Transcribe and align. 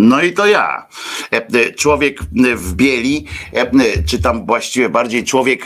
No 0.00 0.22
i 0.22 0.32
to 0.32 0.46
ja. 0.46 0.88
E, 1.30 1.72
człowiek 1.72 2.18
w 2.56 2.74
bieli, 2.74 3.26
czy 4.08 4.22
tam 4.22 4.46
właściwie 4.46 4.88
bardziej 4.88 5.24
człowiek, 5.24 5.64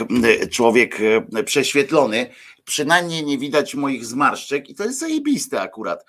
człowiek 0.50 0.98
prześwietlony, 1.44 2.30
przynajmniej 2.64 3.24
nie 3.24 3.38
widać 3.38 3.74
moich 3.74 4.06
zmarszczek 4.06 4.68
i 4.68 4.74
to 4.74 4.84
jest 4.84 4.98
zajebiste 4.98 5.60
akurat. 5.60 6.04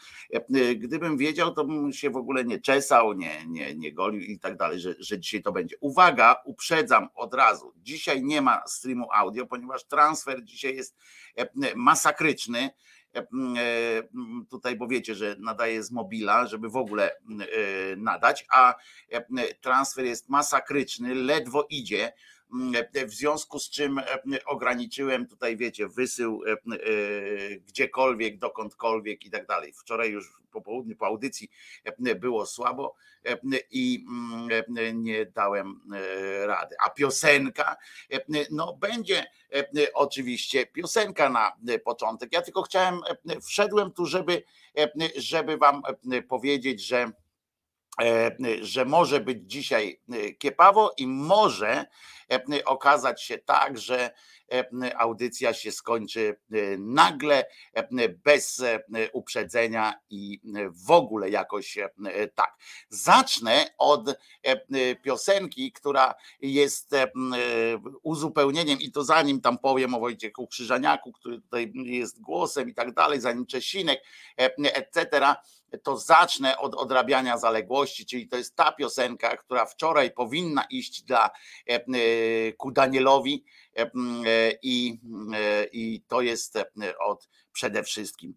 Gdybym 0.75 1.17
wiedział, 1.17 1.53
to 1.53 1.65
bym 1.65 1.93
się 1.93 2.09
w 2.09 2.17
ogóle 2.17 2.45
nie 2.45 2.59
czesał, 2.59 3.13
nie, 3.13 3.45
nie, 3.47 3.75
nie 3.75 3.93
golił 3.93 4.21
i 4.21 4.39
tak 4.39 4.57
dalej, 4.57 4.79
że, 4.79 4.95
że 4.99 5.19
dzisiaj 5.19 5.41
to 5.41 5.51
będzie. 5.51 5.75
Uwaga, 5.79 6.35
uprzedzam 6.45 7.07
od 7.15 7.33
razu. 7.33 7.73
Dzisiaj 7.77 8.23
nie 8.23 8.41
ma 8.41 8.61
streamu 8.67 9.07
audio, 9.13 9.45
ponieważ 9.45 9.83
transfer 9.83 10.43
dzisiaj 10.43 10.75
jest 10.75 10.95
masakryczny 11.75 12.59
E, 12.59 12.61
e, 12.61 12.71
tutaj, 14.49 14.75
bo 14.75 14.87
wiecie, 14.87 15.15
że 15.15 15.35
nadaje 15.39 15.83
z 15.83 15.91
mobila, 15.91 16.47
żeby 16.47 16.69
w 16.69 16.75
ogóle 16.75 17.11
e, 17.11 17.15
nadać, 17.97 18.45
a 18.51 18.75
transfer 19.61 20.05
jest 20.05 20.29
masakryczny, 20.29 21.15
ledwo 21.15 21.67
idzie. 21.69 22.13
W 23.07 23.13
związku 23.13 23.59
z 23.59 23.69
czym 23.69 24.01
ograniczyłem 24.45 25.27
tutaj, 25.27 25.57
wiecie, 25.57 25.87
wysył 25.87 26.43
gdziekolwiek, 27.67 28.37
dokądkolwiek 28.37 29.25
i 29.25 29.29
tak 29.29 29.45
dalej. 29.47 29.73
Wczoraj 29.73 30.11
już 30.11 30.33
po 30.51 30.61
południu, 30.61 30.95
po 30.95 31.05
audycji 31.05 31.51
było 32.15 32.45
słabo 32.45 32.95
i 33.71 34.05
nie 34.93 35.25
dałem 35.25 35.81
rady. 36.45 36.75
A 36.85 36.89
piosenka, 36.89 37.77
no 38.51 38.73
będzie 38.73 39.25
oczywiście 39.93 40.65
piosenka 40.65 41.29
na 41.29 41.51
początek. 41.83 42.33
Ja 42.33 42.41
tylko 42.41 42.61
chciałem, 42.61 42.99
wszedłem 43.43 43.91
tu, 43.91 44.05
żeby, 44.05 44.43
żeby 45.15 45.57
wam 45.57 45.81
powiedzieć, 46.27 46.85
że 46.85 47.11
że 48.61 48.85
może 48.85 49.19
być 49.19 49.37
dzisiaj 49.43 50.01
kiepawo 50.39 50.93
i 50.97 51.07
może 51.07 51.85
okazać 52.65 53.23
się 53.23 53.37
tak, 53.37 53.77
że 53.77 54.11
E, 54.51 54.97
audycja 54.97 55.53
się 55.53 55.71
skończy 55.71 56.39
e, 56.51 56.57
nagle, 56.77 57.45
e, 57.73 58.09
bez 58.09 58.63
uprzedzenia 59.13 59.93
i 60.09 60.41
w 60.85 60.91
ogóle 60.91 61.29
jakoś 61.29 61.77
tak. 62.35 62.57
Zacznę 62.89 63.65
od 63.77 64.19
piosenki, 65.01 65.71
która 65.71 66.15
jest 66.41 66.91
uzupełnieniem 68.03 68.79
i 68.79 68.91
to 68.91 69.03
zanim 69.03 69.41
tam 69.41 69.57
powiem 69.57 69.93
o 69.93 69.99
Wojciechu 69.99 70.47
Krzyżaniaku, 70.47 71.11
który 71.11 71.41
tutaj 71.41 71.71
jest 71.75 72.21
głosem 72.21 72.69
i 72.69 72.73
tak 72.73 72.93
dalej, 72.93 73.21
zanim 73.21 73.45
Czesinek, 73.45 74.03
etc., 74.37 75.19
to 75.77 75.97
zacznę 75.97 76.57
od 76.57 76.75
odrabiania 76.75 77.37
zaległości, 77.37 78.05
czyli 78.05 78.27
to 78.27 78.37
jest 78.37 78.55
ta 78.55 78.71
piosenka, 78.71 79.37
która 79.37 79.65
wczoraj 79.65 80.11
powinna 80.11 80.63
iść 80.69 81.03
dla, 81.03 81.29
ku 82.57 82.71
Danielowi, 82.71 83.45
E, 83.75 84.51
i, 84.61 84.99
e, 85.33 85.65
i 85.65 86.01
to 86.07 86.21
jest 86.21 86.55
e, 86.55 86.65
od 86.99 87.29
przede 87.51 87.83
wszystkim 87.83 88.35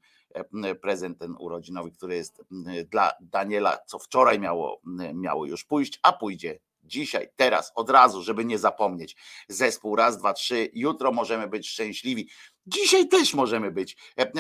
prezent 0.82 1.19
ten 1.19 1.34
urodzinowy, 1.38 1.91
który 1.91 2.16
jest 2.16 2.43
dla 2.91 3.12
Daniela, 3.21 3.78
co 3.87 3.99
wczoraj 3.99 4.41
miało, 4.41 4.81
miało 5.15 5.47
już 5.47 5.65
pójść, 5.65 6.00
a 6.03 6.12
pójdzie 6.12 6.59
dzisiaj, 6.82 7.28
teraz, 7.37 7.72
od 7.75 7.91
razu, 7.91 8.22
żeby 8.22 8.44
nie 8.44 8.59
zapomnieć. 8.59 9.16
Zespół 9.49 9.97
raz, 9.97 10.19
dwa, 10.19 10.32
trzy, 10.32 10.70
jutro 10.72 11.12
możemy 11.12 11.49
być 11.49 11.69
szczęśliwi. 11.69 12.28
Dzisiaj 12.66 13.09
też 13.09 13.34
możemy 13.34 13.70
być, 13.70 13.97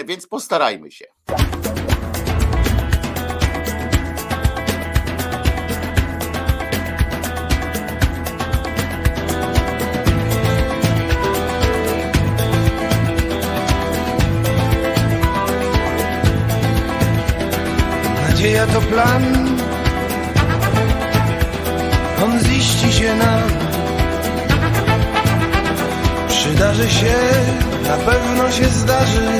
więc 0.06 0.26
postarajmy 0.26 0.90
się. 0.90 1.06
Plan. 18.98 19.24
On 22.24 22.40
ziści 22.40 22.92
się 22.92 23.14
nam 23.14 23.42
Przydarzy 26.28 26.90
się, 26.90 27.14
na 27.82 27.96
pewno 27.96 28.52
się 28.52 28.68
zdarzy 28.68 29.37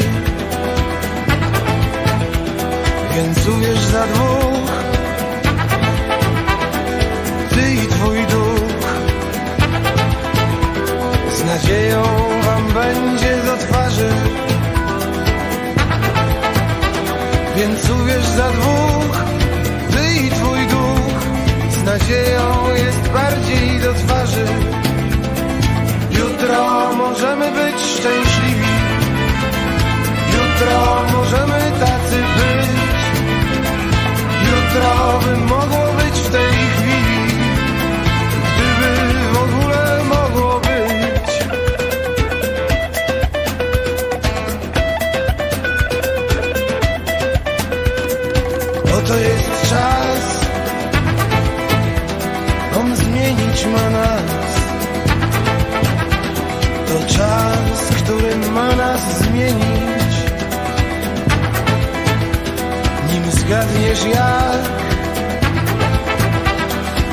zgadniesz 63.68 64.04
jak? 64.04 64.62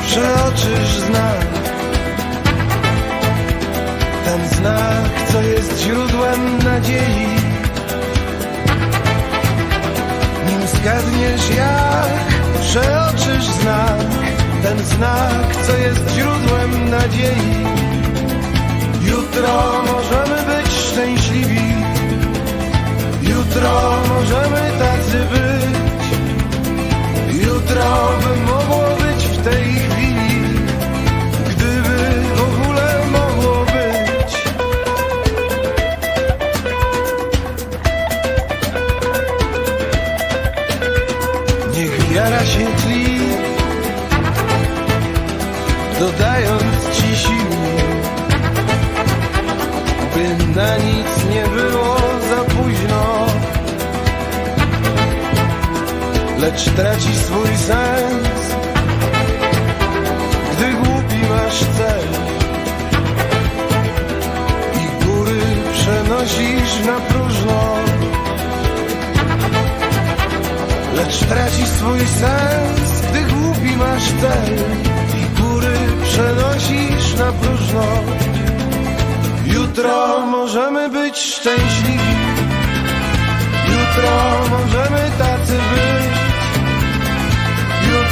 Przeoczysz 0.06 0.96
znak. 1.06 1.46
Ten 4.24 4.48
znak, 4.48 5.30
co 5.32 5.42
jest 5.42 5.80
źródłem 5.80 6.58
nadziei. 6.64 7.26
Nim 10.46 10.66
zgadniesz 10.66 11.56
jak? 11.56 12.26
Przeoczysz 12.60 13.44
znak. 13.44 14.06
Ten 14.62 14.84
znak, 14.84 15.56
co 15.66 15.76
jest 15.76 16.10
źródłem 16.14 16.90
nadziei. 16.90 17.66
Jutro 19.02 19.82
możemy 19.92 20.42
być 20.42 20.72
szczęśliwi. 20.72 21.74
Jutro 23.22 23.98
możemy 24.08 24.70
tacy 24.78 25.18
być 25.18 25.75
Jutro 27.66 28.18
by 28.22 28.36
mogło 28.36 28.96
być 28.96 29.24
w 29.24 29.44
tej 29.44 29.64
chwili 29.64 30.05
Lecz 56.46 56.64
traci 56.64 57.14
swój 57.16 57.56
sens 57.56 58.54
Gdy 60.52 60.72
głupi 60.72 61.20
masz 61.30 61.58
cel. 61.58 62.06
I 64.82 65.04
góry 65.04 65.40
przenosisz 65.72 66.86
na 66.86 67.00
próżno 67.00 67.76
Lecz 70.94 71.18
traci 71.18 71.66
swój 71.66 72.00
sens, 72.00 73.02
gdy 73.10 73.20
głupi 73.20 73.76
masz 73.76 74.04
cel. 74.20 74.54
I 75.20 75.40
góry 75.40 75.76
przenosisz 76.02 77.14
na 77.18 77.32
próżno. 77.32 77.86
Jutro 79.46 80.26
możemy 80.26 80.88
być 80.88 81.18
szczęśliwi. 81.18 82.16
Jutro 83.68 84.10
możemy 84.50 85.10
tacy 85.18 85.52
być 85.52 86.05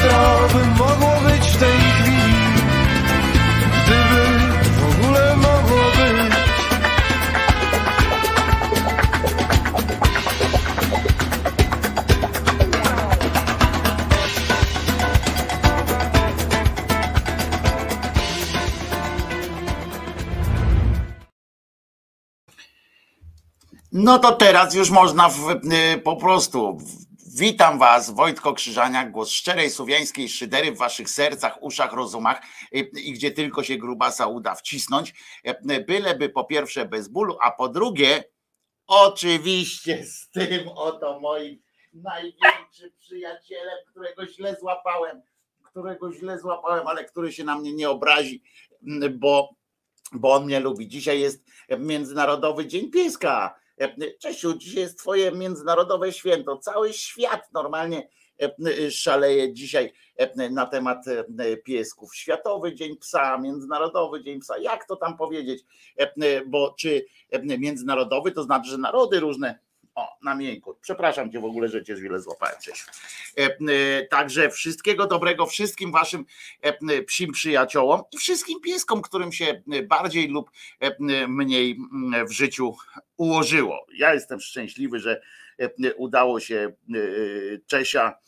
zdrowy 0.04 0.66
mogło 0.78 1.30
być 1.30 1.48
w 1.48 1.58
tej 1.58 1.78
chwili 1.78 2.34
Gdyby 3.84 4.70
w 4.70 5.04
ogóle 5.04 5.36
mogło 5.36 5.82
być. 5.96 6.34
No 23.92 24.18
to 24.18 24.32
teraz 24.32 24.74
już 24.74 24.90
można 24.90 25.28
w, 25.28 25.50
y, 25.50 25.98
po 25.98 26.16
prostu 26.16 26.78
Witam 27.36 27.78
Was, 27.78 28.10
Wojtko 28.10 28.54
Krzyżaniak, 28.54 29.10
głos 29.10 29.30
szczerej 29.30 29.70
słowiańskiej 29.70 30.28
szydery 30.28 30.72
w 30.72 30.78
Waszych 30.78 31.10
sercach, 31.10 31.62
uszach, 31.62 31.92
rozumach 31.92 32.42
i 32.72 33.12
gdzie 33.12 33.30
tylko 33.30 33.62
się 33.62 33.76
grubasa 33.76 34.26
uda 34.26 34.54
wcisnąć, 34.54 35.14
y, 35.70 35.84
byleby 35.84 36.28
po 36.28 36.44
pierwsze 36.44 36.86
bez 36.86 37.08
bólu, 37.08 37.36
a 37.40 37.50
po 37.50 37.68
drugie 37.68 38.24
oczywiście 38.86 40.04
z 40.04 40.30
tym 40.30 40.68
oto 40.68 41.20
moim 41.20 41.62
największym 41.92 42.90
przyjacielem, 42.98 43.78
którego 43.90 44.26
źle 44.26 44.56
złapałem, 44.60 45.22
którego 45.62 46.12
źle 46.12 46.38
złapałem, 46.38 46.86
ale 46.86 47.04
który 47.04 47.32
się 47.32 47.44
na 47.44 47.58
mnie 47.58 47.72
nie 47.72 47.90
obrazi, 47.90 48.42
bo, 49.12 49.54
bo 50.12 50.32
on 50.32 50.44
mnie 50.44 50.60
lubi. 50.60 50.88
Dzisiaj 50.88 51.20
jest 51.20 51.44
Międzynarodowy 51.78 52.66
Dzień 52.66 52.90
Pieska. 52.90 53.63
Czesiu, 54.20 54.58
dzisiaj 54.58 54.82
jest 54.82 54.98
twoje 54.98 55.32
międzynarodowe 55.32 56.12
święto. 56.12 56.58
Cały 56.58 56.92
świat 56.92 57.52
normalnie 57.52 58.08
szaleje 58.90 59.52
dzisiaj 59.52 59.92
na 60.50 60.66
temat 60.66 61.04
piesków. 61.64 62.16
Światowy 62.16 62.74
Dzień 62.74 62.96
Psa, 62.96 63.38
Międzynarodowy 63.38 64.22
Dzień 64.22 64.40
Psa. 64.40 64.58
Jak 64.58 64.86
to 64.86 64.96
tam 64.96 65.16
powiedzieć? 65.16 65.64
Bo 66.46 66.74
czy 66.78 67.06
międzynarodowy 67.58 68.32
to 68.32 68.42
znaczy, 68.42 68.70
że 68.70 68.78
narody 68.78 69.20
różne 69.20 69.58
o, 69.94 70.18
na 70.22 70.34
miękko. 70.34 70.78
Przepraszam 70.80 71.32
cię 71.32 71.40
w 71.40 71.44
ogóle, 71.44 71.68
że 71.68 71.84
cię 71.84 71.96
źle 71.96 72.20
złapałem. 72.20 72.56
Cześć. 72.62 72.84
Także 74.10 74.50
wszystkiego 74.50 75.06
dobrego 75.06 75.46
wszystkim 75.46 75.92
waszym 75.92 76.24
psim 77.06 77.32
przyjaciołom 77.32 78.02
i 78.12 78.18
wszystkim 78.18 78.60
pieskom, 78.60 79.02
którym 79.02 79.32
się 79.32 79.62
bardziej 79.88 80.28
lub 80.28 80.50
mniej 81.28 81.78
w 82.28 82.32
życiu 82.32 82.76
ułożyło. 83.16 83.86
Ja 83.94 84.14
jestem 84.14 84.40
szczęśliwy, 84.40 85.00
że 85.00 85.20
udało 85.96 86.40
się 86.40 86.72
Czesia, 87.66 88.18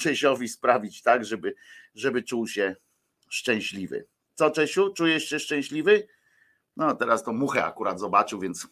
Czesiowi 0.00 0.48
sprawić 0.48 1.02
tak, 1.02 1.24
żeby, 1.24 1.54
żeby 1.94 2.22
czuł 2.22 2.46
się 2.46 2.76
szczęśliwy. 3.28 4.06
Co 4.34 4.50
Czesiu, 4.50 4.92
czujesz 4.94 5.28
się 5.28 5.38
szczęśliwy? 5.38 6.08
No 6.76 6.94
teraz 6.94 7.24
to 7.24 7.32
muchę 7.32 7.64
akurat 7.64 8.00
zobaczył, 8.00 8.40
więc 8.40 8.68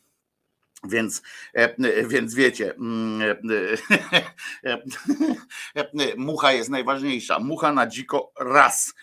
więc, 0.84 1.22
więc 2.08 2.34
wiecie, 2.34 2.74
mucha 6.16 6.52
jest 6.52 6.70
najważniejsza. 6.70 7.38
Mucha 7.38 7.72
na 7.72 7.86
dziko 7.86 8.32
raz. 8.40 8.94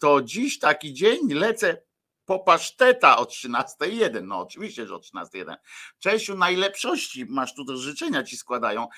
To 0.00 0.22
dziś 0.22 0.58
taki 0.58 0.94
dzień 0.94 1.34
lecę 1.34 1.87
po 2.28 2.38
paszteta 2.38 3.18
o 3.18 3.24
13.01. 3.24 4.22
No 4.22 4.38
oczywiście, 4.38 4.86
że 4.86 4.94
o 4.94 4.98
13.01. 4.98 5.56
Czesiu, 5.98 6.34
najlepszości. 6.34 7.26
Masz 7.28 7.54
tu 7.54 7.64
do 7.64 7.76
życzenia 7.76 8.22
ci 8.22 8.36
składają. 8.36 8.88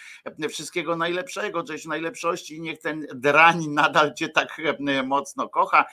Wszystkiego 0.48 0.96
najlepszego, 0.96 1.64
Czesiu, 1.64 1.88
najlepszości 1.88 2.60
niech 2.60 2.80
ten 2.80 3.06
drań 3.14 3.66
nadal 3.68 4.14
cię 4.14 4.28
tak 4.28 4.60
mocno 5.04 5.48
kocha. 5.48 5.84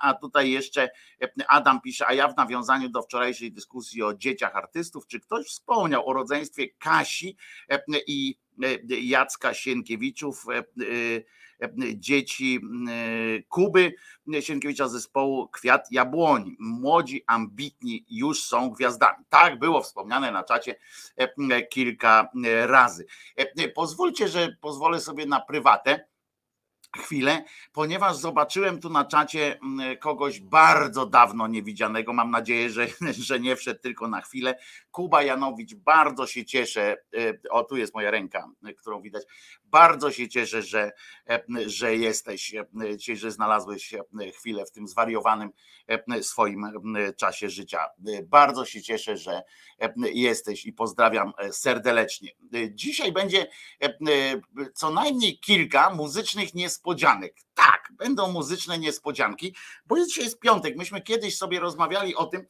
A 0.00 0.14
tutaj 0.14 0.50
jeszcze 0.50 0.90
Adam 1.48 1.80
pisze, 1.80 2.06
a 2.06 2.12
ja 2.12 2.28
w 2.28 2.36
nawiązaniu 2.36 2.88
do 2.88 3.02
wczorajszej 3.02 3.52
dyskusji 3.52 4.02
o 4.02 4.14
dzieciach 4.14 4.56
artystów, 4.56 5.06
czy 5.06 5.20
ktoś 5.20 5.46
wspomniał 5.46 6.08
o 6.08 6.12
rodzeństwie 6.12 6.68
Kasi 6.78 7.36
i 8.06 8.38
Jacka 8.88 9.54
Sienkiewiczów, 9.54 10.44
dzieci 11.94 12.60
Kuby 13.48 13.94
Sienkiewicza 14.40 14.88
zespołu 14.88 15.48
Kwiat 15.48 15.92
Jabłoni. 15.92 16.56
Młodzi, 16.58 17.24
ambitni 17.26 18.04
już 18.08 18.42
są 18.42 18.70
gwiazdami. 18.70 19.24
Tak 19.28 19.58
było 19.58 19.82
wspomniane 19.82 20.32
na 20.32 20.44
czacie 20.44 20.74
kilka 21.70 22.28
razy. 22.66 23.06
Pozwólcie, 23.74 24.28
że 24.28 24.56
pozwolę 24.60 25.00
sobie 25.00 25.26
na 25.26 25.40
prywatę 25.40 26.10
chwilę, 26.96 27.44
ponieważ 27.72 28.16
zobaczyłem 28.16 28.80
tu 28.80 28.90
na 28.90 29.04
czacie 29.04 29.58
kogoś 30.00 30.40
bardzo 30.40 31.06
dawno 31.06 31.48
niewidzianego. 31.48 32.12
Mam 32.12 32.30
nadzieję, 32.30 32.70
że, 32.70 32.86
że 33.28 33.40
nie 33.40 33.56
wszedł 33.56 33.80
tylko 33.80 34.08
na 34.08 34.20
chwilę. 34.20 34.58
Kuba 34.90 35.22
Janowicz, 35.22 35.74
bardzo 35.74 36.26
się 36.26 36.44
cieszę. 36.44 36.96
O, 37.50 37.64
tu 37.64 37.76
jest 37.76 37.94
moja 37.94 38.10
ręka, 38.10 38.48
którą 38.78 39.02
widać. 39.02 39.22
Bardzo 39.70 40.12
się 40.12 40.28
cieszę, 40.28 40.62
że, 40.62 40.92
że 41.66 41.96
jesteś, 41.96 42.54
że 43.14 43.30
znalazłeś 43.30 43.94
chwilę 44.34 44.66
w 44.66 44.70
tym 44.70 44.88
zwariowanym 44.88 45.50
swoim 46.22 46.66
czasie 47.16 47.50
życia. 47.50 47.86
Bardzo 48.24 48.64
się 48.64 48.82
cieszę, 48.82 49.16
że 49.16 49.42
jesteś 50.12 50.66
i 50.66 50.72
pozdrawiam 50.72 51.32
serdecznie. 51.50 52.30
Dzisiaj 52.70 53.12
będzie 53.12 53.46
co 54.74 54.90
najmniej 54.90 55.38
kilka 55.38 55.90
muzycznych 55.90 56.54
niespodzianek. 56.54 57.34
Będą 58.00 58.32
muzyczne 58.32 58.78
niespodzianki, 58.78 59.54
bo 59.86 59.96
dzisiaj 60.04 60.24
jest 60.24 60.40
piątek. 60.40 60.76
Myśmy 60.76 61.00
kiedyś 61.00 61.36
sobie 61.36 61.60
rozmawiali 61.60 62.14
o 62.16 62.26
tym, 62.26 62.46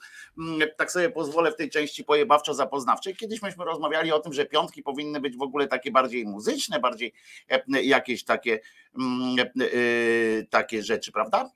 tak 0.76 0.92
sobie 0.92 1.10
pozwolę 1.10 1.52
w 1.52 1.56
tej 1.56 1.70
części 1.70 2.04
pojebawczo-zapoznawczej, 2.04 3.16
kiedyś 3.16 3.42
myśmy 3.42 3.64
rozmawiali 3.64 4.12
o 4.12 4.18
tym, 4.18 4.32
że 4.32 4.46
piątki 4.46 4.82
powinny 4.82 5.20
być 5.20 5.36
w 5.36 5.42
ogóle 5.42 5.66
takie 5.66 5.90
bardziej 5.90 6.24
muzyczne, 6.24 6.80
bardziej 6.80 7.12
jakieś 7.68 8.24
takie, 8.24 8.60
takie 10.50 10.82
rzeczy, 10.82 11.12
prawda? 11.12 11.50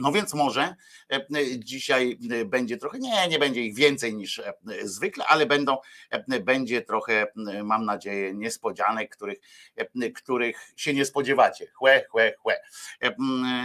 No 0.00 0.12
więc 0.12 0.34
może 0.34 0.76
dzisiaj 1.58 2.18
będzie 2.46 2.76
trochę, 2.76 2.98
nie, 2.98 3.28
nie 3.28 3.38
będzie 3.38 3.62
ich 3.62 3.76
więcej 3.76 4.14
niż 4.14 4.42
zwykle, 4.82 5.26
ale 5.26 5.46
będą, 5.46 5.76
będzie 6.40 6.82
trochę, 6.82 7.26
mam 7.64 7.84
nadzieję, 7.84 8.34
niespodzianek, 8.34 9.16
których, 9.16 9.38
których 10.14 10.72
się 10.76 10.94
nie 10.94 11.04
spodziewacie. 11.04 11.66
Chłe, 11.74 12.04
chłe, 12.10 12.34
chłe. 12.38 12.60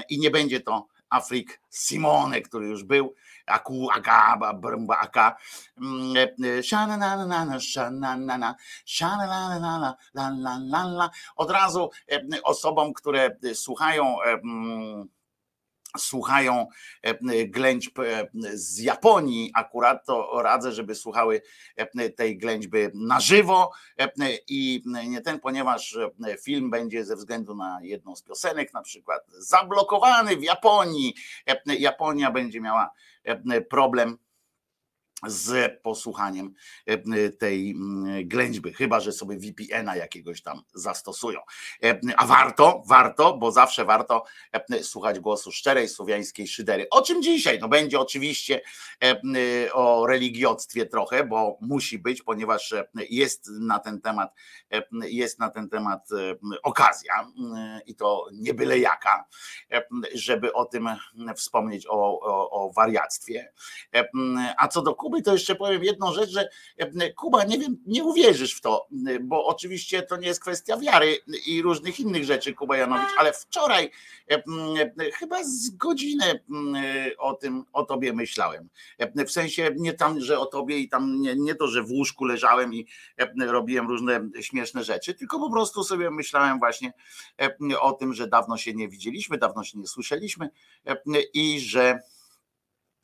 I 0.09 0.19
nie 0.19 0.31
będzie 0.31 0.59
to 0.59 0.87
Afrik 1.09 1.61
Simone, 1.69 2.41
który 2.41 2.67
już 2.67 2.83
był, 2.83 3.15
Aku, 3.45 3.87
Aga, 3.91 4.37
Brmba, 4.53 4.99
Aka, 4.99 5.37
od 11.35 11.51
razu 11.51 11.89
osobom, 12.43 12.93
które 12.93 13.37
słuchają 13.53 14.15
słuchają 15.97 16.67
ględźb 17.47 17.99
z 18.53 18.79
Japonii, 18.79 19.51
akurat 19.55 20.05
to 20.05 20.41
radzę, 20.41 20.71
żeby 20.71 20.95
słuchały 20.95 21.41
tej 22.15 22.37
ględźby 22.37 22.77
na 22.93 23.19
żywo 23.19 23.71
i 24.47 24.83
nie 25.07 25.21
ten, 25.21 25.39
ponieważ 25.39 25.97
film 26.43 26.69
będzie 26.69 27.05
ze 27.05 27.15
względu 27.15 27.55
na 27.55 27.79
jedną 27.81 28.15
z 28.15 28.23
piosenek 28.23 28.73
na 28.73 28.81
przykład 28.81 29.21
zablokowany 29.37 30.37
w 30.37 30.43
Japonii. 30.43 31.15
Japonia 31.79 32.31
będzie 32.31 32.61
miała 32.61 32.91
problem 33.69 34.17
z 35.25 35.81
posłuchaniem 35.81 36.53
e, 36.85 37.29
tej 37.29 37.75
ględźby, 38.23 38.73
chyba 38.73 38.99
że 38.99 39.11
sobie 39.11 39.37
VPN-a 39.37 39.95
jakiegoś 39.95 40.41
tam 40.41 40.61
zastosują. 40.73 41.39
E, 41.83 41.99
a 42.17 42.27
warto, 42.27 42.83
warto, 42.87 43.37
bo 43.37 43.51
zawsze 43.51 43.85
warto 43.85 44.23
e, 44.51 44.83
słuchać 44.83 45.19
głosu 45.19 45.51
szczerej 45.51 45.89
słowiańskiej 45.89 46.47
szydery. 46.47 46.87
O 46.91 47.01
czym 47.01 47.23
dzisiaj? 47.23 47.59
No 47.59 47.67
będzie 47.67 47.99
oczywiście 47.99 48.61
o 49.73 50.07
religiostwie 50.07 50.85
trochę, 50.85 51.23
bo 51.23 51.57
musi 51.61 51.99
być, 51.99 52.21
ponieważ 52.21 52.73
jest 53.09 53.49
na 53.59 53.79
ten 53.79 54.01
temat 54.01 54.33
jest 55.07 55.39
na 55.39 55.49
ten 55.49 55.69
temat 55.69 56.09
okazja 56.63 57.27
i 57.85 57.95
to 57.95 58.27
nie 58.33 58.53
byle 58.53 58.79
jaka, 58.79 59.25
żeby 60.13 60.53
o 60.53 60.65
tym 60.65 60.89
wspomnieć 61.35 61.87
o, 61.87 62.19
o, 62.19 62.49
o 62.49 62.71
wariactwie. 62.71 63.53
A 64.57 64.67
co 64.67 64.81
do 64.81 64.95
Kuby, 65.07 65.21
to 65.21 65.33
jeszcze 65.33 65.55
powiem 65.55 65.83
jedną 65.83 66.13
rzecz, 66.13 66.29
że 66.29 66.49
e, 66.77 67.13
Kuba, 67.13 67.43
nie 67.43 67.59
wiem, 67.59 67.77
nie 67.85 68.03
uwierzysz 68.03 68.55
w 68.55 68.61
to, 68.61 68.87
bo 69.21 69.45
oczywiście 69.45 70.01
to 70.01 70.17
nie 70.17 70.27
jest 70.27 70.41
kwestia 70.41 70.77
wiary 70.77 71.19
i 71.45 71.61
różnych 71.61 71.99
innych 71.99 72.23
rzeczy, 72.23 72.53
Kuba 72.53 72.77
Janowicz, 72.77 73.09
ale 73.17 73.33
wczoraj 73.33 73.91
e, 74.31 74.35
e, 74.35 75.11
chyba 75.11 75.43
z 75.43 75.69
godzinę 75.69 76.39
o 77.17 77.33
tym, 77.33 77.63
o 77.73 77.85
tobie 77.85 78.13
myślałem. 78.13 78.69
W 79.27 79.31
sensie 79.31 79.69
nie 79.75 79.93
tam, 79.93 80.21
że 80.21 80.39
o 80.39 80.45
tobie 80.45 80.77
i 80.79 80.89
tam 80.89 81.21
nie, 81.21 81.35
nie 81.35 81.55
to, 81.55 81.67
że 81.67 81.83
w 81.83 81.91
łóżku 81.91 82.25
leżałem 82.25 82.73
i 82.73 82.87
robiłem 83.39 83.87
różne 83.87 84.29
śmieszne 84.41 84.83
rzeczy, 84.83 85.13
tylko 85.13 85.39
po 85.39 85.51
prostu 85.51 85.83
sobie 85.83 86.11
myślałem 86.11 86.59
właśnie 86.59 86.93
o 87.79 87.91
tym, 87.91 88.13
że 88.13 88.27
dawno 88.27 88.57
się 88.57 88.73
nie 88.73 88.89
widzieliśmy, 88.89 89.37
dawno 89.37 89.63
się 89.63 89.77
nie 89.79 89.87
słyszeliśmy 89.87 90.49
i 91.33 91.59
że 91.59 91.99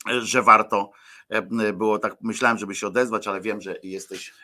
że 0.06 0.42
warto 0.42 0.90
było 1.74 1.98
tak, 1.98 2.16
myślałem, 2.20 2.58
żeby 2.58 2.74
się 2.74 2.86
odezwać, 2.86 3.28
ale 3.28 3.40
wiem, 3.40 3.60
że 3.60 3.76
jesteś, 3.82 4.34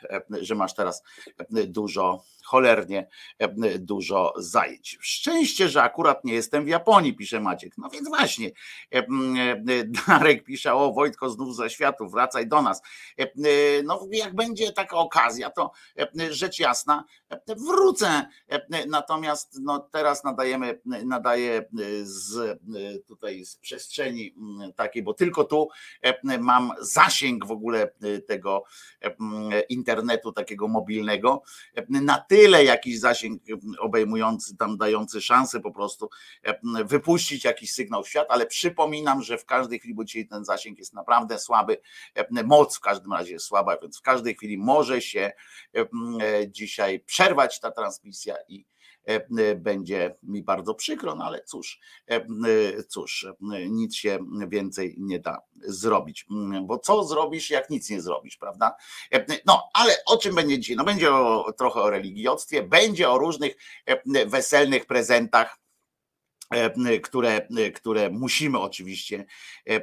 że 0.40 0.54
masz 0.54 0.74
teraz 0.74 1.02
dużo, 1.66 2.24
cholernie 2.44 3.08
dużo 3.78 4.32
zajęć. 4.36 4.98
Szczęście, 5.00 5.68
że 5.68 5.82
akurat 5.82 6.24
nie 6.24 6.34
jestem 6.34 6.64
w 6.64 6.68
Japonii, 6.68 7.14
pisze 7.14 7.40
Maciek. 7.40 7.78
No 7.78 7.88
więc 7.88 8.08
właśnie, 8.08 8.50
Darek 10.06 10.44
pisze, 10.44 10.74
o 10.74 10.92
Wojtko 10.92 11.30
znów 11.30 11.56
ze 11.56 11.70
światu, 11.70 12.08
wracaj 12.08 12.48
do 12.48 12.62
nas. 12.62 12.82
No 13.84 14.06
jak 14.10 14.34
będzie 14.34 14.72
taka 14.72 14.96
okazja, 14.96 15.50
to 15.50 15.70
rzecz 16.30 16.58
jasna, 16.58 17.04
wrócę. 17.56 18.26
Natomiast 18.88 19.58
no, 19.62 19.78
teraz 19.78 20.24
nadajemy, 20.24 20.80
nadaję 20.84 21.64
z 22.02 22.60
tutaj 23.06 23.44
z 23.44 23.56
przestrzeni 23.56 24.34
takiej, 24.76 25.02
bo 25.02 25.14
tylko 25.14 25.44
tu 25.44 25.68
mam 26.40 26.72
zasięg 26.80 27.46
w 27.46 27.50
ogóle 27.50 27.92
tego 28.28 28.64
internetu 29.68 30.32
takiego 30.32 30.68
mobilnego, 30.68 31.42
na 31.88 32.18
jakiś 32.48 33.00
zasięg 33.00 33.42
obejmujący, 33.78 34.56
tam 34.56 34.76
dający 34.76 35.20
szansę 35.20 35.60
po 35.60 35.72
prostu 35.72 36.08
wypuścić 36.84 37.44
jakiś 37.44 37.72
sygnał 37.72 38.02
w 38.04 38.08
świat, 38.08 38.26
ale 38.30 38.46
przypominam, 38.46 39.22
że 39.22 39.38
w 39.38 39.44
każdej 39.44 39.78
chwili, 39.78 39.94
bo 39.94 40.04
dzisiaj 40.04 40.26
ten 40.26 40.44
zasięg 40.44 40.78
jest 40.78 40.94
naprawdę 40.94 41.38
słaby, 41.38 41.80
moc 42.44 42.76
w 42.76 42.80
każdym 42.80 43.12
razie 43.12 43.32
jest 43.32 43.46
słaba, 43.46 43.76
więc 43.82 43.98
w 43.98 44.02
każdej 44.02 44.34
chwili 44.34 44.58
może 44.58 45.02
się 45.02 45.32
dzisiaj 46.48 47.00
przerwać 47.00 47.60
ta 47.60 47.70
transmisja 47.70 48.34
i 48.48 48.69
będzie 49.56 50.16
mi 50.22 50.42
bardzo 50.42 50.74
przykro, 50.74 51.14
no 51.14 51.24
ale 51.24 51.44
cóż, 51.44 51.80
cóż, 52.88 53.26
nic 53.70 53.96
się 53.96 54.18
więcej 54.48 54.94
nie 54.98 55.18
da 55.18 55.38
zrobić. 55.60 56.26
Bo 56.62 56.78
co 56.78 57.04
zrobisz, 57.04 57.50
jak 57.50 57.70
nic 57.70 57.90
nie 57.90 58.00
zrobisz, 58.00 58.36
prawda? 58.36 58.76
No, 59.46 59.68
ale 59.74 59.94
o 60.06 60.16
czym 60.16 60.34
będzie 60.34 60.58
dzisiaj? 60.58 60.76
No 60.76 60.84
będzie 60.84 61.14
o, 61.14 61.52
trochę 61.58 61.80
o 61.80 61.90
religiostwie, 61.90 62.62
będzie 62.62 63.10
o 63.10 63.18
różnych 63.18 63.56
weselnych 64.26 64.86
prezentach 64.86 65.59
E, 65.59 65.59
które, 67.02 67.46
e, 67.56 67.70
które 67.70 68.10
musimy 68.10 68.58
oczywiście 68.58 69.24
e, 69.66 69.80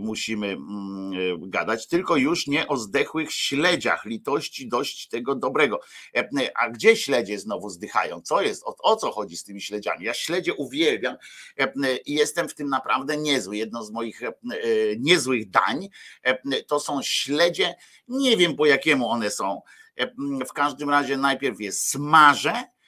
musimy 0.00 0.46
mm, 0.46 1.50
gadać, 1.50 1.86
tylko 1.86 2.16
już 2.16 2.46
nie 2.46 2.68
o 2.68 2.76
zdechłych 2.76 3.32
śledziach, 3.32 4.04
litości 4.04 4.68
dość 4.68 5.08
tego 5.08 5.34
dobrego. 5.34 5.80
A 6.54 6.70
gdzie 6.70 6.96
śledzie 6.96 7.38
znowu 7.38 7.70
zdychają? 7.70 8.20
Co 8.20 8.42
jest? 8.42 8.62
O, 8.64 8.76
o 8.82 8.96
co 8.96 9.10
chodzi 9.10 9.36
z 9.36 9.44
tymi 9.44 9.60
śledziami? 9.60 10.04
Ja 10.04 10.14
śledzie 10.14 10.54
uwielbiam 10.54 11.16
i 12.06 12.14
jestem 12.14 12.48
w 12.48 12.54
tym 12.54 12.68
naprawdę 12.68 13.16
niezły. 13.16 13.56
Jedno 13.56 13.84
z 13.84 13.90
moich 13.90 14.20
niezłych 14.98 15.50
dań 15.50 15.88
to 16.66 16.80
są 16.80 17.02
śledzie, 17.02 17.74
nie 18.08 18.36
wiem 18.36 18.56
po 18.56 18.66
jakiemu 18.66 19.08
one 19.08 19.30
są. 19.30 19.62
W 20.48 20.52
każdym 20.52 20.90
razie 20.90 21.16
najpierw 21.16 21.60
je 21.60 21.72
smażę, 21.72 22.52
E, 22.52 22.79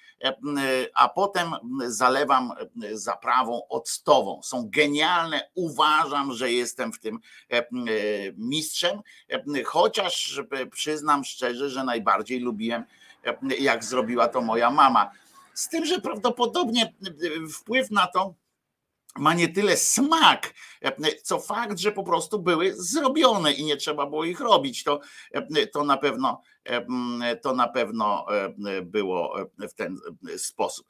a 0.94 1.08
potem 1.08 1.52
zalewam 1.86 2.52
e, 2.82 2.98
zaprawą 2.98 3.68
octową. 3.68 4.40
Są 4.42 4.68
genialne, 4.70 5.50
uważam, 5.54 6.32
że 6.32 6.52
jestem 6.52 6.92
w 6.92 7.00
tym 7.00 7.18
e, 7.50 7.66
mistrzem, 8.36 9.00
chociaż 9.64 10.40
przyznam 10.70 11.24
szczerze, 11.24 11.70
że 11.70 11.84
najbardziej 11.84 12.40
lubiłem, 12.40 12.84
jak 13.58 13.84
zrobiła 13.84 14.28
to 14.28 14.40
moja 14.40 14.70
mama. 14.70 15.10
Z 15.54 15.68
tym, 15.68 15.86
że 15.86 16.00
prawdopodobnie 16.00 16.94
wpływ 17.54 17.90
na 17.90 18.06
to 18.06 18.34
ma 19.16 19.34
nie 19.34 19.48
tyle 19.48 19.76
smak, 19.76 20.54
co 21.22 21.40
fakt, 21.40 21.78
że 21.78 21.92
po 21.92 22.02
prostu 22.02 22.38
były 22.38 22.74
zrobione 22.76 23.52
i 23.52 23.64
nie 23.64 23.76
trzeba 23.76 24.06
było 24.06 24.24
ich 24.24 24.40
robić. 24.40 24.84
To, 24.84 25.00
to 25.72 25.84
na 25.84 25.96
pewno 25.96 26.42
to 27.42 27.54
na 27.54 27.68
pewno 27.68 28.26
było 28.82 29.36
w 29.58 29.74
ten 29.74 29.98
sposób. 30.36 30.86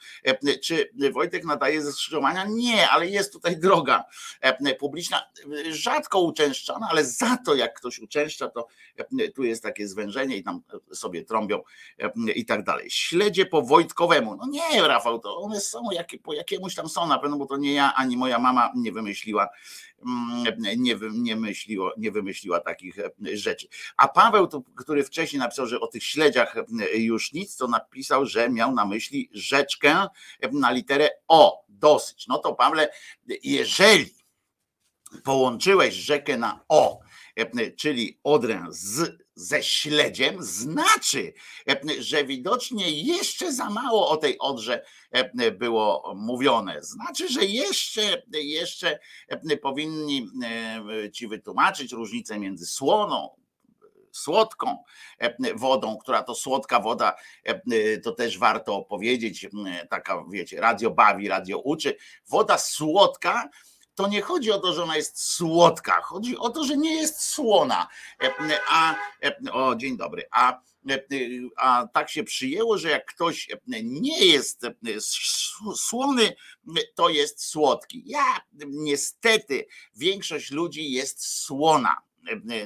Czy 0.62 0.90
Wojtek 1.12 1.44
nadaje 1.44 1.82
ze 1.82 1.92
skrzyżowania? 1.92 2.44
Nie, 2.48 2.90
ale 2.90 3.06
jest 3.06 3.32
tutaj 3.32 3.56
droga 3.56 4.04
publiczna, 4.78 5.22
rzadko 5.70 6.20
uczęszczana, 6.20 6.86
ale 6.90 7.04
za 7.04 7.36
to 7.36 7.54
jak 7.54 7.74
ktoś 7.74 7.98
uczęszcza, 7.98 8.48
to 8.48 8.66
tu 9.34 9.44
jest 9.44 9.62
takie 9.62 9.88
zwężenie 9.88 10.36
i 10.36 10.42
tam 10.42 10.62
sobie 10.92 11.24
trąbią 11.24 11.62
i 12.34 12.46
tak 12.46 12.64
dalej. 12.64 12.90
Śledzie 12.90 13.46
po 13.46 13.62
Wojtkowemu. 13.62 14.36
No 14.36 14.46
nie, 14.46 14.88
Rafał, 14.88 15.18
to 15.18 15.36
one 15.36 15.60
są 15.60 15.82
po 16.22 16.32
jakiemuś 16.32 16.74
tam 16.74 16.88
są 16.88 17.06
na 17.06 17.18
pewno, 17.18 17.36
bo 17.36 17.46
to 17.46 17.56
nie 17.56 17.72
ja 17.74 17.94
ani 17.94 18.16
moja 18.16 18.38
mama 18.38 18.72
nie 18.76 18.92
wymyśliła 18.92 19.48
nie, 20.76 20.96
nie, 21.12 21.36
myśliło, 21.36 21.92
nie 21.96 22.10
wymyśliła 22.10 22.60
takich 22.60 22.98
e, 22.98 23.10
rzeczy. 23.36 23.68
A 23.96 24.08
Paweł, 24.08 24.48
który 24.76 25.04
wcześniej 25.04 25.40
napisał, 25.40 25.66
że 25.66 25.80
o 25.80 25.86
tych 25.86 26.04
śledziach 26.04 26.56
e, 26.56 26.96
już 26.96 27.32
nic, 27.32 27.56
to 27.56 27.68
napisał, 27.68 28.26
że 28.26 28.50
miał 28.50 28.74
na 28.74 28.86
myśli 28.86 29.30
rzeczkę 29.32 30.06
na 30.52 30.70
literę 30.70 31.10
O. 31.28 31.62
Dosyć. 31.68 32.26
No 32.28 32.38
to 32.38 32.54
Pawle, 32.54 32.88
jeżeli 33.42 34.06
połączyłeś 35.24 35.94
rzekę 35.94 36.36
na 36.36 36.64
O, 36.68 37.00
e, 37.36 37.70
czyli 37.70 38.20
Odrę 38.24 38.66
z 38.70 39.21
ze 39.34 39.62
śledziem 39.62 40.42
znaczy, 40.42 41.32
że 41.98 42.24
widocznie 42.24 42.90
jeszcze 42.90 43.52
za 43.52 43.70
mało 43.70 44.08
o 44.08 44.16
tej 44.16 44.38
Odrze 44.38 44.84
było 45.52 46.14
mówione. 46.16 46.82
Znaczy, 46.82 47.28
że 47.28 47.44
jeszcze, 47.44 48.22
jeszcze 48.32 48.98
powinni 49.62 50.28
ci 51.12 51.28
wytłumaczyć 51.28 51.92
różnicę 51.92 52.38
między 52.38 52.66
słoną, 52.66 53.42
słodką 54.12 54.84
wodą, 55.54 55.98
która 55.98 56.22
to 56.22 56.34
słodka 56.34 56.80
woda, 56.80 57.14
to 58.02 58.12
też 58.12 58.38
warto 58.38 58.76
opowiedzieć, 58.76 59.46
taka 59.90 60.24
wiecie, 60.30 60.60
radio 60.60 60.90
bawi, 60.90 61.28
radio 61.28 61.58
uczy. 61.58 61.96
Woda 62.28 62.58
słodka 62.58 63.48
to 63.94 64.08
nie 64.08 64.22
chodzi 64.22 64.52
o 64.52 64.58
to, 64.58 64.72
że 64.72 64.82
ona 64.82 64.96
jest 64.96 65.22
słodka, 65.22 66.00
chodzi 66.00 66.36
o 66.36 66.50
to, 66.50 66.64
że 66.64 66.76
nie 66.76 66.94
jest 66.94 67.22
słona. 67.22 67.88
A, 68.68 68.94
o, 69.52 69.74
dzień 69.76 69.96
dobry. 69.96 70.24
A, 70.30 70.60
a 71.56 71.86
tak 71.92 72.10
się 72.10 72.24
przyjęło, 72.24 72.78
że 72.78 72.90
jak 72.90 73.06
ktoś 73.06 73.48
nie 73.82 74.26
jest 74.26 74.66
słony, 75.76 76.36
to 76.94 77.08
jest 77.08 77.44
słodki. 77.44 78.02
Ja 78.06 78.40
niestety 78.66 79.66
większość 79.96 80.50
ludzi 80.50 80.90
jest 80.90 81.26
słona. 81.26 81.96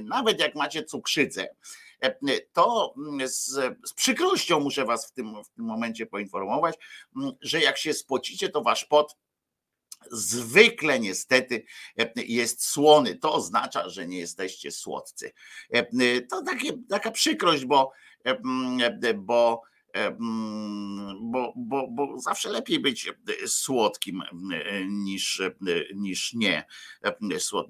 Nawet 0.02 0.40
jak 0.40 0.54
macie 0.54 0.84
cukrzycę, 0.84 1.48
to 2.52 2.94
z, 3.24 3.46
z, 3.84 3.92
przykrością 3.94 4.60
muszę 4.60 4.84
Was 4.84 5.06
w 5.06 5.12
tym, 5.12 5.44
w 5.44 5.48
tym 5.48 5.64
momencie 5.64 6.06
poinformować, 6.06 6.76
że 7.40 7.60
jak 7.60 7.78
się 7.78 7.94
spocicie, 7.94 8.48
to 8.48 8.62
wasz 8.62 8.84
pot 8.84 9.16
zwykle 10.10 11.00
niestety 11.00 11.64
e, 11.98 12.12
jest 12.16 12.64
słony. 12.64 13.16
To 13.16 13.32
oznacza, 13.32 13.88
że 13.88 14.06
nie 14.06 14.18
jesteście 14.18 14.70
słodcy. 14.70 15.32
E, 15.70 16.20
to 16.20 16.42
takie, 16.42 16.72
taka 16.88 17.10
przykrość, 17.10 17.64
bo, 17.64 17.92
e, 18.24 18.38
bo 19.14 19.62
bo, 21.20 21.52
bo, 21.56 21.88
bo 21.88 22.20
zawsze 22.20 22.48
lepiej 22.48 22.80
być 22.80 23.12
słodkim 23.46 24.22
niż, 24.88 25.42
niż 25.94 26.34
nie, 26.34 26.64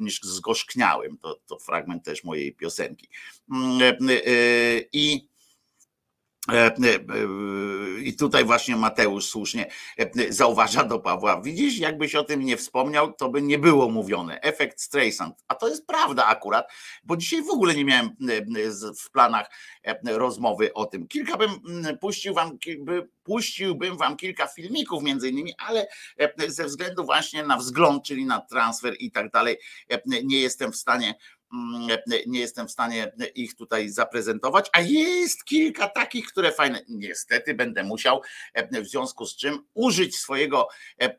niż 0.01 0.21
zgorzkniałym. 0.23 1.19
To, 1.19 1.41
to 1.47 1.59
fragment 1.59 2.05
też 2.05 2.25
mojej 2.25 2.55
piosenki. 2.55 3.09
I 3.49 3.69
E, 3.81 5.13
e, 5.13 5.36
I 8.03 8.17
tutaj 8.17 8.45
właśnie 8.45 8.77
Mateusz 8.77 9.27
słusznie 9.27 9.71
e, 9.99 10.33
zauważa 10.33 10.85
do 10.85 10.99
Pawła. 10.99 11.41
Widzisz, 11.41 11.79
jakbyś 11.79 12.15
o 12.15 12.25
tym 12.25 12.43
nie 12.43 12.57
wspomniał, 12.57 13.13
to 13.13 13.29
by 13.29 13.43
nie 13.43 13.59
było 13.59 13.91
mówione. 13.91 14.41
Efekt 14.41 14.81
Streisand. 14.81 15.45
A 15.49 15.55
to 15.55 15.69
jest 15.69 15.87
prawda 15.87 16.27
akurat, 16.27 16.73
bo 17.05 17.17
dzisiaj 17.17 17.43
w 17.43 17.51
ogóle 17.51 17.75
nie 17.75 17.85
miałem 17.85 18.11
w 19.05 19.11
planach 19.11 19.51
rozmowy 20.05 20.75
o 20.75 20.87
tym. 20.87 21.09
Kilka 21.09 21.37
bym 21.37 21.51
puścił 22.01 22.35
wam, 22.35 22.59
puściłbym 23.23 23.97
wam 23.97 24.17
kilka 24.17 24.47
filmików 24.47 25.03
między 25.03 25.29
innymi, 25.29 25.53
ale 25.59 25.87
ze 26.49 26.65
względu 26.65 27.05
właśnie 27.05 27.43
na 27.43 27.57
wzgląd, 27.57 28.05
czyli 28.05 28.27
na 28.27 28.41
transfer 28.41 28.95
i 28.99 29.11
tak 29.11 29.31
dalej, 29.31 29.57
nie 30.25 30.41
jestem 30.41 30.73
w 30.73 30.77
stanie 30.77 31.07
Mm, 31.07 31.36
nie 32.27 32.41
jestem 32.41 32.69
w 32.69 32.71
stanie 32.71 33.13
ich 33.35 33.55
tutaj 33.55 33.89
zaprezentować, 33.89 34.71
a 34.73 34.81
jest 34.81 35.45
kilka 35.45 35.89
takich, 35.89 36.27
które 36.27 36.53
fajne. 36.53 36.81
Niestety 36.89 37.55
będę 37.55 37.85
musiał, 37.85 38.23
e, 38.55 38.83
w 38.83 38.89
związku 38.89 39.27
z 39.27 39.37
czym, 39.37 39.65
użyć 39.75 40.17
swojego 40.17 40.69
e, 41.01 41.05
e, 41.05 41.17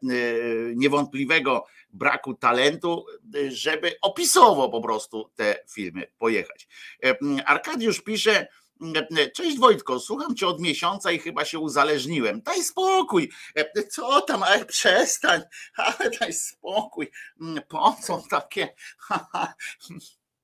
niewątpliwego 0.75 1.65
braku 1.89 2.33
talentu, 2.33 3.05
żeby 3.47 3.95
opisowo 4.01 4.69
po 4.69 4.81
prostu 4.81 5.31
te 5.35 5.63
filmy 5.73 6.07
pojechać. 6.17 6.67
Arkadiusz 7.45 8.01
pisze, 8.01 8.47
Cześć 9.33 9.59
Wojtko, 9.59 9.99
słucham 9.99 10.35
cię 10.35 10.47
od 10.47 10.61
miesiąca 10.61 11.11
i 11.11 11.19
chyba 11.19 11.45
się 11.45 11.59
uzależniłem. 11.59 12.41
Daj 12.41 12.63
spokój. 12.63 13.31
Co 13.89 14.21
tam, 14.21 14.43
ale 14.43 14.65
przestań, 14.65 15.41
ale 15.75 16.09
daj 16.19 16.33
spokój. 16.33 17.11
Po 17.67 17.95
co 18.03 18.23
takie? 18.29 18.73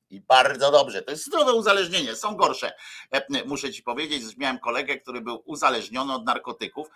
I 0.09 0.21
bardzo 0.21 0.71
dobrze. 0.71 1.01
To 1.01 1.11
jest 1.11 1.25
zdrowe 1.25 1.53
uzależnienie. 1.53 2.15
Są 2.15 2.35
gorsze. 2.35 2.73
Muszę 3.45 3.71
ci 3.71 3.83
powiedzieć, 3.83 4.37
miałem 4.37 4.59
kolegę, 4.59 4.99
który 4.99 5.21
był 5.21 5.43
uzależniony 5.45 6.13
od 6.13 6.25
narkotyków. 6.25 6.87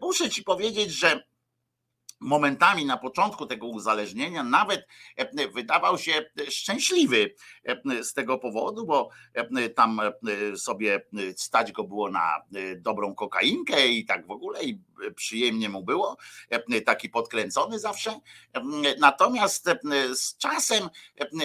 Muszę 0.00 0.30
ci 0.30 0.42
powiedzieć, 0.42 0.90
że 0.90 1.24
momentami 2.20 2.86
na 2.86 2.96
początku 2.96 3.46
tego 3.46 3.66
uzależnienia 3.66 4.42
nawet 4.42 4.86
e, 5.16 5.48
wydawał 5.48 5.98
się 5.98 6.30
szczęśliwy 6.48 7.34
e, 7.64 8.04
z 8.04 8.12
tego 8.12 8.38
powodu, 8.38 8.86
bo 8.86 9.08
e, 9.34 9.68
tam 9.68 10.00
sobie 10.56 11.06
stać 11.36 11.72
go 11.72 11.84
było 11.84 12.10
na 12.10 12.42
dobrą 12.76 13.14
kokainkę 13.14 13.88
i 13.88 14.04
tak 14.04 14.26
w 14.26 14.30
ogóle 14.30 14.64
i 14.64 14.80
przyjemnie 15.16 15.68
mu 15.68 15.84
było, 15.84 16.16
taki 16.86 17.08
podkręcony 17.08 17.78
zawsze. 17.78 18.20
Natomiast 18.98 19.70
z 20.14 20.36
czasem 20.36 20.88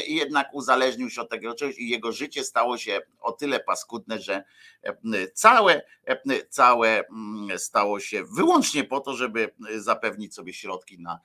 jednak 0.08 0.54
uzależnił 0.54 1.10
się 1.10 1.22
od 1.22 1.30
tego 1.30 1.54
czegoś 1.54 1.78
i 1.78 1.90
jego 1.90 2.12
życie 2.12 2.44
stało 2.44 2.78
się 2.78 3.02
o 3.20 3.32
tyle 3.32 3.60
paskudne, 3.60 4.20
że 4.20 4.44
całe, 5.34 5.82
całe 6.50 7.04
stało 7.58 8.00
się 8.00 8.24
wyłącznie 8.24 8.84
po 8.84 9.00
to, 9.00 9.16
żeby 9.16 9.56
zapewnić 9.76 10.36
sobie 10.36 10.54
środki 10.54 11.00
na, 11.00 11.20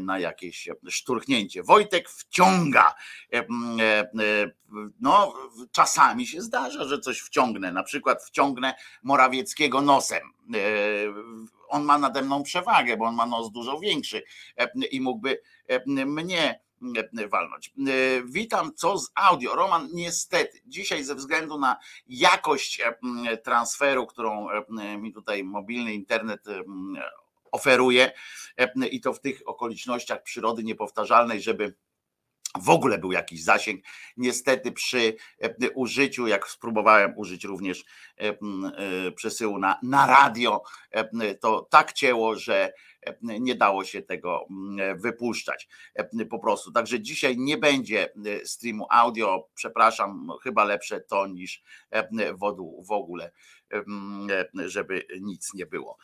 na 0.00 0.18
jakieś 0.18 0.68
szturchnięcie. 0.88 1.62
Wojtek 1.62 2.10
wciąga. 2.10 2.94
No, 5.00 5.34
czasami 5.72 6.26
się 6.26 6.40
zdarza, 6.40 6.84
że 6.84 6.98
coś 6.98 7.20
wciągnę. 7.20 7.72
Na 7.72 7.82
przykład 7.82 8.24
wciągnę 8.24 8.74
Morawieckiego 9.02 9.80
nosem. 9.80 10.22
On 11.68 11.84
ma 11.84 11.98
nade 11.98 12.22
mną 12.22 12.42
przewagę, 12.42 12.96
bo 12.96 13.04
on 13.04 13.14
ma 13.14 13.26
nos 13.26 13.52
dużo 13.52 13.78
większy 13.78 14.22
i 14.90 15.00
mógłby 15.00 15.40
mnie 15.86 16.60
walnąć. 17.28 17.72
Witam, 18.24 18.74
co 18.74 18.98
z 18.98 19.10
audio? 19.14 19.54
Roman, 19.54 19.88
niestety, 19.92 20.60
dzisiaj 20.66 21.04
ze 21.04 21.14
względu 21.14 21.58
na 21.58 21.76
jakość 22.06 22.82
transferu, 23.44 24.06
którą 24.06 24.48
mi 24.98 25.12
tutaj 25.12 25.44
mobilny 25.44 25.94
internet 25.94 26.44
oferuje 27.52 28.12
i 28.90 29.00
to 29.00 29.12
w 29.12 29.20
tych 29.20 29.42
okolicznościach 29.46 30.22
przyrody 30.22 30.62
niepowtarzalnej, 30.62 31.42
żeby 31.42 31.74
w 32.58 32.70
ogóle 32.70 32.98
był 32.98 33.12
jakiś 33.12 33.44
zasięg. 33.44 33.84
Niestety 34.16 34.72
przy 34.72 35.16
użyciu, 35.74 36.26
jak 36.26 36.48
spróbowałem 36.48 37.12
użyć 37.16 37.44
również 37.44 37.84
e, 38.16 38.32
przesyłu 39.12 39.58
na, 39.58 39.78
na 39.82 40.06
radio, 40.06 40.62
to 41.40 41.68
tak 41.70 41.92
cięło, 41.92 42.36
że 42.36 42.72
nie 43.22 43.54
dało 43.54 43.84
się 43.84 44.02
tego 44.02 44.46
wypuszczać 44.96 45.68
po 46.30 46.38
prostu. 46.38 46.72
Także 46.72 47.00
dzisiaj 47.00 47.38
nie 47.38 47.58
będzie 47.58 48.12
streamu 48.44 48.86
audio. 48.90 49.48
Przepraszam, 49.54 50.28
chyba 50.42 50.64
lepsze 50.64 51.00
to 51.00 51.26
niż 51.26 51.62
w 52.82 52.92
ogóle 52.92 53.30
żeby 54.66 55.06
nic 55.20 55.54
nie 55.54 55.66
było. 55.66 55.96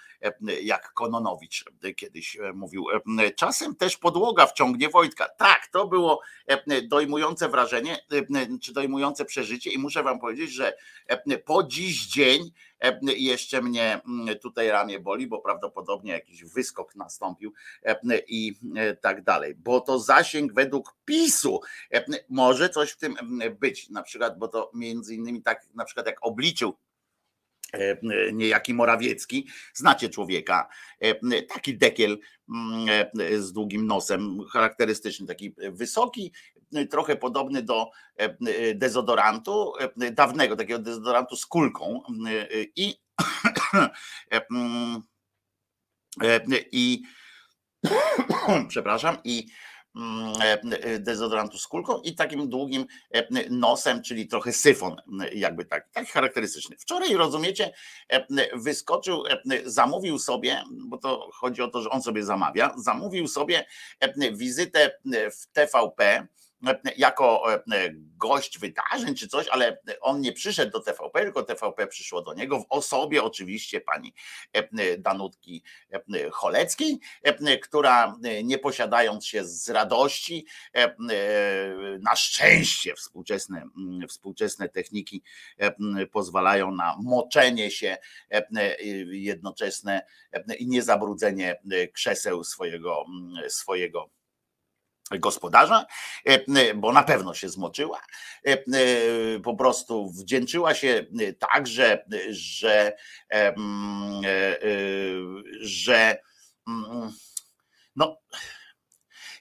Jak 0.63 0.93
Kononowicz 0.93 1.65
kiedyś 1.97 2.39
mówił. 2.55 2.87
Czasem 3.37 3.77
też 3.77 3.97
podłoga 3.97 4.47
wciągnie 4.47 4.89
Wojtka. 4.89 5.29
Tak, 5.29 5.67
to 5.73 5.87
było 5.87 6.21
dojmujące 6.89 7.49
wrażenie, 7.49 7.99
czy 8.63 8.73
dojmujące 8.73 9.25
przeżycie 9.25 9.71
i 9.71 9.79
muszę 9.79 10.03
wam 10.03 10.19
powiedzieć, 10.19 10.53
że 10.53 10.77
po 11.45 11.63
dziś 11.63 12.07
dzień 12.07 12.51
jeszcze 13.03 13.63
mnie 13.63 14.01
tutaj 14.43 14.69
ramię 14.69 15.01
boli, 15.01 15.27
bo 15.27 15.39
prawdopodobnie 15.39 16.13
jakiś 16.13 16.45
wyskok 16.45 16.95
nastąpił 16.97 17.53
i 18.29 18.55
tak 19.01 19.23
dalej. 19.23 19.55
Bo 19.55 19.81
to 19.81 19.99
zasięg 19.99 20.53
według 20.53 20.97
PiSu 21.05 21.61
może 22.29 22.69
coś 22.69 22.91
w 22.91 22.97
tym 22.97 23.17
być. 23.61 23.91
Na 23.91 24.03
przykład, 24.03 24.39
bo 24.39 24.49
to 24.49 24.71
między 24.75 25.15
innymi 25.15 25.43
tak, 25.43 25.67
na 25.75 25.85
przykład 25.85 26.07
jak 26.07 26.19
obliczył 26.21 26.77
E, 26.77 26.96
niejaki 28.33 28.75
Morawiecki, 28.75 29.49
znacie 29.75 30.09
człowieka, 30.09 30.69
e, 31.01 31.15
taki 31.55 31.79
dekiel 31.79 32.19
mm, 32.49 32.89
e, 33.21 33.39
z 33.39 33.53
długim 33.53 33.87
nosem, 33.87 34.39
charakterystyczny, 34.53 35.27
taki 35.27 35.55
wysoki, 35.71 36.33
trochę 36.91 37.17
podobny 37.17 37.63
do 37.63 37.91
dezodorantu, 38.75 39.73
dawnego 40.13 40.57
takiego 40.57 40.79
dezodorantu 40.79 41.37
z 41.37 41.47
kulką 41.47 42.03
i 42.77 42.95
i 46.73 47.03
przepraszam, 48.69 49.17
i 49.25 49.47
Mm, 49.47 49.47
e, 49.47 49.47
e, 49.47 49.47
dezodorantu 50.99 51.59
z 51.59 51.67
kulką 51.67 52.01
i 52.01 52.15
takim 52.15 52.49
długim 52.49 52.87
e, 53.11 53.51
nosem, 53.51 54.03
czyli 54.03 54.29
trochę 54.29 54.53
syfon, 54.53 54.97
jakby 55.33 55.65
tak, 55.65 55.89
tak 55.93 56.09
charakterystyczny. 56.09 56.77
Wczoraj, 56.79 57.15
rozumiecie, 57.15 57.73
wyskoczył, 58.55 59.25
zamówił 59.65 60.19
sobie, 60.19 60.63
bo 60.71 60.99
to 60.99 61.31
chodzi 61.33 61.63
o 61.63 61.69
to, 61.69 61.83
że 61.83 61.91
on 61.91 62.03
sobie 62.03 62.25
zamawia, 62.25 62.75
zamówił 62.77 63.29
sobie 63.29 63.67
wizytę 64.33 64.99
w 65.33 65.47
TVP 65.53 66.27
jako 66.97 67.55
e, 67.55 67.61
gość 68.17 68.59
wydarzeń 68.59 69.15
czy 69.15 69.29
coś, 69.29 69.49
ale 69.49 69.79
on 70.01 70.21
nie 70.21 70.33
przyszedł 70.33 70.73
do 70.73 70.81
TVP, 70.81 71.23
tylko 71.23 71.43
TVP 71.43 71.87
przyszło 71.87 72.23
do 72.23 72.35
niego 72.35 72.61
w 72.61 72.67
osobie 72.69 73.23
oczywiście 73.23 73.81
pani 73.81 74.15
e, 74.53 74.99
Danutki 74.99 75.63
e, 75.93 76.31
Choleckiej, 76.31 77.01
która 77.63 78.17
nie 78.45 78.59
posiadając 78.59 79.27
się 79.27 79.45
z 79.45 79.69
radości, 79.69 80.47
na 82.01 82.17
szczęście 82.17 82.95
współczesne, 82.95 83.69
współczesne 84.09 84.69
techniki 84.69 85.23
pozwalają 86.13 86.73
na 86.73 86.97
moczenie 87.03 87.71
się 87.71 87.97
jednoczesne 89.11 90.07
i 90.59 90.67
niezabrudzenie 90.67 91.61
krzeseł 91.93 92.45
swojego, 92.45 93.05
swojego 93.49 94.11
gospodarza, 95.11 95.87
e, 96.25 96.75
bo 96.75 96.93
na 96.93 97.03
pewno 97.03 97.35
się 97.35 97.49
zmoczyła. 97.49 98.01
E, 98.47 98.53
e, 98.53 98.57
po 99.41 99.57
prostu 99.57 100.11
wdzięczyła 100.11 100.75
się 100.75 101.07
tak, 101.39 101.67
że, 101.67 102.05
że, 102.31 102.93
że 105.61 106.19
no. 107.97 108.19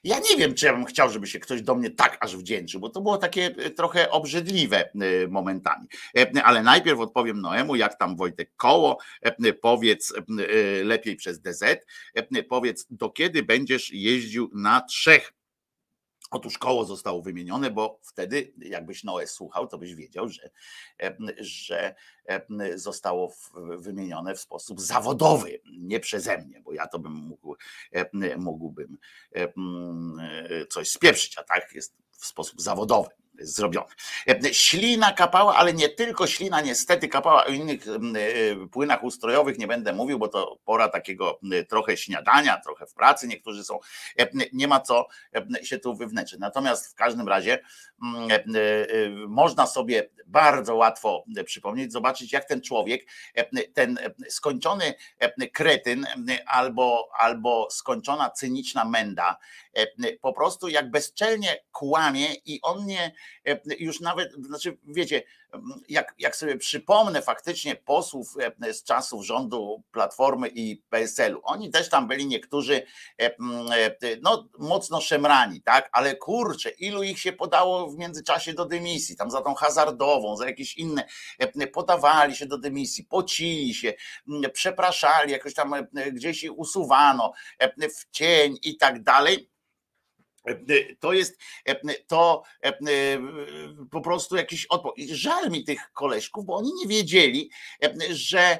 Ja 0.04 0.18
nie 0.18 0.36
wiem, 0.36 0.54
czy 0.54 0.66
ja 0.66 0.72
bym 0.72 0.84
chciał, 0.84 1.10
żeby 1.10 1.26
się 1.26 1.40
ktoś 1.40 1.62
do 1.62 1.74
mnie 1.74 1.90
tak 1.90 2.18
aż 2.20 2.36
wdzięczył, 2.36 2.80
bo 2.80 2.88
to 2.88 3.00
było 3.00 3.18
takie 3.18 3.50
trochę 3.50 4.10
obrzydliwe 4.10 4.90
momentami. 5.28 5.86
Ale 6.44 6.62
najpierw 6.62 7.00
odpowiem 7.00 7.40
Noemu, 7.40 7.76
jak 7.76 7.98
tam 7.98 8.16
Wojtek 8.16 8.50
Koło, 8.56 8.98
powiedz 9.62 10.12
lepiej 10.84 11.16
przez 11.16 11.40
DZ, 11.40 11.64
powiedz, 12.48 12.86
do 12.90 13.10
kiedy 13.10 13.42
będziesz 13.42 13.92
jeździł 13.92 14.50
na 14.54 14.80
trzech 14.80 15.32
Otóż 16.30 16.58
koło 16.58 16.84
zostało 16.84 17.22
wymienione, 17.22 17.70
bo 17.70 18.00
wtedy, 18.02 18.52
jakbyś 18.58 19.04
Noe 19.04 19.26
słuchał, 19.26 19.68
to 19.68 19.78
byś 19.78 19.94
wiedział, 19.94 20.28
że, 20.28 20.50
że 21.38 21.94
zostało 22.74 23.32
wymienione 23.78 24.34
w 24.34 24.40
sposób 24.40 24.80
zawodowy, 24.80 25.60
nie 25.78 26.00
przeze 26.00 26.38
mnie, 26.38 26.60
bo 26.60 26.72
ja 26.72 26.86
to 26.86 26.98
bym 26.98 27.12
mógł, 27.12 27.56
mógłbym 28.36 28.98
coś 30.70 30.90
spieprzyć, 30.90 31.38
a 31.38 31.42
tak 31.42 31.72
jest 31.74 31.96
w 32.10 32.26
sposób 32.26 32.60
zawodowy 32.60 33.10
zrobione. 33.40 33.86
Ślina 34.52 35.12
kapała, 35.12 35.56
ale 35.56 35.72
nie 35.72 35.88
tylko 35.88 36.26
ślina, 36.26 36.60
niestety 36.60 37.08
kapała 37.08 37.44
o 37.44 37.48
innych 37.48 37.86
e, 37.88 38.68
płynach 38.68 39.04
ustrojowych 39.04 39.58
nie 39.58 39.66
będę 39.66 39.92
mówił, 39.92 40.18
bo 40.18 40.28
to 40.28 40.58
pora 40.64 40.88
takiego 40.88 41.40
trochę 41.68 41.96
śniadania, 41.96 42.60
trochę 42.60 42.86
w 42.86 42.94
pracy 42.94 43.28
niektórzy 43.28 43.64
są. 43.64 43.78
Nie 44.52 44.68
ma 44.68 44.80
co 44.80 45.06
się 45.62 45.78
tu 45.78 45.94
wywnęczyć. 45.94 46.38
Natomiast 46.38 46.92
w 46.92 46.94
każdym 46.94 47.28
razie 47.28 47.58
e, 48.30 48.44
można 49.28 49.66
sobie 49.66 50.10
bardzo 50.26 50.76
łatwo 50.76 51.24
przypomnieć, 51.44 51.92
zobaczyć, 51.92 52.32
jak 52.32 52.44
ten 52.44 52.60
człowiek, 52.62 53.06
ten 53.74 53.98
skończony 54.28 54.94
kretyn 55.52 56.06
albo, 56.46 57.08
albo 57.18 57.68
skończona 57.70 58.30
cyniczna 58.30 58.84
menda, 58.84 59.38
po 60.20 60.32
prostu 60.32 60.68
jak 60.68 60.90
bezczelnie 60.90 61.64
kłamie 61.72 62.34
i 62.34 62.60
on 62.62 62.86
nie 62.86 63.12
już 63.78 64.00
nawet, 64.00 64.32
znaczy 64.32 64.78
wiecie, 64.84 65.22
jak, 65.88 66.14
jak 66.18 66.36
sobie 66.36 66.56
przypomnę 66.56 67.22
faktycznie 67.22 67.76
posłów 67.76 68.34
z 68.72 68.84
czasów 68.84 69.26
rządu 69.26 69.82
Platformy 69.92 70.48
i 70.48 70.76
PSL-u, 70.76 71.40
oni 71.42 71.70
też 71.70 71.88
tam 71.88 72.08
byli 72.08 72.26
niektórzy 72.26 72.82
no, 74.22 74.48
mocno 74.58 75.00
szemrani, 75.00 75.62
tak, 75.62 75.88
ale 75.92 76.16
kurczę, 76.16 76.70
ilu 76.70 77.02
ich 77.02 77.18
się 77.18 77.32
podało 77.32 77.90
w 77.90 77.96
międzyczasie 77.96 78.54
do 78.54 78.64
dymisji, 78.64 79.16
tam 79.16 79.30
za 79.30 79.40
tą 79.40 79.54
hazardową, 79.54 80.36
za 80.36 80.46
jakieś 80.46 80.76
inne, 80.76 81.04
podawali 81.72 82.36
się 82.36 82.46
do 82.46 82.58
dymisji, 82.58 83.04
pocili 83.04 83.74
się, 83.74 83.94
przepraszali, 84.52 85.32
jakoś 85.32 85.54
tam 85.54 85.74
gdzieś 86.12 86.44
usuwano 86.44 87.32
w 87.98 88.10
cień 88.10 88.58
i 88.62 88.76
tak 88.76 89.02
dalej 89.02 89.55
To 91.00 91.12
jest 91.12 91.40
to 92.06 92.42
po 93.90 94.00
prostu 94.00 94.36
jakiś 94.36 94.66
odpowiedź. 94.66 95.10
Żal 95.10 95.50
mi 95.50 95.64
tych 95.64 95.92
koleżków, 95.92 96.44
bo 96.44 96.56
oni 96.56 96.72
nie 96.74 96.86
wiedzieli, 96.86 97.50
że 98.10 98.58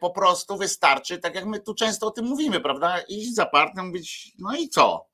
po 0.00 0.10
prostu 0.10 0.56
wystarczy, 0.56 1.18
tak 1.18 1.34
jak 1.34 1.46
my 1.46 1.60
tu 1.60 1.74
często 1.74 2.06
o 2.06 2.10
tym 2.10 2.24
mówimy, 2.24 2.60
prawda? 2.60 3.00
Iść 3.00 3.34
za 3.34 3.46
partnerem, 3.46 3.92
być, 3.92 4.32
no 4.38 4.56
i 4.56 4.68
co? 4.68 5.08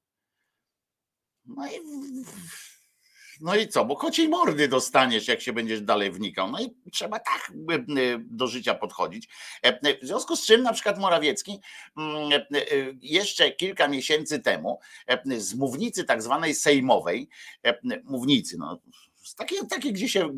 No 1.46 1.66
i 1.66 1.81
no 3.40 3.56
i 3.56 3.68
co? 3.68 3.84
Bo 3.84 3.96
kociej 3.96 4.28
mordy 4.28 4.68
dostaniesz, 4.68 5.28
jak 5.28 5.40
się 5.40 5.52
będziesz 5.52 5.80
dalej 5.80 6.10
wnikał. 6.10 6.50
No 6.50 6.60
i 6.60 6.74
trzeba 6.92 7.18
tak 7.18 7.52
e, 7.70 7.74
e, 7.74 8.18
do 8.18 8.46
życia 8.46 8.74
podchodzić. 8.74 9.28
E, 9.62 9.98
w 10.02 10.06
związku 10.06 10.36
z 10.36 10.46
czym 10.46 10.62
na 10.62 10.72
przykład 10.72 10.98
Morawiecki 10.98 11.60
mm, 11.96 12.42
jeszcze 13.02 13.50
kilka 13.50 13.88
miesięcy 13.88 14.40
temu 14.40 14.80
z 15.36 15.54
mównicy 15.54 16.04
tak 16.04 16.22
zwanej 16.22 16.54
sejmowej, 16.54 17.28
mównicy, 18.04 18.56
no 18.58 18.80
takie, 19.32 19.66
takie 19.66 19.92
gdzie 19.92 20.08
się, 20.08 20.28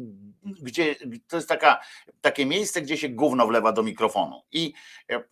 gdzie 0.42 0.96
to 1.28 1.36
jest 1.36 1.48
taka, 1.48 1.80
takie 2.20 2.46
miejsce, 2.46 2.82
gdzie 2.82 2.96
się 2.96 3.08
gówno 3.08 3.46
wlewa 3.46 3.72
do 3.72 3.82
mikrofonu. 3.82 4.42
I 4.52 4.72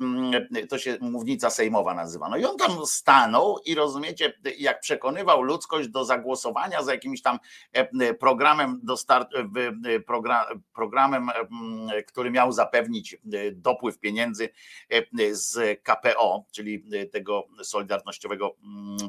mm, 0.01 0.49
to 0.69 0.79
się 0.79 0.99
mównica 1.01 1.51
sejmowa 1.51 1.95
nazywa. 1.95 2.29
No 2.29 2.37
i 2.37 2.45
on 2.45 2.57
tam 2.57 2.87
stanął 2.87 3.59
i 3.65 3.75
rozumiecie, 3.75 4.33
jak 4.59 4.81
przekonywał 4.81 5.43
ludzkość 5.43 5.89
do 5.89 6.05
zagłosowania 6.05 6.83
za 6.83 6.93
jakimś 6.93 7.23
tam 7.23 7.39
e, 7.73 8.15
programem 8.15 8.81
do 8.83 8.97
start, 8.97 9.29
e, 9.35 10.01
programem, 10.75 11.31
który 12.07 12.31
miał 12.31 12.53
zapewnić 12.53 13.15
e, 13.15 13.19
dopływ 13.53 13.99
pieniędzy 13.99 14.49
z 15.31 15.81
KPO, 15.83 16.45
czyli 16.53 16.85
tego 17.13 17.47
Solidarnościowego 17.63 18.57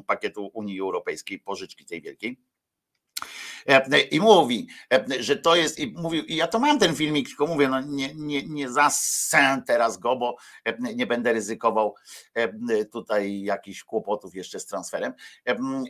Pakietu 0.06 0.50
Unii 0.52 0.80
Europejskiej, 0.80 1.38
pożyczki 1.38 1.84
tej 1.84 2.02
wielkiej. 2.02 2.38
I 4.10 4.20
mówi, 4.20 4.68
że 5.20 5.36
to 5.36 5.56
jest, 5.56 5.78
i 5.78 5.92
mówił, 5.96 6.24
i 6.24 6.36
ja 6.36 6.46
to 6.46 6.58
mam 6.58 6.78
ten 6.78 6.94
filmik, 6.94 7.28
tylko 7.28 7.46
mówię, 7.46 7.68
no 7.68 7.80
nie, 7.80 8.14
nie, 8.14 8.42
nie 8.42 8.70
zasę 8.70 9.62
teraz 9.66 9.98
go, 9.98 10.16
bo 10.16 10.36
nie 10.78 11.06
będę 11.06 11.32
ryzykował 11.32 11.94
tutaj 12.92 13.42
jakichś 13.42 13.84
kłopotów 13.84 14.34
jeszcze 14.34 14.60
z 14.60 14.66
transferem. 14.66 15.12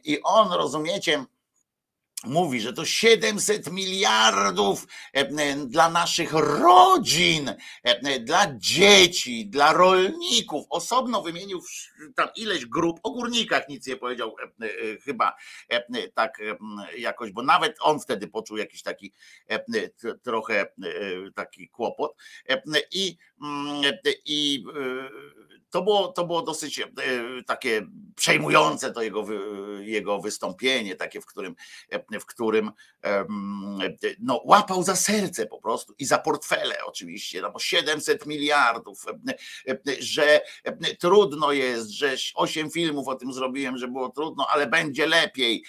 I 0.05 0.23
on, 0.23 0.53
rozumiecie, 0.53 1.25
mówi, 2.27 2.61
że 2.61 2.73
to 2.73 2.85
700 2.85 3.73
miliardów 3.73 4.87
e, 5.15 5.21
e, 5.21 5.57
dla 5.57 5.91
naszych 5.91 6.33
rodzin, 6.33 7.55
e, 7.83 8.21
dla 8.21 8.47
dzieci, 8.57 9.47
dla 9.47 9.73
rolników. 9.73 10.67
Osobno 10.71 11.23
wymienił 11.23 11.61
tam 12.17 12.29
ileś 12.37 12.67
grup, 12.67 13.01
o 13.03 13.11
górnikach 13.11 13.69
nic 13.69 13.87
nie 13.87 13.97
powiedział 13.97 14.37
chyba 15.05 15.37
tak 16.15 16.39
jakoś, 16.99 17.33
bo 17.33 17.43
nawet 17.43 17.77
on 17.81 18.01
wtedy 18.01 18.29
poczuł 18.29 18.57
jakiś 18.57 18.83
taki 18.83 19.13
trochę 20.23 20.67
taki 21.35 21.69
kłopot. 21.69 22.17
I, 22.93 23.17
mm, 23.43 23.83
i 24.25 24.65
to 25.71 25.83
było, 25.83 26.09
to 26.09 26.27
było 26.27 26.43
dosyć 26.43 26.81
takie 27.47 27.87
przejmujące 28.17 28.93
to 28.93 29.03
jego, 29.03 29.27
jego 29.81 30.21
wystąpienie, 30.21 30.97
takie, 30.97 31.21
w 31.21 31.27
którym 31.27 31.55
w 32.21 32.27
którym 32.27 32.71
no, 34.19 34.41
łapał 34.45 34.83
za 34.83 34.97
serce 34.97 35.47
po 35.47 35.61
prostu 35.61 35.95
i 35.99 36.05
za 36.05 36.19
portfele 36.19 36.75
oczywiście, 36.85 37.43
no 37.43 37.51
bo 37.51 37.59
700 37.59 38.27
miliardów, 38.27 39.05
że 39.99 40.41
trudno 40.99 41.53
jest, 41.53 41.91
że 41.91 42.17
8 42.35 42.71
filmów 42.71 43.09
o 43.09 43.15
tym 43.15 43.33
zrobiłem, 43.33 43.79
że 43.79 43.89
było 43.89 44.09
trudno, 44.09 44.47
ale 44.51 44.67
będzie 44.67 45.07
lepiej 45.07 45.65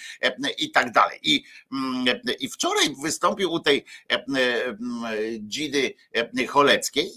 i 0.57 0.71
tak 0.71 0.91
dalej. 0.91 1.19
I, 1.23 1.43
i 2.39 2.49
wczoraj 2.49 2.95
wystąpił 3.03 3.51
u 3.51 3.59
tej 3.59 3.85
Dzidy 5.39 5.93
Choleckiej 6.47 7.11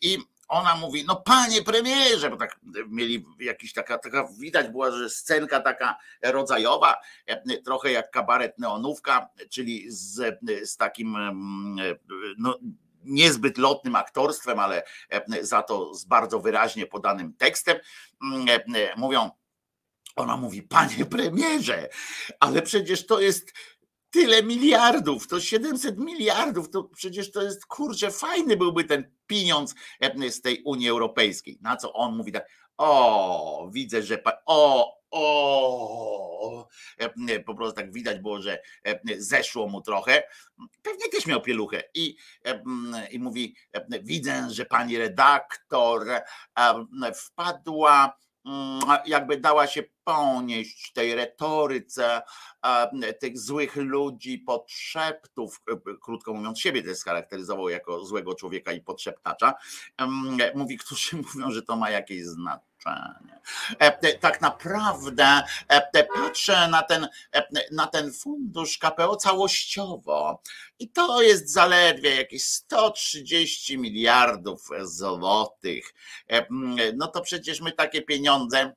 i 0.00 0.18
ona 0.52 0.76
mówi, 0.76 1.04
no 1.06 1.16
panie 1.16 1.62
premierze, 1.62 2.30
bo 2.30 2.36
tak 2.36 2.60
mieli 2.88 3.26
jakiś 3.40 3.72
taka, 3.72 3.98
taka 3.98 4.28
widać 4.38 4.68
była, 4.68 4.90
że 4.90 5.10
scenka 5.10 5.60
taka 5.60 5.96
rodzajowa, 6.22 6.96
trochę 7.64 7.92
jak 7.92 8.10
kabaret 8.10 8.58
neonówka, 8.58 9.28
czyli 9.50 9.84
z, 9.88 10.38
z 10.64 10.76
takim 10.76 11.16
no, 12.38 12.58
niezbyt 13.04 13.58
lotnym 13.58 13.96
aktorstwem, 13.96 14.58
ale 14.58 14.82
za 15.40 15.62
to 15.62 15.94
z 15.94 16.04
bardzo 16.04 16.40
wyraźnie 16.40 16.86
podanym 16.86 17.34
tekstem. 17.34 17.76
Mówią, 18.96 19.30
ona 20.16 20.36
mówi, 20.36 20.62
panie 20.62 21.04
premierze, 21.04 21.88
ale 22.40 22.62
przecież 22.62 23.06
to 23.06 23.20
jest 23.20 23.52
tyle 24.10 24.42
miliardów, 24.42 25.28
to 25.28 25.40
700 25.40 25.98
miliardów, 25.98 26.70
to 26.70 26.84
przecież 26.84 27.32
to 27.32 27.42
jest, 27.42 27.66
kurczę, 27.66 28.10
fajny 28.10 28.56
byłby 28.56 28.84
ten 28.84 29.12
pieniądz 29.32 29.74
e, 30.00 30.30
z 30.30 30.40
tej 30.40 30.62
Unii 30.62 30.88
Europejskiej. 30.88 31.58
Na 31.60 31.76
co 31.76 31.92
on 31.92 32.16
mówi 32.16 32.32
tak, 32.32 32.48
o, 32.78 33.70
widzę, 33.72 34.02
że, 34.02 34.18
pa, 34.18 34.32
o, 34.46 34.92
o, 35.10 36.68
e, 36.98 37.40
po 37.40 37.54
prostu 37.54 37.76
tak 37.76 37.92
widać 37.92 38.20
było, 38.20 38.42
że 38.42 38.62
e, 38.84 39.00
zeszło 39.18 39.68
mu 39.68 39.80
trochę. 39.80 40.22
Pewnie 40.82 41.08
też 41.08 41.26
miał 41.26 41.42
pieluchę 41.42 41.82
i, 41.94 42.16
i 43.10 43.18
mówi, 43.18 43.56
widzę, 44.02 44.50
że 44.50 44.64
pani 44.66 44.98
redaktor 44.98 46.06
wpadła 47.14 48.16
jakby 49.06 49.36
dała 49.36 49.66
się 49.66 49.82
ponieść 50.04 50.92
tej 50.92 51.14
retoryce 51.14 52.22
tych 53.20 53.38
złych 53.38 53.76
ludzi, 53.76 54.38
podszeptów, 54.38 55.62
krótko 56.02 56.34
mówiąc, 56.34 56.60
siebie 56.60 56.82
też 56.82 56.98
scharakteryzował 56.98 57.68
jako 57.68 58.04
złego 58.04 58.34
człowieka 58.34 58.72
i 58.72 58.80
podszeptacza. 58.80 59.54
Mówi, 60.54 60.78
którzy 60.78 61.16
mówią, 61.34 61.50
że 61.50 61.62
to 61.62 61.76
ma 61.76 61.90
jakieś 61.90 62.24
znaczenie 62.24 62.71
E, 63.78 64.18
tak 64.18 64.40
naprawdę 64.40 65.42
e, 65.68 66.04
patrzę 66.04 66.68
na 66.68 66.82
ten, 66.82 67.08
e, 67.32 67.44
na 67.72 67.86
ten 67.86 68.12
fundusz 68.12 68.78
KPO 68.78 69.16
całościowo 69.16 70.42
i 70.78 70.88
to 70.88 71.22
jest 71.22 71.52
zaledwie 71.52 72.16
jakieś 72.16 72.44
130 72.44 73.78
miliardów 73.78 74.68
złotych. 74.82 75.94
No 76.94 77.06
to 77.08 77.20
przecież 77.20 77.60
my 77.60 77.72
takie 77.72 78.02
pieniądze 78.02 78.72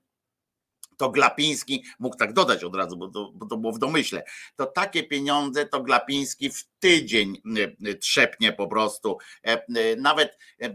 to 0.98 1.10
Glapiński 1.10 1.84
mógł 2.00 2.18
tak 2.18 2.34
dodać 2.34 2.64
od 2.64 2.76
razu, 2.76 2.98
bo 2.98 3.08
to, 3.08 3.32
bo 3.34 3.46
to, 3.46 3.58
było 3.58 3.74
w 3.74 3.80
domyśle. 3.80 4.24
To 4.56 4.66
takie 4.66 5.04
pieniądze 5.04 5.66
to 5.66 5.84
Glapiński 5.84 6.50
w 6.50 6.68
tydzień 6.80 7.42
y, 7.58 7.76
y, 7.88 7.96
trzepnie 7.96 8.54
po 8.54 8.68
prostu. 8.68 9.18
E, 9.44 9.96
nawet, 9.96 10.38
e, 10.62 10.70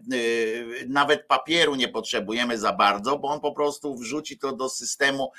nawet 0.88 1.26
papieru 1.26 1.74
nie 1.74 1.88
potrzebujemy 1.88 2.58
za 2.58 2.72
bardzo, 2.72 3.18
bo 3.18 3.28
on 3.28 3.40
po 3.40 3.52
prostu 3.52 3.94
wrzuci 3.94 4.38
to 4.38 4.52
do 4.52 4.68
systemu, 4.68 5.32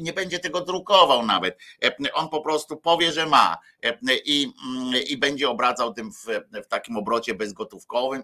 nie 0.00 0.12
będzie 0.12 0.38
tego 0.38 0.60
drukował 0.60 1.26
nawet. 1.26 1.58
E, 1.84 2.12
on 2.12 2.28
po 2.28 2.40
prostu 2.40 2.76
powie, 2.76 3.12
że 3.12 3.26
ma 3.26 3.58
i, 4.24 4.52
i 5.08 5.16
będzie 5.16 5.48
obracał 5.48 5.94
tym 5.94 6.12
w, 6.12 6.26
w 6.64 6.66
takim 6.66 6.96
obrocie 6.96 7.34
bezgotówkowym 7.34 8.22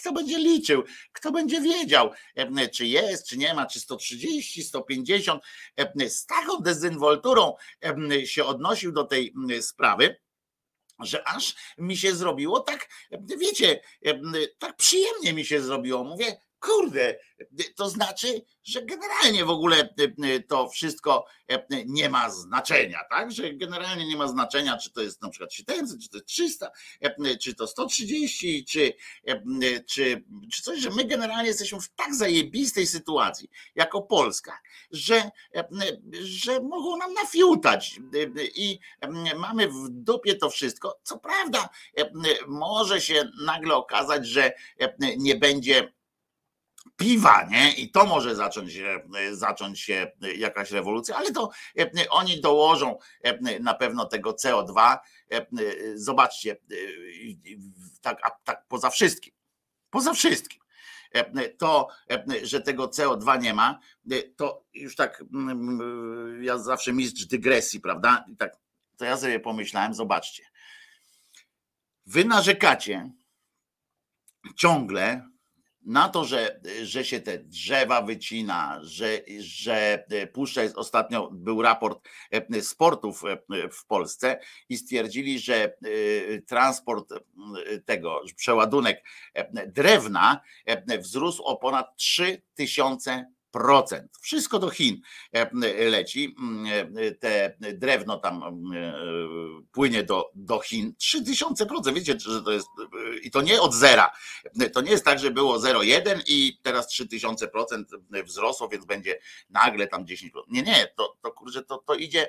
kto 0.00 0.12
będzie 0.12 0.38
liczył, 0.38 0.84
kto 1.12 1.32
będzie 1.32 1.60
wiedział, 1.60 2.10
czy 2.72 2.86
jest, 2.86 3.28
czy 3.28 3.38
nie 3.38 3.54
ma, 3.54 3.66
czy 3.66 3.80
130, 3.80 4.62
150. 4.62 5.42
Z 6.08 6.26
taką 6.26 6.60
dezynwolturą 6.60 7.54
się 8.24 8.44
odnosił 8.44 8.92
do 8.92 9.04
tej 9.04 9.34
sprawy 9.60 10.16
że 11.00 11.28
aż 11.28 11.54
mi 11.78 11.96
się 11.96 12.14
zrobiło 12.14 12.60
tak, 12.60 12.88
wiecie, 13.38 13.80
tak 14.58 14.76
przyjemnie 14.76 15.32
mi 15.32 15.44
się 15.44 15.62
zrobiło. 15.62 16.04
Mówię, 16.04 16.36
kurde, 16.62 17.18
to 17.76 17.90
znaczy, 17.90 18.44
że 18.64 18.82
generalnie 18.82 19.44
w 19.44 19.50
ogóle 19.50 19.76
e, 19.76 19.88
e, 20.34 20.40
to 20.40 20.68
wszystko 20.68 21.26
nie 21.86 22.08
ma 22.08 22.30
znaczenia, 22.30 23.00
tak? 23.10 23.32
Że 23.32 23.54
generalnie 23.54 24.06
nie 24.06 24.16
ma 24.16 24.28
znaczenia, 24.28 24.76
czy 24.76 24.92
to 24.92 25.02
jest 25.02 25.22
na 25.22 25.28
przykład 25.28 25.52
700, 25.52 26.00
czy 26.02 26.08
to 26.08 26.16
jest 26.16 26.28
300, 26.28 26.70
czy 27.40 27.54
to 27.54 27.66
130, 27.66 28.64
czy, 28.64 28.92
czy, 29.86 30.24
czy 30.52 30.62
coś, 30.62 30.80
że 30.80 30.90
my 30.90 31.04
generalnie 31.04 31.48
jesteśmy 31.48 31.80
w 31.80 31.88
tak 31.88 32.14
zajebistej 32.14 32.86
sytuacji 32.86 33.50
jako 33.74 34.02
Polska, 34.02 34.58
że, 34.90 35.30
że 36.22 36.60
mogą 36.60 36.96
nam 36.96 37.14
nafiutać 37.14 38.00
i 38.54 38.78
mamy 39.36 39.68
w 39.68 39.88
dupie 39.88 40.34
to 40.34 40.50
wszystko. 40.50 41.00
Co 41.02 41.18
prawda, 41.18 41.68
może 42.46 43.00
się 43.00 43.30
nagle 43.44 43.74
okazać, 43.74 44.26
że 44.26 44.52
nie 45.16 45.36
będzie 45.36 45.92
piwa, 46.96 47.46
nie? 47.50 47.72
I 47.72 47.90
to 47.90 48.06
może 48.06 48.36
zacząć 48.36 48.72
się, 48.72 49.00
zacząć 49.32 49.80
się 49.80 50.12
jakaś 50.36 50.70
rewolucja, 50.70 51.16
ale 51.16 51.32
to 51.32 51.50
e, 51.78 52.08
oni 52.10 52.40
dołożą 52.40 52.98
e, 53.22 53.60
na 53.60 53.74
pewno 53.74 54.04
tego 54.04 54.30
CO2. 54.30 54.98
E, 55.30 55.46
zobaczcie, 55.94 56.56
tak, 58.00 58.20
tak 58.44 58.66
poza 58.68 58.90
wszystkim, 58.90 59.34
poza 59.90 60.14
wszystkim. 60.14 60.62
to, 61.58 61.88
że 62.42 62.60
tego 62.60 62.86
CO2 62.86 63.42
nie 63.42 63.54
ma, 63.54 63.78
to 64.36 64.64
już 64.74 64.96
tak, 64.96 65.24
mm, 65.34 66.44
ja 66.44 66.58
zawsze 66.58 66.92
mistrz 66.92 67.24
dygresji, 67.24 67.80
prawda? 67.80 68.24
I 68.32 68.36
tak, 68.36 68.56
to 68.96 69.04
ja 69.04 69.16
sobie 69.16 69.40
pomyślałem, 69.40 69.94
zobaczcie. 69.94 70.42
Wy 72.06 72.24
narzekacie 72.24 73.10
ciągle 74.56 75.31
na 75.84 76.08
to, 76.08 76.24
że, 76.24 76.60
że 76.82 77.04
się 77.04 77.20
te 77.20 77.38
drzewa 77.38 78.02
wycina, 78.02 78.80
że, 78.82 79.20
że 79.38 80.04
puszcza 80.32 80.62
jest 80.62 80.76
ostatnio, 80.76 81.30
był 81.32 81.62
raport 81.62 82.08
sportów 82.62 83.22
w 83.72 83.86
Polsce 83.86 84.40
i 84.68 84.76
stwierdzili, 84.76 85.38
że 85.38 85.76
transport 86.46 87.12
tego, 87.84 88.20
przeładunek 88.36 89.04
drewna 89.66 90.40
wzrósł 91.00 91.42
o 91.42 91.56
ponad 91.56 91.96
3000 91.96 93.12
procent. 93.12 93.41
Wszystko 94.20 94.58
do 94.58 94.70
Chin 94.70 95.00
leci. 95.90 96.36
Te 97.20 97.56
drewno 97.74 98.18
tam 98.18 98.42
płynie 99.72 100.02
do, 100.02 100.30
do 100.34 100.60
Chin. 100.60 100.94
3000%. 101.00 101.94
Wiecie, 101.94 102.14
że 102.20 102.42
to 102.42 102.52
jest 102.52 102.68
i 103.22 103.30
to 103.30 103.42
nie 103.42 103.60
od 103.60 103.74
zera. 103.74 104.12
To 104.72 104.80
nie 104.80 104.90
jest 104.90 105.04
tak, 105.04 105.18
że 105.18 105.30
było 105.30 105.58
0,1 105.58 106.20
i 106.26 106.58
teraz 106.62 106.88
3000% 107.00 107.84
wzrosło, 108.24 108.68
więc 108.68 108.84
będzie 108.84 109.18
nagle 109.50 109.86
tam 109.86 110.04
10%. 110.04 110.28
Nie, 110.48 110.62
nie, 110.62 110.88
to, 110.96 111.16
to 111.22 111.32
kurczę, 111.32 111.62
to, 111.62 111.78
to 111.78 111.94
idzie, 111.94 112.28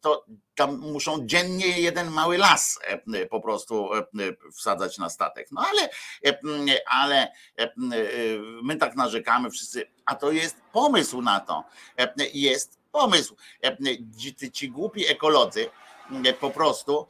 to 0.00 0.26
tam 0.56 0.78
muszą 0.78 1.26
dziennie 1.26 1.80
jeden 1.80 2.10
mały 2.10 2.38
las 2.38 2.78
po 3.30 3.40
prostu 3.40 3.90
wsadzać 4.52 4.98
na 4.98 5.10
statek. 5.10 5.48
No 5.52 5.62
ale, 5.70 5.88
ale 6.86 7.32
my 8.62 8.76
tak 8.76 8.96
narzekamy 8.96 9.50
wszyscy, 9.50 9.90
a 10.04 10.14
to 10.14 10.32
jest 10.32 10.56
pomysł 10.72 11.22
na 11.22 11.40
to. 11.40 11.64
Jest 12.34 12.78
pomysł. 12.92 13.36
Ci, 14.18 14.52
ci 14.52 14.70
głupi 14.70 15.06
ekolodzy 15.06 15.70
po 16.40 16.50
prostu 16.50 17.08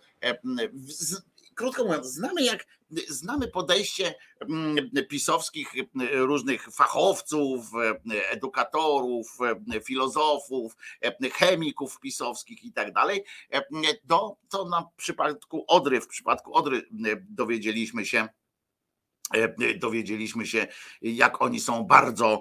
krótko 1.56 1.84
mówiąc, 1.84 2.06
znamy 2.06 2.42
jak 2.42 2.66
znamy 3.08 3.48
podejście 3.48 4.14
pisowskich 5.08 5.72
różnych 6.12 6.62
fachowców, 6.62 7.70
edukatorów, 8.30 9.38
filozofów, 9.84 10.76
chemików 11.32 12.00
pisowskich 12.00 12.64
i 12.64 12.72
tak 12.72 12.92
dalej. 12.92 13.24
Do, 14.04 14.36
to 14.48 14.68
na 14.68 14.88
przypadku 14.96 15.64
Odry, 15.68 16.00
w 16.00 16.08
przypadku 16.08 16.54
Odry 16.54 16.82
dowiedzieliśmy 17.30 18.06
się, 18.06 18.28
dowiedzieliśmy 19.76 20.46
się, 20.46 20.66
jak 21.02 21.42
oni 21.42 21.60
są 21.60 21.84
bardzo, 21.84 22.40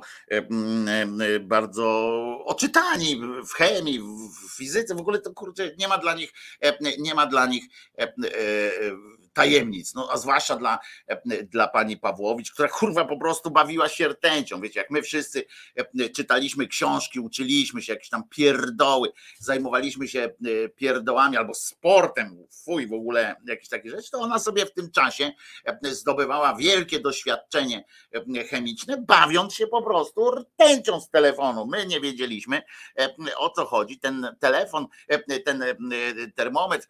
bardzo 1.41 1.85
oczytani 2.45 3.21
w 3.49 3.53
chemii, 3.53 3.99
w 3.99 4.57
fizyce, 4.57 4.95
w 4.95 4.99
ogóle 4.99 5.19
to 5.19 5.33
kurczę, 5.33 5.71
nie 5.77 5.87
ma 5.87 5.97
dla 5.97 6.13
nich, 6.13 6.33
nie 6.99 7.15
ma 7.15 7.25
dla 7.25 7.45
nich 7.45 7.63
tajemnic, 9.35 9.93
no 9.93 10.09
a 10.11 10.17
zwłaszcza 10.17 10.55
dla, 10.55 10.79
dla 11.43 11.67
pani 11.67 11.97
Pawłowicz, 11.97 12.51
która 12.51 12.67
kurwa 12.67 13.05
po 13.05 13.17
prostu 13.17 13.51
bawiła 13.51 13.89
się 13.89 14.07
rtęcią, 14.07 14.61
wiecie, 14.61 14.79
jak 14.79 14.91
my 14.91 15.01
wszyscy 15.01 15.45
czytaliśmy 16.15 16.67
książki, 16.67 17.19
uczyliśmy 17.19 17.81
się 17.81 17.93
jakieś 17.93 18.09
tam 18.09 18.23
pierdoły, 18.29 19.11
zajmowaliśmy 19.39 20.07
się 20.07 20.29
pierdołami 20.75 21.37
albo 21.37 21.53
sportem, 21.53 22.43
fuj 22.63 22.87
w 22.87 22.93
ogóle 22.93 23.35
jakieś 23.47 23.69
takie 23.69 23.89
rzeczy, 23.89 24.11
to 24.11 24.19
ona 24.19 24.39
sobie 24.39 24.65
w 24.65 24.73
tym 24.73 24.91
czasie 24.91 25.31
zdobywała 25.81 26.55
wielkie 26.55 26.99
doświadczenie 26.99 27.85
chemiczne, 28.49 29.03
bawiąc 29.07 29.53
się 29.53 29.67
po 29.67 29.81
prostu 29.81 30.31
rtęcią 30.31 31.01
z 31.01 31.09
telefonu. 31.09 31.65
My 31.65 31.85
nie 31.85 32.01
wiedzieliśmy 32.01 32.61
o 33.37 33.49
co 33.49 33.65
chodzi, 33.65 33.99
ten 33.99 34.35
telefon, 34.39 34.87
ten 35.45 35.63
termometr 36.35 36.87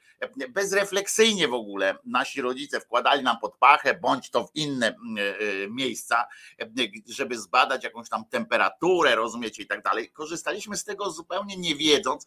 bezrefleksyjnie 0.50 1.48
w 1.48 1.54
ogóle 1.54 1.98
nasi 2.06 2.35
nasi 2.36 2.42
rodzice 2.42 2.80
wkładali 2.80 3.24
nam 3.24 3.40
pod 3.40 3.58
pachę, 3.58 3.94
bądź 3.94 4.30
to 4.30 4.48
w 4.48 4.56
inne 4.56 4.88
mm, 4.88 5.18
e, 5.18 5.22
e, 5.22 5.70
miejsca, 5.70 6.28
e, 6.62 6.66
żeby 7.08 7.38
zbadać 7.40 7.84
jakąś 7.84 8.10
tam 8.10 8.26
temperaturę, 8.26 9.16
rozumiecie, 9.16 9.64
i 9.64 9.68
tak 9.68 9.84
dalej. 9.84 10.12
Korzystaliśmy 10.12 10.78
z 10.78 10.84
tego 10.84 11.12
zupełnie 11.12 11.58
nie 11.58 11.76
wiedząc, 11.76 12.26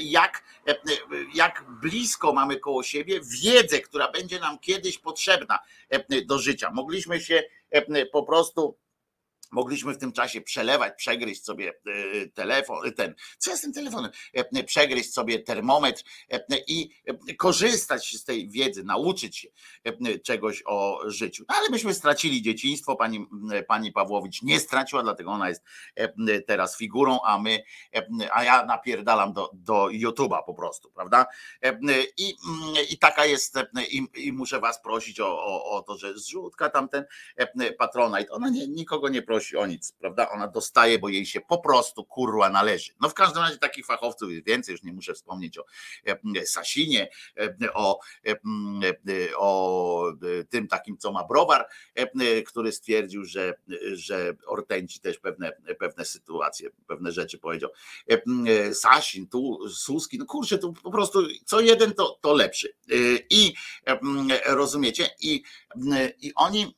jak, 0.00 0.44
jak 1.34 1.64
blisko 1.80 2.32
mamy 2.32 2.56
koło 2.56 2.82
siebie 2.82 3.20
wiedzę, 3.42 3.80
która 3.80 4.10
będzie 4.10 4.40
nam 4.40 4.58
kiedyś 4.58 4.98
potrzebna 4.98 5.58
do 6.26 6.38
życia. 6.38 6.70
Mogliśmy 6.70 7.20
się 7.20 7.42
po 8.12 8.22
prostu 8.22 8.76
Mogliśmy 9.52 9.94
w 9.94 9.98
tym 9.98 10.12
czasie 10.12 10.40
przelewać, 10.40 10.92
przegryźć 10.96 11.44
sobie 11.44 11.72
e, 11.86 12.26
telefon, 12.26 12.86
e, 12.86 12.92
ten, 12.92 13.14
co 13.38 13.50
jest 13.50 13.62
tym 13.62 13.72
telefonem, 13.72 14.10
e, 14.32 14.64
przegryźć 14.64 15.12
sobie 15.12 15.38
termometr 15.38 16.02
i 16.66 16.90
korzystać 17.38 18.16
z 18.16 18.24
tej 18.24 18.48
wiedzy, 18.48 18.84
nauczyć 18.84 19.36
się 19.38 19.48
czegoś 20.24 20.62
o 20.66 21.00
życiu. 21.06 21.44
No, 21.48 21.54
ale 21.58 21.70
myśmy 21.70 21.94
stracili 21.94 22.42
dzieciństwo, 22.42 22.96
pani, 22.96 23.26
pani 23.68 23.92
Pawłowicz 23.92 24.42
nie 24.42 24.60
straciła, 24.60 25.02
dlatego 25.02 25.30
ona 25.30 25.48
jest 25.48 25.62
teraz 26.46 26.76
figurą, 26.76 27.18
a 27.24 27.38
my, 27.38 27.62
a 28.32 28.44
ja 28.44 28.64
napierdalam 28.64 29.32
do, 29.32 29.50
do 29.54 29.86
YouTube'a 29.86 30.44
po 30.46 30.54
prostu, 30.54 30.90
prawda? 30.90 31.26
I, 32.16 32.34
i 32.90 32.98
taka 32.98 33.26
jest, 33.26 33.58
i, 33.90 34.06
i 34.14 34.32
muszę 34.32 34.60
was 34.60 34.82
prosić 34.82 35.20
o, 35.20 35.44
o, 35.44 35.70
o 35.70 35.82
to, 35.82 35.96
że 35.98 36.18
zrzutka 36.18 36.70
tamten 36.70 37.04
patronite, 37.78 38.30
ona 38.30 38.48
nie, 38.48 38.68
nikogo 38.68 39.08
nie 39.08 39.22
prosi 39.22 39.41
prosi 39.42 39.56
o 39.56 39.66
nic, 39.66 39.92
prawda? 39.92 40.30
Ona 40.30 40.48
dostaje, 40.48 40.98
bo 40.98 41.08
jej 41.08 41.26
się 41.26 41.40
po 41.40 41.58
prostu 41.58 42.04
kurwa 42.04 42.50
należy. 42.50 42.92
No 43.00 43.08
w 43.08 43.14
każdym 43.14 43.42
razie 43.42 43.58
takich 43.58 43.86
fachowców 43.86 44.30
jest 44.30 44.46
więcej, 44.46 44.72
już 44.72 44.82
nie 44.82 44.92
muszę 44.92 45.14
wspomnieć 45.14 45.58
o 45.58 45.64
e, 46.06 46.46
Sasinie, 46.46 47.08
e, 47.36 47.72
o, 47.74 48.00
e, 48.26 48.34
o 49.36 50.12
tym 50.50 50.68
takim, 50.68 50.98
co 50.98 51.12
ma 51.12 51.24
browar, 51.24 51.68
który 52.46 52.72
stwierdził, 52.72 53.24
że, 53.24 53.54
że 53.92 54.34
Ortenci 54.46 55.00
też 55.00 55.18
pewne, 55.18 55.52
pewne 55.78 56.04
sytuacje, 56.04 56.70
pewne 56.86 57.12
rzeczy 57.12 57.38
powiedział. 57.38 57.70
Sasin, 58.72 59.28
tu 59.28 59.68
Suski, 59.68 60.18
no 60.18 60.26
kurczę, 60.26 60.58
tu 60.58 60.72
po 60.72 60.90
prostu 60.90 61.26
co 61.44 61.60
jeden 61.60 61.94
to, 61.94 62.18
to 62.20 62.34
lepszy. 62.34 62.74
I 63.30 63.54
rozumiecie, 64.46 65.08
i, 65.20 65.42
i 66.20 66.32
oni 66.34 66.74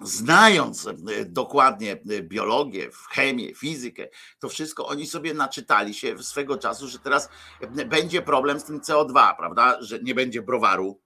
znając 0.00 0.86
e, 0.86 0.94
dokładnie 1.24 1.92
e, 1.92 2.22
biologię, 2.22 2.90
chemię, 3.10 3.54
fizykę, 3.54 4.08
to 4.38 4.48
wszystko 4.48 4.86
oni 4.86 5.06
sobie 5.06 5.34
naczytali 5.34 5.94
się 5.94 6.22
swego 6.22 6.58
czasu, 6.58 6.88
że 6.88 6.98
teraz 6.98 7.28
e, 7.60 7.84
będzie 7.84 8.22
problem 8.22 8.60
z 8.60 8.64
tym 8.64 8.80
CO2, 8.80 9.36
prawda? 9.36 9.82
Że 9.82 9.98
nie 9.98 10.14
będzie 10.14 10.42
browaru, 10.42 11.00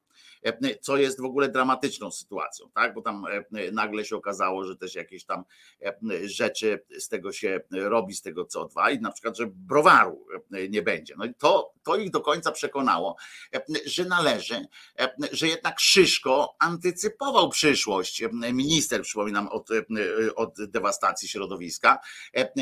co 0.80 0.96
jest 0.96 1.20
w 1.20 1.24
ogóle 1.24 1.48
dramatyczną 1.48 2.10
sytuacją, 2.10 2.70
tak? 2.74 2.94
Bo 2.94 3.02
tam 3.02 3.24
nagle 3.72 4.04
się 4.04 4.16
okazało, 4.16 4.64
że 4.64 4.76
też 4.76 4.94
jakieś 4.94 5.24
tam 5.24 5.44
rzeczy 6.24 6.84
z 6.98 7.08
tego 7.08 7.32
się 7.32 7.60
robi, 7.72 8.14
z 8.14 8.22
tego 8.22 8.44
CO2 8.44 8.96
i 8.96 9.00
na 9.00 9.12
przykład, 9.12 9.36
że 9.36 9.46
browaru 9.46 10.26
nie 10.70 10.82
będzie. 10.82 11.14
No 11.18 11.24
i 11.24 11.34
to, 11.34 11.72
to 11.82 11.96
ich 11.96 12.10
do 12.10 12.20
końca 12.20 12.52
przekonało, 12.52 13.16
że 13.86 14.04
należy, 14.04 14.66
że 15.32 15.48
jednak 15.48 15.80
Szyszko 15.80 16.56
antycypował 16.58 17.48
przyszłość. 17.48 18.22
Minister, 18.52 19.02
przypominam, 19.02 19.48
od, 19.48 19.68
od 20.36 20.64
dewastacji 20.70 21.28
środowiska, 21.28 21.98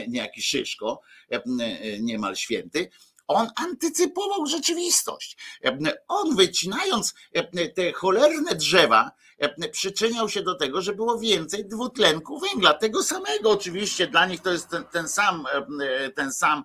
niejaki 0.09 0.43
Szyszko, 0.43 1.01
niemal 2.01 2.37
święty, 2.37 2.91
on 3.29 3.49
antycypował 3.57 4.47
rzeczywistość. 4.47 5.37
On 6.09 6.37
wycinając 6.37 7.14
te 7.75 7.93
cholerne 7.93 8.55
drzewa, 8.55 9.11
przyczyniał 9.72 10.29
się 10.29 10.42
do 10.42 10.55
tego, 10.55 10.83
że 10.83 10.92
było 10.92 11.18
więcej 11.18 11.64
dwutlenku 11.64 12.40
węgla. 12.40 12.74
Tego 12.74 13.03
samego 13.03 13.51
oczywiście 13.51 14.07
dla 14.07 14.27
nich 14.27 14.42
to 14.42 14.53
jest 14.53 14.68
ten, 14.68 14.85
ten 14.85 15.09
sam, 15.09 15.44
ten 16.14 16.33
sam 16.33 16.64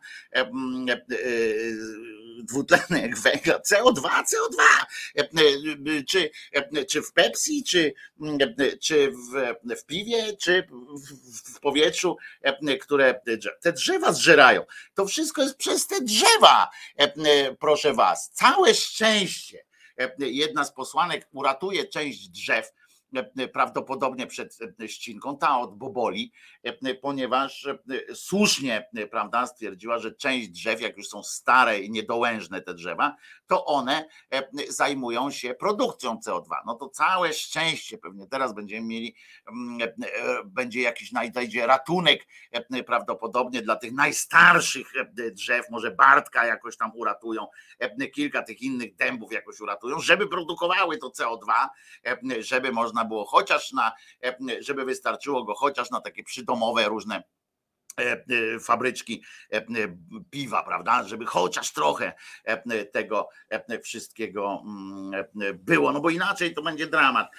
dwutlenek 2.44 3.20
węgla, 3.20 3.60
CO2, 3.60 4.02
CO2. 4.02 4.62
Czy, 6.08 6.30
czy 6.90 7.02
w 7.02 7.14
Pepsi, 7.14 7.64
czy, 7.64 7.94
czy 8.82 9.12
w, 9.12 9.56
w 9.82 9.86
piwie, 9.86 10.38
czy 10.38 10.68
w 11.56 11.60
powietrzu, 11.60 12.18
które 12.82 13.22
te 13.62 13.74
drzewa 13.74 14.14
zżerają. 14.14 14.66
To 14.94 15.06
wszystko 15.06 15.42
jest 15.42 15.58
przez 15.58 15.88
te 15.88 16.02
drzewa, 16.02 16.70
proszę 17.60 17.94
was. 17.94 18.32
Całe 18.34 18.74
szczęście 18.74 19.66
jedna 20.20 20.66
z 20.66 20.74
posłanek 20.74 21.28
uratuje 21.32 21.86
część 21.88 22.30
drzew, 22.30 22.74
prawdopodobnie 23.54 24.28
przed 24.28 24.58
ścinką, 24.88 25.38
ta 25.38 25.60
od 25.60 25.78
Boboli, 25.78 26.32
ponieważ 27.02 27.68
słusznie, 28.14 28.90
prawda, 29.12 29.48
stwierdziła, 29.48 30.00
że 30.00 30.12
część 30.12 30.50
drzew, 30.50 30.82
jak 30.82 30.98
już 30.98 31.08
są 31.08 31.24
stare 31.24 31.80
i 31.80 31.92
niedołężne 31.92 32.62
te 32.62 32.74
drzewa, 32.74 33.16
to 33.48 33.66
one 33.66 34.08
zajmują 34.70 35.32
się 35.32 35.54
produkcją 35.54 36.20
CO2. 36.26 36.48
No 36.66 36.76
to 36.76 36.90
całe 36.90 37.34
szczęście, 37.34 37.98
pewnie 37.98 38.28
teraz 38.28 38.54
będziemy 38.54 38.88
mieli, 38.88 39.16
będzie 40.46 40.82
jakiś 40.82 41.12
najdzie 41.12 41.68
ratunek 41.68 42.28
prawdopodobnie 42.86 43.62
dla 43.62 43.76
tych 43.76 43.94
najstarszych 43.94 44.94
drzew, 45.32 45.70
może 45.70 45.92
Bartka 45.92 46.46
jakoś 46.46 46.78
tam 46.78 46.92
uratują, 46.96 47.48
kilka 48.14 48.44
tych 48.44 48.62
innych 48.62 48.96
dębów 48.96 49.32
jakoś 49.32 49.60
uratują, 49.60 50.00
żeby 50.00 50.28
produkowały 50.28 50.98
to 50.98 51.10
CO2, 51.10 51.68
żeby 52.40 52.72
można 52.72 53.03
było 53.06 53.26
chociaż 53.26 53.72
na, 53.72 53.92
żeby 54.60 54.86
wystarczyło 54.86 55.44
go 55.44 55.56
chociaż 55.56 55.92
na 55.92 56.02
takie 56.02 56.24
przydomowe 56.24 56.86
różne 56.86 57.24
E, 58.00 58.12
e, 58.12 58.60
fabryczki 58.60 59.24
e, 59.52 59.66
piwa, 60.32 60.64
prawda, 60.64 61.04
żeby 61.04 61.26
chociaż 61.26 61.74
trochę 61.74 62.14
tego 62.92 63.30
wszystkiego 63.84 64.64
mm, 64.66 65.26
było, 65.54 65.92
no 65.92 66.00
bo 66.02 66.10
inaczej 66.10 66.54
to 66.54 66.62
będzie 66.62 66.88
dramat 66.88 67.32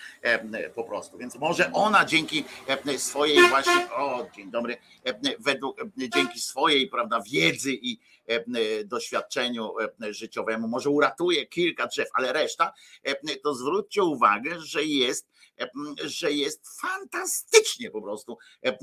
po 0.74 0.84
prostu. 0.84 1.18
Więc 1.18 1.36
może 1.36 1.72
ona 1.72 2.04
dzięki 2.04 2.44
swojej 2.96 3.48
właśnie, 3.48 3.92
o 3.92 4.26
dzień 4.36 4.50
dobry, 4.50 4.76
według, 5.38 5.76
dzięki 5.96 6.40
swojej, 6.40 6.88
prawda, 6.88 7.20
wiedzy 7.32 7.72
i 7.72 7.98
doświadczeniu 8.84 9.74
życiowemu 10.10 10.68
może 10.68 10.90
uratuje 10.90 11.46
kilka 11.46 11.86
drzew, 11.86 12.08
ale 12.14 12.32
reszta, 12.32 12.72
to 13.42 13.54
zwróćcie 13.54 14.02
uwagę, 14.02 14.60
że 14.60 14.84
jest 14.84 15.33
że 16.04 16.32
jest 16.32 16.80
fantastycznie 16.80 17.90
po 17.90 18.02
prostu 18.02 18.38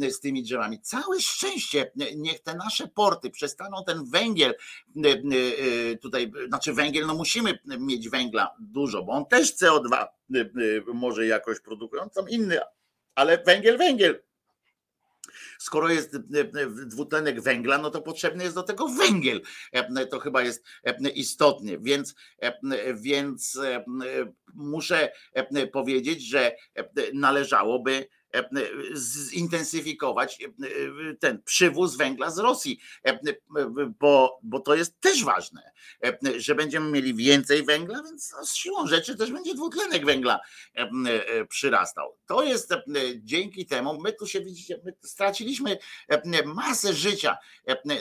z 0.09 0.19
tymi 0.19 0.43
drzewami. 0.43 0.81
Całe 0.81 1.19
szczęście, 1.21 1.91
niech 2.15 2.39
te 2.39 2.55
nasze 2.55 2.87
porty 2.87 3.29
przestaną 3.29 3.83
ten 3.85 4.05
węgiel 4.05 4.55
tutaj, 6.01 6.31
znaczy 6.47 6.73
węgiel, 6.73 7.05
no 7.05 7.15
musimy 7.15 7.59
mieć 7.79 8.09
węgla 8.09 8.55
dużo, 8.59 9.03
bo 9.03 9.11
on 9.11 9.25
też 9.25 9.55
CO2 9.57 10.07
może 10.93 11.25
jakoś 11.25 11.59
produkują, 11.59 12.09
tam 12.09 12.29
inny, 12.29 12.59
ale 13.15 13.43
węgiel, 13.43 13.77
węgiel 13.77 14.23
skoro 15.61 15.89
jest 15.89 16.17
dwutlenek 16.85 17.41
węgla, 17.41 17.77
no 17.77 17.89
to 17.89 18.01
potrzebny 18.01 18.43
jest 18.43 18.55
do 18.55 18.63
tego 18.63 18.87
węgiel. 18.87 19.41
To 20.09 20.19
chyba 20.19 20.41
jest 20.41 20.65
istotnie, 21.15 21.77
więc, 21.79 22.15
więc 22.95 23.59
muszę 24.53 25.11
powiedzieć, 25.71 26.27
że 26.27 26.55
należałoby 27.13 28.07
zintensyfikować 29.29 30.39
ten 31.19 31.43
przywóz 31.43 31.97
węgla 31.97 32.29
z 32.29 32.37
Rosji, 32.37 32.79
bo, 33.99 34.39
bo 34.43 34.59
to 34.59 34.75
jest 34.75 34.99
też 34.99 35.23
ważne, 35.23 35.71
że 36.37 36.55
będziemy 36.55 36.91
mieli 36.91 37.13
więcej 37.13 37.63
węgla, 37.63 38.03
więc 38.03 38.33
z 38.43 38.55
siłą 38.55 38.87
rzeczy 38.87 39.17
też 39.17 39.31
będzie 39.31 39.53
dwutlenek 39.53 40.05
węgla 40.05 40.39
przyrastał. 41.49 42.17
To 42.25 42.43
jest 42.43 42.73
dzięki 43.17 43.65
temu, 43.65 44.01
my 44.01 44.13
tu 44.13 44.27
się 44.27 44.41
widzicie, 44.41 44.81
my 44.85 44.93
straciliśmy 45.01 45.77
masę 46.45 46.93
życia 46.93 47.37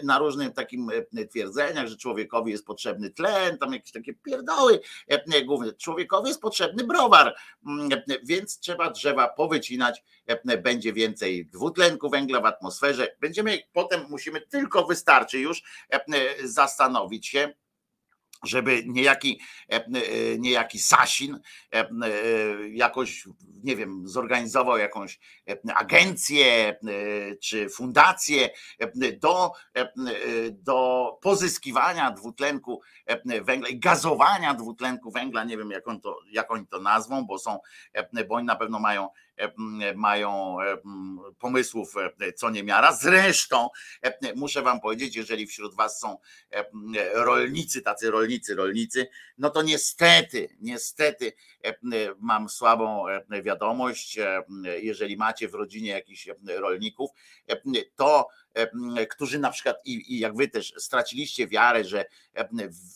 na 0.02 0.18
różnych 0.18 0.52
takim 0.52 0.90
twierdzeniach, 1.30 1.86
że 1.86 1.96
człowiekowi 1.96 2.52
jest 2.52 2.66
potrzebny 2.66 3.10
tlen, 3.10 3.58
tam 3.58 3.72
jakieś 3.72 3.92
takie 3.92 4.14
pierdoły 4.14 4.80
głównie. 5.44 5.72
Człowiekowi 5.72 6.28
jest 6.28 6.40
potrzebny 6.40 6.84
browar, 6.84 7.36
więc 8.24 8.58
trzeba 8.58 8.90
drzewa 8.90 9.28
powycinać 9.28 10.02
będzie 10.62 10.92
więcej 10.92 11.46
dwutlenku 11.46 12.10
węgla 12.10 12.40
w 12.40 12.46
atmosferze. 12.46 13.16
Będziemy 13.20 13.58
potem 13.72 14.06
musimy 14.08 14.40
tylko 14.40 14.86
wystarczy 14.86 15.38
już 15.38 15.62
zastanowić 16.44 17.26
się, 17.26 17.54
żeby 18.44 18.82
niejaki, 18.86 19.40
niejaki 20.38 20.78
Sasin 20.78 21.40
jakoś, 22.70 23.24
nie 23.64 23.76
wiem, 23.76 24.08
zorganizował 24.08 24.78
jakąś 24.78 25.18
agencję 25.74 26.76
czy 27.42 27.68
fundację 27.68 28.50
do, 29.20 29.52
do 30.52 31.18
pozyskiwania 31.22 32.10
dwutlenku 32.10 32.80
węgla 33.42 33.68
i 33.68 33.78
gazowania 33.78 34.54
dwutlenku 34.54 35.10
węgla. 35.10 35.44
Nie 35.44 35.58
wiem, 35.58 35.70
jak, 35.70 35.88
on 35.88 36.00
to, 36.00 36.18
jak 36.30 36.50
oni 36.50 36.66
to 36.66 36.80
nazwą, 36.80 37.26
bo 37.26 37.38
są, 37.38 37.58
bo 38.28 38.34
oni 38.34 38.46
na 38.46 38.56
pewno 38.56 38.78
mają 38.78 39.08
mają 39.94 40.56
pomysłów 41.38 41.94
co 42.36 42.50
niemiara. 42.50 42.92
Zresztą 42.92 43.68
muszę 44.36 44.62
wam 44.62 44.80
powiedzieć, 44.80 45.16
jeżeli 45.16 45.46
wśród 45.46 45.74
was 45.74 46.00
są 46.00 46.18
rolnicy, 47.14 47.82
tacy 47.82 48.10
rolnicy, 48.10 48.54
rolnicy, 48.54 49.08
no 49.38 49.50
to 49.50 49.62
niestety, 49.62 50.56
niestety 50.60 51.32
mam 52.18 52.48
słabą 52.48 53.04
wiadomość, 53.42 54.18
jeżeli 54.80 55.16
macie 55.16 55.48
w 55.48 55.54
rodzinie 55.54 55.90
jakichś 55.90 56.28
rolników, 56.58 57.10
to 57.96 58.28
którzy 59.10 59.38
na 59.38 59.50
przykład 59.50 59.76
i, 59.84 60.18
jak 60.18 60.36
wy 60.36 60.48
też 60.48 60.74
straciliście 60.78 61.48
wiarę, 61.48 61.84
że 61.84 62.04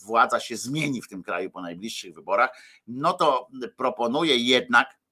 władza 0.04 0.40
się 0.40 0.56
zmieni 0.56 1.02
w 1.02 1.08
tym 1.08 1.22
kraju 1.22 1.50
po 1.50 1.62
najbliższych 1.62 2.14
wyborach, 2.14 2.50
no 2.86 3.12
to 3.12 3.48
proponuję 3.76 4.36
jednak 4.36 5.03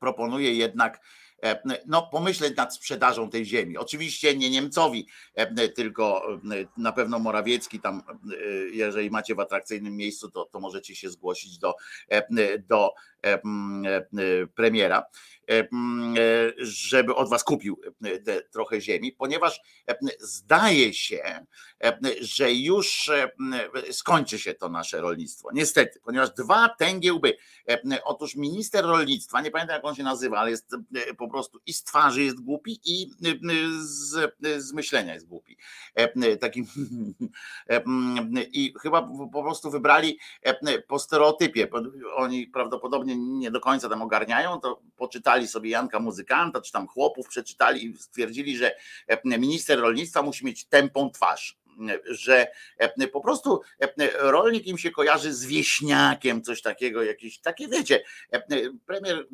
proponuje 0.00 0.54
jednak 0.54 1.00
no, 1.86 2.08
pomyśleć 2.12 2.56
nad 2.56 2.74
sprzedażą 2.74 3.30
tej 3.30 3.44
ziemi. 3.44 3.78
Oczywiście 3.78 4.36
nie 4.36 4.50
Niemcowi, 4.50 5.06
tylko 5.74 6.26
na 6.76 6.92
pewno 6.92 7.18
Morawiecki 7.18 7.80
tam, 7.80 8.02
jeżeli 8.72 9.10
macie 9.10 9.34
w 9.34 9.40
atrakcyjnym 9.40 9.96
miejscu, 9.96 10.30
to, 10.30 10.44
to 10.44 10.60
możecie 10.60 10.96
się 10.96 11.10
zgłosić 11.10 11.58
do, 11.58 11.74
do 12.68 12.90
premiera, 14.54 15.04
żeby 16.58 17.14
od 17.14 17.28
was 17.28 17.44
kupił 17.44 17.80
te 18.24 18.42
trochę 18.42 18.80
ziemi, 18.80 19.12
ponieważ 19.12 19.60
zdaje 20.20 20.94
się, 20.94 21.46
że 22.20 22.52
już 22.52 23.10
skończy 23.90 24.38
się 24.38 24.54
to 24.54 24.68
nasze 24.68 25.00
rolnictwo. 25.00 25.48
Niestety, 25.52 26.00
ponieważ 26.04 26.30
dwa 26.30 26.68
tęgiełby. 26.68 27.36
Otóż 28.04 28.36
minister 28.36 28.84
rolnictwa, 28.84 29.40
nie 29.40 29.50
pamiętam 29.50 29.74
jak 29.74 29.84
on 29.84 29.94
się 29.94 30.02
nazywa, 30.02 30.38
ale 30.38 30.50
jest 30.50 30.70
po 31.18 31.28
prostu 31.28 31.60
i 31.66 31.72
z 31.72 31.84
twarzy 31.84 32.22
jest 32.22 32.40
głupi, 32.40 32.80
i 32.84 33.10
z, 33.80 34.34
z 34.58 34.72
myślenia 34.72 35.14
jest 35.14 35.26
głupi. 35.26 35.56
Takim 36.40 36.66
i 38.52 38.74
chyba 38.82 39.02
po 39.32 39.42
prostu 39.42 39.70
wybrali 39.70 40.18
po 40.88 40.98
stereotypie. 40.98 41.68
Oni 42.16 42.46
prawdopodobnie 42.46 43.15
nie 43.16 43.50
do 43.50 43.60
końca 43.60 43.88
tam 43.88 44.02
ogarniają, 44.02 44.60
to 44.60 44.80
poczytali 44.96 45.48
sobie 45.48 45.70
Janka 45.70 46.00
Muzykanta, 46.00 46.60
czy 46.60 46.72
tam 46.72 46.86
chłopów 46.86 47.28
przeczytali 47.28 47.86
i 47.86 47.98
stwierdzili, 47.98 48.56
że 48.56 48.76
minister 49.24 49.80
rolnictwa 49.80 50.22
musi 50.22 50.44
mieć 50.46 50.64
tępą 50.64 51.10
twarz 51.10 51.58
że 52.04 52.46
po 53.12 53.20
prostu 53.20 53.60
rolnik 54.18 54.66
im 54.66 54.78
się 54.78 54.90
kojarzy 54.90 55.34
z 55.34 55.46
wieśniakiem, 55.46 56.42
coś 56.42 56.62
takiego, 56.62 57.02
jakieś 57.02 57.38
takie, 57.38 57.68
wiecie, 57.68 58.04
premier, 58.86 59.26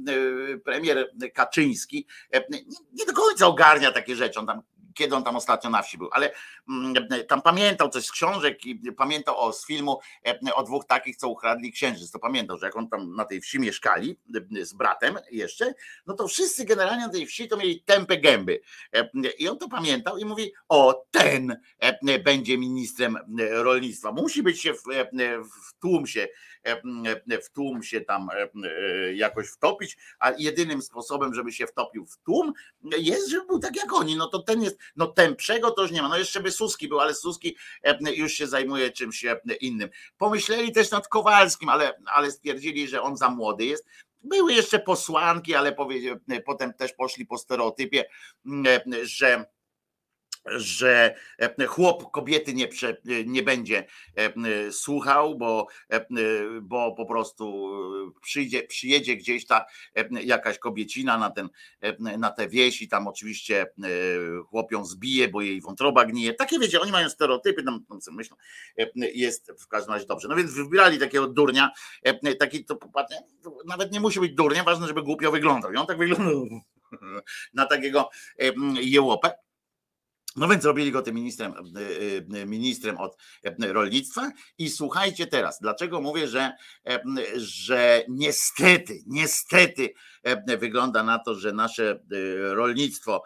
premier 0.65 1.13
Kaczyński 1.35 2.07
nie 2.93 3.07
do 3.07 3.13
końca 3.13 3.47
ogarnia 3.47 3.93
takie 3.93 4.17
rzeczy, 4.17 4.41
on 4.41 4.47
tam 4.47 4.63
kiedy 4.95 5.17
on 5.17 5.25
tam 5.25 5.37
ostatnio 5.37 5.71
na 5.71 5.83
wsi 5.83 5.99
był, 5.99 6.09
ale 6.13 6.33
mm, 6.69 6.95
tam 7.29 7.43
pamiętał 7.43 7.89
coś 7.89 8.07
z 8.07 8.13
książek 8.13 8.67
i 8.67 8.93
pamiętał 8.93 9.37
o, 9.39 9.53
z 9.53 9.67
filmu 9.67 10.01
e, 10.27 10.55
o 10.55 10.63
dwóch 10.63 10.87
takich, 10.87 11.17
co 11.17 11.29
ukradli 11.29 11.73
księżyc. 11.73 12.11
To 12.11 12.19
pamiętał, 12.19 12.59
że 12.59 12.67
jak 12.67 12.77
on 12.77 12.89
tam 12.89 13.15
na 13.15 13.25
tej 13.25 13.41
wsi 13.41 13.59
mieszkali 13.59 14.19
e, 14.61 14.65
z 14.65 14.73
bratem 14.73 15.19
jeszcze, 15.31 15.75
no 16.07 16.15
to 16.15 16.29
wszyscy 16.29 16.65
generalnie 16.65 17.07
na 17.07 17.13
tej 17.13 17.27
wsi 17.27 17.49
to 17.49 17.57
mieli 17.57 17.83
tępe 17.83 18.17
gęby. 18.17 18.61
E, 18.95 19.09
I 19.39 19.49
on 19.49 19.59
to 19.59 19.69
pamiętał 19.69 20.19
i 20.19 20.25
mówi, 20.25 20.53
o 20.69 21.05
ten 21.11 21.57
będzie 22.25 22.59
ministrem 22.59 23.19
rolnictwa. 23.51 24.13
Musi 24.13 24.43
być 24.43 24.63
się 24.63 24.75
w, 24.75 24.83
w 25.69 25.81
tłum 25.81 26.07
się 26.07 26.29
w 27.43 27.51
tłum 27.51 27.83
się 27.83 28.01
tam 28.01 28.29
jakoś 29.15 29.49
wtopić, 29.49 29.97
a 30.19 30.33
jedynym 30.39 30.83
sposobem, 30.83 31.35
żeby 31.35 31.53
się 31.53 31.67
wtopił 31.67 32.07
w 32.07 32.19
tłum 32.19 32.53
jest, 32.99 33.29
żeby 33.29 33.47
był 33.47 33.59
tak 33.59 33.77
jak 33.77 33.93
oni. 33.93 34.17
No 34.17 34.27
to 34.27 34.39
ten 34.39 34.63
jest, 34.63 34.79
no 34.97 35.07
temprzego 35.07 35.71
to 35.71 35.83
już 35.83 35.91
nie 35.91 36.03
ma. 36.03 36.09
No 36.09 36.19
jeszcze 36.19 36.41
by 36.41 36.51
Suski 36.51 36.89
był, 36.89 37.01
ale 37.01 37.15
Suski 37.15 37.57
już 38.17 38.33
się 38.33 38.47
zajmuje 38.47 38.91
czymś 38.91 39.25
innym. 39.61 39.89
Pomyśleli 40.19 40.73
też 40.73 40.91
nad 40.91 41.09
Kowalskim, 41.09 41.69
ale, 41.69 41.99
ale 42.07 42.31
stwierdzili, 42.31 42.89
że 42.89 43.03
on 43.03 43.17
za 43.17 43.29
młody 43.29 43.65
jest. 43.65 43.87
Były 44.25 44.53
jeszcze 44.53 44.79
posłanki, 44.79 45.55
ale 45.55 45.77
potem 46.45 46.75
też 46.75 46.93
poszli 46.93 47.27
po 47.27 47.39
stereotypie, 47.39 48.05
że 49.03 49.45
że 50.47 51.15
e, 51.39 51.67
chłop 51.67 52.11
kobiety 52.11 52.55
nie, 52.55 52.69
prze, 52.69 52.97
nie 53.27 53.43
będzie 53.43 53.87
e, 54.17 54.73
słuchał, 54.73 55.39
bo, 55.39 55.67
e, 55.89 56.07
bo 56.63 56.95
po 56.95 57.07
prostu 57.07 57.73
przyjdzie, 58.23 58.63
przyjedzie 58.63 59.17
gdzieś 59.17 59.47
ta 59.47 59.65
jakaś 60.25 60.59
kobiecina 60.59 61.19
na, 61.19 61.31
ten, 61.31 61.49
na 62.19 62.31
tę 62.31 62.49
wieś 62.49 62.83
i 62.83 62.89
tam 62.89 63.09
oczywiście 63.09 63.67
chłopią 64.47 64.85
zbije, 64.85 65.29
bo 65.29 65.41
jej 65.41 65.61
wątroba 65.61 66.05
gnije. 66.05 66.35
Takie 66.35 66.59
wiecie, 66.59 66.81
oni 66.81 66.93
mają 66.93 67.09
stereotypy, 67.09 67.63
tam, 67.63 67.85
tam 67.89 68.03
sobie 68.03 68.17
myślą, 68.17 68.37
jest 68.97 69.53
w 69.59 69.69
każdym 69.69 69.95
razie 69.95 70.07
dobrze. 70.07 70.29
No 70.29 70.37
więc 70.37 70.53
wybierali 70.53 70.99
takiego 70.99 71.27
durnia, 71.27 71.71
taki 72.39 72.65
to 72.65 72.79
nawet 73.67 73.93
nie 73.93 74.01
musi 74.01 74.21
być 74.21 74.35
durnie, 74.35 74.63
ważne, 74.63 74.87
żeby 74.87 75.03
głupio 75.03 75.31
wyglądał. 75.31 75.73
I 75.73 75.77
on 75.77 75.87
tak 75.87 75.99
wyglądał 75.99 76.47
na 77.55 77.67
takiego 77.67 78.11
jełopę. 78.81 79.31
No 80.37 80.49
więc 80.49 80.63
zrobili 80.63 80.93
go 80.93 81.03
tym 81.03 81.15
ministrem, 81.15 81.53
e, 81.53 82.41
e, 82.41 82.47
ministrem 82.47 82.99
od 82.99 83.17
e, 83.45 83.73
rolnictwa. 83.73 84.33
I 84.59 84.71
słuchajcie 84.71 85.27
teraz, 85.27 85.59
dlaczego 85.61 86.01
mówię, 86.01 86.29
że, 86.29 86.53
że 87.37 88.05
niestety, 88.09 88.99
niestety 89.07 89.95
wygląda 90.59 91.03
na 91.03 91.19
to, 91.19 91.35
że 91.35 91.53
nasze 91.53 92.01
rolnictwo 92.39 93.23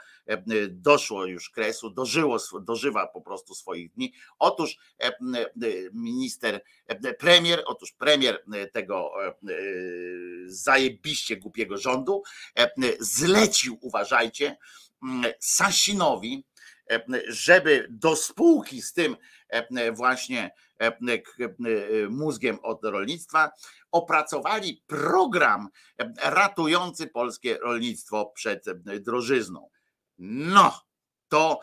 doszło 0.69 1.27
już 1.27 1.51
kresu, 1.51 1.91
dożyło, 1.91 2.39
dożywa 2.61 3.07
po 3.07 3.21
prostu 3.21 3.55
swoich 3.55 3.93
dni. 3.93 4.13
Otóż 4.39 4.77
minister, 5.93 6.61
premier, 7.19 7.63
otóż 7.67 7.93
premier 7.93 8.45
tego 8.73 9.13
zajebiście 10.47 11.37
głupiego 11.37 11.79
rządu 11.79 12.23
zlecił, 13.01 13.79
uważajcie, 13.81 14.57
Sasinowi, 15.41 16.45
żeby 17.29 17.87
do 17.91 18.17
spółki 18.17 18.83
z 18.83 18.93
tym 18.93 19.17
właśnie 19.93 20.51
mózgiem 22.11 22.59
od 22.63 22.85
rolnictwa 22.85 23.51
opracowali 23.93 24.83
program 24.87 25.69
ratujący 26.23 27.07
polskie 27.07 27.59
rolnictwo 27.59 28.33
przed 28.35 28.65
drożyzną. 29.01 29.69
No, 30.19 30.81
to 31.29 31.61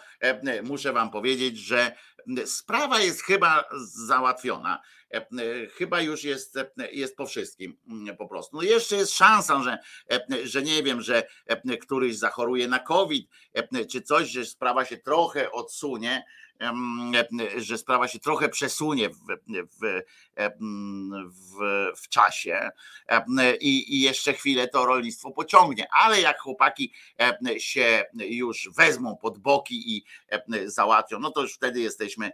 muszę 0.63 0.93
Wam 0.93 1.11
powiedzieć, 1.11 1.57
że 1.57 1.95
sprawa 2.45 2.99
jest 2.99 3.21
chyba 3.23 3.63
załatwiona. 4.07 4.81
Chyba 5.77 6.01
już 6.01 6.23
jest, 6.23 6.59
jest 6.91 7.15
po 7.15 7.25
wszystkim 7.25 7.77
po 8.17 8.27
prostu. 8.27 8.57
No 8.57 8.63
jeszcze 8.63 8.95
jest 8.95 9.13
szansa, 9.13 9.63
że, 9.63 9.77
że 10.43 10.61
nie 10.61 10.83
wiem, 10.83 11.01
że 11.01 11.23
któryś 11.81 12.17
zachoruje 12.17 12.67
na 12.67 12.79
COVID 12.79 13.29
czy 13.91 14.01
coś, 14.01 14.29
że 14.29 14.45
sprawa 14.45 14.85
się 14.85 14.97
trochę 14.97 15.51
odsunie 15.51 16.23
że 17.57 17.77
sprawa 17.77 18.07
się 18.07 18.19
trochę 18.19 18.49
przesunie 18.49 19.09
w, 19.09 19.17
w, 19.81 20.01
w, 21.27 21.57
w 21.95 22.09
czasie 22.09 22.69
i, 23.59 23.95
i 23.95 24.01
jeszcze 24.01 24.33
chwilę 24.33 24.67
to 24.67 24.85
rolnictwo 24.85 25.31
pociągnie, 25.31 25.87
ale 25.91 26.21
jak 26.21 26.39
chłopaki 26.39 26.93
się 27.57 28.03
już 28.15 28.69
wezmą 28.77 29.17
pod 29.17 29.37
boki 29.37 29.95
i 29.95 30.05
załatwią, 30.65 31.19
no 31.19 31.31
to 31.31 31.41
już 31.41 31.53
wtedy 31.53 31.79
jesteśmy 31.79 32.31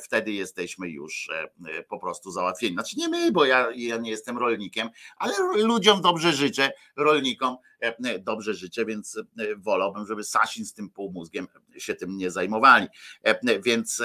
wtedy 0.00 0.32
jesteśmy 0.32 0.90
już 0.90 1.30
po 1.88 1.98
prostu 1.98 2.30
załatwieni. 2.30 2.74
Znaczy 2.74 2.96
nie 2.96 3.08
my, 3.08 3.32
bo 3.32 3.44
ja, 3.44 3.68
ja 3.76 3.96
nie 3.96 4.10
jestem 4.10 4.38
rolnikiem, 4.38 4.88
ale 5.16 5.34
ludziom 5.54 6.02
dobrze 6.02 6.32
życzę, 6.32 6.72
rolnikom 6.96 7.56
dobrze 8.20 8.54
życzę, 8.54 8.84
więc 8.84 9.20
wolałbym, 9.56 10.06
żeby 10.06 10.24
Sasin 10.24 10.64
z 10.64 10.74
tym 10.74 10.90
półmózgiem 10.90 11.48
się 11.78 11.94
tym 11.94 12.16
nie 12.16 12.30
zajmowali. 12.30 12.86
Więc, 13.62 14.02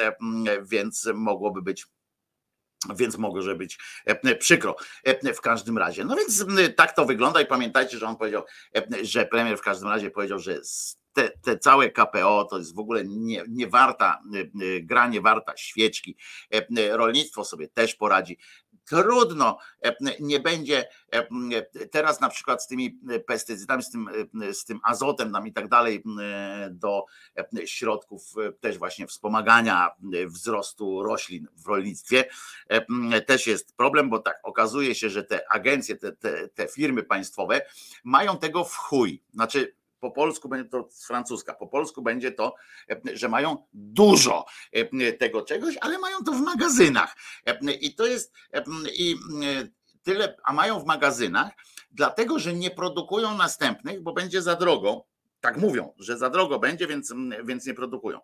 więc 0.63 1.09
mogłoby 1.13 1.61
być 1.61 1.85
więc 2.95 3.17
mogło 3.17 3.55
być 3.55 3.79
przykro 4.39 4.75
w 5.35 5.41
każdym 5.41 5.77
razie. 5.77 6.05
No 6.05 6.15
więc 6.15 6.45
tak 6.75 6.95
to 6.95 7.05
wygląda 7.05 7.41
i 7.41 7.45
pamiętajcie, 7.45 7.97
że 7.97 8.07
on 8.07 8.15
powiedział, 8.15 8.43
że 9.01 9.25
premier 9.25 9.57
w 9.57 9.61
każdym 9.61 9.89
razie 9.89 10.11
powiedział, 10.11 10.39
że 10.39 10.61
te, 11.13 11.29
te 11.41 11.57
całe 11.57 11.89
KPO 11.89 12.47
to 12.49 12.57
jest 12.57 12.75
w 12.75 12.79
ogóle 12.79 13.03
nie, 13.05 13.43
nie 13.49 13.67
warta, 13.67 14.21
y, 14.35 14.51
y, 14.63 14.81
gra 14.81 15.07
nie 15.07 15.21
warta 15.21 15.57
świeczki. 15.57 16.17
E, 16.53 16.57
y, 16.79 16.97
rolnictwo 16.97 17.45
sobie 17.45 17.67
też 17.67 17.95
poradzi. 17.95 18.37
Trudno, 18.85 19.57
e, 19.85 19.95
nie 20.19 20.39
będzie 20.39 20.89
teraz 21.91 22.21
na 22.21 22.29
przykład 22.29 22.63
z 22.63 22.67
tymi 22.67 22.99
pestycydami, 23.27 23.83
z 23.83 23.89
tym, 23.89 24.09
z 24.51 24.65
tym 24.65 24.79
azotem 24.83 25.33
tam 25.33 25.47
i 25.47 25.53
tak 25.53 25.67
dalej 25.67 26.03
do 26.71 27.05
środków 27.65 28.33
też 28.59 28.77
właśnie 28.77 29.07
wspomagania 29.07 29.89
wzrostu 30.27 31.03
roślin 31.03 31.47
w 31.55 31.67
rolnictwie 31.67 32.25
też 33.27 33.47
jest 33.47 33.77
problem, 33.77 34.09
bo 34.09 34.19
tak 34.19 34.39
okazuje 34.43 34.95
się, 34.95 35.09
że 35.09 35.23
te 35.23 35.51
agencje, 35.51 35.95
te, 35.95 36.11
te, 36.11 36.47
te 36.47 36.67
firmy 36.67 37.03
państwowe 37.03 37.61
mają 38.03 38.37
tego 38.37 38.63
w 38.63 38.75
chuj. 38.75 39.21
Znaczy 39.33 39.75
po 40.03 40.11
polsku 40.11 40.49
będzie 40.49 40.69
to 40.69 40.87
z 40.91 41.07
francuska, 41.07 41.53
po 41.53 41.67
polsku 41.67 42.01
będzie 42.01 42.31
to, 42.31 42.55
e, 42.89 43.01
że 43.13 43.29
mają 43.29 43.67
dużo 43.73 44.45
e, 44.71 45.13
tego 45.13 45.41
czegoś, 45.41 45.77
ale 45.81 45.99
mają 45.99 46.17
to 46.25 46.31
w 46.31 46.41
magazynach. 46.41 47.15
E, 47.45 47.71
I 47.71 47.95
to 47.95 48.05
jest 48.05 48.33
i 48.95 49.15
tyle, 50.03 50.35
a 50.43 50.53
mają 50.53 50.79
w 50.79 50.85
magazynach, 50.85 51.51
dlatego 51.91 52.39
że 52.39 52.53
nie 52.53 52.71
produkują 52.71 53.37
następnych, 53.37 54.01
bo 54.01 54.13
będzie 54.13 54.41
za 54.41 54.55
drogo. 54.55 55.05
Tak 55.41 55.57
mówią, 55.57 55.93
że 55.97 56.17
za 56.17 56.29
drogo 56.29 56.59
będzie, 56.59 56.87
więc, 56.87 57.13
więc 57.43 57.65
nie 57.65 57.73
produkują. 57.73 58.19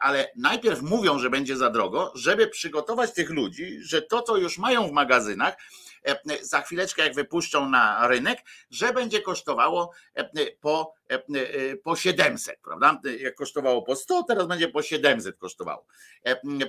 Ale 0.00 0.30
najpierw 0.36 0.82
mówią, 0.82 1.18
że 1.18 1.30
będzie 1.30 1.56
za 1.56 1.70
drogo, 1.70 2.12
żeby 2.14 2.46
przygotować 2.46 3.12
tych 3.12 3.30
ludzi, 3.30 3.78
że 3.80 4.02
to, 4.02 4.22
co 4.22 4.36
już 4.36 4.58
mają 4.58 4.88
w 4.88 4.92
magazynach, 4.92 5.56
za 6.42 6.62
chwileczkę 6.62 7.02
jak 7.02 7.14
wypuszczą 7.14 7.68
na 7.68 8.06
rynek, 8.06 8.38
że 8.70 8.92
będzie 8.92 9.20
kosztowało 9.20 9.92
e, 10.14 10.50
po, 10.60 10.94
e, 11.08 11.76
po 11.76 11.96
700, 11.96 12.60
prawda? 12.64 13.00
Jak 13.18 13.34
kosztowało 13.34 13.82
po 13.82 13.96
100, 13.96 14.22
teraz 14.22 14.46
będzie 14.46 14.68
po 14.68 14.82
700 14.82 15.36
kosztowało. 15.36 15.86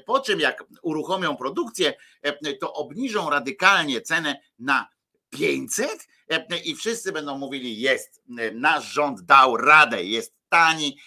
Po 0.06 0.20
czym 0.20 0.40
jak 0.40 0.64
uruchomią 0.82 1.38
produkcję, 1.38 1.94
to 2.60 2.74
obniżą 2.74 3.30
radykalnie 3.30 4.02
cenę 4.02 4.40
na 4.60 4.88
500 5.30 6.08
i 6.64 6.76
wszyscy 6.76 7.12
będą 7.12 7.38
mówili 7.38 7.80
jest, 7.80 8.22
nasz 8.54 8.94
rząd 8.94 9.22
dał 9.22 9.58
radę, 9.58 10.04
jest 10.04 10.36
tani, 10.50 10.98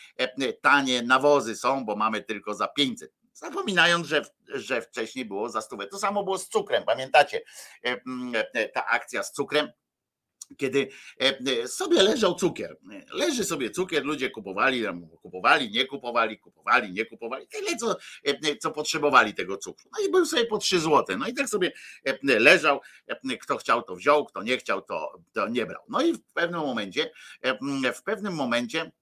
tanie 0.61 1.03
nawozy 1.03 1.57
są, 1.57 1.85
bo 1.85 1.97
mamy 1.97 2.23
tylko 2.23 2.55
za 2.55 2.69
500. 2.69 3.16
Zapominając, 3.37 4.07
że, 4.07 4.23
że 4.49 4.83
wcześniej 4.83 5.25
było 5.25 5.49
za 5.49 5.61
stówę. 5.61 5.87
To 5.87 5.99
samo 5.99 6.25
było 6.25 6.39
z 6.39 6.49
cukrem, 6.49 6.85
pamiętacie? 6.85 7.41
E, 7.85 8.01
e, 8.55 8.69
ta 8.69 8.87
akcja 8.87 9.23
z 9.23 9.33
cukrem 9.33 9.69
kiedy 10.57 10.89
e, 11.21 11.69
sobie 11.69 12.03
leżał 12.03 12.35
cukier. 12.35 12.77
Leży 13.13 13.45
sobie 13.45 13.71
cukier, 13.71 14.05
ludzie 14.05 14.31
kupowali, 14.31 14.85
kupowali, 15.23 15.71
nie 15.71 15.87
kupowali, 15.87 16.39
kupowali, 16.39 16.93
nie 16.93 17.05
kupowali, 17.05 17.49
tyle 17.49 17.77
co, 17.77 17.97
co 18.61 18.71
potrzebowali 18.71 19.35
tego 19.35 19.57
cukru. 19.57 19.91
No 19.93 20.07
i 20.07 20.11
był 20.11 20.27
sobie 20.27 20.45
po 20.45 20.59
3 20.59 20.81
złote. 20.81 21.17
No 21.17 21.27
i 21.27 21.35
tak 21.35 21.49
sobie 21.49 21.73
leżał, 22.23 22.81
kto 23.41 23.57
chciał 23.57 23.83
to 23.83 23.97
wziął, 23.97 24.25
kto 24.25 24.43
nie 24.43 24.59
chciał 24.59 24.83
to, 24.83 25.23
to 25.33 25.49
nie 25.49 25.67
brał. 25.67 25.83
No 25.89 26.03
i 26.03 26.13
w 26.13 26.33
pewnym 26.35 26.61
momencie, 26.61 27.11
w 27.95 28.03
pewnym 28.03 28.35
momencie 28.35 28.93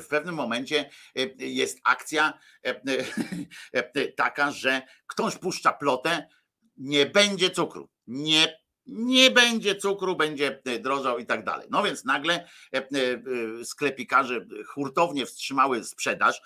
w 0.00 0.06
pewnym 0.08 0.34
momencie 0.34 0.90
e, 1.16 1.44
jest 1.46 1.80
akcja 1.84 2.38
e, 2.62 4.12
taka, 4.16 4.50
że 4.50 4.82
ktoś 5.06 5.36
puszcza 5.36 5.72
plotę, 5.72 6.28
nie 6.76 7.06
będzie 7.06 7.50
cukru, 7.50 7.88
nie, 8.06 8.58
nie 8.86 9.30
będzie 9.30 9.76
cukru, 9.76 10.16
będzie 10.16 10.62
drożał 10.80 11.18
i 11.18 11.26
tak 11.26 11.44
dalej. 11.44 11.68
No 11.70 11.82
więc 11.82 12.04
nagle 12.04 12.48
sklepikarze 13.64 14.46
hurtownie 14.66 15.26
wstrzymały 15.26 15.84
sprzedaż, 15.84 16.40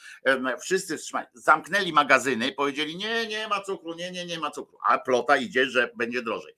wszyscy 0.60 0.98
wstrzymali, 0.98 1.26
zamknęli 1.34 1.92
magazyny, 1.92 2.52
powiedzieli 2.52 2.96
nie, 2.96 3.26
nie 3.26 3.48
ma 3.48 3.60
cukru, 3.60 3.94
nie, 3.94 4.10
nie, 4.10 4.26
nie 4.26 4.38
ma 4.38 4.50
cukru, 4.50 4.78
a 4.88 4.98
plota 4.98 5.36
idzie, 5.36 5.66
że 5.66 5.90
będzie 5.96 6.22
drożej 6.22 6.54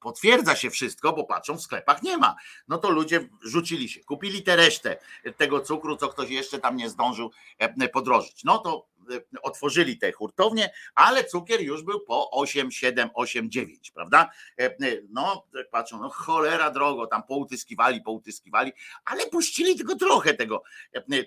potwierdza 0.00 0.56
się 0.56 0.70
wszystko, 0.70 1.12
bo 1.12 1.24
patrzą 1.24 1.56
w 1.56 1.62
sklepach 1.62 2.02
nie 2.02 2.18
ma. 2.18 2.36
No 2.68 2.78
to 2.78 2.90
ludzie 2.90 3.28
rzucili 3.42 3.88
się, 3.88 4.00
kupili 4.00 4.42
tę 4.42 4.56
resztę 4.56 4.98
tego 5.36 5.60
cukru, 5.60 5.96
co 5.96 6.08
ktoś 6.08 6.30
jeszcze 6.30 6.58
tam 6.58 6.76
nie 6.76 6.90
zdążył 6.90 7.30
e, 7.58 7.88
podrożyć. 7.88 8.44
No 8.44 8.58
to 8.58 8.89
otworzyli 9.42 9.98
te 9.98 10.12
hurtownie, 10.12 10.70
ale 10.94 11.24
cukier 11.24 11.60
już 11.60 11.82
był 11.82 12.00
po 12.00 12.30
8, 12.30 12.70
7, 12.70 13.10
8, 13.14 13.50
9, 13.50 13.90
prawda? 13.90 14.30
E, 14.58 14.76
no, 15.08 15.46
patrzą, 15.70 16.00
no 16.00 16.08
cholera 16.08 16.70
drogo, 16.70 17.06
tam 17.06 17.22
poutyskiwali, 17.22 18.02
poutyskiwali, 18.02 18.72
ale 19.04 19.26
puścili 19.26 19.76
tylko 19.76 19.96
trochę 19.96 20.34
tego, 20.34 20.62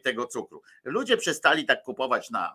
tego 0.03 0.27
cukru. 0.27 0.61
Ludzie 0.83 1.17
przestali 1.17 1.65
tak 1.65 1.83
kupować 1.83 2.29
na, 2.29 2.53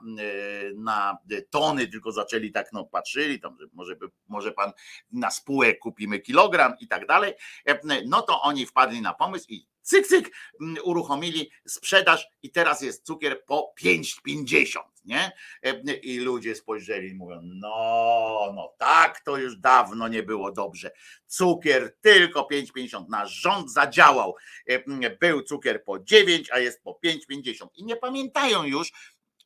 na 0.77 1.19
tony, 1.51 1.87
tylko 1.87 2.13
zaczęli 2.13 2.53
tak, 2.53 2.73
no 2.73 2.85
patrzyli, 2.85 3.41
tam, 3.41 3.59
może, 3.73 3.97
może 4.29 4.53
pan 4.53 4.73
na 5.13 5.31
spółę 5.31 5.75
kupi 5.75 5.99
kupimy 5.99 6.21
kilogram 6.21 6.75
i 6.81 6.89
tak 6.89 7.07
dalej, 7.07 7.35
e, 7.67 7.79
no 8.07 8.23
to 8.23 8.43
oni 8.43 8.67
wpadli 8.67 9.03
na 9.03 9.15
pomysł 9.15 9.47
i 9.49 9.67
cyk, 9.89 10.07
cyk, 10.07 10.31
mm, 10.61 10.77
uruchomili 10.85 11.51
sprzedaż 11.67 12.29
i 12.43 12.51
teraz 12.51 12.83
jest 12.83 13.07
cukier 13.07 13.45
po 13.45 13.75
5,50, 13.81 14.81
nie? 15.05 15.33
E, 15.63 15.95
I 15.95 16.19
ludzie 16.19 16.55
spojrzeli 16.55 17.11
i 17.11 17.15
mówią, 17.15 17.41
no, 17.43 18.53
no 18.55 18.75
tak, 18.79 19.21
to 19.21 19.37
już 19.37 19.57
dawno 19.57 20.09
nie 20.09 20.23
było 20.23 20.53
dobrze. 20.53 20.91
Cukier 21.27 21.97
tylko 22.01 22.49
5,50, 22.53 23.09
nasz 23.09 23.33
rząd 23.33 23.73
zadziałał. 23.73 24.35
E, 24.67 25.09
był 25.21 25.43
cukier 25.43 25.85
po 25.85 25.99
9, 25.99 26.51
a 26.53 26.59
jest 26.59 26.83
po 26.83 26.99
5,50 27.05 27.67
i 27.75 27.85
nie 27.85 27.97
pamiętają 27.97 28.65
już, 28.65 28.93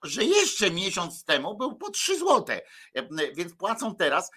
że 0.03 0.25
jeszcze 0.25 0.71
miesiąc 0.71 1.25
temu 1.25 1.57
był 1.57 1.77
po 1.77 1.91
3 1.91 2.19
złote, 2.19 2.61
więc 3.35 3.55
płacą 3.55 3.95
teraz 3.95 4.31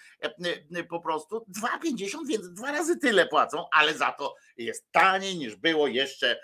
po 0.88 1.00
prostu 1.00 1.46
2,50, 1.84 2.26
więc 2.26 2.52
dwa 2.52 2.72
razy 2.72 2.96
tyle 2.96 3.26
płacą, 3.26 3.64
ale 3.72 3.94
za 3.94 4.12
to 4.12 4.34
jest 4.56 4.92
taniej 4.92 5.36
niż 5.36 5.56
było 5.56 5.86
jeszcze 5.86 6.40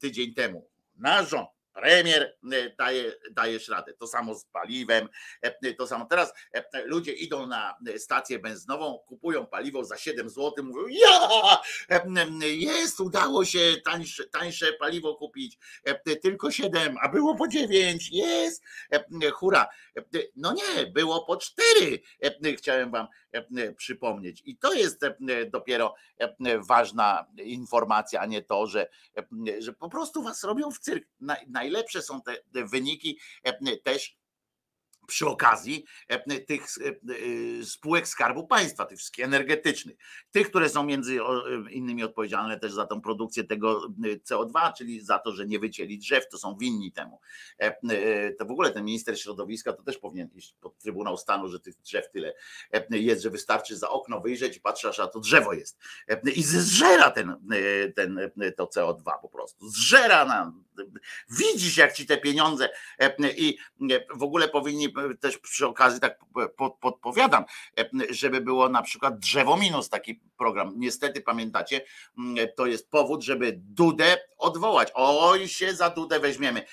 tydzień 0.00 0.34
temu. 0.34 0.68
Nasz 0.94 1.28
rząd 1.30 1.48
premier 1.74 2.36
e, 2.52 2.70
daje, 2.78 3.12
dajesz 3.30 3.68
radę. 3.68 3.94
To 3.94 4.06
samo 4.06 4.34
z 4.34 4.44
paliwem, 4.44 5.08
e, 5.42 5.74
to 5.74 5.86
samo. 5.86 6.06
Teraz 6.06 6.32
e, 6.52 6.84
ludzie 6.84 7.12
idą 7.12 7.46
na 7.46 7.76
stację 7.96 8.38
benzynową, 8.38 8.98
kupują 9.06 9.46
paliwo 9.46 9.84
za 9.84 9.96
7 9.96 10.30
zł, 10.30 10.52
mówią, 10.64 10.86
ja, 10.88 11.60
jest, 12.42 13.00
udało 13.00 13.44
się 13.44 13.76
tańsze, 13.84 14.24
tańsze 14.24 14.72
paliwo 14.72 15.14
kupić, 15.14 15.58
tylko 16.22 16.50
7, 16.50 16.96
a 17.02 17.08
było 17.08 17.34
po 17.34 17.48
9, 17.48 18.10
jest, 18.12 18.62
hura. 19.34 19.66
No 20.36 20.52
nie, 20.52 20.86
było 20.86 21.24
po 21.24 21.36
4, 21.36 22.00
chciałem 22.56 22.90
wam 22.90 23.06
przypomnieć. 23.76 24.42
I 24.44 24.56
to 24.56 24.72
jest 24.72 25.00
dopiero 25.52 25.94
ważna 26.68 27.26
informacja, 27.44 28.20
a 28.20 28.26
nie 28.26 28.42
to, 28.42 28.66
że, 28.66 28.88
że 29.58 29.72
po 29.72 29.88
prostu 29.88 30.22
was 30.22 30.44
robią 30.44 30.70
w 30.70 30.78
cyrk. 30.78 31.08
Najlepsze 31.46 32.02
są 32.02 32.22
te 32.22 32.36
wyniki 32.52 33.18
też 33.84 34.16
przy 35.06 35.26
okazji 35.26 35.84
e, 36.08 36.40
tych 36.40 36.62
e, 36.62 37.64
spółek 37.64 38.08
Skarbu 38.08 38.46
Państwa, 38.46 38.86
tych 38.86 38.98
wszystkich 38.98 39.24
energetycznych, 39.24 39.96
tych, 40.30 40.50
które 40.50 40.68
są 40.68 40.84
między 40.84 41.18
innymi 41.70 42.04
odpowiedzialne 42.04 42.60
też 42.60 42.72
za 42.72 42.86
tą 42.86 43.00
produkcję 43.00 43.44
tego 43.44 43.80
CO2, 44.30 44.72
czyli 44.72 45.00
za 45.00 45.18
to, 45.18 45.32
że 45.32 45.46
nie 45.46 45.58
wycięli 45.58 45.98
drzew, 45.98 46.28
to 46.28 46.38
są 46.38 46.56
winni 46.56 46.92
temu. 46.92 47.20
E, 47.58 48.32
to 48.32 48.44
w 48.44 48.50
ogóle 48.50 48.70
ten 48.70 48.84
minister 48.84 49.20
środowiska 49.20 49.72
to 49.72 49.82
też 49.82 49.98
powinien 49.98 50.28
iść 50.34 50.54
pod 50.60 50.78
Trybunał 50.78 51.16
Stanu, 51.16 51.48
że 51.48 51.60
tych 51.60 51.74
drzew 51.76 52.10
tyle 52.10 52.34
jest, 52.90 53.22
że 53.22 53.30
wystarczy 53.30 53.76
za 53.76 53.90
okno 53.90 54.20
wyjrzeć 54.20 54.56
i 54.56 54.60
patrzeć, 54.60 55.00
a 55.00 55.06
to 55.06 55.20
drzewo 55.20 55.52
jest. 55.52 55.78
I 56.34 56.42
zżera 56.42 57.10
ten, 57.10 57.36
ten, 57.96 58.32
to 58.56 58.64
CO2 58.64 59.02
po 59.22 59.28
prostu. 59.28 59.68
Zżera 59.68 60.24
na, 60.24 60.52
widzisz 61.30 61.76
jak 61.76 61.92
ci 61.92 62.06
te 62.06 62.18
pieniądze 62.18 62.68
i 63.36 63.56
w 64.14 64.22
ogóle 64.22 64.48
powinni 64.48 64.93
też 65.20 65.38
przy 65.38 65.66
okazji 65.66 66.00
tak 66.00 66.18
podpowiadam, 66.80 67.44
żeby 68.10 68.40
było 68.40 68.68
na 68.68 68.82
przykład 68.82 69.18
drzewo 69.18 69.56
minus 69.56 69.88
taki 69.88 70.20
program. 70.38 70.72
Niestety 70.76 71.20
pamiętacie, 71.20 71.80
to 72.56 72.66
jest 72.66 72.90
powód, 72.90 73.22
żeby 73.22 73.52
Dudę 73.56 74.16
odwołać. 74.44 74.88
Oj 74.94 75.48
się 75.48 75.74
za 75.74 75.90
Dudę 75.90 76.20
weźmiemy. 76.20 76.66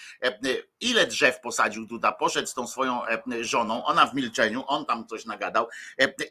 Ile 0.79 1.07
drzew 1.07 1.39
posadził 1.39 1.85
Duda? 1.85 2.11
Poszedł 2.11 2.47
z 2.47 2.53
tą 2.53 2.67
swoją 2.67 3.01
żoną, 3.41 3.85
ona 3.85 4.07
w 4.07 4.15
milczeniu, 4.15 4.63
on 4.67 4.85
tam 4.85 5.07
coś 5.07 5.25
nagadał. 5.25 5.67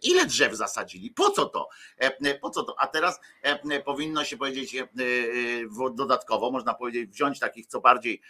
Ile 0.03 0.27
drzew 0.27 0.55
zasadzili? 0.55 1.11
Po 1.11 1.31
co 1.31 1.47
to? 1.47 1.69
Po 2.41 2.51
co 2.51 2.63
to? 2.63 2.75
A 2.79 2.87
teraz 2.87 3.21
powinno 3.85 4.25
się 4.25 4.37
powiedzieć 4.37 4.77
dodatkowo, 5.95 6.51
można 6.51 6.75
powiedzieć, 6.75 7.11
wziąć 7.11 7.39
takich 7.39 7.67
co 7.67 7.81
bardziej 7.81 8.21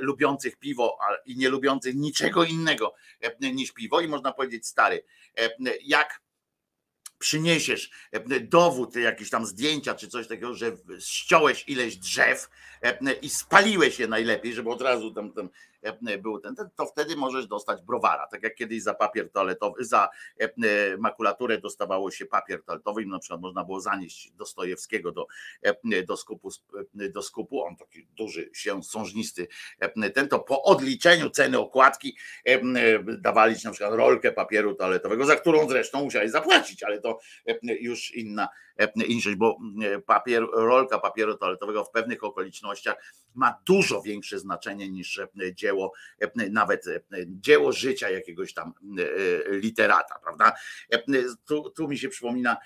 lubiących 0.00 0.56
piwo 0.56 0.98
i 1.26 1.36
nie 1.36 1.48
lubiących 1.48 1.94
niczego 1.94 2.44
innego 2.44 2.94
E, 3.22 3.52
niż 3.52 3.72
piwo 3.72 4.00
i 4.00 4.08
można 4.08 4.32
powiedzieć 4.32 4.66
stary, 4.66 5.04
e, 5.38 5.50
jak 5.82 6.20
przyniesiesz 7.22 7.90
e, 8.12 8.40
dowód, 8.40 8.96
jakieś 8.96 9.30
tam 9.30 9.46
zdjęcia 9.46 9.94
czy 9.94 10.08
coś 10.08 10.26
takiego, 10.26 10.54
że 10.54 10.76
ściąłeś 11.00 11.64
ileś 11.66 11.96
drzew 11.96 12.48
i 13.22 13.30
spaliłeś 13.30 13.98
je 13.98 14.06
najlepiej, 14.08 14.54
żeby 14.54 14.70
od 14.70 14.82
razu 14.82 15.14
tam, 15.14 15.32
tam 15.32 15.48
E, 15.48 15.71
był 16.22 16.40
ten, 16.40 16.54
to 16.76 16.86
wtedy 16.86 17.16
możesz 17.16 17.46
dostać 17.46 17.82
browara. 17.82 18.26
Tak 18.26 18.42
jak 18.42 18.54
kiedyś 18.54 18.82
za 18.82 18.94
papier 18.94 19.30
toaletowy, 19.30 19.84
za 19.84 20.08
e, 20.40 20.44
e, 20.44 20.50
makulaturę 20.96 21.58
dostawało 21.58 22.10
się 22.10 22.26
papier 22.26 22.64
toaletowy 22.64 23.06
na 23.06 23.18
przykład 23.18 23.40
można 23.40 23.64
było 23.64 23.80
zanieść 23.80 24.30
Dostojewskiego 24.30 25.12
do, 25.12 25.26
do, 26.06 26.16
skupu, 26.16 26.50
do 26.94 27.22
skupu, 27.22 27.64
on 27.64 27.76
taki 27.76 28.06
duży 28.06 28.50
się 28.54 28.82
sążnisty, 28.82 29.48
ten 30.14 30.28
to 30.28 30.38
po 30.38 30.62
odliczeniu 30.62 31.30
ceny 31.30 31.58
okładki 31.58 32.16
dawali 33.18 33.56
ci 33.56 33.66
na 33.66 33.72
przykład 33.72 33.94
rolkę 33.94 34.32
papieru 34.32 34.74
toaletowego, 34.74 35.24
za 35.24 35.36
którą 35.36 35.68
zresztą 35.68 36.04
musiałeś 36.04 36.30
zapłacić, 36.30 36.82
ale 36.82 37.00
to 37.00 37.18
już 37.80 38.14
inna 38.14 38.48
inszość, 39.06 39.36
bo 39.36 39.58
papier, 40.06 40.46
rolka 40.52 40.98
papieru 40.98 41.36
toaletowego 41.36 41.84
w 41.84 41.90
pewnych 41.90 42.24
okolicznościach 42.24 42.96
ma 43.34 43.54
dużo 43.66 44.02
większe 44.02 44.38
znaczenie 44.38 44.88
niż 44.88 45.20
dzieło 45.54 45.72
dzieło, 45.72 45.92
e, 46.20 46.50
nawet 46.50 46.86
e, 46.86 47.00
dzieło 47.26 47.72
życia 47.72 48.10
jakiegoś 48.10 48.54
tam 48.54 48.72
e, 49.48 49.56
literata, 49.56 50.18
prawda? 50.22 50.52
Tu, 51.44 51.70
tu 51.70 51.88
mi 51.88 51.98
się 51.98 52.08
przypomina 52.08 52.56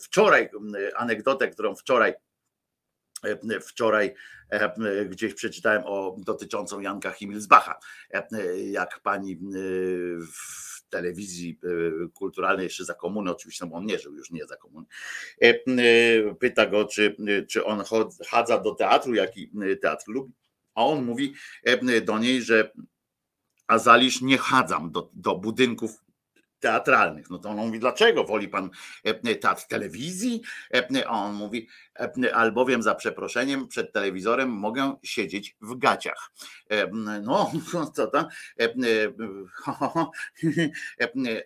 wczoraj 0.00 0.48
anegdotę, 0.96 1.48
którą 1.48 1.76
wczoraj 1.76 2.14
wczoraj 3.60 4.14
gdzieś 5.08 5.34
przeczytałem 5.34 5.82
o 5.86 6.16
dotyczącą 6.18 6.80
Janka 6.80 7.10
Himmelsbacha, 7.10 7.78
jak 8.70 9.00
pani 9.00 9.38
w 10.34 10.71
telewizji 10.92 11.58
kulturalnej 12.14 12.64
jeszcze 12.64 12.84
za 12.84 12.94
komuny, 12.94 13.30
oczywiście, 13.30 13.64
no 13.64 13.70
bo 13.70 13.76
on 13.76 13.86
nie 13.86 13.98
żył 13.98 14.14
już 14.14 14.30
nie 14.30 14.46
za 14.46 14.56
komuny, 14.56 14.86
pyta 16.38 16.66
go, 16.66 16.84
czy, 16.84 17.16
czy 17.48 17.64
on 17.64 17.82
chadza 18.26 18.58
do 18.58 18.74
teatru, 18.74 19.14
jaki 19.14 19.50
teatr 19.82 20.04
lubi. 20.08 20.32
A 20.74 20.84
on 20.84 21.04
mówi 21.04 21.34
e, 21.64 22.00
do 22.00 22.18
niej, 22.18 22.42
że 22.42 22.72
Azalisz 23.66 24.20
nie 24.20 24.38
chadzam 24.38 24.92
do, 24.92 25.10
do 25.14 25.36
budynków 25.36 26.04
teatralnych. 26.62 27.30
No 27.30 27.38
to 27.38 27.48
on 27.48 27.56
mówi, 27.56 27.78
dlaczego 27.78 28.24
woli 28.24 28.48
pan 28.48 28.70
e, 29.04 29.34
teatr 29.34 29.66
telewizji? 29.68 30.42
E, 30.74 31.08
a 31.08 31.10
on 31.10 31.34
mówi, 31.34 31.68
e, 32.00 32.34
albowiem 32.34 32.82
za 32.82 32.94
przeproszeniem 32.94 33.68
przed 33.68 33.92
telewizorem 33.92 34.50
mogę 34.50 34.96
siedzieć 35.02 35.56
w 35.60 35.78
gaciach. 35.78 36.30
No, 37.22 37.52
co 37.94 38.06
tam? 38.06 38.26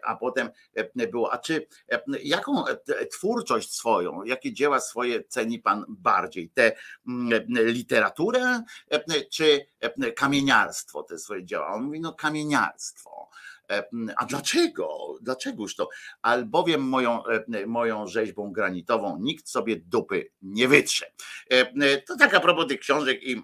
A 0.07 0.17
potem 0.17 0.51
było, 1.13 1.33
a 1.33 1.39
czy 1.39 1.67
jaką 2.23 2.65
twórczość 3.13 3.73
swoją, 3.73 4.25
jakie 4.25 4.53
dzieła 4.53 4.81
swoje 4.81 5.25
ceni 5.25 5.59
pan 5.59 5.85
bardziej? 5.89 6.51
Tę 6.51 6.73
literaturę 7.49 8.63
czy 9.31 9.67
kamieniarstwo, 10.17 11.03
te 11.03 11.19
swoje 11.19 11.45
dzieła? 11.45 11.67
On 11.67 11.83
mówi, 11.83 12.01
no 12.01 12.13
kamieniarstwo. 12.13 13.29
E, 13.71 13.85
a 14.17 14.25
dlaczego? 14.25 15.19
Dlaczegoż 15.21 15.77
to? 15.77 15.89
Albowiem 16.23 16.81
moją, 16.81 17.27
e, 17.27 17.67
moją 17.67 18.07
rzeźbą 18.07 18.53
granitową 18.53 19.19
nikt 19.21 19.49
sobie 19.49 19.77
dupy 19.77 20.31
nie 20.43 20.69
wytrze. 20.69 21.07
E, 21.51 22.03
to 22.03 22.17
taka 22.17 22.41
propos 22.41 22.67
tych 22.67 22.81
książek 22.81 23.23
i, 23.23 23.43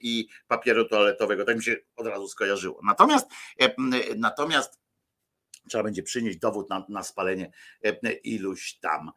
i 0.00 0.28
papieru 0.48 0.88
toaletowego, 0.88 1.44
tak 1.44 1.56
mi 1.56 1.62
się 1.62 1.76
od 1.96 2.06
razu 2.06 2.28
skojarzyło. 2.28 2.80
Natomiast, 2.84 3.26
natomiast 4.16 4.79
trzeba 5.68 5.84
będzie 5.84 6.02
przynieść 6.02 6.38
dowód 6.38 6.70
na, 6.70 6.86
na 6.88 7.02
spalenie 7.02 7.52
iluś 8.24 8.74
tam 8.74 9.10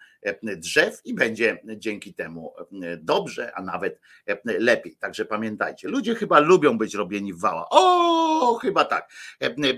drzew 0.43 1.01
i 1.05 1.13
będzie 1.13 1.61
dzięki 1.77 2.13
temu 2.13 2.55
dobrze, 2.97 3.55
a 3.55 3.61
nawet 3.61 3.99
lepiej. 4.45 4.95
Także 4.95 5.25
pamiętajcie, 5.25 5.87
ludzie 5.87 6.15
chyba 6.15 6.39
lubią 6.39 6.77
być 6.77 6.93
robieni 6.93 7.33
w 7.33 7.39
wała. 7.39 7.67
O, 7.69 8.59
chyba 8.61 8.85
tak. 8.85 9.11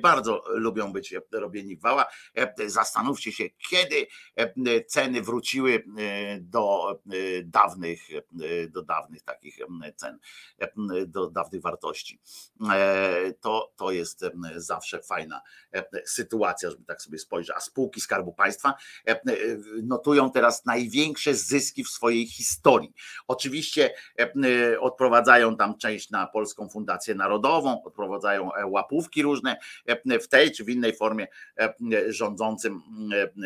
Bardzo 0.02 0.44
lubią 0.48 0.94
być 0.94 1.16
robieni 1.32 1.78
w 1.78 1.82
wała. 1.82 2.06
Zastanówcie 2.66 3.32
się, 3.32 3.44
kiedy 3.70 4.08
ceny 4.88 5.22
wróciły 5.22 5.84
do 6.40 7.00
dawnych, 7.44 8.00
do 8.70 8.82
dawnych 8.82 9.24
takich 9.24 9.58
cen, 9.96 10.20
do 11.08 11.30
dawnych 11.30 11.62
wartości. 11.62 12.20
To, 13.40 13.74
to 13.76 13.92
jest 13.92 14.26
zawsze 14.56 15.02
fajna 15.04 15.42
sytuacja, 16.06 16.65
żeby 16.72 16.86
tak 16.86 17.02
sobie 17.02 17.20
spojrzeć. 17.20 17.56
A 17.58 17.60
spółki 17.60 18.02
Skarbu 18.02 18.34
Państwa 18.34 18.74
notują 19.84 20.32
teraz 20.32 20.66
największe 20.66 21.36
zyski 21.36 21.84
w 21.84 21.90
swojej 21.90 22.28
historii. 22.28 22.94
Oczywiście 23.28 23.94
e, 24.20 24.34
e, 24.74 24.80
odprowadzają 24.80 25.58
tam 25.58 25.78
część 25.78 26.10
na 26.10 26.28
Polską 26.28 26.70
Fundację 26.70 27.16
Narodową, 27.16 27.84
odprowadzają 27.84 28.54
e, 28.54 28.66
łapówki 28.68 29.24
różne 29.24 29.58
w 30.22 30.28
tej 30.28 30.52
czy 30.52 30.64
w 30.64 30.70
innej 30.70 30.96
formie 30.96 31.28
rządzącym 32.08 32.82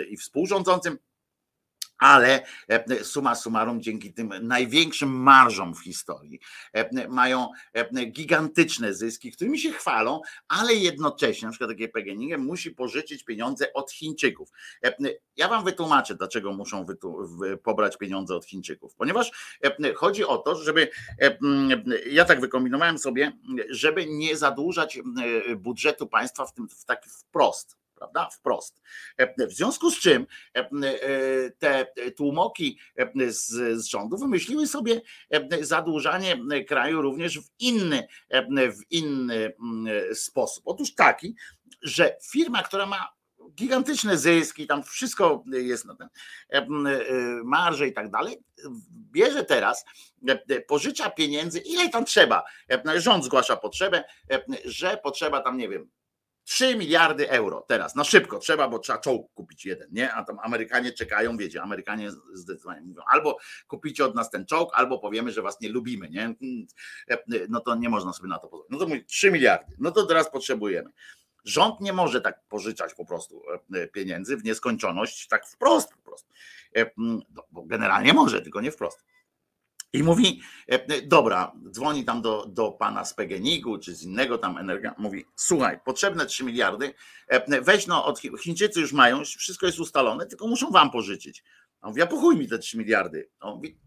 i 0.09 0.17
współrządzącym 0.17 0.97
ale 1.99 2.43
e, 2.67 3.03
suma 3.03 3.35
summarum 3.35 3.81
dzięki 3.81 4.13
tym 4.13 4.33
największym 4.41 5.09
marżom 5.09 5.75
w 5.75 5.79
historii 5.79 6.39
e, 6.73 7.07
mają 7.07 7.49
e, 7.73 8.05
gigantyczne 8.05 8.93
zyski, 8.93 9.31
którymi 9.31 9.59
się 9.59 9.71
chwalą, 9.71 10.21
ale 10.47 10.73
jednocześnie 10.73 11.45
na 11.45 11.51
przykład 11.51 11.69
takie 11.69 11.89
PGNiG 11.89 12.37
musi 12.37 12.71
pożyczyć 12.71 13.23
pieniądze 13.23 13.73
od 13.73 13.91
Chińczyków. 13.91 14.49
Ja 15.35 15.47
wam 15.47 15.63
wytłumaczę, 15.63 16.15
dlaczego 16.15 16.53
muszą 16.53 16.85
pobrać 17.63 17.97
pieniądze 17.97 18.35
od 18.35 18.45
Chińczyków, 18.45 18.95
ponieważ 18.95 19.31
chodzi 19.95 20.25
o 20.25 20.37
to, 20.37 20.55
żeby 20.55 20.89
ja 22.05 22.25
tak 22.25 22.41
wykombinowałem 22.41 22.97
sobie, 22.97 23.31
żeby 23.69 24.05
nie 24.05 24.37
zadłużać 24.37 24.99
budżetu 25.57 26.07
państwa 26.07 26.45
w 26.45 26.53
tym 26.53 26.69
w 26.69 26.85
taki 26.85 27.09
wprost 27.09 27.78
prawda? 27.99 28.29
Wprost. 28.29 28.81
E, 29.17 29.47
w 29.47 29.53
związku 29.53 29.91
z 29.91 29.99
czym 29.99 30.27
e, 30.55 30.59
e, 30.59 31.51
te 31.51 31.87
tłumoki 32.17 32.79
z, 33.27 33.85
rządu 33.85 34.17
wymyśliły 34.17 34.67
sobie 34.67 35.01
zadłużanie 35.61 36.37
kraju 36.67 37.01
również 37.01 37.39
w 37.39 37.49
inny, 37.59 38.07
w 38.51 38.91
inny 38.91 39.53
mm, 39.59 40.15
sposób. 40.15 40.63
Otóż 40.67 40.95
taki, 40.95 41.35
że 41.81 42.17
firma, 42.31 42.63
która 42.63 42.85
ma 42.85 43.07
gigantyczne 43.55 44.17
zyski, 44.17 44.67
tam 44.67 44.83
wszystko 44.83 45.43
jest 45.51 45.85
na 45.85 45.95
ten 45.95 46.07
marże 47.43 47.87
i 47.87 47.93
tak 47.93 48.11
dalej, 48.11 48.37
bierze 49.11 49.43
teraz, 49.43 49.85
pożycza 50.67 51.09
pieniędzy, 51.09 51.59
ile 51.59 51.89
tam 51.89 52.05
trzeba. 52.05 52.43
Rząd 52.95 53.25
zgłasza 53.25 53.57
potrzebę, 53.57 54.03
że 54.65 54.97
potrzeba 55.03 55.41
tam, 55.41 55.57
nie 55.57 55.69
wiem, 55.69 55.89
3 56.49 56.75
miliardy 56.75 57.29
euro 57.29 57.65
teraz, 57.67 57.95
na 57.95 58.03
szybko 58.03 58.39
trzeba, 58.39 58.69
bo 58.69 58.79
trzeba 58.79 58.99
czołg 58.99 59.33
kupić 59.33 59.65
jeden, 59.65 59.87
nie? 59.91 60.13
A 60.13 60.23
tam 60.23 60.39
Amerykanie 60.39 60.93
czekają, 60.93 61.37
wiecie, 61.37 61.61
Amerykanie 61.61 62.11
zdecydowanie 62.33 62.81
mówią, 62.81 63.01
albo 63.11 63.37
kupicie 63.67 64.05
od 64.05 64.15
nas 64.15 64.29
ten 64.29 64.45
czołg, 64.45 64.71
albo 64.73 64.99
powiemy, 64.99 65.31
że 65.31 65.41
was 65.41 65.61
nie 65.61 65.69
lubimy, 65.69 66.09
nie? 66.09 66.35
No 67.49 67.59
to 67.59 67.75
nie 67.75 67.89
można 67.89 68.13
sobie 68.13 68.29
na 68.29 68.39
to 68.39 68.47
pozwolić. 68.47 68.71
No 68.71 68.77
to 68.77 68.87
mówi 68.87 69.05
3 69.05 69.31
miliardy, 69.31 69.75
no 69.79 69.91
to 69.91 70.05
teraz 70.05 70.31
potrzebujemy. 70.31 70.89
Rząd 71.45 71.81
nie 71.81 71.93
może 71.93 72.21
tak 72.21 72.47
pożyczać 72.47 72.93
po 72.93 73.05
prostu 73.05 73.41
e, 73.73 73.87
pieniędzy 73.87 74.37
w 74.37 74.43
nieskończoność, 74.43 75.27
tak 75.27 75.47
wprost 75.47 75.93
po 75.93 76.01
prostu. 76.01 76.29
E, 76.75 76.91
no, 76.97 77.43
bo 77.51 77.63
generalnie 77.63 78.13
może, 78.13 78.41
tylko 78.41 78.61
nie 78.61 78.71
wprost. 78.71 79.03
I 79.93 80.03
mówi, 80.03 80.41
e, 80.67 81.01
dobra, 81.01 81.51
dzwoni 81.71 82.05
tam 82.05 82.21
do, 82.21 82.45
do 82.45 82.71
pana 82.71 83.05
z 83.05 83.13
Pegenigu 83.13 83.77
czy 83.77 83.95
z 83.95 84.03
innego 84.03 84.37
tam 84.37 84.57
energia, 84.57 84.95
mówi, 84.97 85.25
słuchaj, 85.35 85.79
potrzebne 85.85 86.25
3 86.25 86.43
miliardy, 86.43 86.93
e, 87.27 87.61
weź 87.61 87.87
no, 87.87 88.05
od 88.05 88.19
Chińczycy 88.19 88.81
już 88.81 88.93
mają, 88.93 89.23
wszystko 89.25 89.65
jest 89.65 89.79
ustalone, 89.79 90.25
tylko 90.25 90.47
muszą 90.47 90.71
wam 90.71 90.91
pożyczyć. 90.91 91.43
On 91.81 91.89
mówi, 91.89 92.01
a 92.01 92.07
pochuj 92.07 92.37
mi 92.37 92.47
te 92.47 92.59
3 92.59 92.77
miliardy. 92.77 93.29
On 93.39 93.55
mówi, 93.55 93.77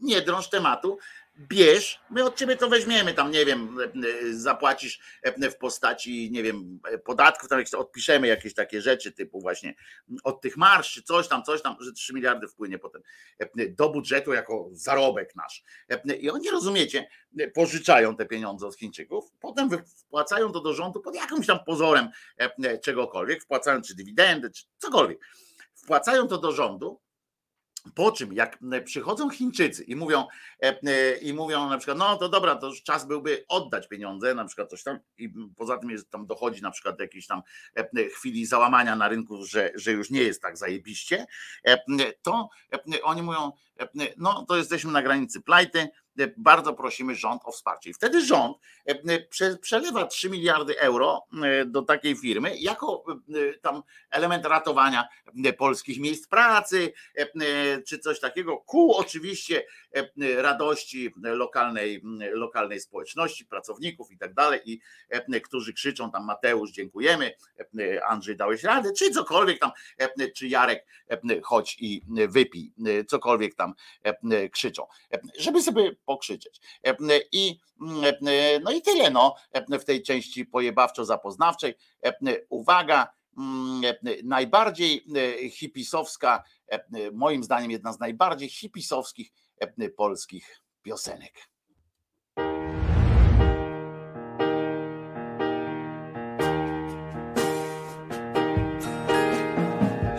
nie 0.00 0.22
drąż 0.22 0.48
tematu, 0.48 0.98
bierz, 1.48 2.00
my 2.10 2.24
od 2.24 2.36
ciebie 2.36 2.56
to 2.56 2.68
weźmiemy, 2.68 3.14
tam 3.14 3.30
nie 3.30 3.46
wiem, 3.46 3.78
zapłacisz 4.30 5.00
w 5.50 5.56
postaci, 5.56 6.30
nie 6.32 6.42
wiem, 6.42 6.80
podatków, 7.04 7.48
tam 7.48 7.62
odpiszemy 7.76 8.26
jakieś 8.26 8.54
takie 8.54 8.82
rzeczy 8.82 9.12
typu 9.12 9.40
właśnie 9.40 9.74
od 10.24 10.40
tych 10.40 10.56
marsz, 10.56 11.02
coś 11.02 11.28
tam, 11.28 11.42
coś 11.42 11.62
tam, 11.62 11.76
że 11.80 11.92
3 11.92 12.14
miliardy 12.14 12.48
wpłynie 12.48 12.78
potem 12.78 13.02
do 13.68 13.88
budżetu 13.88 14.32
jako 14.32 14.68
zarobek 14.72 15.36
nasz. 15.36 15.62
I 16.20 16.30
oni 16.30 16.50
rozumiecie, 16.50 17.08
pożyczają 17.54 18.16
te 18.16 18.26
pieniądze 18.26 18.66
od 18.66 18.76
Chińczyków, 18.76 19.24
potem 19.40 19.70
wpłacają 19.86 20.52
to 20.52 20.60
do 20.60 20.74
rządu 20.74 21.00
pod 21.00 21.14
jakimś 21.14 21.46
tam 21.46 21.58
pozorem 21.66 22.08
czegokolwiek, 22.82 23.42
wpłacają 23.42 23.82
czy 23.82 23.94
dywidendy, 23.94 24.50
czy 24.50 24.64
cokolwiek. 24.78 25.18
Wpłacają 25.74 26.28
to 26.28 26.38
do 26.38 26.52
rządu, 26.52 27.00
po 27.94 28.12
czym, 28.12 28.32
jak 28.32 28.58
przychodzą 28.84 29.30
Chińczycy 29.30 29.84
i 29.84 29.96
mówią, 29.96 30.26
e, 30.62 30.78
e, 30.86 31.16
i 31.16 31.32
mówią 31.32 31.68
na 31.68 31.78
przykład, 31.78 31.98
no 31.98 32.16
to 32.16 32.28
dobra, 32.28 32.56
to 32.56 32.66
już 32.66 32.82
czas 32.82 33.06
byłby 33.06 33.44
oddać 33.48 33.88
pieniądze, 33.88 34.34
na 34.34 34.44
przykład 34.44 34.70
coś 34.70 34.82
tam, 34.82 34.98
i 35.18 35.32
poza 35.56 35.78
tym 35.78 35.90
jest, 35.90 36.10
tam 36.10 36.26
dochodzi 36.26 36.62
na 36.62 36.70
przykład 36.70 36.96
do 36.96 37.02
jakiejś 37.02 37.26
tam 37.26 37.42
e, 37.76 38.04
chwili 38.08 38.46
załamania 38.46 38.96
na 38.96 39.08
rynku, 39.08 39.44
że, 39.44 39.70
że 39.74 39.92
już 39.92 40.10
nie 40.10 40.22
jest 40.22 40.42
tak 40.42 40.56
zajebiście, 40.56 41.26
to 42.22 42.48
oni 43.02 43.22
mówią, 43.22 43.52
no 44.16 44.44
to 44.48 44.56
jesteśmy 44.56 44.92
na 44.92 45.02
granicy 45.02 45.40
plajty, 45.40 45.88
E, 46.09 46.09
bardzo 46.36 46.72
prosimy 46.72 47.14
rząd 47.14 47.42
o 47.44 47.52
wsparcie. 47.52 47.90
I 47.90 47.94
wtedy 47.94 48.26
rząd 48.26 48.56
e, 48.86 49.56
przelewa 49.56 50.06
3 50.06 50.30
miliardy 50.30 50.80
euro 50.80 51.26
e, 51.42 51.64
do 51.64 51.82
takiej 51.82 52.16
firmy 52.16 52.56
jako 52.58 53.04
tam 53.62 53.82
element 54.10 54.46
ratowania 54.46 55.08
polskich 55.58 56.00
miejsc 56.00 56.28
pracy, 56.28 56.92
czy 57.86 57.98
coś 57.98 58.20
takiego, 58.20 58.56
ku 58.56 58.96
oczywiście 58.96 59.62
radości 60.36 61.10
lokalnej, 61.16 62.02
lokalnej 62.32 62.80
społeczności, 62.80 63.46
pracowników 63.46 64.12
i 64.12 64.18
tak 64.18 64.34
dalej, 64.34 64.60
i 64.64 64.80
którzy 65.44 65.72
krzyczą 65.72 66.10
tam 66.10 66.24
Mateusz, 66.24 66.70
dziękujemy, 66.70 67.34
Andrzej 68.06 68.36
dałeś 68.36 68.62
radę, 68.62 68.92
czy 68.92 69.10
cokolwiek 69.10 69.58
tam, 69.58 69.70
czy 70.36 70.48
Jarek, 70.48 70.86
chodź 71.42 71.76
i 71.80 72.02
wypij, 72.28 72.72
cokolwiek 73.08 73.54
tam 73.54 73.74
krzyczą. 74.52 74.86
Żeby 75.38 75.62
sobie 75.62 75.96
pokrzyczeć. 76.04 76.60
I, 77.32 77.58
no 78.62 78.72
i 78.72 78.82
tyle 78.82 79.10
no, 79.10 79.34
w 79.80 79.84
tej 79.84 80.02
części 80.02 80.46
pojebawczo-zapoznawczej. 80.46 81.74
Uwaga, 82.48 83.08
najbardziej 84.24 85.04
hipisowska, 85.50 86.42
moim 87.12 87.44
zdaniem 87.44 87.70
jedna 87.70 87.92
z 87.92 88.00
najbardziej 88.00 88.48
hipisowskich 88.48 89.32
polskich 89.96 90.60
piosenek. 90.82 91.32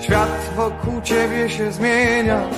Świat 0.02 0.54
wokół 0.56 1.02
ciebie 1.02 1.50
się 1.50 1.72
zmienia. 1.72 2.50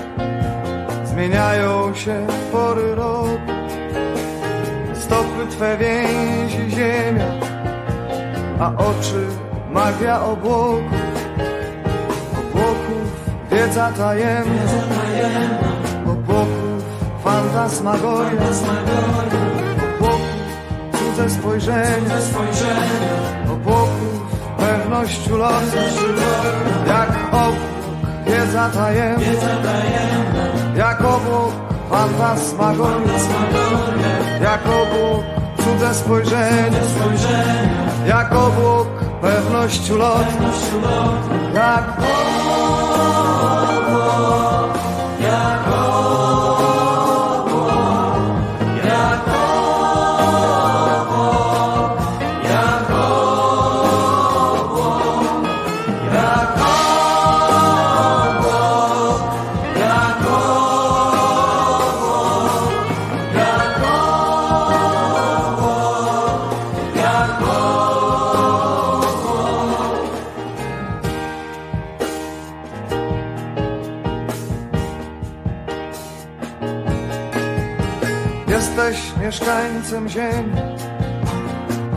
Zmieniają 1.06 1.96
się 1.96 2.28
pory 2.52 2.96
roku. 2.96 3.54
Stopy 4.94 5.48
twe 5.50 5.78
więzi 5.78 6.76
ziemia. 6.76 7.40
A 8.60 8.76
oczy 8.78 9.28
magia 9.72 10.24
obłoków 10.24 10.92
Obłoków 12.40 13.08
wiedza 13.52 13.92
tajemna. 13.92 14.64
Obłoków 16.08 16.73
fantasmagoria 17.24 18.42
Obłoków 20.00 20.22
cudze 20.94 21.30
spojrzenia 21.30 22.16
Obłoków 23.54 24.22
pewność 24.58 25.30
ulotu 25.30 25.78
Jak 26.88 27.10
obłok 27.32 27.74
wiedza 28.26 28.70
tajemna 28.70 29.24
jak 30.76 31.02
obłok 31.02 31.52
fantasmagoria, 31.90 33.20
jak 34.42 34.62
obłok 34.68 35.24
cudze 35.64 35.94
spojrzenie, 35.94 36.80
jak 38.08 38.32
obłok 38.32 38.88
pewność 39.22 39.92
ulotu, 39.92 40.44
jak 41.54 41.84
obłok, 41.98 42.53
mieszkańcem 80.02 80.10
ziemi, 80.10 80.54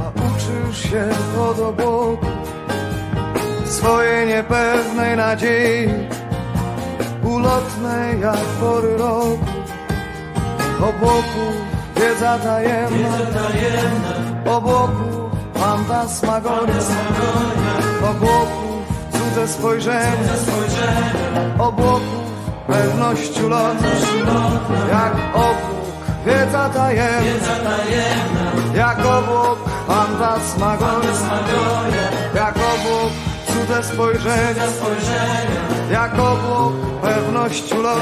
a 0.01 0.11
uczysz 0.11 0.90
się 0.90 1.09
od 1.40 1.61
obłoku 1.61 2.26
swojej 3.64 4.26
niepewnej 4.26 5.16
nadziei, 5.16 5.88
ulotnej 7.24 8.20
jak 8.20 8.36
pory 8.61 8.97
roku, 8.97 9.38
obłoków 10.78 11.55
wiedza 11.97 12.38
tajemna, 12.38 13.18
obłoków 14.57 15.30
fantasmagoria, 15.55 16.74
obłoków 18.11 18.66
cudze 19.12 19.49
spojrzenie 19.49 20.28
Obłoków 21.59 22.26
pewnościu 22.66 23.49
lot 23.49 23.76
Jak 24.90 25.14
obłok 25.34 25.75
wiedza 26.26 26.68
tajemna. 26.68 27.76
Jak 28.74 28.98
obłok 28.98 29.58
fantasmagoria 29.86 31.12
Jak 32.34 32.56
obłok 32.56 33.12
cudze 33.46 33.82
spojrzenie. 33.82 34.66
Jak 35.92 36.14
obłok 36.14 36.72
pewnościu 37.02 37.82
lot 37.82 37.98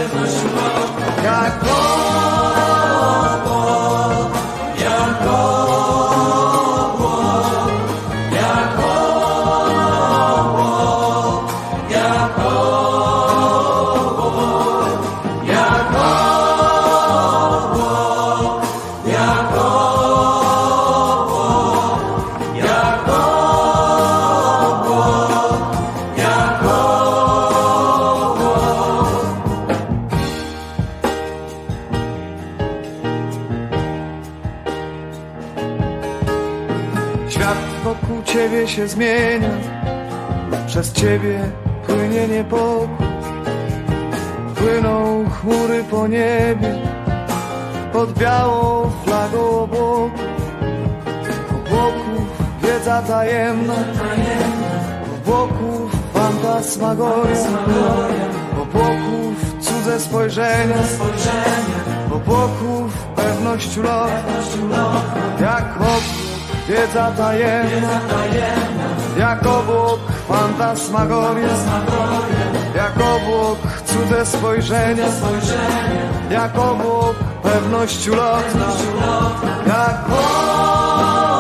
Jak 1.24 1.62
obłok 1.62 3.44
Jak 4.78 5.22
obłok 5.22 5.93
się 38.85 38.89
zmienia. 38.89 39.51
Przez 40.66 40.93
ciebie 40.93 41.41
płynie 41.87 42.28
niepokój. 42.28 43.07
Płyną 44.55 45.24
chmury 45.30 45.85
po 45.91 46.07
niebie. 46.07 46.74
Pod 47.93 48.18
białą 48.18 48.91
flagą 49.05 49.61
obłoku. 49.61 50.18
Obłoków 51.51 52.26
wiedza 52.62 53.03
tajemna. 53.03 53.74
Obłoków 55.14 55.93
fantasmagoria. 56.14 57.49
Obłoków 58.62 59.35
cudze 59.61 60.01
spojrzenia. 60.01 60.76
Obłoków 62.11 63.07
pewność 63.16 63.76
lot 63.76 64.11
Jak 65.41 65.76
obłok 65.76 66.23
wiedza 66.68 67.10
tajemna 67.16 68.00
Jak 69.18 69.46
obłok 69.46 70.00
fantasmagoria. 70.28 71.48
Jak 72.76 72.92
obłok 72.96 73.58
cudze 73.84 74.26
spojrzenia 74.26 75.06
Jak 76.30 76.58
obłok 76.58 77.16
pewność 77.42 78.06
lot 78.06 78.44
Jak 79.66 80.04
obłok 80.06 81.34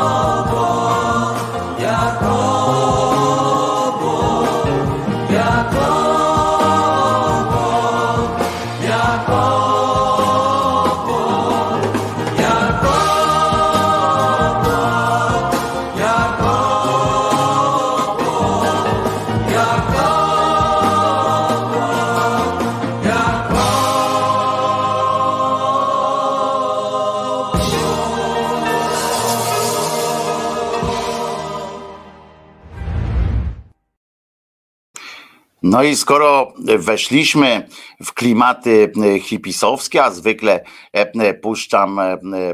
No 35.74 35.82
i 35.82 35.96
skoro 35.96 36.52
weszliśmy 36.78 37.68
w 38.04 38.12
klimaty 38.12 38.92
e, 39.04 39.20
hipisowskie, 39.20 40.04
a 40.04 40.10
zwykle 40.10 40.64
e, 40.96 41.12
e, 41.12 41.34
puszczam 41.34 42.00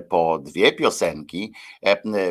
po 0.08 0.38
dwie 0.38 0.72
piosenki 0.72 1.54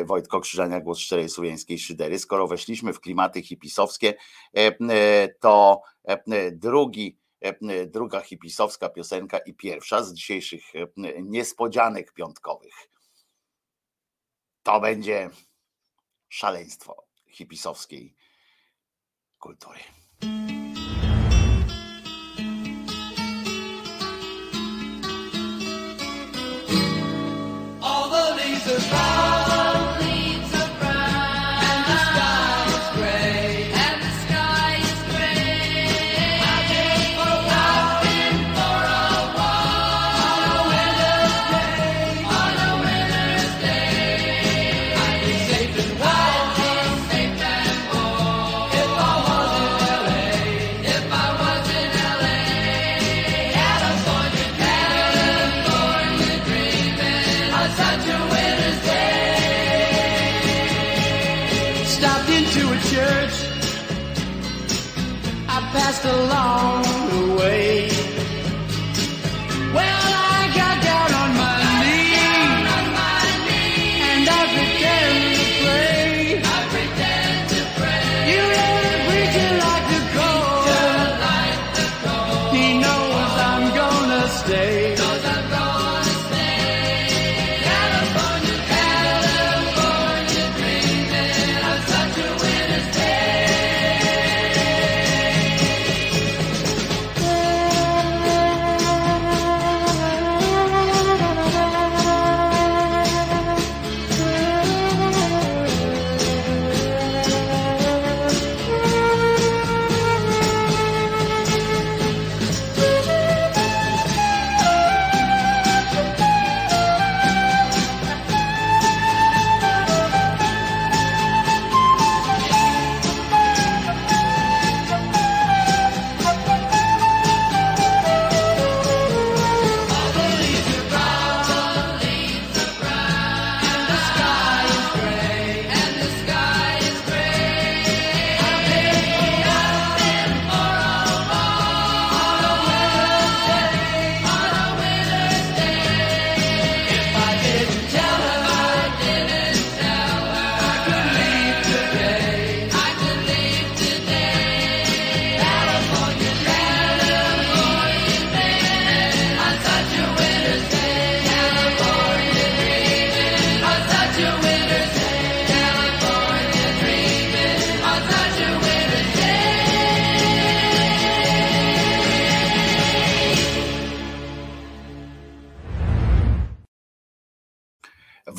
Wojtko 0.04 0.40
Krzyżania, 0.40 0.80
głos 0.80 0.98
szczerej 0.98 1.28
słowiańskiej 1.28 1.78
szydery, 1.78 2.18
skoro 2.18 2.46
weszliśmy 2.46 2.92
w 2.92 3.00
klimaty 3.00 3.42
hipisowskie, 3.42 4.14
to 5.40 5.82
drugi 6.52 7.18
druga 7.86 8.20
hipisowska 8.20 8.88
piosenka 8.88 9.38
i 9.38 9.54
pierwsza 9.54 10.02
z 10.02 10.12
dzisiejszych 10.12 10.62
niespodzianek 11.22 12.12
piątkowych. 12.12 12.74
To 14.62 14.80
będzie 14.80 15.30
szaleństwo 16.28 17.06
hipisowskiej 17.28 18.14
kultury. 19.38 19.80
survive. 28.78 29.39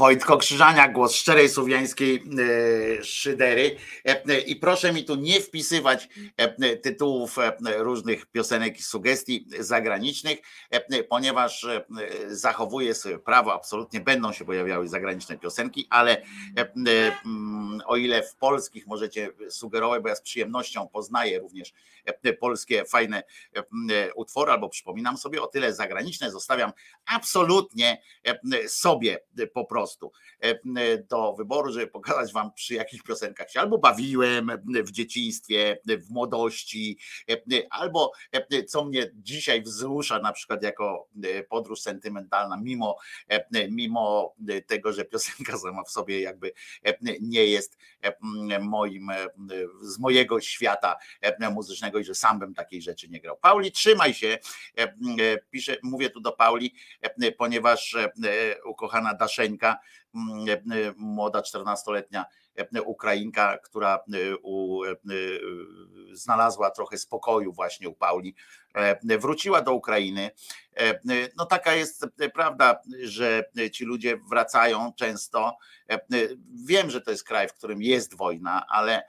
Wojtko 0.01 0.37
Krzyżania, 0.37 0.87
głos 0.87 1.15
szczerej 1.15 1.49
słowiańskiej 1.49 2.23
e, 2.99 3.03
szydery. 3.03 3.75
E, 4.05 4.25
e, 4.25 4.39
I 4.39 4.55
proszę 4.55 4.93
mi 4.93 5.05
tu 5.05 5.15
nie 5.15 5.41
wpisywać 5.41 6.09
tytułów 6.83 7.37
różnych 7.77 8.25
piosenek 8.25 8.79
i 8.79 8.83
sugestii 8.83 9.45
zagranicznych, 9.59 10.39
ponieważ 11.09 11.67
zachowuję 12.27 12.93
sobie 12.93 13.19
prawo, 13.19 13.53
absolutnie 13.53 13.99
będą 13.99 14.33
się 14.33 14.45
pojawiały 14.45 14.87
zagraniczne 14.87 15.37
piosenki, 15.37 15.87
ale 15.89 16.21
mm, 16.55 17.81
o 17.85 17.97
ile 17.97 18.23
w 18.23 18.35
polskich 18.35 18.87
możecie 18.87 19.29
sugerować, 19.49 20.01
bo 20.01 20.09
ja 20.09 20.15
z 20.15 20.21
przyjemnością 20.21 20.87
poznaję 20.87 21.39
również 21.39 21.73
polskie 22.39 22.85
fajne 22.85 23.23
e, 23.55 23.59
e, 23.59 24.13
utwory, 24.13 24.51
albo 24.51 24.69
przypominam 24.69 25.17
sobie, 25.17 25.41
o 25.41 25.47
tyle 25.47 25.73
zagraniczne 25.73 26.31
zostawiam 26.31 26.71
absolutnie 27.05 28.01
e, 28.23 28.69
sobie 28.69 29.19
po 29.53 29.65
prostu 29.65 30.11
e, 30.39 30.97
do 30.97 31.33
wyboru, 31.33 31.71
żeby 31.71 31.87
pokazać 31.87 32.33
wam 32.33 32.53
przy 32.53 32.73
jakich 32.73 33.03
piosenkach 33.03 33.51
się 33.51 33.59
albo 33.59 33.77
bawiłem 33.77 34.51
w 34.65 34.91
dzieciństwie, 34.91 35.79
w 35.85 36.09
młodości, 36.09 36.97
e, 37.29 37.37
albo 37.69 38.11
e, 38.31 38.63
co 38.63 38.85
mnie 38.85 39.11
dzisiaj 39.13 39.61
wzrusza 39.61 40.19
na 40.19 40.31
przykład 40.31 40.63
jako 40.63 41.07
e, 41.23 41.43
podróż 41.43 41.81
sentymentalna, 41.81 42.57
mimo, 42.57 42.97
e, 43.27 43.67
mimo 43.69 44.35
tego, 44.67 44.93
że 44.93 45.05
piosenka 45.05 45.57
sama 45.57 45.83
w 45.83 45.89
sobie 45.89 46.21
jakby 46.21 46.53
e, 46.85 46.97
nie 47.21 47.45
jest 47.45 47.77
e, 48.01 48.59
moim, 48.59 49.09
e, 49.09 49.27
z 49.81 49.99
mojego 49.99 50.41
świata 50.41 50.95
e, 51.21 51.37
muzycznego 51.91 51.99
i 51.99 52.03
że 52.03 52.15
sam 52.15 52.39
bym 52.39 52.53
takiej 52.53 52.81
rzeczy 52.81 53.09
nie 53.09 53.21
grał. 53.21 53.37
Pauli, 53.37 53.71
trzymaj 53.71 54.13
się, 54.13 54.37
e, 54.77 54.83
e, 54.83 54.93
piszę, 55.51 55.77
mówię 55.83 56.09
tu 56.09 56.21
do 56.21 56.31
Pauli, 56.31 56.73
e, 57.01 57.31
ponieważ 57.31 57.95
ukochana 58.65 59.13
Daszeńka, 59.13 59.79
młoda 60.95 61.41
14-letnia 61.41 62.25
e, 62.55 62.81
Ukrainka, 62.81 63.57
która 63.57 63.99
u, 64.43 64.81
znalazła 66.13 66.71
trochę 66.71 66.97
spokoju 66.97 67.53
właśnie 67.53 67.89
u 67.89 67.93
Pauli, 67.93 68.35
wróciła 69.03 69.61
do 69.61 69.73
Ukrainy. 69.73 70.31
No 71.37 71.45
taka 71.45 71.73
jest 71.73 72.05
prawda, 72.33 72.81
że 73.03 73.43
ci 73.71 73.85
ludzie 73.85 74.17
wracają 74.29 74.93
często. 74.97 75.57
Wiem, 76.65 76.89
że 76.89 77.01
to 77.01 77.11
jest 77.11 77.23
kraj, 77.23 77.47
w 77.47 77.53
którym 77.53 77.81
jest 77.81 78.17
wojna, 78.17 78.65
ale, 78.69 79.03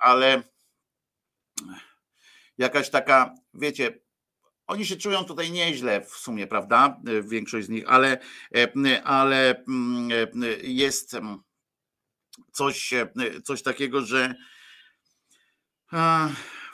ale 0.00 0.42
jakaś 2.58 2.90
taka, 2.90 3.34
wiecie, 3.54 4.00
oni 4.66 4.86
się 4.86 4.96
czują 4.96 5.24
tutaj 5.24 5.50
nieźle 5.50 6.04
w 6.04 6.10
sumie, 6.10 6.46
prawda? 6.46 7.00
Większość 7.22 7.66
z 7.66 7.70
nich, 7.70 7.84
ale, 7.86 8.18
ale 9.04 9.64
mm, 9.68 10.08
jest 10.62 11.16
coś, 12.52 12.94
coś 13.44 13.62
takiego, 13.62 14.00
że 14.02 14.34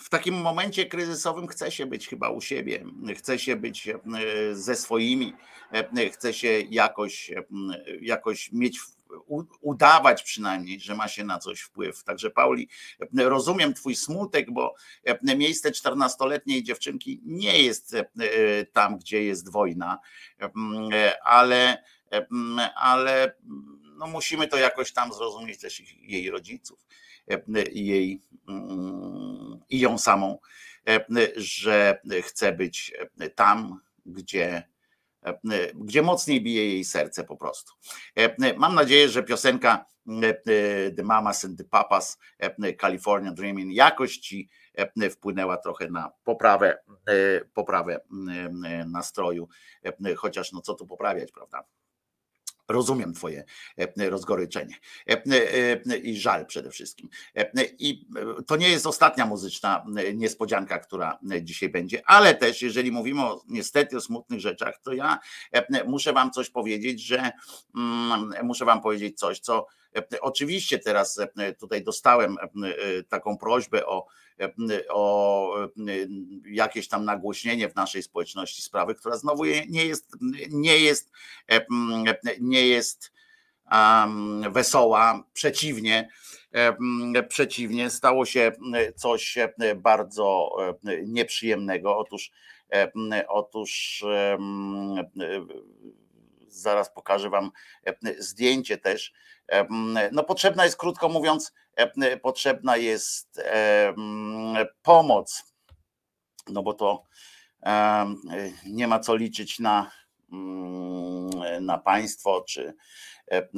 w 0.01 0.09
takim 0.09 0.35
momencie 0.35 0.87
kryzysowym 0.87 1.47
chce 1.47 1.70
się 1.70 1.87
być 1.87 2.09
chyba 2.09 2.31
u 2.31 2.41
siebie, 2.41 2.85
chce 3.16 3.39
się 3.39 3.57
być 3.57 3.89
e, 3.89 3.99
ze 4.53 4.76
swoimi, 4.76 5.33
e, 5.72 6.11
chce 6.11 6.35
się 6.35 6.49
jakoś, 6.70 7.31
e, 7.31 7.45
jakoś 8.01 8.53
mieć, 8.53 8.81
udawać 9.61 10.22
przynajmniej, 10.22 10.80
że 10.80 10.94
ma 10.94 11.08
się 11.08 11.24
na 11.24 11.38
coś 11.38 11.61
wpływ. 11.61 12.04
Także 12.04 12.30
Pauli, 12.30 12.68
rozumiem 13.16 13.74
twój 13.74 13.96
smutek, 13.96 14.50
bo 14.50 14.74
miejsce 15.36 15.70
14-letniej 15.70 16.62
dziewczynki 16.62 17.20
nie 17.24 17.62
jest 17.62 17.94
e, 17.94 18.04
tam, 18.72 18.98
gdzie 18.98 19.24
jest 19.24 19.52
wojna, 19.52 19.98
e, 20.92 21.24
ale, 21.24 21.84
ale 22.74 23.36
no 23.96 24.06
musimy 24.06 24.48
to 24.48 24.56
jakoś 24.56 24.92
tam 24.92 25.12
zrozumieć 25.12 25.61
też 25.61 25.82
jej 26.00 26.30
rodziców 26.30 26.86
jej 27.72 28.20
mm, 28.48 29.61
i 29.70 29.80
ją 29.80 29.98
samą, 29.98 30.38
e, 30.88 31.00
że 31.36 32.00
chce 32.22 32.52
być 32.52 32.92
tam, 33.34 33.80
gdzie, 34.06 34.56
e, 34.56 34.62
gdzie 35.74 36.02
mocniej 36.02 36.40
bije 36.42 36.68
jej 36.68 36.84
serce 36.84 37.24
po 37.24 37.36
prostu. 37.36 37.72
E, 38.16 38.54
Mam 38.56 38.74
nadzieję, 38.74 39.08
że 39.08 39.22
piosenka 39.22 39.84
e, 40.22 40.34
The 40.90 41.02
Mamas 41.02 41.44
and 41.44 41.58
the 41.58 41.64
Papas 41.64 42.18
e, 42.38 42.74
California 42.74 43.32
Dreaming 43.32 43.74
jakoś 43.74 44.18
ci 44.18 44.48
e, 44.74 45.10
wpłynęła 45.10 45.56
trochę 45.56 45.90
na 45.90 46.12
poprawę, 46.24 46.78
e, 47.08 47.40
poprawę 47.54 48.00
e, 48.64 48.84
nastroju, 48.84 49.48
e, 50.04 50.14
chociaż 50.14 50.52
no 50.52 50.60
co 50.60 50.74
tu 50.74 50.86
poprawiać, 50.86 51.32
prawda? 51.32 51.64
Rozumiem 52.72 53.14
Twoje 53.14 53.44
e, 53.78 54.10
rozgoryczenie 54.10 54.74
e, 55.08 55.22
e, 55.90 55.96
i 55.96 56.16
żal 56.16 56.46
przede 56.46 56.70
wszystkim. 56.70 57.08
E, 57.36 57.50
I 57.78 58.06
e, 58.16 58.42
to 58.42 58.56
nie 58.56 58.68
jest 58.68 58.86
ostatnia 58.86 59.26
muzyczna 59.26 59.84
e, 59.96 60.14
niespodzianka, 60.14 60.78
która 60.78 61.18
e, 61.30 61.42
dzisiaj 61.42 61.68
będzie, 61.68 62.02
ale 62.06 62.34
też, 62.34 62.62
jeżeli 62.62 62.92
mówimy 62.92 63.22
o, 63.22 63.42
niestety 63.48 63.96
o 63.96 64.00
smutnych 64.00 64.40
rzeczach, 64.40 64.80
to 64.82 64.92
ja 64.92 65.18
e, 65.52 65.84
muszę 65.84 66.12
Wam 66.12 66.30
coś 66.30 66.50
powiedzieć, 66.50 67.06
że 67.06 67.30
mm, 67.76 68.32
muszę 68.42 68.64
Wam 68.64 68.80
powiedzieć 68.80 69.18
coś, 69.18 69.40
co 69.40 69.66
e, 69.96 70.20
oczywiście 70.20 70.78
teraz 70.78 71.18
e, 71.18 71.54
tutaj 71.54 71.84
dostałem 71.84 72.36
e, 72.38 72.42
e, 72.42 73.02
taką 73.02 73.38
prośbę 73.38 73.86
o, 73.86 74.06
e, 74.06 74.30
o 74.88 75.55
e, 75.59 75.68
jakieś 76.47 76.88
tam 76.88 77.05
nagłośnienie 77.05 77.68
w 77.68 77.74
naszej 77.74 78.03
społeczności 78.03 78.62
sprawy, 78.62 78.95
która 78.95 79.16
znowu 79.16 79.45
nie 79.45 79.86
jest, 79.86 80.16
nie 80.51 80.78
jest, 80.78 81.11
e, 81.49 81.66
mm, 81.70 82.05
nie 82.41 82.68
jest 82.68 83.12
wesoła, 84.51 85.24
przeciwnie, 85.32 86.09
em, 86.53 87.12
przeciwnie, 87.28 87.91
stało 87.91 88.26
się 88.26 88.53
e, 88.74 88.93
coś 88.93 89.38
e, 89.38 89.74
bardzo 89.74 90.51
e, 90.86 91.03
nieprzyjemnego. 91.03 91.99
Otóż, 91.99 92.30
e, 92.72 92.93
otóż 93.28 94.03
e, 94.11 94.38
zaraz 96.49 96.93
pokażę 96.93 97.30
wam 97.30 97.51
e, 97.86 97.95
zdjęcie 98.18 98.78
też. 98.78 99.12
No 100.12 100.24
potrzebna 100.24 100.64
jest, 100.64 100.76
krótko 100.76 101.09
mówiąc, 101.09 101.53
e, 101.69 101.69
potrzebna 102.22 102.76
jest 102.76 103.43
pomoc, 104.83 105.55
no 106.49 106.62
bo 106.62 106.74
to 106.74 107.05
nie 108.66 108.89
ma 108.89 108.99
co 108.99 109.16
liczyć 109.16 109.59
na, 109.59 109.91
mm, 110.33 111.31
na 111.61 111.78
państwo, 111.78 112.45
czy 112.49 112.74
e, 113.31 113.37
e, 113.37 113.49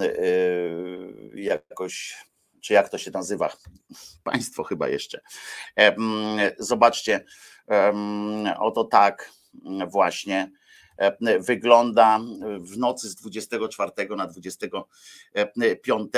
jakoś, 1.35 2.16
czy 2.61 2.73
jak 2.75 2.89
to 2.89 2.99
się 2.99 3.11
nazywa, 3.11 3.57
państwo 4.25 4.64
chyba 4.64 4.89
jeszcze. 4.89 5.20
E, 5.79 5.97
Zobaczcie, 6.59 7.25
oto 8.59 8.85
tak 8.85 9.31
właśnie 9.89 10.37
e, 10.41 10.61
wygląda 11.40 12.20
w 12.61 12.78
nocy 12.78 13.09
z 13.09 13.14
24 13.14 13.93
na 14.16 14.26
25 14.26 16.12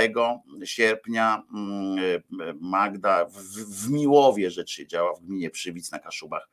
sierpnia 0.64 1.42
mm, 1.54 2.22
Magda 2.60 3.24
w, 3.24 3.90
Miłowie 3.90 4.50
rzecz 4.50 4.70
się 4.70 4.86
działa, 4.86 5.14
w 5.14 5.20
gminie 5.20 5.50
Przywic 5.50 5.92
na 5.92 5.98
Kaszubach. 5.98 6.48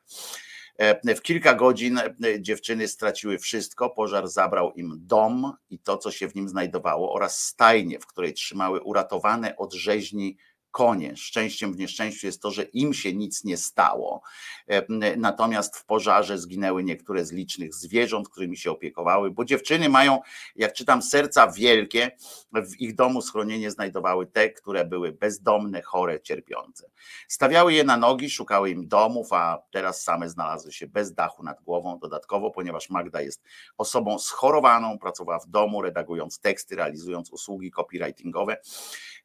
E, 0.78 1.14
W 1.14 1.22
kilka 1.22 1.54
godzin 1.54 1.98
e, 1.98 2.12
dziewczyny 2.40 2.88
straciły 2.88 3.38
wszystko. 3.38 3.90
Pożar 3.90 4.28
zabrał 4.28 4.72
im 4.72 5.00
dom 5.00 5.52
i 5.70 5.78
to, 5.78 5.98
co 5.98 6.10
się 6.10 6.28
w 6.28 6.34
nim 6.34 6.48
znajdowało, 6.48 7.12
oraz 7.12 7.38
stajnię, 7.38 7.98
w 7.98 8.06
której 8.06 8.32
trzymały 8.32 8.80
uratowane 8.80 9.56
od 9.56 9.74
rzeźni 9.74 10.36
konie. 10.72 11.16
Szczęściem 11.16 11.72
w 11.72 11.76
nieszczęściu 11.76 12.26
jest 12.26 12.42
to, 12.42 12.50
że 12.50 12.62
im 12.62 12.94
się 12.94 13.12
nic 13.12 13.44
nie 13.44 13.56
stało. 13.56 14.22
E, 14.68 14.82
Natomiast 15.16 15.76
w 15.76 15.84
pożarze 15.84 16.38
zginęły 16.38 16.84
niektóre 16.84 17.24
z 17.24 17.32
licznych 17.32 17.74
zwierząt, 17.74 18.28
którymi 18.28 18.56
się 18.56 18.70
opiekowały, 18.70 19.30
bo 19.30 19.44
dziewczyny 19.44 19.88
mają, 19.88 20.20
jak 20.56 20.72
czytam, 20.72 21.02
serca 21.02 21.50
wielkie. 21.50 22.10
W 22.52 22.80
ich 22.80 22.94
domu 22.94 23.22
schronienie 23.22 23.70
znajdowały 23.70 24.26
te, 24.26 24.50
które 24.50 24.84
były 24.84 25.12
bezdomne, 25.12 25.82
chore, 25.82 26.20
cierpiące. 26.20 26.90
Stawiały 27.28 27.72
je 27.72 27.84
na 27.84 27.96
nogi, 27.96 28.30
szukały 28.30 28.70
im 28.70 28.88
domów, 28.88 29.32
a 29.32 29.62
teraz 29.70 30.02
same 30.02 30.28
znalazły 30.28 30.72
się 30.72 30.86
bez 30.86 31.14
dachu 31.14 31.42
nad 31.42 31.62
głową. 31.62 31.98
Dodatkowo, 31.98 32.50
ponieważ 32.50 32.90
Magda 32.90 33.20
jest 33.20 33.42
osobą 33.78 34.18
schorowaną, 34.18 34.98
pracowała 34.98 35.38
w 35.38 35.46
domu, 35.46 35.82
redagując 35.82 36.40
teksty, 36.40 36.76
realizując 36.76 37.30
usługi 37.30 37.70
copywritingowe. 37.70 38.56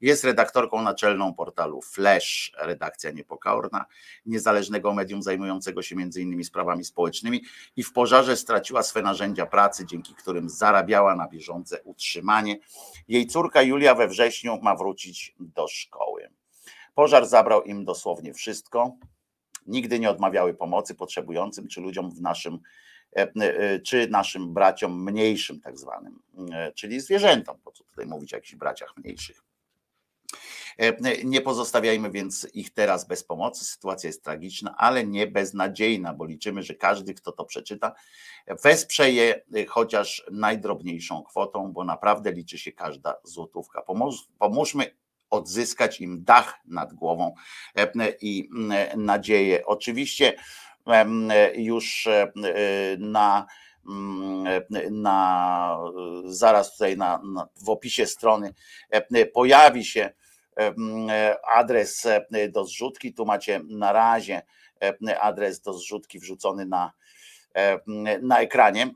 Jest 0.02 0.24
redaktorką 0.24 0.82
naczelną 0.82 1.34
portalu 1.38 1.82
Flash, 1.82 2.52
redakcja 2.58 3.12
niepokorna, 3.12 3.86
niezależnego 4.26 4.94
medium 4.94 5.24
zajmującego 5.24 5.82
się 5.82 5.96
innymi 5.96 6.44
sprawami 6.44 6.84
społecznymi 6.84 7.44
i 7.76 7.84
w 7.84 7.94
pożarze 7.94 8.38
straciła 8.38 8.84
swe 8.84 9.02
narzędzia 9.02 9.46
pracy, 9.46 9.86
dzięki 9.86 10.14
którym 10.14 10.50
zarabiała 10.50 11.16
na 11.16 11.28
bieżące 11.28 11.82
utrzymanie. 11.84 12.60
Jej 13.08 13.28
córka 13.28 13.62
Julia 13.62 13.96
we 13.96 14.08
wrześniu 14.08 14.60
ma 14.62 14.76
wrócić 14.76 15.36
do 15.40 15.68
szkoły. 15.68 16.30
Pożar 16.96 17.26
zabrał 17.26 17.64
im 17.64 17.86
dosłownie 17.86 18.34
wszystko. 18.34 18.96
Nigdy 19.68 20.00
nie 20.00 20.10
odmawiały 20.10 20.54
pomocy 20.54 20.96
potrzebującym 20.96 21.68
czy 21.68 21.82
ludziom 21.82 22.12
w 22.12 22.22
naszym 22.22 22.60
czy 23.86 24.08
naszym 24.10 24.54
braciom 24.54 25.04
mniejszym, 25.04 25.62
tak 25.62 25.78
zwanym, 25.78 26.20
czyli 26.76 27.00
zwierzętom, 27.00 27.58
po 27.64 27.72
co 27.72 27.84
tutaj 27.84 28.06
mówić 28.06 28.34
o 28.34 28.38
jakichś 28.38 28.56
braciach 28.56 28.98
mniejszych. 28.98 29.44
Nie 31.24 31.42
pozostawiajmy 31.42 32.12
więc 32.12 32.48
ich 32.54 32.74
teraz 32.74 33.08
bez 33.08 33.24
pomocy. 33.24 33.66
Sytuacja 33.66 34.08
jest 34.08 34.24
tragiczna, 34.24 34.76
ale 34.78 35.04
nie 35.04 35.28
beznadziejna, 35.28 36.14
bo 36.14 36.26
liczymy, 36.26 36.64
że 36.64 36.74
każdy, 36.74 37.14
kto 37.14 37.32
to 37.32 37.46
przeczyta, 37.46 37.94
wesprze 38.64 39.12
je 39.12 39.42
chociaż 39.68 40.26
najdrobniejszą 40.32 41.24
kwotą, 41.24 41.74
bo 41.74 41.84
naprawdę 41.84 42.32
liczy 42.32 42.58
się 42.58 42.72
każda 42.72 43.16
złotówka. 43.24 43.82
Pomóż, 43.82 44.16
pomóżmy 44.40 44.96
odzyskać 45.30 46.02
im 46.02 46.24
dach 46.24 46.60
nad 46.66 46.94
głową 46.94 47.36
i 48.22 48.50
nadzieję. 48.98 49.66
Oczywiście 49.66 50.34
już 51.56 52.08
na 53.00 53.46
na 54.92 55.78
zaraz 56.26 56.72
tutaj 56.72 56.98
na, 56.98 57.22
na, 57.24 57.48
w 57.66 57.70
opisie 57.70 58.06
strony 58.06 58.54
pojawi 59.34 59.86
się 59.86 60.14
adres 61.43 62.08
do 62.51 62.66
zrzutki. 62.66 63.14
Tu 63.14 63.26
macie 63.26 63.62
na 63.70 63.91
razie 63.91 64.41
adres 65.20 65.62
do 65.62 65.74
zrzutki 65.74 66.20
wrzucony 66.20 66.66
na, 66.66 66.91
na 68.22 68.39
ekranie, 68.39 68.93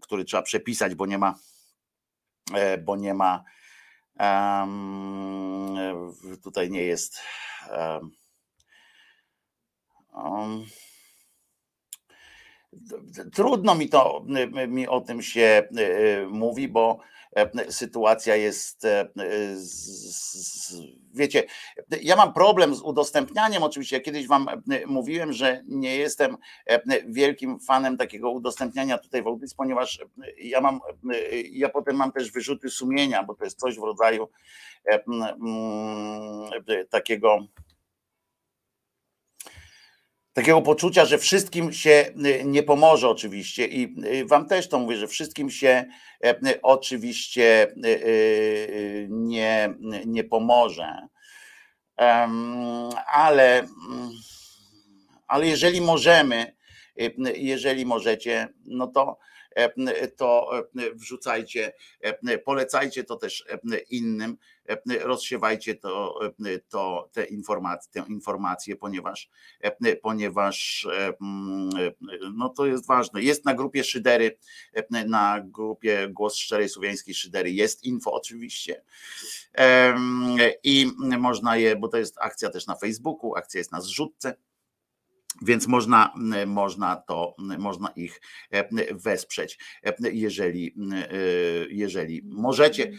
który 0.00 0.24
trzeba 0.24 0.42
przepisać, 0.42 0.94
bo 0.94 1.06
nie 1.06 1.18
ma, 1.18 1.34
bo 2.84 2.96
nie 2.96 3.14
ma 3.14 3.44
tutaj 6.42 6.70
nie 6.70 6.82
jest. 6.82 7.20
Trudno 13.32 13.74
mi 13.74 13.88
to 13.88 14.24
mi 14.68 14.88
o 14.88 15.00
tym 15.00 15.22
się 15.22 15.68
mówi, 16.28 16.68
bo 16.68 17.00
sytuacja 17.68 18.36
jest, 18.36 18.86
wiecie, 21.14 21.44
ja 22.02 22.16
mam 22.16 22.32
problem 22.32 22.74
z 22.74 22.82
udostępnianiem, 22.82 23.62
oczywiście, 23.62 23.96
ja 23.96 24.02
kiedyś 24.02 24.26
wam 24.26 24.46
mówiłem, 24.86 25.32
że 25.32 25.62
nie 25.66 25.96
jestem 25.96 26.36
wielkim 27.08 27.60
fanem 27.60 27.96
takiego 27.96 28.30
udostępniania 28.30 28.98
tutaj 28.98 29.22
w 29.22 29.26
audycji, 29.26 29.56
ponieważ 29.56 29.98
ja 30.38 30.60
mam, 30.60 30.80
ja 31.50 31.68
potem 31.68 31.96
mam 31.96 32.12
też 32.12 32.32
wyrzuty 32.32 32.70
sumienia, 32.70 33.22
bo 33.22 33.34
to 33.34 33.44
jest 33.44 33.60
coś 33.60 33.76
w 33.78 33.82
rodzaju 33.82 34.28
takiego 36.90 37.38
takiego 40.34 40.62
poczucia, 40.62 41.04
że 41.04 41.18
wszystkim 41.18 41.72
się 41.72 42.12
y, 42.26 42.44
nie 42.44 42.62
pomoże 42.62 43.08
oczywiście 43.08 43.66
i 43.66 43.94
y, 44.04 44.26
wam 44.26 44.46
też 44.46 44.68
to 44.68 44.78
mówię, 44.78 44.96
że 44.96 45.08
wszystkim 45.08 45.50
się 45.50 45.84
y, 46.26 46.62
oczywiście 46.62 47.74
nie, 49.08 49.74
nie 50.06 50.24
pomoże. 50.24 51.08
Ale, 53.06 53.66
ale 55.26 55.46
jeżeli 55.46 55.80
możemy, 55.80 56.56
jeżeli 57.34 57.86
możecie, 57.86 58.48
no 58.64 58.86
to 58.86 59.18
to 60.16 60.50
wrzucajcie, 60.94 61.72
polecajcie 62.44 63.04
to 63.04 63.16
też 63.16 63.44
innym, 63.90 64.36
rozsiewajcie 65.00 65.74
to, 65.74 66.20
to 66.68 67.08
te 67.12 67.24
informacje, 67.24 67.92
tę 67.92 68.12
informację, 68.12 68.76
ponieważ, 68.76 69.30
ponieważ 70.02 70.88
no 72.34 72.48
to 72.48 72.66
jest 72.66 72.86
ważne. 72.86 73.22
Jest 73.22 73.44
na 73.44 73.54
grupie 73.54 73.84
Szydery, 73.84 74.38
na 75.06 75.42
grupie 75.44 76.08
Głos 76.10 76.36
Szczerej 76.36 76.68
Słowiańskiej 76.68 77.14
Szydery 77.14 77.50
jest 77.50 77.84
info 77.84 78.12
oczywiście 78.12 78.82
i 80.62 80.90
można 81.18 81.56
je, 81.56 81.76
bo 81.76 81.88
to 81.88 81.96
jest 81.96 82.16
akcja 82.20 82.50
też 82.50 82.66
na 82.66 82.74
Facebooku, 82.74 83.36
akcja 83.36 83.58
jest 83.58 83.72
na 83.72 83.80
zrzutce, 83.80 84.34
więc 85.42 85.66
można, 85.66 86.14
można 86.46 86.96
to, 86.96 87.34
można 87.58 87.88
ich 87.88 88.20
wesprzeć, 88.90 89.58
jeżeli, 90.00 90.74
jeżeli 91.68 92.22
możecie. 92.24 92.92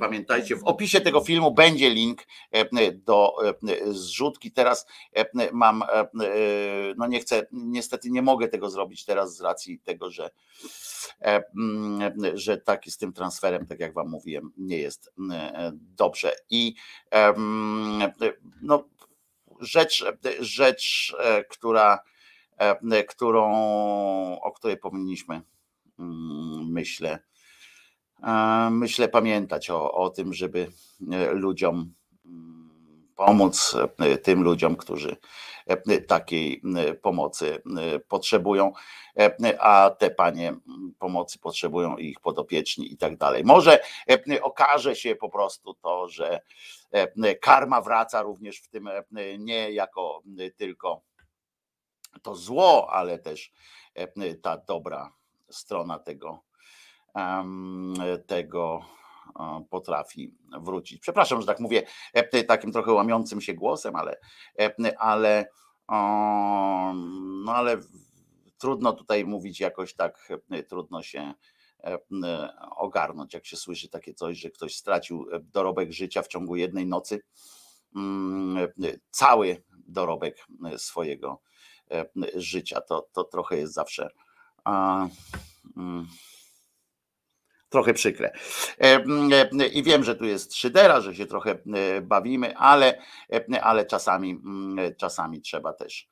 Pamiętajcie, 0.00 0.56
w 0.56 0.64
opisie 0.64 1.00
tego 1.00 1.20
filmu 1.20 1.54
będzie 1.54 1.90
link 1.90 2.22
do 2.94 3.34
zrzutki. 3.90 4.52
Teraz 4.52 4.86
mam, 5.52 5.82
no 6.96 7.06
nie 7.06 7.20
chcę, 7.20 7.46
niestety 7.52 8.10
nie 8.10 8.22
mogę 8.22 8.48
tego 8.48 8.70
zrobić 8.70 9.04
teraz 9.04 9.36
z 9.36 9.40
racji 9.40 9.80
tego, 9.80 10.10
że, 10.10 10.30
że 12.34 12.58
tak 12.58 12.84
z 12.86 12.98
tym 12.98 13.12
transferem, 13.12 13.66
tak 13.66 13.80
jak 13.80 13.94
wam 13.94 14.08
mówiłem, 14.08 14.52
nie 14.56 14.78
jest 14.78 15.12
dobrze. 15.96 16.32
I 16.50 16.74
no, 18.62 18.88
rzecz, 19.62 20.04
rzecz 20.40 21.16
e, 21.18 21.44
która, 21.44 21.98
e, 22.58 23.04
którą, 23.04 23.52
o 24.40 24.52
której 24.52 24.76
powinniśmy, 24.76 25.42
mm, 25.98 26.72
myślę, 26.72 27.18
e, 28.22 28.68
myślę 28.70 29.08
pamiętać 29.08 29.70
o, 29.70 29.92
o 29.92 30.10
tym, 30.10 30.34
żeby 30.34 30.72
ludziom 31.32 31.94
mm, 32.24 33.08
pomóc, 33.16 33.76
tym 34.22 34.42
ludziom, 34.42 34.76
którzy 34.76 35.16
takiej 36.08 36.62
pomocy 37.02 37.62
potrzebują, 38.08 38.72
a 39.58 39.90
te 39.98 40.10
panie 40.10 40.54
pomocy 40.98 41.38
potrzebują 41.38 41.96
ich 41.96 42.20
podopieczni 42.20 42.92
i 42.92 42.96
tak 42.96 43.16
dalej. 43.16 43.44
Może 43.44 43.78
okaże 44.42 44.96
się 44.96 45.16
po 45.16 45.28
prostu 45.28 45.74
to, 45.74 46.08
że 46.08 46.40
karma 47.40 47.80
wraca 47.80 48.22
również 48.22 48.58
w 48.58 48.68
tym 48.68 48.88
nie 49.38 49.72
jako 49.72 50.22
tylko 50.56 51.00
to 52.22 52.34
zło, 52.34 52.92
ale 52.92 53.18
też 53.18 53.52
ta 54.42 54.56
dobra 54.56 55.12
strona 55.50 55.98
tego, 55.98 56.40
tego 58.26 58.80
potrafi 59.70 60.34
wrócić. 60.60 61.00
Przepraszam, 61.00 61.40
że 61.40 61.46
tak 61.46 61.60
mówię 61.60 61.82
takim 62.46 62.72
trochę 62.72 62.92
łamiącym 62.92 63.40
się 63.40 63.54
głosem, 63.54 63.96
ale, 63.96 64.16
ale, 64.98 65.46
no 67.44 67.54
ale 67.54 67.76
trudno 68.58 68.92
tutaj 68.92 69.24
mówić 69.24 69.60
jakoś 69.60 69.94
tak, 69.94 70.32
trudno 70.68 71.02
się 71.02 71.34
ogarnąć, 72.76 73.34
jak 73.34 73.46
się 73.46 73.56
słyszy 73.56 73.88
takie 73.88 74.14
coś, 74.14 74.38
że 74.38 74.50
ktoś 74.50 74.76
stracił 74.76 75.26
dorobek 75.42 75.92
życia 75.92 76.22
w 76.22 76.28
ciągu 76.28 76.56
jednej 76.56 76.86
nocy, 76.86 77.20
mm, 77.96 78.68
cały 79.10 79.64
dorobek 79.88 80.46
swojego 80.76 81.40
życia. 82.34 82.80
To, 82.80 83.08
to 83.12 83.24
trochę 83.24 83.56
jest 83.56 83.74
zawsze. 83.74 84.08
Mm, 85.76 86.06
trochę 87.72 87.94
przykre. 87.94 88.32
I 89.72 89.82
wiem, 89.82 90.04
że 90.04 90.16
tu 90.16 90.24
jest 90.24 90.54
szydera, 90.54 91.00
że 91.00 91.14
się 91.14 91.26
trochę 91.26 91.58
bawimy, 92.02 92.56
ale, 92.56 93.02
ale 93.62 93.86
czasami, 93.86 94.40
czasami 94.96 95.40
trzeba 95.40 95.72
też 95.72 96.08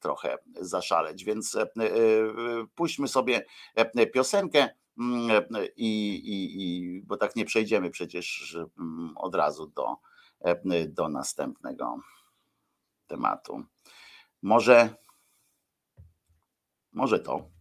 trochę 0.00 0.38
zaszaleć. 0.60 1.24
Więc 1.24 1.58
puśćmy 2.74 3.08
sobie 3.08 3.46
piosenkę 4.14 4.68
i, 5.76 6.14
i, 6.14 6.62
i 6.62 7.02
bo 7.02 7.16
tak 7.16 7.36
nie 7.36 7.44
przejdziemy 7.44 7.90
przecież 7.90 8.56
od 9.16 9.34
razu 9.34 9.66
do, 9.66 9.96
do 10.88 11.08
następnego 11.08 11.96
tematu. 13.06 13.64
Może, 14.42 14.94
może 16.92 17.20
to. 17.20 17.59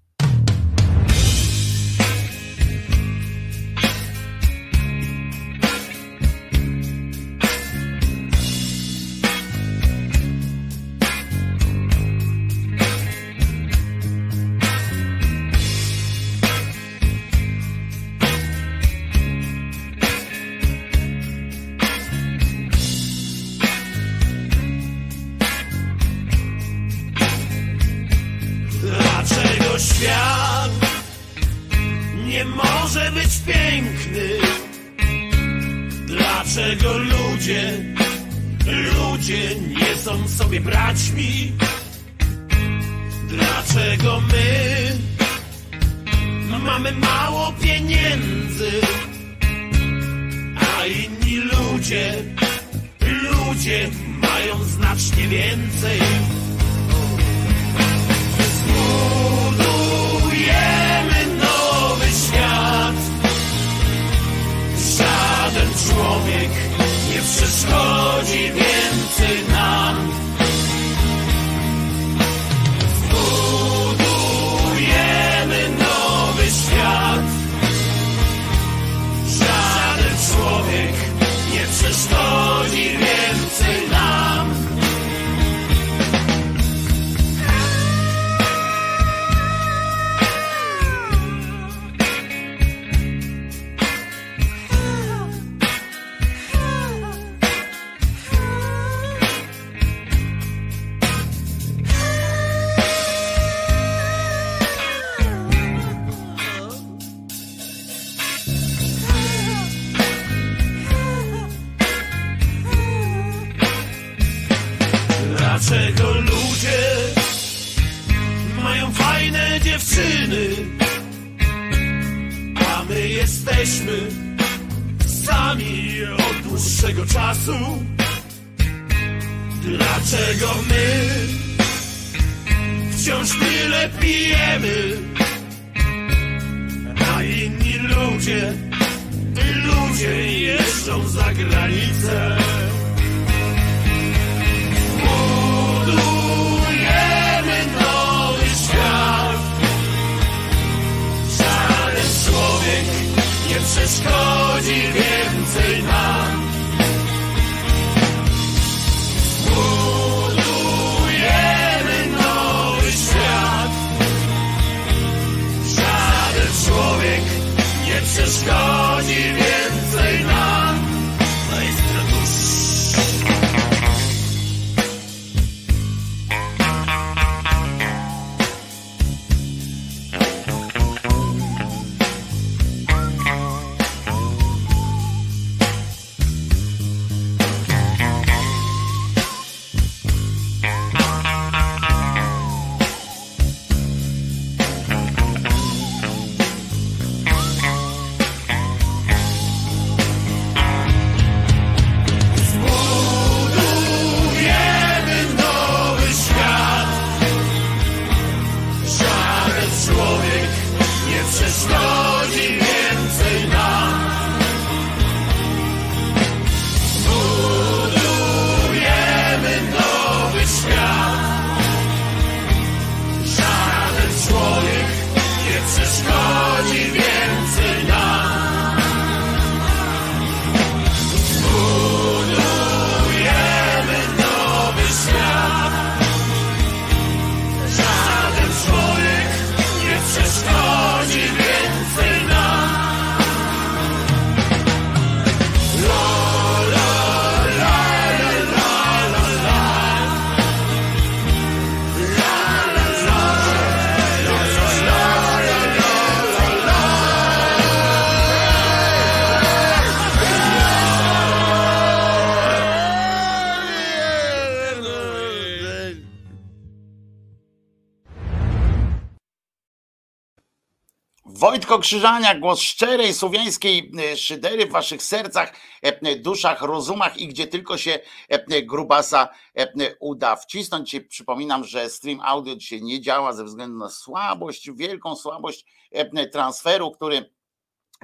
Wojtko 271.50 271.80
Krzyżania, 271.80 272.40
głos 272.40 272.62
szczerej 272.62 273.14
słowiańskiej 273.14 273.92
e, 274.12 274.18
szydery 274.18 274.66
w 274.66 274.72
waszych 274.72 275.04
sercach, 275.04 275.54
e, 275.82 276.16
duszach, 276.16 276.62
rozumach 276.62 277.18
i 277.18 277.28
gdzie 277.28 277.48
tylko 277.48 277.78
się 277.78 278.00
e, 278.30 278.62
grubasa 278.62 279.30
e, 279.58 279.96
uda 280.00 280.36
wcisnąć. 280.36 280.90
Ci 280.90 281.02
Przypominam, 281.02 281.64
że 281.64 281.90
stream 281.90 282.20
audio 282.24 282.56
dzisiaj 282.56 282.82
nie 282.82 283.02
działa 283.02 283.34
ze 283.34 283.44
względu 283.44 283.78
na 283.78 283.90
słabość, 283.90 284.72
wielką 284.72 285.16
słabość 285.16 285.66
e, 285.92 286.28
transferu, 286.28 286.92
który 286.92 287.30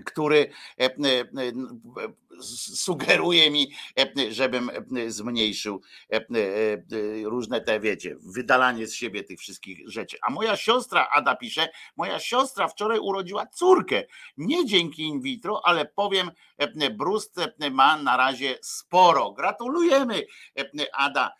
który 0.05 0.49
e, 0.79 0.83
e, 0.83 0.89
e, 0.89 1.25
sugeruje 2.41 3.51
mi, 3.51 3.71
e, 3.99 4.31
żebym 4.31 4.69
e, 4.69 5.11
zmniejszył 5.11 5.81
e, 6.11 6.25
różne 7.23 7.61
te, 7.61 7.79
wiecie, 7.79 8.15
wydalanie 8.35 8.87
z 8.87 8.93
siebie 8.93 9.23
tych 9.23 9.39
wszystkich 9.39 9.89
rzeczy. 9.89 10.17
A 10.21 10.31
moja 10.31 10.57
siostra, 10.57 11.07
Ada 11.11 11.35
pisze, 11.35 11.69
moja 11.95 12.19
siostra 12.19 12.67
wczoraj 12.67 12.99
urodziła 12.99 13.45
córkę. 13.45 14.03
Nie 14.37 14.65
dzięki 14.65 15.03
in 15.03 15.21
vitro, 15.21 15.61
ale 15.63 15.85
powiem, 15.85 16.31
brust 16.97 17.35
ma 17.71 17.97
na 17.97 18.17
razie 18.17 18.57
sporo. 18.61 19.31
Gratulujemy, 19.31 20.25
Ada. 20.93 21.31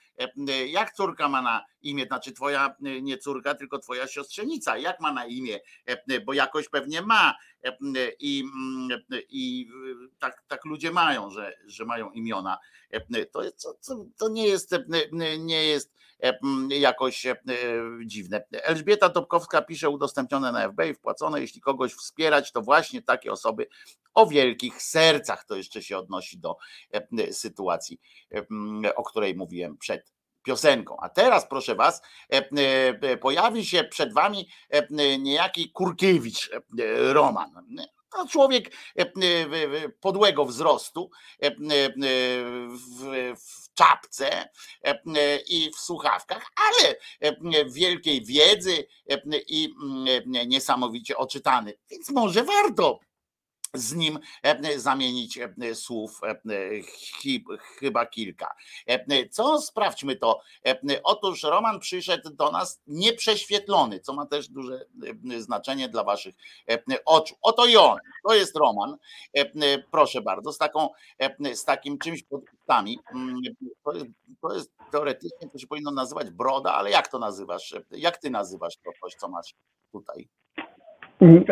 Jak 0.67 0.93
córka 0.93 1.29
ma 1.29 1.41
na 1.41 1.65
imię? 1.85 2.05
Znaczy 2.05 2.31
twoja 2.31 2.75
e, 2.85 3.01
nie 3.01 3.17
córka, 3.17 3.55
tylko 3.55 3.79
twoja 3.79 4.07
siostrzenica. 4.07 4.77
Jak 4.77 4.99
ma 4.99 5.13
na 5.13 5.25
imię? 5.25 5.59
E, 5.85 6.21
Bo 6.21 6.33
jakoś 6.33 6.69
pewnie 6.69 7.01
ma. 7.01 7.35
E, 7.63 7.77
I, 8.19 8.43
mm, 8.43 9.01
i 9.29 9.69
tak, 10.19 10.43
tak 10.47 10.65
ludzie 10.65 10.91
mają, 10.91 11.29
że, 11.29 11.53
że 11.65 11.85
mają 11.85 12.11
imiona. 12.11 12.57
To, 13.31 13.41
to, 13.87 14.05
to 14.17 14.29
nie 14.29 14.47
jest, 14.47 14.75
nie 15.39 15.63
jest 15.63 15.93
jakoś 16.69 17.25
dziwne. 18.05 18.45
Elżbieta 18.51 19.09
Topkowska 19.09 19.61
pisze 19.61 19.89
udostępnione 19.89 20.51
na 20.51 20.69
FB, 20.69 20.93
wpłacone. 20.95 21.41
Jeśli 21.41 21.61
kogoś 21.61 21.93
wspierać, 21.93 22.51
to 22.51 22.61
właśnie 22.61 23.01
takie 23.01 23.31
osoby 23.31 23.67
o 24.13 24.27
wielkich 24.27 24.81
sercach. 24.81 25.45
To 25.45 25.55
jeszcze 25.55 25.81
się 25.81 25.97
odnosi 25.97 26.39
do 26.39 26.57
sytuacji, 27.31 27.99
o 28.95 29.03
której 29.03 29.35
mówiłem 29.35 29.77
przed 29.77 30.14
piosenką. 30.45 30.97
A 31.01 31.09
teraz, 31.09 31.47
proszę 31.47 31.75
was, 31.75 32.01
e, 32.33 32.49
e, 33.01 33.17
pojawi 33.17 33.65
się 33.65 33.83
przed 33.83 34.13
wami 34.13 34.49
e, 34.69 35.17
niejaki 35.19 35.71
Kurkiewicz 35.71 36.49
e, 36.53 36.59
Roman. 37.13 37.51
To 38.11 38.27
człowiek 38.27 38.71
e, 38.99 39.01
e, 39.01 39.89
podłego 39.89 40.45
wzrostu 40.45 41.09
e, 41.43 41.47
e, 41.47 41.53
w, 43.35 43.65
czapce 43.73 44.49
e, 44.83 44.99
i 45.49 45.71
w 45.71 45.75
słuchawkach, 45.75 46.51
ale 46.55 46.95
e, 47.19 47.65
wielkiej 47.69 48.25
wiedzy 48.25 48.87
e, 49.09 49.21
i 49.47 49.73
mm, 49.83 50.49
niesamowicie 50.49 51.17
oczytany. 51.17 51.73
Więc 51.91 52.09
może 52.09 52.43
warto 52.43 52.99
z 53.75 53.95
nim 53.95 54.19
e, 54.43 54.79
zamienić 54.79 55.37
e, 55.37 55.75
słów 55.75 56.19
e, 56.23 56.35
chyba 57.79 58.05
kilka. 58.05 58.55
Co 59.31 59.61
sprawdźmy 59.61 60.15
to? 60.15 60.39
Otóż 61.03 61.43
Roman 61.43 61.79
przyszedł 61.79 62.29
do 62.29 62.51
nas 62.51 62.81
nieprześwietlony, 62.87 63.99
co 63.99 64.13
ma 64.13 64.25
też 64.25 64.49
duże 64.49 64.85
znaczenie 65.37 65.89
dla 65.89 66.03
waszych 66.03 66.35
oczu. 67.05 67.35
Oto 67.41 67.65
i 67.65 67.75
on, 67.77 67.97
to 68.27 68.35
jest 68.35 68.55
Roman. 68.55 68.97
Proszę 69.91 70.21
bardzo, 70.21 70.53
z 70.53 70.57
taką, 70.57 70.89
z 71.53 71.65
takim 71.65 71.97
czymś 71.97 72.23
pod 72.23 72.41
ustami. 72.59 72.99
Mm, 73.15 73.35
To 73.83 73.93
jest, 73.93 74.05
to 74.41 74.53
jest 74.53 74.71
teoretycznie 74.91 75.49
to 75.49 75.57
się 75.57 75.67
powinno 75.67 75.91
nazywać 75.91 76.29
broda, 76.31 76.73
ale 76.73 76.91
jak 76.91 77.07
to 77.07 77.19
nazywasz? 77.19 77.75
Jak 77.91 78.17
ty 78.17 78.29
nazywasz 78.29 78.77
to 78.77 78.91
coś, 79.01 79.13
co 79.15 79.27
masz 79.27 79.55
tutaj? 79.91 80.27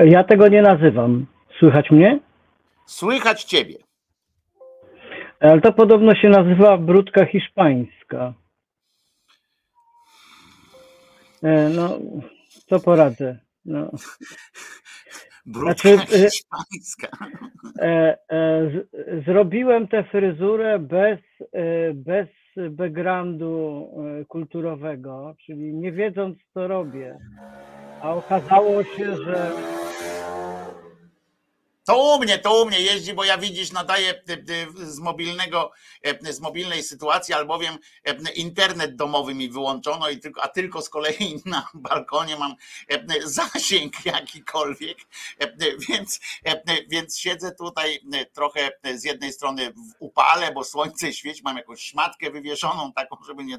Ja 0.06 0.24
tego 0.24 0.48
nie 0.48 0.62
nazywam. 0.62 1.26
Słychać 1.60 1.92
mnie? 1.92 2.20
Słychać 2.86 3.44
ciebie. 3.44 3.76
Ale 5.40 5.62
to 5.62 5.74
podobno 5.74 6.16
się 6.16 6.30
nazywa 6.30 6.78
brudka 6.78 7.26
hiszpańska. 7.26 8.34
E, 11.44 11.70
No, 11.70 12.00
co 12.68 12.80
poradzę. 12.80 13.40
No. 13.66 13.92
Brudka 15.46 15.74
Znaczy, 15.74 16.16
e, 16.16 16.30
hiszpańska. 16.30 17.08
E, 17.80 18.18
e, 18.30 18.70
z, 18.70 19.26
zrobiłem 19.26 19.88
tę 19.88 20.04
fryzurę 20.04 20.80
bez, 20.80 21.20
e, 21.54 21.94
bez 21.94 22.28
backgroundu 22.70 23.88
e, 24.22 24.26
kulturowego, 24.26 25.36
czyli 25.46 25.74
nie 25.74 25.92
wiedząc, 25.92 26.38
co 26.54 26.68
robię. 26.68 27.18
A 28.02 28.14
okazało 28.14 28.84
się, 28.84 29.16
że 29.26 29.52
To 31.86 32.16
u 32.16 32.20
mnie, 32.20 32.40
to 32.40 32.62
u 32.62 32.66
mnie 32.66 32.80
jeździ, 32.80 33.14
bo 33.14 33.24
ja 33.24 33.38
widzisz, 33.38 33.72
nadaję 33.72 34.10
e, 34.10 34.34
e, 34.34 34.86
z 34.86 35.00
mobilnego, 35.00 35.72
e, 36.04 36.34
z 36.34 36.40
mobilnej 36.40 36.84
sytuacji, 36.84 37.34
albowiem 37.34 37.78
internet 38.36 38.96
domowy 38.96 39.36
mi 39.36 39.50
wyłączono, 39.50 40.10
i 40.10 40.20
tylko, 40.20 40.44
a 40.44 40.48
tylko 40.48 40.82
z 40.82 40.90
kolei 40.90 41.42
na 41.46 41.68
balkonie 41.74 42.38
mam 42.38 42.56
zasięg 43.24 44.06
jakikolwiek, 44.06 44.98
więc, 45.90 46.20
więc 46.90 47.18
siedzę 47.18 47.52
tutaj 47.52 48.00
trochę 48.34 48.72
z 48.96 49.04
jednej 49.04 49.34
strony 49.34 49.72
w 49.72 49.96
upale, 50.00 50.52
bo 50.52 50.64
słońce 50.64 51.14
świeci, 51.14 51.42
mam 51.44 51.58
jakąś 51.58 51.80
szmatkę 51.80 52.32
wywieszoną 52.32 52.94
taką, 52.94 53.18
żeby 53.28 53.44
nie, 53.44 53.58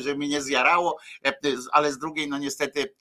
żeby 0.00 0.16
mnie 0.16 0.28
nie 0.28 0.42
zjarało, 0.42 0.98
ale 1.72 1.92
z 1.92 1.98
drugiej, 1.98 2.28
no 2.28 2.38
niestety 2.38 2.94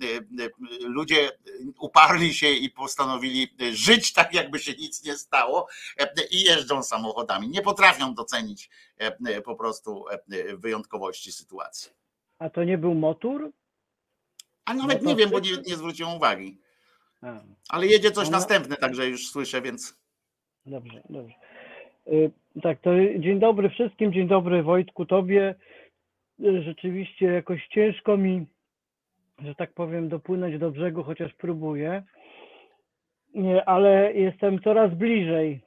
ludzie 0.80 1.32
uparli 1.80 2.34
się 2.34 2.50
i 2.50 2.70
postanowili 2.70 3.56
żyć 3.72 4.14
tak, 4.14 4.35
jakby 4.36 4.60
się 4.60 4.72
nic 4.72 5.04
nie 5.06 5.14
stało 5.18 5.68
e, 6.00 6.08
i 6.32 6.42
jeżdżą 6.44 6.84
samochodami. 6.84 7.50
Nie 7.50 7.62
potrafią 7.62 8.14
docenić 8.16 8.70
e, 8.98 9.42
po 9.42 9.56
prostu 9.56 10.06
e, 10.10 10.58
wyjątkowości 10.58 11.32
sytuacji. 11.32 11.92
a 12.40 12.50
to 12.50 12.64
nie 12.64 12.78
był 12.78 12.94
motor? 12.96 13.50
A 14.66 14.74
nawet 14.74 14.98
No 15.02 15.04
to 15.04 15.10
nie 15.10 15.16
wiem, 15.16 15.30
bo 15.30 15.40
nie, 15.40 15.52
nie 15.68 15.76
zwróciłem 15.76 16.14
uwagi. 16.14 16.58
A. 17.22 17.40
Ale 17.70 17.88
jedzie 17.88 18.12
coś 18.12 18.26
No. 18.30 18.32
następne, 18.32 18.76
także 18.76 19.08
już 19.08 19.28
słyszę, 19.30 19.62
więc 19.62 19.98
Dobrze, 20.66 21.02
dobrze. 21.10 21.36
Y, 22.08 22.32
Tak, 22.64 22.82
to 22.82 22.90
dzień 23.20 23.40
dobry 23.40 23.70
wszystkim, 23.70 24.14
dzień 24.14 24.28
dobry 24.28 24.64
Wojtku 24.64 25.06
Tobie. 25.06 25.56
Y, 26.40 26.62
Rzeczywiście 26.64 27.26
jakoś 27.26 27.68
ciężko 27.68 28.18
mi, 28.18 28.46
że 29.40 29.56
tak 29.56 29.74
powiem, 29.74 30.10
dopłynąć 30.10 30.60
do 30.60 30.72
brzegu, 30.72 31.04
chociaż 31.04 31.32
próbuję, 31.38 32.04
ale 33.66 34.14
jestem 34.14 34.60
coraz 34.60 34.94
bliżej 34.94 35.62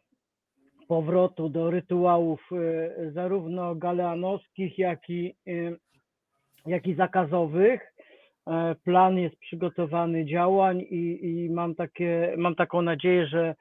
powrotu 0.88 1.48
do 1.48 1.70
rytuałów 1.70 2.40
y, 2.52 3.12
zarówno 3.12 3.74
galeanowskich, 3.74 4.78
jak 4.78 5.10
i, 5.10 5.34
y, 5.48 5.76
jak 6.66 6.86
i 6.86 6.94
zakazowych. 6.94 7.94
E, 8.46 8.74
Plan 8.84 9.18
jest 9.18 9.36
przygotowany 9.36 10.24
działań 10.24 10.80
i, 10.80 11.18
i 11.22 11.50
mam, 11.50 11.74
takie, 11.74 12.34
mam 12.36 12.54
taką 12.54 12.82
nadzieję, 12.82 13.26
że 13.26 13.54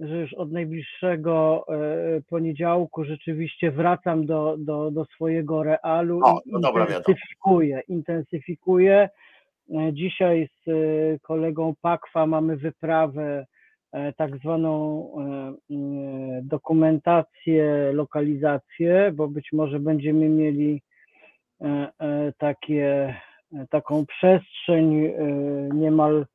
że 0.00 0.16
już 0.16 0.34
od 0.34 0.52
najbliższego 0.52 1.64
e, 1.68 2.20
poniedziałku 2.20 3.04
rzeczywiście 3.04 3.70
wracam 3.70 4.26
do, 4.26 4.56
do, 4.58 4.90
do 4.90 5.04
swojego 5.04 5.62
realu 5.62 6.20
O, 6.24 6.40
i 6.46 6.50
no 6.52 6.72
intensyfikuję, 6.88 7.82
intensyfikuję. 7.88 9.08
E, 9.74 9.92
Dzisiaj 9.92 10.48
z 10.48 10.68
e, 10.68 11.18
kolegą 11.18 11.74
Pakwa 11.80 12.26
mamy 12.26 12.56
wyprawę, 12.56 13.46
e, 13.92 14.12
tak 14.12 14.36
zwaną 14.36 15.10
dokumentację, 16.42 17.90
lokalizację, 17.92 19.12
bo 19.14 19.28
być 19.28 19.52
może 19.52 19.80
będziemy 19.80 20.28
mieli 20.28 20.82
takie, 22.38 23.14
taką 23.70 24.06
przestrzeń 24.06 25.12
niemal 25.74 26.26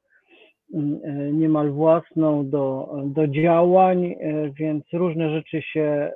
niemal 1.34 1.72
własną 1.72 2.50
do, 2.50 2.96
do 3.06 3.28
działań, 3.28 4.16
więc 4.60 4.84
różne 4.94 5.30
rzeczy 5.30 5.62
się 5.62 6.12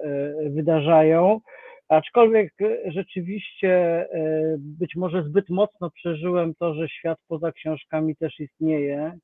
wydarzają. 0.50 1.40
Aczkolwiek 1.90 2.54
e, 2.62 2.92
rzeczywiście 2.92 3.70
e, 3.72 4.08
być 4.58 4.96
może 4.96 5.24
zbyt 5.24 5.50
mocno 5.50 5.90
przeżyłem 5.90 6.56
to, 6.56 6.74
że 6.74 6.90
świat 6.90 7.20
poza 7.28 7.52
książkami 7.52 8.16
też 8.16 8.40
istnieje. 8.40 9.18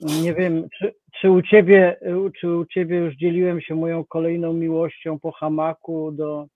Nie 0.00 0.34
wiem, 0.34 0.68
czy, 0.78 0.94
czy, 1.20 1.30
u 1.30 1.42
ciebie, 1.42 1.96
czy 2.40 2.56
u 2.56 2.66
ciebie 2.66 2.96
już 2.96 3.14
dzieliłem 3.14 3.60
się 3.60 3.74
moją 3.74 4.04
kolejną 4.04 4.52
miłością 4.52 5.18
po 5.18 5.32
hamaku 5.32 6.12
do, 6.12 6.46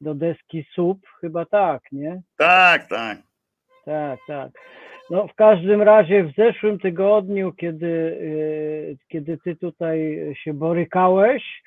do 0.00 0.14
deski 0.14 0.64
SUP? 0.74 1.06
Chyba 1.20 1.44
tak, 1.46 1.82
nie? 1.92 2.22
tak, 2.36 2.88
tak. 2.88 3.18
Tak, 3.84 4.20
tak. 4.26 4.50
No 5.10 5.28
w 5.28 5.34
każdym 5.34 5.82
razie 5.82 6.24
w 6.24 6.34
zeszłym 6.36 6.78
tygodniu, 6.78 7.52
kiedy, 7.52 8.18
kiedy 9.08 9.38
ty 9.44 9.56
tutaj 9.56 10.18
się 10.44 10.54
borykałeś, 10.54 11.62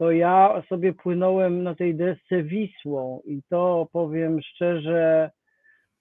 to 0.00 0.10
ja 0.10 0.62
sobie 0.68 0.92
płynąłem 0.92 1.62
na 1.62 1.74
tej 1.74 1.94
desce 1.94 2.42
Wisłą 2.42 3.20
i 3.24 3.42
to 3.48 3.88
powiem 3.92 4.40
szczerze, 4.42 5.30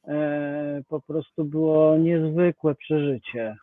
e, 0.08 0.82
po 0.90 1.02
prostu 1.02 1.46
było 1.46 1.98
niezwykłe 1.98 2.76
przeżycie. 2.76 3.56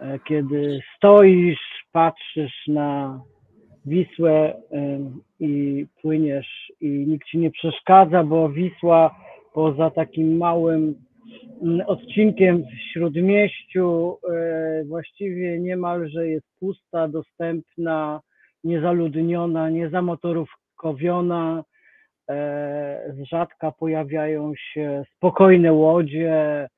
E, 0.00 0.18
Kiedy 0.18 0.80
stoisz, 0.96 1.84
patrzysz 1.92 2.66
na 2.68 3.20
Wisłę 3.86 4.54
em, 4.70 5.20
i 5.40 5.86
płyniesz 6.02 6.72
i 6.80 6.88
nikt 6.88 7.26
ci 7.26 7.38
nie 7.38 7.50
przeszkadza, 7.50 8.24
bo 8.24 8.48
Wisła 8.48 9.14
poza 9.54 9.90
takim 9.90 10.36
małym 10.36 10.94
mm, 11.62 11.80
odcinkiem 11.86 12.62
w 12.62 12.92
Śródmieściu 12.92 14.18
e, 14.30 14.84
właściwie 14.84 15.60
niemalże 15.60 16.28
jest 16.28 16.46
pusta, 16.60 17.08
dostępna, 17.08 18.20
niezaludniona, 18.64 19.70
niezamotorówkowiona. 19.70 21.64
E, 22.30 23.14
Z 23.16 23.28
rzadka 23.28 23.72
pojawiają 23.72 24.52
się 24.56 25.04
spokojne 25.16 25.72
łodzie, 25.72 26.68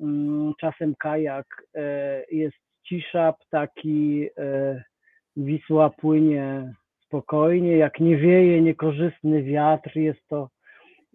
mm, 0.00 0.52
czasem 0.60 0.94
kajak. 0.98 1.46
E, 1.74 2.22
Jest 2.30 2.56
cisza, 2.88 3.32
ptaki, 3.32 4.28
e, 4.38 4.82
Wisła 5.36 5.90
płynie 5.90 6.74
spokojnie, 7.06 7.76
jak 7.76 8.00
nie 8.00 8.16
wieje 8.16 8.62
niekorzystny 8.62 9.42
wiatr, 9.42 9.96
jest 9.96 10.20
to 10.28 10.48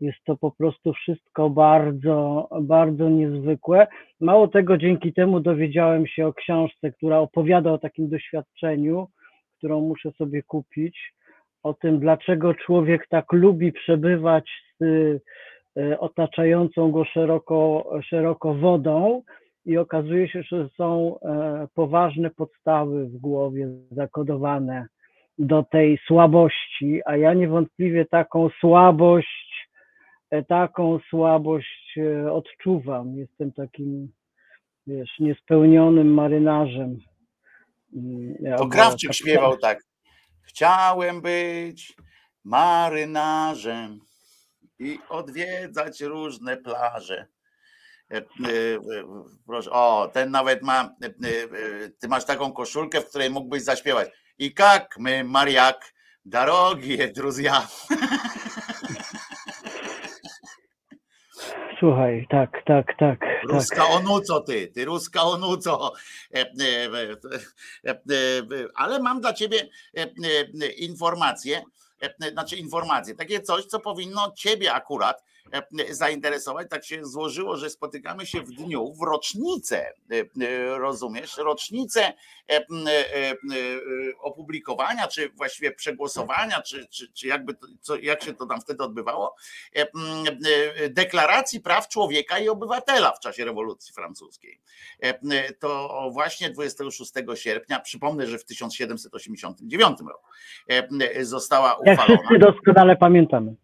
jest 0.01 0.17
to 0.25 0.37
po 0.37 0.51
prostu 0.51 0.93
wszystko 0.93 1.49
bardzo, 1.49 2.49
bardzo 2.61 3.09
niezwykłe. 3.09 3.87
Mało 4.19 4.47
tego, 4.47 4.77
dzięki 4.77 5.13
temu 5.13 5.39
dowiedziałem 5.39 6.07
się 6.07 6.27
o 6.27 6.33
książce, 6.33 6.91
która 6.91 7.19
opowiada 7.19 7.71
o 7.71 7.77
takim 7.77 8.09
doświadczeniu, 8.09 9.07
którą 9.61 9.81
muszę 9.81 10.11
sobie 10.11 10.43
kupić, 10.43 11.13
o 11.63 11.73
tym, 11.73 11.99
dlaczego 11.99 12.53
człowiek 12.53 13.07
tak 13.07 13.33
lubi 13.33 13.71
przebywać 13.71 14.51
z 14.79 14.83
y, 15.77 15.99
otaczającą 15.99 16.91
go 16.91 17.05
szeroko, 17.05 17.89
szeroko 18.03 18.53
wodą. 18.53 19.21
I 19.65 19.77
okazuje 19.77 20.29
się, 20.29 20.43
że 20.43 20.69
są 20.77 21.19
e, 21.19 21.67
poważne 21.75 22.29
podstawy 22.29 23.05
w 23.05 23.17
głowie 23.17 23.67
zakodowane 23.91 24.85
do 25.39 25.63
tej 25.63 25.99
słabości, 26.07 27.01
a 27.05 27.17
ja 27.17 27.33
niewątpliwie 27.33 28.05
taką 28.05 28.49
słabość 28.59 29.69
e, 30.29 30.43
taką 30.43 30.99
słabość 31.09 31.97
e, 31.97 32.31
odczuwam. 32.31 33.17
Jestem 33.17 33.51
takim, 33.51 34.11
wiesz, 34.87 35.19
niespełnionym 35.19 36.13
marynarzem. 36.13 36.97
Mm, 37.95 38.57
To 38.57 38.67
Krawczyk 38.67 39.13
śpiewał 39.13 39.57
tak. 39.57 39.79
Chciałem 40.41 41.21
być 41.21 41.93
marynarzem 42.43 43.99
i 44.79 44.99
odwiedzać 45.09 46.01
różne 46.01 46.57
plaże. 46.57 47.27
E, 48.11 48.17
e, 48.17 48.19
e, 48.19 49.23
Proszę, 49.45 49.71
o, 49.71 50.09
ten 50.13 50.31
nawet 50.31 50.61
ma, 50.61 50.95
ty 51.99 52.07
masz 52.07 52.25
taką 52.25 52.53
koszulkę, 52.53 53.01
w 53.01 53.09
której 53.09 53.29
mógłbyś 53.29 53.63
zaśpiewać. 53.63 54.09
I 54.37 54.53
jak 54.59 54.95
my, 54.99 55.23
Mariak, 55.23 55.93
drogie 56.25 57.07
druzja. 57.07 57.67
Słuchaj, 61.81 62.27
tak, 62.29 62.51
tak, 62.65 62.85
tak. 62.99 63.19
tak. 63.19 63.43
Ruska 63.43 63.87
onuco 63.87 64.41
ty, 64.41 64.67
ty 64.67 64.85
ruska 64.85 65.23
onuco. 65.23 65.93
E, 66.33 66.39
e, 66.39 66.89
e, 67.85 67.97
Ale 68.75 68.99
mam 68.99 69.21
dla 69.21 69.33
ciebie 69.33 69.69
informację, 70.77 71.61
znaczy 72.31 72.55
informację, 72.55 73.15
takie 73.15 73.41
coś, 73.41 73.65
co 73.65 73.79
powinno 73.79 74.31
ciebie 74.35 74.73
akurat 74.73 75.23
zainteresować. 75.89 76.69
Tak 76.69 76.85
się 76.85 77.05
złożyło, 77.05 77.57
że 77.57 77.69
spotykamy 77.69 78.25
się 78.25 78.41
w 78.41 78.49
dniu, 78.51 78.93
w 78.93 79.01
rocznicę, 79.01 79.77
e, 80.11 80.45
e, 80.47 80.77
rozumiesz, 80.77 81.37
rocznicę 81.37 82.01
e, 82.03 82.13
e, 82.49 82.63
e, 83.15 83.31
e, 83.31 83.35
opublikowania, 84.21 85.07
czy 85.07 85.29
właściwie 85.29 85.71
przegłosowania, 85.71 86.61
czy, 86.61 86.87
czy, 86.87 87.11
czy 87.13 87.27
jakby 87.27 87.53
to, 87.53 87.67
co, 87.81 87.95
jak 87.95 88.23
się 88.23 88.33
to 88.33 88.45
tam 88.45 88.61
wtedy 88.61 88.83
odbywało, 88.83 89.35
e, 89.75 89.81
e, 89.81 90.89
deklaracji 90.89 91.59
praw 91.59 91.87
człowieka 91.87 92.39
i 92.39 92.49
obywatela 92.49 93.11
w 93.11 93.19
czasie 93.19 93.45
rewolucji 93.45 93.93
francuskiej. 93.93 94.59
E, 94.99 95.53
To 95.53 96.09
właśnie 96.13 96.49
26 96.49 97.11
sierpnia, 97.35 97.79
przypomnę, 97.79 98.27
że 98.27 98.37
w 98.37 98.45
1789 98.45 99.99
roku 99.99 100.27
e, 100.69 101.25
została 101.25 101.69
Jak 101.69 101.99
uchwalona. 101.99 102.17
wszyscy 102.27 102.39
doskonale 102.39 102.95
pamiętamy. 102.95 103.55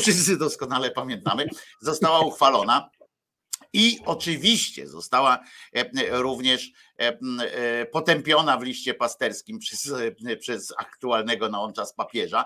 Wszyscy 0.00 0.36
doskonale 0.36 0.90
pamiętamy, 0.90 1.48
została 1.80 2.20
uchwalona. 2.20 2.90
I 3.74 3.98
oczywiście 4.06 4.86
została 4.86 5.38
e, 5.72 6.22
również 6.22 6.72
e, 6.98 7.08
m, 7.08 7.40
e, 7.40 7.86
potępiona 7.86 8.56
w 8.56 8.62
liście 8.62 8.94
pasterskim 8.94 9.58
przez, 9.58 9.92
przez 10.40 10.74
aktualnego 10.78 11.48
na 11.48 11.60
on 11.60 11.72
czas 11.72 11.94
papieża. 11.94 12.44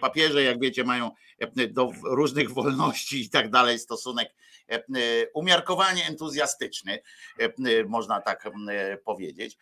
Papieże, 0.00 0.42
jak 0.42 0.60
wiecie, 0.60 0.84
mają 0.84 1.10
do 1.70 1.90
różnych 2.04 2.50
wolności 2.50 3.20
i 3.20 3.30
tak 3.30 3.50
dalej 3.50 3.78
stosunek 3.78 4.34
umiarkowanie 5.34 6.06
entuzjastyczny, 6.06 7.02
można 7.88 8.20
tak 8.20 8.50
powiedzieć. 9.04 9.58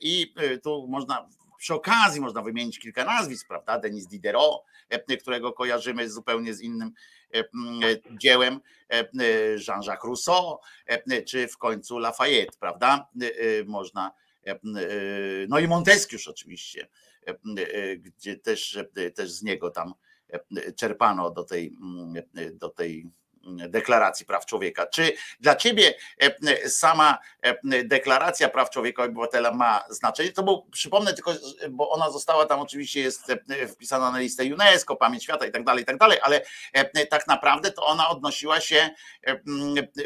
I 0.00 0.34
tu 0.62 0.86
można 0.88 1.28
przy 1.64 1.74
okazji 1.74 2.20
można 2.20 2.42
wymienić 2.42 2.78
kilka 2.78 3.04
nazwisk, 3.04 3.48
prawda? 3.48 3.78
Denis 3.78 4.06
Diderot, 4.06 4.62
e, 4.88 5.16
którego 5.16 5.52
kojarzymy 5.52 6.10
zupełnie 6.10 6.54
z 6.54 6.60
innym 6.60 6.92
e, 7.34 7.38
e, 7.38 7.44
dziełem, 8.18 8.60
Jean-Jacques 9.68 10.04
Rousseau, 10.04 10.58
czy 11.26 11.48
w 11.48 11.58
końcu 11.58 11.98
Lafayette, 11.98 12.58
prawda? 12.60 13.08
Można, 13.66 14.12
no 15.48 15.58
i 15.58 15.68
Montesquieu 15.68 16.18
oczywiście, 16.30 16.88
gdzie 17.98 18.36
też, 18.36 18.78
też 19.14 19.32
z 19.32 19.42
niego 19.42 19.70
tam 19.70 19.94
czerpano 20.76 21.30
do 21.30 21.44
tej, 21.44 21.78
do 22.52 22.68
tej 22.68 23.10
deklaracji 23.46 24.26
praw 24.26 24.46
człowieka. 24.46 24.86
Czy 24.86 25.12
dla 25.40 25.56
ciebie 25.56 25.94
e, 26.18 26.68
sama 26.68 27.18
e, 27.42 27.84
deklaracja 27.84 28.48
praw 28.48 28.70
człowieka 28.70 29.04
obywatela 29.04 29.54
ma 29.54 29.84
znaczenie? 29.90 30.32
To 30.32 30.42
bo 30.42 30.66
przypomnę 30.72 31.14
tylko, 31.14 31.32
bo 31.70 31.90
ona 31.90 32.10
została 32.10 32.46
tam 32.46 32.60
oczywiście 32.60 33.00
jest 33.00 33.30
e, 33.30 33.68
wpisana 33.68 34.10
na 34.10 34.18
listę 34.18 34.44
UNESCO, 34.44 34.96
pamięć 34.96 35.22
świata 35.22 35.46
i 35.46 35.52
tak 35.52 35.64
dalej, 35.64 35.82
i 35.82 35.86
tak 35.86 35.98
dalej, 35.98 36.18
ale 36.22 36.42
e, 36.72 37.06
tak 37.06 37.26
naprawdę 37.26 37.70
to 37.70 37.86
ona 37.86 38.08
odnosiła 38.08 38.60
się 38.60 38.90
e, 39.26 39.40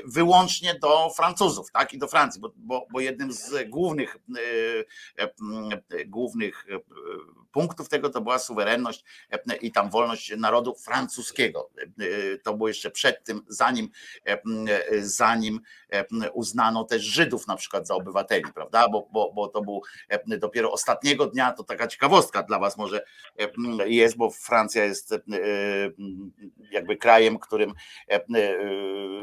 wyłącznie 0.04 0.74
do 0.74 1.10
Francuzów, 1.10 1.72
tak, 1.72 1.92
i 1.94 1.98
do 1.98 2.08
Francji, 2.08 2.40
bo, 2.40 2.52
bo, 2.56 2.86
bo 2.90 3.00
jednym 3.00 3.32
z 3.32 3.68
głównych 3.68 4.16
e, 5.16 5.24
e, 5.24 6.04
głównych 6.04 6.66
e, 6.70 6.78
punktów 7.52 7.88
tego 7.88 8.10
to 8.10 8.20
była 8.20 8.38
suwerenność 8.38 9.04
e, 9.30 9.56
i 9.56 9.72
tam 9.72 9.90
wolność 9.90 10.32
narodu 10.36 10.74
francuskiego. 10.74 11.70
E, 11.76 12.38
To 12.38 12.54
było 12.54 12.68
jeszcze 12.68 12.90
przed 12.90 13.27
tym, 13.28 13.42
zanim, 13.48 13.90
e, 14.26 14.32
m, 14.32 14.66
zanim 15.00 15.60
e, 15.92 16.30
uznano 16.32 16.84
też 16.84 17.02
Żydów 17.02 17.46
na 17.46 17.56
przykład 17.56 17.86
za 17.86 17.94
obywateli, 17.94 18.44
prawda? 18.54 18.88
Bo, 18.88 19.08
bo, 19.12 19.32
bo 19.32 19.48
to 19.48 19.62
był 19.62 19.82
e, 20.08 20.38
dopiero 20.38 20.72
ostatniego 20.72 21.26
dnia, 21.26 21.52
to 21.52 21.64
taka 21.64 21.86
ciekawostka 21.86 22.42
dla 22.42 22.58
Was 22.58 22.76
może 22.76 23.04
e, 23.38 23.88
jest, 23.88 24.16
bo 24.16 24.30
Francja 24.30 24.84
jest 24.84 25.12
e, 25.12 25.18
jakby 26.70 26.96
krajem, 26.96 27.38
którym 27.38 27.74
e, 28.10 28.14
e, 28.14 28.24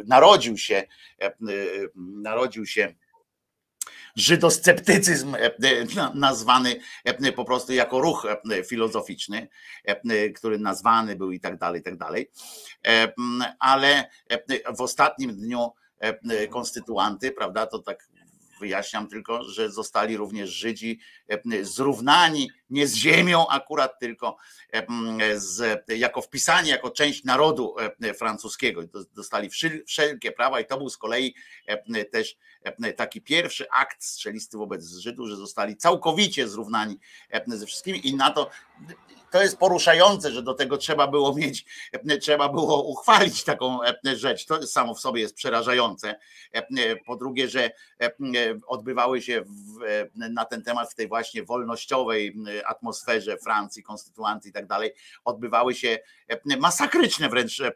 narodził 0.06 0.58
się, 0.58 0.84
e, 1.22 1.26
e, 1.26 1.34
narodził 1.96 2.66
się 2.66 2.94
żydosceptycyzm 4.16 5.36
e, 5.36 5.40
e, 5.40 5.86
na- 5.96 6.12
nazwany 6.16 6.80
e, 7.04 7.32
po 7.32 7.46
prostu 7.46 7.74
jako 7.74 8.02
ruch 8.02 8.28
filozoficzny, 8.68 9.48
który 10.36 10.60
nazwany 10.60 11.16
był 11.16 11.32
i 11.32 11.40
tak 11.40 11.58
dalej, 11.58 11.82
i 11.82 11.84
tak 11.84 11.98
dalej. 11.98 12.32
Ale 13.60 14.10
w 14.78 14.82
ostatnim 14.82 15.36
dniu 15.36 15.72
konstytuanty, 16.50 17.32
prawda, 17.32 17.68
to 17.68 17.80
tak 17.80 18.10
wyjaśniam 18.60 19.08
tylko, 19.08 19.44
że 19.44 19.72
zostali 19.72 20.18
również 20.18 20.50
Żydzi 20.50 21.00
zrównani 21.62 22.52
nie 22.70 22.88
z 22.88 22.96
ziemią 22.96 23.48
akurat, 23.48 24.00
tylko 24.00 24.38
z, 25.36 25.84
jako 25.88 26.22
wpisani 26.22 26.70
jako 26.70 26.92
część 26.92 27.24
narodu 27.24 27.76
francuskiego. 28.18 28.82
Dostali 29.16 29.50
wszel- 29.50 29.84
wszelkie 29.88 30.32
prawa 30.32 30.60
i 30.60 30.66
to 30.66 30.78
był 30.78 30.90
z 30.90 30.98
kolei 30.98 31.36
też 32.12 32.38
taki 32.98 33.22
pierwszy 33.22 33.70
akt 33.70 34.04
strzelisty 34.04 34.58
wobec 34.58 34.88
Żydów, 34.88 35.30
że 35.30 35.36
zostali 35.36 35.78
całkowicie 35.78 36.48
zrównani 36.48 37.00
ze 37.48 37.66
wszystkimi 37.66 38.08
i 38.08 38.16
na 38.16 38.32
to 38.32 38.50
to 39.32 39.42
jest 39.42 39.58
poruszające, 39.58 40.32
że 40.32 40.44
do 40.44 40.54
tego 40.54 40.78
trzeba 40.78 41.08
było 41.08 41.36
mieć, 41.36 41.66
trzeba 42.22 42.50
było 42.50 42.84
uchwalić 42.84 43.44
taką 43.44 43.80
rzecz. 44.16 44.46
To 44.46 44.68
samo 44.68 44.96
w 44.96 45.00
sobie 45.00 45.22
jest 45.22 45.36
przerażające. 45.36 46.20
Po 47.06 47.16
drugie, 47.16 47.50
że 47.50 47.72
odbywały 48.68 49.22
się 49.22 49.42
w, 49.42 49.50
na 50.16 50.46
ten 50.46 50.64
temat 50.64 50.92
w 50.92 50.96
tej 50.96 51.08
właśnie 51.08 51.44
wolnościowej 51.44 52.36
atmosferze 52.66 53.38
Francji, 53.38 53.84
konstytuanty 53.84 54.50
i 54.50 54.52
tak 54.52 54.68
dalej, 54.68 54.94
odbywały 55.26 55.76
się 55.76 55.98
e, 56.28 56.58
masakryczne 56.58 57.30
wręcz 57.30 57.60
e, 57.60 57.68
e, 57.68 57.72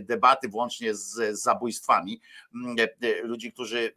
debaty, 0.00 0.48
włącznie 0.48 0.94
z 0.94 1.40
zabójstwami 1.40 2.20
e, 3.02 3.22
ludzi, 3.22 3.52
którzy 3.52 3.94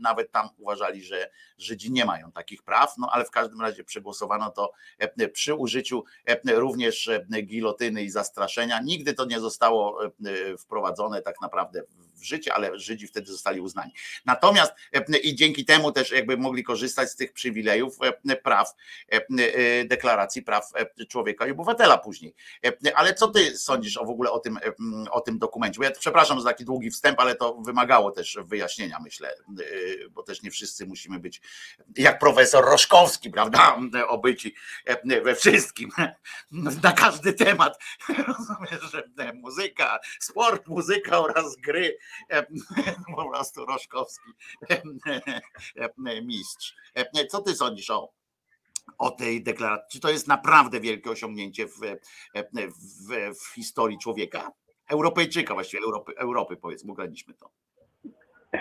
nawet 0.00 0.32
tam 0.32 0.48
uważali, 0.58 1.04
że 1.04 1.30
Żydzi 1.58 1.92
nie 1.92 2.04
mają 2.04 2.32
takich 2.32 2.62
praw, 2.62 2.94
no 2.98 3.08
ale 3.12 3.24
w 3.24 3.30
każdym 3.30 3.60
razie 3.60 3.84
przegłosowano 3.84 4.50
to 4.50 4.72
przy 5.32 5.54
użyciu 5.54 6.04
również 6.46 7.10
gilotyny 7.42 8.02
i 8.02 8.10
zastraszenia. 8.10 8.80
Nigdy 8.80 9.14
to 9.14 9.24
nie 9.24 9.40
zostało 9.40 10.00
wprowadzone 10.58 11.22
tak 11.22 11.40
naprawdę 11.40 11.82
w 11.82 12.09
życie, 12.24 12.54
ale 12.54 12.78
Żydzi 12.78 13.06
wtedy 13.06 13.32
zostali 13.32 13.60
uznani. 13.60 13.92
Natomiast 14.24 14.72
e, 14.92 15.18
i 15.18 15.34
dzięki 15.34 15.64
temu 15.64 15.92
też 15.92 16.10
jakby 16.10 16.36
mogli 16.36 16.64
korzystać 16.64 17.10
z 17.10 17.16
tych 17.16 17.32
przywilejów 17.32 17.96
e, 18.28 18.36
praw 18.36 18.74
e, 19.08 19.84
deklaracji 19.84 20.42
praw 20.42 20.72
człowieka 21.08 21.46
i 21.46 21.50
obywatela 21.50 21.98
później. 21.98 22.34
Ale 22.94 23.14
co 23.14 23.28
ty 23.28 23.58
sądzisz 23.58 23.96
o 23.96 24.04
w 24.04 24.10
ogóle 24.10 24.30
o 24.30 24.38
tym, 24.38 24.58
o 25.10 25.20
tym 25.20 25.38
dokumencie? 25.38 25.78
Bo 25.78 25.84
ja 25.84 25.90
przepraszam 25.90 26.40
za 26.40 26.48
taki 26.48 26.64
długi 26.64 26.90
wstęp, 26.90 27.20
ale 27.20 27.34
to 27.34 27.54
wymagało 27.54 28.10
też 28.10 28.38
wyjaśnienia, 28.44 28.98
myślę, 29.04 29.34
bo 30.10 30.22
też 30.22 30.42
nie 30.42 30.50
wszyscy 30.50 30.86
musimy 30.86 31.18
być 31.18 31.40
jak 31.96 32.18
profesor 32.18 32.64
Roszkowski, 32.64 33.30
prawda? 33.30 33.76
Obyci 34.08 34.54
we 35.24 35.34
wszystkim, 35.34 35.90
na 36.82 36.92
każdy 36.92 37.32
temat. 37.32 37.78
Rozumiesz, 38.28 38.92
że 38.92 39.08
muzyka, 39.34 39.98
sport, 40.20 40.66
muzyka 40.66 41.18
oraz 41.18 41.56
gry. 41.56 41.98
Po 43.16 43.30
prostu 43.30 43.64
Roszkowski 43.64 44.30
mistrz. 46.22 46.74
Co 47.28 47.42
ty 47.42 47.54
sądzisz 47.54 47.90
o, 47.90 48.12
o 48.98 49.10
tej 49.10 49.42
deklaracji? 49.42 49.86
Czy 49.92 50.00
to 50.00 50.10
jest 50.10 50.28
naprawdę 50.28 50.80
wielkie 50.80 51.10
osiągnięcie 51.10 51.66
w, 51.66 51.80
w, 52.70 53.34
w 53.40 53.54
historii 53.54 53.98
człowieka? 53.98 54.50
Europejczyka 54.90 55.54
właściwie, 55.54 55.82
Europy, 55.82 56.12
Europy 56.16 56.56
powiedzmy, 56.56 56.92
ograniczmy 56.92 57.34
to. 57.34 57.50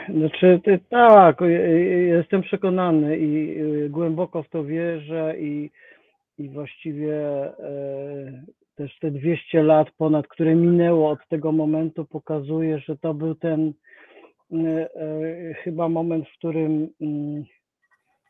Znaczy, 0.09 0.61
tak, 0.89 1.41
jestem 2.07 2.41
przekonany 2.41 3.17
i 3.17 3.61
y, 3.61 3.89
głęboko 3.89 4.43
w 4.43 4.49
to 4.49 4.63
wierzę 4.63 5.35
i, 5.39 5.71
i 6.37 6.49
właściwie 6.49 7.15
e, 7.59 8.43
też 8.79 8.99
te 8.99 9.11
200 9.11 9.63
lat 9.63 9.87
ponad, 9.97 10.27
które 10.27 10.55
minęło 10.55 11.09
od 11.09 11.19
tego 11.29 11.51
momentu, 11.51 12.05
pokazuje, 12.05 12.79
że 12.79 12.97
to 12.97 13.13
był 13.13 13.35
ten 13.35 13.73
e, 14.53 14.55
e, 14.95 15.53
chyba 15.53 15.89
moment, 15.89 16.29
w 16.29 16.37
którym 16.37 16.89
mm, 17.01 17.43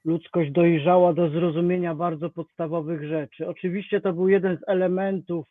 ludzkość 0.06 0.52
dojrzała 0.52 1.14
do 1.14 1.30
zrozumienia 1.30 1.96
bardzo 1.96 2.30
podstawowych 2.30 3.08
rzeczy. 3.08 3.48
Oczywiście 3.48 4.02
to 4.02 4.14
był 4.14 4.30
jeden 4.30 4.58
z 4.58 4.70
elementów 4.70 5.46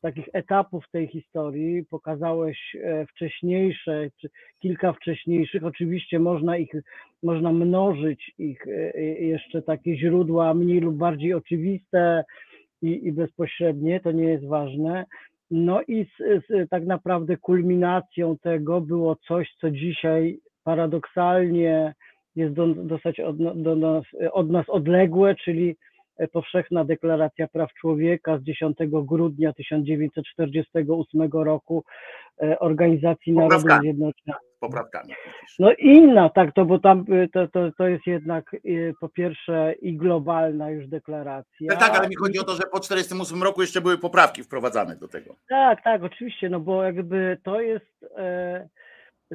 takich 0.00 0.28
etapów 0.32 0.84
tej 0.92 1.06
historii. 1.06 1.84
Pokazałeś 1.84 2.58
e, 2.74 3.06
wcześniejsze, 3.06 4.08
czy 4.20 4.30
kilka 4.60 4.92
wcześniejszych. 4.92 5.64
Oczywiście 5.64 6.18
można 6.18 6.56
ich, 6.56 6.72
można 7.22 7.52
mnożyć 7.52 8.32
ich 8.38 8.66
jeszcze 9.18 9.62
takie 9.62 9.96
źródła 9.96 10.54
mniej 10.54 10.80
lub 10.80 10.96
bardziej 10.96 11.34
oczywiste 11.34 12.24
i, 12.84 13.06
i 13.06 13.12
bezpośrednie, 13.12 14.00
to 14.00 14.12
nie 14.12 14.24
jest 14.24 14.46
ważne. 14.46 15.04
No 15.50 15.82
i 15.82 16.04
z, 16.04 16.44
z, 16.46 16.70
tak 16.70 16.86
naprawdę 16.86 17.36
kulminacją 17.36 18.38
tego 18.38 18.80
było 18.80 19.16
coś, 19.16 19.54
co 19.60 19.70
dzisiaj 19.70 20.38
paradoksalnie 20.64 21.94
jest 22.36 22.54
do, 22.54 22.66
dosyć 22.66 23.20
od, 23.20 23.62
do 23.62 23.76
nas, 23.76 24.04
od 24.32 24.50
nas 24.50 24.68
odległe, 24.68 25.34
czyli 25.34 25.76
Powszechna 26.32 26.84
Deklaracja 26.84 27.48
Praw 27.48 27.72
Człowieka 27.80 28.38
z 28.38 28.42
10 28.42 28.76
grudnia 28.88 29.52
1948 29.52 31.30
roku 31.32 31.84
e, 32.42 32.58
Organizacji 32.58 33.32
Narodów. 33.32 33.70
Zjednoczonych. 33.80 34.53
Poprawkami. 34.68 35.14
No 35.58 35.72
inna, 35.78 36.28
tak, 36.28 36.54
to 36.54 36.64
bo 36.64 36.78
tam 36.78 37.04
y, 37.12 37.28
to, 37.32 37.48
to, 37.48 37.72
to 37.78 37.88
jest 37.88 38.06
jednak 38.06 38.54
y, 38.54 38.94
po 39.00 39.08
pierwsze 39.08 39.74
i 39.82 39.96
globalna 39.96 40.70
już 40.70 40.88
deklaracja. 40.88 41.70
Tak, 41.70 41.78
tak, 41.78 41.98
ale 41.98 42.08
mi 42.08 42.16
chodzi 42.16 42.38
o 42.38 42.44
to, 42.44 42.54
że 42.54 42.62
po 42.72 42.80
48 42.80 43.42
roku 43.42 43.60
jeszcze 43.60 43.80
były 43.80 43.98
poprawki 43.98 44.42
wprowadzane 44.42 44.96
do 44.96 45.08
tego. 45.08 45.36
Tak, 45.48 45.84
tak, 45.84 46.02
oczywiście, 46.02 46.48
no 46.50 46.60
bo 46.60 46.82
jakby 46.82 47.38
to 47.44 47.60
jest 47.60 48.06
e, 48.16 48.68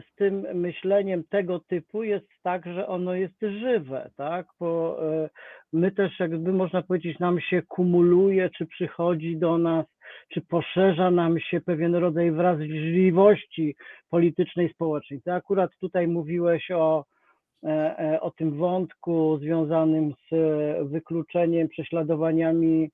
z 0.02 0.16
tym 0.16 0.46
myśleniem 0.54 1.24
tego 1.30 1.60
typu 1.60 2.04
jest 2.04 2.28
tak, 2.44 2.66
że 2.66 2.88
ono 2.88 3.14
jest 3.14 3.42
żywe, 3.42 4.10
tak, 4.16 4.48
bo 4.60 5.00
e, 5.12 5.30
my 5.74 5.92
też 5.92 6.20
jakby 6.20 6.54
można 6.54 6.82
powiedzieć 6.82 7.20
nam 7.20 7.40
się 7.42 7.62
kumuluje, 7.62 8.50
czy 8.58 8.66
przychodzi 8.66 9.38
do 9.38 9.58
nas, 9.58 9.86
czy 10.30 10.42
poszerza 10.42 11.12
nam 11.12 11.40
się 11.40 11.62
pewien 11.62 11.96
rodzaj 11.96 12.32
wrażliwości 12.32 13.76
politycznej, 14.10 14.70
społecznej. 14.70 15.22
Ty 15.22 15.34
akurat 15.34 15.72
tutaj 15.80 16.08
mówiłeś 16.08 16.72
o 16.72 17.06
e, 17.64 18.00
e, 18.00 18.22
o 18.22 18.32
tym 18.32 18.52
wątku 18.52 19.38
związanym 19.38 20.14
z 20.32 20.36
wykluczeniem, 20.90 21.68
prześladowaniami 21.68 22.90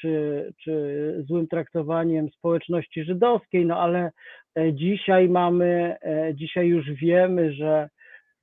czy, 0.00 0.52
czy 0.62 1.14
złym 1.28 1.48
traktowaniem 1.48 2.30
społeczności 2.30 3.04
żydowskiej, 3.04 3.66
no 3.66 3.80
ale 3.80 4.10
e, 4.58 4.72
dzisiaj 4.72 5.28
mamy, 5.28 5.96
e, 6.02 6.34
dzisiaj 6.34 6.66
już 6.66 6.92
wiemy, 6.92 7.52
że, 7.52 7.88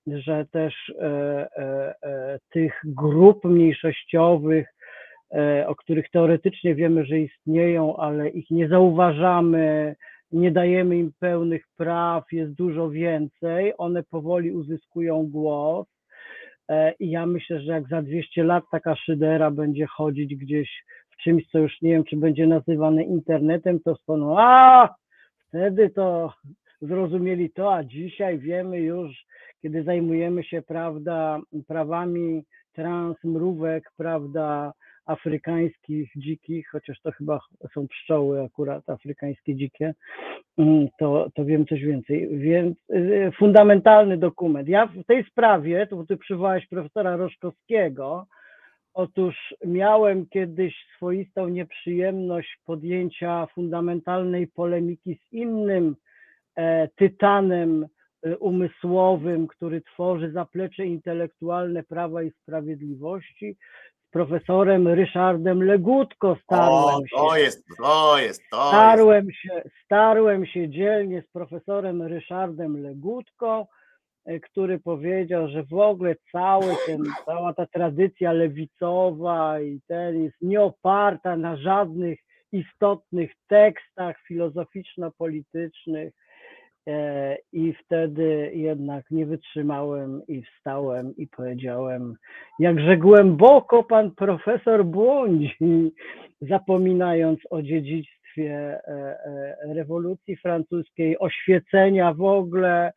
że 0.07 0.45
też 0.51 0.73
e, 0.89 1.05
e, 1.05 1.93
e, 2.03 2.39
tych 2.49 2.81
grup 2.85 3.43
mniejszościowych, 3.43 4.67
e, 5.33 5.67
o 5.67 5.75
których 5.75 6.09
teoretycznie 6.09 6.75
wiemy, 6.75 7.05
że 7.05 7.19
istnieją, 7.19 7.97
ale 7.97 8.29
ich 8.29 8.49
nie 8.51 8.67
zauważamy, 8.67 9.95
nie 10.31 10.51
dajemy 10.51 10.97
im 10.97 11.11
pełnych 11.19 11.63
praw, 11.77 12.31
jest 12.31 12.53
dużo 12.53 12.89
więcej, 12.89 13.73
one 13.77 14.03
powoli 14.03 14.51
uzyskują 14.51 15.27
głos. 15.29 15.92
E, 16.69 16.93
I 16.99 17.09
ja 17.09 17.25
myślę, 17.25 17.59
że 17.59 17.71
jak 17.71 17.87
za 17.87 18.01
200 18.01 18.43
lat 18.43 18.63
taka 18.71 18.95
szydera 18.95 19.51
będzie 19.51 19.85
chodzić 19.87 20.35
gdzieś 20.35 20.83
w 21.09 21.23
czymś, 21.23 21.47
co 21.47 21.59
już 21.59 21.81
nie 21.81 21.91
wiem, 21.91 22.03
czy 22.03 22.17
będzie 22.17 22.47
nazywane 22.47 23.03
internetem, 23.03 23.79
to 23.79 23.95
wspomną, 23.95 24.39
a 24.39 24.89
wtedy 25.47 25.89
to 25.89 26.33
zrozumieli 26.81 27.51
to, 27.51 27.73
a 27.75 27.83
dzisiaj 27.83 28.39
wiemy 28.39 28.79
już, 28.79 29.25
kiedy 29.61 29.83
zajmujemy 29.83 30.43
się, 30.43 30.61
prawda, 30.61 31.39
prawami 31.67 32.43
trans, 32.73 33.17
mrówek, 33.23 33.91
prawda, 33.97 34.73
afrykańskich, 35.05 36.11
dzikich, 36.15 36.69
chociaż 36.69 37.01
to 37.01 37.11
chyba 37.11 37.39
są 37.73 37.87
pszczoły 37.87 38.41
akurat 38.41 38.89
afrykańskie, 38.89 39.55
dzikie, 39.55 39.93
mm, 40.57 40.87
to, 40.99 41.29
to 41.35 41.45
wiem 41.45 41.65
coś 41.65 41.81
więcej. 41.81 42.37
Więc 42.37 42.77
y, 42.89 43.31
fundamentalny 43.37 44.17
dokument. 44.17 44.67
Ja 44.67 44.85
w 44.87 45.03
tej 45.03 45.23
sprawie, 45.23 45.87
to 45.87 45.95
bo 45.95 46.05
ty 46.05 46.17
przywołałeś 46.17 46.67
profesora 46.67 47.15
Roszkowskiego, 47.15 48.27
otóż 48.93 49.55
miałem 49.65 50.25
kiedyś 50.25 50.85
swoistą 50.95 51.47
nieprzyjemność 51.47 52.57
podjęcia 52.65 53.45
fundamentalnej 53.45 54.47
polemiki 54.47 55.15
z 55.15 55.33
innym 55.33 55.95
e, 56.55 56.87
tytanem 56.87 57.87
e, 58.23 58.37
umysłowym, 58.37 59.47
który 59.47 59.81
tworzy 59.81 60.31
zaplecze 60.31 60.85
intelektualne 60.85 61.83
Prawa 61.83 62.23
i 62.23 62.31
Sprawiedliwości, 62.31 63.57
profesorem 64.13 64.87
Ryszardem 64.87 65.63
Legutko 65.63 66.29
O, 66.29 66.35
starłem 66.35 67.07
się. 67.07 67.15
to 67.15 67.37
jest, 67.37 67.67
to 67.77 68.19
jest, 68.19 68.41
to 68.49 68.57
jest. 68.57 68.69
Starłem 68.69 69.31
się, 69.31 69.63
starłem 69.85 70.45
się 70.45 70.69
dzielnie 70.69 71.21
z 71.21 71.31
profesorem 71.31 72.01
Ryszardem 72.01 72.83
Legutko, 72.83 73.67
e, 74.25 74.39
który 74.39 74.79
powiedział, 74.79 75.47
że 75.47 75.63
w 75.63 75.73
ogóle 75.73 76.15
cały 76.31 76.75
ten, 76.85 77.03
cała 77.25 77.53
ta 77.53 77.65
tradycja 77.65 78.31
lewicowa 78.31 79.59
i 79.59 79.79
ten 79.87 80.23
jest 80.23 80.41
nie 80.41 80.61
oparta 80.61 81.37
na 81.37 81.57
żadnych 81.57 82.19
istotnych 82.51 83.31
tekstach 83.47 84.15
filozoficzno-politycznych. 84.27 86.13
E, 86.87 87.37
I 87.53 87.73
wtedy 87.73 88.51
jednak 88.53 89.11
nie 89.11 89.25
wytrzymałem 89.25 90.21
i 90.27 90.43
wstałem 90.43 91.13
i 91.17 91.27
powiedziałem, 91.27 92.15
jakże 92.59 92.97
głęboko 92.97 93.83
pan 93.83 94.11
profesor 94.11 94.85
błądzi, 94.85 95.93
zapominając 96.41 97.39
o 97.49 97.61
dziedzictwie 97.61 98.47
e, 98.47 98.81
e, 98.87 99.73
rewolucji 99.73 100.35
francuskiej, 100.35 101.19
oświecenia 101.19 102.13
w 102.13 102.23
ogóle 102.23 102.93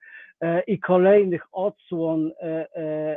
i 0.66 0.78
kolejnych 0.78 1.42
odsłon 1.52 2.32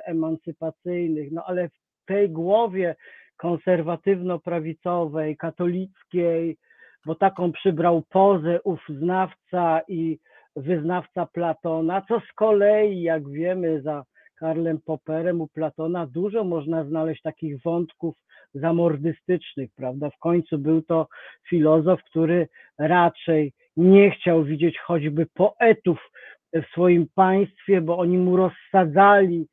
emancypacyjnych. 0.05 1.31
No 1.31 1.43
ale 1.45 1.69
w 1.69 2.05
tej 2.05 2.29
głowie 2.29 2.95
konserwatywno-prawicowej, 3.37 5.37
katolickiej, 5.37 6.57
bo 7.05 7.15
taką 7.15 7.51
przybrał 7.51 8.03
pozę 8.09 8.61
ów 8.63 8.79
znawca 8.89 9.81
i 9.87 10.19
wyznawca 10.55 11.25
Platona, 11.25 12.01
co 12.07 12.19
z 12.19 12.33
kolei, 12.33 13.01
jak 13.01 13.29
wiemy, 13.29 13.81
za 13.81 14.03
Karlem 14.39 14.79
Popperem 14.85 15.41
u 15.41 15.47
Platona 15.47 16.07
dużo 16.07 16.43
można 16.43 16.83
znaleźć 16.83 17.21
takich 17.21 17.61
wątków 17.61 18.15
zamordystycznych, 18.53 19.69
prawda? 19.75 20.09
W 20.09 20.17
końcu 20.17 20.57
był 20.57 20.81
to 20.81 21.07
filozof, 21.49 22.03
który 22.03 22.47
raczej 22.77 23.53
nie 23.77 24.11
chciał 24.11 24.43
widzieć 24.43 24.79
choćby 24.79 25.25
poetów 25.25 26.11
w 26.53 26.65
swoim 26.71 27.07
państwie, 27.15 27.81
bo 27.81 27.97
oni 27.97 28.17
mu 28.17 28.37
rozsadzali 28.37 29.47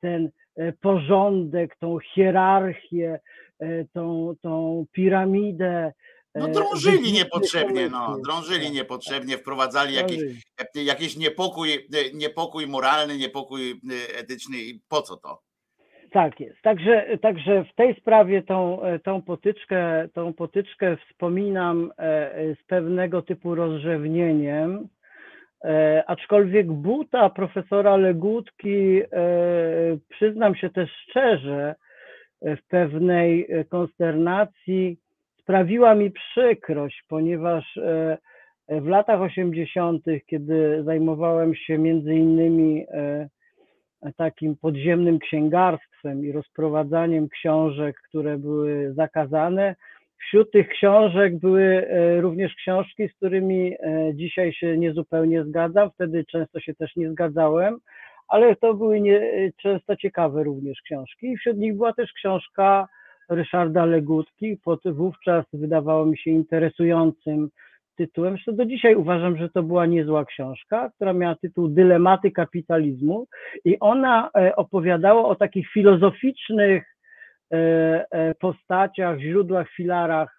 ten 0.00 0.30
e, 0.56 0.72
porządek, 0.72 1.76
tą 1.76 1.98
hierarchię, 1.98 3.20
e, 3.58 3.84
tą, 3.84 4.34
tą 4.42 4.84
piramidę. 4.92 5.92
No 6.36 6.48
e, 6.48 6.52
drążyli 6.52 7.12
niepotrzebnie, 7.12 7.88
no, 7.88 8.16
drążyli 8.24 8.70
niepotrzebnie, 8.70 9.38
wprowadzali 9.38 9.94
jakiś, 9.94 10.16
Drążyli. 10.16 10.86
jakiś 10.86 11.16
niepokój, 11.16 11.68
niepokój 12.14 12.66
moralny, 12.66 13.16
niepokój 13.16 13.70
e, 13.70 14.18
etyczny 14.18 14.56
i 14.58 14.80
po 14.88 15.02
co 15.02 15.16
to? 15.16 15.38
Tak 16.12 16.40
jest. 16.40 16.62
Także, 16.62 17.18
także 17.22 17.64
w 17.64 17.74
tej 17.74 17.94
sprawie 18.00 18.42
tą, 18.42 18.82
e, 18.82 18.98
tą, 18.98 19.22
potyczkę, 19.22 20.08
tą 20.14 20.32
potyczkę 20.32 20.96
wspominam 20.96 21.92
e, 21.98 22.02
e, 22.34 22.54
z 22.54 22.66
pewnego 22.66 23.22
typu 23.22 23.54
rozrzewnieniem. 23.54 24.88
E, 25.64 26.04
Aczkolwiek 26.06 26.72
buta 26.72 27.30
profesora 27.30 27.96
Legutki, 27.96 29.00
e, 29.02 29.08
przyznam 30.08 30.54
się 30.54 30.70
też 30.70 30.90
szczerze, 31.08 31.74
e, 32.42 32.56
w 32.56 32.62
pewnej 32.66 33.46
e, 33.48 33.64
konsternacji 33.64 34.98
sprawiła 35.46 35.94
mi 35.94 36.10
przykrość, 36.10 37.04
ponieważ 37.08 37.76
e, 37.76 38.18
e, 38.68 38.80
w 38.80 38.86
latach 38.86 39.20
80., 39.20 40.04
kiedy 40.26 40.82
zajmowałem 40.84 41.54
się 41.54 41.78
między 41.78 42.14
innymi 42.14 42.86
e, 42.90 43.28
takim 44.16 44.56
podziemnym 44.56 45.18
księgarstwem 45.18 46.24
i 46.24 46.32
rozprowadzaniem 46.32 47.28
książek, 47.28 47.96
które 48.08 48.38
były 48.38 48.94
zakazane. 48.94 49.74
Wśród 50.18 50.50
tych 50.50 50.68
książek 50.68 51.38
były 51.38 51.86
również 52.20 52.54
książki, 52.54 53.08
z 53.08 53.14
którymi 53.14 53.76
dzisiaj 54.14 54.52
się 54.52 54.78
niezupełnie 54.78 55.44
zgadzam, 55.44 55.90
wtedy 55.90 56.24
często 56.24 56.60
się 56.60 56.74
też 56.74 56.96
nie 56.96 57.10
zgadzałem, 57.10 57.78
ale 58.28 58.56
to 58.56 58.74
były 58.74 59.00
nie, 59.00 59.20
często 59.62 59.96
ciekawe 59.96 60.44
również 60.44 60.80
książki. 60.82 61.26
I 61.32 61.36
wśród 61.36 61.56
nich 61.56 61.76
była 61.76 61.92
też 61.92 62.12
książka 62.12 62.88
Ryszarda 63.28 63.84
Legutki 63.84 64.56
pod 64.64 64.80
wówczas 64.92 65.44
wydawało 65.52 66.06
mi 66.06 66.18
się 66.18 66.30
interesującym 66.30 67.50
tytułem. 67.96 68.34
Zresztą 68.34 68.56
do 68.56 68.66
dzisiaj 68.66 68.94
uważam, 68.94 69.36
że 69.36 69.48
to 69.48 69.62
była 69.62 69.86
niezła 69.86 70.24
książka, 70.24 70.90
która 70.94 71.12
miała 71.12 71.34
tytuł 71.34 71.68
Dylematy 71.68 72.30
kapitalizmu 72.30 73.26
i 73.64 73.78
ona 73.80 74.30
e, 74.38 74.56
opowiadała 74.56 75.28
o 75.28 75.34
takich 75.34 75.68
filozoficznych 75.68 76.96
e, 77.52 77.56
e, 78.10 78.34
postaciach, 78.34 79.18
źródłach, 79.18 79.70
filarach 79.70 80.38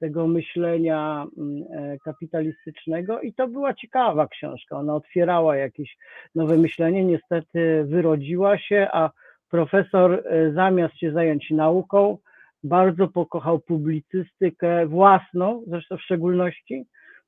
tego 0.00 0.26
myślenia 0.26 1.26
mm, 1.38 1.64
kapitalistycznego 2.04 3.20
i 3.20 3.34
to 3.34 3.48
była 3.48 3.74
ciekawa 3.74 4.28
książka. 4.28 4.76
Ona 4.76 4.94
otwierała 4.94 5.56
jakieś 5.56 5.96
nowe 6.34 6.56
myślenie, 6.56 7.04
niestety 7.04 7.84
wyrodziła 7.84 8.58
się, 8.58 8.88
a 8.92 9.10
profesor 9.54 10.12
e, 10.12 10.52
zamiast 10.52 10.98
się 10.98 11.12
zająć 11.12 11.50
nauką, 11.50 12.18
bardzo 12.64 13.08
pokochał 13.08 13.60
publicystykę 13.60 14.86
własną, 14.86 15.62
zresztą 15.66 15.96
w 15.96 16.02
szczególności, 16.02 16.84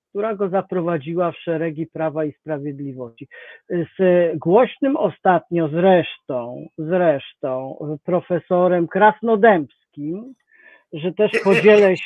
która 0.08 0.34
go 0.34 0.48
zaprowadziła 0.48 1.32
w 1.32 1.36
szeregi 1.36 1.86
Prawa 1.86 2.24
i 2.24 2.32
Sprawiedliwości. 2.32 3.28
Z 3.68 3.98
głośnym 4.38 4.96
ostatnio 4.96 5.68
zresztą, 5.68 6.66
zresztą 6.78 7.78
profesorem 8.04 8.88
Krasnodębskim, 8.88 10.34
że 10.92 11.12
też 11.12 11.30
podzielę 11.44 11.96
się, 11.96 12.04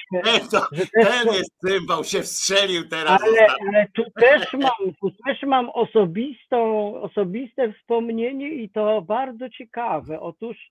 to, 0.51 0.61
że 0.73 0.87
też 0.87 1.09
ten 1.09 1.27
po- 1.29 1.35
jest 1.35 1.59
cymbał, 1.67 2.05
się 2.05 2.23
wstrzelił 2.23 2.89
teraz. 2.89 3.23
ale, 3.23 3.47
ale 3.69 3.87
tu 3.95 4.03
też 4.21 4.53
mam, 4.53 4.95
tu 5.01 5.11
też 5.27 5.43
mam 5.43 5.71
osobistą, 5.71 6.95
osobiste 7.03 7.73
wspomnienie 7.73 8.49
i 8.51 8.71
to 8.71 9.03
bardzo 9.03 9.49
ciekawe. 9.51 10.21
Otóż 10.21 10.71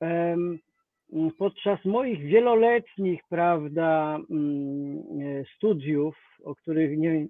em, 0.00 0.58
podczas 1.38 1.84
moich 1.84 2.20
wieloletnich, 2.22 3.20
prawda, 3.28 4.18
mm, 4.30 5.44
studiów, 5.56 6.16
o 6.44 6.54
których, 6.54 6.98
nie, 6.98 7.26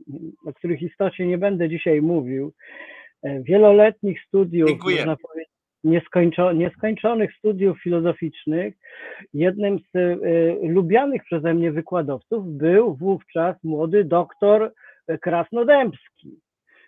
o 0.46 0.52
których 0.52 0.82
istocie 0.82 1.26
nie 1.26 1.38
będę 1.38 1.68
dzisiaj 1.68 2.02
mówił, 2.02 2.52
e, 3.22 3.42
wieloletnich 3.42 4.22
studiów, 4.22 4.68
Dziękuję. 4.68 4.96
można 4.96 5.16
powiedzieć, 5.16 5.52
nieskończo, 5.84 6.52
nieskończonych 6.52 7.34
studiów 7.38 7.82
filozoficznych, 7.82 8.74
jednym 9.34 9.78
z 9.78 9.96
e, 9.96 10.16
lubianych 10.68 11.24
przeze 11.24 11.54
mnie 11.54 11.72
wykładowców 11.72 12.46
był 12.46 12.94
wówczas 12.94 13.64
młody 13.64 14.04
doktor 14.04 14.72
Krasnodębski, 15.20 16.40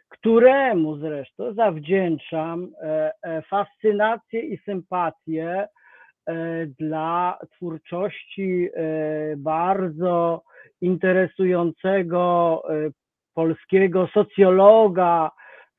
któremu 0.09 0.97
zresztą 0.97 1.55
zawdzięczam 1.55 2.69
e, 2.83 3.13
e, 3.23 3.43
fascynację 3.43 4.41
i 4.41 4.59
sympatię 4.59 5.69
e, 6.27 6.67
dla 6.67 7.39
twórczości 7.57 8.69
bardzo 9.37 10.43
interesującego 10.81 12.63
polskiego 13.35 14.09
socjologa 14.15 15.31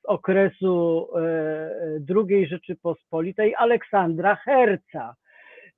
okresu 0.09 1.07
e, 1.15 1.19
II 2.29 2.47
Rzeczypospolitej 2.47 3.55
Aleksandra 3.57 4.35
Herca. 4.35 5.15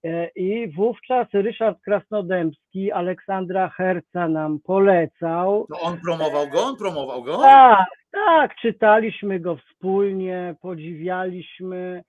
E, 0.06 0.28
I 0.36 0.68
wówczas 0.72 1.28
Ryszard 1.34 1.78
Krasnodębski 1.82 2.92
Aleksandra 2.92 3.70
Herca 3.70 4.28
nam 4.28 4.60
polecał. 4.64 5.68
To 5.70 5.80
on 5.82 5.98
promował 6.06 6.48
go? 6.50 6.64
On 6.64 6.78
promował 6.78 7.24
go? 7.24 7.38
Tak, 7.38 7.86
tak, 8.12 8.56
czytaliśmy 8.56 9.40
go 9.40 9.56
wspólnie, 9.58 10.56
podziwialiśmy. 10.62 12.04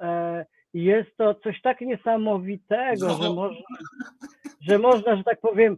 E, 0.00 0.44
Jest 0.74 1.16
to 1.16 1.34
coś 1.34 1.60
tak 1.62 1.80
niesamowitego, 1.80 3.06
No. 3.08 3.22
że 3.22 3.30
można, 3.30 3.62
że 4.68 4.78
można, 4.78 5.16
że 5.16 5.24
tak 5.24 5.40
powiem, 5.40 5.76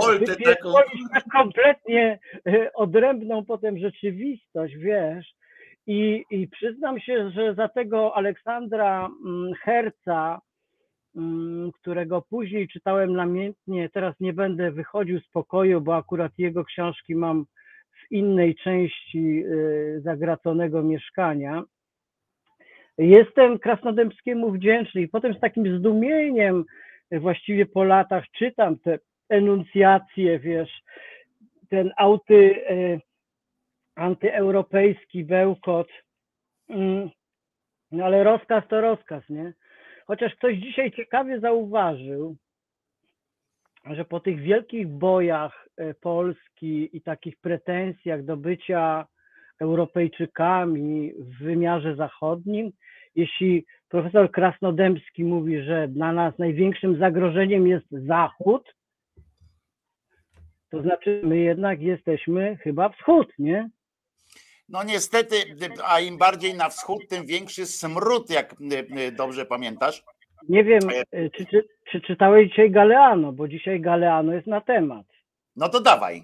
Woltę 0.00 0.24
wypierdolić 0.24 1.02
tak 1.14 1.24
kompletnie 1.32 2.18
e, 2.46 2.72
odrębną 2.72 3.44
potem 3.44 3.78
rzeczywistość, 3.78 4.74
wiesz. 4.76 5.34
I, 5.86 6.24
I 6.30 6.48
przyznam 6.48 7.00
się, 7.00 7.30
że 7.30 7.54
za 7.54 7.68
tego 7.68 8.16
Aleksandra 8.16 9.08
mm, 9.26 9.54
Herca, 9.54 10.40
mm, 11.16 11.72
którego 11.72 12.22
później 12.22 12.68
czytałem 12.68 13.16
namiętnie, 13.16 13.88
teraz 13.88 14.14
nie 14.20 14.32
będę 14.32 14.70
wychodził 14.70 15.20
z 15.20 15.28
pokoju, 15.28 15.80
bo 15.80 15.96
akurat 15.96 16.32
jego 16.38 16.64
książki 16.64 17.14
mam 17.14 17.44
w 17.90 18.12
innej 18.12 18.54
części 18.54 19.44
zagraconego 19.98 20.82
mieszkania. 20.82 21.62
Jestem 22.98 23.58
Krasnodębskiemu 23.58 24.50
wdzięczny 24.50 25.00
i 25.00 25.08
potem 25.08 25.34
z 25.34 25.40
takim 25.40 25.78
zdumieniem 25.78 26.64
właściwie 27.12 27.66
po 27.66 27.84
latach 27.84 28.24
czytam 28.38 28.78
te 28.78 28.98
enuncjacje, 29.28 30.38
wiesz, 30.38 30.82
ten 31.68 31.92
auty, 31.96 32.34
y, 32.70 33.00
antyeuropejski 33.96 35.24
bełkot, 35.24 35.88
Mm, 36.68 37.10
no 37.90 38.04
ale 38.04 38.24
rozkaz 38.24 38.64
to 38.68 38.80
rozkaz, 38.80 39.24
nie? 39.28 39.52
Chociaż 40.06 40.34
ktoś 40.34 40.56
dzisiaj 40.56 40.92
ciekawie 40.92 41.40
zauważył, 41.40 42.36
że 43.90 44.04
po 44.04 44.20
tych 44.20 44.40
wielkich 44.40 44.88
bojach 44.88 45.68
e, 45.76 45.94
Polski 45.94 46.96
i 46.96 47.00
takich 47.00 47.36
pretensjach 47.36 48.24
do 48.24 48.36
bycia 48.36 49.06
Europejczykami 49.60 51.12
w 51.18 51.38
wymiarze 51.38 51.96
zachodnim, 51.96 52.72
jeśli 53.14 53.66
profesor 53.88 54.30
Krasnodębski 54.30 55.24
mówi, 55.24 55.62
że 55.62 55.88
dla 55.88 56.12
nas 56.12 56.38
największym 56.38 56.98
zagrożeniem 56.98 57.66
jest 57.66 57.86
Zachód, 57.90 58.74
to 60.70 60.82
znaczy 60.82 61.20
my 61.24 61.38
jednak 61.38 61.80
jesteśmy 61.80 62.56
chyba 62.56 62.88
wschód, 62.88 63.32
nie? 63.38 63.70
No 64.68 64.82
niestety, 64.84 65.36
a 65.84 66.00
im 66.00 66.18
bardziej 66.18 66.54
na 66.54 66.68
wschód, 66.68 67.08
tym 67.08 67.26
większy 67.26 67.66
smród, 67.66 68.30
jak 68.30 68.52
y, 68.52 68.98
y, 69.00 69.12
dobrze 69.12 69.46
pamiętasz. 69.46 70.04
Nie 70.48 70.64
wiem, 70.64 70.80
e, 71.12 71.30
czy, 71.30 71.46
czy, 71.46 71.64
czy 71.90 72.00
czytałeś 72.00 72.48
dzisiaj 72.48 72.70
Galeano, 72.70 73.32
bo 73.32 73.48
dzisiaj 73.48 73.80
Galeano 73.80 74.32
jest 74.32 74.46
na 74.46 74.60
temat. 74.60 75.06
No 75.56 75.68
to 75.68 75.80
dawaj. 75.80 76.22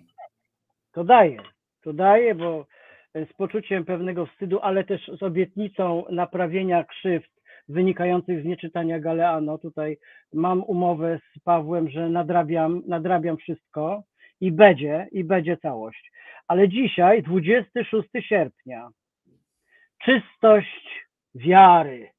To 0.92 1.04
daję, 1.04 1.38
to 1.82 1.92
daję, 1.92 2.34
bo 2.34 2.66
e, 3.14 3.26
z 3.26 3.32
poczuciem 3.32 3.84
pewnego 3.84 4.26
wstydu, 4.26 4.60
ale 4.60 4.84
też 4.84 5.10
z 5.18 5.22
obietnicą 5.22 6.04
naprawienia 6.10 6.84
krzywd 6.84 7.30
wynikających 7.68 8.42
z 8.42 8.44
nieczytania 8.44 9.00
Galeano. 9.00 9.58
Tutaj 9.58 9.98
mam 10.32 10.62
umowę 10.62 11.20
z 11.36 11.40
Pawłem, 11.40 11.90
że 11.90 12.08
nadrabiam, 12.08 12.82
nadrabiam 12.86 13.36
wszystko 13.36 14.02
i 14.40 14.52
będzie, 14.52 15.08
i 15.12 15.24
będzie 15.24 15.56
całość. 15.56 16.12
Ale 16.48 16.68
dzisiaj, 16.68 17.22
26 17.22 18.08
sierpnia, 18.20 18.88
czystość 20.04 21.06
wiary. 21.34 22.10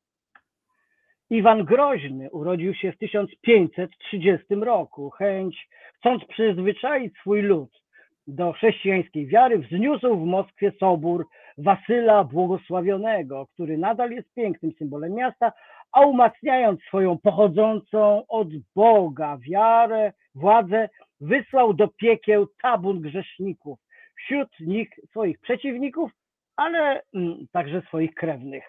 Iwan 1.30 1.64
Groźny 1.64 2.32
urodził 2.32 2.74
się 2.74 2.92
w 2.92 2.98
1530 2.98 4.56
roku. 4.56 5.10
Chęć, 5.10 5.70
chcąc 5.96 6.26
przyzwyczaić 6.26 7.18
swój 7.18 7.42
lud 7.42 7.82
do 8.28 8.52
chrześcijańskiej 8.52 9.28
wiary, 9.28 9.60
wzniósł 9.60 10.18
w 10.18 10.26
Moskwie 10.26 10.72
sobór 10.80 11.28
Wasyla 11.58 12.24
Błogosławionego, 12.24 13.48
który 13.54 13.78
nadal 13.78 14.12
jest 14.12 14.34
pięknym 14.34 14.72
symbolem 14.78 15.14
miasta, 15.14 15.52
a 15.92 16.02
umacniając 16.02 16.82
swoją 16.82 17.18
pochodzącą 17.18 18.28
od 18.28 18.48
Boga 18.76 19.38
wiarę, 19.38 20.14
władzę, 20.36 20.90
wysłał 21.22 21.74
do 21.74 21.88
piekieł 21.88 22.48
tabun 22.62 23.02
grzeszników, 23.02 23.80
wśród 24.16 24.50
nich 24.60 24.90
swoich 25.10 25.40
przeciwników, 25.40 26.12
ale 26.56 27.02
mm, 27.14 27.48
także 27.52 27.82
swoich 27.82 28.14
krewnych. 28.14 28.64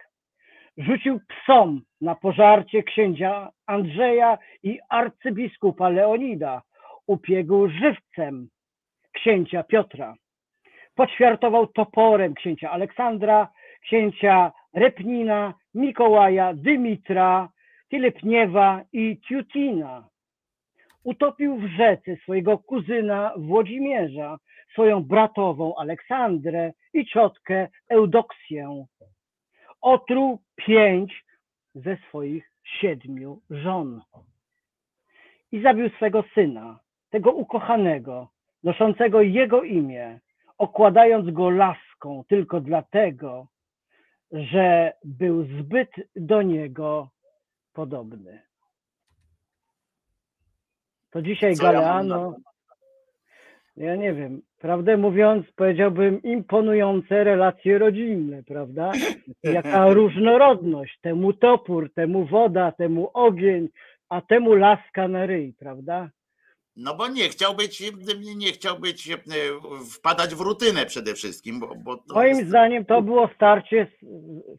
Rzucił 0.78 1.20
psom 1.28 1.80
na 2.00 2.14
pożarcie 2.14 2.82
księcia 2.82 3.50
Andrzeja 3.66 4.38
i 4.62 4.80
arcybiskupa 4.88 5.88
Leonida, 5.88 6.62
upiegł 7.06 7.68
żywcem 7.68 8.48
księcia 9.12 9.62
Piotra. 9.62 10.14
Poćwiartował 10.94 11.66
toporem 11.66 12.34
księcia 12.34 12.70
Aleksandra, 12.70 13.48
księcia 13.82 14.52
Repnina, 14.74 15.54
Mikołaja, 15.74 16.54
Dymitra, 16.54 17.48
Tylepniewa 17.88 18.82
i 18.92 19.20
Tiutina. 19.20 20.08
Utopił 21.06 21.56
w 21.56 21.66
rzece 21.66 22.16
swojego 22.16 22.58
kuzyna 22.58 23.32
Włodzimierza, 23.36 24.38
swoją 24.72 25.04
bratową 25.04 25.76
Aleksandrę 25.76 26.72
i 26.94 27.06
ciotkę 27.06 27.68
Eudoksję. 27.88 28.86
Otruł 29.80 30.38
pięć 30.56 31.24
ze 31.74 31.96
swoich 31.96 32.50
siedmiu 32.64 33.40
żon. 33.50 34.02
I 35.52 35.62
zabił 35.62 35.90
swego 35.90 36.24
syna, 36.34 36.80
tego 37.10 37.32
ukochanego, 37.32 38.28
noszącego 38.62 39.22
jego 39.22 39.62
imię, 39.62 40.20
okładając 40.58 41.30
go 41.30 41.50
laską 41.50 42.24
tylko 42.28 42.60
dlatego, 42.60 43.46
że 44.32 44.92
był 45.04 45.44
zbyt 45.44 45.90
do 46.16 46.42
niego 46.42 47.08
podobny. 47.72 48.45
To 51.16 51.22
dzisiaj 51.22 51.54
Co 51.54 51.64
ja 51.64 51.72
Galeano, 51.72 52.30
na 53.76 53.84
ja 53.86 53.96
nie 53.96 54.14
wiem, 54.14 54.42
prawdę 54.58 54.96
mówiąc, 54.96 55.46
powiedziałbym 55.56 56.22
imponujące 56.22 57.24
relacje 57.24 57.78
rodzinne, 57.78 58.42
prawda? 58.42 58.92
Jaka 59.42 59.92
różnorodność, 59.92 60.98
temu 61.00 61.32
topór, 61.32 61.92
temu 61.94 62.26
woda, 62.26 62.72
temu 62.72 63.10
ogień, 63.14 63.68
a 64.08 64.20
temu 64.20 64.54
laska 64.54 65.08
na 65.08 65.26
ryj, 65.26 65.54
prawda? 65.58 66.10
No 66.76 66.94
bo 66.94 67.08
nie 67.08 67.28
chciał 67.28 67.54
być, 67.54 67.92
nie 68.36 68.52
chciał 68.52 68.78
być, 68.78 69.10
e, 69.10 69.16
wpadać 69.94 70.34
w 70.34 70.40
rutynę 70.40 70.86
przede 70.86 71.14
wszystkim, 71.14 71.60
bo, 71.60 71.74
bo 71.84 71.98
Moim 72.14 72.36
jest- 72.36 72.48
zdaniem 72.48 72.84
to 72.84 73.02
było 73.02 73.30
starcie 73.34 73.86
z, 73.86 74.06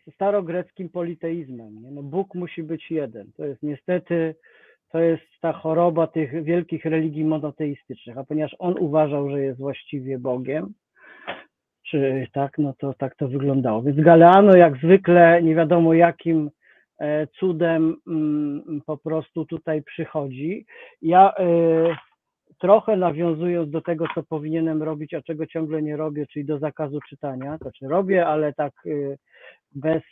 z 0.06 0.14
starogreckim 0.14 0.90
politeizmem. 0.90 1.84
Nie? 1.84 1.92
No 1.92 2.04
Bóg 2.04 2.36
musi 2.36 2.64
być 2.64 2.92
jeden. 2.92 3.32
To 3.38 3.46
jest 3.46 3.64
niestety, 3.64 4.36
to 4.92 5.00
jest 5.00 5.24
ta 5.42 5.54
choroba 5.54 6.08
tych 6.08 6.44
wielkich 6.44 6.86
religii 6.86 7.26
monoteistycznych, 7.26 8.18
a 8.18 8.24
ponieważ 8.24 8.56
on 8.60 8.76
uważał, 8.80 9.30
że 9.30 9.42
jest 9.42 9.60
właściwie 9.60 10.20
Bogiem, 10.20 10.74
czy 11.90 12.28
tak, 12.34 12.58
no 12.58 12.74
to 12.80 12.94
tak 12.94 13.16
to 13.16 13.28
wyglądało. 13.28 13.82
Więc 13.82 14.00
Galeano 14.00 14.56
jak 14.56 14.78
zwykle 14.78 15.44
nie 15.44 15.56
wiadomo 15.56 15.94
jakim 15.94 16.52
e, 17.00 17.28
cudem 17.28 17.96
mm, 18.08 18.82
po 18.86 18.98
prostu 18.98 19.46
tutaj 19.46 19.84
przychodzi. 19.84 20.66
Ja 21.02 21.34
e, 21.36 21.44
trochę 22.60 22.98
nawiązując 22.98 23.72
do 23.72 23.82
tego, 23.82 24.06
co 24.16 24.24
powinienem 24.24 24.84
robić, 24.84 25.14
a 25.14 25.22
czego 25.22 25.46
ciągle 25.46 25.82
nie 25.82 25.98
robię, 25.98 26.26
czyli 26.28 26.46
do 26.46 26.60
zakazu 26.60 27.00
czytania, 27.10 27.58
to 27.58 27.72
czy 27.72 27.88
robię, 27.88 28.28
ale 28.28 28.54
tak 28.54 28.74
y, 28.86 29.18
bez. 29.76 30.04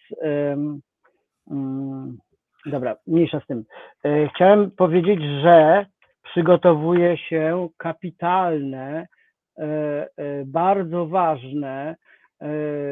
mm, 1.52 2.18
dobra, 2.66 2.96
mniejsza 3.08 3.40
z 3.40 3.46
tym. 3.48 3.66
E, 4.04 4.30
Chciałem 4.36 4.72
powiedzieć, 4.72 5.20
że 5.44 5.86
przygotowuje 6.24 7.18
się 7.18 7.70
kapitalne, 7.78 9.08
e, 9.58 9.64
e, 10.18 10.46
bardzo 10.46 11.08
ważne 11.08 11.96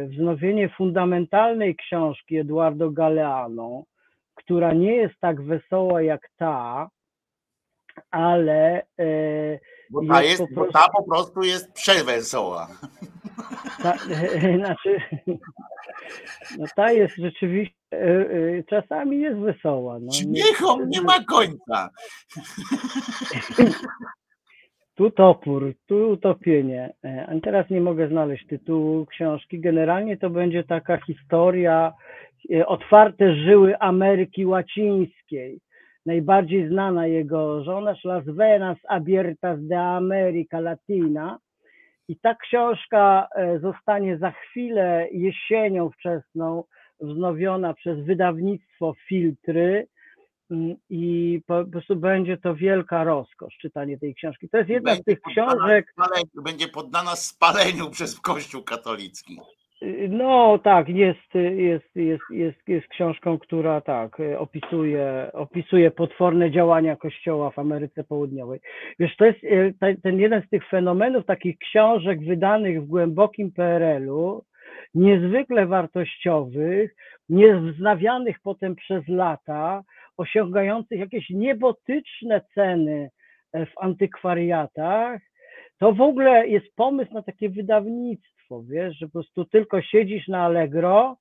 wznowienie 0.07 0.69
fundamentalnej 0.69 1.75
książki 1.75 2.37
Eduardo 2.37 2.91
Galeano, 2.91 3.83
która 4.35 4.73
nie 4.73 4.95
jest 4.95 5.15
tak 5.19 5.41
wesoła 5.41 6.01
jak 6.01 6.29
ta, 6.37 6.89
ale 8.11 8.81
bo 9.89 10.07
ta, 10.07 10.21
jest 10.23 10.39
jest, 10.39 10.53
po 10.55 10.65
bo 10.65 10.71
ta 10.71 10.85
po 10.97 11.03
prostu 11.03 11.41
jest 11.41 11.73
przewesoła. 11.73 12.67
Ta, 13.83 13.93
znaczy, 14.57 14.97
no 16.57 16.65
ta 16.75 16.91
jest 16.91 17.15
rzeczywiście, 17.15 17.75
czasami 18.69 19.19
jest 19.21 19.39
wesoła. 19.39 19.99
No, 19.99 20.05
nie, 20.05 20.13
Śmiechom 20.13 20.89
nie 20.89 21.01
ma 21.01 21.23
końca. 21.23 21.89
tu 24.95 25.11
topór, 25.11 25.73
tu 25.87 26.09
utopienie. 26.09 26.93
E, 27.05 27.25
A 27.29 27.39
teraz 27.43 27.69
nie 27.69 27.81
mogę 27.81 28.07
znaleźć 28.07 28.47
tytułu 28.47 29.05
książki. 29.05 29.59
Generalnie 29.59 30.17
to 30.17 30.29
będzie 30.29 30.63
taka 30.63 30.97
historia, 30.97 31.93
e, 32.53 32.67
otwarte 32.67 33.35
żyły 33.35 33.79
Ameryki 33.79 34.45
Łacińskiej. 34.45 35.59
Najbardziej 36.05 36.67
znana 36.67 37.07
jego 37.07 37.63
żona, 37.63 37.95
Las 38.03 38.25
Venas 38.25 38.77
Abiertas 38.87 39.67
de 39.67 39.79
America 39.79 40.59
Latina. 40.59 41.37
I 42.07 42.17
ta 42.19 42.35
książka 42.35 43.27
e, 43.35 43.59
zostanie 43.59 44.17
za 44.17 44.31
chwilę 44.31 45.07
jesienią 45.11 45.89
wczesną 45.89 46.63
wznowiona 47.03 47.73
przez 47.73 47.99
wydawnictwo 48.05 48.93
Filtry 49.07 49.87
mm, 50.51 50.75
i 50.89 51.41
po 51.47 51.65
prostu 51.65 51.95
będzie 51.95 52.37
to 52.37 52.55
wielka 52.55 53.03
rozkosz 53.03 53.57
czytanie 53.61 53.97
tej 53.99 54.15
książki. 54.15 54.49
To 54.49 54.57
jest 54.57 54.69
jedna 54.69 54.91
z 54.91 54.97
Będzie 54.97 55.03
tych 55.03 55.21
poddana 55.21 55.51
książek, 55.55 55.85
spaleniu- 55.97 56.43
Będzie 56.43 56.67
poddana 56.67 57.15
spaleniu 57.15 57.89
przez 57.95 58.19
Kościół 58.19 58.63
katolicki. 58.63 59.37
y, 59.83 60.07
no 60.11 60.59
tak, 60.63 60.89
jest, 60.89 61.33
jest, 61.57 61.95
jest, 61.95 62.23
jest, 62.29 62.57
jest 62.67 62.87
książką, 62.87 63.39
która 63.39 63.81
tak 63.81 64.19
y, 64.19 64.39
opisuje, 64.39 65.29
opisuje 65.33 65.91
potworne 65.91 66.51
działania 66.51 66.95
Kościoła 66.95 67.51
w 67.51 67.59
Ameryce 67.59 68.03
Południowej. 68.03 68.59
Wiesz, 68.99 69.15
to 69.17 69.25
jest 69.25 69.43
y, 69.43 69.73
te- 69.79 69.95
ten 70.03 70.19
jeden 70.19 70.41
z 70.47 70.49
tych 70.49 70.69
fenomenów 70.69 71.25
takich 71.25 71.57
książek 71.57 72.25
wydanych 72.25 72.83
w 72.83 72.87
głębokim 72.87 73.51
PRL-u, 73.51 74.43
niezwykle 74.93 75.65
wartościowych, 75.65 76.95
nie 77.29 77.55
wznawianych 77.55 78.39
potem 78.43 78.75
przez 78.75 79.07
lata, 79.07 79.83
osiągających 80.17 80.99
jakieś 80.99 81.29
niebotyczne 81.29 82.41
ceny 82.53 83.09
e, 83.53 83.65
w 83.65 83.71
antykwariatach, 83.77 85.21
to 85.79 85.93
w 85.93 86.01
ogóle 86.01 86.47
jest 86.47 86.75
pomysł 86.75 87.13
na 87.13 87.23
takie 87.23 87.49
wydawnictwo, 87.49 88.63
wiesz, 88.63 88.97
że 88.97 89.05
po 89.05 89.11
prostu 89.11 89.45
tylko 89.45 89.81
siedzisz 89.81 90.27
na 90.27 90.41
Allegro, 90.41 91.17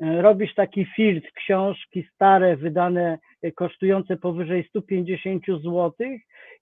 robisz 0.00 0.54
taki 0.54 0.86
filtr, 0.96 1.28
książki 1.32 2.08
stare, 2.14 2.56
wydane, 2.56 3.18
e, 3.42 3.52
kosztujące 3.52 4.16
powyżej 4.16 4.66
150 4.68 5.46
zł 5.46 5.92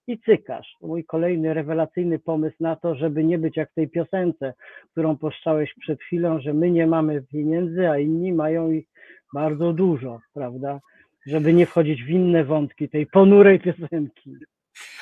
i 0.07 0.19
cykasz. 0.19 0.67
Mój 0.81 1.05
kolejny 1.05 1.53
rewelacyjny 1.53 2.19
pomysł 2.19 2.55
na 2.59 2.75
to, 2.75 2.95
żeby 2.95 3.23
nie 3.23 3.37
być 3.37 3.57
jak 3.57 3.71
w 3.71 3.75
tej 3.75 3.89
piosence, 3.89 4.53
którą 4.91 5.17
poszczałeś 5.17 5.73
przed 5.79 6.01
chwilą, 6.01 6.39
że 6.39 6.53
my 6.53 6.71
nie 6.71 6.87
mamy 6.87 7.21
pieniędzy, 7.21 7.89
a 7.89 7.97
inni 7.97 8.33
mają 8.33 8.71
ich 8.71 8.85
bardzo 9.33 9.73
dużo, 9.73 10.19
prawda? 10.33 10.79
Żeby 11.25 11.53
nie 11.53 11.65
wchodzić 11.65 12.03
w 12.03 12.09
inne 12.09 12.43
wątki 12.43 12.89
tej 12.89 13.07
ponurej 13.07 13.59
piosenki. 13.59 14.35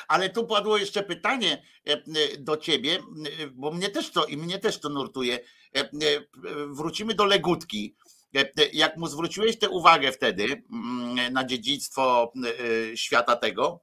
Ale 0.08 0.30
tu 0.30 0.46
padło 0.46 0.78
jeszcze 0.78 1.02
pytanie 1.02 1.62
e, 1.86 1.92
e, 1.92 1.98
do 2.38 2.56
ciebie, 2.56 2.92
e, 2.92 3.46
bo 3.54 3.70
mnie 3.70 3.88
też 3.88 4.10
to 4.10 4.24
i 4.24 4.36
mnie 4.36 4.58
też 4.58 4.80
to 4.80 4.88
nurtuje. 4.88 5.38
E, 5.76 5.80
e, 5.80 5.86
Wrócimy 6.66 7.14
do 7.14 7.24
Legutki. 7.24 7.94
E, 8.36 8.44
Jak 8.72 8.96
mu 8.96 9.06
zwróciłeś 9.06 9.58
tę 9.58 9.68
uwagę 9.68 10.12
wtedy 10.12 10.44
mm, 10.72 11.32
na 11.32 11.44
dziedzictwo 11.44 12.32
e, 12.92 12.96
świata 12.96 13.36
tego, 13.36 13.80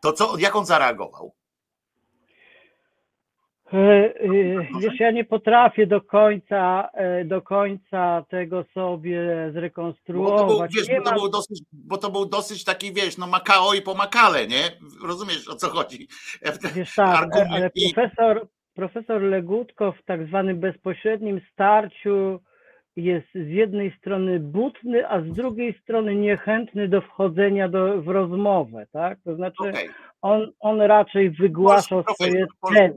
to 0.00 0.12
co, 0.12 0.38
jak 0.38 0.56
on 0.56 0.66
zareagował? 0.66 1.34
E, 3.72 4.14
Wiesz, 4.80 5.00
ja 5.00 5.10
nie 5.10 5.24
potrafię 5.24 5.86
do 5.86 6.00
końca, 6.00 6.88
do 7.24 7.42
końca 7.42 8.24
tego 8.28 8.64
sobie 8.74 9.20
Bo 9.20 9.34
to 9.34 9.50
był, 9.50 9.60
zrekonstruować. 9.60 10.72
wiesz, 10.74 10.86
bo 10.98 11.10
to 11.10 11.14
był 11.14 11.28
dosyć, 11.28 11.62
bo 11.72 11.96
to 11.98 12.10
był 12.10 12.26
dosyć 12.26 12.64
taki, 12.64 12.92
wiesz, 12.92 13.18
no 13.18 13.26
Makao 13.26 13.74
i 13.74 13.82
po 13.82 13.94
Makale, 13.94 14.46
nie? 14.46 14.62
Rozumiesz 15.06 15.48
o 15.48 15.54
co 15.54 15.68
chodzi? 15.68 16.08
Wiesz 16.74 16.94
tak, 16.94 17.28
ale 17.50 17.70
profesor, 17.94 18.48
profesor 18.74 19.22
Legutko 19.22 19.92
w 19.92 20.02
tak 20.04 20.26
zwanym 20.26 20.60
bezpośrednim 20.60 21.40
starciu 21.52 22.40
jest 22.96 23.26
z 23.34 23.48
jednej 23.48 23.92
strony 23.98 24.40
butny, 24.40 25.08
a 25.08 25.20
z 25.20 25.32
drugiej 25.32 25.74
strony 25.82 26.16
niechętny 26.16 26.88
do 26.88 27.00
wchodzenia 27.00 27.68
do, 27.68 28.02
w 28.02 28.08
rozmowę, 28.08 28.86
tak? 28.92 29.18
To 29.24 29.36
znaczy 29.36 29.68
Okej. 29.68 29.88
on, 30.22 30.52
on 30.60 30.80
raczej 30.80 31.30
wygłaszał 31.30 32.04
swoje 32.14 32.46
tezy. 32.74 32.94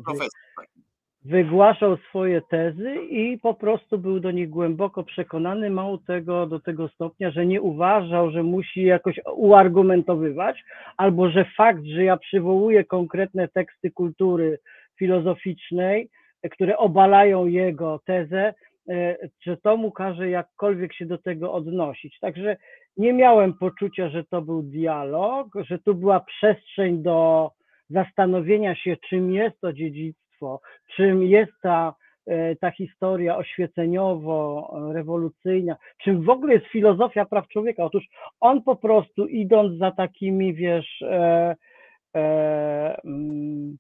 wygłaszał 1.25 1.97
swoje 1.97 2.41
tezy 2.41 2.95
i 2.95 3.39
po 3.39 3.53
prostu 3.53 3.97
był 3.97 4.19
do 4.19 4.31
nich 4.31 4.49
głęboko 4.49 5.03
przekonany, 5.03 5.69
mało 5.69 5.97
tego 5.97 6.47
do 6.47 6.59
tego 6.59 6.87
stopnia, 6.87 7.31
że 7.31 7.45
nie 7.45 7.61
uważał, 7.61 8.31
że 8.31 8.43
musi 8.43 8.83
jakoś 8.83 9.19
uargumentowywać, 9.35 10.63
albo 10.97 11.29
że 11.29 11.45
fakt, 11.57 11.83
że 11.83 12.03
ja 12.03 12.17
przywołuję 12.17 12.83
konkretne 12.83 13.47
teksty 13.47 13.91
kultury 13.91 14.59
filozoficznej, 14.99 16.09
które 16.51 16.77
obalają 16.77 17.45
jego 17.45 17.99
tezę, 18.05 18.53
e, 18.89 19.17
że 19.41 19.57
to 19.57 19.77
mu 19.77 19.91
każe 19.91 20.29
jakkolwiek 20.29 20.93
się 20.93 21.05
do 21.05 21.17
tego 21.17 21.53
odnosić. 21.53 22.19
Także 22.19 22.57
nie 22.97 23.13
miałem 23.13 23.53
poczucia, 23.53 24.09
że 24.09 24.23
to 24.23 24.41
był 24.41 24.63
dialog, 24.63 25.47
że 25.69 25.79
tu 25.79 25.95
była 25.95 26.19
przestrzeń 26.19 27.03
do 27.03 27.51
zastanowienia 27.89 28.75
się, 28.75 28.97
czym 29.09 29.31
jest 29.31 29.61
to 29.61 29.73
dziedzictwo, 29.73 30.61
czym 30.95 31.23
jest 31.23 31.51
ta, 31.61 31.93
e, 32.27 32.55
ta 32.55 32.71
historia 32.71 33.37
oświeceniowo-rewolucyjna, 33.37 35.75
czym 36.03 36.23
w 36.23 36.29
ogóle 36.29 36.53
jest 36.53 36.65
filozofia 36.65 37.25
praw 37.25 37.47
człowieka. 37.47 37.83
Otóż 37.83 38.03
on 38.39 38.63
po 38.63 38.75
prostu 38.75 39.27
idąc 39.27 39.79
za 39.79 39.91
takimi, 39.91 40.53
wiesz, 40.53 41.01
e, 41.01 41.55
e, 42.15 43.01
mm, 43.05 43.77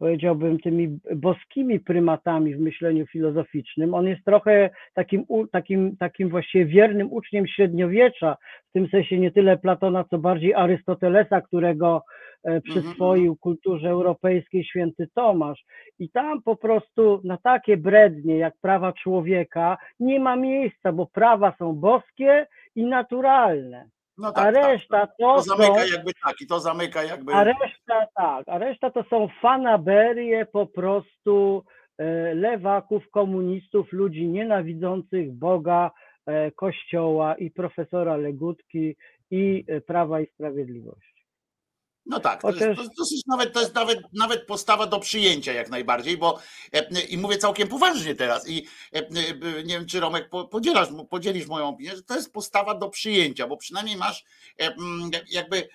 powiedziałbym, 0.00 0.58
tymi 0.58 0.98
boskimi 1.16 1.80
prymatami 1.80 2.54
w 2.54 2.60
myśleniu 2.60 3.06
filozoficznym. 3.06 3.94
On 3.94 4.06
jest 4.06 4.24
trochę 4.24 4.70
takim, 4.94 5.24
takim, 5.52 5.96
takim 5.96 6.28
właściwie 6.28 6.66
wiernym 6.66 7.12
uczniem 7.12 7.46
średniowiecza, 7.46 8.36
w 8.68 8.72
tym 8.72 8.88
sensie 8.88 9.18
nie 9.18 9.30
tyle 9.30 9.58
Platona, 9.58 10.04
co 10.04 10.18
bardziej 10.18 10.54
Arystotelesa, 10.54 11.40
którego 11.40 12.02
e, 12.44 12.60
przyswoił 12.60 13.36
kulturze 13.36 13.88
europejskiej 13.88 14.64
święty 14.64 15.08
Tomasz. 15.14 15.64
I 15.98 16.10
tam 16.10 16.42
po 16.42 16.56
prostu 16.56 17.20
na 17.24 17.36
takie 17.36 17.76
brednie 17.76 18.38
jak 18.38 18.54
prawa 18.62 18.92
człowieka 18.92 19.78
nie 20.00 20.20
ma 20.20 20.36
miejsca, 20.36 20.92
bo 20.92 21.06
prawa 21.06 21.54
są 21.58 21.72
boskie 21.72 22.46
i 22.74 22.84
naturalne. 22.84 23.88
No 24.20 24.28
a 24.28 24.32
tak, 24.32 24.54
tak. 24.54 24.64
reszta 24.64 25.06
To 25.06 25.14
to 25.18 25.42
są, 25.42 25.56
zamyka 25.56 25.86
jakby 25.86 26.12
tak 26.24 26.40
i 26.40 26.46
to 26.46 26.60
zamyka 26.60 27.02
jakby. 27.02 27.34
a 27.34 27.44
reszta 27.44 28.06
tak, 28.14 28.48
a 28.48 28.58
reszta 28.58 28.90
to 28.90 29.04
są 29.10 29.28
fanaberie 29.42 30.46
po 30.46 30.66
prostu 30.66 31.64
e, 31.98 32.34
lewaków, 32.34 33.10
komunistów, 33.10 33.92
ludzi 33.92 34.28
nienawidzących 34.28 35.32
Boga, 35.32 35.90
e, 36.26 36.50
Kościoła 36.50 37.34
i 37.34 37.50
profesora 37.50 38.16
Legutki 38.16 38.96
i 39.30 39.64
e, 39.68 39.80
Prawa 39.80 40.20
i 40.20 40.26
Sprawiedliwości. 40.26 41.09
No 42.10 42.20
tak, 42.20 42.42
to 42.42 42.48
jest, 42.48 42.58
Chociaż- 42.60 42.76
to, 42.76 42.82
jest 42.82 42.96
dosyć 42.98 43.22
nawet, 43.26 43.52
to 43.52 43.60
jest 43.60 43.74
nawet, 43.74 43.98
nawet 44.12 44.46
postawa 44.46 44.86
do 44.86 44.98
przyjęcia 44.98 45.52
jak 45.52 45.70
najbardziej, 45.70 46.16
bo 46.16 46.38
e, 46.72 47.00
i 47.00 47.18
mówię 47.18 47.38
całkiem 47.38 47.68
poważnie 47.68 48.14
teraz 48.14 48.48
i 48.48 48.66
e, 48.94 48.98
e, 48.98 49.04
nie 49.64 49.74
wiem, 49.74 49.86
czy 49.86 50.00
Romek 50.00 50.28
po- 50.28 50.44
podzielasz, 50.48 50.88
podzielisz 51.10 51.46
moją 51.46 51.68
opinię, 51.68 51.96
że 51.96 52.02
to 52.02 52.14
jest 52.14 52.32
postawa 52.32 52.74
do 52.74 52.88
przyjęcia, 52.88 53.46
bo 53.46 53.56
przynajmniej 53.56 53.96
masz 53.96 54.24
jakby, 55.30 55.68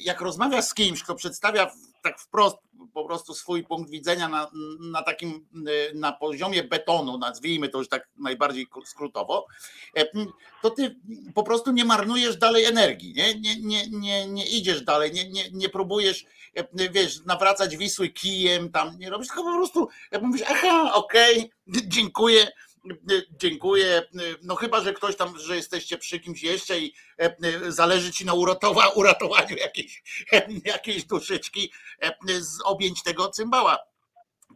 jak 0.00 0.20
rozmawiasz 0.20 0.64
z 0.64 0.74
kimś, 0.74 1.02
kto 1.02 1.14
przedstawia 1.14 1.70
tak 2.02 2.20
wprost 2.20 2.56
po 2.94 3.04
prostu 3.04 3.34
swój 3.34 3.64
punkt 3.64 3.90
widzenia 3.90 4.28
na, 4.28 4.50
na 4.80 5.02
takim, 5.02 5.46
e, 5.54 5.94
na 5.94 6.12
poziomie 6.12 6.64
betonu, 6.64 7.18
nazwijmy 7.18 7.68
to 7.68 7.78
już 7.78 7.88
tak 7.88 8.08
najbardziej 8.16 8.66
skrótowo, 8.84 9.46
e, 9.96 10.04
to 10.62 10.70
ty 10.70 10.96
po 11.34 11.42
prostu 11.42 11.72
nie 11.72 11.84
marnujesz 11.84 12.36
dalej 12.36 12.64
energii, 12.64 13.14
nie, 13.14 13.34
nie, 13.40 13.60
nie, 13.60 13.88
nie, 13.90 14.26
nie 14.26 14.46
idziesz 14.46 14.82
dalej, 14.82 15.12
nie, 15.12 15.30
nie, 15.30 15.50
nie 15.52 15.68
próbujesz, 15.68 16.24
e, 16.54 16.90
wiesz, 16.90 17.24
nawracać 17.24 17.76
Wisły 17.76 18.08
kijem, 18.08 18.72
tam 18.72 18.98
nie 18.98 19.10
robisz, 19.10 19.28
tylko 19.28 19.44
po 19.44 19.56
prostu 19.56 19.88
mówisz, 20.22 20.42
aha, 20.48 20.94
okej, 20.94 21.50
dziękuję, 21.96 22.42
e, 22.42 22.50
dziękuję, 23.30 24.02
no 24.42 24.54
chyba, 24.54 24.80
że 24.80 24.92
ktoś 24.92 25.16
tam, 25.16 25.38
że 25.38 25.56
jesteście 25.56 25.98
przy 25.98 26.20
kimś 26.20 26.42
jeszcze 26.42 26.78
i 26.78 26.94
e, 27.20 27.36
e, 27.42 27.72
zależy 27.72 28.12
ci 28.12 28.24
na 28.24 28.34
uratowa, 28.34 28.88
uratowaniu 28.88 29.56
jakiejś, 29.56 30.02
jakiejś 30.64 31.04
duszyczki 31.04 31.72
e, 32.00 32.14
z 32.40 32.60
objęć 32.64 33.02
tego 33.02 33.28
cymbała. 33.28 33.93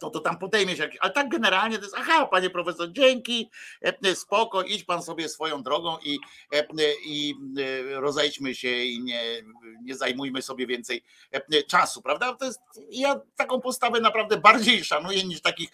To, 0.00 0.10
to 0.10 0.20
tam 0.20 0.38
podejmiesz 0.38 0.78
jakieś, 0.78 0.98
ale 1.00 1.12
tak 1.12 1.28
generalnie 1.28 1.78
to 1.78 1.84
jest, 1.84 1.96
aha, 1.98 2.26
panie 2.26 2.50
profesor, 2.50 2.92
dzięki, 2.92 3.50
e, 3.82 4.14
spoko, 4.14 4.62
idź 4.62 4.84
pan 4.84 5.02
sobie 5.02 5.28
swoją 5.28 5.62
drogą 5.62 5.96
i, 6.04 6.18
e, 6.52 6.66
i 7.04 7.34
e, 7.58 8.00
rozejdźmy 8.00 8.54
się 8.54 8.68
i 8.68 9.02
nie, 9.02 9.22
nie 9.82 9.94
zajmujmy 9.94 10.42
sobie 10.42 10.66
więcej 10.66 11.02
czasu, 11.66 12.02
prawda? 12.02 12.34
To 12.34 12.44
jest, 12.44 12.60
ja 12.90 13.20
taką 13.36 13.60
postawę 13.60 14.00
naprawdę 14.00 14.36
bardziej 14.36 14.84
szanuję 14.84 15.24
niż 15.24 15.40
takich, 15.40 15.70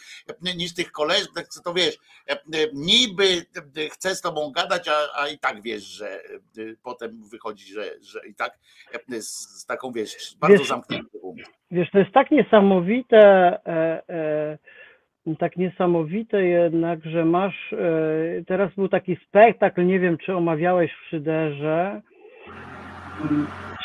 niż 0.56 0.74
tych 0.74 0.92
koleżek, 0.92 1.48
co 1.48 1.60
to 1.62 1.74
wiesz, 1.74 1.98
niby 2.72 3.46
chcę 3.92 4.16
z 4.16 4.20
tobą 4.20 4.51
gadać, 4.51 4.88
a, 4.88 5.09
a 5.14 5.28
i 5.28 5.38
tak 5.38 5.62
wiesz, 5.62 5.82
że 5.82 6.22
potem 6.82 7.28
wychodzi, 7.28 7.72
że, 7.72 7.94
że 8.01 8.26
i 8.26 8.34
tak 8.34 8.59
z, 9.20 9.60
z 9.60 9.66
taką, 9.66 9.92
wiesz, 9.92 10.36
bardzo 10.38 10.59
Wiesz, 10.59 10.68
zamknięty 10.68 11.18
umysł. 11.18 11.51
Wiesz, 11.74 11.90
to 11.90 11.98
jest 11.98 12.12
tak 12.12 12.30
niesamowite, 12.30 13.18
e, 13.66 14.02
e, 14.09 15.36
tak 15.38 15.56
niesamowite 15.56 16.42
jednak, 16.42 17.05
że 17.05 17.24
masz, 17.24 17.72
e, 17.72 18.44
teraz 18.46 18.74
był 18.74 18.88
taki 18.88 19.16
spektakl, 19.28 19.86
nie 19.86 20.01
wiem, 20.01 20.18
czy 20.18 20.36
omawiałeś 20.36 20.92
w 20.92 21.09
Szyderze, 21.09 22.02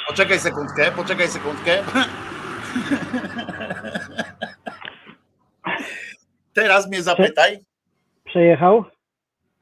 Poczekaj 0.08 0.40
sekundkę, 0.40 0.92
poczekaj 0.96 1.28
sekundkę. 1.28 1.72
Teraz 6.54 6.90
mnie 6.90 7.02
zapytaj. 7.02 7.58
przejechał? 8.26 8.86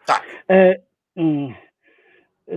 Tak. 0.06 0.24
E, 0.50 0.76
mm, 1.18 1.54
e, 2.48 2.54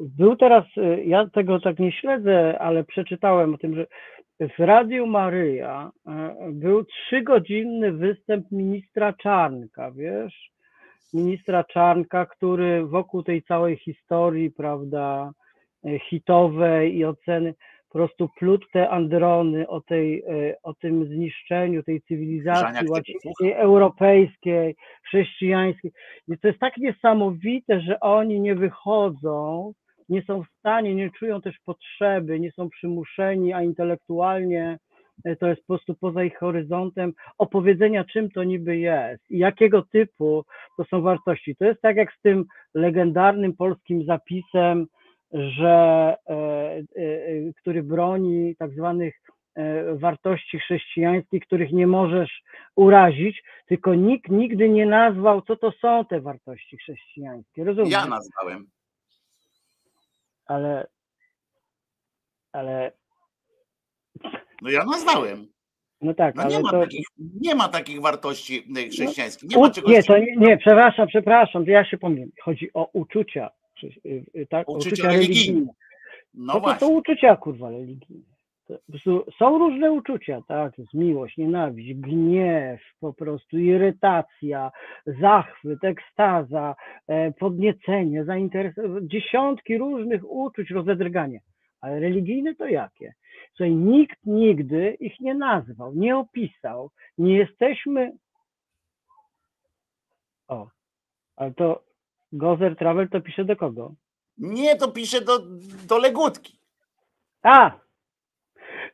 Był 0.00 0.36
teraz, 0.36 0.64
e, 0.76 1.04
ja 1.04 1.26
tego 1.32 1.60
tak 1.60 1.78
nie 1.78 1.92
śledzę, 1.92 2.58
ale 2.58 2.84
przeczytałem 2.84 3.54
o 3.54 3.58
tym, 3.58 3.74
że 3.74 3.86
w 4.40 4.58
Radiu 4.58 5.06
Maryja 5.06 5.90
e, 6.06 6.34
był 6.52 6.84
trzygodzinny 6.84 7.92
występ 7.92 8.50
ministra 8.50 9.12
Czarnka, 9.12 9.90
wiesz? 9.90 10.50
Ministra 11.14 11.64
Czarnka, 11.64 12.26
który 12.26 12.86
wokół 12.86 13.22
tej 13.22 13.42
całej 13.42 13.76
historii, 13.76 14.50
prawda, 14.50 15.32
e, 15.84 15.98
hitowej 15.98 16.96
i 16.96 17.04
oceny 17.04 17.54
po 17.88 17.98
prostu 17.98 18.28
plótł 18.38 18.66
te 18.72 18.90
androny 18.90 19.68
o, 19.68 19.80
tej, 19.80 20.22
e, 20.22 20.56
o 20.62 20.74
tym 20.74 21.04
zniszczeniu 21.06 21.82
tej 21.82 22.02
cywilizacji 22.02 22.88
europejskiej, 23.54 24.76
chrześcijańskiej. 25.06 25.92
I 26.28 26.38
to 26.38 26.48
jest 26.48 26.60
tak 26.60 26.76
niesamowite, 26.76 27.80
że 27.80 28.00
oni 28.00 28.40
nie 28.40 28.54
wychodzą, 28.54 29.72
nie 30.10 30.22
są 30.22 30.42
w 30.42 30.58
stanie, 30.58 30.94
nie 30.94 31.10
czują 31.10 31.40
też 31.40 31.58
potrzeby, 31.64 32.40
nie 32.40 32.52
są 32.52 32.70
przymuszeni, 32.70 33.52
a 33.52 33.62
intelektualnie 33.62 34.78
e, 35.24 35.36
to 35.36 35.48
jest 35.48 35.60
po 35.60 35.66
prostu 35.66 35.94
poza 35.94 36.24
ich 36.24 36.38
horyzontem 36.38 37.12
opowiedzenia, 37.38 38.04
czym 38.04 38.30
to 38.30 38.44
niby 38.44 38.76
jest 38.76 39.30
i 39.30 39.38
jakiego 39.38 39.82
typu 39.82 40.44
to 40.76 40.84
są 40.84 41.02
wartości. 41.02 41.56
To 41.56 41.64
jest 41.64 41.80
tak 41.80 41.96
jak 41.96 42.12
z 42.12 42.20
tym 42.20 42.44
legendarnym 42.74 43.56
polskim 43.56 44.04
zapisem, 44.04 44.86
że 45.32 46.14
e, 46.28 46.34
e, 46.36 46.82
który 47.60 47.82
broni 47.82 48.56
tak 48.56 48.70
zwanych 48.70 49.14
wartości 49.94 50.58
chrześcijańskich, 50.58 51.42
których 51.46 51.72
nie 51.72 51.86
możesz 51.86 52.42
urazić, 52.76 53.42
tylko 53.66 53.94
nikt 53.94 54.30
nigdy 54.30 54.68
nie 54.68 54.86
nazwał, 54.86 55.42
co 55.42 55.56
to 55.56 55.72
są 55.72 56.04
te 56.04 56.20
wartości 56.20 56.76
chrześcijańskie. 56.76 57.64
Rozumiesz? 57.64 57.92
Ja 57.92 58.06
nazwałem. 58.06 58.66
Ale, 60.50 60.86
ale, 62.52 62.92
No 64.62 64.70
ja 64.70 64.84
nazwałem. 64.84 65.46
no 66.00 66.14
tak, 66.14 66.34
No 66.34 66.42
ale 66.42 66.56
nie 66.56 66.62
ma, 66.62 66.70
to... 66.70 66.80
takich, 66.80 67.06
nie 67.40 67.54
ma 67.54 67.68
takich 67.68 68.00
wartości 68.00 68.64
y, 68.78 68.88
chrześcijańskich. 68.88 69.50
Nie 69.50 69.58
ma 69.58 69.70
czegoś. 69.70 69.92
nie, 69.92 70.02
to 70.02 70.18
nie, 70.18 70.36
nie, 70.36 70.56
przepraszam, 70.58 71.08
przepraszam, 71.08 71.64
to 71.64 71.70
ja 71.70 71.84
się 71.84 71.98
pomyliłem. 71.98 72.30
Chodzi 72.42 72.70
o 72.74 72.90
uczucia, 72.92 73.50
y, 73.84 74.24
y, 74.36 74.46
tak, 74.50 74.68
Uczucia 74.68 75.08
religijne. 75.08 75.60
No 75.60 75.72
No 76.34 76.52
to 76.54 76.60
są 76.60 76.60
właśnie. 76.60 76.88
uczucia, 76.88 77.36
kurwa, 77.36 77.70
religijne. 77.70 78.22
Są 79.38 79.58
różne 79.58 79.92
uczucia, 79.92 80.42
tak? 80.48 80.78
Jest 80.78 80.94
miłość, 80.94 81.36
nienawiść, 81.36 81.94
gniew, 81.94 82.80
po 83.00 83.12
prostu 83.12 83.58
irytacja, 83.58 84.70
zachwyt, 85.20 85.84
ekstaza, 85.84 86.74
e, 87.08 87.32
podniecenie, 87.32 88.24
zainteresowanie, 88.24 89.08
dziesiątki 89.08 89.78
różnych 89.78 90.30
uczuć, 90.30 90.70
rozedrganie. 90.70 91.40
Ale 91.80 92.00
religijne 92.00 92.54
to 92.54 92.66
jakie? 92.66 93.14
Słuchaj, 93.56 93.74
nikt 93.74 94.26
nigdy 94.26 94.96
ich 95.00 95.20
nie 95.20 95.34
nazwał, 95.34 95.94
nie 95.94 96.16
opisał. 96.16 96.90
Nie 97.18 97.36
jesteśmy. 97.36 98.12
O, 100.48 100.68
ale 101.36 101.54
to 101.54 101.84
Gozer 102.32 102.76
Travel 102.76 103.08
to 103.08 103.20
pisze 103.20 103.44
do 103.44 103.56
kogo? 103.56 103.94
Nie, 104.38 104.76
to 104.76 104.92
pisze 104.92 105.20
do, 105.20 105.38
do 105.88 105.98
legutki. 105.98 106.58
A! 107.42 107.89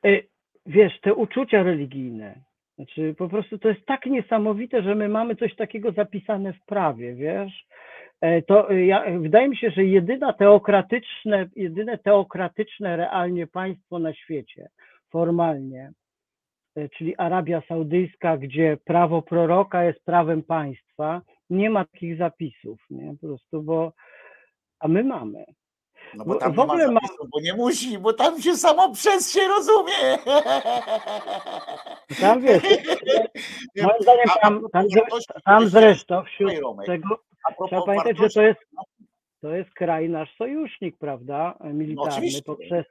Y, 0.06 0.28
Wiesz, 0.66 1.00
te 1.00 1.14
uczucia 1.14 1.62
religijne, 1.62 2.40
znaczy 2.76 3.14
po 3.18 3.28
prostu 3.28 3.58
to 3.58 3.68
jest 3.68 3.86
tak 3.86 4.06
niesamowite, 4.06 4.82
że 4.82 4.94
my 4.94 5.08
mamy 5.08 5.36
coś 5.36 5.56
takiego 5.56 5.92
zapisane 5.92 6.52
w 6.52 6.64
prawie, 6.64 7.14
wiesz? 7.14 7.66
E, 8.20 8.42
To 8.42 8.72
y, 8.72 8.86
ja, 8.86 9.04
wydaje 9.18 9.48
mi 9.48 9.56
się, 9.56 9.70
że 9.70 9.84
jedyna 9.84 10.32
teokratyczne, 10.32 11.48
jedyne 11.56 11.98
teokratyczne 11.98 12.96
realnie 12.96 13.46
państwo 13.46 13.98
na 13.98 14.14
świecie, 14.14 14.68
formalnie, 15.10 15.90
e, 16.76 16.88
czyli 16.88 17.16
Arabia 17.16 17.62
Saudyjska, 17.68 18.36
gdzie 18.36 18.76
prawo 18.84 19.22
proroka 19.22 19.84
jest 19.84 20.04
prawem 20.04 20.42
państwa, 20.42 21.22
nie 21.50 21.70
ma 21.70 21.84
takich 21.84 22.16
zapisów, 22.16 22.80
nie? 22.90 23.12
Po 23.20 23.26
prostu, 23.26 23.62
bo 23.62 23.92
a 24.80 24.88
my 24.88 25.04
mamy. 25.04 25.44
No 26.14 26.24
bo 26.24 26.34
Bo 26.34 26.40
tam 26.40 26.52
w 26.52 26.56
nie 26.56 26.56
ma 26.56 26.72
ogóle 26.72 26.88
ma- 26.88 27.00
zapisu, 27.00 27.28
bo 27.32 27.40
nie 27.40 27.54
musi, 27.54 27.98
bo 27.98 28.12
tam 28.12 28.42
się 28.42 28.56
samo 28.56 28.92
przez 28.92 29.32
się 29.32 29.48
rozumie. 29.48 30.18
Tam 32.20 32.40
wiesz, 32.42 32.62
moim 33.82 34.02
zdaniem 34.02 34.26
tam, 34.42 34.62
tam, 34.72 34.84
tam 35.44 35.68
zresztą 35.68 36.24
wśród 36.24 36.52
tego 36.86 37.18
trzeba 37.66 37.82
pamiętać, 37.82 38.18
że 38.18 38.30
to 38.30 38.42
jest, 38.42 38.60
to 39.40 39.54
jest 39.54 39.70
kraj 39.74 40.08
nasz 40.08 40.36
sojusznik, 40.36 40.98
prawda, 40.98 41.58
militarny 41.64 42.12
oczywiście. 42.12 42.42
poprzez 42.42 42.86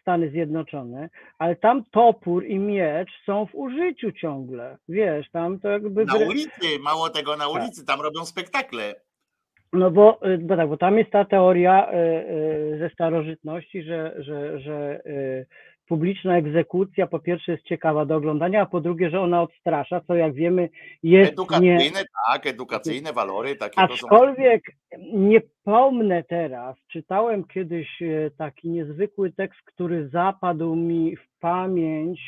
Stany 0.00 0.30
Zjednoczone, 0.30 1.10
ale 1.38 1.56
tam 1.56 1.84
topór 1.90 2.46
i 2.46 2.58
miecz 2.58 3.10
są 3.26 3.46
w 3.46 3.54
użyciu 3.54 4.12
ciągle, 4.12 4.78
wiesz, 4.88 5.30
tam 5.30 5.60
to 5.60 5.68
jakby... 5.68 6.04
Na 6.04 6.14
ulicy, 6.14 6.78
mało 6.80 7.10
tego 7.10 7.30
Tak. 7.30 7.40
na 7.40 7.48
ulicy, 7.48 7.84
tam 7.84 8.00
robią 8.00 8.24
spektakle. 8.24 8.94
No 9.72 9.90
bo, 9.90 10.18
y, 10.26 10.38
bo 10.38 10.56
tak, 10.56 10.68
bo 10.68 10.76
tam 10.76 10.98
jest 10.98 11.10
ta 11.10 11.24
teoria 11.24 11.92
y, 11.92 11.94
y, 11.94 12.78
ze 12.78 12.90
starożytności, 12.90 13.82
że, 13.82 14.14
że, 14.18 14.60
że 14.60 15.00
publiczna 15.88 16.36
egzekucja 16.36 17.06
po 17.06 17.18
pierwsze 17.18 17.52
jest 17.52 17.64
ciekawa 17.64 18.06
do 18.06 18.16
oglądania, 18.16 18.62
a 18.62 18.66
po 18.66 18.80
drugie, 18.80 19.10
że 19.10 19.20
ona 19.20 19.42
odstrasza, 19.42 20.00
co 20.00 20.14
jak 20.14 20.34
wiemy 20.34 20.68
jest 21.02 21.30
nie... 21.30 21.32
Edukacyjne, 21.32 22.00
tak, 22.26 22.46
edukacyjne 22.46 23.12
walory 23.12 23.56
takiego 23.56 23.86
są. 23.86 23.92
Aczkolwiek 23.94 24.62
nie 25.12 25.40
pomnę 25.64 26.22
teraz, 26.22 26.76
czytałem 26.92 27.44
kiedyś 27.44 28.02
e, 28.02 28.30
taki 28.30 28.68
niezwykły 28.68 29.32
tekst, 29.32 29.60
który 29.64 30.08
zapadł 30.08 30.76
mi 30.76 31.16
w 31.16 31.38
pamięć. 31.40 32.20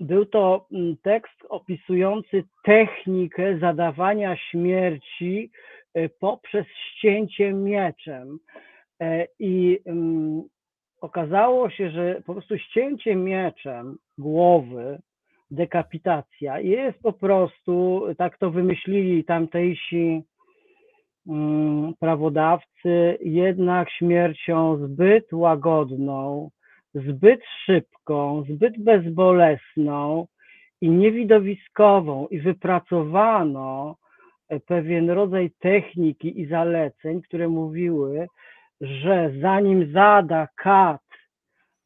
Był 0.00 0.26
to 0.26 0.66
mm, 0.72 0.96
tekst 1.02 1.46
opisujący 1.48 2.44
technikę 2.64 3.58
zadawania 3.58 4.36
śmierci 4.36 5.50
e, 5.94 6.08
poprzez 6.08 6.66
ścięcie 6.66 7.52
mieczem. 7.52 8.38
E, 9.00 9.26
I 9.38 9.78
mm, 9.86 10.42
okazało 11.00 11.70
się, 11.70 11.90
że 11.90 12.22
po 12.26 12.32
prostu 12.32 12.58
ścięcie 12.58 13.16
mieczem 13.16 13.98
głowy 14.18 14.98
dekapitacja 15.50 16.60
jest 16.60 17.02
po 17.02 17.12
prostu, 17.12 18.02
tak 18.18 18.38
to 18.38 18.50
wymyślili 18.50 19.24
tamtejsi 19.24 20.22
mm, 21.28 21.94
prawodawcy, 22.00 23.18
jednak 23.20 23.90
śmiercią 23.90 24.76
zbyt 24.76 25.32
łagodną, 25.32 26.50
zbyt 27.06 27.40
szybką, 27.64 28.44
zbyt 28.48 28.84
bezbolesną 28.84 30.26
i 30.80 30.90
niewidowiskową 30.90 32.26
i 32.26 32.40
wypracowano 32.40 33.96
e, 34.48 34.60
pewien 34.60 35.10
rodzaj 35.10 35.50
techniki 35.58 36.40
i 36.40 36.46
zaleceń, 36.46 37.22
które 37.22 37.48
mówiły, 37.48 38.26
że 38.80 39.32
zanim 39.40 39.92
zada 39.92 40.48
kat 40.56 41.02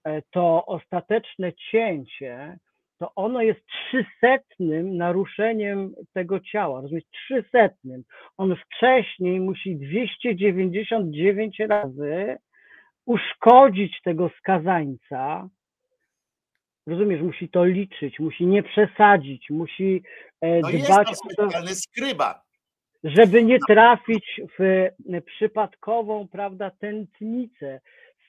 e, 0.04 0.22
to 0.30 0.66
ostateczne 0.66 1.52
cięcie, 1.70 2.58
to 2.98 3.14
ono 3.14 3.42
jest 3.42 3.60
trzysetnym 3.66 4.96
naruszeniem 4.96 5.94
tego 6.12 6.40
ciała, 6.40 6.80
rozumiesz, 6.80 7.04
trzysetnym. 7.10 8.02
On 8.36 8.56
wcześniej 8.56 9.40
musi 9.40 9.76
299 9.76 11.58
razy 11.58 12.36
uszkodzić 13.06 14.02
tego 14.02 14.30
skazańca, 14.38 15.48
rozumiesz, 16.86 17.22
musi 17.22 17.48
to 17.48 17.64
liczyć, 17.64 18.18
musi 18.18 18.46
nie 18.46 18.62
przesadzić, 18.62 19.50
musi 19.50 20.02
e, 20.40 20.60
No 20.60 20.70
jest 20.70 20.86
dbać 20.86 21.08
o 21.08 21.10
to, 21.10 21.14
specjalny 21.14 21.74
skryba. 21.74 22.42
żeby 23.04 23.44
nie 23.44 23.58
trafić 23.68 24.40
w 24.58 24.88
przypadkową, 25.26 26.28
prawda, 26.28 26.70
tętnicę. 26.70 27.80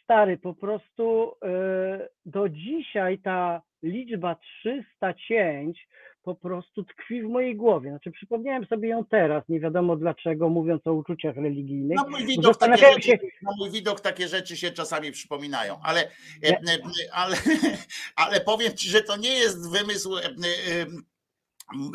Stary, 0.04 0.38
po 0.38 0.54
prostu 0.54 1.36
e, 1.44 2.08
do 2.26 2.50
dzisiaj 2.50 3.20
ta 3.20 3.62
liczba 3.84 4.36
300 4.36 5.14
cięć 5.14 5.88
po 6.24 6.36
prostu 6.36 6.84
tkwi 6.84 7.22
w 7.22 7.30
mojej 7.30 7.56
głowie. 7.56 7.90
Znaczy 7.90 8.12
przypomniałem 8.12 8.66
sobie 8.66 8.90
ją 8.90 9.06
teraz, 9.06 9.44
nie 9.50 9.60
wiadomo 9.60 9.96
dlaczego, 9.96 10.50
mówiąc 10.50 10.88
o 10.88 10.94
uczuciach 10.94 11.36
religijnych. 11.36 11.98
Na 11.98 12.10
mój, 12.10 12.26
widok 12.26 12.36
takie 12.36 12.48
Zastanawiałem 12.48 12.96
rzeczy, 12.96 13.08
się, 13.08 13.18
na 13.42 13.52
mój 13.58 13.72
widok 13.72 14.02
takie 14.02 14.28
rzeczy 14.28 14.58
się 14.58 14.72
czasami 14.72 15.12
przypominają, 15.12 15.80
ale, 15.84 16.02
e, 16.02 16.10
Nie. 16.42 16.58
e, 16.58 16.80
ale, 17.14 17.36
ale 18.16 18.42
powiem 18.42 18.74
ci, 18.74 18.90
że 18.90 19.02
to 19.02 19.18
nie 19.18 19.34
jest 19.34 19.72
wymysł. 19.72 20.16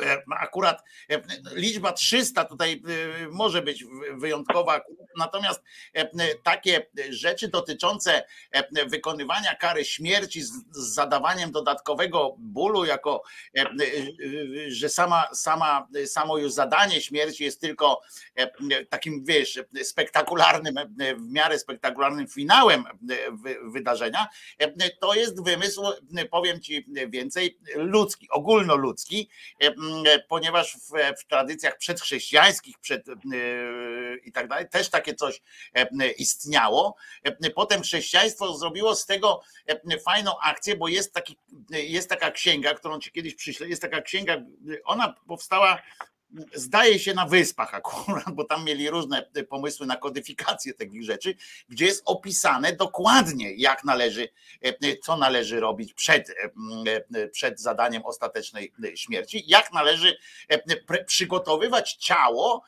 E, 0.05 0.23
Akurat 0.41 0.83
e, 1.11 1.23
liczba 1.55 1.93
300 1.93 2.45
tutaj 2.45 2.83
e, 3.25 3.29
może 3.29 3.63
być 3.63 3.85
wy- 3.85 4.17
wyjątkowa, 4.17 4.81
natomiast 5.17 5.63
takie 6.43 6.87
rzeczy 7.11 7.49
dotyczące 7.49 8.23
wykonywania 8.87 9.55
kary 9.55 9.85
śmierci 9.85 10.43
z 10.43 10.53
zadawaniem 10.73 11.51
dodatkowego 11.53 12.35
bólu, 12.39 12.85
jako 12.85 13.23
że 14.69 14.89
sama, 14.89 15.29
sama, 15.35 15.89
samo 16.07 16.39
już 16.39 16.53
zadanie 16.53 17.01
śmierci 17.01 17.45
jest 17.45 17.61
tylko 17.61 18.01
takim, 18.91 19.25
wiesz, 19.25 19.61
spektakularnym, 19.83 20.75
w 21.17 21.33
miarę 21.33 21.59
spektakularnym 21.59 22.29
finałem 22.29 22.85
wy- 23.43 23.59
wydarzenia, 23.71 24.29
to 25.01 25.15
jest 25.15 25.45
wymysł, 25.45 25.83
powiem 26.31 26.61
ci 26.61 26.87
więcej, 27.09 27.59
ludzki, 27.75 28.29
ogólnoludzki, 28.31 29.31
ponieważ 30.29 30.77
w, 30.77 31.21
w 31.21 31.27
tradycjach 31.27 31.79
przedchrześcijańskich 31.79 32.79
przed, 32.79 33.09
e, 33.09 33.13
i 34.25 34.33
tak 34.33 34.49
dalej 34.49 34.69
też 34.69 34.89
takie 34.91 35.15
coś 35.15 35.43
e, 35.75 36.11
istniało. 36.11 36.97
E, 37.23 37.51
Potem 37.51 37.83
chrześcijaństwo 37.83 38.57
zrobiło 38.57 38.95
z 38.95 39.07
tego 39.07 39.43
e, 39.67 39.99
fajną 39.99 40.39
akcję, 40.41 40.77
bo 40.77 40.89
jest, 40.89 41.13
taki, 41.13 41.37
jest 41.71 42.09
taka 42.09 42.31
księga, 42.31 42.75
którą 42.75 43.01
ci 43.01 43.13
kiedyś 43.13 43.35
przyślę, 43.35 43.69
jest 43.69 43.83
taka 43.83 44.03
księga, 44.03 44.37
ona 44.85 45.15
powstała 45.27 45.83
zdaje 46.55 46.99
się 46.99 47.15
na 47.15 47.27
wyspach 47.27 47.75
akurat, 47.75 48.31
bo 48.35 48.45
tam 48.45 48.65
mieli 48.65 48.91
różne 48.91 49.31
pomysły 49.49 49.87
na 49.87 49.97
kodyfikację 49.97 50.75
takich 50.75 51.05
rzeczy, 51.05 51.35
gdzie 51.69 51.87
jest 51.87 52.03
opisane 52.05 52.73
dokładnie, 52.73 53.55
jak 53.55 53.85
należy, 53.85 54.29
co 55.05 55.17
należy 55.17 55.61
robić 55.61 55.95
przed, 55.95 56.35
przed 57.33 57.61
zadaniem 57.61 58.05
ostatecznej 58.05 58.73
śmierci, 58.95 59.45
jak 59.47 59.73
należy 59.73 60.19
przygotowywać 61.07 61.95
ciało 61.95 62.63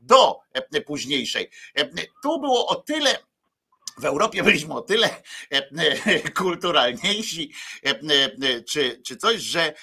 do 0.00 0.40
późniejszej. 0.86 1.50
Tu 2.22 2.40
było 2.40 2.66
o 2.66 2.74
tyle 2.74 3.18
w 3.98 4.04
Europie 4.04 4.42
byliśmy 4.42 4.74
o 4.74 4.80
tyle 4.82 5.08
e, 5.52 5.70
e, 6.06 6.30
kulturalniejsi, 6.30 7.52
e, 7.82 8.62
czy, 8.62 9.02
czy 9.06 9.16
coś, 9.16 9.40
że 9.40 9.74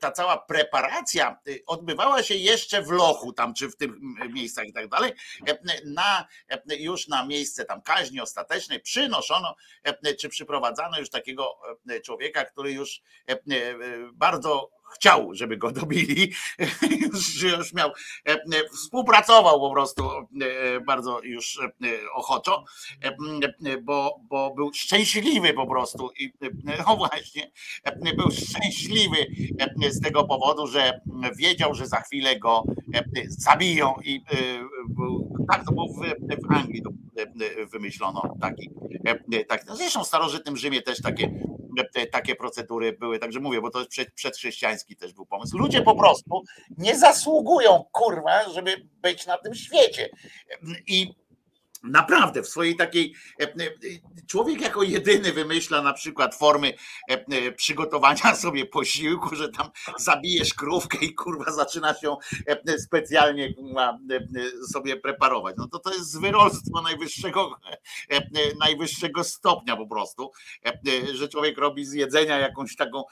ta 0.00 0.12
cała 0.12 0.38
preparacja 0.38 1.38
odbywała 1.66 2.22
się 2.22 2.34
jeszcze 2.34 2.82
w 2.82 2.90
lochu, 2.90 3.32
tam 3.32 3.54
czy 3.54 3.68
w 3.68 3.76
tych 3.76 3.90
miejscach 4.32 4.66
i 4.66 4.72
tak 4.72 4.88
dalej. 4.88 5.12
Na, 5.84 6.28
już 6.78 7.08
na 7.08 7.26
miejsce 7.26 7.64
tam 7.64 7.82
kaźni 7.82 8.20
ostatecznej 8.20 8.80
przynoszono, 8.80 9.56
czy 10.20 10.28
przyprowadzano 10.28 10.98
już 10.98 11.10
takiego 11.10 11.58
człowieka, 12.04 12.44
który 12.44 12.72
już 12.72 13.00
bardzo 14.12 14.70
chciał, 14.94 15.34
żeby 15.34 15.56
go 15.56 15.72
dobili, 15.72 16.32
już, 17.42 17.72
miał, 17.72 17.88
e, 18.28 18.32
e, 18.32 18.38
współpracował 18.72 19.60
po 19.60 19.70
prostu 19.70 20.10
e, 20.10 20.80
bardzo 20.80 21.20
już 21.22 21.58
ochoczo, 22.14 22.64
bo, 23.82 24.20
bo 24.28 24.54
był 24.54 24.72
szczęśliwy 24.74 25.52
po 25.52 25.66
prostu 25.66 26.10
i 26.18 26.32
no 26.86 26.96
właśnie, 26.96 27.50
był 28.16 28.30
szczęśliwy 28.30 29.26
z 29.90 30.00
tego 30.00 30.24
powodu, 30.24 30.66
że 30.66 31.00
wiedział, 31.36 31.74
że 31.74 31.86
za 31.86 32.00
chwilę 32.00 32.38
go 32.38 32.64
zabiją 33.28 33.94
i 34.04 34.22
tak 35.50 35.64
to 35.64 35.72
było 35.72 35.88
w, 35.88 36.54
Anglii 36.54 36.82
wymyślono 37.72 38.36
taki, 38.40 38.70
tak, 39.48 39.64
zresztą 39.76 40.04
w 40.04 40.06
starożytnym 40.06 40.56
Rzymie 40.56 40.82
też 40.82 41.02
takie 41.02 41.40
takie 42.12 42.34
procedury 42.34 42.92
były, 42.92 43.18
także 43.18 43.40
mówię, 43.40 43.60
bo 43.60 43.70
to 43.70 43.78
jest 43.78 43.90
przed, 43.90 44.36
przedchrześcijański 44.86 44.96
też 44.96 45.12
był 45.12 45.26
pomysł. 45.26 45.58
Ludzie 45.58 45.82
po 45.82 45.94
prostu 45.94 46.42
nie 46.78 46.98
zasługują, 46.98 47.84
kurwa, 47.92 48.48
żeby 48.50 48.88
być 49.02 49.26
na 49.26 49.38
tym 49.38 49.54
świecie. 49.54 50.08
I 50.86 51.14
naprawdę 51.82 52.42
w 52.42 52.48
swojej 52.48 52.76
takiej, 52.76 53.14
e, 53.40 53.44
e, 53.44 53.54
człowiek 54.26 54.60
jako 54.60 54.82
jedyny 54.82 55.32
wymyśla 55.32 55.82
na 55.82 55.92
przykład 55.92 56.34
formy 56.34 56.72
e, 57.08 57.52
przygotowania 57.52 58.34
sobie 58.44 58.66
posiłku, 58.66 59.36
że 59.36 59.48
tam 59.48 59.70
zabijesz 59.98 60.54
krówkę 60.54 60.98
i 60.98 61.14
kurwa 61.14 61.52
zaczynasz 61.52 62.02
ją 62.02 62.16
e, 62.46 62.78
specjalnie 62.78 63.54
sobie 64.72 64.96
preparować. 64.96 65.54
No 65.58 65.68
to 65.68 65.78
to 65.78 65.92
jest 65.92 66.10
zwyrolstwo 66.10 66.82
najwyższego, 66.82 67.56
najwyższego 68.60 69.24
stopnia 69.24 69.76
po 69.76 69.86
prostu 69.86 70.30
że 71.14 71.28
człowiek 71.28 71.58
robi 71.58 71.84
z 71.84 71.92
jedzenia 71.92 72.38
jakąś 72.38 72.76
taką 72.76 73.04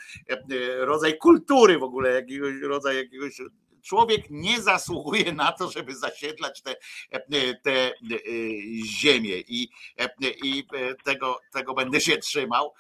rodzaj 0.79 1.19
kultury 1.19 1.79
w 1.79 1.83
ogóle, 1.83 2.11
jakiegoś 2.11 2.61
rodzaj 2.63 2.97
jakiegoś. 2.97 3.41
Człowiek 3.85 4.31
nie 4.31 4.61
zasługuje 4.61 5.33
na 5.33 5.53
to, 5.53 5.71
żeby 5.71 5.95
zasiedlać 5.95 6.63
te, 6.63 6.77
e, 7.11 7.55
te 7.55 7.73
e, 7.73 7.93
ziemię 8.87 9.39
i, 9.49 9.69
e, 10.01 10.09
i 10.45 10.65
tego, 11.05 11.41
tego 11.53 11.75
będę 11.75 12.01
się 12.01 12.17
trzymał 12.17 12.73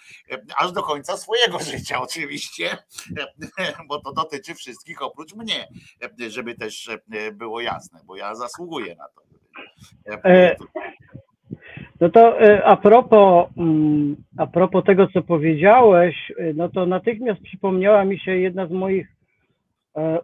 aż 0.58 0.72
do 0.72 0.82
końca 0.82 1.16
swojego 1.16 1.58
życia 1.72 2.00
oczywiście, 2.00 2.78
bo 3.88 4.00
to 4.00 4.12
dotyczy 4.12 4.54
wszystkich 4.54 5.02
oprócz 5.02 5.34
mnie, 5.34 5.68
żeby 6.28 6.54
też 6.54 6.90
było 7.32 7.60
jasne, 7.60 8.00
bo 8.04 8.16
ja 8.16 8.34
zasługuję 8.34 8.96
na 8.96 9.04
to. 9.08 9.24
No 12.00 12.10
to 12.10 12.38
a 12.64 12.76
propos, 12.76 13.48
mm, 13.56 14.16
a 14.38 14.46
propos 14.46 14.84
tego, 14.84 15.08
co 15.08 15.22
powiedziałeś, 15.22 16.32
no 16.54 16.68
to 16.68 16.86
natychmiast 16.86 17.42
przypomniała 17.42 18.04
mi 18.04 18.18
się 18.18 18.36
jedna 18.36 18.66
z 18.66 18.70
moich 18.70 19.14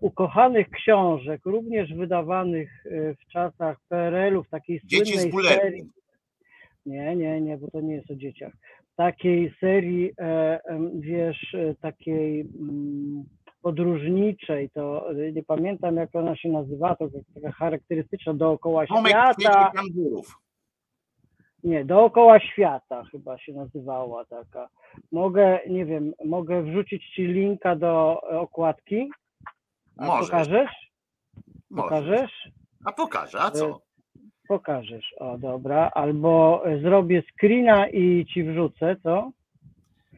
ukochanych 0.00 0.70
książek, 0.70 1.40
również 1.44 1.94
wydawanych 1.94 2.86
e, 2.86 3.14
w 3.14 3.26
czasach 3.32 3.76
PRL-u, 3.88 4.42
w 4.42 4.48
takiej 4.48 4.80
Dzieci 4.84 5.04
z 5.04 5.14
słynnej 5.14 5.30
buletu. 5.32 5.60
serii. 5.60 5.90
Nie, 6.86 7.16
nie, 7.16 7.40
nie, 7.40 7.56
bo 7.58 7.70
to 7.70 7.80
nie 7.80 7.94
jest 7.94 8.10
o 8.10 8.14
dzieciach. 8.14 8.52
Takiej 8.96 9.54
serii, 9.60 10.12
e, 10.20 10.60
wiesz, 10.94 11.54
e, 11.54 11.74
takiej 11.74 12.40
mm, 12.40 13.24
podróżniczej, 13.62 14.70
to 14.70 15.10
e, 15.10 15.32
nie 15.32 15.42
pamiętam 15.42 15.96
jak 15.96 16.14
ona 16.16 16.36
się 16.36 16.48
nazywa, 16.48 16.96
to 16.96 17.08
taka 17.34 17.52
charakterystyczna 17.52 18.34
dookoła 18.34 18.86
Tomek 18.86 19.12
świata. 19.40 19.72
kangurów. 19.74 20.36
Nie, 21.64 21.84
dookoła 21.84 22.40
świata 22.40 23.04
chyba 23.12 23.38
się 23.38 23.52
nazywała 23.52 24.24
taka. 24.24 24.68
Mogę, 25.12 25.60
nie 25.68 25.86
wiem, 25.86 26.12
mogę 26.24 26.62
wrzucić 26.62 27.10
ci 27.14 27.26
linka 27.26 27.76
do 27.76 28.20
e, 28.32 28.40
okładki. 28.40 29.10
A 30.00 30.04
Możesz. 30.06 30.30
pokażesz? 30.30 30.70
Możesz. 31.70 31.90
Pokażesz? 31.90 32.48
A 32.84 32.92
pokażę, 32.92 33.40
a 33.40 33.50
co? 33.50 33.80
Pokażesz, 34.48 35.14
o 35.18 35.38
dobra, 35.38 35.90
albo 35.94 36.62
e, 36.66 36.80
zrobię 36.80 37.22
screena 37.32 37.88
i 37.88 38.26
ci 38.34 38.44
wrzucę, 38.44 38.96
co? 39.02 39.30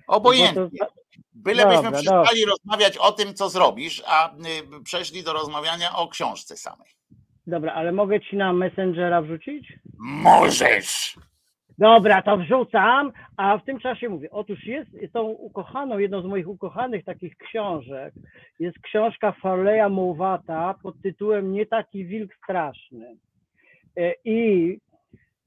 Obojętnie. 0.06 0.62
Bo 0.78 0.86
to- 0.86 0.92
Bylebyśmy 1.34 1.82
Dobra, 1.82 1.98
przestali 2.00 2.44
rozmawiać 2.44 2.96
o 2.98 3.12
tym, 3.12 3.34
co 3.34 3.48
zrobisz, 3.48 4.02
a 4.06 4.30
y, 4.34 4.82
przeszli 4.84 5.22
do 5.22 5.32
rozmawiania 5.32 5.96
o 5.96 6.08
książce 6.08 6.56
samej. 6.56 6.88
Dobra, 7.46 7.72
ale 7.74 7.92
mogę 7.92 8.20
ci 8.20 8.36
na 8.36 8.52
Messengera 8.52 9.22
wrzucić? 9.22 9.72
Możesz! 9.98 11.16
Dobra, 11.78 12.22
to 12.22 12.36
wrzucam, 12.36 13.12
a 13.36 13.58
w 13.58 13.64
tym 13.64 13.78
czasie 13.78 14.08
mówię, 14.08 14.30
otóż 14.30 14.66
jest 14.66 14.90
tą 15.12 15.22
ukochaną, 15.22 15.98
jedną 15.98 16.22
z 16.22 16.26
moich 16.26 16.48
ukochanych 16.48 17.04
takich 17.04 17.36
książek, 17.36 18.14
jest 18.60 18.78
książka 18.78 19.32
Farleya 19.32 19.90
Mowata 19.90 20.74
pod 20.82 21.02
tytułem 21.02 21.52
Nie 21.52 21.66
taki 21.66 22.06
wilk 22.06 22.34
straszny. 22.44 23.16
E, 23.96 24.14
I 24.24 24.78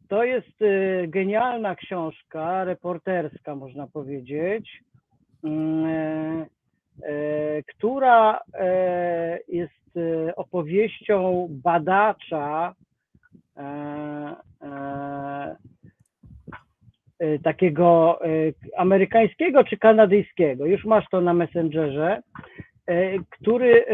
to 0.08 0.24
jest 0.24 0.62
e, 0.62 1.08
genialna 1.08 1.76
książka, 1.76 2.64
reporterska 2.64 3.56
można 3.56 3.88
powiedzieć, 3.88 4.84
mm, 5.44 6.46
e, 7.04 7.64
która 7.64 8.40
jest 9.48 9.74
opowieścią 10.36 11.48
badacza 11.50 12.76
takiego 17.44 18.20
e, 18.26 18.28
amerykańskiego 18.78 19.64
czy 19.64 19.78
kanadyjskiego, 19.78 20.66
już 20.66 20.86
masz 20.86 21.06
to 21.12 21.22
na 21.22 21.34
Messengerze, 21.34 22.22
e, 22.88 23.20
który 23.30 23.86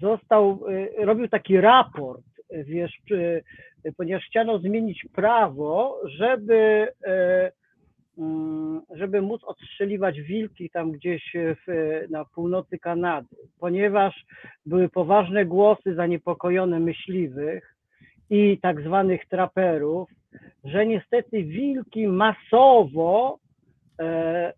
został, 0.00 0.60
robił 0.98 1.28
taki 1.28 1.60
raport, 1.60 2.24
wiesz, 2.50 3.02
ponieważ 3.96 4.24
chciano 4.24 4.58
zmienić 4.58 5.06
prawo, 5.14 6.00
żeby, 6.04 6.88
mm, 8.18 8.80
żeby 8.90 9.22
móc 9.22 9.44
odstrzeliwać 9.44 10.20
wilki 10.20 10.70
tam 10.70 10.92
gdzieś 10.92 11.32
w, 11.34 12.00
na 12.10 12.24
północy 12.24 12.78
Kanady, 12.78 13.36
ponieważ 13.60 14.24
były 14.66 14.88
poważne 14.88 15.44
głosy 15.44 15.94
zaniepokojone 15.94 16.80
myśliwych 16.80 17.74
i 18.30 18.58
tak 18.62 18.80
zwanych 18.80 19.26
traperów, 19.26 20.10
że 20.64 20.86
niestety 20.86 21.42
wilki 21.42 22.08
masowo 22.08 23.38
e, 24.00 24.04
e, 24.04 24.52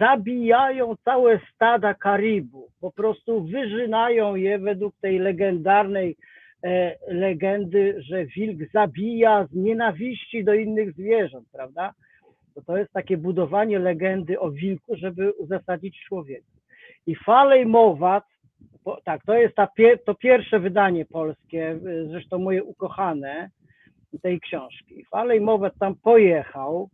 zabijają 0.00 0.96
całe 1.04 1.40
stada 1.54 1.94
karibu. 1.94 2.68
Po 2.80 2.92
prostu 2.92 3.44
wyżynają 3.44 4.34
je 4.34 4.58
według 4.58 4.94
tej 5.00 5.18
legendarnej 5.18 6.16
e, 6.64 6.96
legendy, 7.08 8.02
że 8.02 8.26
wilk 8.26 8.70
zabija 8.72 9.46
z 9.46 9.54
nienawiści 9.54 10.44
do 10.44 10.54
innych 10.54 10.92
zwierząt, 10.92 11.48
prawda? 11.52 11.92
To, 12.54 12.62
to 12.62 12.76
jest 12.76 12.92
takie 12.92 13.16
budowanie 13.16 13.78
legendy 13.78 14.40
o 14.40 14.50
wilku, 14.50 14.96
żeby 14.96 15.32
uzasadnić 15.32 16.04
człowieka. 16.08 16.56
I 17.06 17.14
Falej 17.14 17.66
Mowat, 17.66 18.24
tak, 19.04 19.24
to 19.26 19.34
jest 19.34 19.54
ta 19.54 19.68
to 20.04 20.14
pierwsze 20.14 20.60
wydanie 20.60 21.04
polskie, 21.04 21.70
y, 21.86 22.08
zresztą 22.08 22.38
moje 22.38 22.64
ukochane, 22.64 23.50
tej 24.22 24.40
książki. 24.40 25.04
Falej 25.10 25.40
Mowat 25.40 25.74
tam 25.78 25.94
pojechał, 25.94 26.90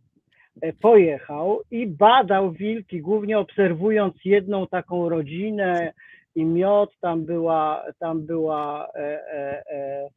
e, 0.61 0.73
pojechał 0.73 1.61
i 1.71 1.87
badał 1.87 2.51
wilki, 2.51 3.01
głównie 3.01 3.39
obserwując 3.39 4.15
jedną 4.25 4.67
taką 4.67 5.09
rodzinę 5.09 5.93
i 6.35 6.45
miod, 6.45 6.99
tam 7.01 7.25
była, 7.25 7.83
tam 7.99 8.25
była 8.25 8.87
e, 8.95 8.99
e, 8.99 9.63
e, 9.71 10.09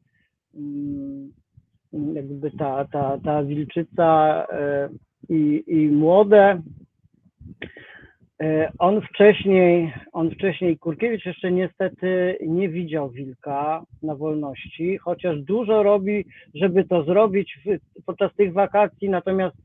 mm, 0.55 1.33
jakby 2.13 2.51
ta, 2.51 2.85
ta, 2.91 3.17
ta 3.23 3.43
wilczyca 3.43 4.45
e, 4.51 4.89
i, 5.29 5.63
i 5.67 5.87
młode. 5.87 6.61
E, 8.41 8.71
On 8.79 9.01
wcześniej, 9.01 9.93
on 10.13 10.31
wcześniej, 10.31 10.77
Kurkiewicz 10.77 11.25
jeszcze 11.25 11.51
niestety 11.51 12.37
nie 12.47 12.69
widział 12.69 13.09
wilka 13.09 13.83
na 14.03 14.15
wolności, 14.15 14.97
chociaż 14.97 15.41
dużo 15.41 15.83
robi, 15.83 16.25
żeby 16.55 16.83
to 16.83 17.03
zrobić 17.03 17.57
w, 17.65 18.03
podczas 18.05 18.35
tych 18.35 18.53
wakacji, 18.53 19.09
natomiast 19.09 19.55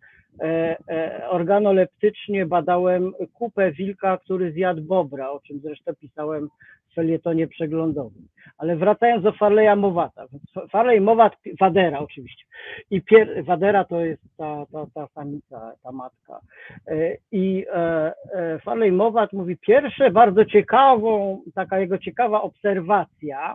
organoleptycznie 1.29 2.47
badałem 2.47 3.13
kupę 3.35 3.73
wilka, 3.73 4.19
który 4.19 4.53
zjadł 4.53 4.83
bobra, 4.83 5.31
o 5.31 5.41
czym 5.41 5.61
zresztą 5.61 5.95
pisałem 5.95 6.49
w 6.93 6.95
felietonie 6.95 7.49
przeglądowym. 7.49 8.29
Ale 8.59 8.77
wracając 8.77 9.25
do 9.25 9.33
Farleya 9.33 9.77
Mowata, 9.77 10.27
Farley 10.71 11.01
Mowat, 11.01 11.37
Wadera 11.61 11.99
oczywiście, 11.99 12.45
i 12.91 13.03
pier, 13.03 13.45
Wadera 13.45 13.85
to 13.85 14.01
jest 14.01 14.23
ta, 14.37 14.67
ta, 14.73 14.87
ta 14.95 15.09
samica, 15.15 15.73
ta 15.83 15.93
matka. 15.93 16.41
E, 16.89 17.17
I 17.33 17.65
e, 17.73 18.13
e, 18.35 18.59
Farley 18.59 18.93
Mowat 18.93 19.33
mówi, 19.33 19.57
pierwsze 19.57 20.11
bardzo 20.11 20.45
ciekawą, 20.45 21.43
taka 21.55 21.79
jego 21.79 21.99
ciekawa 21.99 22.43
obserwacja, 22.43 23.55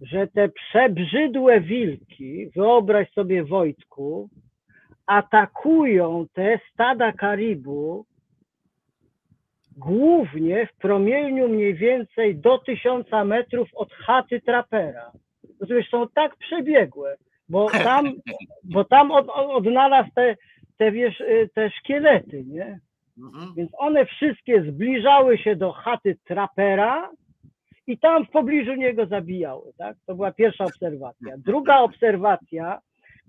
że 0.00 0.26
te 0.26 0.48
przebrzydłe 0.48 1.60
wilki, 1.60 2.50
wyobraź 2.56 3.12
sobie 3.12 3.44
Wojtku, 3.44 4.28
atakują 5.08 6.26
te 6.32 6.60
stada 6.72 7.12
karibu 7.12 8.06
głównie 9.76 10.66
w 10.66 10.76
promieniu 10.76 11.48
mniej 11.48 11.74
więcej 11.74 12.36
do 12.36 12.58
tysiąca 12.58 13.24
metrów 13.24 13.68
od 13.74 13.92
chaty 13.92 14.40
trapera. 14.40 15.12
Rozumiesz, 15.60 15.88
są 15.90 16.08
tak 16.14 16.36
przebiegłe, 16.36 17.16
bo 17.48 17.70
tam, 17.70 18.12
bo 18.74 18.84
tam 18.84 19.10
od, 19.10 19.28
od, 19.28 19.50
odnalazł 19.50 20.10
te, 20.14 20.36
te, 20.76 20.92
wiesz, 20.92 21.20
y, 21.20 21.50
te 21.54 21.70
szkielety, 21.70 22.44
nie? 22.44 22.80
Mhm. 23.18 23.54
Więc 23.56 23.70
one 23.78 24.06
wszystkie 24.06 24.62
zbliżały 24.62 25.38
się 25.38 25.56
do 25.56 25.72
chaty 25.72 26.16
trapera 26.24 27.10
i 27.86 27.98
tam 27.98 28.24
w 28.24 28.30
pobliżu 28.30 28.74
niego 28.74 29.06
zabijały. 29.06 29.72
Tak? 29.78 29.96
To 30.06 30.14
była 30.14 30.32
pierwsza 30.32 30.64
obserwacja. 30.64 31.36
Druga 31.38 31.78
obserwacja, 31.78 32.78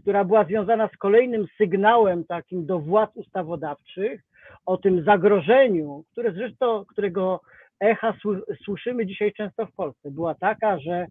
która 0.02 0.26
była 0.26 0.44
związana 0.46 0.88
z 0.88 0.98
kolejnym 0.98 1.46
sygnałem 1.58 2.24
takim 2.24 2.66
do 2.66 2.80
władz 2.80 3.16
ustawodawczych 3.16 4.22
o 4.66 4.78
tym 4.78 5.04
zagrożeniu, 5.04 6.04
które 6.12 6.32
zresztą, 6.32 6.86
którego 6.86 7.42
echa 7.80 8.14
sły- 8.26 8.42
słyszymy 8.64 9.06
dzisiaj 9.06 9.34
często 9.34 9.66
w 9.66 9.72
Polsce, 9.72 10.12
była 10.12 10.36
taka, 10.36 10.80
że 10.80 11.08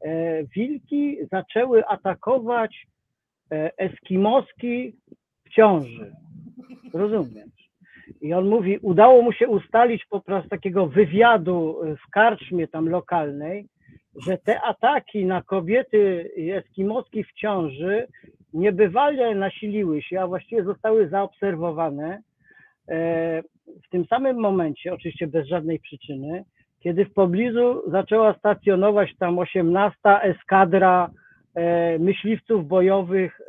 e, 0.00 0.44
wilki 0.44 1.16
zaczęły 1.32 1.86
atakować 1.86 2.86
e, 3.52 3.78
eskimoski 3.78 4.92
w 5.44 5.50
ciąży. 5.50 6.12
Rozumiesz? 6.94 7.70
I 8.20 8.34
on 8.34 8.48
mówi, 8.48 8.78
udało 8.82 9.22
mu 9.22 9.32
się 9.32 9.48
ustalić 9.48 10.04
poprzez 10.10 10.48
takiego 10.48 10.86
wywiadu 10.86 11.80
w 12.06 12.10
karczmie 12.10 12.68
tam 12.68 12.88
lokalnej, 12.88 13.66
że 14.16 14.38
te 14.38 14.60
ataki 14.60 15.24
na 15.24 15.42
kobiety 15.42 16.30
eskimoski 16.52 17.24
w 17.24 17.32
ciąży 17.32 18.06
niebywale 18.52 19.34
nasiliły 19.34 20.02
się, 20.02 20.20
a 20.20 20.26
właściwie 20.26 20.64
zostały 20.64 21.08
zaobserwowane 21.08 22.22
e, 22.88 23.42
w 23.84 23.88
tym 23.90 24.04
samym 24.04 24.40
momencie, 24.40 24.94
oczywiście 24.94 25.26
bez 25.26 25.46
żadnej 25.46 25.78
przyczyny, 25.78 26.44
kiedy 26.80 27.04
w 27.04 27.12
pobliżu 27.12 27.82
zaczęła 27.90 28.34
stacjonować 28.38 29.10
tam 29.18 29.38
18 29.38 29.98
eskadra 30.22 31.10
e, 31.54 31.98
myśliwców 31.98 32.68
bojowych 32.68 33.40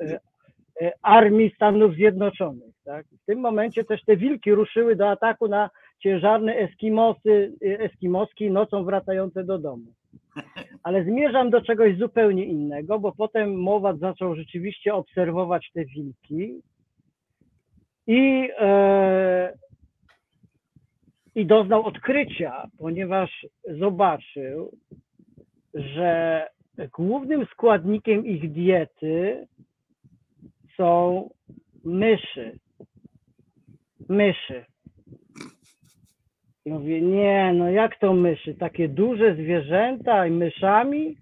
e, 0.81 0.91
Armii 1.01 1.51
Stanów 1.55 1.93
Zjednoczonych. 1.93 2.73
Tak? 2.85 3.05
W 3.21 3.25
tym 3.25 3.39
momencie 3.39 3.83
też 3.83 4.03
te 4.05 4.17
wilki 4.17 4.51
ruszyły 4.51 4.95
do 4.95 5.09
ataku 5.09 5.47
na 5.47 5.69
ciężarne 5.99 6.55
Eskimosy, 6.55 7.53
Eskimoski 7.61 8.51
nocą 8.51 8.83
wracające 8.83 9.43
do 9.43 9.59
domu. 9.59 9.85
Ale 10.84 11.03
zmierzam 11.03 11.49
do 11.49 11.62
czegoś 11.62 11.98
zupełnie 11.98 12.45
innego, 12.45 12.99
bo 12.99 13.12
potem 13.12 13.62
Mowat 13.62 13.99
zaczął 13.99 14.36
rzeczywiście 14.36 14.94
obserwować 14.94 15.72
te 15.74 15.86
wilki 15.86 16.62
i, 18.08 18.49
e, 18.60 19.53
i 21.36 21.45
doznał 21.45 21.86
odkrycia, 21.86 22.68
ponieważ 22.78 23.45
zobaczył, 23.80 24.72
że 25.74 26.48
głównym 26.94 27.45
składnikiem 27.45 28.26
ich 28.26 28.52
diety 28.52 29.48
są 30.78 31.30
myszy. 31.84 32.60
Myszy. 34.10 34.66
Mówię, 36.65 37.01
nie, 37.01 37.53
no 37.53 37.69
jak 37.69 37.99
to 37.99 38.13
myszy? 38.13 38.55
Takie 38.55 38.89
duże 38.89 39.35
zwierzęta 39.35 40.27
i 40.27 40.31
myszami? 40.31 41.17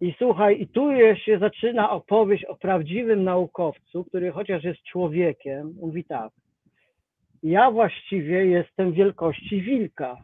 I 0.00 0.14
słuchaj, 0.18 0.60
i 0.60 0.68
tu 0.68 0.90
się 1.24 1.38
zaczyna 1.38 1.90
opowieść 1.90 2.44
o 2.44 2.56
prawdziwym 2.56 3.24
naukowcu, 3.24 4.04
który 4.04 4.30
chociaż 4.30 4.64
jest 4.64 4.82
człowiekiem, 4.82 5.74
mówi 5.80 6.04
tak. 6.04 6.32
Ja 7.42 7.70
właściwie 7.70 8.46
jestem 8.46 8.92
wielkości 8.92 9.62
wilka. 9.62 10.16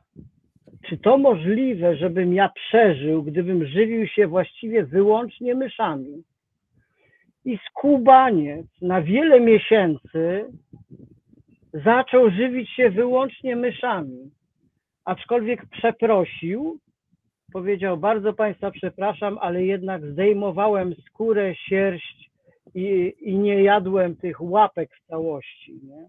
Czy 0.89 0.99
to 0.99 1.19
możliwe, 1.19 1.97
żebym 1.97 2.35
ja 2.35 2.49
przeżył, 2.49 3.23
gdybym 3.23 3.67
żywił 3.67 4.07
się 4.07 4.27
właściwie 4.27 4.85
wyłącznie 4.85 5.55
myszami? 5.55 6.23
I 7.45 7.59
skubaniec 7.71 8.67
na 8.83 9.03
wiele 9.03 9.41
miesięcy 9.41 10.45
zaczął 11.85 12.31
żywić 12.31 12.71
się 12.71 12.91
wyłącznie 12.91 13.57
myszami. 13.57 14.31
Aczkolwiek 15.05 15.67
przeprosił, 15.67 16.79
powiedział: 17.53 17.97
Bardzo 17.97 18.33
Państwa 18.33 18.71
przepraszam, 18.71 19.39
ale 19.41 19.65
jednak 19.65 20.07
zdejmowałem 20.07 20.95
skórę, 21.07 21.55
sierść 21.55 22.31
i, 22.75 23.15
i 23.21 23.39
nie 23.39 23.63
jadłem 23.63 24.17
tych 24.17 24.41
łapek 24.41 24.91
w 24.95 25.07
całości. 25.07 25.81
Nie? 25.83 26.07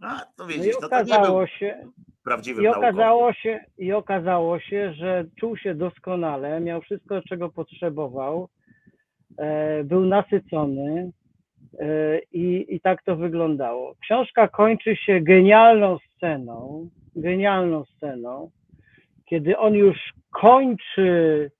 A, 0.00 0.20
to 0.36 0.46
No 0.46 0.50
i 0.50 0.58
no 0.58 0.62
to 0.62 0.64
nie 0.64 0.72
był 0.72 0.86
okazało 0.86 1.46
się, 1.46 1.86
prawdziwym 2.24 2.64
i 2.64 2.68
okazało 2.68 3.32
się, 3.32 3.64
I 3.78 3.92
okazało 3.92 4.60
się, 4.60 4.92
że 4.92 5.24
czuł 5.40 5.56
się 5.56 5.74
doskonale, 5.74 6.60
miał 6.60 6.80
wszystko, 6.80 7.22
czego 7.22 7.48
potrzebował, 7.48 8.48
e, 9.38 9.84
był 9.84 10.06
nasycony 10.06 11.12
i, 12.32 12.66
i 12.68 12.80
tak 12.80 13.02
to 13.02 13.16
wyglądało. 13.16 13.94
Książka 14.02 14.48
kończy 14.48 14.96
się 14.96 15.20
genialną 15.20 15.98
sceną, 15.98 16.88
genialną 17.16 17.84
sceną, 17.84 18.50
kiedy 19.26 19.58
on 19.58 19.74
już 19.74 19.98
kończy 20.30 21.50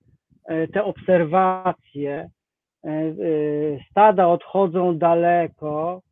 e, 0.44 0.68
te 0.68 0.84
obserwacje, 0.84 2.30
e, 2.84 2.88
e, 2.88 3.14
stada 3.90 4.28
odchodzą 4.28 4.98
daleko, 4.98 6.02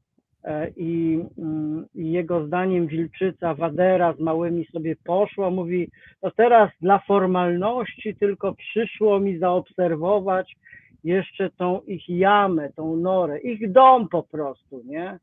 E, 0.47 0.71
i, 0.77 1.25
mm, 1.39 1.87
i 1.95 2.13
jego 2.13 2.47
zdaniem 2.47 2.87
wilczyca 2.87 3.55
Wadera 3.55 4.13
z 4.13 4.21
małymi 4.21 4.67
sobie 4.73 4.97
poszła, 5.05 5.51
mówi, 5.51 5.91
no 6.23 6.31
teraz 6.31 6.71
dla 6.81 6.99
formalności 6.99 8.17
tylko 8.17 8.55
przyszło 8.55 9.21
mi 9.21 9.39
zaobserwować 9.39 10.57
jeszcze 11.05 11.51
tą 11.51 11.81
ich 11.81 12.09
jamę, 12.09 12.73
tą 12.73 12.97
norę, 12.97 13.39
ich 13.39 13.73
dom 13.73 14.09
po 14.09 14.23
prostu, 14.23 14.83
nie? 14.85 15.19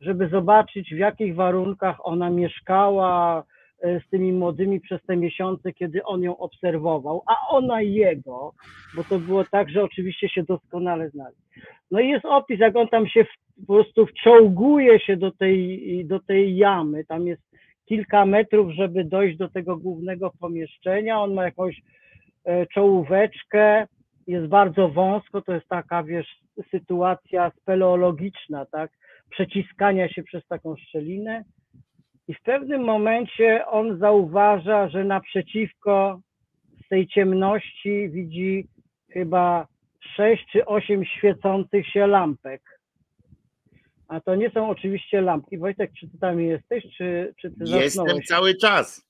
Żeby 0.00 0.28
zobaczyć 0.28 0.94
w 0.94 0.98
jakich 0.98 1.34
warunkach 1.34 2.06
ona 2.06 2.30
mieszkała 2.30 3.44
e, 3.82 4.00
z 4.00 4.08
tymi 4.08 4.32
młodymi 4.32 4.80
przez 4.80 5.02
te 5.06 5.16
miesiące, 5.16 5.72
kiedy 5.72 6.04
on 6.04 6.22
ją 6.22 6.36
obserwował, 6.36 7.22
a 7.26 7.48
ona 7.48 7.82
jego, 7.82 8.52
bo 8.96 9.04
to 9.04 9.18
było 9.18 9.44
tak, 9.44 9.70
że 9.70 9.82
oczywiście 9.82 10.28
się 10.28 10.42
doskonale 10.42 11.10
znali. 11.10 11.36
No 11.90 12.00
i 12.00 12.08
jest 12.08 12.24
opis, 12.24 12.60
jak 12.60 12.76
on 12.76 12.88
tam 12.88 13.06
się 13.06 13.24
w, 13.24 13.28
po 13.66 13.72
prostu 13.72 14.06
wczołguje 14.06 15.00
się 15.00 15.16
do 15.16 15.30
tej, 15.30 16.06
do 16.06 16.20
tej 16.20 16.56
jamy. 16.56 17.04
Tam 17.04 17.26
jest 17.26 17.42
kilka 17.86 18.26
metrów, 18.26 18.72
żeby 18.72 19.04
dojść 19.04 19.36
do 19.36 19.48
tego 19.48 19.76
głównego 19.76 20.32
pomieszczenia. 20.40 21.20
On 21.20 21.34
ma 21.34 21.44
jakąś 21.44 21.82
e, 22.44 22.66
czołóweczkę, 22.66 23.86
jest 24.26 24.46
bardzo 24.46 24.88
wąsko, 24.88 25.42
to 25.42 25.54
jest 25.54 25.68
taka, 25.68 26.02
wiesz, 26.02 26.26
sytuacja 26.70 27.52
speleologiczna, 27.60 28.66
tak? 28.66 28.90
Przeciskania 29.30 30.08
się 30.08 30.22
przez 30.22 30.46
taką 30.46 30.76
szczelinę. 30.76 31.44
I 32.28 32.34
w 32.34 32.42
pewnym 32.42 32.84
momencie 32.84 33.66
on 33.66 33.98
zauważa, 33.98 34.88
że 34.88 35.04
naprzeciwko 35.04 36.20
z 36.84 36.88
tej 36.88 37.06
ciemności 37.06 38.10
widzi 38.10 38.68
chyba 39.10 39.66
sześć 40.16 40.46
czy 40.52 40.66
osiem 40.66 41.04
świecących 41.04 41.88
się 41.88 42.06
lampek. 42.06 42.62
A 44.08 44.20
to 44.20 44.34
nie 44.34 44.50
są 44.50 44.68
oczywiście 44.68 45.20
lampki. 45.20 45.58
Wojtek, 45.58 45.90
czy 46.00 46.08
ty 46.08 46.18
tam 46.18 46.40
jesteś, 46.40 46.84
czy, 46.96 47.34
czy 47.40 47.50
ty 47.50 47.56
Jestem 47.60 47.80
zasnąłeś? 47.82 48.26
cały 48.26 48.54
czas. 48.54 49.08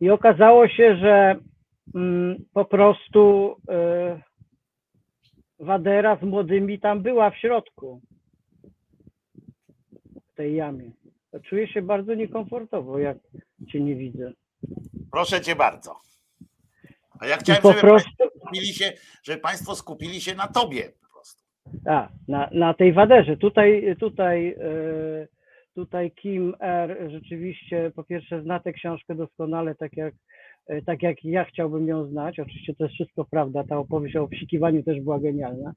I 0.00 0.10
okazało 0.10 0.68
się, 0.68 0.96
że 0.96 1.36
po 2.52 2.64
prostu 2.64 3.56
y, 5.58 5.64
Wadera 5.64 6.16
z 6.16 6.22
młodymi 6.22 6.80
tam 6.80 7.02
była 7.02 7.30
w 7.30 7.36
środku 7.36 8.00
w 10.32 10.34
tej 10.34 10.54
jamie. 10.54 10.90
Czuję 11.44 11.68
się 11.68 11.82
bardzo 11.82 12.14
niekomfortowo, 12.14 12.98
jak 12.98 13.18
cię 13.68 13.80
nie 13.80 13.94
widzę. 13.96 14.32
Proszę 15.12 15.40
cię 15.40 15.56
bardzo. 15.56 15.96
A 17.20 17.26
ja 17.26 17.36
chciałem, 17.36 17.62
żeby 17.62 17.80
prostu, 17.80 18.10
państwo 18.18 18.38
skupili 18.38 18.66
się, 18.66 18.92
żeby 19.22 19.40
państwo 19.40 19.74
skupili 19.74 20.20
się 20.20 20.34
na 20.34 20.48
tobie 20.48 20.82
po 20.82 21.14
prostu. 21.14 21.42
a, 21.86 22.08
na, 22.28 22.48
na 22.52 22.74
tej 22.74 22.92
Waderze. 22.92 23.36
Tutaj, 23.36 23.96
tutaj, 24.00 24.48
y, 24.48 25.28
tutaj 25.74 26.10
Kim 26.10 26.54
R. 26.60 27.10
rzeczywiście 27.10 27.92
po 27.96 28.04
pierwsze 28.04 28.42
zna 28.42 28.60
tę 28.60 28.72
książkę 28.72 29.14
doskonale, 29.14 29.74
tak 29.74 29.96
jak, 29.96 30.14
tak 30.86 31.02
jak 31.02 31.24
ja 31.24 31.44
chciałbym 31.44 31.88
ją 31.88 32.06
znać. 32.06 32.40
Oczywiście 32.40 32.74
to 32.74 32.84
jest 32.84 32.94
wszystko 32.94 33.24
prawda. 33.24 33.64
Ta 33.64 33.78
opowieść 33.78 34.16
o 34.16 34.22
obsikiwaniu 34.22 34.82
też 34.82 35.00
była 35.00 35.18
genialna. 35.18 35.72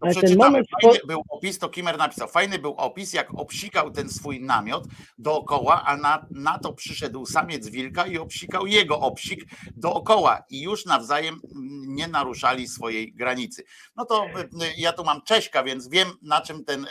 Ale 0.00 0.14
ten 0.14 0.36
moment 0.36 0.66
Fajny 0.82 0.98
był 1.06 1.22
opis, 1.28 1.58
to 1.58 1.68
Kimer 1.68 1.98
napisał. 1.98 2.28
Fajny 2.28 2.58
był 2.58 2.74
opis, 2.74 3.12
jak 3.12 3.34
obsikał 3.34 3.90
ten 3.90 4.08
swój 4.08 4.40
namiot 4.40 4.84
dookoła, 5.18 5.84
a 5.86 5.96
na, 5.96 6.26
na 6.30 6.58
to 6.58 6.72
przyszedł 6.72 7.26
samiec 7.26 7.68
wilka 7.68 8.06
i 8.06 8.18
obsikał 8.18 8.66
jego 8.66 9.00
obsik 9.00 9.44
dookoła 9.76 10.42
i 10.50 10.62
już 10.62 10.86
nawzajem 10.86 11.40
nie 11.86 12.08
naruszali 12.08 12.68
swojej 12.68 13.12
granicy. 13.12 13.62
No 13.96 14.04
to 14.04 14.26
y, 14.26 14.28
y, 14.28 14.48
ja 14.78 14.92
tu 14.92 15.04
mam 15.04 15.22
Cześka, 15.22 15.64
więc 15.64 15.88
wiem 15.88 16.08
na 16.22 16.40
czym 16.40 16.64
ten, 16.64 16.86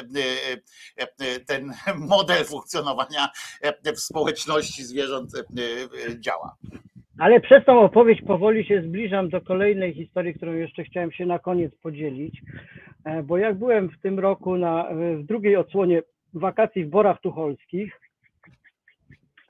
ten 1.48 1.73
model 2.10 2.45
funkcjonowania 2.45 3.30
w 3.95 3.99
społeczności 3.99 4.84
zwierząt 4.84 5.32
działa. 6.19 6.56
Ale 7.22 7.39
przez 7.39 7.65
tą 7.65 7.80
opowieść 7.80 8.22
powoli 8.22 8.65
się 8.65 8.81
zbliżam 8.81 9.30
do 9.30 9.41
kolejnej 9.41 9.93
historii, 9.93 10.34
którą 10.34 10.53
jeszcze 10.53 10.84
chciałem 10.84 11.11
się 11.11 11.26
na 11.26 11.39
koniec 11.39 11.76
podzielić, 11.76 12.41
E, 13.03 13.23
bo 13.23 13.38
jak 13.38 13.57
byłem 13.57 13.89
w 13.89 13.99
tym 13.99 14.19
roku 14.19 14.57
na, 14.57 14.88
w 14.93 15.23
drugiej 15.23 15.56
odsłonie 15.56 16.02
wakacji 16.34 16.85
w 16.85 16.89
Borach 16.89 17.22
Tucholskich, 17.22 18.02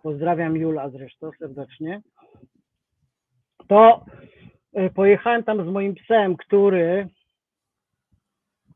pozdrawiam 0.03 0.57
Jula 0.57 0.89
zresztą 0.89 1.31
serdecznie, 1.39 2.01
to 3.67 4.05
e, 4.73 4.89
pojechałem 4.89 5.43
tam 5.43 5.65
z 5.65 5.71
moim 5.71 5.95
psem, 5.95 6.37
który, 6.37 7.07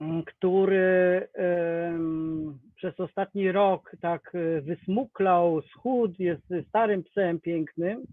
m, 0.02 0.24
który 0.24 1.28
em, 1.34 2.60
przez 2.76 3.00
ostatni 3.00 3.52
rok 3.52 3.92
tak 4.02 4.32
e, 4.36 4.62
wysmuklał, 4.62 5.62
schudł, 5.62 6.16
jest 6.20 6.54
starym 6.68 7.04
psem 7.04 7.40
pięknym, 7.40 8.04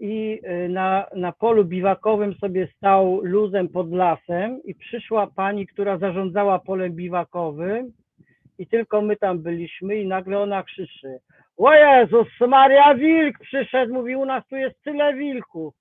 i 0.00 0.40
e, 0.42 0.68
na, 0.68 1.06
na 1.16 1.32
polu 1.32 1.64
biwakowym 1.64 2.34
sobie 2.34 2.68
stał 2.76 3.20
luzem 3.22 3.68
pod 3.68 3.92
lasem 3.92 4.62
i 4.64 4.74
przyszła 4.74 5.26
pani, 5.26 5.66
która 5.66 5.98
zarządzała 5.98 6.58
polem 6.58 6.92
biwakowym 6.92 7.92
i 8.58 8.66
tylko 8.66 9.02
my 9.02 9.16
tam 9.16 9.38
byliśmy 9.38 9.96
i 9.96 10.06
nagle 10.06 10.38
ona 10.38 10.62
krzyczy 10.62 11.18
o 11.56 11.72
Jezus 11.72 12.28
Maria 12.48 12.94
Wilk 12.94 13.38
przyszedł, 13.38 13.94
mówi 13.94 14.16
u 14.16 14.24
nas 14.24 14.44
tu 14.48 14.56
jest 14.56 14.82
tyle 14.82 15.14
wilków. 15.14 15.74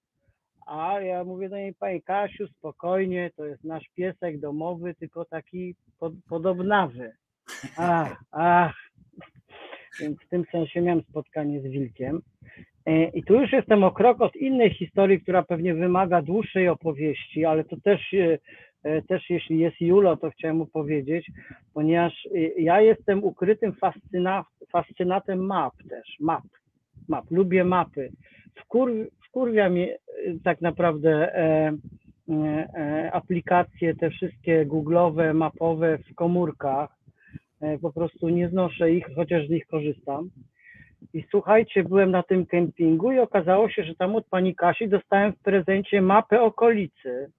A 0.65 0.99
ja 0.99 1.23
mówię 1.23 1.49
do 1.49 1.55
niej, 1.55 1.73
pani 1.73 2.01
Kasiu, 2.01 2.47
spokojnie, 2.47 3.31
to 3.35 3.45
jest 3.45 3.63
nasz 3.63 3.85
piesek 3.95 4.39
domowy, 4.39 4.95
tylko 4.95 5.25
taki 5.25 5.75
pod, 5.99 6.13
podobnawy. 6.29 7.11
Ach, 7.77 8.23
ach. 8.31 8.75
Więc 9.99 10.21
w 10.21 10.29
tym 10.29 10.45
sensie 10.51 10.81
miałem 10.81 11.01
spotkanie 11.01 11.61
z 11.61 11.63
wilkiem. 11.63 12.21
E, 12.85 13.05
I 13.05 13.23
tu 13.23 13.41
już 13.41 13.51
jestem 13.51 13.83
o 13.83 13.91
krok 13.91 14.21
od 14.21 14.35
innej 14.35 14.69
historii, 14.69 15.21
która 15.21 15.43
pewnie 15.43 15.73
wymaga 15.73 16.21
dłuższej 16.21 16.67
opowieści, 16.67 17.45
ale 17.45 17.63
to 17.63 17.77
też, 17.83 18.13
e, 18.13 18.37
e, 18.83 19.01
też 19.01 19.29
jeśli 19.29 19.59
jest 19.59 19.81
Julo, 19.81 20.17
to 20.17 20.29
chciałem 20.29 20.57
mu 20.57 20.65
powiedzieć, 20.67 21.31
ponieważ 21.73 22.27
ja 22.57 22.81
jestem 22.81 23.23
ukrytym 23.23 23.73
fascyna, 23.73 24.45
fascynatem 24.71 25.45
map 25.45 25.73
też, 25.89 26.17
map, 26.19 26.43
map, 27.09 27.25
lubię 27.31 27.63
mapy. 27.63 28.09
Wkur, 28.55 28.91
wkurwia 29.27 29.69
tak 30.43 30.61
naprawdę 30.61 31.35
e, 31.35 31.77
e, 32.29 33.09
aplikacje, 33.13 33.95
te 33.95 34.09
wszystkie 34.09 34.65
googlowe, 34.65 35.33
mapowe 35.33 35.97
w 35.97 36.15
komórkach. 36.15 36.89
E, 37.61 37.77
Po 37.79 37.93
prostu 37.93 38.29
nie 38.29 38.49
znoszę 38.49 38.91
ich, 38.91 39.05
chociaż 39.15 39.47
z 39.47 39.49
nich 39.49 39.67
korzystam. 39.67 40.29
I 41.13 41.23
słuchajcie, 41.31 41.83
byłem 41.83 42.11
na 42.11 42.23
tym 42.23 42.45
kempingu 42.45 43.11
i 43.11 43.19
okazało 43.19 43.69
się, 43.69 43.83
że 43.83 43.95
tam 43.95 44.15
od 44.15 44.27
pani 44.27 44.55
Kasi 44.55 44.89
dostałem 44.89 45.33
w 45.33 45.39
prezencie 45.39 46.01
mapę 46.01 46.41
okolicy. 46.41 47.31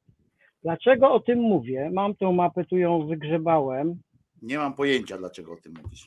Dlaczego 0.63 1.13
o 1.13 1.21
tym 1.21 1.39
mówię? 1.39 1.91
Mam 1.93 2.15
tą 2.15 2.33
mapę, 2.33 2.65
tu 2.65 2.79
ją 2.79 3.07
wygrzebałem. 3.07 3.95
Nie 4.43 4.59
mam 4.59 4.75
pojęcia, 4.75 5.19
dlaczego 5.19 5.53
o 5.53 5.57
tym 5.57 5.75
mówisz. 5.83 6.05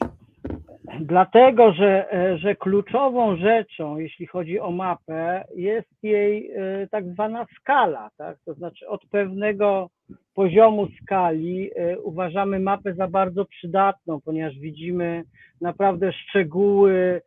Dlatego, 1.00 1.74
że, 1.74 2.14
e, 2.14 2.38
że 2.38 2.56
kluczową 2.56 3.38
rzeczą, 3.38 3.98
jeśli 3.98 4.28
chodzi 4.28 4.60
o 4.60 4.72
mapę, 4.72 5.44
jest 5.56 6.04
jej 6.04 6.52
e, 6.52 6.88
tak 6.92 7.06
zwana 7.06 7.46
skala, 7.60 8.10
tak? 8.18 8.38
To 8.46 8.54
znaczy 8.54 8.88
od 8.88 9.06
pewnego 9.06 9.90
poziomu 10.34 10.88
skali 11.02 11.72
e, 11.76 12.00
uważamy 12.00 12.60
mapę 12.60 12.94
za 12.94 13.08
bardzo 13.08 13.46
przydatną, 13.46 14.22
ponieważ 14.22 14.60
widzimy 14.60 15.24
naprawdę 15.62 16.14
szczegóły, 16.14 17.22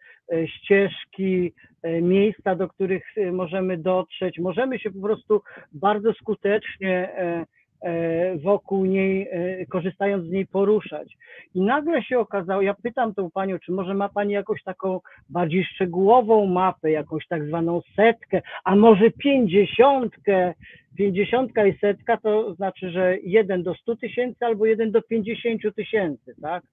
ścieżki, 0.46 1.52
e, 1.82 2.02
miejsca, 2.02 2.54
do 2.54 2.68
których 2.68 3.04
e, 3.16 3.32
możemy 3.32 3.78
dotrzeć. 3.78 4.38
Możemy 4.38 4.78
się 4.78 4.90
po 4.90 5.00
prostu 5.00 5.42
bardzo 5.72 6.12
skutecznie 6.12 7.12
e, 7.16 7.46
e, 7.82 8.36
wokół 8.36 8.84
niej, 8.84 9.28
e, 9.30 9.66
korzystając 9.66 10.26
z 10.26 10.30
niej 10.30 10.46
poruszać. 10.46 11.16
I 11.54 11.60
nagle 11.60 12.02
się 12.02 12.18
okazało, 12.18 12.62
ja 12.62 12.74
pytam 12.74 13.14
tą 13.14 13.30
panią, 13.30 13.58
czy 13.58 13.72
może 13.72 13.94
ma 13.94 14.08
pani 14.08 14.32
jakąś 14.32 14.62
taką 14.62 15.00
bardziej 15.28 15.64
szczegółową 15.64 16.46
mapę, 16.46 16.90
jakąś 16.90 17.26
tak 17.26 17.46
zwaną 17.46 17.80
setkę, 17.96 18.42
a 18.64 18.76
może 18.76 19.10
pięćdziesiątkę. 19.10 20.54
Pięćdziesiątka 20.96 21.66
i 21.66 21.78
setka 21.78 22.16
to 22.16 22.54
znaczy, 22.54 22.90
że 22.90 23.16
jeden 23.22 23.62
do 23.62 23.74
stu 23.74 23.96
tysięcy 23.96 24.46
albo 24.46 24.66
jeden 24.66 24.90
do 24.90 25.02
pięćdziesięciu 25.02 25.72
tysięcy, 25.72 26.34
tak? 26.42 26.64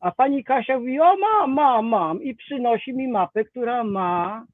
A 0.00 0.10
pani 0.10 0.44
Kasia 0.44 0.78
mówi, 0.78 1.00
o 1.00 1.16
mam, 1.16 1.52
mam, 1.52 1.86
mam 1.86 2.22
i 2.22 2.34
przynosi 2.34 2.94
mi 2.94 3.08
mapę, 3.08 3.44
która 3.44 3.84
ma 3.84 4.44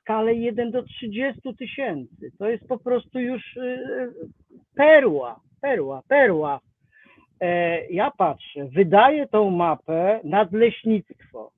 skalę 0.00 0.34
1 0.34 0.70
do 0.70 0.82
30 0.82 1.54
tysięcy. 1.58 2.30
To 2.38 2.48
jest 2.48 2.68
po 2.68 2.78
prostu 2.78 3.20
już 3.20 3.56
y, 3.56 4.12
perła, 4.74 5.40
perła, 5.60 6.02
perła. 6.08 6.60
E, 7.40 7.86
ja 7.86 8.10
patrzę, 8.10 8.64
wydaje 8.64 9.26
tą 9.26 9.50
mapę 9.50 10.20
nadleśnictwo. 10.24 11.52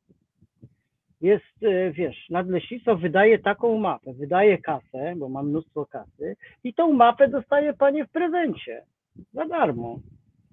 Jest, 1.21 1.63
e, 1.63 1.91
wiesz, 1.91 2.29
nadleśnictwo 2.31 2.97
wydaje 2.97 3.39
taką 3.39 3.79
mapę, 3.79 4.13
wydaje 4.13 4.59
kasę, 4.59 5.15
bo 5.17 5.29
mam 5.29 5.49
mnóstwo 5.49 5.87
kasy 5.87 6.37
i 6.65 6.75
tą 6.75 6.93
mapę 6.93 7.29
dostaje 7.29 7.75
panie 7.75 8.05
w 8.05 8.11
prezencie 8.11 8.85
za 9.33 9.45
darmo. 9.45 9.99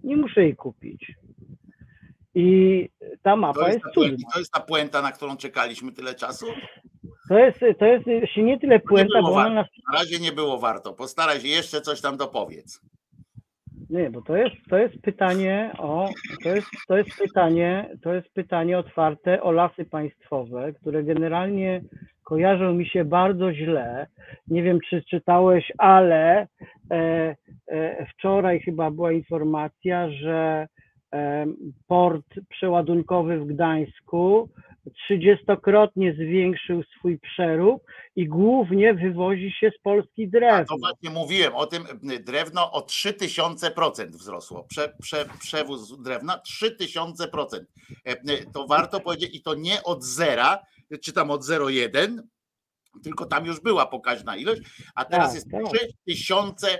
Nie 0.03 0.17
muszę 0.17 0.41
jej 0.41 0.55
kupić. 0.55 1.13
I 2.35 2.89
ta 3.21 3.31
To 3.31 3.37
mapa 3.37 3.67
jest, 3.67 3.73
jest 3.73 3.83
ta 3.85 3.91
puenta, 3.93 4.15
cudna. 4.17 4.29
to 4.33 4.39
jest 4.39 4.51
ta 4.51 4.59
puenta, 4.59 5.01
na 5.01 5.11
którą 5.11 5.37
czekaliśmy 5.37 5.91
tyle 5.91 6.15
czasu? 6.15 6.45
To 7.29 7.37
jest, 7.39 7.59
to 7.79 7.85
jest 7.85 8.05
się 8.33 8.43
nie 8.43 8.59
tyle 8.59 8.79
puenta, 8.79 9.21
bo 9.21 9.31
ona 9.33 9.49
nas 9.49 9.67
Na 9.93 9.99
razie 9.99 10.19
nie 10.19 10.31
było 10.31 10.57
warto. 10.59 10.93
Postaraj 10.93 11.39
się 11.41 11.47
jeszcze 11.47 11.81
coś 11.81 12.01
tam 12.01 12.17
dopowiedz. 12.17 12.81
Nie, 13.89 14.09
bo 14.09 14.21
to 14.21 14.35
jest, 14.35 14.55
to 14.69 14.77
jest 14.77 15.01
pytanie 15.01 15.71
o, 15.77 16.09
to 16.43 16.49
jest, 16.55 16.67
to 16.87 16.97
jest 16.97 17.09
pytanie, 17.17 17.89
to 18.03 18.13
jest 18.13 18.33
pytanie 18.33 18.77
otwarte 18.79 19.41
o 19.43 19.51
lasy 19.51 19.85
państwowe, 19.85 20.73
które 20.73 21.03
generalnie 21.03 21.81
kojarzą 22.23 22.73
mi 22.73 22.85
się 22.87 23.05
bardzo 23.05 23.53
źle. 23.53 24.07
Nie 24.47 24.63
wiem, 24.63 24.79
czy 24.89 25.03
czytałeś, 25.09 25.71
ale 25.77 26.47
e, 26.91 27.35
e, 27.67 28.05
wczoraj 28.05 28.59
chyba 28.59 28.91
była 28.91 29.11
informacja, 29.11 30.09
że 30.11 30.67
port 31.87 32.25
przeładunkowy 32.49 33.39
w 33.39 33.45
Gdańsku 33.47 34.49
trzydziestokrotnie 34.95 36.13
zwiększył 36.13 36.83
swój 36.97 37.19
przerób 37.19 37.83
i 38.15 38.27
głównie 38.27 38.93
wywozi 38.93 39.51
się 39.59 39.71
z 39.79 39.81
Polski 39.81 40.23
A 40.23 40.29
drewno. 40.29 40.65
to 40.65 40.77
właśnie 40.79 41.09
mówiłem 41.09 41.55
o 41.55 41.65
tym, 41.65 41.83
drewno 42.25 42.71
o 42.71 42.79
3000% 42.79 44.07
wzrosło. 44.07 44.63
Prze, 44.69 44.93
prze, 45.01 45.25
przewóz 45.39 46.01
drewna 46.01 46.39
3000%. 46.47 47.59
E, 48.05 48.15
To 48.53 48.67
warto 48.67 48.99
powiedzieć 48.99 49.35
i 49.35 49.41
to 49.41 49.55
nie 49.55 49.83
od 49.83 50.03
zera, 50.03 50.59
czy 51.03 51.13
tam 51.13 51.31
od 51.31 51.41
0,1, 51.41 52.21
tylko 53.03 53.25
tam 53.25 53.45
już 53.45 53.59
była 53.61 53.85
pokaźna 53.85 54.35
ilość, 54.37 54.61
a 54.95 55.05
teraz 55.05 55.27
Tak, 55.27 55.35
jest 55.35 55.51
tak. 55.51 55.61
3000% 56.07 56.77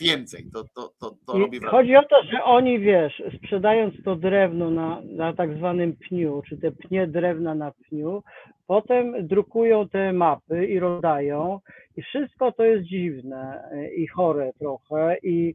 więcej. 0.00 0.44
To, 0.52 0.64
to, 0.74 0.90
to, 1.00 1.16
to 1.26 1.38
robi 1.38 1.60
wrażenie. 1.60 1.70
chodzi 1.70 1.96
o 1.96 2.02
to, 2.02 2.22
że 2.32 2.44
oni, 2.44 2.78
wiesz, 2.78 3.22
sprzedając 3.36 3.94
to 4.04 4.16
drewno 4.16 4.70
na, 4.70 5.00
na 5.04 5.32
tak 5.32 5.56
zwanym 5.56 5.96
pniu, 5.96 6.42
czy 6.48 6.56
te 6.56 6.72
pnie 6.72 7.06
drewna 7.06 7.54
na 7.54 7.72
pniu, 7.72 8.22
potem 8.66 9.26
drukują 9.26 9.88
te 9.88 10.12
mapy 10.12 10.66
i 10.66 10.78
rozdają 10.78 11.60
i 11.96 12.02
wszystko 12.02 12.52
to 12.52 12.64
jest 12.64 12.84
dziwne 12.84 13.70
i 13.96 14.06
chore 14.06 14.52
trochę 14.58 15.16
i, 15.22 15.54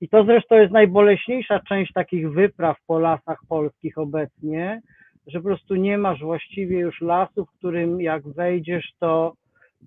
i 0.00 0.08
to 0.08 0.24
zresztą 0.24 0.56
jest 0.56 0.72
najboleśniejsza 0.72 1.60
część 1.68 1.92
takich 1.92 2.32
wypraw 2.32 2.76
po 2.86 2.98
lasach 2.98 3.38
polskich 3.48 3.98
obecnie, 3.98 4.80
że 5.26 5.38
po 5.38 5.44
prostu 5.44 5.74
nie 5.74 5.98
masz 5.98 6.20
właściwie 6.20 6.78
już 6.78 7.00
lasu, 7.00 7.46
w 7.46 7.58
którym 7.58 8.00
jak 8.00 8.28
wejdziesz, 8.28 8.92
to, 8.98 9.32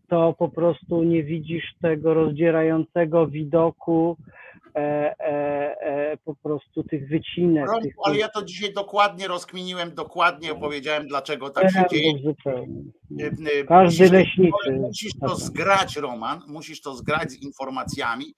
to 0.08 0.34
po 0.40 0.50
prostu 0.50 1.04
nie 1.04 1.24
widzisz 1.24 1.74
tego 1.82 2.14
rozdzierającego 2.14 3.28
widoku 3.28 4.18
e, 4.76 4.80
e, 4.80 5.82
e, 5.82 6.18
po 6.18 6.36
prostu 6.36 6.84
tych 6.84 7.10
wycinek. 7.10 7.68
Romku, 7.68 7.82
tych, 7.84 7.94
ale 8.04 8.18
ja 8.18 8.30
to 8.30 8.44
dzisiaj 8.46 8.74
dokładnie 8.74 9.28
rozkminiłem, 9.28 9.96
dokładnie 9.96 10.52
opowiedziałem, 10.52 10.80
powiedziałem, 10.80 11.08
dlaczego 11.08 11.50
tak 11.50 11.72
się 11.72 11.84
dzieje. 11.92 12.14
Y, 13.20 13.24
y, 13.24 13.66
Każdy 13.66 14.04
musisz- 14.04 14.12
leśniczy. 14.12 14.72
Musisz 14.72 15.12
to 15.22 15.36
zgrać, 15.36 15.96
Roman, 15.98 16.42
musisz 16.48 16.82
to 16.82 16.96
zgrać 16.96 17.32
z 17.32 17.42
informacjami 17.44 18.36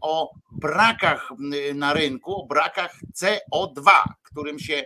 o 0.00 0.30
brakach 0.52 1.30
na 1.74 1.92
rynku, 1.92 2.42
o 2.42 2.46
brakach 2.46 2.94
CO2, 3.14 3.90
którym 4.22 4.58
się 4.58 4.82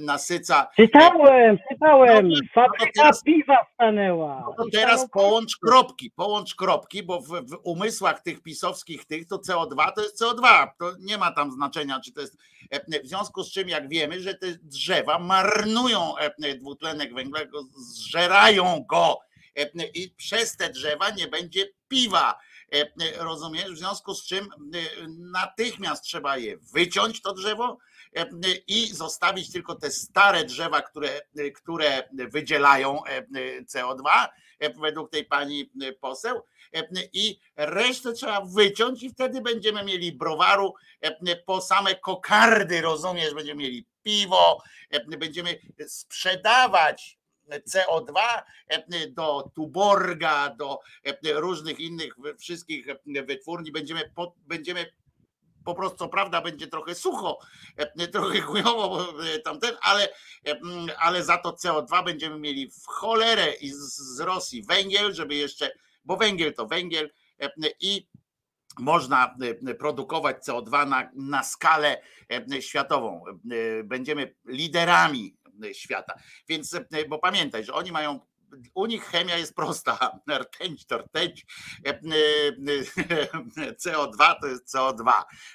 nasyca. 0.00 0.66
Czytałem, 0.76 1.58
czytałem. 1.72 2.28
No 2.28 2.36
Fabryka 2.54 2.84
no 2.86 2.92
teraz- 2.94 3.22
piwa 3.22 3.56
stanęła. 3.74 4.54
No 4.58 4.64
teraz 4.72 5.10
połącz 5.10 5.56
kropki, 5.56 6.10
połącz 6.10 6.54
kropki, 6.54 7.02
bo 7.02 7.20
w, 7.20 7.26
w 7.26 7.58
umysłach 7.64 8.20
tych 8.22 8.42
pisowskich 8.42 9.04
tych 9.04 9.26
to 9.26 9.36
CO2 9.36 9.77
to 9.92 10.02
jest 10.02 10.22
CO2. 10.22 10.68
To 10.78 10.92
nie 11.00 11.18
ma 11.18 11.32
tam 11.32 11.52
znaczenia, 11.52 12.00
czy 12.00 12.12
to 12.12 12.20
jest. 12.20 12.36
e, 12.70 13.02
W 13.02 13.06
związku 13.08 13.44
z 13.44 13.52
czym, 13.52 13.68
jak 13.68 13.88
wiemy, 13.88 14.20
że 14.20 14.34
te 14.34 14.46
drzewa 14.62 15.18
marnują 15.18 16.16
e, 16.16 16.54
dwutlenek 16.54 17.14
węgla, 17.14 17.40
zżerają 17.76 18.84
go 18.88 19.18
e, 19.56 19.86
i 19.94 20.10
przez 20.10 20.56
te 20.56 20.70
drzewa 20.70 21.10
nie 21.10 21.28
będzie 21.28 21.66
piwa. 21.88 22.38
Rozumiesz? 23.16 23.72
W 23.72 23.78
związku 23.78 24.14
z 24.14 24.26
czym 24.26 24.48
natychmiast 25.18 26.04
trzeba 26.04 26.36
je 26.36 26.56
wyciąć, 26.56 27.22
to 27.22 27.32
drzewo, 27.32 27.78
i 28.66 28.86
zostawić 28.86 29.52
tylko 29.52 29.74
te 29.74 29.90
stare 29.90 30.44
drzewa, 30.44 30.82
które, 30.82 31.20
które 31.54 32.08
wydzielają 32.12 33.04
e, 33.04 33.22
CO2, 33.62 34.28
e, 34.58 34.70
według 34.70 35.10
tej 35.10 35.24
pani 35.24 35.70
poseł, 36.00 36.42
i 37.12 37.38
resztę 37.56 38.12
trzeba 38.12 38.40
wyciąć, 38.40 39.02
i 39.02 39.10
wtedy 39.10 39.40
będziemy 39.40 39.84
mieli 39.84 40.12
browaru 40.12 40.74
po 41.46 41.60
same 41.60 41.94
kokardy, 41.94 42.80
rozumiesz? 42.80 43.34
Będziemy 43.34 43.62
mieli 43.62 43.86
piwo, 44.02 44.62
będziemy 45.18 45.58
sprzedawać. 45.86 47.18
CO2 47.48 48.14
e, 48.68 49.08
do 49.08 49.50
Tuborga, 49.54 50.50
do 50.50 50.80
różnych 51.34 51.80
innych 51.80 52.14
wszystkich 52.38 52.86
wytwórni, 53.26 53.72
będziemy, 53.72 54.10
po, 54.14 54.34
będziemy 54.46 54.92
po 55.64 55.74
prostu, 55.74 55.98
co 55.98 56.08
prawda, 56.08 56.40
będzie 56.40 56.66
trochę 56.66 56.94
sucho, 56.94 57.38
trochę 58.12 58.40
chujowo 58.40 59.14
e, 59.34 59.38
tamten, 59.38 59.76
ale, 59.82 60.08
ale 60.98 61.24
za 61.24 61.38
to 61.38 61.50
CO2 61.50 62.04
będziemy 62.04 62.38
mieli 62.38 62.70
w 62.70 62.86
cholerę 62.86 63.52
i 63.52 63.70
z, 63.70 63.96
z 64.16 64.20
Rosji 64.20 64.62
węgiel, 64.62 65.14
żeby 65.14 65.34
jeszcze, 65.34 65.70
bo 66.08 66.16
węgiel 66.16 66.54
to 66.54 66.66
węgiel 66.66 67.10
e, 67.40 67.50
i 67.80 68.08
można 68.78 69.36
e, 69.66 69.74
produkować 69.74 70.36
CO2 70.46 70.88
na, 70.88 71.10
na 71.14 71.42
skalę 71.42 72.02
e, 72.54 72.62
światową. 72.62 73.24
E, 73.28 73.84
Będziemy 73.84 74.34
liderami 74.44 75.36
e, 75.64 75.74
świata. 75.74 76.14
Więc, 76.48 76.74
e, 76.74 76.84
bo 77.08 77.18
pamiętaj, 77.18 77.64
że 77.64 77.72
oni 77.72 77.92
mają 77.92 78.20
u 78.74 78.86
nich 78.86 79.04
chemia 79.04 79.36
jest 79.36 79.54
prosta. 79.54 80.18
Rtęć 80.38 80.86
to 80.86 80.98
rtęć, 80.98 81.46
e, 81.86 81.90
e, 81.90 83.72
CO2 83.72 84.34
to 84.40 84.46
jest 84.46 84.74
CO2. 84.74 85.12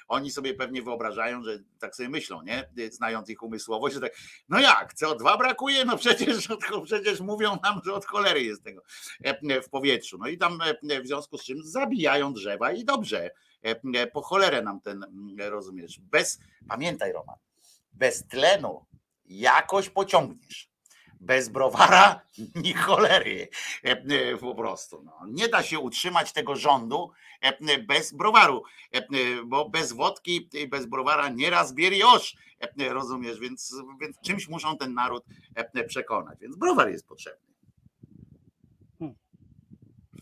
Oni 0.08 0.30
sobie 0.30 0.54
pewnie 0.54 0.82
wyobrażają, 0.82 1.42
że 1.42 1.58
tak 1.78 1.96
sobie 1.96 2.08
myślą, 2.08 2.42
nie? 2.42 2.70
Znając 2.90 3.28
ich 3.28 3.42
umysłowość, 3.42 3.94
że 3.94 4.00
tak, 4.00 4.12
no 4.48 4.60
jak, 4.60 4.94
CO2 4.94 5.38
brakuje? 5.38 5.84
No 5.84 5.98
przecież, 5.98 6.48
przecież 6.84 7.20
mówią 7.20 7.58
nam, 7.62 7.80
że 7.84 7.94
od 7.94 8.06
cholery 8.06 8.42
jest 8.42 8.64
tego 8.64 8.82
e, 9.22 9.62
w 9.62 9.68
powietrzu. 9.68 10.18
No 10.18 10.28
i 10.28 10.38
tam 10.38 10.58
e, 10.90 11.00
w 11.02 11.06
związku 11.06 11.38
z 11.38 11.44
czym 11.44 11.62
zabijają 11.62 12.32
drzewa 12.32 12.72
i 12.72 12.84
dobrze. 12.84 13.30
E, 13.62 14.06
Po 14.06 14.22
cholerę 14.22 14.62
nam 14.62 14.80
ten, 14.80 15.04
mm, 15.04 15.52
rozumiesz, 15.52 16.00
bez, 16.00 16.38
pamiętaj 16.68 17.12
Roman, 17.12 17.36
bez 17.92 18.26
tlenu 18.26 18.86
jakoś 19.24 19.90
pociągniesz. 19.90 20.73
Bez 21.24 21.48
browara 21.48 22.20
ni 22.64 22.74
cholery. 22.74 23.48
E, 23.84 23.90
e, 23.90 24.36
Po 24.36 24.54
prostu. 24.54 25.02
No. 25.02 25.12
Nie 25.26 25.48
da 25.48 25.62
się 25.62 25.78
utrzymać 25.78 26.32
tego 26.32 26.56
rządu 26.56 27.10
e, 27.40 27.78
bez 27.78 28.12
browaru, 28.12 28.62
bo 29.44 29.68
bez 29.68 29.92
wodki 29.92 30.48
bez 30.68 30.86
browara 30.86 31.28
nieraz 31.28 31.72
bieriosz, 31.72 32.36
e, 32.60 32.84
e, 32.86 32.92
rozumiesz, 32.92 33.40
więc, 33.40 33.74
więc 34.00 34.20
czymś 34.20 34.48
muszą 34.48 34.76
ten 34.76 34.94
naród 34.94 35.24
przekonać, 35.86 36.38
więc 36.40 36.56
browar 36.56 36.90
jest 36.90 37.08
potrzebny. 37.08 37.53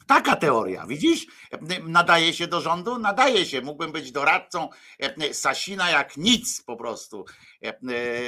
Taka 0.07 0.37
teoria, 0.37 0.87
widzisz? 0.87 1.27
E, 1.53 1.59
Nadaje 1.89 2.33
się 2.33 2.47
do 2.47 2.61
rządu? 2.61 2.99
Nadaje 2.99 3.45
się. 3.45 3.61
Mógłbym 3.61 3.93
być 3.93 4.13
doradcą 4.13 4.69
e, 5.01 5.35
Sasina 5.35 5.91
jak 5.91 6.17
nic 6.17 6.63
po 6.65 6.77
prostu. 6.77 7.25
E, 7.65 7.69
e, 7.69 7.73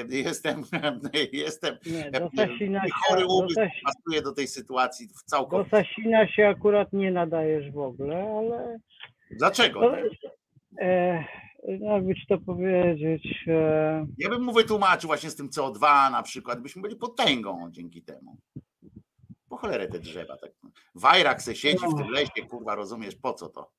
Jestem, 0.08 0.62
jestem 1.32 1.78
Nie, 1.86 2.10
do 2.10 2.18
e, 2.26 2.30
Sasina 2.36 2.84
się, 2.84 2.92
chory 3.08 3.20
do, 3.22 3.28
umysł 3.28 3.54
Sas, 3.54 3.68
pasuje 3.84 4.22
do 4.22 4.32
tej 4.32 4.48
sytuacji 4.48 5.06
w 5.08 5.12
do 5.12 5.18
całkowicie. 5.26 5.70
Sasina 5.70 6.28
się 6.28 6.48
akurat 6.48 6.92
nie 6.92 7.10
nadajesz 7.10 7.70
w 7.72 7.78
ogóle, 7.78 8.16
ale 8.38 8.78
Dlaczego? 9.30 9.80
to, 9.80 9.96
e, 10.80 11.24
no 11.80 11.94
jakby 11.94 12.14
ci 12.14 12.26
to 12.28 12.38
powiedzieć, 12.38 13.44
e, 13.48 14.06
Ja 14.18 14.28
bym 14.28 14.42
mu 14.42 14.52
wytłumaczył 14.52 15.08
właśnie 15.08 15.30
z 15.30 15.36
tym 15.36 15.48
CO2 15.48 16.10
na 16.12 16.22
przykład, 16.22 16.60
byśmy 16.60 16.82
byli 16.82 16.96
potęgą 16.96 17.68
dzięki 17.70 18.02
temu. 18.02 18.36
Po 19.48 19.56
cholerę 19.56 19.88
te 19.88 19.98
drzewa. 19.98 20.36
Tak. 20.36 20.50
Wajrak 20.94 21.42
se 21.42 21.56
siedzi 21.56 21.86
w 21.94 21.96
tym 21.96 22.08
lesie, 22.08 22.46
kurwa, 22.50 22.74
rozumiesz, 22.74 23.16
po 23.16 23.32
co 23.32 23.48
to? 23.48 23.70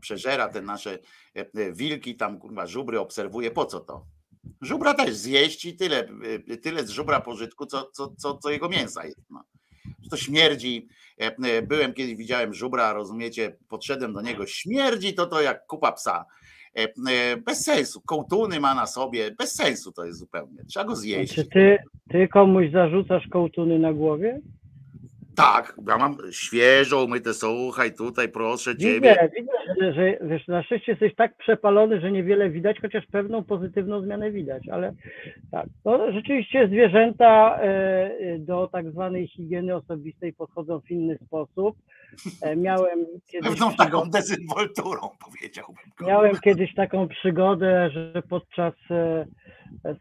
Przeżera 0.00 0.48
te 0.48 0.62
nasze 0.62 0.98
e, 1.36 1.40
e, 1.54 1.72
wilki, 1.72 2.16
tam 2.16 2.38
kurwa 2.38 2.66
żubry 2.66 3.00
obserwuje, 3.00 3.50
po 3.50 3.64
co 3.64 3.80
to? 3.80 4.06
Żubra 4.60 4.94
też 4.94 5.16
zjeść 5.16 5.64
i 5.64 5.76
tyle, 5.76 6.08
e, 6.48 6.56
tyle 6.56 6.86
z 6.86 6.90
żubra 6.90 7.20
pożytku, 7.20 7.66
co, 7.66 7.90
co, 7.92 8.14
co, 8.16 8.38
co 8.38 8.50
jego 8.50 8.68
mięsa 8.68 9.04
jest. 9.04 9.30
No. 9.30 9.44
To 10.10 10.16
śmierdzi. 10.16 10.88
Byłem 11.68 11.92
kiedyś, 11.94 12.14
widziałem 12.14 12.54
żubra, 12.54 12.92
rozumiecie, 12.92 13.56
podszedłem 13.68 14.12
do 14.12 14.20
niego, 14.20 14.46
śmierdzi 14.46 15.14
to 15.14 15.26
to 15.26 15.42
jak 15.42 15.66
kupa 15.66 15.92
psa. 15.92 16.24
Bez 17.44 17.64
sensu. 17.64 18.00
Kołtuny 18.00 18.60
ma 18.60 18.74
na 18.74 18.86
sobie, 18.86 19.30
bez 19.30 19.54
sensu 19.54 19.92
to 19.92 20.04
jest 20.04 20.18
zupełnie. 20.18 20.64
Trzeba 20.64 20.84
go 20.84 20.96
zjeść. 20.96 21.34
czy 21.34 21.44
ty, 21.44 21.78
ty 22.10 22.28
komuś 22.28 22.70
zarzucasz 22.72 23.28
kołtuny 23.28 23.78
na 23.78 23.92
głowie? 23.92 24.40
Tak, 25.38 25.74
ja 25.88 25.98
mam 25.98 26.16
świeżo 26.30 27.04
umyte, 27.04 27.34
słuchaj, 27.34 27.94
tutaj 27.94 28.28
proszę 28.28 28.76
ciebie. 28.76 29.16
Widzę, 29.36 29.50
widzę, 29.74 29.92
że, 29.92 30.18
wiesz, 30.28 30.48
na 30.48 30.62
szczęście 30.62 30.92
jesteś 30.92 31.14
tak 31.14 31.36
przepalony, 31.36 32.00
że 32.00 32.10
niewiele 32.12 32.50
widać, 32.50 32.76
chociaż 32.80 33.06
pewną 33.06 33.44
pozytywną 33.44 34.00
zmianę 34.02 34.30
widać, 34.30 34.68
ale 34.68 34.94
tak, 35.50 35.66
to 35.84 36.12
rzeczywiście 36.12 36.68
zwierzęta 36.68 37.58
e, 37.60 38.38
do 38.38 38.68
tak 38.72 38.90
zwanej 38.90 39.28
higieny 39.28 39.74
osobistej 39.74 40.32
podchodzą 40.32 40.80
w 40.80 40.90
inny 40.90 41.18
sposób. 41.26 41.76
E, 42.42 42.56
Miałem 42.56 43.06
kiedyś, 43.26 43.48
Pewną 43.50 43.74
taką 43.74 44.10
dezynwolturą, 44.10 45.08
powiedziałbym. 45.24 45.84
miałem 46.06 46.36
kiedyś 46.44 46.74
taką 46.74 47.08
przygodę, 47.08 47.90
że 47.90 48.22
podczas 48.28 48.74
e, 48.90 49.26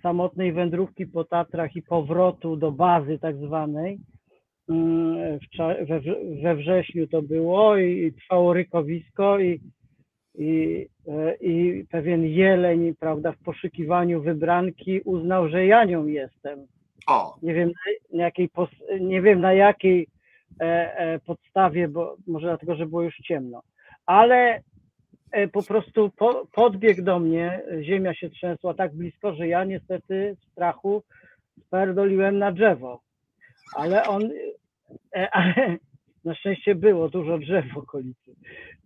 samotnej 0.04 0.54
wędrówki 0.54 1.06
po 1.06 1.24
Tatrach 1.24 1.76
i 1.76 1.82
powrotu 1.82 2.56
do 2.56 2.72
bazy 2.72 3.20
tak 3.20 3.36
zwanej, 3.38 4.00
we, 5.88 6.00
wrze- 6.00 6.42
we 6.44 6.56
wrześniu 6.56 7.08
to 7.08 7.22
było 7.22 7.78
i, 7.78 8.14
trwało 8.14 8.54
rykowisko 8.54 9.40
i, 9.40 9.60
i, 10.36 10.86
e, 11.08 11.36
i 11.36 11.86
pewien 11.92 12.24
jeleń, 12.26 12.96
prawda, 13.00 13.32
w 13.32 13.38
poszukiwaniu 13.44 14.22
wybranki 14.22 15.02
uznał, 15.02 15.50
że 15.50 15.66
ja 15.66 15.86
nią 15.86 16.06
jestem. 16.08 16.60
O, 17.08 17.38
Nie 17.42 17.54
wiem 17.54 17.72
na, 18.14 18.24
jakiej, 18.24 18.50
nie 19.00 19.22
wiem 19.22 19.42
na 19.42 19.54
jakiej 19.54 20.08
e, 20.62 20.98
e, 20.98 21.20
podstawie, 21.20 21.88
bo 21.88 22.16
może 22.28 22.48
dlatego, 22.48 22.76
że 22.76 22.86
było 22.86 23.02
już 23.02 23.16
ciemno, 23.18 23.62
ale 24.06 24.62
po 25.52 25.64
prostu 25.64 26.10
po, 26.18 26.48
podbiegł 26.54 27.02
do 27.04 27.20
mnie, 27.20 27.62
ziemia 27.82 28.14
się 28.14 28.30
trzęsła 28.30 28.74
tak 28.74 28.96
blisko, 28.96 29.34
że 29.36 29.48
ja 29.48 29.64
niestety 29.64 30.36
z 30.42 30.52
strachu 30.52 31.04
sperdoliłem 31.68 32.38
na 32.38 32.52
drzewo. 32.52 33.02
Ale 33.76 34.04
on, 34.04 34.30
e, 35.16 35.30
ale 35.38 35.78
na 36.26 36.36
szczęście 36.36 36.76
było 36.76 37.10
dużo 37.10 37.38
drzew 37.38 37.66
w 37.74 37.78
okolicy. 37.78 38.36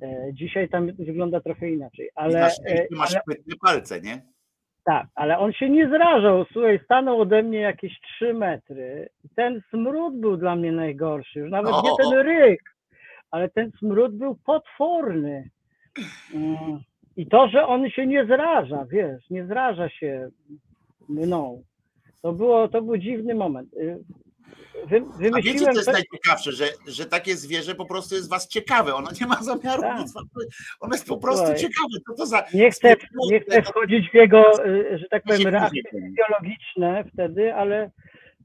E, 0.01 0.33
dzisiaj 0.33 0.69
tam 0.69 0.91
wygląda 0.91 1.41
trochę 1.41 1.69
inaczej, 1.69 2.09
ale, 2.15 2.25
ale, 2.25 2.39
na 2.39 2.47
e, 2.47 2.51
szczęście 2.51 2.87
masz 2.91 3.15
ale 3.15 3.35
palce, 3.61 4.01
nie? 4.01 4.21
tak, 4.85 5.07
ale 5.15 5.37
on 5.37 5.53
się 5.53 5.69
nie 5.69 5.89
zrażał. 5.89 6.45
Słuchaj, 6.53 6.79
stanął 6.85 7.21
ode 7.21 7.43
mnie 7.43 7.59
jakieś 7.59 7.99
3 8.15 8.33
metry. 8.33 9.09
Ten 9.35 9.61
smród 9.69 10.19
był 10.19 10.37
dla 10.37 10.55
mnie 10.55 10.71
najgorszy. 10.71 11.39
Już 11.39 11.51
nawet 11.51 11.73
O! 11.73 11.81
nie 11.83 11.91
ten 11.97 12.19
ryk, 12.19 12.61
ale 13.31 13.49
ten 13.49 13.71
smród 13.79 14.15
był 14.15 14.35
potworny. 14.35 15.49
Mm. 16.33 16.79
I 17.17 17.27
to, 17.27 17.47
że 17.47 17.67
on 17.67 17.89
się 17.89 18.07
nie 18.07 18.25
zraża, 18.25 18.85
wiesz, 18.91 19.29
nie 19.29 19.45
zraża 19.45 19.89
się 19.89 20.29
mną. 21.09 21.63
To, 22.21 22.33
było, 22.33 22.67
to 22.67 22.81
był 22.81 22.97
dziwny 22.97 23.35
moment. 23.35 23.69
Wy, 24.87 25.31
A 25.33 25.41
wiecie, 25.41 25.65
co 25.65 25.71
jest 25.71 25.91
najciekawsze, 25.93 26.51
że, 26.51 26.65
że 26.87 27.05
takie 27.05 27.35
zwierzę 27.35 27.75
po 27.75 27.85
prostu 27.85 28.15
jest 28.15 28.29
was 28.29 28.47
ciekawe. 28.47 28.95
Ono 28.95 29.09
nie 29.21 29.27
ma 29.27 29.43
zamiaru 29.43 29.81
Tak. 29.81 29.99
nic. 29.99 30.13
Ono 30.79 30.95
jest 30.95 31.07
po 31.07 31.17
prostu 31.17 31.45
Słuchaj, 31.45 31.61
ciekawe. 31.61 31.89
Co 32.07 32.13
to 32.13 32.25
za. 32.25 32.45
nie 32.53 32.71
chcę, 32.71 32.95
nie 33.31 33.39
chcę 33.39 33.61
wchodzić 33.61 34.09
w 34.09 34.13
jego, 34.13 34.65
y, 34.65 34.97
że 34.97 35.05
tak 35.09 35.23
to 35.23 35.33
powiem, 35.33 35.47
reakcje 35.47 35.81
biologiczne 35.93 37.03
wtedy, 37.13 37.53
ale 37.53 37.91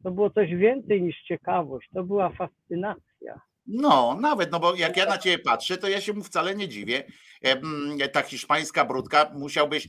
to 0.03 0.11
było 0.11 0.31
coś 0.31 0.55
więcej 0.55 1.03
niż 1.03 1.16
ciekawość. 1.23 1.89
To 1.95 2.05
była 2.05 2.31
fascynacja. 2.31 3.41
No, 3.66 4.19
nawet, 4.20 4.53
no 4.53 4.61
bo 4.61 4.74
jak 4.74 4.97
ja 4.97 5.07
na 5.07 5.19
ciebie 5.19 5.39
patrzę, 5.39 5.77
to 5.77 5.89
ja 5.89 6.01
się 6.01 6.12
mu 6.12 6.23
wcale 6.23 6.55
nie 6.55 6.69
dziwię. 6.69 7.05
Ta 8.12 8.23
hiszpańska 8.23 8.85
brudka 8.85 9.31
musiałbyś, 9.35 9.89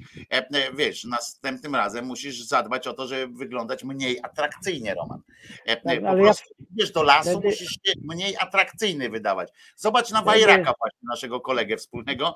wiesz, 0.73 1.03
następnym 1.03 1.75
razem 1.75 2.05
musisz 2.05 2.41
zadbać 2.43 2.87
o 2.87 2.93
to, 2.93 3.07
żeby 3.07 3.37
wyglądać 3.37 3.83
mniej 3.83 4.19
atrakcyjnie, 4.23 4.93
Roman. 4.95 5.21
Tak, 5.65 5.81
Po 5.83 5.91
ja 5.91 6.13
prostu 6.13 6.53
idziesz 6.73 6.91
do 6.91 7.03
lasu, 7.03 7.29
wtedy- 7.31 7.47
musisz 7.47 7.69
się 7.71 7.93
mniej 8.03 8.37
atrakcyjny 8.39 9.09
wydawać. 9.09 9.49
Zobacz 9.75 10.11
na 10.11 10.21
Wajraka 10.21 10.73
właśnie, 10.79 10.99
naszego 11.09 11.41
kolegę 11.41 11.77
wspólnego. 11.77 12.35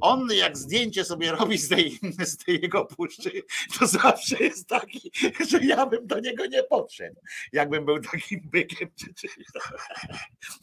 On 0.00 0.28
jak 0.34 0.56
zdjęcie 0.58 1.04
sobie 1.04 1.32
robi 1.32 1.58
z 1.58 1.68
tej, 1.68 1.98
z 2.32 2.36
tej 2.38 2.60
jego 2.62 2.84
puszczy, 2.84 3.30
to 3.78 3.86
zawsze 3.86 4.36
jest 4.44 4.68
taki, 4.68 5.12
że 5.50 5.64
ja 5.64 5.86
bym 5.86 6.06
do 6.06 6.20
niego 6.20 6.46
nie 6.46 6.62
podszedł. 6.62 7.16
Jakbym 7.52 7.84
był 7.84 8.00
takim 8.00 8.40
bykiem 8.52 8.88
czy 8.96 9.14
czymś. 9.28 9.34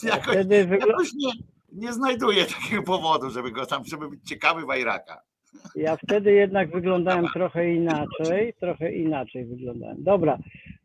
Jakoś, 0.03 0.33
Wtedy 0.35 0.65
wygl- 0.65 0.87
jakoś 0.87 1.13
nie, 1.13 1.31
nie 1.71 1.93
znajduję 1.93 2.45
takiego 2.61 2.83
powodu, 2.83 3.29
żeby 3.29 3.51
go 3.51 3.65
tam, 3.65 3.85
żeby 3.85 4.09
być 4.09 4.23
ciekawy 4.29 4.65
Wajraka. 4.65 5.21
Ja 5.75 5.97
wtedy 5.97 6.33
jednak 6.33 6.71
wyglądałem 6.77 7.25
trochę 7.33 7.73
inaczej, 7.73 8.53
trochę 8.59 8.91
inaczej 8.91 9.45
wyglądałem. 9.45 10.03
Dobra, 10.03 10.37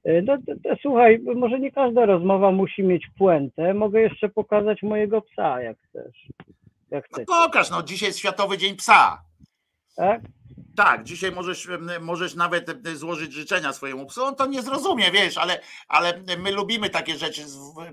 y, 0.09 0.23
no 0.27 0.37
to, 0.47 0.53
to, 0.65 0.77
słuchaj, 0.83 1.19
może 1.37 1.61
nie 1.61 1.73
każda 1.73 2.07
rozmowa 2.07 2.51
musi 2.51 2.83
mieć 2.83 3.07
puentę. 3.19 3.75
Mogę 3.75 4.01
jeszcze 4.01 4.29
pokazać 4.29 4.83
mojego 4.83 5.23
psa, 5.23 5.63
jak 5.63 5.77
chcesz. 5.79 6.27
Jak 6.91 7.05
No 7.11 7.15
chcesz, 7.17 7.27
pokaż, 7.27 7.71
no 7.71 7.83
dzisiaj 7.83 8.09
jest 8.09 8.19
Światowy 8.19 8.59
Dzień 8.59 8.77
Psa. 8.77 9.23
tak? 9.97 10.21
Tak, 10.77 11.05
dzisiaj 11.05 11.33
możesz, 11.33 11.69
możesz 12.01 12.35
nawet 12.35 12.67
złożyć 12.95 13.33
życzenia 13.33 13.73
swojemu 13.73 14.07
psu. 14.07 14.25
On 14.25 14.35
to 14.35 14.47
nie 14.47 14.63
zrozumie, 14.63 15.11
wiesz, 15.11 15.39
ale, 15.39 15.61
ale 15.89 16.23
my 16.39 16.53
lubimy 16.53 16.91
takie 16.91 17.17
rzeczy. 17.17 17.45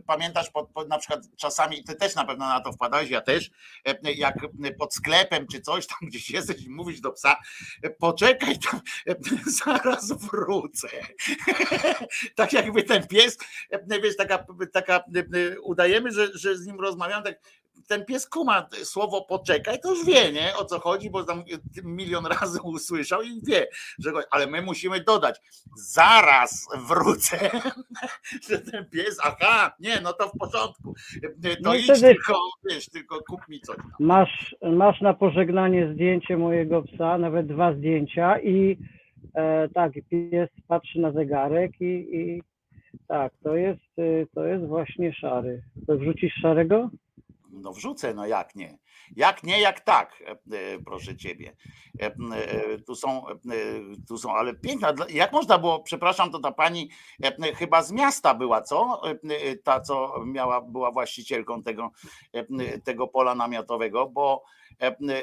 Pamiętasz, 0.08 0.52
na 0.88 0.98
przykład 0.98 1.20
czasami, 1.38 1.84
ty 1.84 1.96
też 1.96 2.16
na 2.16 2.26
pewno 2.26 2.48
na 2.48 2.62
to 2.62 2.72
wpadałeś, 2.72 3.10
ja 3.10 3.22
też, 3.22 3.52
jak 4.16 4.36
pod 4.80 4.94
sklepem 4.94 5.48
czy 5.48 5.62
coś 5.62 5.88
tam 5.88 5.98
gdzieś 6.10 6.30
jesteś 6.30 6.64
i 6.64 6.70
mówisz 6.70 7.02
do 7.02 7.12
psa, 7.12 7.36
poczekaj 8.00 8.60
tam, 8.60 8.82
zaraz 9.66 10.12
wrócę. 10.12 10.88
tak 12.36 12.54
jakby 12.54 12.84
ten 12.84 13.08
pies, 13.08 13.38
wiesz, 14.04 14.18
taka, 14.18 14.46
taka 14.74 15.04
em, 15.16 15.56
udajemy, 15.64 16.12
że, 16.12 16.38
że 16.38 16.58
z 16.58 16.66
nim 16.66 16.80
rozmawiam, 16.80 17.24
tak 17.24 17.36
ten 17.88 18.06
pies 18.06 18.28
kuma 18.28 18.68
słowo 18.84 19.22
poczekaj, 19.22 19.80
to 19.80 19.90
już 19.90 20.06
wie, 20.06 20.32
nie, 20.32 20.58
o 20.58 20.66
co 20.66 20.80
chodzi, 20.80 21.10
bo 21.10 21.24
tam 21.24 21.44
milion 21.84 22.26
razy 22.26 22.62
usłyszał 22.74 23.22
i 23.22 23.42
wie, 23.48 23.68
że 24.00 24.12
go, 24.12 24.20
ale 24.32 24.48
my 24.48 24.62
musimy 24.62 25.04
dodać, 25.04 25.42
zaraz 25.76 26.68
wrócę, 26.88 27.52
że 28.50 28.60
ten 28.60 28.90
pies, 28.90 29.18
aha, 29.24 29.76
nie, 29.80 30.02
no 30.02 30.14
to 30.14 30.28
w 30.30 30.38
porządku, 30.38 30.94
to 31.22 31.50
No 31.62 31.76
idź 31.76 31.84
wtedy- 31.84 32.02
tylko, 32.02 32.40
wiesz, 32.70 32.90
tylko 32.90 33.20
kup 33.30 33.48
mi 33.50 33.60
coś 33.60 33.78
tam. 33.78 33.92
Masz, 34.00 34.56
masz 34.62 35.02
na 35.02 35.14
pożegnanie 35.14 35.94
zdjęcie 35.94 36.38
mojego 36.38 36.82
psa, 36.82 37.18
nawet 37.18 37.48
dwa 37.48 37.74
zdjęcia 37.74 38.40
i 38.40 38.78
e, 39.36 39.70
tak, 39.70 39.92
pies 40.10 40.50
patrzy 40.68 41.00
na 41.00 41.12
zegarek 41.12 41.72
i, 41.82 42.08
i 42.14 42.44
tak, 43.08 43.34
to 43.44 43.56
jest, 43.56 44.00
y, 44.00 44.28
to 44.36 44.46
jest 44.46 44.66
właśnie 44.66 45.14
szary. 45.14 45.64
To 45.88 45.98
wrzucisz 45.98 46.34
szarego? 46.42 46.90
No 47.54 47.74
wrzucę, 47.74 48.14
no 48.14 48.26
jak 48.26 48.56
nie. 48.56 48.78
Jak 49.16 49.44
nie, 49.44 49.62
jak 49.62 49.80
tak, 49.80 50.24
proszę 50.86 51.18
ciebie. 51.18 51.56
Tu 52.88 52.96
są, 52.96 53.26
tu 54.08 54.18
są, 54.18 54.36
ale 54.36 54.54
piękna. 54.54 54.94
Jak 55.10 55.32
można 55.32 55.58
było, 55.58 55.80
przepraszam, 55.84 56.32
to 56.32 56.40
ta 56.40 56.52
pani 56.52 56.90
chyba 57.56 57.84
z 57.84 57.92
miasta 57.92 58.34
była, 58.34 58.62
co? 58.62 59.02
Ta, 59.64 59.82
co 59.82 60.24
miała, 60.26 60.62
była 60.62 60.92
właścicielką 60.92 61.64
tego, 61.64 61.92
tego 62.84 63.08
pola 63.08 63.36
namiotowego, 63.36 64.10
bo 64.10 64.44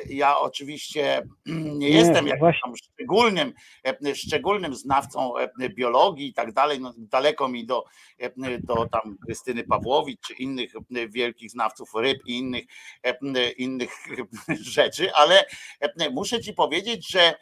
ja 0.06 0.38
oczywiście 0.38 1.22
nie 1.80 1.88
jestem 1.88 2.26
jakimś 2.26 2.60
tam 2.60 2.76
szczególnym, 2.76 3.52
szczególnym 4.14 4.74
znawcą 4.74 5.32
biologii 5.70 6.28
i 6.28 6.34
tak 6.34 6.52
dalej. 6.52 6.80
No, 6.80 6.94
daleko 6.96 7.48
mi 7.48 7.66
do, 7.66 7.84
do 8.62 8.86
tam 8.86 9.16
Krystyny 9.24 9.64
Pawłowicz 9.64 10.20
czy 10.20 10.34
innych 10.34 10.72
wielkich 11.08 11.50
znawców 11.50 11.90
ryb 11.94 12.18
i 12.26 12.38
innych, 12.38 12.64
innych 13.56 13.90
rzeczy, 14.76 15.12
ale 15.14 15.44
muszę 16.10 16.40
ci 16.40 16.54
powiedzieć, 16.54 17.10
że 17.10 17.34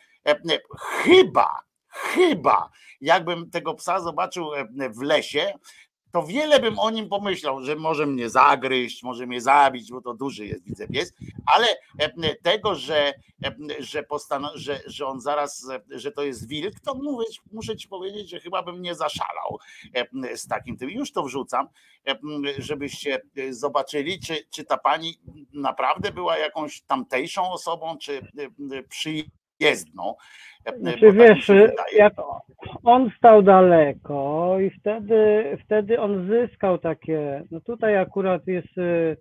chyba, 0.78 1.48
chyba 1.88 2.70
jakbym 3.00 3.50
tego 3.50 3.74
psa 3.74 4.00
zobaczył 4.00 4.50
w 4.90 5.02
lesie, 5.02 5.52
to 6.18 6.26
wiele 6.26 6.60
bym 6.60 6.78
o 6.78 6.90
nim 6.90 7.08
pomyślał, 7.08 7.62
że 7.62 7.76
może 7.76 8.06
mnie 8.06 8.30
zagryźć, 8.30 9.02
może 9.02 9.26
mnie 9.26 9.40
zabić, 9.40 9.90
bo 9.90 10.00
to 10.00 10.14
duży 10.14 10.46
jest, 10.46 10.64
widzę 10.64 10.88
pies, 10.88 11.12
ale 11.54 11.66
tego, 12.42 12.74
że, 12.74 13.14
że, 13.78 14.02
postan- 14.02 14.50
że, 14.54 14.80
że 14.86 15.06
on 15.06 15.20
zaraz, 15.20 15.66
że 15.90 16.12
to 16.12 16.22
jest 16.22 16.48
wilk, 16.48 16.80
to 16.80 16.94
mówię, 16.94 17.24
muszę 17.52 17.76
ci 17.76 17.88
powiedzieć, 17.88 18.30
że 18.30 18.40
chyba 18.40 18.62
bym 18.62 18.82
nie 18.82 18.94
zaszalał 18.94 19.58
z 20.34 20.48
takim 20.48 20.76
tym. 20.76 20.90
Już 20.90 21.12
to 21.12 21.22
wrzucam, 21.22 21.68
żebyście 22.58 23.22
zobaczyli, 23.50 24.20
czy, 24.20 24.46
czy 24.50 24.64
ta 24.64 24.78
pani 24.78 25.20
naprawdę 25.52 26.12
była 26.12 26.38
jakąś 26.38 26.82
tamtejszą 26.82 27.52
osobą, 27.52 27.98
czy 27.98 28.20
przyjezdną. 28.88 30.14
Znaczy, 30.76 31.06
tak 31.06 31.16
wiesz, 31.16 31.50
jak 31.96 32.12
on 32.84 33.10
stał 33.18 33.42
daleko 33.42 34.56
i 34.60 34.70
wtedy, 34.70 35.44
wtedy 35.64 36.00
on 36.00 36.28
zyskał 36.28 36.78
takie, 36.78 37.42
no 37.50 37.60
tutaj 37.60 37.96
akurat 37.96 38.46
jest 38.46 38.78
y, 38.78 39.16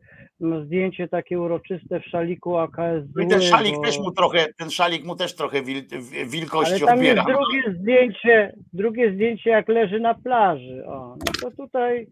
zdjęcie 0.65 1.07
takie 1.07 1.39
uroczyste 1.39 1.99
w 1.99 2.05
szaliku 2.05 2.57
AKS. 2.57 3.03
No 3.15 3.23
i 3.23 3.27
ten 3.27 3.41
szalik 3.41 3.75
bo... 3.75 3.81
też 3.81 3.99
mu 3.99 4.11
trochę, 4.11 4.45
ten 4.57 4.69
szalik 4.69 5.05
mu 5.05 5.15
też 5.15 5.35
trochę 5.35 5.61
wil, 5.63 5.83
wilkości 6.27 6.73
Ale 6.73 6.85
tam 6.85 6.97
odbiera. 6.97 7.23
Jest 7.27 7.37
drugie 7.37 7.79
zdjęcie, 7.79 8.53
drugie 8.73 9.13
zdjęcie 9.13 9.49
jak 9.49 9.67
leży 9.67 9.99
na 9.99 10.13
plaży. 10.13 10.83
O, 10.87 11.15
no 11.19 11.31
to 11.41 11.51
tutaj 11.63 12.07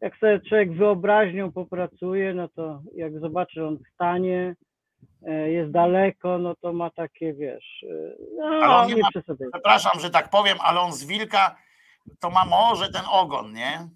jak 0.00 0.16
sobie 0.16 0.40
człowiek 0.48 0.72
wyobraźnią 0.72 1.52
popracuje, 1.52 2.34
no 2.34 2.48
to 2.48 2.80
jak 2.94 3.20
zobaczy 3.20 3.64
on 3.64 3.78
stanie, 3.94 4.54
jest 5.32 5.70
daleko, 5.70 6.38
no 6.38 6.54
to 6.54 6.72
ma 6.72 6.90
takie, 6.90 7.34
wiesz, 7.34 7.84
e, 7.90 8.14
no, 8.36 8.86
nie, 8.86 8.94
nie 8.94 9.02
ma, 9.02 9.08
Przepraszam, 9.52 10.00
że 10.00 10.10
tak 10.10 10.30
powiem, 10.30 10.58
ale 10.60 10.80
on 10.80 10.92
z 10.92 11.06
wilka 11.06 11.56
to 12.20 12.30
ma 12.30 12.44
może 12.44 12.92
ten 12.92 13.02
ogon, 13.12 13.52
nie? 13.52 13.88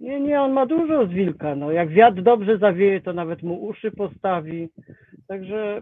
Nie, 0.00 0.20
nie, 0.20 0.42
on 0.42 0.52
ma 0.52 0.66
dużo 0.66 1.06
z 1.06 1.10
wilka, 1.10 1.54
no. 1.54 1.72
Jak 1.72 1.88
wiatr 1.88 2.22
dobrze 2.22 2.58
zawieje, 2.58 3.00
to 3.00 3.12
nawet 3.12 3.42
mu 3.42 3.64
uszy 3.64 3.90
postawi, 3.90 4.68
także 5.28 5.80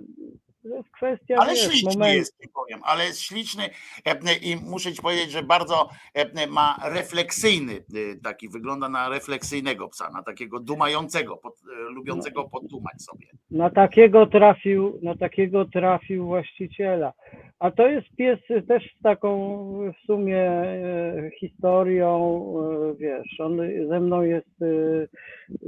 to 0.68 0.76
jest 0.76 0.90
kwestia. 0.90 1.36
Ale 1.38 1.52
wiesz, 1.52 1.64
śliczny 1.64 2.16
jest, 2.16 2.38
powiem, 2.54 2.80
ale 2.84 3.04
jest 3.04 3.20
śliczny 3.20 3.64
e, 4.04 4.34
i 4.42 4.56
muszę 4.56 4.92
ci 4.92 5.02
powiedzieć, 5.02 5.30
że 5.30 5.42
bardzo 5.42 5.88
e, 6.14 6.46
ma 6.46 6.76
refleksyjny, 6.84 7.72
e, 7.72 8.16
taki 8.22 8.48
wygląda 8.48 8.88
na 8.88 9.08
refleksyjnego 9.08 9.88
psa, 9.88 10.10
na 10.10 10.22
takiego 10.22 10.60
dumającego, 10.60 11.36
pod, 11.36 11.54
lubiącego 11.90 12.44
poddumać 12.44 13.02
sobie. 13.02 13.26
Na 13.50 13.70
takiego 13.70 14.26
trafił, 14.26 14.98
na 15.02 15.16
takiego 15.16 15.64
trafił 15.64 16.26
właściciela. 16.26 17.12
A 17.58 17.70
to 17.70 17.88
jest 17.88 18.06
pies 18.16 18.38
też 18.68 18.94
z 18.98 19.02
taką 19.02 19.30
w 19.92 20.06
sumie 20.06 20.50
historią, 21.40 22.44
wiesz, 22.98 23.40
on 23.40 23.58
ze 23.88 24.00
mną 24.00 24.22
jest, 24.22 24.60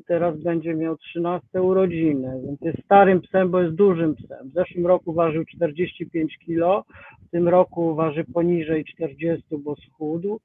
teraz 0.06 0.42
będzie 0.42 0.74
miał 0.74 0.96
13 0.96 1.62
urodziny, 1.62 2.40
więc 2.46 2.60
jest 2.60 2.84
starym 2.84 3.20
psem, 3.20 3.50
bo 3.50 3.60
jest 3.60 3.74
dużym 3.74 4.14
psem. 4.14 4.48
W 4.48 4.52
zeszłym 4.52 4.86
roku 4.86 5.12
ważył 5.12 5.44
45 5.44 6.38
kg, 6.46 6.84
w 7.26 7.30
tym 7.30 7.48
roku 7.48 7.94
waży 7.94 8.24
poniżej 8.24 8.84
40, 8.84 9.44
bo 9.58 9.76
schudł 9.76 10.40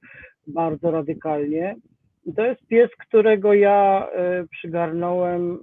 bardzo 0.48 0.91
radykalnie. 0.91 1.76
I 2.26 2.34
to 2.34 2.45
jest 2.45 2.68
pies, 2.68 2.90
którego 3.08 3.53
ja 3.53 4.08
przygarnąłem, 4.52 5.58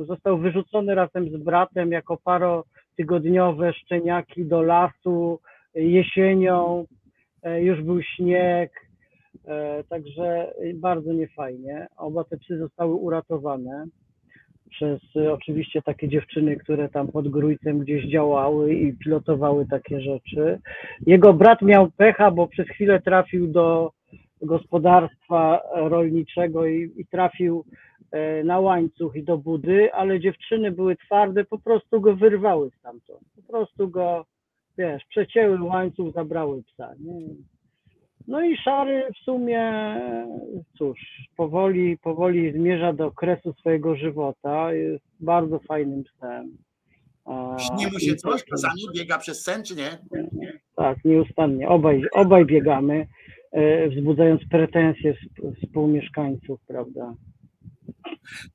został 0.00 0.38
wyrzucony 0.38 0.94
razem 0.94 1.30
z 1.30 1.36
bratem 1.36 1.92
jako 1.92 2.16
parotygodniowe 2.24 3.72
szczeniaki 3.72 4.44
do 4.44 4.62
lasu 4.62 5.40
jesienią, 5.74 6.84
już 7.60 7.82
był 7.82 8.02
śnieg, 8.02 8.72
także 9.88 10.54
bardzo 10.74 11.12
niefajnie. 11.12 11.86
Oba 11.96 12.24
te 12.24 12.36
psy 12.36 12.58
zostały 12.58 12.94
uratowane 12.94 13.86
przez 14.70 15.00
oczywiście 15.32 15.82
takie 15.82 16.08
dziewczyny, 16.08 16.56
które 16.56 16.88
tam 16.88 17.08
pod 17.08 17.28
Grójcem 17.28 17.78
gdzieś 17.78 18.04
działały 18.04 18.74
i 18.74 18.92
pilotowały 18.92 19.66
takie 19.66 20.00
rzeczy. 20.00 20.58
Jego 21.06 21.32
brat 21.32 21.62
miał 21.62 21.90
pecha, 21.90 22.30
bo 22.30 22.46
przez 22.46 22.68
chwilę 22.68 23.00
trafił 23.00 23.46
do 23.46 23.92
gospodarstwa 24.42 25.62
rolniczego 25.74 26.66
i, 26.66 26.92
i 26.96 27.06
trafił 27.06 27.64
na 28.44 28.60
łańcuch 28.60 29.16
i 29.16 29.22
do 29.22 29.38
budy, 29.38 29.92
ale 29.92 30.20
dziewczyny 30.20 30.70
były 30.70 30.96
twarde, 30.96 31.44
po 31.44 31.58
prostu 31.58 32.00
go 32.00 32.16
wyrwały 32.16 32.70
stamtąd. 32.78 33.20
Po 33.36 33.52
prostu 33.52 33.88
go, 33.88 34.26
wiesz, 34.78 35.04
przecięły 35.04 35.62
łańcuch, 35.62 36.14
zabrały 36.14 36.62
psa. 36.62 36.94
Nie? 37.00 37.20
No 38.28 38.44
i 38.44 38.56
szary 38.56 39.02
w 39.14 39.24
sumie, 39.24 39.94
cóż, 40.78 40.98
powoli, 41.36 41.98
powoli 41.98 42.52
zmierza 42.52 42.92
do 42.92 43.10
kresu 43.10 43.52
swojego 43.52 43.96
żywota. 43.96 44.74
Jest 44.74 45.04
bardzo 45.20 45.58
fajnym 45.58 46.04
psem. 46.04 46.56
Śni 47.58 47.86
mu 47.92 47.98
się 47.98 48.14
coś 48.16 48.44
czasami? 48.44 48.80
Biega 48.96 49.18
przez 49.18 49.42
sen, 49.44 49.64
czy 49.64 49.76
nie? 49.76 49.98
Tak, 50.76 51.04
nieustannie. 51.04 51.68
Obaj, 51.68 52.02
obaj 52.12 52.46
biegamy, 52.46 53.06
wzbudzając 53.90 54.48
pretensje 54.50 55.14
współmieszkańców, 55.62 56.60
prawda? 56.66 57.14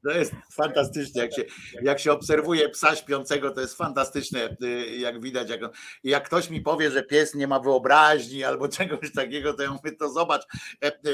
To 0.03 0.11
jest 0.11 0.33
fantastyczne, 0.51 1.21
jak 1.21 1.33
się, 1.33 1.43
jak 1.81 1.99
się 1.99 2.11
obserwuje 2.11 2.69
psa 2.69 2.95
śpiącego, 2.95 3.51
to 3.51 3.61
jest 3.61 3.77
fantastyczne, 3.77 4.57
jak 4.97 5.21
widać. 5.21 5.49
Jak, 5.49 5.61
jak 6.03 6.25
ktoś 6.25 6.49
mi 6.49 6.61
powie, 6.61 6.91
że 6.91 7.03
pies 7.03 7.35
nie 7.35 7.47
ma 7.47 7.59
wyobraźni 7.59 8.43
albo 8.43 8.67
czegoś 8.77 9.13
takiego, 9.13 9.53
to 9.53 9.63
ja 9.63 9.71
mówię, 9.71 9.91
to 9.91 10.09
zobacz, 10.09 10.43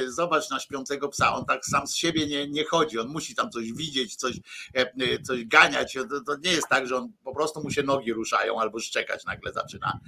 zobacz 0.07 0.49
na 0.49 0.59
śpiącego 0.59 1.09
psa, 1.09 1.35
on 1.35 1.45
tak 1.45 1.65
sam 1.65 1.87
z 1.87 1.95
siebie 1.95 2.27
nie, 2.27 2.47
nie 2.47 2.65
chodzi, 2.65 2.99
on 2.99 3.07
musi 3.07 3.35
tam 3.35 3.51
coś 3.51 3.73
widzieć, 3.73 4.15
coś, 4.15 4.35
coś 5.23 5.45
ganiać, 5.45 5.93
to, 5.93 6.21
to 6.21 6.37
nie 6.43 6.51
jest 6.51 6.67
tak, 6.67 6.87
że 6.87 6.97
on 6.97 7.11
po 7.23 7.35
prostu 7.35 7.63
mu 7.63 7.71
się 7.71 7.83
nogi 7.83 8.13
ruszają 8.13 8.59
albo 8.59 8.79
szczekać 8.79 9.25
nagle 9.25 9.53
zaczyna, 9.53 9.99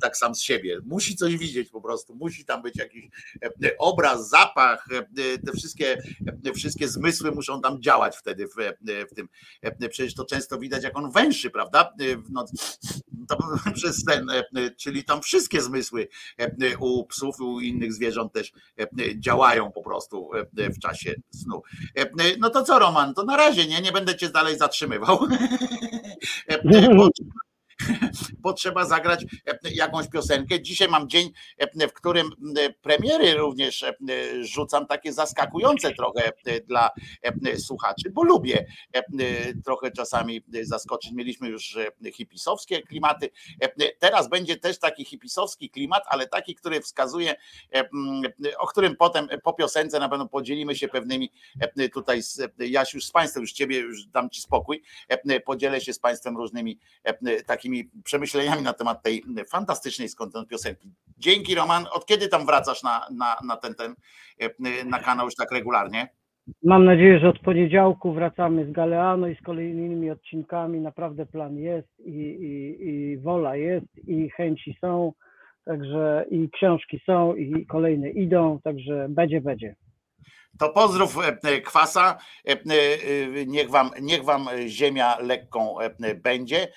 tak 0.00 0.16
sam 0.16 0.34
z 0.34 0.40
siebie, 0.40 0.80
musi 0.84 1.16
coś 1.16 1.36
widzieć 1.36 1.70
po 1.70 1.80
prostu, 1.80 2.14
musi 2.14 2.44
tam 2.44 2.62
być 2.62 2.78
jakiś 2.78 3.04
obraz, 3.78 4.28
zapach, 4.28 4.86
te 5.46 5.52
wszystkie, 5.52 6.02
wszystkie 6.54 6.88
zmysły 6.88 7.09
muszą 7.34 7.60
tam 7.60 7.82
działać 7.82 8.16
wtedy 8.16 8.46
w, 8.46 8.54
w 9.10 9.14
tym. 9.14 9.28
Przecież 9.90 10.14
to 10.14 10.24
często 10.24 10.58
widać, 10.58 10.84
jak 10.84 10.98
on 10.98 11.10
węszy, 11.10 11.50
prawda? 11.50 11.92
No, 12.30 12.44
przez 13.74 14.04
ten, 14.04 14.30
czyli 14.76 15.04
tam 15.04 15.22
wszystkie 15.22 15.62
zmysły 15.62 16.08
u 16.78 17.06
psów, 17.06 17.40
u 17.40 17.60
innych 17.60 17.92
zwierząt 17.92 18.32
też 18.32 18.52
działają 19.16 19.72
po 19.72 19.82
prostu 19.82 20.30
w 20.54 20.78
czasie 20.78 21.14
snu. 21.30 21.62
No 22.38 22.50
to 22.50 22.62
co, 22.62 22.78
Roman? 22.78 23.14
To 23.14 23.24
na 23.24 23.36
razie 23.36 23.66
nie, 23.66 23.80
nie 23.80 23.92
będę 23.92 24.16
cię 24.16 24.28
dalej 24.28 24.58
zatrzymywał. 24.58 25.18
potrzeba 28.42 28.84
zagrać 28.84 29.24
jakąś 29.74 30.08
piosenkę. 30.08 30.62
Dzisiaj 30.62 30.88
mam 30.88 31.08
dzień, 31.08 31.30
w 31.88 31.92
którym 31.92 32.30
premiery 32.82 33.34
również 33.34 33.84
rzucam 34.40 34.86
takie 34.86 35.12
zaskakujące 35.12 35.94
trochę 35.94 36.32
dla 36.66 36.90
słuchaczy, 37.58 38.10
bo 38.10 38.24
lubię 38.24 38.66
trochę 39.64 39.90
czasami 39.90 40.44
zaskoczyć. 40.62 41.12
Mieliśmy 41.12 41.48
już 41.48 41.78
hipisowskie 42.14 42.82
klimaty. 42.82 43.30
Teraz 43.98 44.28
będzie 44.28 44.56
też 44.56 44.78
taki 44.78 45.04
hipisowski 45.04 45.70
klimat, 45.70 46.02
ale 46.06 46.26
taki, 46.26 46.54
który 46.54 46.80
wskazuje, 46.80 47.34
o 48.58 48.66
którym 48.66 48.96
potem 48.96 49.28
po 49.42 49.52
piosence 49.52 49.98
na 49.98 50.08
pewno 50.08 50.28
podzielimy 50.28 50.76
się 50.76 50.88
pewnymi 50.88 51.32
tutaj, 51.92 52.22
z, 52.22 52.40
Jasiu, 52.58 52.96
już 52.96 53.06
z 53.06 53.10
Państwem, 53.10 53.40
już 53.40 53.52
Ciebie 53.52 53.78
już 53.78 54.06
dam 54.06 54.30
Ci 54.30 54.40
spokój, 54.40 54.82
podzielę 55.44 55.80
się 55.80 55.92
z 55.92 55.98
Państwem 55.98 56.36
różnymi 56.36 56.78
takimi 57.46 57.69
przemyśleniami 58.04 58.62
na 58.62 58.72
temat 58.72 59.02
tej 59.02 59.22
fantastycznej 59.50 60.08
skądinąd 60.08 60.48
piosenki. 60.48 60.92
Dzięki 61.18 61.54
Roman. 61.54 61.84
Od 61.92 62.06
kiedy 62.06 62.28
tam 62.28 62.46
wracasz 62.46 62.82
na, 62.82 63.06
na, 63.18 63.36
na 63.46 63.56
ten, 63.56 63.74
ten 63.74 63.94
na 64.88 64.98
kanał 64.98 65.26
już 65.26 65.34
tak 65.34 65.52
regularnie? 65.52 66.08
Mam 66.62 66.84
nadzieję, 66.84 67.18
że 67.18 67.28
od 67.28 67.38
poniedziałku 67.38 68.12
wracamy 68.12 68.66
z 68.66 68.72
Galeano 68.72 69.28
i 69.28 69.36
z 69.36 69.42
kolejnymi 69.42 70.10
odcinkami. 70.10 70.80
Naprawdę 70.80 71.26
plan 71.26 71.56
jest 71.56 72.00
i, 72.00 72.10
i, 72.10 72.88
i 72.88 73.18
wola 73.18 73.56
jest 73.56 74.08
i 74.08 74.30
chęci 74.30 74.76
są, 74.80 75.12
także 75.64 76.24
i 76.30 76.50
książki 76.50 77.00
są 77.06 77.34
i 77.34 77.66
kolejne 77.66 78.10
idą, 78.10 78.60
także 78.64 79.06
będzie, 79.08 79.40
będzie. 79.40 79.74
To 80.58 80.68
pozdrów 80.72 81.18
e, 81.18 81.38
e, 81.48 81.60
kwasa. 81.60 82.18
E, 82.44 82.56
Niech 83.46 83.70
wam, 83.70 83.90
niech 84.02 84.24
wam 84.24 84.48
ziemia 84.66 85.18
lekką 85.20 85.74
będzie. 86.16 86.68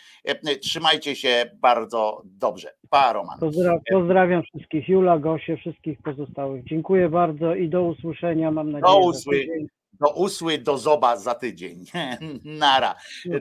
Trzymajcie 0.61 1.15
się 1.15 1.51
bardzo 1.55 2.21
dobrze. 2.25 2.73
Pa, 2.89 3.13
Roman. 3.13 3.39
Pozdra- 3.39 3.79
pozdrawiam 3.91 4.43
wszystkich, 4.43 4.89
Jula, 4.89 5.19
Gosię, 5.19 5.57
wszystkich 5.57 5.97
pozostałych. 6.03 6.63
Dziękuję 6.63 7.09
bardzo 7.09 7.55
i 7.55 7.69
do 7.69 7.83
usłyszenia, 7.83 8.51
mam 8.51 8.71
nadzieję. 8.71 8.93
za 8.93 8.99
usły- 8.99 9.31
tydzień. 9.39 9.67
Do 9.99 10.09
usły, 10.13 10.57
do 10.57 10.77
zoba 10.77 11.17
za 11.17 11.35
tydzień. 11.35 11.85
Nara. 12.59 12.95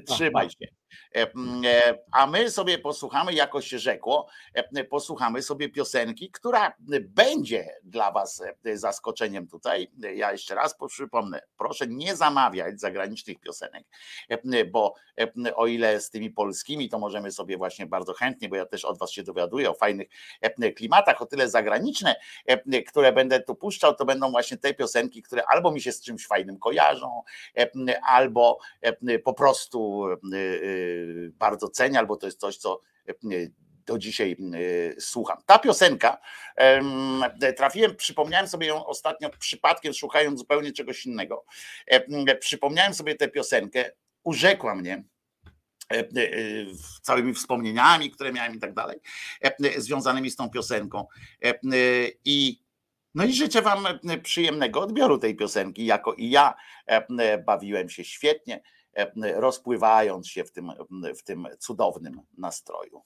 Trzymaj 0.07 0.51
się. 0.51 0.67
E, 1.15 1.23
e, 1.67 1.99
A 2.13 2.27
my 2.27 2.51
sobie 2.51 2.79
posłuchamy, 2.79 3.35
jako 3.35 3.61
się 3.61 3.79
rzekło, 3.79 4.29
e, 4.55 4.85
posłuchamy 4.85 5.43
sobie 5.43 5.69
piosenki, 5.69 6.31
która 6.31 6.73
będzie 7.01 7.69
dla 7.85 8.13
Was 8.13 8.43
zaskoczeniem 8.75 9.49
tutaj. 9.49 9.91
Ja 10.15 10.33
jeszcze 10.33 10.55
raz 10.55 10.77
przypomnę, 10.89 11.43
proszę 11.59 11.87
nie 11.89 12.17
zamawiać 12.17 12.81
zagranicznych 12.81 13.41
piosenek, 13.41 13.85
bo 14.73 14.95
o 15.55 15.67
ile 15.67 16.01
z 16.01 16.11
tymi 16.11 16.31
polskimi, 16.31 16.89
to 16.89 16.99
możemy 16.99 17.31
sobie 17.31 17.57
właśnie 17.57 17.87
bardzo 17.87 18.13
chętnie, 18.13 18.49
bo 18.49 18.57
ja 18.57 18.67
też 18.67 18.85
od 18.85 18.99
Was 18.99 19.11
się 19.11 19.23
dowiaduję 19.23 19.71
o 19.71 19.75
fajnych 19.75 20.09
klimatach, 20.77 21.23
o 21.23 21.27
tyle 21.27 21.49
zagraniczne, 21.49 22.17
które 22.89 23.13
będę 23.13 23.41
tu 23.41 23.55
puszczał, 23.55 23.95
to 23.95 24.05
będą 24.05 24.31
właśnie 24.31 24.57
te 24.57 24.75
piosenki, 24.75 25.23
które 25.23 25.43
albo 25.47 25.73
mi 25.73 25.81
się 25.81 25.93
z 25.93 26.03
czymś 26.03 26.27
fajnym 26.27 26.59
kojarzą, 26.59 27.23
albo 28.09 28.59
po 29.25 29.35
prostu 29.35 30.07
bardzo 31.33 31.69
cenię, 31.69 31.99
albo 31.99 32.17
to 32.17 32.27
jest 32.27 32.41
coś, 32.41 32.57
co 32.57 32.81
e, 33.09 33.15
do 33.87 33.99
dzisiaj 33.99 34.33
e, 34.33 35.01
słucham. 35.01 35.39
Ta 35.47 35.59
piosenka, 35.59 36.19
em, 36.57 37.25
trafiłem, 37.57 37.97
przypomniałem 37.97 38.49
sobie 38.49 38.67
ją 38.67 38.87
ostatnio 38.87 39.31
przypadkiem, 39.39 39.93
szukając 39.93 40.39
zupełnie 40.39 40.73
czegoś 40.73 41.07
innego. 41.07 41.45
E, 41.87 42.37
Przypomniałem 42.37 42.95
sobie 42.95 43.15
tę 43.15 43.29
piosenkę, 43.29 43.91
urzekła 44.25 44.75
mnie 44.75 45.05
e, 45.93 45.99
e, 45.99 46.05
całymi 47.03 47.35
wspomnieniami, 47.35 48.11
które 48.11 48.33
miałem 48.33 48.55
i 48.55 48.59
tak 48.61 48.75
dalej, 48.75 49.01
związanymi 49.77 50.31
z 50.31 50.37
tą 50.37 50.51
piosenką. 50.51 51.07
I 52.25 52.63
no 53.15 53.25
i 53.25 53.33
życzę 53.33 53.63
Wam 53.63 53.87
przyjemnego 54.23 54.81
odbioru 54.81 55.19
tej 55.19 55.37
piosenki, 55.37 55.87
jako 55.87 56.15
i 56.15 56.31
ja 56.31 56.55
bawiłem 57.47 57.89
się 57.89 58.05
świetnie, 58.05 58.63
rozpływając 59.35 60.29
się 60.29 60.45
w 60.45 60.53
tym, 60.53 60.73
w 61.17 61.23
tym 61.23 61.47
cudownym 61.59 62.21
nastroju. 62.39 63.03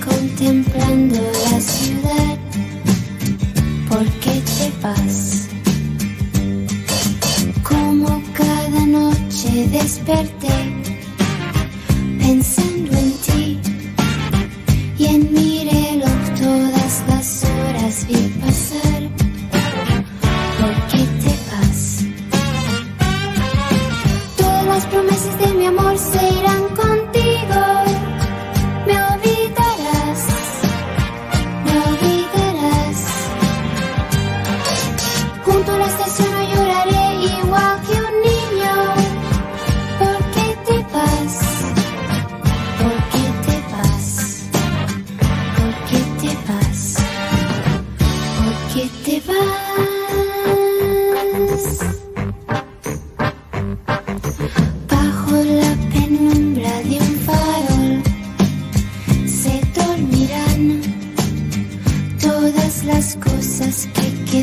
Contemplando 0.00 1.18
la 1.18 1.60
ciudad. 1.60 2.38
¿Por 3.88 4.19
vas? 4.82 5.48
Como 7.62 8.22
cada 8.34 8.86
noche 8.86 9.68
desperté 9.70 10.48
pensando 12.18 12.96
en 12.96 13.12
ti 13.24 13.58
y 14.98 15.06
en 15.06 15.32
mi 15.32 15.59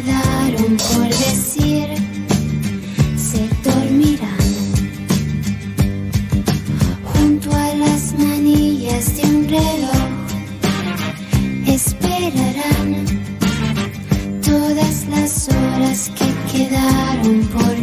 quedaron 0.08 0.78
por 0.78 1.10
decir. 1.10 1.88
Se 3.18 3.50
dormirán 3.64 4.38
junto 7.04 7.52
a 7.52 7.74
las 7.76 8.14
manillas 8.18 9.18
de 9.18 9.24
un 9.24 9.50
reloj. 9.50 10.10
Esperarán 11.66 13.06
todas 14.42 15.08
las 15.10 15.50
horas 15.50 16.12
que 16.18 16.28
quedaron 16.52 17.42
por 17.48 17.77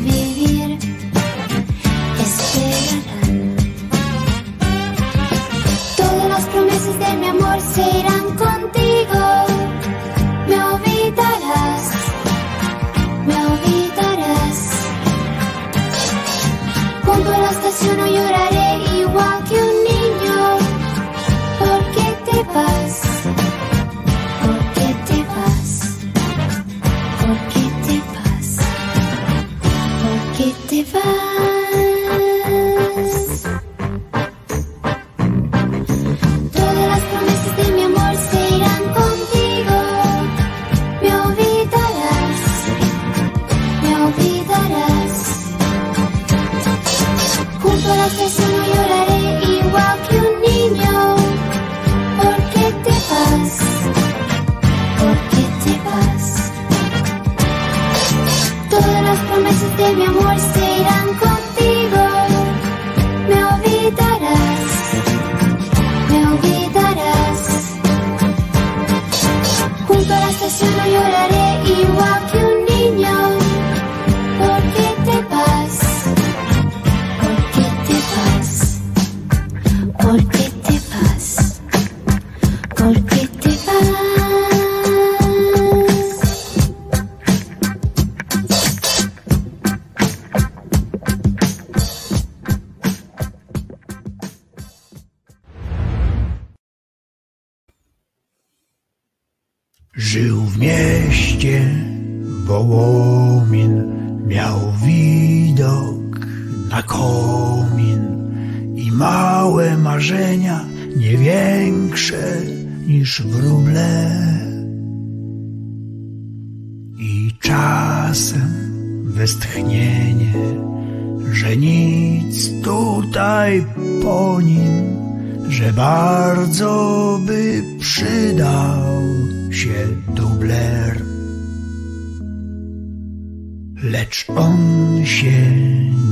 Lecz 134.15 134.31
on 134.37 135.07
się 135.07 135.51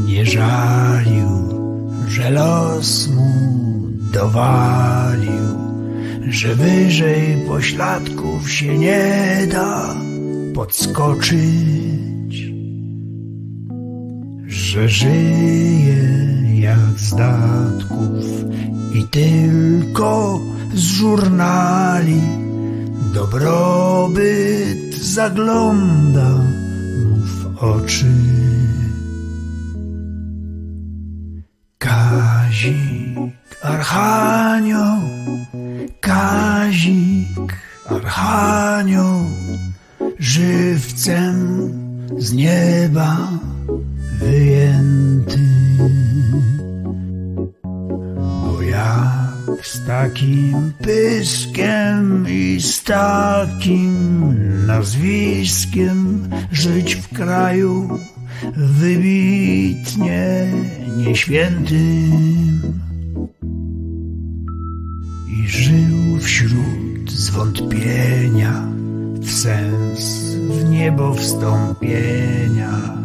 nie 0.07 0.27
żalił, 0.27 1.29
że 2.09 2.31
los 2.31 3.09
mu 3.09 3.33
dowalił, 4.13 5.57
że 6.29 6.55
wyżej 6.55 7.37
pośladków 7.49 8.51
się 8.51 8.79
nie 8.79 9.49
da 9.53 9.95
podskoczyć, 10.55 11.33
że 14.47 14.89
żyje 14.89 16.05
jak 16.55 16.99
z 16.99 17.17
datków 17.17 18.25
i 18.95 19.05
tylko 19.05 20.41
z 20.75 20.81
żurnali 20.81 22.21
dobrobyt 23.15 24.95
zagląda 24.95 26.62
oczy. 27.63 28.13
Kazik 31.79 33.19
Archanioł, 33.63 35.01
Kazik 36.01 37.53
Archanioł, 37.87 39.27
żywcem 40.19 41.37
z 42.19 42.33
nieba 42.33 43.29
wyjęty. 44.19 45.39
Z 49.67 49.87
takim 49.87 50.73
pyskiem 50.83 52.27
i 52.29 52.61
z 52.61 52.83
takim 52.83 53.93
nazwiskiem 54.67 56.29
żyć 56.53 56.95
w 56.95 57.09
kraju 57.09 57.99
wybitnie 58.57 60.47
nieświętym. 60.97 62.63
I 65.29 65.49
żył 65.49 66.19
wśród 66.21 67.11
zwątpienia 67.11 68.67
w 69.21 69.31
sens 69.31 70.35
w 70.35 70.71
niebo 70.71 71.15
wstąpienia, 71.15 72.99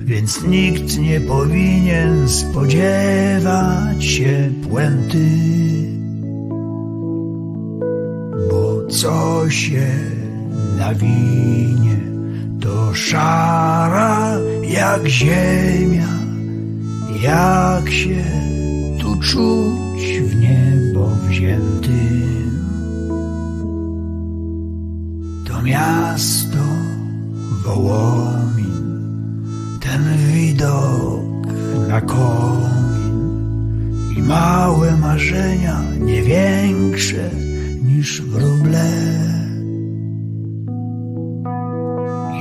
więc 0.00 0.44
nikt 0.44 0.98
nie 0.98 1.20
powinien 1.20 2.28
spodziewać 2.28 4.04
się 4.04 4.52
puenty, 4.62 5.28
co 8.88 9.50
się 9.50 9.86
nawinie, 10.78 12.00
to 12.60 12.94
szara 12.94 14.38
jak 14.62 15.06
ziemia, 15.06 16.08
jak 17.22 17.90
się 17.90 18.24
tu 19.00 19.20
czuć 19.20 20.02
w 20.20 20.40
niebo 20.40 21.10
wziętym. 21.28 22.64
To 25.44 25.62
miasto 25.62 26.58
Wołomin, 27.64 29.04
ten 29.80 30.16
widok 30.16 31.46
na 31.88 32.00
komin 32.00 33.34
i 34.16 34.22
małe 34.22 34.96
marzenia, 34.96 35.82
nie 36.00 36.22
większe 36.22 37.30
niż 37.96 38.22
wróble. 38.22 38.90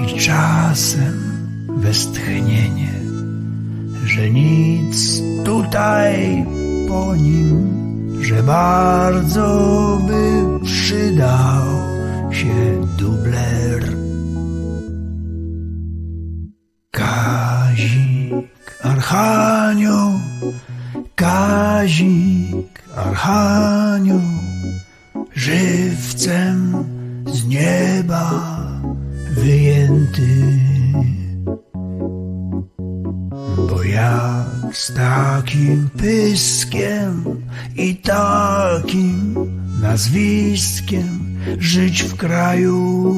I 0.04 0.20
czasem 0.20 1.14
westchnienie, 1.78 2.94
że 4.06 4.30
nic 4.30 5.22
tutaj 5.46 6.46
po 6.88 7.16
nim, 7.16 7.54
że 8.22 8.44
bardzo 8.44 9.48
by 10.08 10.44
przydał 10.66 11.64
się 12.32 12.88
dubler. 12.98 13.84
Kazik 16.92 18.50
Archanioł, 18.84 20.12
Kazik 21.16 22.84
Archanioł, 22.96 24.22
żywcem 25.36 26.86
z 27.26 27.46
nieba 27.46 28.32
wyjęty. 29.32 30.60
Bo 33.70 33.84
jak 33.84 34.76
z 34.76 34.94
takim 34.94 35.90
pyskiem 35.98 37.24
i 37.78 37.96
takim 37.96 39.36
nazwiskiem 39.82 41.38
żyć 41.60 42.04
w 42.04 42.16
kraju 42.16 43.14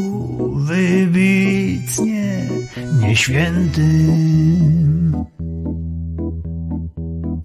wybitnie 0.55 2.47
nieświętym. 2.99 4.45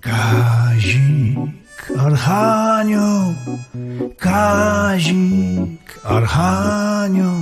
Kazik 0.00 1.59
Archanioł, 1.98 3.34
Kazik 4.18 6.00
Archanioł, 6.04 7.40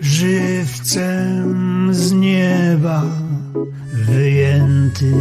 żywcem 0.00 1.88
z 1.94 2.12
nieba 2.12 3.02
wyjęty. 3.92 5.14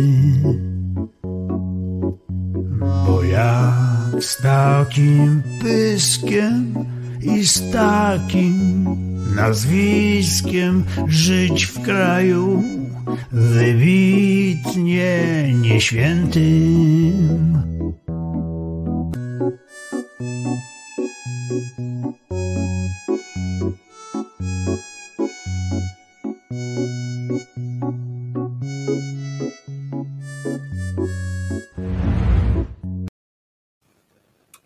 Bo 3.07 3.23
jak 3.23 4.23
z 4.23 4.37
takim 4.41 5.43
pyskiem 5.61 6.75
i 7.21 7.45
z 7.45 7.71
takim 7.71 8.85
nazwiskiem 9.35 10.83
żyć 11.07 11.65
w 11.65 11.81
kraju 11.81 12.63
wybitnie 13.31 15.13
nieświętym. 15.61 17.55
Música 21.55 22.44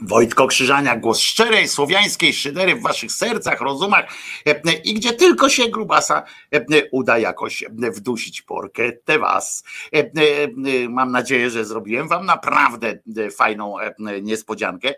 Wojtko 0.10 0.48
Krzyżania, 0.48 0.96
głos 0.96 1.20
szczerej, 1.20 1.68
słowiańskiej 1.68 2.34
szydery 2.34 2.76
w 2.76 2.82
waszych 2.82 3.12
sercach, 3.12 3.62
rozumach 3.62 4.06
e, 4.46 4.74
i 4.84 4.94
gdzie 4.94 5.14
tylko 5.14 5.50
się 5.50 5.68
grubasa 5.68 6.24
e, 6.52 6.90
uda 6.92 7.18
jakoś 7.18 7.64
wdusić 7.72 8.42
porkę 8.42 8.92
te 8.92 9.20
was. 9.20 9.64
E, 9.94 10.10
Mam 10.90 11.12
nadzieję, 11.12 11.50
że 11.50 11.66
zrobiłem 11.66 12.08
wam 12.08 12.26
naprawdę 12.26 13.00
fajną 13.38 13.76
niespodziankę 14.22 14.94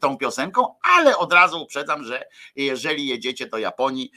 tą 0.00 0.16
piosenką, 0.16 0.74
ale 0.96 1.18
od 1.18 1.32
razu 1.32 1.62
uprzedzam, 1.62 2.04
że 2.04 2.24
jeżeli 2.56 3.06
jedziecie 3.06 3.46
do 3.46 3.58
Japonii, 3.58 4.10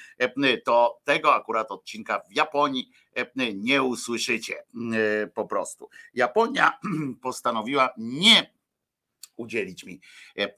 to 0.65 0.99
tego 1.03 1.35
akurat 1.35 1.71
odcinka 1.71 2.21
w 2.31 2.35
Japonii 2.35 2.91
nie 3.55 3.83
usłyszycie 3.83 4.63
po 5.33 5.45
prostu. 5.45 5.89
Japonia 6.13 6.79
postanowiła 7.21 7.89
nie 7.97 8.60
udzielić 9.41 9.83
mi 9.83 10.01
e, 10.37 10.43
e, 10.43 10.49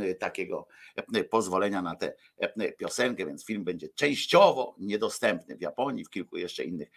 e, 0.00 0.14
takiego 0.14 0.66
pozwolenia 1.30 1.82
na 1.82 1.94
tę 1.94 2.12
piosenkę, 2.78 3.26
więc 3.26 3.44
film 3.44 3.64
będzie 3.64 3.88
częściowo 3.88 4.74
niedostępny 4.78 5.56
w 5.56 5.60
Japonii, 5.60 6.04
w 6.04 6.10
kilku 6.10 6.36
jeszcze 6.36 6.64
innych 6.64 6.88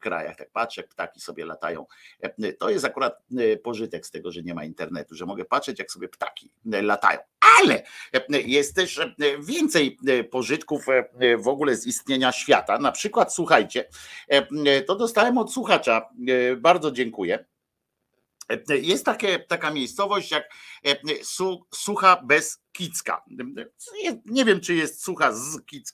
krajach. 0.00 0.36
Tak 0.36 0.50
patrzę, 0.50 0.80
jak 0.80 0.90
ptaki 0.90 1.20
sobie 1.20 1.44
latają. 1.44 1.86
To 2.58 2.70
jest 2.70 2.84
akurat 2.84 3.22
pożytek 3.62 4.06
z 4.06 4.10
tego, 4.10 4.32
że 4.32 4.42
nie 4.42 4.54
ma 4.54 4.64
internetu, 4.64 5.14
że 5.14 5.26
mogę 5.26 5.44
patrzeć, 5.44 5.78
jak 5.78 5.90
sobie 5.90 6.08
ptaki 6.08 6.50
latają. 6.64 7.20
Ale 7.60 7.82
jest 8.46 8.74
też 8.74 9.00
więcej 9.40 9.98
pożytków 10.30 10.86
w 11.38 11.48
ogóle 11.48 11.76
z 11.76 11.86
istnienia 11.86 12.32
świata. 12.32 12.78
Na 12.78 12.92
przykład, 12.92 13.34
słuchajcie, 13.34 13.88
to 14.86 14.96
dostałem 14.96 15.38
od 15.38 15.52
słuchacza, 15.52 16.08
bardzo 16.56 16.90
dziękuję. 16.90 17.44
E, 18.48 18.76
Jest 18.76 19.04
takie, 19.04 19.38
taka 19.38 19.70
miejscowość 19.70 20.30
jak 20.30 20.44
e, 20.84 21.24
Su, 21.24 21.66
Sucha 21.74 22.22
bez 22.24 22.62
Kicka. 22.72 23.24
E, 24.08 24.16
Nie 24.26 24.44
wiem, 24.44 24.60
czy 24.60 24.74
jest 24.74 25.04
Sucha 25.04 25.32
z 25.32 25.62
Kic, 25.66 25.92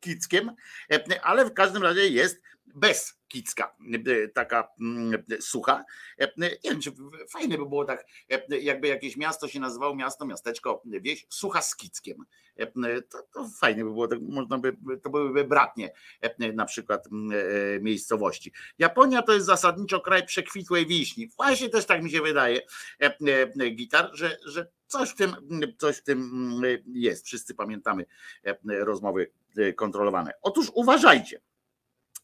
Kickiem, 0.00 0.56
e, 0.92 1.24
ale 1.24 1.44
w 1.44 1.54
każdym 1.54 1.82
razie 1.82 2.08
jest 2.08 2.42
bez 2.66 3.21
Kicka, 3.32 3.76
e, 4.06 4.28
taka 4.28 4.68
mm, 4.80 5.22
sucha. 5.40 5.84
E, 6.18 6.32
Nie 6.38 6.50
wiem, 6.64 6.80
czy 6.80 6.92
fajne 7.28 7.58
by 7.58 7.66
było 7.66 7.84
tak, 7.84 8.04
e, 8.30 8.58
jakby 8.58 8.88
jakieś 8.88 9.16
miasto 9.16 9.48
się 9.48 9.60
nazywało 9.60 9.94
miasto, 9.94 10.26
miasteczko, 10.26 10.82
wieś, 10.84 11.26
Sucha 11.28 11.62
z 11.62 11.76
Kickiem. 11.76 12.24
E, 12.56 12.66
To, 13.02 13.22
to 13.34 13.48
fajnie 13.60 13.84
by 13.84 13.90
było, 13.90 14.08
tak 14.08 14.18
można 14.22 14.58
by, 14.58 14.76
to 15.02 15.10
byłyby 15.10 15.44
bratnie 15.44 15.92
e, 16.20 16.52
na 16.52 16.64
przykład 16.64 17.06
mm, 17.06 17.38
e, 17.76 17.80
miejscowości. 17.80 18.52
Japonia 18.78 19.22
to 19.22 19.32
jest 19.32 19.46
zasadniczo 19.46 20.00
kraj 20.00 20.26
przekwitłej 20.26 20.86
wiśni. 20.86 21.28
Właśnie 21.36 21.68
też 21.68 21.86
tak 21.86 22.02
mi 22.02 22.10
się 22.10 22.22
wydaje, 22.22 22.60
e, 23.02 23.16
e, 23.60 23.70
gitar, 23.70 24.10
że, 24.14 24.38
że 24.46 24.66
coś 24.86 25.10
w 25.10 25.14
tym, 25.14 25.36
coś 25.78 25.96
w 25.96 26.02
tym 26.02 26.18
mm, 26.22 26.82
jest. 26.86 27.26
Wszyscy 27.26 27.54
pamiętamy 27.54 28.04
e, 28.44 28.56
rozmowy 28.84 29.30
e, 29.56 29.72
kontrolowane. 29.72 30.32
Otóż 30.42 30.70
uważajcie. 30.74 31.40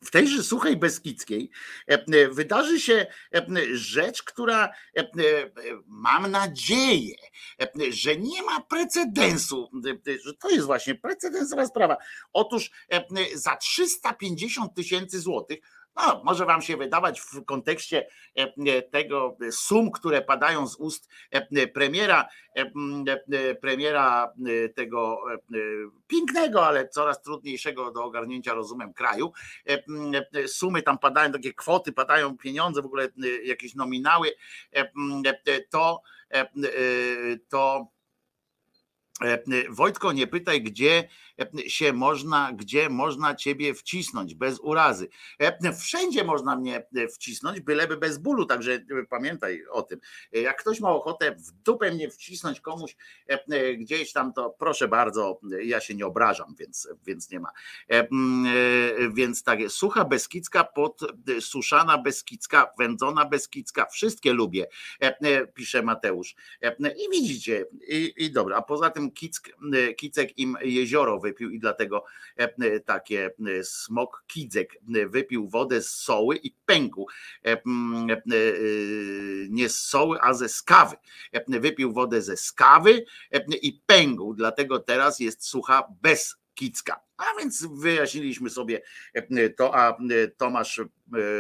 W 0.04 0.10
tejże 0.10 0.42
suchej 0.42 0.76
Beskidzkiej 0.76 1.50
e, 1.90 1.92
e, 1.94 2.28
wydarzy 2.28 2.80
się 2.80 3.06
e, 3.34 3.46
rzecz, 3.72 4.22
która 4.22 4.72
mam 5.86 6.30
nadzieję, 6.30 7.16
że 7.90 8.16
nie 8.16 8.42
ma 8.42 8.60
precedensu, 8.60 9.70
że 10.24 10.34
to 10.34 10.50
jest 10.50 10.66
właśnie 10.66 10.94
precedensowa 10.94 11.66
sprawa. 11.66 11.96
Otóż 12.32 12.70
za 13.34 13.56
350 13.56 14.74
tysięcy 14.74 15.20
złotych 15.20 15.58
no, 15.98 16.22
może 16.24 16.46
wam 16.46 16.62
się 16.62 16.76
wydawać 16.76 17.20
w 17.20 17.44
kontekście 17.44 18.08
e, 18.34 18.82
tego 18.82 19.36
sum, 19.50 19.90
które 19.90 20.22
padają 20.22 20.66
z 20.66 20.76
ust 20.76 21.08
e, 21.30 21.66
premiera, 21.66 22.28
e, 22.56 22.72
e, 23.32 23.54
premiera 23.54 24.32
e, 24.64 24.68
tego 24.68 25.18
e, 25.34 25.38
pięknego, 26.06 26.66
ale 26.66 26.88
coraz 26.88 27.22
trudniejszego 27.22 27.90
do 27.90 28.04
ogarnięcia 28.04 28.54
rozumem 28.54 28.92
kraju. 28.92 29.32
E, 29.68 29.82
e, 30.32 30.48
Sumy 30.48 30.82
tam 30.82 30.98
padają, 30.98 31.32
takie 31.32 31.54
kwoty 31.54 31.92
padają, 31.92 32.36
pieniądze, 32.36 32.82
w 32.82 32.86
ogóle 32.86 33.04
e, 33.04 33.28
jakieś 33.44 33.74
nominały, 33.74 34.28
e, 34.76 34.92
e, 35.46 35.60
to, 35.70 36.02
e, 36.30 36.40
e, 36.40 36.48
to 37.48 37.88
E, 39.24 39.38
Wojtko, 39.70 40.12
nie 40.12 40.26
pytaj, 40.26 40.62
gdzie 40.62 40.98
e, 40.98 41.08
się 41.66 41.92
można, 41.92 42.52
gdzie 42.52 42.88
można 42.88 43.34
ciebie 43.34 43.74
wcisnąć 43.74 44.34
bez 44.34 44.60
urazy. 44.60 45.08
Wszędzie 45.78 46.24
można 46.24 46.56
mnie 46.56 46.86
e, 46.96 47.08
wcisnąć, 47.08 47.60
byleby 47.60 47.96
bez 47.96 48.18
bólu, 48.18 48.46
także 48.46 48.72
e, 48.72 49.04
pamiętaj 49.10 49.62
o 49.70 49.82
tym. 49.82 50.00
E, 50.34 50.40
Jak 50.40 50.60
ktoś 50.60 50.80
ma 50.80 50.90
ochotę 50.90 51.34
w 51.34 51.50
dupę 51.50 51.92
mnie 51.92 52.10
wcisnąć 52.10 52.60
komuś 52.60 52.96
gdzieś 53.78 54.12
tam, 54.12 54.32
to 54.32 54.50
proszę 54.58 54.88
bardzo, 54.88 55.40
ja 55.62 55.80
się 55.80 55.94
nie 55.94 56.06
obrażam, 56.06 56.54
więc, 56.58 56.88
więc 57.06 57.30
nie 57.30 57.40
ma. 57.40 57.48
Więc 59.14 59.42
tak 59.42 59.58
sucha 59.68 60.04
Beskidzka, 60.04 60.64
pod, 60.64 61.00
suszana 61.40 62.02
wędzona 62.78 63.24
Beskidzka, 63.24 63.86
wszystkie 63.86 64.32
lubię, 64.32 64.66
pisze 65.54 65.82
Mateusz. 65.82 66.34
I 66.96 67.10
widzicie, 67.10 67.64
i, 67.88 68.14
i 68.16 68.32
dobra, 68.32 68.56
a 68.56 68.62
poza 68.62 68.90
tym 68.90 69.10
Kick, 69.10 69.56
Kicek 69.96 70.38
im 70.38 70.56
jezioro 70.62 71.20
wypił 71.28 71.50
i 71.50 71.58
dlatego 71.58 72.04
e, 72.36 72.80
takie 72.80 73.26
e, 73.26 73.64
smok 73.64 74.24
Kidzek 74.26 74.76
wypił 75.06 75.48
wodę 75.48 75.82
z 75.82 75.90
soły 75.90 76.36
i 76.36 76.54
pękł. 76.66 77.06
E, 77.44 77.62
mm, 77.66 78.10
e, 78.10 78.14
e, 78.14 78.20
Nie 79.48 79.68
z 79.68 79.78
soły, 79.78 80.18
a 80.20 80.34
ze 80.34 80.48
skawy. 80.48 80.96
E, 81.32 81.60
Wypił 81.60 81.92
wodę 81.92 82.22
ze 82.22 82.36
skawy 82.36 83.04
e, 83.32 83.44
i 83.62 83.82
pękł, 83.86 84.34
dlatego 84.34 84.78
teraz 84.78 85.20
jest 85.20 85.46
sucha 85.46 85.88
bez 86.02 86.36
Kicka. 86.54 87.00
A 87.16 87.24
więc 87.38 87.66
wyjaśniliśmy 87.66 88.50
sobie 88.50 88.82
e, 89.14 89.50
to, 89.50 89.74
a 89.74 89.90
e, 89.90 90.28
Tomasz 90.28 90.78
e, 90.78 90.86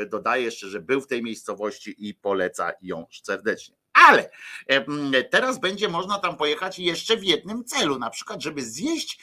dodaje 0.06 0.44
jeszcze, 0.44 0.68
że 0.68 0.80
był 0.80 1.00
w 1.00 1.06
tej 1.06 1.22
miejscowości 1.22 2.08
i 2.08 2.14
poleca 2.14 2.72
ją 2.82 3.06
serdecznie. 3.22 3.77
Ale 4.06 4.30
teraz 5.30 5.60
będzie 5.60 5.88
można 5.88 6.18
tam 6.18 6.36
pojechać 6.36 6.78
jeszcze 6.78 7.16
w 7.16 7.24
jednym 7.24 7.64
celu, 7.64 7.98
na 7.98 8.10
przykład, 8.10 8.42
żeby 8.42 8.62
zjeść 8.62 9.18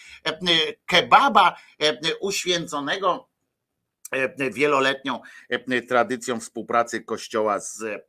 kebaba 0.85 1.55
uświęconego 2.19 3.29
wieloletnią 4.51 5.19
e, 5.49 5.81
tradycją 5.81 6.39
współpracy 6.39 7.01
kościoła 7.01 7.59
z, 7.59 7.81
e, 7.81 7.99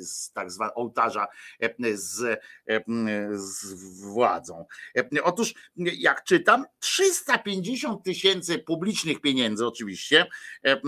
z 0.00 0.32
tak 0.32 0.50
zwanego 0.50 0.74
ołtarza 0.74 1.26
e, 1.60 1.96
z, 1.96 2.22
e, 2.68 2.80
z 3.32 3.74
władzą. 4.02 4.66
E, 4.96 5.22
Otóż 5.22 5.54
jak 5.76 6.24
czytam, 6.24 6.64
350 6.78 8.04
tysięcy 8.04 8.58
publicznych 8.58 9.20
pieniędzy 9.20 9.66
oczywiście 9.66 10.26
e, 10.64 10.80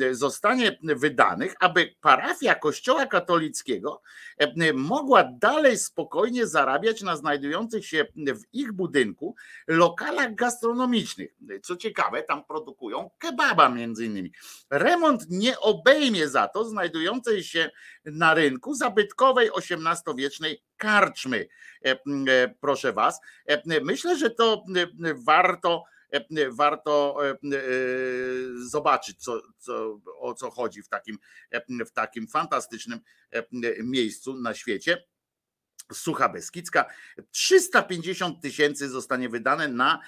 e, 0.00 0.14
zostanie 0.14 0.78
wydanych, 0.82 1.54
aby 1.60 1.94
parafia 2.00 2.54
kościoła 2.54 3.06
katolickiego 3.06 4.02
e, 4.38 4.72
mogła 4.72 5.24
dalej 5.24 5.78
spokojnie 5.78 6.46
zarabiać 6.46 7.02
na 7.02 7.16
znajdujących 7.16 7.86
się 7.86 8.06
w 8.16 8.54
ich 8.54 8.72
budynku 8.72 9.34
lokalach 9.66 10.34
gastronomicznych. 10.34 11.34
Co 11.62 11.76
ciekawe, 11.76 12.22
tam 12.22 12.44
produkują 12.44 13.10
kebaba 13.18 13.68
między 13.68 14.07
innymi. 14.08 14.32
Remont 14.70 15.26
nie 15.30 15.60
obejmie 15.60 16.28
za 16.28 16.48
to 16.48 16.64
znajdującej 16.64 17.44
się 17.44 17.70
na 18.04 18.34
rynku 18.34 18.74
zabytkowej 18.74 19.50
XVIII-wiecznej 19.56 20.62
karczmy. 20.76 21.48
E, 21.84 21.90
e, 21.90 21.96
Proszę 22.60 22.92
was, 22.92 23.20
E, 23.48 23.80
myślę, 23.80 24.18
że 24.18 24.30
to 24.30 24.64
warto 25.14 25.84
warto 26.50 27.16
zobaczyć, 28.56 29.18
co, 29.18 29.40
co, 29.58 30.00
o 30.20 30.34
co 30.34 30.50
chodzi 30.50 30.82
w 30.82 30.88
takim, 30.88 31.18
w 31.86 31.92
takim 31.92 32.28
fantastycznym 32.28 33.00
miejscu 33.82 34.34
na 34.34 34.54
świecie. 34.54 35.04
Sucha 35.92 36.28
Beskidzka. 36.28 36.84
350 37.30 38.40
tysięcy 38.40 38.88
zostanie 38.88 39.28
wydane 39.28 39.68
na 39.68 40.00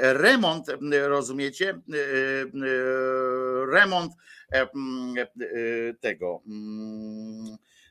remont, 0.00 0.66
rozumiecie? 1.08 1.80
Remont 3.72 4.12
tego. 6.00 6.42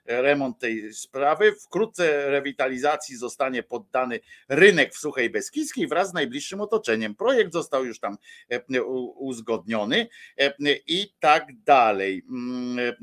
Remont 0.06 0.60
tej 0.60 0.94
sprawy. 0.94 1.56
Wkrótce 1.56 2.30
rewitalizacji 2.30 3.18
zostanie 3.18 3.64
poddany 3.64 4.20
rynek 4.50 4.94
w 4.94 4.98
Suchej 4.98 5.30
Beskidzkiej 5.30 5.88
wraz 5.88 6.10
z 6.10 6.14
najbliższym 6.14 6.62
otoczeniem. 6.62 7.16
Projekt 7.16 7.54
został 7.54 7.86
już 7.86 8.00
tam 8.00 8.18
e, 8.50 8.84
uzgodniony 8.84 10.08
e, 10.40 10.54
i 10.88 11.14
tak 11.20 11.64
dalej. 11.64 12.24
Mm, 12.30 12.80
e, 12.80 12.94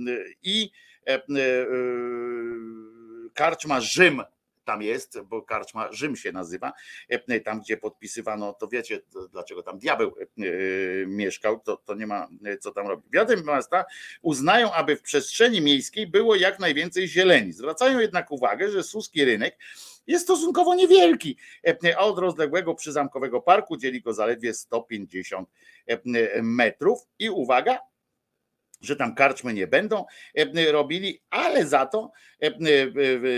I 0.42 0.70
karczma 3.34 3.80
Rzym 3.80 4.22
tam 4.64 4.82
jest, 4.82 5.20
bo 5.20 5.42
karczma 5.42 5.92
Rzym 5.92 6.16
się 6.16 6.32
nazywa, 6.32 6.72
e, 7.08 7.40
tam 7.40 7.60
gdzie 7.60 7.76
podpisywano, 7.76 8.52
to 8.52 8.68
wiecie 8.68 9.00
dlaczego 9.32 9.62
tam 9.62 9.78
diabeł 9.78 10.14
e, 10.18 10.42
mieszkał, 11.06 11.60
to, 11.60 11.76
to 11.76 11.94
nie 11.94 12.06
ma 12.06 12.28
e, 12.44 12.58
co 12.58 12.72
tam 12.72 12.86
robić. 12.86 13.06
Władze 13.12 13.36
miasta 13.36 13.84
uznają, 14.22 14.72
aby 14.72 14.96
w 14.96 15.02
przestrzeni 15.02 15.60
miejskiej 15.60 16.06
było 16.06 16.36
jak 16.36 16.60
najwięcej 16.60 17.08
zieleni. 17.08 17.52
Zwracają 17.52 17.98
jednak 17.98 18.30
uwagę, 18.30 18.70
że 18.70 18.82
Suski 18.82 19.24
rynek 19.24 19.58
jest 20.06 20.24
stosunkowo 20.24 20.74
niewielki, 20.74 21.36
e, 21.66 21.98
a 21.98 22.00
od 22.00 22.18
rozległego 22.18 22.74
przyzamkowego 22.74 23.40
parku 23.40 23.76
dzieli 23.76 24.02
go 24.02 24.12
zaledwie 24.12 24.54
150 24.54 25.48
e, 25.86 25.98
metrów 26.42 27.06
i 27.18 27.30
uwaga, 27.30 27.78
że 28.82 28.96
tam 28.96 29.14
karczmy 29.14 29.52
nie 29.52 29.66
będą 29.66 30.04
e, 30.34 30.72
robili, 30.72 31.22
ale 31.30 31.66
za 31.66 31.86
to 31.86 32.10
e, 32.42 32.46
e, 32.46 32.52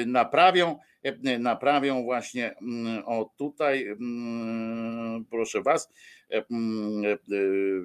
naprawią 0.07 0.79
e, 1.03 1.39
naprawią 1.39 2.03
właśnie 2.03 2.55
mm, 2.63 3.03
o 3.07 3.31
tutaj, 3.39 3.87
mm, 3.87 5.25
proszę 5.31 5.63
was, 5.63 5.89
e, 5.89 5.91
e, 5.91 6.24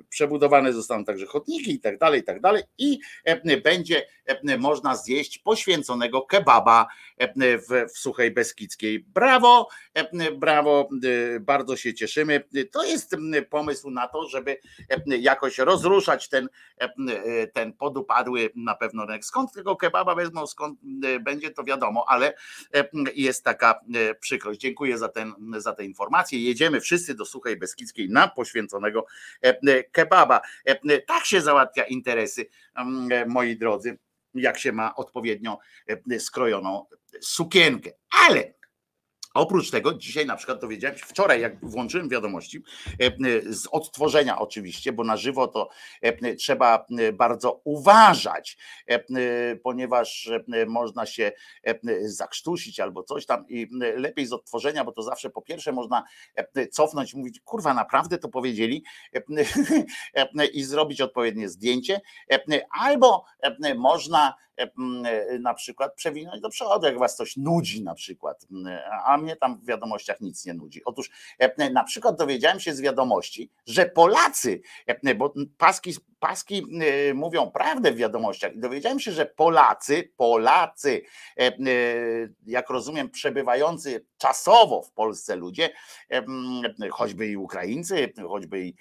przebudowane 0.10 0.74
zostaną 0.74 1.06
także 1.06 1.26
chodniki 1.26 1.72
i 1.72 1.80
tak 1.80 1.98
dalej, 1.98 2.22
i 2.22 2.24
tak 2.24 2.42
dalej 2.42 2.64
i 2.78 3.00
e, 3.24 3.58
będzie 3.58 4.06
e, 4.26 4.58
można 4.58 4.96
zjeść 4.96 5.38
poświęconego 5.38 6.22
kebaba 6.22 6.88
e, 7.18 7.58
w, 7.58 7.94
w 7.94 7.98
Suchej 7.98 8.32
Beskidzkiej. 8.32 9.00
Brawo, 9.00 9.68
e, 9.94 10.32
brawo, 10.32 10.90
e, 11.36 11.40
bardzo 11.40 11.78
się 11.78 11.94
cieszymy. 11.94 12.44
To 12.72 12.84
jest 12.84 13.16
pomysł 13.50 13.90
na 13.90 14.08
to, 14.08 14.28
żeby 14.28 14.58
e, 14.90 15.18
jakoś 15.18 15.58
rozruszać 15.58 16.30
ten, 16.30 16.50
e, 16.82 16.84
e, 16.84 17.48
ten 17.48 17.74
podupadły 17.74 18.50
na 18.56 18.76
pewno 18.76 19.06
rynek. 19.06 19.26
Skąd 19.26 19.54
tego 19.54 19.76
kebaba 19.76 20.16
wezmą, 20.16 20.48
skąd 20.48 20.80
e, 21.04 21.20
będzie 21.20 21.52
to 21.52 21.64
wiadomo, 21.64 22.06
ale 22.08 22.34
e, 22.74 22.90
jest 23.16 23.44
taka 23.44 23.80
e, 23.96 24.16
przykrość. 24.16 24.60
Dziękuję 24.60 24.98
za, 24.98 25.10
ten, 25.10 25.34
za 25.58 25.74
tę 25.74 25.86
informację. 25.86 26.40
Jedziemy 26.40 26.82
wszyscy 26.82 27.16
do 27.16 27.26
Suchej 27.26 27.58
Beskidzkiej 27.58 28.10
na 28.10 28.28
poświęconego 28.30 29.06
e, 29.44 29.60
e, 29.68 29.84
kebaba. 29.84 30.42
E, 30.66 31.00
Tak 31.02 31.26
się 31.26 31.42
załatwia 31.42 31.84
interesy, 31.84 32.46
m, 32.76 33.10
e, 33.12 33.26
moi 33.26 33.58
drodzy, 33.58 33.98
jak 34.34 34.60
się 34.60 34.72
ma 34.72 34.96
odpowiednio 34.96 35.60
skrojoną 36.20 36.86
sukienkę. 37.22 37.92
Ale 38.28 38.54
Oprócz 39.40 39.72
tego, 39.72 39.94
dzisiaj 39.94 40.26
na 40.26 40.36
przykład 40.36 40.62
dowiedziałem 40.62 40.98
się, 40.98 41.06
wczoraj 41.06 41.42
jak 41.42 41.66
włączyłem 41.66 42.10
wiadomości, 42.10 42.64
e, 43.02 43.06
e, 43.06 43.12
z 43.54 43.68
odtworzenia 43.72 44.40
oczywiście, 44.40 44.94
bo 44.94 45.04
na 45.04 45.18
żywo 45.18 45.48
to 45.48 45.70
e, 46.02 46.36
trzeba 46.36 46.86
e, 47.00 47.14
bardzo 47.14 47.62
uważać, 47.64 48.58
e, 48.90 48.94
e, 48.94 49.56
ponieważ 49.56 50.32
e, 50.54 50.66
można 50.66 51.06
się 51.06 51.32
e, 51.64 51.80
zakrztusić 52.10 52.80
albo 52.80 53.04
coś 53.04 53.26
tam 53.26 53.46
i 53.50 53.68
e, 53.82 54.00
lepiej 54.00 54.26
z 54.26 54.34
odtworzenia, 54.34 54.84
bo 54.84 54.92
to 54.92 55.02
zawsze 55.02 55.30
po 55.30 55.42
pierwsze 55.42 55.72
można 55.72 56.04
e, 56.36 56.68
cofnąć 56.68 57.14
mówić, 57.14 57.40
kurwa 57.40 57.74
naprawdę 57.74 58.18
to 58.18 58.30
powiedzieli 58.30 58.84
e, 59.16 59.22
e, 60.40 60.46
i 60.46 60.64
zrobić 60.64 61.02
odpowiednie 61.02 61.50
zdjęcie, 61.50 62.02
e, 62.32 62.40
albo 62.80 63.24
e, 63.42 63.76
można 63.76 64.30
e, 64.30 64.34
e, 64.34 64.49
na 65.40 65.54
przykład 65.54 65.94
przewinąć 65.96 66.42
do 66.42 66.50
przodu, 66.50 66.86
jak 66.86 67.00
was 67.00 67.16
coś 67.16 67.38
nudzi 67.38 67.84
na 67.84 67.94
przykład, 67.94 68.48
a 69.06 69.18
mnie 69.18 69.36
tam 69.36 69.58
w 69.58 69.66
wiadomościach 69.66 70.22
nic 70.22 70.46
nie 70.46 70.54
nudzi. 70.54 70.82
Otóż 70.86 71.10
e, 71.40 71.70
na 71.70 71.84
przykład 71.84 72.18
dowiedziałem 72.18 72.60
się 72.60 72.74
z 72.74 72.82
wiadomości, 72.82 73.52
że 73.66 73.86
Polacy, 73.86 74.62
e, 74.88 75.16
bo 75.16 75.34
paski, 75.58 75.94
paski 76.20 76.66
e, 77.10 77.14
mówią 77.14 77.52
prawdę 77.52 77.92
w 77.92 77.96
wiadomościach 77.96 78.56
i 78.56 78.60
dowiedziałem 78.60 79.00
się, 79.00 79.12
że 79.12 79.26
Polacy, 79.26 80.12
Polacy, 80.18 81.02
e, 81.38 81.48
e, 81.48 81.52
jak 82.46 82.70
rozumiem, 82.70 83.10
przebywający 83.10 84.06
czasowo 84.18 84.82
w 84.82 84.92
Polsce 84.92 85.36
ludzie, 85.36 85.70
e, 86.12 86.26
choćby 86.92 87.28
i 87.28 87.38
Ukraińcy, 87.38 88.14
choćby 88.28 88.60
i 88.60 88.76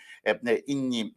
inni 0.67 1.15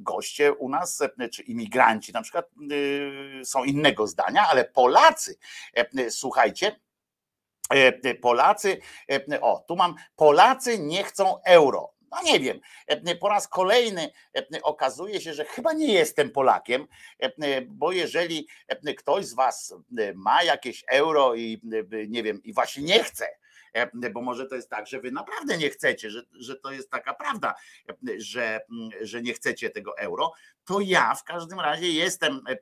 goście 0.00 0.52
u 0.52 0.68
nas, 0.68 1.02
czy 1.32 1.42
imigranci 1.42 2.12
na 2.12 2.22
przykład 2.22 2.46
e, 2.46 3.44
są 3.44 3.64
innego 3.64 4.06
zdania, 4.06 4.48
ale 4.50 4.64
Polacy, 4.64 5.38
słuchajcie, 6.10 6.80
Polacy, 8.20 8.78
o 9.40 9.64
tu 9.68 9.76
mam, 9.76 9.94
Polacy 10.16 10.78
nie 10.78 11.04
chcą 11.04 11.42
euro. 11.42 11.99
No 12.10 12.22
nie 12.22 12.40
wiem, 12.40 12.60
e, 12.86 13.16
po 13.16 13.28
raz 13.28 13.48
kolejny 13.48 14.10
e, 14.36 14.62
okazuje 14.62 15.20
się, 15.20 15.34
że 15.34 15.44
chyba 15.44 15.72
nie 15.72 15.92
jestem 15.92 16.30
Polakiem, 16.30 16.86
e, 17.18 17.62
bo 17.62 17.92
jeżeli 17.92 18.48
ktoś 18.98 19.26
z 19.26 19.34
Was 19.34 19.74
ma 20.14 20.42
jakieś 20.42 20.84
euro 20.88 21.34
i 21.34 21.60
nie 22.08 22.22
wiem, 22.22 22.42
i 22.42 22.52
właśnie 22.52 22.82
nie 22.82 23.04
chce, 23.04 23.26
bo 24.12 24.22
może 24.22 24.46
to 24.46 24.54
jest 24.54 24.70
tak, 24.70 24.86
że 24.86 25.00
Wy 25.00 25.10
naprawdę 25.10 25.58
nie 25.58 25.70
chcecie, 25.70 26.10
że, 26.10 26.22
że 26.32 26.56
to 26.56 26.72
jest 26.72 26.90
taka 26.90 27.14
prawda, 27.14 27.54
że, 28.18 28.60
że 29.00 29.22
nie 29.22 29.32
chcecie 29.32 29.70
tego 29.70 29.98
euro, 29.98 30.32
to 30.70 30.80
ja 30.80 31.14
w 31.14 31.24
każdym 31.24 31.60
razie 31.60 31.88
jestem 31.88 32.40
e, 32.48 32.52
e, 32.52 32.56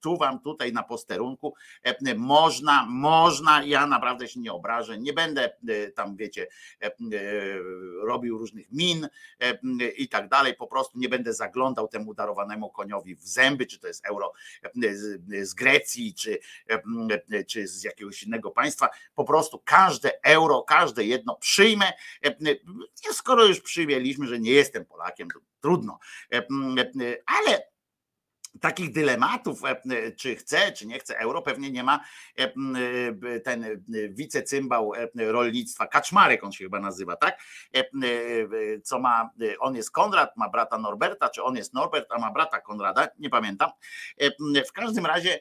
tu 0.00 0.16
wam 0.16 0.40
tutaj 0.40 0.72
na 0.72 0.82
posterunku. 0.82 1.54
E, 1.82 2.14
Można, 2.14 2.86
można, 2.88 3.64
ja 3.64 3.86
naprawdę 3.86 4.28
się 4.28 4.40
nie 4.40 4.52
obrażę, 4.52 4.98
nie 4.98 5.12
będę 5.12 5.50
tam, 5.94 6.16
wiecie, 6.16 6.46
robił 8.02 8.38
różnych 8.38 8.72
min 8.72 9.08
i 9.96 10.08
tak 10.08 10.28
dalej. 10.28 10.54
Po 10.54 10.66
prostu 10.66 10.98
nie 10.98 11.08
będę 11.08 11.34
zaglądał 11.34 11.88
temu 11.88 12.14
darowanemu 12.14 12.70
koniowi 12.70 13.16
w 13.16 13.22
zęby, 13.22 13.66
czy 13.66 13.78
to 13.78 13.86
jest 13.86 14.06
euro 14.06 14.32
z, 15.42 15.54
Grecji, 15.54 16.14
czy, 16.14 16.38
czy 17.48 17.68
z 17.68 17.84
jakiegoś 17.84 18.22
innego 18.22 18.50
państwa. 18.50 18.88
Po 19.14 19.24
prostu 19.24 19.62
każde 19.64 20.22
euro, 20.22 20.62
każde 20.62 21.04
jedno 21.04 21.36
przyjmę. 21.36 21.92
Skoro 23.12 23.44
już 23.44 23.60
przyjęliśmy, 23.60 24.26
że 24.26 24.40
nie 24.40 24.52
jestem 24.52 24.84
Polakiem, 24.84 25.28
to 25.30 25.51
trudno. 25.62 25.98
E, 26.32 26.36
e, 26.36 26.42
Ale 27.26 27.72
takich 28.60 28.92
dylematów, 28.92 29.64
e, 29.64 30.12
czy 30.12 30.36
chce, 30.36 30.72
czy 30.72 30.86
nie 30.86 30.98
chce 30.98 31.18
euro, 31.18 31.42
pewnie 31.42 31.70
nie 31.70 31.84
ma 31.84 32.00
ten 33.44 33.84
wicecymbał 34.10 34.92
rolnictwa, 35.14 35.86
Kaczmarek 35.86 36.44
on 36.44 36.52
się 36.52 36.64
chyba 36.64 36.80
nazywa, 36.80 37.16
tak? 37.16 37.38
Co 38.84 38.98
ma, 38.98 39.30
on 39.60 39.76
jest 39.76 39.90
Konrad, 39.90 40.36
ma 40.36 40.48
brata 40.48 40.78
Norberta, 40.78 41.28
czy 41.28 41.42
on 41.42 41.56
jest 41.56 41.74
Norbert, 41.74 42.06
a 42.10 42.18
ma 42.18 42.32
brata 42.32 42.60
Konrada, 42.60 43.08
nie 43.18 43.30
pamiętam. 43.30 43.70
W 44.68 44.72
każdym 44.72 45.06
razie 45.06 45.40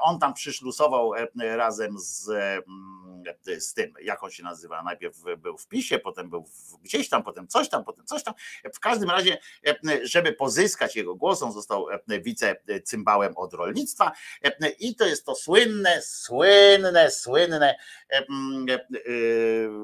on 0.00 0.18
tam 0.18 0.34
przyszlusował 0.34 1.14
e, 1.14 1.56
razem 1.56 1.98
z, 1.98 2.28
e, 2.28 3.60
z 3.60 3.74
tym, 3.74 3.92
jak 4.02 4.24
on 4.24 4.30
się 4.30 4.42
nazywa, 4.42 4.82
najpierw 4.82 5.16
był 5.38 5.58
w 5.58 5.68
PiSie, 5.68 5.98
potem 5.98 6.30
był 6.30 6.44
gdzieś 6.82 7.08
tam, 7.08 7.22
potem 7.22 7.48
coś 7.48 7.68
tam, 7.68 7.84
potem 7.84 8.06
coś 8.06 8.24
tam. 8.24 8.34
W 8.74 8.80
każdym 8.80 9.10
razie, 9.10 9.38
e, 9.66 9.76
żeby 10.02 10.32
pozyskać 10.32 10.96
jego 10.96 11.14
głos, 11.14 11.42
on 11.42 11.52
został 11.52 11.90
e, 11.90 12.20
wicecymbałem 12.20 13.36
od 13.36 13.54
rolnictwa 13.54 14.12
e, 14.44 14.68
i 14.68 14.94
to 14.94 15.06
jest 15.06 15.26
to 15.26 15.34
słynne, 15.34 16.02
słynne, 16.02 17.10
słynne 17.10 17.74
e, 18.10 18.16
e, 18.18 18.24
e, 18.74 18.80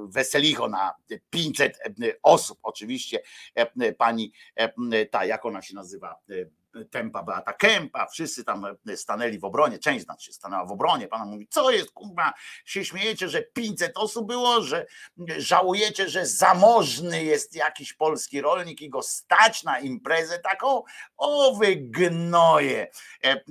weselicho 0.08 0.68
na 0.68 0.94
500 1.30 1.78
osób. 2.22 2.58
Oczywiście 2.62 3.22
e, 3.54 3.92
pani 3.92 4.32
e, 4.54 5.06
ta, 5.06 5.24
jak 5.24 5.46
ona 5.46 5.62
się 5.62 5.74
nazywa, 5.74 6.16
e, 6.30 6.34
Tempa 6.84 7.22
Beata 7.22 7.52
Kępa, 7.52 8.06
wszyscy 8.06 8.44
tam 8.44 8.66
stanęli 8.96 9.38
w 9.38 9.44
obronie, 9.44 9.78
część 9.78 10.04
z 10.04 10.08
nas 10.08 10.22
się 10.22 10.32
stanęła 10.32 10.64
w 10.64 10.72
obronie, 10.72 11.08
pana 11.08 11.24
mówi, 11.24 11.48
co 11.50 11.70
jest, 11.70 11.90
kurwa, 11.90 12.32
się 12.64 12.84
śmiejecie, 12.84 13.28
że 13.28 13.42
500 13.42 13.92
osób 13.96 14.26
było, 14.26 14.62
że 14.62 14.86
żałujecie, 15.36 16.08
że 16.08 16.26
zamożny 16.26 17.24
jest 17.24 17.56
jakiś 17.56 17.92
polski 17.92 18.40
rolnik 18.40 18.80
i 18.80 18.90
go 18.90 19.02
stać 19.02 19.64
na 19.64 19.78
imprezę 19.78 20.38
taką, 20.38 20.82
o 21.16 21.54
wy 21.54 21.76
gnoje, 21.76 22.90
e, 23.24 23.30
e, 23.30 23.42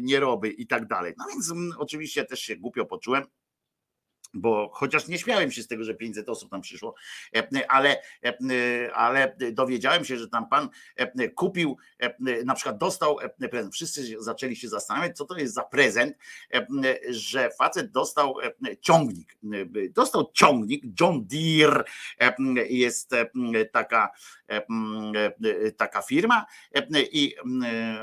nieroby 0.00 0.50
i 0.50 0.66
tak 0.66 0.86
dalej. 0.86 1.14
No 1.18 1.24
więc 1.28 1.50
mm, 1.50 1.72
oczywiście 1.78 2.24
też 2.24 2.40
się 2.40 2.56
głupio 2.56 2.86
poczułem, 2.86 3.24
bo 4.34 4.70
chociaż 4.72 5.08
nie 5.08 5.18
śmiałem 5.18 5.52
się 5.52 5.62
z 5.62 5.68
tego, 5.68 5.84
że 5.84 5.94
500 5.94 6.28
osób 6.28 6.50
tam 6.50 6.60
przyszło, 6.60 6.94
e, 7.36 7.70
ale, 7.70 8.02
e, 8.24 8.94
ale 8.94 9.36
dowiedziałem 9.52 10.04
się, 10.04 10.18
że 10.18 10.28
tam 10.28 10.48
pan 10.48 10.68
e, 10.96 11.28
kupił, 11.28 11.76
na 12.44 12.54
przykład 12.54 12.78
dostał 12.78 13.18
prezent. 13.50 13.74
Wszyscy 13.74 14.16
zaczęli 14.18 14.56
się 14.56 14.68
zastanawiać, 14.68 15.16
co 15.16 15.24
to 15.24 15.38
jest 15.38 15.54
za 15.54 15.62
prezent, 15.62 16.16
że 17.08 17.50
facet 17.58 17.90
dostał 17.90 18.34
ciągnik. 18.80 19.36
Dostał 19.90 20.30
ciągnik, 20.32 20.84
John 21.00 21.26
Deere 21.26 21.84
jest 22.68 23.10
taka, 23.72 24.10
taka 25.76 26.02
firma 26.02 26.46
i 27.12 27.34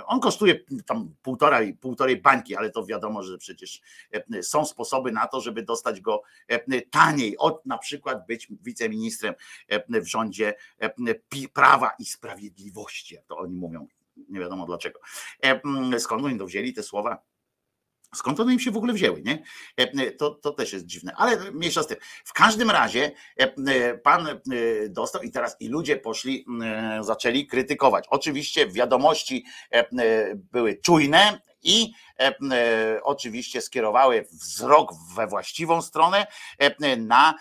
on 0.05 0.19
kosztuje 0.19 0.59
tam 0.85 1.15
półtorej, 1.21 1.73
półtorej 1.73 2.17
bańki, 2.17 2.55
ale 2.55 2.69
to 2.69 2.85
wiadomo, 2.85 3.23
że 3.23 3.37
przecież 3.37 3.81
są 4.41 4.65
sposoby 4.65 5.11
na 5.11 5.27
to, 5.27 5.41
żeby 5.41 5.63
dostać 5.63 6.01
go 6.01 6.20
e, 6.47 6.81
taniej, 6.81 7.37
od 7.37 7.65
na 7.65 7.77
przykład 7.77 8.27
być 8.27 8.47
wiceministrem 8.61 9.33
e, 9.67 10.01
w 10.01 10.07
rządzie 10.07 10.53
e, 10.79 11.15
Prawa 11.53 11.91
i 11.99 12.05
Sprawiedliwości, 12.05 13.15
jak 13.15 13.25
to 13.25 13.37
oni 13.37 13.55
mówią. 13.55 13.87
Nie 14.29 14.39
wiadomo 14.39 14.65
dlaczego. 14.65 14.99
E, 15.43 15.99
Skąd 15.99 16.25
oni 16.25 16.39
to 16.39 16.45
wzięli 16.45 16.73
te 16.73 16.83
słowa? 16.83 17.23
Skąd 18.15 18.39
one 18.39 18.53
im 18.53 18.59
się 18.59 18.71
w 18.71 18.77
ogóle 18.77 18.93
wzięły, 18.93 19.21
nie? 19.21 19.43
To, 20.17 20.31
to 20.31 20.51
też 20.51 20.73
jest 20.73 20.85
dziwne, 20.85 21.13
ale 21.15 21.51
mniejsza 21.51 21.83
z 21.83 21.87
tym. 21.87 21.97
W 22.25 22.33
każdym 22.33 22.71
razie 22.71 23.11
pan 24.03 24.27
dostał 24.89 25.21
i 25.21 25.31
teraz 25.31 25.55
i 25.59 25.67
ludzie 25.69 25.97
poszli, 25.97 26.45
zaczęli 27.01 27.47
krytykować. 27.47 28.05
Oczywiście 28.09 28.67
wiadomości 28.67 29.45
były 30.35 30.75
czujne 30.75 31.41
i 31.63 31.93
e, 32.19 32.27
e, 32.27 32.33
oczywiście 33.03 33.61
skierowały 33.61 34.25
wzrok 34.31 34.91
we 35.15 35.27
właściwą 35.27 35.81
stronę 35.81 36.27
e, 36.57 36.95
na 36.95 37.35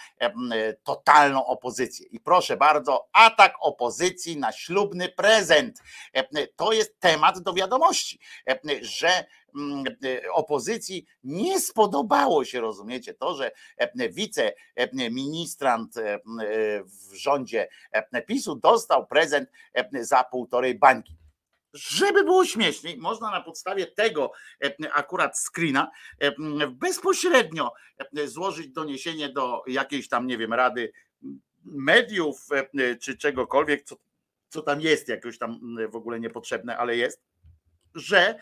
totalną 0.84 1.46
opozycję. 1.46 2.06
I 2.06 2.20
proszę 2.20 2.56
bardzo, 2.56 3.08
atak 3.12 3.54
opozycji 3.60 4.36
na 4.36 4.52
ślubny 4.52 5.08
prezent. 5.08 5.82
To 6.56 6.72
jest 6.72 7.00
temat 7.00 7.38
do 7.38 7.52
wiadomości, 7.52 8.18
że 8.82 9.24
opozycji 10.32 11.06
nie 11.24 11.60
spodobało 11.60 12.44
się, 12.44 12.60
rozumiecie, 12.60 13.14
to, 13.14 13.34
że 13.34 13.50
wiceministrant 14.10 15.94
w 16.84 17.14
rządzie 17.14 17.68
PiSu 18.26 18.56
dostał 18.56 19.06
prezent 19.06 19.50
za 20.00 20.24
półtorej 20.24 20.78
bańki. 20.78 21.19
Żeby 21.72 22.24
było 22.24 22.44
śmieszniej, 22.44 22.98
można 22.98 23.30
na 23.30 23.40
podstawie 23.40 23.86
tego 23.86 24.32
e, 24.64 24.92
akurat 24.92 25.38
screena 25.38 25.90
e, 26.18 26.32
bezpośrednio 26.66 27.72
e, 28.16 28.28
złożyć 28.28 28.68
doniesienie 28.68 29.28
do 29.28 29.62
jakiejś 29.66 30.08
tam, 30.08 30.26
nie 30.26 30.38
wiem, 30.38 30.52
rady 30.52 30.92
mediów 31.64 32.46
czy 33.00 33.16
czegokolwiek, 33.16 33.84
co, 33.84 33.96
co 34.48 34.62
tam 34.62 34.80
jest, 34.80 35.08
jakoś 35.08 35.38
tam 35.38 35.76
w 35.90 35.96
ogóle 35.96 36.20
niepotrzebne, 36.20 36.78
ale 36.78 36.96
jest, 36.96 37.22
że 37.94 38.34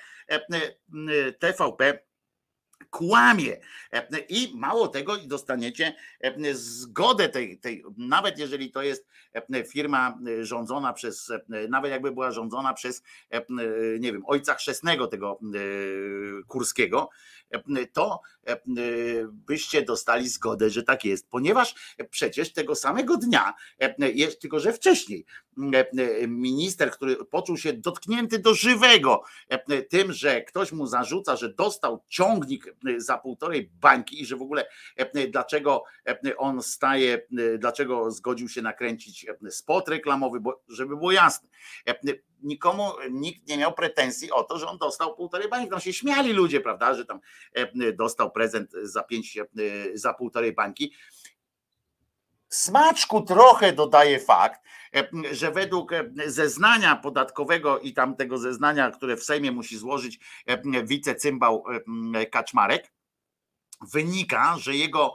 TVP 1.39 2.08
kłamie. 2.91 3.57
E, 3.93 4.19
I 4.29 4.53
mało 4.57 4.89
tego, 4.89 5.17
i 5.17 5.29
dostaniecie 5.29 5.95
e, 6.21 6.55
zgodę 6.55 7.29
tej, 7.29 7.59
tej, 7.59 7.85
nawet 7.97 8.39
jeżeli 8.39 8.71
to 8.71 8.83
jest 8.83 9.07
e, 9.33 9.65
firma 9.65 10.19
rządzona 10.41 10.93
przez, 10.93 11.33
nawet 11.69 11.91
jakby 11.91 12.13
była 12.13 12.31
rządzona 12.31 12.75
przez, 12.75 13.03
nie 14.01 14.13
wiem, 14.13 14.23
ojca 14.27 14.55
chrzestnego 14.55 15.07
tego 15.07 15.41
Kurskiego, 16.49 17.09
to 17.93 18.21
byście 19.33 19.83
dostali 19.83 20.29
zgodę, 20.29 20.71
że 20.71 20.83
tak 20.83 21.05
jest, 21.05 21.29
ponieważ 21.31 21.75
przecież 22.11 22.53
tego 22.53 22.75
samego 22.75 23.17
dnia, 23.17 23.55
tylko 24.41 24.61
że 24.61 24.73
wcześniej, 24.73 25.25
minister, 26.29 26.91
który 26.91 27.17
poczuł 27.17 27.57
się 27.57 27.73
dotknięty 27.73 28.39
do 28.39 28.55
żywego 28.55 29.23
tym, 29.89 30.13
że 30.13 30.43
ktoś 30.43 30.73
mu 30.73 30.87
zarzuca, 30.87 31.37
że 31.37 31.55
dostał 31.55 32.05
ciągnik 32.09 32.68
za 32.97 33.19
półtorej 33.19 33.71
bańki 33.81 34.23
i 34.23 34.27
że 34.27 34.37
w 34.37 34.43
ogóle 34.43 34.67
e, 34.97 35.29
dlaczego 35.29 35.85
e, 36.07 36.37
on 36.37 36.63
staje, 36.63 37.15
e, 37.15 37.59
dlaczego 37.59 38.11
zgodził 38.11 38.49
się 38.49 38.63
nakręcić 38.63 39.27
e, 39.29 39.51
spot 39.51 39.89
reklamowy, 39.89 40.41
bo 40.41 40.63
żeby 40.69 40.97
było 40.97 41.13
jasne, 41.13 41.49
e, 41.89 41.95
nikomu 42.43 42.93
nikt 43.11 43.49
nie 43.49 43.59
miał 43.59 43.73
pretensji 43.73 44.31
o 44.31 44.43
to, 44.43 44.59
że 44.59 44.67
on 44.67 44.79
dostał 44.79 45.17
półtorej 45.17 45.49
bańki. 45.49 45.71
Tam 45.71 45.81
się 45.81 45.93
śmiali 45.93 46.33
ludzie, 46.33 46.61
prawda, 46.61 46.95
że 46.95 47.05
tam 47.05 47.21
e, 47.53 47.93
dostał 47.93 48.31
prezent 48.31 48.73
za 48.83 49.03
pięć, 49.03 49.39
e, 49.39 49.45
za 49.95 50.15
półtorej 50.15 50.53
bańki. 50.53 50.93
Smaczku 52.49 53.23
trochę 53.23 53.73
dodaje 53.73 54.21
fakt, 54.21 54.61
e, 54.97 55.09
że 55.33 55.51
według 55.53 55.93
e, 55.93 56.11
zeznania 56.27 56.97
podatkowego 56.97 57.79
i 57.79 57.93
tamtego 57.93 58.39
zeznania, 58.39 58.91
które 58.91 59.17
w 59.17 59.25
Sejmie 59.25 59.53
musi 59.53 59.79
złożyć 59.79 60.19
e, 60.47 60.85
wicecymbał 60.85 61.65
Kaczmarek, 62.31 62.93
wynika, 63.93 64.57
że 64.59 64.77
jego, 64.77 65.15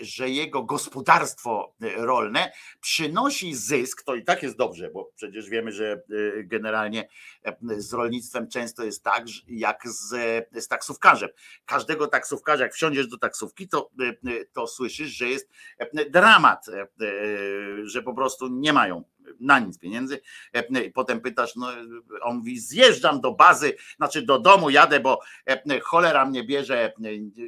że 0.00 0.28
jego 0.28 0.62
gospodarstwo 0.62 1.74
e, 1.82 1.96
rolne 1.96 2.52
przynosi 2.80 3.54
zysk, 3.54 4.02
to 4.02 4.14
i 4.14 4.24
tak 4.24 4.42
jest 4.42 4.56
dobrze, 4.56 4.90
bo 4.90 5.10
przecież 5.16 5.48
wiemy, 5.48 5.72
że 5.72 5.92
e, 5.92 6.44
generalnie 6.44 7.08
e, 7.44 7.56
z 7.76 7.92
rolnictwem 7.92 8.48
często 8.48 8.84
jest 8.84 9.04
tak, 9.04 9.24
jak 9.48 9.88
z, 9.88 10.08
z 10.52 10.68
taksówkarzem. 10.68 11.28
Każdego 11.66 12.06
taksówkarza, 12.06 12.64
jak 12.64 12.74
wsiądziesz 12.74 13.08
do 13.08 13.18
taksówki, 13.18 13.68
to, 13.68 13.90
e, 14.00 14.30
e, 14.30 14.44
to 14.52 14.66
słyszysz, 14.66 15.10
że 15.10 15.28
jest 15.28 15.48
e, 15.78 16.10
dramat, 16.10 16.68
e, 16.68 16.80
e, 16.80 16.86
że 17.84 18.02
po 18.02 18.14
prostu 18.14 18.48
nie 18.48 18.72
mają 18.72 19.04
na 19.40 19.58
nic 19.58 19.78
pieniędzy. 19.78 20.20
E, 20.54 20.84
I 20.84 20.90
potem 20.90 21.20
pytasz, 21.20 21.56
no 21.56 21.68
on 22.22 22.36
mówi, 22.36 22.60
zjeżdżam 22.60 23.20
do 23.20 23.32
bazy, 23.32 23.76
znaczy 23.96 24.22
do 24.22 24.38
domu 24.38 24.70
jadę, 24.70 25.00
bo 25.00 25.20
e, 25.46 25.80
cholera 25.80 26.26
mnie 26.26 26.44
bierze 26.44 26.84
e, 26.84 26.92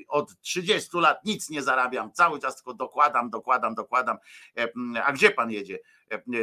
od 0.08 0.40
30 0.40 0.98
lat, 0.98 1.24
nic 1.24 1.50
nie 1.50 1.62
zarabiam, 1.62 2.12
cały 2.12 2.40
czas 2.40 2.56
tylko 2.56 2.74
dokładam, 2.74 3.30
dokładam, 3.30 3.74
dokładam. 3.74 4.16
A 5.04 5.12
gdzie 5.12 5.30
pan 5.30 5.50
jedzie 5.50 5.78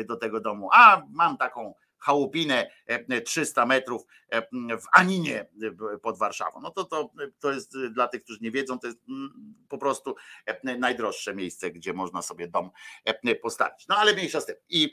do 0.05 0.15
tego 0.15 0.39
domu? 0.39 0.69
A 0.73 1.01
mam 1.09 1.37
taką 1.37 1.73
chałupinę 1.99 2.71
e, 2.85 3.21
300 3.21 3.65
metrów 3.65 4.01
e, 4.29 4.41
w 4.77 4.85
Aninie 4.93 5.39
e, 5.39 5.97
pod 5.97 6.17
Warszawą. 6.17 6.61
No 6.61 6.71
to, 6.71 6.83
to, 6.83 7.11
to 7.39 7.51
jest 7.51 7.75
e, 7.75 7.89
dla 7.89 8.07
tych, 8.07 8.23
którzy 8.23 8.39
nie 8.41 8.51
wiedzą, 8.51 8.79
to 8.79 8.87
jest 8.87 8.99
mm, 9.09 9.55
po 9.69 9.77
prostu 9.77 10.15
e, 10.45 10.77
najdroższe 10.77 11.35
miejsce, 11.35 11.71
gdzie 11.71 11.93
można 11.93 12.21
sobie 12.21 12.47
dom 12.47 12.69
e, 13.05 13.35
postawić. 13.35 13.87
No 13.87 13.95
ale 13.95 14.13
mniejsza 14.13 14.41
z 14.41 14.45
tym. 14.45 14.55
I 14.69 14.91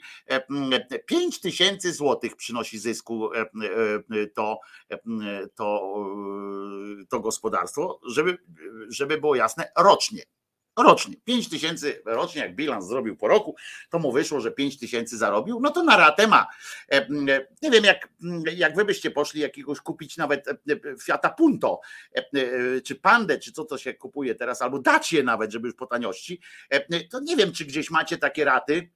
5 1.05 1.39
tysięcy 1.39 1.93
złotych 1.93 2.35
przynosi 2.35 2.79
zysku 2.79 3.33
e, 3.33 3.39
e, 3.41 4.27
to, 4.27 4.59
e, 4.89 4.97
to, 5.55 5.95
e, 7.01 7.05
to 7.09 7.19
gospodarstwo, 7.19 7.99
żeby, 8.07 8.37
żeby 8.89 9.17
było 9.17 9.35
jasne, 9.35 9.71
rocznie. 9.77 10.23
Rocznie. 10.77 11.15
5 11.25 11.49
tysięcy 11.49 12.01
rocznie, 12.05 12.41
jak 12.41 12.55
bilans 12.55 12.87
zrobił 12.87 13.17
po 13.17 13.27
roku, 13.27 13.55
to 13.89 13.99
mu 13.99 14.11
wyszło, 14.11 14.41
że 14.41 14.51
5 14.51 14.79
tysięcy 14.79 15.17
zarobił, 15.17 15.59
no 15.59 15.71
to 15.71 15.83
na 15.83 15.97
ratę 15.97 16.27
ma. 16.27 16.47
E, 16.91 16.95
e, 16.95 17.47
Nie 17.61 17.71
wiem, 17.71 17.83
jak, 17.83 18.09
jak 18.55 18.75
wy 18.75 18.85
byście 18.85 19.11
poszli 19.11 19.41
jakiegoś 19.41 19.79
kupić 19.79 20.17
nawet 20.17 20.47
e, 20.47 20.53
Fiata 21.03 21.29
Punto, 21.29 21.79
czy 22.85 22.95
Pandę, 22.95 23.39
czy 23.39 23.51
co 23.51 23.65
to 23.65 23.77
się 23.77 23.93
kupuje 23.93 24.35
teraz, 24.35 24.61
albo 24.61 24.79
Dacie 24.79 25.23
nawet, 25.23 25.51
żeby 25.51 25.67
już 25.67 25.75
po 25.75 25.85
taniości, 25.85 26.41
to 27.09 27.19
nie 27.19 27.35
wiem, 27.35 27.51
czy 27.51 27.65
gdzieś 27.65 27.91
macie 27.91 28.17
takie 28.17 28.45
raty, 28.45 28.89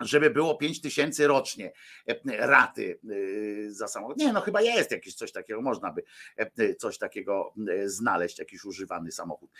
żeby 0.00 0.30
było 0.30 0.56
5 0.56 0.80
tysięcy 0.80 1.26
rocznie 1.26 1.72
e, 2.06 2.46
raty 2.46 2.98
e, 3.04 3.70
za 3.70 3.88
samochód. 3.88 4.16
Nie, 4.16 4.32
no 4.32 4.40
chyba 4.40 4.60
jest 4.60 4.90
jakieś 4.90 5.14
coś 5.14 5.32
takiego, 5.32 5.62
można 5.62 5.92
by 5.92 6.02
e, 6.36 6.74
coś 6.74 6.98
takiego 6.98 7.54
znaleźć, 7.84 8.38
jakiś 8.38 8.64
używany 8.64 9.12
samochód. 9.12 9.50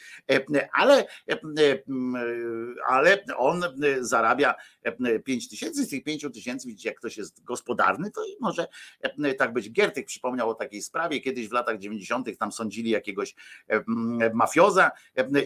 Ale, 0.73 1.07
ale 2.89 3.25
on 3.37 3.63
zarabia 4.01 4.55
5 5.25 5.49
tysięcy, 5.49 5.85
z 5.85 5.89
tych 5.89 6.05
5 6.05 6.27
tysięcy 6.35 6.69
widzicie, 6.69 6.89
jak 6.89 6.99
ktoś 6.99 7.17
jest 7.17 7.45
gospodarny, 7.45 8.11
to 8.11 8.25
może 8.41 8.67
tak 9.39 9.53
być. 9.53 9.73
Giertych 9.73 10.07
przypomniał 10.07 10.51
o 10.51 10.55
takiej 10.55 10.83
sprawie, 10.83 11.21
kiedyś 11.21 11.49
w 11.49 11.53
latach 11.53 11.79
90. 11.79 12.39
tam 12.39 12.53
sądzili 12.53 12.91
jakiegoś 12.91 13.35
mafioza 14.35 14.91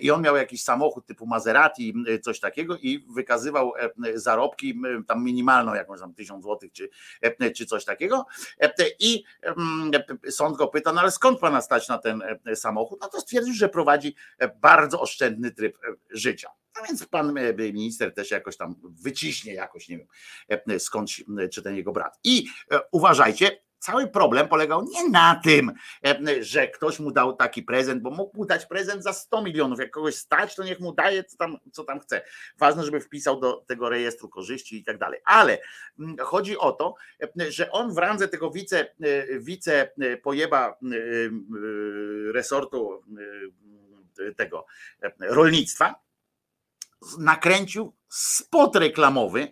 i 0.00 0.10
on 0.10 0.22
miał 0.22 0.36
jakiś 0.36 0.62
samochód 0.62 1.06
typu 1.06 1.26
Maserati, 1.26 1.94
coś 2.22 2.40
takiego 2.40 2.76
i 2.76 3.06
wykazywał 3.14 3.72
zarobki 4.14 4.81
tam 5.06 5.24
minimalną 5.24 5.74
jakąś 5.74 6.00
tam 6.00 6.14
tysiąc 6.14 6.42
złotych 6.42 6.72
czy, 6.72 6.90
e, 7.20 7.50
czy 7.50 7.66
coś 7.66 7.84
takiego 7.84 8.26
E, 8.58 8.72
i 8.98 9.24
mm, 9.42 9.90
sąd 10.30 10.56
go 10.56 10.68
pyta, 10.68 10.92
no 10.92 11.00
ale 11.00 11.10
skąd 11.10 11.38
pana 11.38 11.60
stać 11.60 11.88
na 11.88 11.98
ten 11.98 12.22
e, 12.46 12.56
samochód? 12.56 13.00
No 13.00 13.08
to 13.08 13.20
stwierdził, 13.20 13.54
że 13.54 13.68
prowadzi 13.68 14.14
e, 14.38 14.48
bardzo 14.48 15.00
oszczędny 15.00 15.50
tryb 15.50 15.76
e, 15.76 15.94
życia. 16.10 16.48
A 16.74 16.86
więc 16.86 17.06
pan 17.06 17.38
e, 17.38 17.52
minister 17.54 18.14
też 18.14 18.30
jakoś 18.30 18.56
tam 18.56 18.74
wyciśnie 18.82 19.54
jakoś, 19.54 19.88
nie 19.88 19.98
wiem 19.98 20.06
e, 20.68 20.78
skąd 20.78 21.10
czy 21.52 21.62
ten 21.62 21.76
jego 21.76 21.92
brat. 21.92 22.18
I 22.24 22.46
e, 22.70 22.80
uważajcie, 22.92 23.62
cały 23.82 24.08
problem 24.08 24.48
polegał 24.48 24.84
nie 24.84 25.08
na 25.08 25.40
tym, 25.44 25.72
e, 26.06 26.44
że 26.44 26.68
ktoś 26.68 26.98
mu 26.98 27.10
dał 27.10 27.36
taki 27.36 27.62
prezent, 27.62 28.02
bo 28.02 28.10
mógł 28.10 28.36
mu 28.36 28.44
dać 28.44 28.66
prezent 28.66 29.02
za 29.02 29.12
100 29.12 29.42
milionów. 29.42 29.78
Jak 29.78 29.90
kogoś 29.90 30.14
stać, 30.14 30.54
to 30.54 30.64
niech 30.64 30.80
mu 30.80 30.92
daje, 30.92 31.24
co 31.24 31.36
tam, 31.36 31.58
co 31.72 31.84
tam 31.84 32.00
chce. 32.00 32.22
Ważne, 32.58 32.84
żeby 32.84 33.00
wpisał 33.00 33.40
do 33.40 33.64
tego 33.66 33.88
rejestru 33.88 34.28
korzyści 34.28 34.76
i 34.76 34.84
tak 34.84 34.98
dalej. 34.98 35.20
Ale 35.24 35.58
mm, 35.98 36.16
chodzi 36.18 36.58
o 36.58 36.72
to, 36.72 36.94
e, 37.40 37.52
że 37.52 37.70
on 37.70 37.94
w 37.94 37.98
randze 37.98 38.28
tego 38.28 38.50
wice, 38.50 38.80
e, 38.80 39.38
wice 39.38 39.92
pojeba 40.22 40.78
resortu 42.32 43.02
tego 44.36 44.66
rolnictwa 45.20 45.94
nakręcił 47.18 47.92
spot 48.08 48.76
reklamowy 48.76 49.48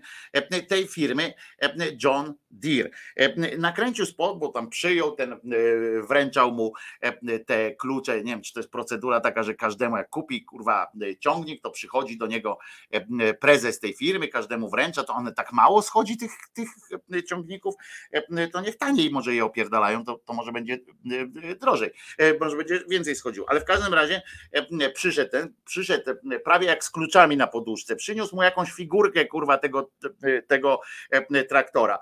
tej 0.68 0.89
firmy 0.89 1.34
John 2.05 2.34
Deere. 2.51 2.91
E, 3.17 3.57
Nakręcił 3.59 4.07
spot, 4.07 4.39
bo 4.39 4.49
tam 4.49 4.70
przyjął 4.70 5.12
ten, 5.12 5.33
e, 5.33 5.39
wręczał 6.09 6.53
mu 6.53 6.73
e, 7.01 7.39
te 7.39 7.70
klucze, 7.70 8.17
nie 8.17 8.33
wiem, 8.33 8.43
czy 8.43 8.53
to 8.53 8.61
jest 8.61 8.70
procedura 8.70 9.20
taka, 9.20 9.43
że 9.43 9.55
każdemu 9.55 9.97
jak 9.97 10.09
kupi 10.09 10.45
kurwa 10.45 10.93
ciągnik, 11.19 11.62
to 11.62 11.70
przychodzi 11.70 12.19
do 12.19 12.27
niego 12.27 12.59
prezes 13.41 13.81
tej 13.81 13.95
firmy, 13.95 14.29
każdemu 14.29 14.70
wręcza, 14.70 15.05
to 15.05 15.15
one 15.15 15.33
tak 15.33 15.53
mało 15.53 15.83
schodzi 15.83 16.17
tych, 16.17 16.33
tych 16.55 16.69
ciągników, 17.25 17.75
to 18.53 18.61
niech 18.61 18.77
taniej 18.77 19.11
może 19.11 19.35
je 19.35 19.45
opierdalają, 19.45 20.05
to, 20.05 20.20
to 20.25 20.33
może 20.33 20.53
będzie 20.53 20.79
drożej, 21.61 21.91
może 22.41 22.57
będzie 22.57 22.81
więcej 22.89 23.17
schodził, 23.17 23.45
ale 23.49 23.61
w 23.61 23.65
każdym 23.65 23.95
razie 23.95 24.23
przyszedł 24.95 25.31
ten, 25.31 25.55
przyszedł 25.65 26.11
prawie 26.45 26.67
jak 26.67 26.85
z 26.85 26.91
kluczami 26.91 27.37
na 27.37 27.47
poduszce, 27.47 27.97
przyniósł 27.97 28.37
mu 28.37 28.43
jakąś 28.43 28.73
figurkę 28.73 29.25
kurwa 29.25 29.59
tego, 29.59 29.91
tego 30.49 30.81
traktora. 31.49 31.99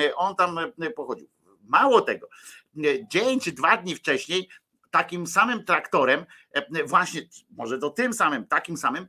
E, 0.00 0.16
On 0.16 0.36
tam 0.36 0.58
e, 0.58 0.90
pochodził. 0.90 1.28
Mało 1.64 2.00
tego, 2.00 2.28
e, 2.76 3.08
dzień 3.08 3.40
czy 3.40 3.52
dwa 3.52 3.76
dni 3.76 3.94
wcześniej 3.94 4.48
takim 4.90 5.26
samym 5.26 5.64
traktorem 5.64 6.26
właśnie, 6.86 7.22
może 7.50 7.78
to 7.78 7.90
tym 7.90 8.12
samym, 8.12 8.46
takim 8.46 8.76
samym, 8.76 9.06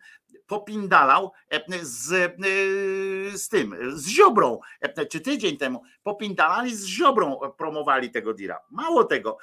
popindalał 0.47 1.31
e, 1.49 1.61
z, 1.81 2.11
e, 2.13 3.37
z 3.37 3.49
tym, 3.49 3.75
z 3.95 4.07
Ziobrą, 4.07 4.59
e, 4.81 5.05
czy 5.05 5.19
tydzień 5.19 5.57
temu, 5.57 5.83
popindalali 6.03 6.75
z 6.75 6.85
Ziobrą, 6.85 7.39
promowali 7.57 8.11
tego 8.11 8.33
dira. 8.33 8.59
Mało 8.71 9.03
tego, 9.03 9.37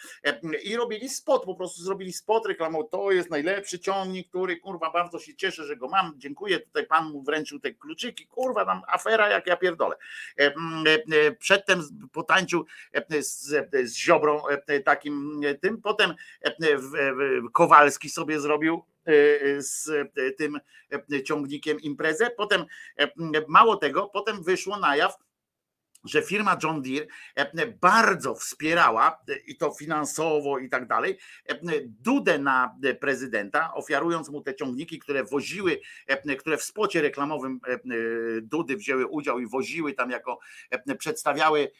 i 0.62 0.76
robili 0.76 1.08
spot, 1.08 1.44
po 1.44 1.54
prostu 1.54 1.82
zrobili 1.82 2.12
spot, 2.12 2.46
reklamował, 2.46 2.88
to 2.88 3.10
jest 3.10 3.30
najlepszy 3.30 3.78
ciągnik, 3.78 4.28
który, 4.28 4.56
kurwa, 4.56 4.90
bardzo 4.90 5.18
się 5.18 5.34
cieszę, 5.34 5.64
że 5.64 5.76
go 5.76 5.88
mam, 5.88 6.12
dziękuję, 6.16 6.60
tutaj 6.60 6.86
pan 6.86 7.10
mu 7.10 7.22
wręczył 7.22 7.60
te 7.60 7.74
kluczyki, 7.74 8.26
kurwa, 8.26 8.64
tam 8.64 8.82
afera 8.86 9.28
jak 9.28 9.46
ja 9.46 9.56
pierdolę. 9.56 9.96
Przedtem 11.38 11.82
potańczył 12.12 12.66
z, 13.20 13.70
z 13.84 13.94
Ziobrą 13.94 14.42
takim 14.84 15.40
tym, 15.60 15.82
potem 15.82 16.14
Kowalski 17.52 18.10
sobie 18.10 18.40
zrobił 18.40 18.84
z 19.58 19.88
e, 19.88 20.30
tym 20.30 20.60
ciągnikiem 21.24 21.80
imprezę. 21.80 22.30
Potem 22.36 22.64
mało 23.48 23.76
tego, 23.76 24.10
potem 24.12 24.42
wyszło 24.42 24.78
na 24.78 24.96
jaw, 24.96 25.16
że 26.04 26.22
firma 26.22 26.58
John 26.62 26.82
Deere 26.82 27.06
e, 27.34 27.66
bardzo 27.66 28.34
wspierała 28.34 29.18
e, 29.28 29.36
i 29.46 29.56
to 29.56 29.74
finansowo 29.74 30.58
i 30.58 30.68
tak 30.68 30.86
dalej 30.86 31.18
e, 31.48 31.58
Dudę 31.84 32.38
na 32.38 32.76
prezydenta, 33.00 33.74
ofiarując 33.74 34.28
mu 34.28 34.40
te 34.40 34.54
ciągniki, 34.54 34.98
które 34.98 35.24
woziły, 35.24 35.80
które 36.38 36.56
w 36.56 36.62
spocie 36.62 37.02
reklamowym 37.02 37.60
Dudy 38.42 38.76
wzięły 38.76 39.06
udział 39.06 39.38
i 39.38 39.46
woziły 39.46 39.92
tam 39.92 40.10
jako 40.10 40.38
przedstawiały, 40.98 41.72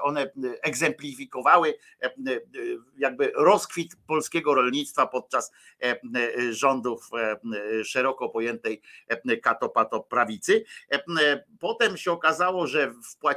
one 0.00 0.30
egzemplifikowały 0.62 1.74
jakby 2.98 3.32
rozkwit 3.36 3.96
polskiego 4.06 4.54
rolnictwa 4.54 5.06
podczas 5.06 5.52
rządów 6.50 7.10
szeroko 7.84 8.28
pojętej 8.28 8.82
katopato 9.42 10.00
prawicy. 10.00 10.64
Potem 11.60 11.96
się 11.96 12.12
okazało, 12.12 12.66
że 12.66 12.94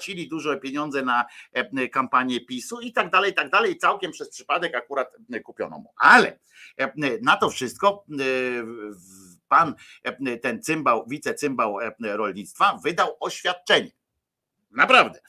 wpłacili 0.09 0.27
duże 0.27 0.57
pieniądze 0.57 1.01
na 1.01 1.25
e, 1.53 1.87
kampanię 1.87 2.45
PiSu 2.45 2.81
i 2.81 2.93
tak 2.93 3.09
dalej, 3.09 3.31
i 3.31 3.33
tak 3.33 3.49
dalej. 3.49 3.77
Całkiem 3.77 4.11
przez 4.11 4.29
przypadek 4.29 4.75
akurat 4.75 5.15
kupiono 5.43 5.79
mu. 5.79 5.93
Ale 5.97 6.39
e, 6.77 6.91
na 7.21 7.37
to 7.37 7.49
wszystko 7.49 8.05
e, 8.11 8.23
pan 9.47 9.75
ten 10.41 10.61
cymbał, 10.61 11.05
wicecymbał 11.07 11.77
rolnictwa 11.99 12.79
wydał 12.83 13.17
oświadczenie. 13.19 13.91
Naprawdę. 14.71 15.19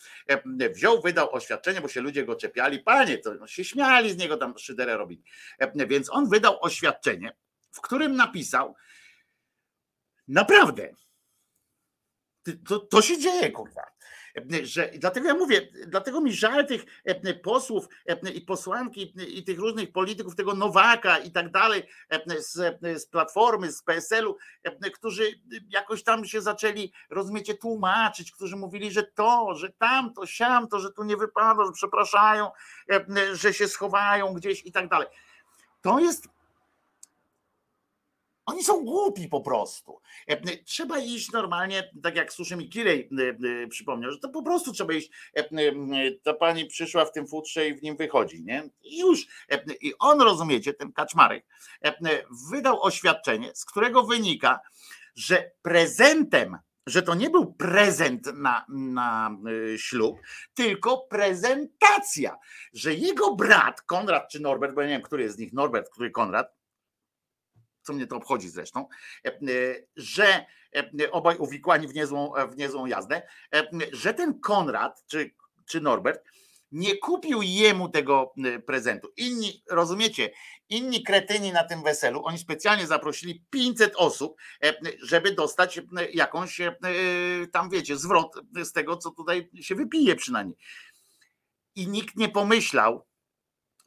Wziął, 0.75 1.03
wydał 1.03 1.35
oświadczenie, 1.35 1.81
bo 1.81 1.89
się 1.89 2.01
ludzie 2.01 2.25
go 2.25 2.37
czepiali. 2.37 2.79
Panie, 2.79 3.19
to 3.19 3.35
no, 3.35 3.47
się 3.47 3.65
śmiali 3.65 4.13
z 4.13 4.17
niego, 4.17 4.37
tam 4.37 4.59
szyderę 4.59 4.97
robili. 4.97 5.23
Więc 5.75 6.11
on 6.11 6.29
wydał 6.29 6.59
oświadczenie, 6.61 7.33
w 7.73 7.81
którym 7.81 8.17
napisał 8.17 8.75
naprawdę, 10.29 10.93
to, 12.69 12.79
to 12.79 13.03
się 13.03 13.19
dzieje, 13.19 13.51
kurwa. 13.51 13.83
E, 14.37 14.67
Że, 14.67 14.91
dlatego 14.99 15.29
ja 15.29 15.35
mówię, 15.35 15.69
dlatego 15.87 16.21
mi 16.21 16.33
żal 16.33 16.67
tych 16.67 16.85
e, 17.05 17.35
posłów 17.35 17.89
e, 18.07 18.31
i 18.31 18.41
posłanki 18.41 19.13
i 19.39 19.45
tych 19.45 19.59
różnych 19.59 19.93
polityków, 19.93 20.37
tego 20.37 20.55
Nowaka 20.55 21.19
i 21.19 21.31
tak 21.31 21.51
dalej, 21.51 21.83
z, 22.39 23.07
Platformy, 23.11 23.73
z 23.73 23.83
PSL-u, 23.83 24.37
którzy 24.95 25.25
jakoś 25.69 26.03
tam 26.03 26.25
się 26.25 26.41
zaczęli, 26.41 26.93
rozumiecie, 27.11 27.55
tłumaczyć, 27.55 28.33
którzy 28.33 28.57
mówili, 28.57 28.91
że 28.91 29.03
to, 29.03 29.55
że 29.55 29.71
tamto, 29.71 30.27
siamto, 30.27 30.81
że 30.81 30.93
tu 30.93 31.05
nie 31.05 31.17
wypada, 31.17 31.65
że 31.65 31.73
przepraszają, 31.73 32.51
że 33.33 33.55
się 33.55 33.69
schowają 33.69 34.35
gdzieś 34.35 34.67
i 34.67 34.73
tak 34.73 34.89
dalej. 34.89 35.09
To 35.83 36.01
jest 36.01 36.29
oni 38.51 38.65
są 38.65 38.85
głupi 38.85 39.29
po 39.29 39.41
prostu. 39.41 40.01
E, 40.27 40.57
Trzeba 40.65 40.99
iść 40.99 41.33
normalnie, 41.33 41.91
tak 42.03 42.17
jak 42.17 42.33
Suszy 42.33 42.57
mi 42.57 42.69
Kirej 42.69 43.09
e, 43.19 43.63
e, 43.65 43.67
przypomniał, 43.67 44.13
że 44.13 44.19
to 44.19 44.29
po 44.29 44.43
prostu 44.43 44.73
trzeba 44.73 44.95
iść. 44.95 45.11
e, 45.37 45.41
e, 45.41 45.73
Ta 46.23 46.35
pani 46.35 46.67
przyszła 46.67 47.05
w 47.05 47.13
tym 47.13 47.27
futrze 47.27 47.69
i 47.69 47.75
w 47.75 47.83
nim 47.83 47.97
wychodzi, 47.97 48.43
nie? 48.45 48.71
I 48.83 48.99
już. 48.99 49.27
E, 49.51 49.65
I 49.81 49.95
on, 49.99 50.21
rozumiecie, 50.21 50.75
ten 50.75 50.93
kaczmarek, 50.93 51.47
e, 51.85 51.89
e, 51.89 52.25
wydał 52.51 52.83
oświadczenie, 52.83 53.51
z 53.55 53.65
którego 53.65 54.03
wynika, 54.03 54.61
że 55.15 55.51
prezentem, 55.63 56.59
że 56.87 57.03
to 57.03 57.15
nie 57.15 57.31
był 57.31 57.53
prezent 57.55 58.27
na, 58.35 58.65
na 58.69 59.37
e, 59.75 59.79
ślub, 59.79 60.19
tylko 60.55 60.99
prezentacja, 60.99 62.37
że 62.73 62.95
jego 62.95 63.35
brat, 63.35 63.83
Konrad 63.83 64.29
czy 64.31 64.41
Norbert, 64.41 64.75
bo 64.75 64.81
ja 64.81 64.87
nie 64.87 64.95
wiem, 64.95 65.03
który 65.03 65.23
jest 65.23 65.37
z 65.37 65.39
nich 65.39 65.53
Norbert, 65.53 65.91
który 65.91 66.11
Konrad, 66.11 66.60
co 67.83 67.93
mnie 67.93 68.07
to 68.07 68.17
obchodzi 68.17 68.49
zresztą, 68.49 68.87
e, 69.25 69.29
e, 69.29 69.39
że 69.97 70.47
e, 70.77 71.11
obaj 71.11 71.37
uwikłani 71.37 71.89
w 71.89 71.95
niezłą, 71.95 72.33
w 72.51 72.57
niezłą 72.57 72.87
jazdę, 72.87 73.23
że 73.93 74.15
ten 74.15 74.41
Konrad 74.41 75.05
czy, 75.07 75.35
czy 75.67 75.81
Norbert 75.81 76.25
nie 76.73 76.97
kupił 76.97 77.43
jemu 77.43 77.89
tego 77.89 78.33
prezentu. 78.67 79.09
Inni, 79.17 79.63
rozumiecie, 79.71 80.31
inni 80.69 81.03
kretyni 81.03 81.53
na 81.53 81.65
tym 81.65 81.83
weselu, 81.83 82.25
oni 82.25 82.39
specjalnie 82.39 82.87
zaprosili 82.87 83.45
500 83.51 83.93
osób, 83.97 84.37
żeby 85.03 85.35
dostać 85.35 85.81
jakąś 86.13 86.61
tam, 87.53 87.71
wiecie, 87.71 87.97
zwrot 87.97 88.35
z 88.65 88.73
tego, 88.73 88.97
co 88.97 89.11
tutaj 89.11 89.51
się 89.61 89.75
wypije 89.75 90.17
przynajmniej. 90.17 90.57
I 91.75 91.89
nikt 91.89 92.17
nie 92.17 92.29
pomyślał, 92.29 93.07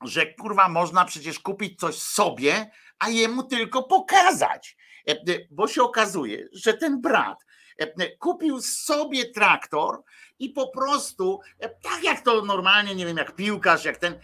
że 0.04 0.34
kurwa 0.34 0.70
można 0.70 1.06
przecież 1.06 1.40
kupić 1.40 1.80
coś 1.80 1.96
sobie, 1.96 2.72
a 3.00 3.10
jemu 3.10 3.44
tylko 3.44 3.84
pokazać. 3.84 4.78
E, 5.08 5.12
e, 5.12 5.48
Bo 5.52 5.68
się 5.68 5.84
okazuje, 5.84 6.48
że 6.54 6.74
ten 6.74 7.02
brat 7.02 7.46
e, 7.78 8.18
kupił 8.18 8.62
sobie 8.62 9.32
traktor 9.32 10.04
i 10.40 10.50
po 10.50 10.68
prostu, 10.68 11.40
tak 11.82 12.04
jak 12.04 12.22
to 12.22 12.46
normalnie, 12.46 12.96
nie 12.96 13.06
wiem, 13.06 13.18
jak 13.18 13.36
piłkarz, 13.36 13.86
jak 13.86 13.98
ten, 13.98 14.20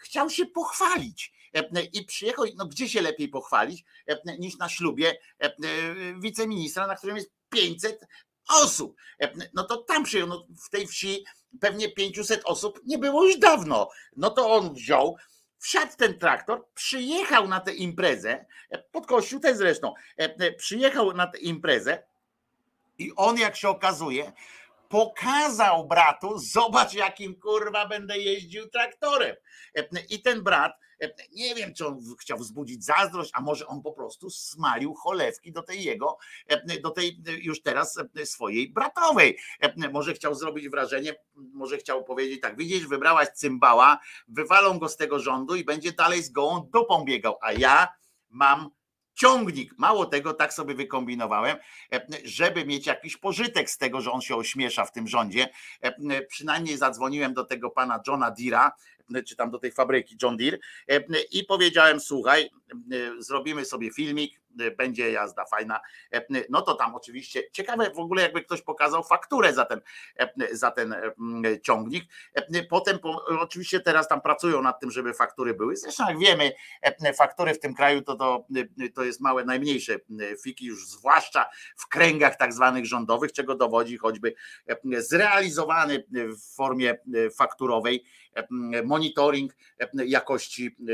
chciał 0.00 0.30
się 0.30 0.46
pochwalić. 0.46 1.32
I 1.92 2.04
przyjechał, 2.04 2.44
no 2.56 2.66
gdzie 2.66 2.88
się 2.88 3.02
lepiej 3.02 3.28
pochwalić 3.28 3.84
niż 4.38 4.56
na 4.56 4.68
ślubie 4.68 5.18
wiceministra, 6.20 6.86
na 6.86 6.96
którym 6.96 7.16
jest 7.16 7.32
500 7.48 8.00
osób. 8.48 8.96
No 9.54 9.64
to 9.64 9.76
tam 9.76 10.04
przyjął, 10.04 10.28
no 10.28 10.46
w 10.66 10.70
tej 10.70 10.86
wsi 10.86 11.24
pewnie 11.60 11.92
500 11.92 12.42
osób 12.44 12.80
nie 12.84 12.98
było 12.98 13.24
już 13.24 13.38
dawno. 13.38 13.88
No 14.16 14.30
to 14.30 14.54
on 14.54 14.74
wziął, 14.74 15.16
wsiadł 15.58 15.92
ten 15.96 16.18
traktor, 16.18 16.66
przyjechał 16.74 17.48
na 17.48 17.60
tę 17.60 17.72
imprezę, 17.72 18.44
e, 18.70 18.78
pod 18.78 19.06
kościół 19.06 19.40
też 19.40 19.56
zresztą, 19.56 19.94
e, 20.18 20.22
e, 20.24 20.52
przyjechał 20.52 21.12
na 21.12 21.26
tę 21.26 21.38
imprezę 21.38 22.02
i 22.98 23.12
on, 23.16 23.38
jak 23.38 23.56
się 23.56 23.68
okazuje, 23.68 24.32
pokazał 24.88 25.88
bratu, 25.88 26.38
zobacz 26.38 26.94
jakim 26.94 27.40
kurwa 27.40 27.86
będę 27.88 28.18
jeździł 28.18 28.68
traktorem. 28.68 29.36
I 30.08 30.22
ten 30.22 30.42
brat, 30.42 30.72
nie 31.32 31.54
wiem, 31.54 31.74
czy 31.74 31.86
on 31.86 32.00
chciał 32.20 32.38
wzbudzić 32.38 32.84
zazdrość, 32.84 33.30
a 33.34 33.40
może 33.40 33.66
on 33.66 33.82
po 33.82 33.92
prostu 33.92 34.30
smalił 34.30 34.94
cholewki 34.94 35.52
do 35.52 35.62
tej 35.62 35.84
jego, 35.84 36.18
e, 36.46 36.80
do 36.80 36.90
tej 36.90 37.22
e, 37.26 37.32
już 37.32 37.62
teraz 37.62 37.98
e, 38.16 38.26
swojej 38.26 38.72
bratowej. 38.72 39.38
Może 39.92 40.14
chciał 40.14 40.34
zrobić 40.34 40.68
wrażenie, 40.68 41.14
może 41.34 41.78
chciał 41.78 42.04
powiedzieć 42.04 42.40
tak, 42.40 42.56
widzisz, 42.56 42.86
wybrałaś 42.86 43.28
cymbała, 43.28 43.98
wywalą 44.28 44.78
go 44.78 44.88
z 44.88 44.96
tego 44.96 45.18
rządu 45.18 45.54
i 45.54 45.64
będzie 45.64 45.92
dalej 45.92 46.22
z 46.22 46.30
gołą 46.30 46.70
dupą 46.72 47.04
biegał, 47.04 47.38
a 47.42 47.52
ja 47.52 47.88
mam 48.30 48.70
ciągnik. 49.22 49.74
Mało 49.78 50.06
tego, 50.06 50.34
tak 50.34 50.52
sobie 50.52 50.74
wykombinowałem, 50.74 51.56
e, 51.92 52.06
żeby 52.24 52.64
mieć 52.64 52.86
jakiś 52.86 53.16
pożytek 53.16 53.70
z 53.70 53.78
tego, 53.78 54.00
że 54.00 54.12
on 54.12 54.20
się 54.20 54.36
ośmiesza 54.36 54.84
w 54.84 54.92
tym 54.92 55.08
rządzie. 55.08 55.48
E, 55.80 56.26
Przynajmniej 56.26 56.76
zadzwoniłem 56.76 57.34
do 57.34 57.44
tego 57.44 57.70
pana 57.70 58.00
Johna 58.06 58.30
Deera, 58.30 58.72
e, 59.14 59.22
czy 59.22 59.36
tam 59.36 59.50
do 59.50 59.58
tej 59.58 59.72
fabryki 59.72 60.16
John 60.22 60.36
Deere 60.36 60.58
e, 60.88 61.00
i 61.30 61.44
powiedziałem, 61.44 62.00
słuchaj, 62.00 62.42
e, 62.42 62.48
zrobimy 63.18 63.64
sobie 63.64 63.90
filmik, 63.90 64.34
e, 64.36 64.41
będzie 64.76 65.12
jazda 65.12 65.44
fajna. 65.44 65.80
E, 66.12 66.22
No 66.48 66.62
to 66.62 66.74
tam 66.74 66.94
oczywiście, 66.94 67.42
ciekawe 67.52 67.90
w 67.90 67.98
ogóle 67.98 68.22
jakby 68.22 68.42
ktoś 68.42 68.62
pokazał 68.62 69.04
fakturę 69.04 69.54
za 69.54 69.64
ten, 69.64 69.80
e, 70.16 70.56
za 70.56 70.70
ten 70.70 70.92
e, 70.92 71.60
ciągnik. 71.60 72.04
Potem 72.70 72.98
po, 72.98 73.24
oczywiście 73.40 73.80
teraz 73.80 74.08
tam 74.08 74.20
pracują 74.20 74.62
nad 74.62 74.80
tym, 74.80 74.90
żeby 74.90 75.14
faktury 75.14 75.54
były. 75.54 75.76
Zresztą 75.76 76.08
jak 76.08 76.18
wiemy, 76.18 76.52
faktury 77.16 77.54
w 77.54 77.60
tym 77.60 77.74
kraju 77.74 78.02
to, 78.02 78.16
to, 78.16 78.46
to 78.94 79.04
jest 79.04 79.20
małe, 79.20 79.44
najmniejsze 79.44 79.96
fiki, 80.44 80.66
już 80.66 80.88
zwłaszcza 80.88 81.50
w 81.76 81.88
kręgach 81.88 82.36
tak 82.36 82.52
zwanych 82.52 82.86
rządowych, 82.86 83.32
czego 83.32 83.54
dowodzi 83.54 83.96
choćby 83.96 84.34
zrealizowany 84.98 86.04
w 86.10 86.54
formie 86.56 86.98
fakturowej 87.38 88.04
monitoring 88.84 89.52
e, 89.78 90.06
jakości 90.06 90.66
e, 90.66 90.92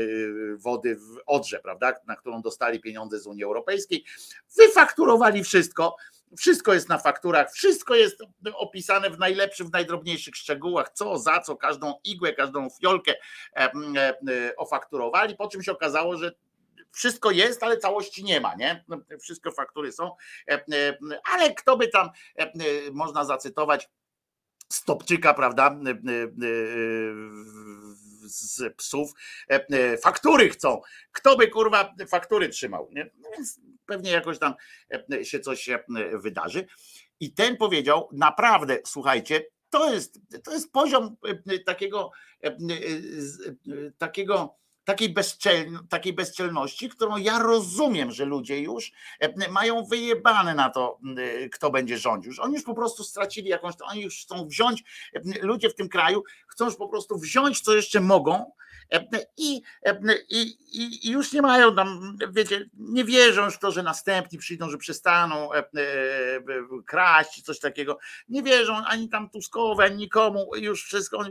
wody 0.57 0.95
w 0.95 1.17
Odrze, 1.25 1.59
prawda, 1.59 1.93
na 2.07 2.15
którą 2.15 2.41
dostali 2.41 2.79
pieniądze 2.79 3.19
z 3.19 3.27
Unii 3.27 3.43
Europejskiej. 3.43 4.05
Wyfakturowali 4.57 5.43
wszystko, 5.43 5.95
wszystko 6.37 6.73
jest 6.73 6.89
na 6.89 6.97
fakturach, 6.97 7.51
wszystko 7.51 7.95
jest 7.95 8.17
opisane 8.53 9.09
w 9.09 9.19
najlepszych, 9.19 9.67
w 9.67 9.71
najdrobniejszych 9.71 10.35
szczegółach, 10.35 10.89
co, 10.89 11.17
za 11.17 11.39
co, 11.39 11.55
każdą 11.55 11.93
igłę, 12.03 12.33
każdą 12.33 12.67
fiolkę 12.81 13.13
e, 13.13 13.17
e, 13.55 13.71
e, 13.97 14.55
ofakturowali, 14.55 15.35
po 15.35 15.47
czym 15.47 15.63
się 15.63 15.71
okazało, 15.71 16.17
że 16.17 16.31
wszystko 16.91 17.31
jest, 17.31 17.63
ale 17.63 17.77
całości 17.77 18.23
nie 18.23 18.41
ma, 18.41 18.55
nie? 18.55 18.83
No, 18.87 18.97
Wszystko 19.21 19.51
faktury 19.51 19.91
są, 19.91 20.11
e, 20.47 20.53
e, 20.53 20.97
ale 21.33 21.53
kto 21.53 21.77
by 21.77 21.87
tam, 21.87 22.09
e, 22.39 22.43
e, 22.43 22.51
można 22.91 23.25
zacytować 23.25 23.89
Stopczyka, 24.71 25.33
prawda, 25.33 25.79
e, 25.85 25.89
e, 25.89 25.93
e, 25.93 26.29
z 28.21 28.75
psów, 28.75 29.11
faktury 30.01 30.49
chcą. 30.49 30.81
Kto 31.11 31.37
by 31.37 31.47
kurwa 31.47 31.95
faktury 32.07 32.49
trzymał, 32.49 32.89
nie? 32.91 33.11
No 33.17 33.29
więc 33.37 33.59
pewnie 33.85 34.11
jakoś 34.11 34.39
tam 34.39 34.53
się 35.23 35.39
coś 35.39 35.69
wydarzy. 36.13 36.65
I 37.19 37.33
ten 37.33 37.57
powiedział, 37.57 38.09
naprawdę, 38.11 38.77
słuchajcie, 38.85 39.45
to 39.69 39.93
jest, 39.93 40.19
to 40.43 40.51
jest 40.51 40.71
poziom 40.71 41.15
takiego, 41.65 42.11
takiego 43.97 44.55
takiej, 44.89 45.09
bezczel, 45.09 45.79
takiej 45.89 46.13
bezczelności, 46.13 46.89
którą 46.89 47.17
ja 47.17 47.39
rozumiem, 47.39 48.11
że 48.11 48.25
ludzie 48.25 48.59
już 48.59 48.91
e, 49.19 49.49
mają 49.49 49.83
wyjebane 49.83 50.55
na 50.55 50.69
to, 50.69 50.99
e, 51.17 51.49
kto 51.49 51.69
będzie 51.69 51.97
rządził. 51.97 52.33
Oni 52.41 52.53
już 52.53 52.63
po 52.63 52.73
prostu 52.73 53.03
stracili 53.03 53.49
jakąś, 53.49 53.73
oni 53.81 54.01
już 54.01 54.21
chcą 54.21 54.47
wziąć, 54.47 54.83
e, 55.13 55.19
ludzie 55.41 55.69
w 55.69 55.75
tym 55.75 55.89
kraju 55.89 56.23
chcą 56.47 56.65
już 56.65 56.75
po 56.75 56.87
prostu 56.87 57.17
wziąć, 57.17 57.61
co 57.61 57.75
jeszcze 57.75 57.99
mogą, 58.01 58.51
i, 59.37 59.61
i, 60.29 60.55
i, 60.73 61.11
już 61.11 61.33
nie 61.33 61.41
mają 61.41 61.75
tam, 61.75 62.17
wiecie, 62.31 62.69
nie 62.73 63.05
wierzą 63.05 63.45
już 63.45 63.55
w 63.55 63.59
to, 63.59 63.71
że 63.71 63.83
następni 63.83 64.39
przyjdą, 64.39 64.69
że 64.69 64.77
przestaną 64.77 65.49
kraść, 66.85 67.41
coś 67.41 67.59
takiego. 67.59 67.97
Nie 68.29 68.43
wierzą 68.43 68.75
ani 68.85 69.09
tam 69.09 69.29
Tuskowi, 69.29 69.83
ani 69.83 69.97
nikomu, 69.97 70.51
już 70.55 70.83
wszystko. 70.83 71.23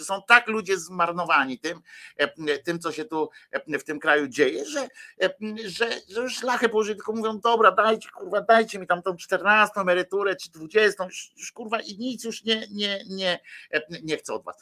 Są 0.00 0.22
tak 0.26 0.48
ludzie 0.48 0.78
zmarnowani 0.78 1.58
tym, 1.58 1.80
e, 2.16 2.58
tym, 2.58 2.78
co 2.78 2.92
się 2.92 3.04
tu 3.04 3.30
e, 3.50 3.78
w 3.78 3.84
tym 3.84 4.00
kraju 4.00 4.28
dzieje, 4.28 4.64
że, 4.64 4.88
e, 5.22 5.30
że, 5.66 5.90
że 6.08 6.20
już 6.20 6.42
lachę 6.42 6.68
położyli, 6.68 6.96
tylko 6.96 7.12
mówią, 7.12 7.40
dobra, 7.40 7.72
dajcie, 7.72 8.08
kurwa, 8.10 8.40
dajcie 8.40 8.78
mi 8.78 8.86
tam 8.86 9.02
tą 9.02 9.16
14 9.16 9.80
emeryturę, 9.80 10.36
czy 10.36 10.50
20, 10.50 11.04
już, 11.04 11.32
już 11.36 11.52
kurwa 11.52 11.80
i 11.80 11.98
nic 11.98 12.24
już 12.24 12.44
nie, 12.44 12.66
nie, 12.70 13.04
nie, 13.08 13.40
nie 14.02 14.16
chcę 14.16 14.34
od 14.34 14.44
was. 14.44 14.56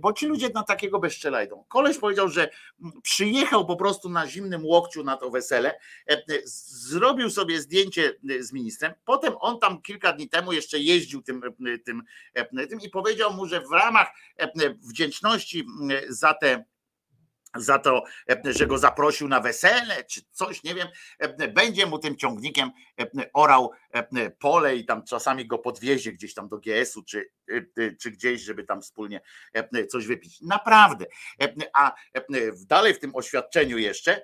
Bo 0.00 0.12
ci 0.12 0.26
ludzie 0.26 0.48
na 0.54 0.62
takiego 0.62 0.98
bezczela 0.98 1.42
idą. 1.42 1.64
Koleś 1.68 1.98
powiedział, 1.98 2.28
że 2.28 2.48
przyjechał 3.02 3.66
po 3.66 3.76
prostu 3.76 4.08
na 4.08 4.26
zimnym 4.26 4.64
łokciu 4.64 5.04
na 5.04 5.16
to 5.16 5.30
wesele, 5.30 5.78
zrobił 6.88 7.30
sobie 7.30 7.60
zdjęcie 7.60 8.12
z 8.40 8.52
ministrem, 8.52 8.92
potem 9.04 9.34
on 9.40 9.60
tam 9.60 9.82
kilka 9.82 10.12
dni 10.12 10.28
temu 10.28 10.52
jeszcze 10.52 10.78
jeździł 10.78 11.22
tym, 11.22 11.42
tym, 11.84 12.02
tym 12.68 12.80
i 12.80 12.90
powiedział 12.90 13.32
mu, 13.32 13.46
że 13.46 13.60
w 13.60 13.72
ramach 13.72 14.08
wdzięczności 14.80 15.66
m, 15.80 15.90
za 16.08 16.34
te 16.34 16.64
za 17.58 17.78
to, 17.78 18.04
e, 18.30 18.52
że 18.52 18.66
go 18.66 18.78
zaprosił 18.78 19.28
na 19.28 19.40
wesele, 19.40 20.04
czy 20.04 20.20
coś, 20.32 20.62
nie 20.62 20.74
wiem, 20.74 20.88
e, 21.18 21.48
będzie 21.48 21.86
mu 21.86 21.98
tym 21.98 22.16
ciągnikiem 22.16 22.70
e, 23.00 23.06
orał 23.32 23.70
pole 24.38 24.76
i 24.76 24.84
tam 24.84 25.04
czasami 25.04 25.46
go 25.46 25.58
podwiezie 25.58 26.12
gdzieś 26.12 26.34
tam 26.34 26.48
do 26.48 26.58
GS-u, 26.58 27.02
czy, 27.02 27.30
czy 28.00 28.10
gdzieś, 28.10 28.42
żeby 28.42 28.64
tam 28.64 28.82
wspólnie 28.82 29.20
coś 29.88 30.06
wypić. 30.06 30.40
Naprawdę. 30.40 31.06
A 31.74 31.94
dalej 32.66 32.94
w 32.94 32.98
tym 32.98 33.14
oświadczeniu 33.14 33.78
jeszcze, 33.78 34.22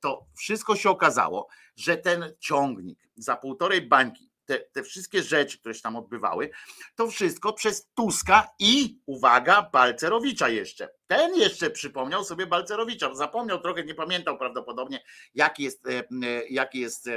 to 0.00 0.26
wszystko 0.36 0.76
się 0.76 0.90
okazało, 0.90 1.48
że 1.76 1.96
ten 1.96 2.32
ciągnik 2.40 2.98
za 3.16 3.36
półtorej 3.36 3.82
bańki, 3.82 4.27
te, 4.48 4.58
te 4.72 4.82
wszystkie 4.82 5.22
rzeczy, 5.22 5.58
które 5.58 5.74
się 5.74 5.82
tam 5.82 5.96
odbywały, 5.96 6.50
to 6.96 7.08
wszystko 7.08 7.52
przez 7.52 7.88
Tuska 7.94 8.48
i 8.58 9.00
uwaga, 9.06 9.70
Balcerowicza 9.72 10.48
jeszcze. 10.48 10.88
Ten 11.06 11.34
jeszcze 11.34 11.70
przypomniał 11.70 12.24
sobie 12.24 12.46
Balcerowicza. 12.46 13.14
Zapomniał 13.14 13.60
trochę, 13.60 13.84
nie 13.84 13.94
pamiętał 13.94 14.38
prawdopodobnie, 14.38 15.04
jaki 15.34 15.62
jest, 15.62 15.86
e, 15.86 15.90
e, 15.90 16.46
jaki 16.50 16.80
jest 16.80 17.08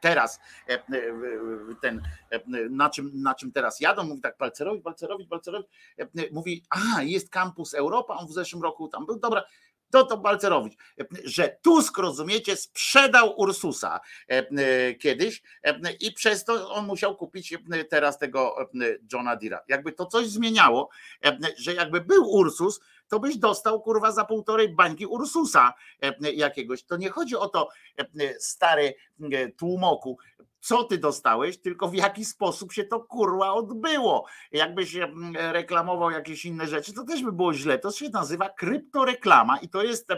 teraz 0.00 0.40
ten, 1.82 2.02
na 2.70 2.90
czym, 2.90 3.10
na 3.14 3.34
czym 3.34 3.52
teraz 3.52 3.80
jadą. 3.80 4.04
Mówi 4.04 4.20
tak, 4.20 4.38
Balcerowicz, 4.38 4.82
Balcerowicz, 4.84 5.28
Balcerowicz. 5.28 5.68
E, 5.98 6.06
Mówi, 6.32 6.64
a 6.70 7.02
jest 7.02 7.30
kampus 7.30 7.74
Europa, 7.74 8.14
on 8.14 8.26
w 8.26 8.32
zeszłym 8.32 8.62
roku 8.62 8.88
tam 8.88 9.06
był. 9.06 9.18
Dobra, 9.18 9.44
to 9.90 10.04
to 10.04 10.16
Balcerowicz, 10.16 10.74
e, 11.00 11.04
że 11.24 11.56
Tusk, 11.62 11.98
rozumiecie, 11.98 12.56
sprzedał 12.56 13.40
Ursusa 13.40 14.00
e, 14.30 14.32
e, 14.32 14.94
kiedyś 14.94 15.42
i 16.00 16.12
przez 16.12 16.44
to 16.44 16.70
on 16.70 16.86
musiał 16.86 17.16
kupić 17.16 17.54
teraz 17.90 18.18
tego 18.18 18.56
Johna 19.12 19.36
Deera. 19.36 19.60
Jakby 19.68 19.92
to 19.92 20.06
coś 20.06 20.26
zmieniało, 20.26 20.88
że 21.58 21.74
jakby 21.74 22.00
był 22.00 22.30
Ursus, 22.30 22.80
to 23.08 23.20
byś 23.20 23.36
dostał 23.36 23.82
kurwa 23.82 24.12
za 24.12 24.24
półtorej 24.24 24.68
bańki 24.68 25.06
Ursusa 25.06 25.74
jakiegoś. 26.20 26.82
To 26.82 26.96
nie 26.96 27.10
chodzi 27.10 27.36
o 27.36 27.48
to, 27.48 27.68
stary 28.38 28.94
tłumoku, 29.58 30.18
co 30.66 30.84
ty 30.84 30.98
dostałeś, 30.98 31.58
tylko 31.60 31.88
w 31.88 31.94
jaki 31.94 32.24
sposób 32.24 32.72
się 32.72 32.84
to 32.84 33.00
kurwa 33.00 33.52
odbyło. 33.52 34.26
Jakbyś 34.52 34.96
mm, 34.96 35.36
reklamował 35.36 36.10
jakieś 36.10 36.44
inne 36.44 36.66
rzeczy, 36.66 36.92
to 36.92 37.04
też 37.04 37.22
by 37.22 37.32
było 37.32 37.54
źle. 37.54 37.78
To 37.78 37.90
się 37.90 38.08
nazywa 38.08 38.48
kryptoreklama 38.48 39.58
i 39.58 39.68
to 39.68 39.82
jest 39.82 40.10
e, 40.10 40.16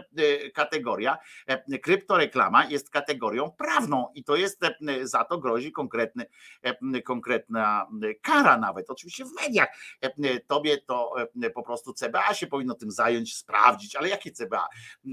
kategoria, 0.50 1.18
e, 1.46 1.78
kryptoreklama 1.78 2.64
jest 2.64 2.90
kategorią 2.90 3.50
prawną 3.50 4.08
i 4.14 4.24
to 4.24 4.36
jest, 4.36 4.64
e, 4.64 5.06
za 5.06 5.24
to 5.24 5.38
grozi 5.38 5.72
konkretny, 5.72 6.26
e, 6.62 7.02
konkretna 7.02 7.86
e, 8.02 8.14
kara 8.14 8.58
nawet, 8.58 8.90
oczywiście 8.90 9.24
w 9.24 9.42
mediach. 9.42 9.68
E, 10.00 10.40
Tobie 10.40 10.78
to 10.78 11.14
e, 11.42 11.50
po 11.50 11.62
prostu 11.62 11.92
CBA 11.92 12.34
się 12.34 12.46
powinno 12.46 12.74
tym 12.74 12.90
zająć, 12.90 13.36
sprawdzić, 13.36 13.96
ale 13.96 14.08
jakie 14.08 14.30
CBA? 14.30 14.68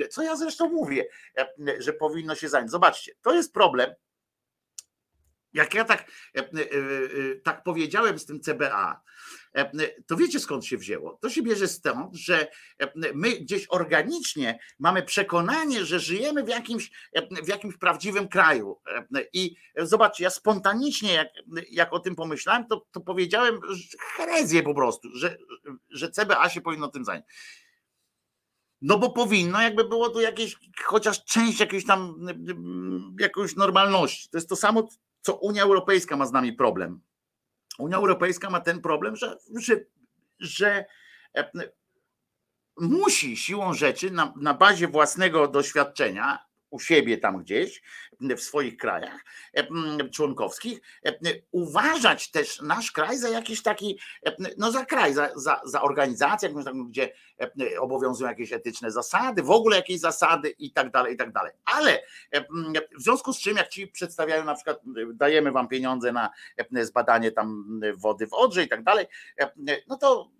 Co 0.09 0.23
ja 0.23 0.35
zresztą 0.35 0.69
mówię, 0.69 1.05
e, 1.38 1.47
że 1.80 1.93
powinno 1.93 2.35
się 2.35 2.49
zająć. 2.49 2.72
Zobaczcie, 2.72 3.11
to 3.22 3.33
jest 3.33 3.53
problem, 3.53 3.91
jak 5.56 5.74
ja 5.74 5.85
tak, 5.85 6.11
e, 6.35 6.40
e, 6.40 6.43
e, 6.43 7.35
tak 7.43 7.64
powiedziałem 7.64 8.19
z 8.19 8.25
tym 8.25 8.40
CBA, 8.40 9.01
to 10.08 10.16
wiecie 10.17 10.40
skąd 10.40 10.66
się 10.66 10.77
wzięło? 10.77 11.17
To 11.22 11.30
się 11.30 11.42
bierze 11.42 11.67
stąd, 11.67 12.16
że 12.16 12.48
my 13.14 13.32
gdzieś 13.32 13.67
organicznie 13.69 14.59
mamy 14.80 15.03
przekonanie, 15.03 15.85
że 15.85 16.00
żyjemy 16.00 16.43
w 16.43 16.48
jakimś, 16.48 16.92
w 17.43 17.48
jakimś 17.48 17.77
prawdziwym 17.77 18.27
kraju. 18.27 18.82
I 19.34 19.56
zobaczcie, 19.77 20.24
ja 20.24 20.30
spontanicznie, 20.30 21.14
jak, 21.14 21.27
jak 21.72 21.93
o 21.93 22.00
tym 22.00 22.16
pomyślałem, 22.16 22.67
to, 22.67 22.85
to 22.92 23.01
powiedziałem 23.01 23.59
herezję 24.16 24.64
po 24.64 24.75
prostu, 24.75 25.09
że, 25.16 25.38
że 25.90 26.11
CBA 26.11 26.50
się 26.50 26.61
powinno 26.61 26.88
tym 26.88 27.06
zająć. 27.06 27.25
No 28.82 28.98
bo 28.98 29.09
powinno, 29.09 29.61
jakby 29.61 29.84
było 29.84 30.09
tu 30.09 30.22
jakieś, 30.22 30.58
chociaż 30.84 31.25
część 31.25 31.59
jakiejś 31.59 31.85
tam, 31.85 32.16
mm, 32.30 33.16
jakąś 33.19 33.56
normalności. 33.56 34.30
To 34.30 34.38
jest 34.38 34.50
to 34.50 34.56
samo, 34.56 34.88
co 35.25 35.35
Unia 35.35 35.63
Europejska 35.63 36.17
ma 36.17 36.25
z 36.25 36.31
nami 36.31 36.53
problem. 36.53 37.01
Unia 37.79 37.97
Europejska 37.97 38.49
ma 38.49 38.59
ten 38.59 38.81
problem, 38.81 39.15
że, 39.15 39.37
że, 39.55 39.85
że 40.39 40.85
e, 41.37 41.51
musi 42.77 43.37
siłą 43.37 43.73
rzeczy 43.73 44.11
na, 44.11 44.33
na 44.35 44.53
bazie 44.53 44.87
własnego 44.87 45.47
doświadczenia 45.47 46.45
u 46.75 46.79
siebie 46.79 47.17
tam 47.17 47.43
gdzieś, 47.43 47.81
w 48.21 48.41
swoich 48.41 48.77
krajach 48.77 49.25
e, 49.53 50.09
członkowskich, 50.09 50.81
e, 51.05 51.13
uważać 51.51 52.31
też 52.31 52.61
nasz 52.61 52.91
kraj 52.91 53.17
za 53.17 53.29
jakiś 53.29 53.61
taki, 53.61 53.99
e, 54.25 54.35
no 54.57 54.71
za 54.71 54.85
kraj, 54.85 55.13
za, 55.13 55.29
za, 55.35 55.61
za 55.65 55.81
organizację, 55.81 56.49
jakąś 56.49 56.65
taką, 56.65 56.87
gdzie 56.87 57.13
obowiązują 57.79 58.29
jakieś 58.29 58.53
etyczne 58.53 58.91
zasady, 58.91 59.43
w 59.43 59.49
ogóle 59.49 59.77
jakieś 59.77 59.99
zasady 59.99 60.49
i 60.49 60.71
tak 60.71 60.91
dalej, 60.91 61.13
i 61.13 61.17
tak 61.17 61.31
dalej. 61.31 61.51
Ale 61.65 62.03
w 62.99 63.03
związku 63.03 63.33
z 63.33 63.39
czym, 63.39 63.57
jak 63.57 63.69
ci 63.69 63.87
przedstawiają 63.87 64.45
na 64.45 64.55
przykład, 64.55 64.79
dajemy 65.13 65.51
wam 65.51 65.67
pieniądze 65.67 66.11
na 66.11 66.29
zbadanie 66.81 67.31
tam 67.31 67.79
wody 67.97 68.27
w 68.27 68.33
Odrze 68.33 68.63
i 68.63 68.67
tak 68.67 68.83
dalej, 68.83 69.05
no 69.87 69.97
to 69.97 70.31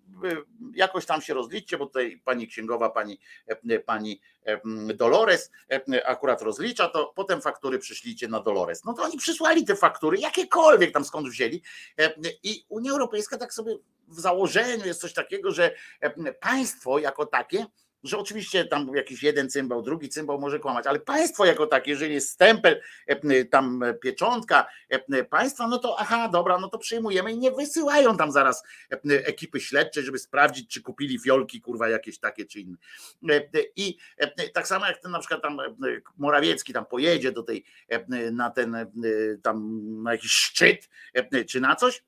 jakoś 0.74 1.06
tam 1.06 1.22
się 1.22 1.34
rozliczcie, 1.34 1.78
bo 1.78 1.86
tutaj 1.86 2.20
pani 2.24 2.48
księgowa, 2.48 2.90
pani, 2.90 3.18
e, 3.46 3.78
pani 3.78 4.20
e, 4.44 4.60
Dolores 4.94 5.50
e, 5.70 6.06
akurat 6.06 6.42
rozlicza, 6.42 6.88
to 6.88 7.12
potem 7.16 7.40
faktury 7.40 7.78
przyślijcie 7.78 8.28
na 8.28 8.40
Dolores. 8.40 8.84
No 8.84 8.92
to 8.92 9.02
oni 9.02 9.18
przysłali 9.18 9.64
te 9.64 9.76
faktury, 9.76 10.18
jakiekolwiek 10.18 10.92
tam 10.92 11.04
skąd 11.04 11.28
wzięli 11.28 11.62
e, 11.98 12.14
i 12.42 12.64
Unia 12.68 12.92
Europejska 12.92 13.38
tak 13.38 13.54
sobie 13.54 13.76
w 14.08 14.20
założeniu 14.20 14.86
jest 14.86 15.00
coś 15.00 15.12
takiego, 15.12 15.52
że 15.52 15.74
e, 16.00 16.32
państwo 16.32 16.98
jako 16.98 17.26
takie, 17.26 17.66
że 18.06 18.18
oczywiście 18.18 18.64
tam 18.64 18.90
jakiś 18.94 19.22
jeden 19.22 19.50
cymbał, 19.50 19.82
drugi 19.82 20.08
cymbał 20.08 20.40
może 20.40 20.58
kłamać, 20.58 20.86
ale 20.86 21.00
państwo 21.00 21.44
jako 21.44 21.66
takie, 21.66 21.90
jeżeli 21.90 22.14
jest 22.14 22.30
stempel, 22.30 22.80
e, 23.06 23.44
tam 23.44 23.82
pieczątka 24.02 24.66
e, 24.88 25.24
państwa, 25.24 25.68
no 25.68 25.78
to 25.78 25.96
aha, 25.98 26.28
dobra, 26.32 26.58
no 26.58 26.68
to 26.68 26.78
przyjmujemy 26.78 27.32
i 27.32 27.38
nie 27.38 27.50
wysyłają 27.52 28.16
tam 28.16 28.32
zaraz 28.32 28.62
e, 28.92 28.98
ekipy 29.26 29.60
śledczej, 29.60 30.04
żeby 30.04 30.18
sprawdzić, 30.18 30.70
czy 30.70 30.82
kupili 30.82 31.18
fiolki, 31.18 31.60
kurwa, 31.60 31.88
jakieś 31.88 32.18
takie 32.18 32.46
czy 32.46 32.60
inne. 32.60 32.78
E, 33.30 33.42
I 33.76 33.98
e, 34.16 34.50
tak 34.50 34.68
samo 34.68 34.86
jak 34.86 34.98
ten 35.02 35.10
na 35.10 35.18
przykład 35.18 35.42
tam 35.42 35.60
e, 35.60 35.64
Morawiecki 36.16 36.72
tam 36.72 36.86
pojedzie 36.86 37.32
do 37.32 37.42
tej, 37.42 37.64
e, 37.88 38.30
na 38.30 38.50
ten 38.50 38.74
e, 38.74 38.86
tam 39.42 39.80
na 40.02 40.12
jakiś 40.12 40.32
szczyt, 40.32 40.88
e, 41.14 41.44
czy 41.44 41.60
na 41.60 41.76
coś, 41.76 42.02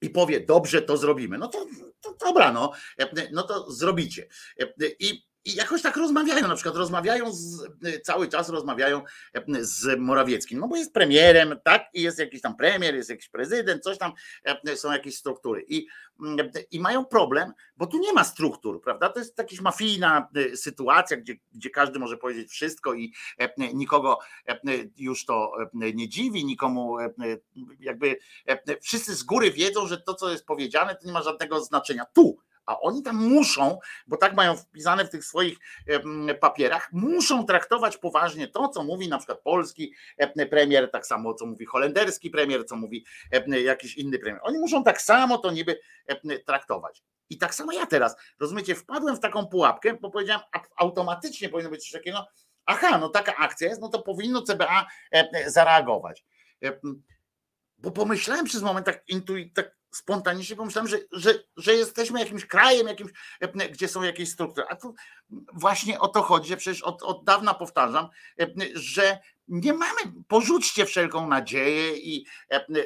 i 0.00 0.10
powie, 0.10 0.40
dobrze, 0.40 0.82
to 0.82 0.96
zrobimy. 0.96 1.38
No 1.38 1.48
to, 1.48 1.66
to 2.00 2.14
dobra, 2.26 2.52
no, 2.52 2.72
no 3.32 3.42
to 3.42 3.70
zrobicie. 3.72 4.28
I 5.00 5.29
i 5.44 5.54
jakoś 5.54 5.82
tak 5.82 5.96
rozmawiają, 5.96 6.48
na 6.48 6.54
przykład 6.54 6.76
rozmawiają 6.76 7.32
z, 7.32 7.68
cały 8.04 8.28
czas 8.28 8.48
rozmawiają 8.48 9.02
z 9.60 9.98
Morawieckim, 9.98 10.60
no 10.60 10.68
bo 10.68 10.76
jest 10.76 10.92
premierem, 10.92 11.60
tak, 11.64 11.82
i 11.94 12.02
jest 12.02 12.18
jakiś 12.18 12.40
tam 12.40 12.56
premier, 12.56 12.94
jest 12.94 13.10
jakiś 13.10 13.28
prezydent, 13.28 13.82
coś 13.82 13.98
tam, 13.98 14.12
są 14.74 14.92
jakieś 14.92 15.16
struktury 15.16 15.64
i, 15.68 15.86
i 16.70 16.80
mają 16.80 17.04
problem, 17.04 17.52
bo 17.76 17.86
tu 17.86 17.98
nie 17.98 18.12
ma 18.12 18.24
struktur, 18.24 18.82
prawda, 18.82 19.08
to 19.08 19.18
jest 19.18 19.38
jakaś 19.38 19.60
mafijna 19.60 20.28
sytuacja, 20.54 21.16
gdzie, 21.16 21.34
gdzie 21.52 21.70
każdy 21.70 21.98
może 21.98 22.16
powiedzieć 22.16 22.50
wszystko 22.50 22.94
i 22.94 23.12
nikogo 23.74 24.18
już 24.96 25.24
to 25.24 25.52
nie 25.72 26.08
dziwi, 26.08 26.44
nikomu 26.44 26.96
jakby 27.80 28.16
wszyscy 28.80 29.14
z 29.14 29.22
góry 29.22 29.50
wiedzą, 29.50 29.86
że 29.86 30.00
to, 30.00 30.14
co 30.14 30.30
jest 30.30 30.46
powiedziane, 30.46 30.96
to 30.96 31.06
nie 31.06 31.12
ma 31.12 31.22
żadnego 31.22 31.60
znaczenia. 31.60 32.04
Tu 32.04 32.38
a 32.70 32.80
oni 32.80 33.02
tam 33.02 33.16
muszą, 33.16 33.78
bo 34.06 34.16
tak 34.16 34.34
mają 34.34 34.56
wpisane 34.56 35.04
w 35.04 35.10
tych 35.10 35.24
swoich 35.24 35.58
papierach, 36.40 36.92
muszą 36.92 37.44
traktować 37.46 37.96
poważnie 37.96 38.48
to, 38.48 38.68
co 38.68 38.84
mówi 38.84 39.08
na 39.08 39.18
przykład 39.18 39.40
polski 39.40 39.94
premier, 40.50 40.90
tak 40.90 41.06
samo 41.06 41.34
co 41.34 41.46
mówi 41.46 41.66
holenderski 41.66 42.30
premier, 42.30 42.64
co 42.64 42.76
mówi 42.76 43.04
jakiś 43.64 43.96
inny 43.96 44.18
premier. 44.18 44.40
Oni 44.44 44.58
muszą 44.58 44.84
tak 44.84 45.02
samo 45.02 45.38
to 45.38 45.50
niby 45.50 45.80
traktować. 46.46 47.02
I 47.30 47.38
tak 47.38 47.54
samo 47.54 47.72
ja 47.72 47.86
teraz, 47.86 48.16
rozumiecie, 48.40 48.74
wpadłem 48.74 49.16
w 49.16 49.20
taką 49.20 49.46
pułapkę, 49.46 49.94
bo 49.94 50.10
powiedziałem, 50.10 50.42
automatycznie 50.76 51.48
powinno 51.48 51.70
być 51.70 51.82
coś 51.82 51.92
takiego, 51.92 52.26
aha, 52.66 52.98
no 52.98 53.08
taka 53.08 53.36
akcja 53.36 53.68
jest, 53.68 53.80
no 53.80 53.88
to 53.88 54.02
powinno 54.02 54.42
CBA 54.42 54.86
zareagować. 55.46 56.24
Bo 57.78 57.90
pomyślałem 57.90 58.44
przez 58.44 58.62
moment 58.62 58.86
tak, 58.86 59.02
intuit, 59.08 59.54
tak 59.54 59.79
spontanicznie 59.90 60.56
pomyślałem, 60.56 60.88
że, 60.88 60.98
że, 61.12 61.34
że 61.56 61.74
jesteśmy 61.74 62.20
jakimś 62.20 62.46
krajem, 62.46 62.86
jakimś, 62.86 63.10
gdzie 63.70 63.88
są 63.88 64.02
jakieś 64.02 64.30
struktury. 64.30 64.66
A 64.70 64.76
tu 64.76 64.94
właśnie 65.52 66.00
o 66.00 66.08
to 66.08 66.22
chodzi, 66.22 66.48
że 66.48 66.56
przecież 66.56 66.82
od, 66.82 67.02
od 67.02 67.24
dawna 67.24 67.54
powtarzam, 67.54 68.08
że 68.74 69.18
nie 69.48 69.72
mamy, 69.72 70.00
porzućcie 70.28 70.86
wszelką 70.86 71.28
nadzieję 71.28 71.96
i 71.96 72.26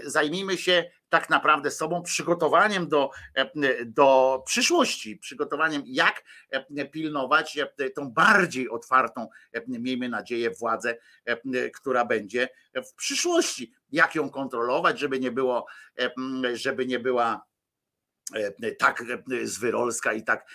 zajmijmy 0.02 0.58
się 0.58 0.90
tak 1.14 1.30
naprawdę 1.30 1.70
sobą, 1.70 2.02
przygotowaniem 2.02 2.88
do, 2.88 3.10
do 3.86 4.42
przyszłości, 4.46 5.16
przygotowaniem 5.16 5.82
jak 5.86 6.24
pilnować 6.92 7.58
tą 7.94 8.10
bardziej 8.10 8.68
otwartą, 8.68 9.28
miejmy 9.66 10.08
nadzieję, 10.08 10.50
władzę, 10.50 10.96
która 11.74 12.04
będzie 12.04 12.48
w 12.74 12.94
przyszłości. 12.94 13.72
Jak 13.90 14.14
ją 14.14 14.30
kontrolować, 14.30 14.98
żeby 14.98 15.20
nie 15.20 15.30
było, 15.30 15.66
żeby 16.52 16.86
nie 16.86 16.98
była 16.98 17.42
tak 18.78 19.04
zwyrolska 19.44 20.12
i 20.12 20.22
tak 20.22 20.46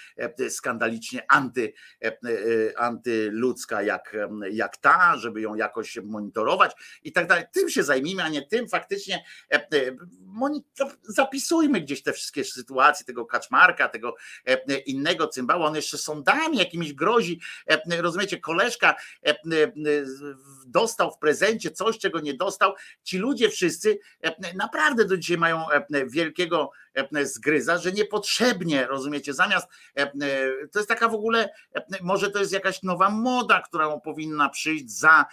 skandalicznie 0.49 1.31
anty, 1.31 1.73
antyludzka 2.77 3.81
jak, 3.81 4.15
jak 4.51 4.77
ta, 4.77 5.17
żeby 5.17 5.41
ją 5.41 5.56
jakoś 5.56 5.98
monitorować 6.03 6.72
i 7.03 7.11
tak 7.11 7.27
dalej. 7.27 7.45
Tym 7.53 7.69
się 7.69 7.83
zajmijmy, 7.83 8.23
a 8.23 8.30
nie 8.30 8.48
tym 8.48 8.69
faktycznie 8.69 9.23
zapisujmy 11.03 11.81
gdzieś 11.81 12.03
te 12.03 12.14
wszystkie 12.14 12.43
sytuacje 12.43 13.06
tego 13.06 13.25
kaczmarka, 13.25 13.89
tego 13.89 14.15
innego 14.85 15.27
cymbała, 15.27 15.65
on 15.65 15.75
jeszcze 15.75 15.98
sądami 15.98 16.57
jakimiś 16.57 16.93
grozi, 16.93 17.41
rozumiecie, 17.99 18.39
koleżka 18.39 18.95
dostał 20.65 21.11
w 21.11 21.17
prezencie 21.17 21.72
coś, 21.72 21.98
czego 21.98 22.19
nie 22.19 22.33
dostał. 22.33 22.73
Ci 23.03 23.17
ludzie 23.17 23.49
wszyscy 23.49 23.99
naprawdę 24.56 25.06
do 25.06 25.17
dzisiaj 25.17 25.38
mają 25.38 25.65
wielkiego 26.07 26.72
zgryza, 27.24 27.77
że 27.77 27.92
niepotrzebnie, 27.92 28.88
rozumiecie, 28.88 29.34
zamiast, 29.34 29.68
to 30.72 30.80
jest 30.80 30.90
taka 30.90 31.09
w 31.09 31.14
ogóle, 31.14 31.50
może 32.01 32.32
to 32.32 32.40
jest 32.40 32.53
jakaś 32.53 32.84
nowa 32.84 33.09
moda, 33.09 33.61
którą 33.61 34.01
powinna 34.01 34.50
przyjść 34.50 34.92
za, 34.92 35.26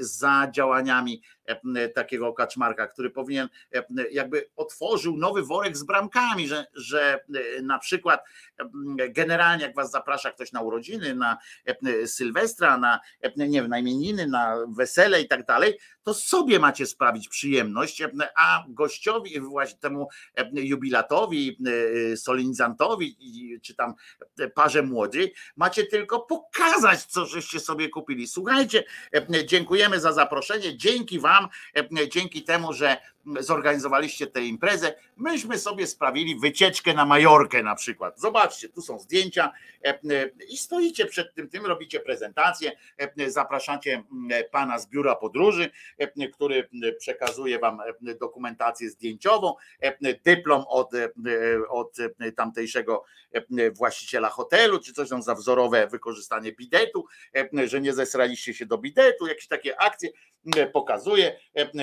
za 0.00 0.48
działaniami 0.50 1.22
takiego 1.94 2.32
kaczmarka, 2.32 2.86
który 2.86 3.10
powinien, 3.10 3.48
jakby 4.10 4.50
otworzył 4.56 5.16
nowy 5.16 5.42
worek 5.42 5.76
z 5.76 5.84
bramkami, 5.84 6.48
że, 6.48 6.66
że 6.74 7.20
na 7.62 7.78
przykład 7.78 8.24
generalnie 9.08 9.64
jak 9.64 9.74
was 9.74 9.90
zaprasza 9.90 10.30
ktoś 10.30 10.52
na 10.52 10.60
urodziny, 10.60 11.14
na 11.14 11.38
Sylwestra, 12.06 12.78
na 12.78 13.00
nie 13.36 13.62
wiem, 13.62 13.70
na 13.70 13.78
imieniny, 13.78 14.26
na 14.26 14.56
wesele 14.68 15.20
i 15.20 15.28
tak 15.28 15.46
dalej, 15.46 15.78
to 16.02 16.14
sobie 16.14 16.58
macie 16.58 16.86
sprawić 16.86 17.28
przyjemność, 17.28 18.02
a 18.36 18.64
gościowi, 18.68 19.40
właśnie 19.40 19.78
temu 19.78 20.08
jubilatowi, 20.84 21.58
solenizantowi, 22.16 23.16
czy 23.62 23.74
tam 23.74 23.94
parze 24.54 24.82
młodzi, 24.82 25.32
macie 25.56 25.86
tylko 25.86 26.20
pokazać, 26.20 27.04
co 27.04 27.26
żeście 27.26 27.60
sobie 27.60 27.88
kupili. 27.88 28.26
Słuchajcie, 28.26 28.84
dziękujemy 29.46 30.00
za 30.00 30.12
zaproszenie, 30.12 30.76
dzięki 30.76 31.20
wam, 31.20 31.48
dzięki 32.12 32.42
temu, 32.42 32.72
że 32.72 32.96
zorganizowaliście 33.40 34.26
tę 34.26 34.44
imprezę, 34.44 34.94
myśmy 35.16 35.58
sobie 35.58 35.86
sprawili 35.86 36.40
wycieczkę 36.40 36.94
na 36.94 37.04
Majorkę 37.04 37.62
na 37.62 37.74
przykład. 37.74 38.20
Zobaczcie, 38.20 38.68
tu 38.68 38.82
są 38.82 38.98
zdjęcia 38.98 39.52
i 40.48 40.56
stoicie 40.56 41.06
przed 41.06 41.34
tym, 41.34 41.48
tym 41.48 41.66
robicie 41.66 42.00
prezentację, 42.00 42.72
zapraszacie 43.26 44.04
pana 44.50 44.78
z 44.78 44.88
biura 44.88 45.16
podróży, 45.16 45.70
który 46.32 46.68
przekazuje 46.98 47.58
wam 47.58 47.78
dokumentację 48.20 48.90
zdjęciową, 48.90 49.54
dyplom 50.24 50.64
od, 50.68 50.90
od 51.68 51.96
tamtejszego 52.36 53.04
właściciela 53.72 54.28
hotelu, 54.28 54.78
czy 54.78 54.92
coś 54.92 55.08
tam 55.08 55.22
za 55.22 55.34
wzorowe 55.34 55.86
wykorzystanie 55.86 56.52
bidetu, 56.52 57.06
że 57.64 57.80
nie 57.80 57.92
zesraliście 57.92 58.54
się 58.54 58.66
do 58.66 58.78
bidetu, 58.78 59.26
jakieś 59.26 59.48
takie 59.48 59.80
akcje 59.80 60.10
pokazuje, 60.72 61.40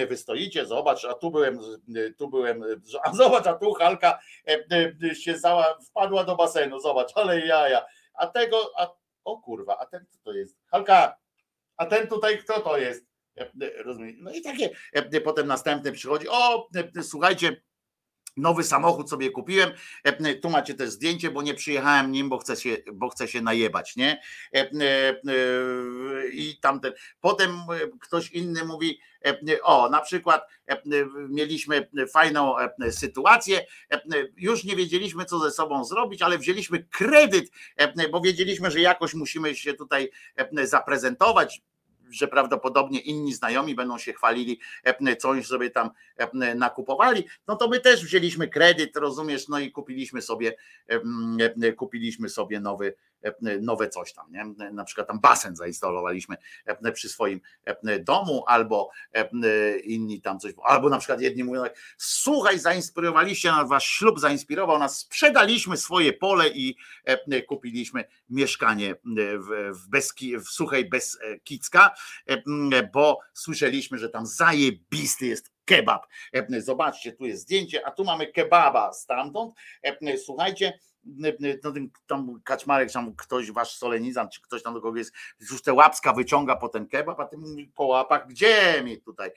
wy 0.09 0.17
stoicie, 0.17 0.65
zobacz, 0.65 1.05
a 1.05 1.13
tu 1.13 1.30
byłem, 1.31 1.59
tu 2.17 2.29
byłem, 2.29 2.63
a 3.05 3.13
zobacz, 3.13 3.47
a 3.47 3.53
tu 3.53 3.73
Halka 3.73 4.19
się 5.13 5.39
cała 5.39 5.77
wpadła 5.89 6.23
do 6.23 6.35
basenu, 6.35 6.79
zobacz, 6.79 7.11
ale 7.15 7.39
jaja, 7.39 7.85
a 8.13 8.27
tego, 8.27 8.71
a, 8.77 8.87
o 9.23 9.41
kurwa, 9.41 9.77
a 9.77 9.85
ten 9.85 10.05
kto 10.05 10.17
to 10.23 10.33
jest? 10.33 10.57
Halka, 10.67 11.17
a 11.77 11.85
ten 11.85 12.07
tutaj 12.07 12.37
kto 12.37 12.59
to 12.59 12.77
jest? 12.77 13.05
Rozumiem. 13.77 14.15
No 14.19 14.31
i 14.31 14.41
takie, 14.41 14.69
potem 15.23 15.47
następny 15.47 15.91
przychodzi, 15.91 16.27
o, 16.29 16.69
słuchajcie, 17.01 17.61
Nowy 18.37 18.63
samochód 18.63 19.09
sobie 19.09 19.31
kupiłem. 19.31 19.71
Tu 20.41 20.49
macie 20.49 20.73
też 20.73 20.89
zdjęcie, 20.89 21.31
bo 21.31 21.41
nie 21.41 21.53
przyjechałem 21.53 22.11
nim, 22.11 22.29
bo 22.29 22.37
chcę 22.37 22.55
się, 22.55 22.77
bo 22.93 23.09
chcę 23.09 23.27
się 23.27 23.41
najebać, 23.41 23.95
nie? 23.95 24.21
I 26.33 26.57
tamten. 26.61 26.93
Potem 27.21 27.57
ktoś 28.01 28.31
inny 28.31 28.65
mówi: 28.65 28.99
O, 29.63 29.89
na 29.89 30.01
przykład 30.01 30.47
mieliśmy 31.29 31.89
fajną 32.13 32.55
sytuację, 32.91 33.65
już 34.37 34.63
nie 34.63 34.75
wiedzieliśmy, 34.75 35.25
co 35.25 35.39
ze 35.39 35.51
sobą 35.51 35.85
zrobić, 35.85 36.21
ale 36.21 36.37
wzięliśmy 36.37 36.83
kredyt, 36.83 37.51
bo 38.11 38.21
wiedzieliśmy, 38.21 38.71
że 38.71 38.79
jakoś 38.79 39.13
musimy 39.13 39.55
się 39.55 39.73
tutaj 39.73 40.11
zaprezentować 40.63 41.61
że 42.11 42.27
prawdopodobnie 42.27 42.99
inni 42.99 43.33
znajomi 43.33 43.75
będą 43.75 43.97
się 43.97 44.13
chwalili, 44.13 44.59
coś 45.19 45.47
sobie 45.47 45.69
tam 45.69 45.89
nakupowali, 46.55 47.23
no 47.47 47.55
to 47.55 47.67
my 47.67 47.79
też 47.79 48.05
wzięliśmy 48.05 48.47
kredyt, 48.47 48.97
rozumiesz, 48.97 49.47
no 49.47 49.59
i 49.59 49.71
kupiliśmy 49.71 50.21
sobie, 50.21 50.55
kupiliśmy 51.77 52.29
sobie 52.29 52.59
nowy, 52.59 52.95
nowe 53.61 53.89
coś 53.89 54.13
tam, 54.13 54.31
nie? 54.31 54.71
na 54.71 54.83
przykład 54.83 55.07
tam 55.07 55.19
basen 55.19 55.55
zainstalowaliśmy 55.55 56.37
przy 56.93 57.09
swoim 57.09 57.41
domu, 57.99 58.43
albo 58.47 58.89
inni 59.83 60.21
tam 60.21 60.39
coś, 60.39 60.53
albo 60.63 60.89
na 60.89 60.97
przykład 60.97 61.21
jedni 61.21 61.43
mówią 61.43 61.63
tak, 61.63 61.95
słuchaj, 61.97 62.59
zainspirowaliście 62.59 63.51
nas, 63.51 63.69
wasz 63.69 63.85
ślub 63.85 64.19
zainspirował 64.19 64.79
nas, 64.79 64.99
sprzedaliśmy 64.99 65.77
swoje 65.77 66.13
pole 66.13 66.49
i 66.49 66.75
kupiliśmy 67.47 68.05
mieszkanie 68.29 68.95
w, 68.95 69.71
w, 69.73 69.87
bez, 69.89 70.13
w 70.45 70.49
suchej 70.49 70.89
bez 70.89 71.19
Kicka, 71.43 71.95
bo 72.93 73.19
słyszeliśmy, 73.33 73.97
że 73.97 74.09
tam 74.09 74.25
zajebisty 74.25 75.25
jest 75.25 75.51
kebab. 75.65 76.07
Zobaczcie, 76.57 77.11
tu 77.11 77.25
jest 77.25 77.41
zdjęcie, 77.41 77.87
a 77.87 77.91
tu 77.91 78.03
mamy 78.03 78.27
kebaba 78.27 78.93
stamtąd. 78.93 79.53
Słuchajcie, 80.25 80.79
no 81.03 81.73
tam 82.07 82.41
kaczmarek, 82.43 82.91
tam 82.91 83.15
ktoś, 83.15 83.51
wasz 83.51 83.75
solenizant, 83.75 84.31
czy 84.31 84.41
ktoś 84.41 84.63
tam 84.63 84.73
do 84.73 84.81
kogo 84.81 84.97
jest, 84.97 85.13
już 85.51 85.61
te 85.61 85.73
łapska 85.73 86.13
wyciąga 86.13 86.55
po 86.55 86.69
ten 86.69 86.87
kebab, 86.87 87.19
a 87.19 87.25
ty 87.25 87.37
mówi 87.37 87.71
po 87.75 87.85
łapach, 87.85 88.27
gdzie 88.27 88.83
mi 88.83 89.01
tutaj? 89.01 89.31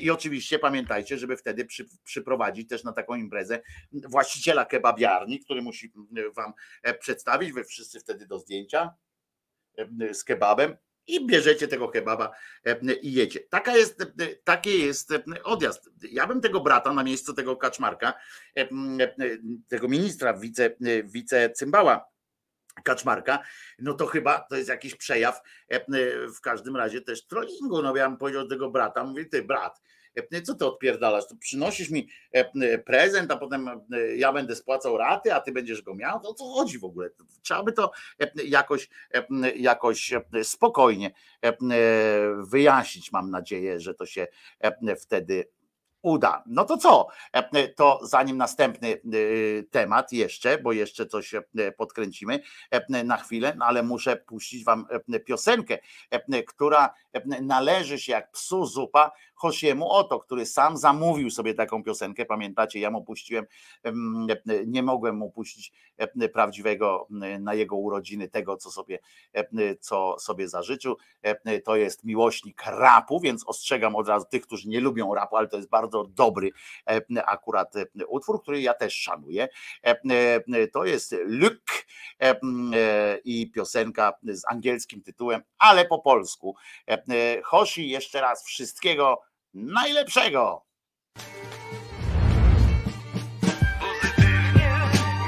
I 0.00 0.10
oczywiście 0.10 0.58
pamiętajcie, 0.58 1.18
żeby 1.18 1.36
wtedy 1.36 1.64
przy, 1.64 1.86
przyprowadzić 2.04 2.68
też 2.68 2.84
na 2.84 2.92
taką 2.92 3.14
imprezę 3.14 3.60
właściciela 3.92 4.64
kebabiarni, 4.64 5.40
który 5.40 5.62
musi 5.62 5.92
wam 6.36 6.52
przedstawić, 7.00 7.52
wy 7.52 7.64
wszyscy 7.64 8.00
wtedy 8.00 8.26
do 8.26 8.38
zdjęcia 8.38 8.94
z 10.12 10.24
kebabem 10.24 10.76
i 11.06 11.26
bierzecie 11.26 11.68
tego 11.68 11.88
kebaba 11.88 12.30
i 13.02 13.12
jecie. 13.12 13.40
Taka 13.40 13.76
jest, 13.76 14.02
taki 14.44 14.82
jest 14.82 15.12
odjazd. 15.44 15.90
Ja 16.10 16.26
bym 16.26 16.40
tego 16.40 16.60
brata 16.60 16.92
na 16.92 17.04
miejscu 17.04 17.34
tego 17.34 17.56
kaczmarka, 17.56 18.12
tego 19.68 19.88
ministra, 19.88 20.34
wice, 20.34 20.76
wice 21.04 21.50
cymbała 21.50 22.12
Kaczmarka, 22.84 23.38
no 23.78 23.94
to 23.94 24.06
chyba 24.06 24.40
to 24.40 24.56
jest 24.56 24.68
jakiś 24.68 24.94
przejaw 24.94 25.40
e, 25.72 25.74
e, 25.74 25.84
w 26.28 26.40
każdym 26.40 26.76
razie 26.76 27.00
też 27.00 27.26
trollingu. 27.26 27.82
No 27.82 27.96
ja 27.96 28.08
bym 28.08 28.18
powiedział 28.18 28.42
do 28.42 28.48
tego 28.48 28.70
brata, 28.70 29.04
mówię, 29.04 29.24
ty 29.24 29.42
brat, 29.42 29.78
e, 29.78 29.91
co 30.44 30.54
ty 30.54 30.66
odpierdalasz? 30.66 31.26
To 31.28 31.36
przynosisz 31.36 31.90
mi 31.90 32.08
e, 32.34 32.50
e, 32.62 32.78
prezent, 32.78 33.30
a 33.30 33.36
potem 33.36 33.68
e, 33.68 34.16
ja 34.16 34.32
będę 34.32 34.56
spłacał 34.56 34.96
raty, 34.96 35.34
a 35.34 35.40
ty 35.40 35.52
będziesz 35.52 35.82
go 35.82 35.94
miał? 35.94 36.20
To 36.20 36.28
o 36.28 36.34
co 36.34 36.44
chodzi 36.44 36.78
w 36.78 36.84
ogóle? 36.84 37.10
Trzeba 37.42 37.62
by 37.62 37.72
to 37.72 37.90
e, 38.20 38.30
jakoś, 38.44 38.88
e, 39.14 39.50
jakoś 39.56 40.12
e, 40.12 40.22
spokojnie 40.44 41.10
e, 41.44 41.48
e, 41.48 41.54
wyjaśnić. 42.46 43.12
Mam 43.12 43.30
nadzieję, 43.30 43.80
że 43.80 43.94
to 43.94 44.06
się 44.06 44.26
e, 44.60 44.96
wtedy 44.96 45.48
uda. 46.02 46.42
No 46.46 46.64
to 46.64 46.76
co? 46.76 47.06
E, 47.32 47.68
To 47.68 48.00
zanim 48.02 48.36
następny 48.36 48.88
e, 48.92 48.98
temat 49.62 50.12
jeszcze, 50.12 50.58
bo 50.58 50.72
jeszcze 50.72 51.06
coś 51.06 51.34
e, 51.34 51.42
podkręcimy 51.76 52.40
e, 52.70 53.04
na 53.04 53.16
chwilę, 53.16 53.54
no 53.58 53.64
ale 53.64 53.82
muszę 53.82 54.16
puścić 54.16 54.64
wam 54.64 54.86
e, 55.12 55.20
piosenkę, 55.20 55.78
e, 56.10 56.42
która 56.42 56.94
e, 57.12 57.42
należy 57.42 57.98
się 57.98 58.12
jak 58.12 58.30
psu 58.30 58.66
zupa 58.66 59.12
Hosiemu 59.42 59.90
Oto, 59.90 60.18
który 60.18 60.46
sam 60.46 60.76
zamówił 60.76 61.30
sobie 61.30 61.54
taką 61.54 61.82
piosenkę. 61.82 62.24
Pamiętacie, 62.24 62.80
ja 62.80 62.90
mu 62.90 63.04
puściłem, 63.04 63.46
em, 63.82 64.26
nie 64.66 64.82
mogłem 64.82 65.16
mu 65.16 65.30
puścić 65.30 65.72
prawdziwego 66.32 67.06
na 67.40 67.54
jego 67.54 67.76
urodziny 67.76 68.28
tego, 68.28 68.56
co 68.56 68.70
sobie, 68.70 68.98
co 69.80 70.18
sobie 70.18 70.48
zażyczył. 70.48 70.96
To 71.64 71.76
jest 71.76 72.04
miłośnik 72.04 72.62
rapu, 72.66 73.20
więc 73.20 73.44
ostrzegam 73.46 73.96
od 73.96 74.08
razu 74.08 74.26
tych, 74.30 74.42
którzy 74.42 74.68
nie 74.68 74.80
lubią 74.80 75.14
rapu, 75.14 75.36
ale 75.36 75.48
to 75.48 75.56
jest 75.56 75.68
bardzo 75.68 76.04
dobry 76.04 76.50
akurat 77.26 77.74
utwór, 78.08 78.42
który 78.42 78.60
ja 78.60 78.74
też 78.74 78.94
szanuję. 78.94 79.48
To 80.72 80.84
jest 80.84 81.14
Luke 81.24 81.72
i 83.24 83.50
piosenka 83.50 84.12
z 84.22 84.42
angielskim 84.48 85.02
tytułem, 85.02 85.42
ale 85.58 85.84
po 85.84 85.98
polsku. 85.98 86.56
E, 86.88 87.42
Hoshi, 87.42 87.88
jeszcze 87.88 88.20
raz 88.20 88.44
wszystkiego 88.44 89.31
najlepszego. 89.54 90.62
pozytywnie 93.80 94.72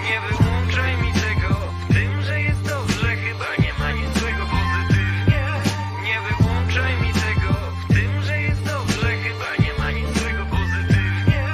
Nie 0.04 0.20
wyłączaj 0.20 0.96
mi 0.96 1.12
tego. 1.12 1.54
W 1.88 1.94
tym, 1.94 2.22
że 2.22 2.40
jest 2.40 2.62
dobrze 2.62 3.16
Chyba 3.16 3.56
nie 3.66 3.72
ma 3.78 3.92
nic 3.92 4.18
złego. 4.18 4.44
Pozytywnie 4.46 5.44
Nie 6.04 6.18
wyłączaj 6.20 6.96
mi 7.02 7.12
tego. 7.12 7.54
W 7.84 7.94
tym, 7.94 8.22
że 8.22 8.40
jest 8.40 8.62
dobrze 8.64 9.16
Chyba 9.16 9.64
nie 9.64 9.72
ma 9.78 9.90
nic 9.90 10.18
złego. 10.18 10.46
Pozytywnie 10.50 11.44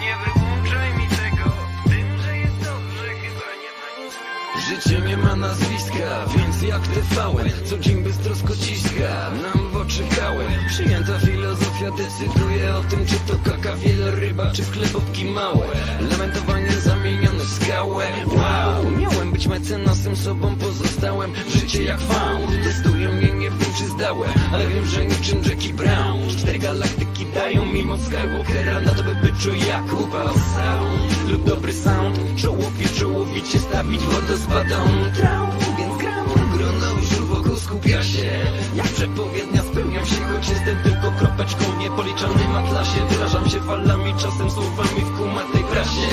Nie 0.00 0.14
wyłączaj 0.24 0.94
mi 0.98 1.06
tego. 1.08 1.50
W 1.86 1.90
tym, 1.90 2.22
że 2.22 2.38
jest 2.38 2.56
dobrze 2.58 3.08
Chyba 3.22 3.48
nie 3.62 3.72
ma 3.80 3.88
nic 4.04 4.12
złego. 4.14 4.60
Życie 4.68 5.00
nie 5.08 5.16
ma 5.16 5.36
nazwiska, 5.36 6.26
więc 6.36 6.62
jak 6.62 6.86
TV 6.86 7.20
Co 7.64 7.78
dzień 7.78 8.02
beztrosko 8.04 8.56
ciska. 8.56 9.30
Nam 9.42 9.70
w 9.70 9.76
oczy 9.76 10.04
kałę 10.16 10.44
Przyjęta 10.68 11.18
filozofia 11.18 11.49
decyduje 11.84 12.76
o 12.76 12.82
tym 12.82 13.06
Czy 13.06 13.14
to 13.14 13.50
kaka 13.50 13.76
wieloryba, 13.76 14.52
czy 14.52 14.64
sklepotki 14.64 15.24
małe. 15.24 15.66
Lamentowanie 16.10 16.72
zamienione 16.72 17.44
w 17.44 17.48
skałę. 17.48 18.06
Wow, 18.26 18.90
miałem 18.90 19.32
być 19.32 19.46
mecenasem 19.46 20.16
Sobą 20.16 20.56
pozostałem. 20.56 21.32
Życie 21.48 21.84
jak 21.84 22.00
faun 22.00 22.62
Testuję 22.64 23.08
mnie, 23.08 23.32
nie 23.32 23.50
wiem 23.50 23.72
czy 23.78 23.84
zdałem 23.84 24.30
Ale 24.52 24.66
wiem, 24.66 24.86
że 24.86 25.06
niczym 25.06 25.42
Jackie 25.42 25.74
Brown. 25.74 26.28
Cztery 26.28 26.58
galaktyki 26.58 27.26
dają 27.34 27.66
mi 27.66 27.82
moc 27.84 28.00
Skywalkera 28.00 28.80
Na 28.80 28.94
to 28.94 29.02
by 29.02 29.14
byczu 29.14 29.54
jak 29.54 29.92
upał 30.00 30.34
sound. 30.34 31.30
Lub 31.30 31.44
dobry 31.44 31.72
sound. 31.72 32.18
Czołowie 32.36 32.88
czołowicie 32.98 33.58
stawić 33.58 34.00
wodospadą 34.00 34.76
Traum, 35.16 35.50
więc 35.78 35.98
gram 35.98 36.26
Grono 36.56 37.00
już 37.00 37.29
skupia 37.56 38.02
się. 38.02 38.30
Jak 38.74 38.88
przepowiednia 38.88 39.62
spełniam 39.62 40.06
się 40.06 40.20
Choć 40.24 40.48
jestem 40.48 40.76
tylko 40.82 41.12
kropeczką 41.18 41.64
w 41.64 41.78
niepoliczonym 41.78 42.56
atlasie 42.56 43.06
Wyrażam 43.10 43.48
się 43.48 43.60
falami, 43.60 44.14
czasem 44.14 44.50
słowami 44.50 45.00
w 45.00 45.16
kumatej 45.18 45.64
prasie. 45.64 46.08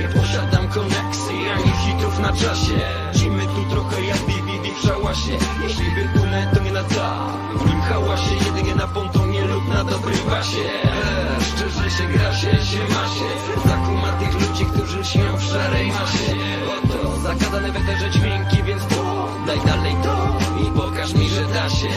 Nie 0.00 0.08
posiadam 0.20 0.68
koneksji 0.68 1.48
ani 1.56 1.72
hitów 1.84 2.18
na 2.18 2.32
czasie. 2.32 2.80
Dzimy 3.14 3.42
tu 3.42 3.70
trochę 3.70 4.02
jak 4.02 4.18
BBB 4.18 4.68
w 4.78 4.86
szałasie. 4.86 5.32
Jeśli 5.62 5.84
wypłynę 5.94 6.50
to 6.54 6.62
nie 6.62 6.72
na 6.72 6.82
tak 6.82 7.58
W 7.60 7.66
nim 7.66 7.80
hałasie 7.80 8.34
jedynie 8.46 8.74
na 8.74 8.86
pontonie 8.86 9.44
lub 9.44 9.68
na 9.68 9.84
dobrym 9.84 10.18
pasie. 10.18 10.58
Eee, 10.58 11.44
Szczerze 11.44 11.90
się 11.90 12.04
gra 12.12 12.34
się, 12.34 12.50
się 12.50 12.82
ma 12.94 13.04
się. 13.14 13.28
Zakuma 13.68 14.12
tych 14.12 14.34
ludzi, 14.34 14.64
którzy 14.64 15.04
śnią 15.04 15.36
w 15.36 15.42
szarej 15.42 15.88
masie. 15.88 16.34
Oto 16.76 17.18
zagadane 17.18 17.72
w 17.72 17.76
eterze 17.76 18.10
dźwięki, 18.10 18.62
więc 18.62 18.86
to 18.86 19.20
Daj 19.46 19.60
dalej 19.66 19.94
to 20.02 20.29
pokaż 21.10 21.22
mi, 21.22 21.28
że 21.28 21.44
da 21.44 21.70
się. 21.70 21.88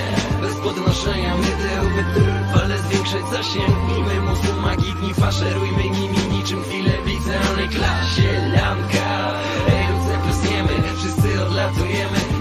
Bez 0.42 0.56
podnoszenia 0.56 1.36
mydeł, 1.38 1.84
wytrw, 1.96 2.64
ale 2.64 2.78
zwiększać 2.78 3.22
zasięg. 3.32 3.76
Gnijmy 3.88 4.22
mózgu 4.22 4.62
magii, 4.62 4.94
dni 4.94 5.14
faszerujmy 5.14 5.84
nimi 5.84 6.38
niczym 6.38 6.64
chwilę 6.64 6.92
w 7.04 7.08
licealnej 7.08 7.70
klasie. 7.70 8.50
Lanka, 8.56 9.34
ej 9.68 9.88
ludzie 9.88 10.18
plusniemy, 10.24 10.84
wszyscy 10.98 11.44
odlatujemy 11.46 12.33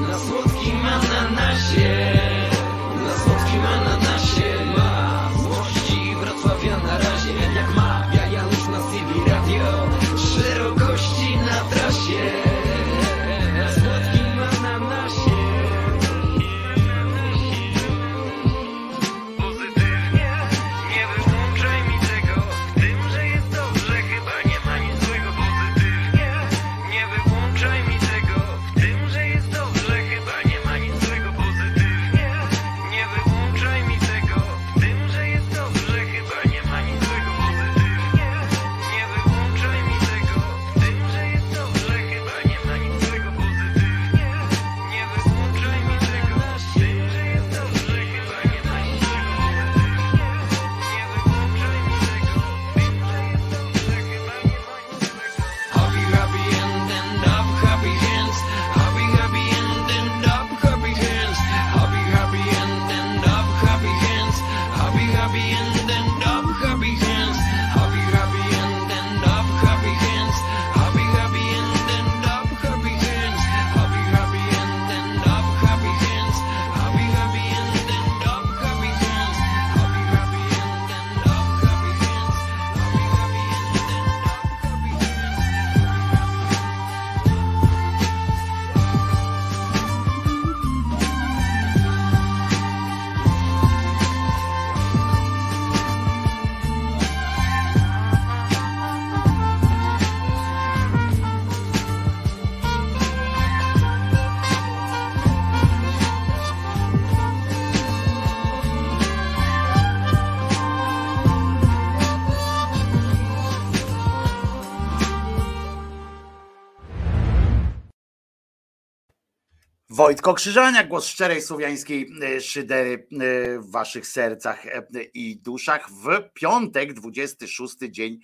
Wojtko 120.03 120.35
Krzyżania, 120.35 120.85
głos 120.85 121.07
szczerej 121.07 121.43
słowiańskiej 121.43 122.13
e, 122.23 122.41
szydery 122.41 122.91
e, 123.13 123.59
w 123.59 123.71
waszych 123.71 124.07
sercach 124.07 124.67
e, 124.67 124.83
i 125.15 125.37
duszach 125.37 125.91
w 125.91 126.33
piątek, 126.35 126.93
26 126.93 127.77
dzień 127.91 128.19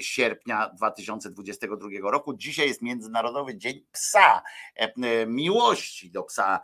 sierpnia 0.00 0.70
2022 0.76 2.10
roku. 2.10 2.34
Dzisiaj 2.34 2.68
jest 2.68 2.82
Międzynarodowy 2.82 3.56
Dzień 3.56 3.84
Psa, 3.92 4.42
miłości 5.26 6.10
do 6.10 6.22
psa 6.22 6.60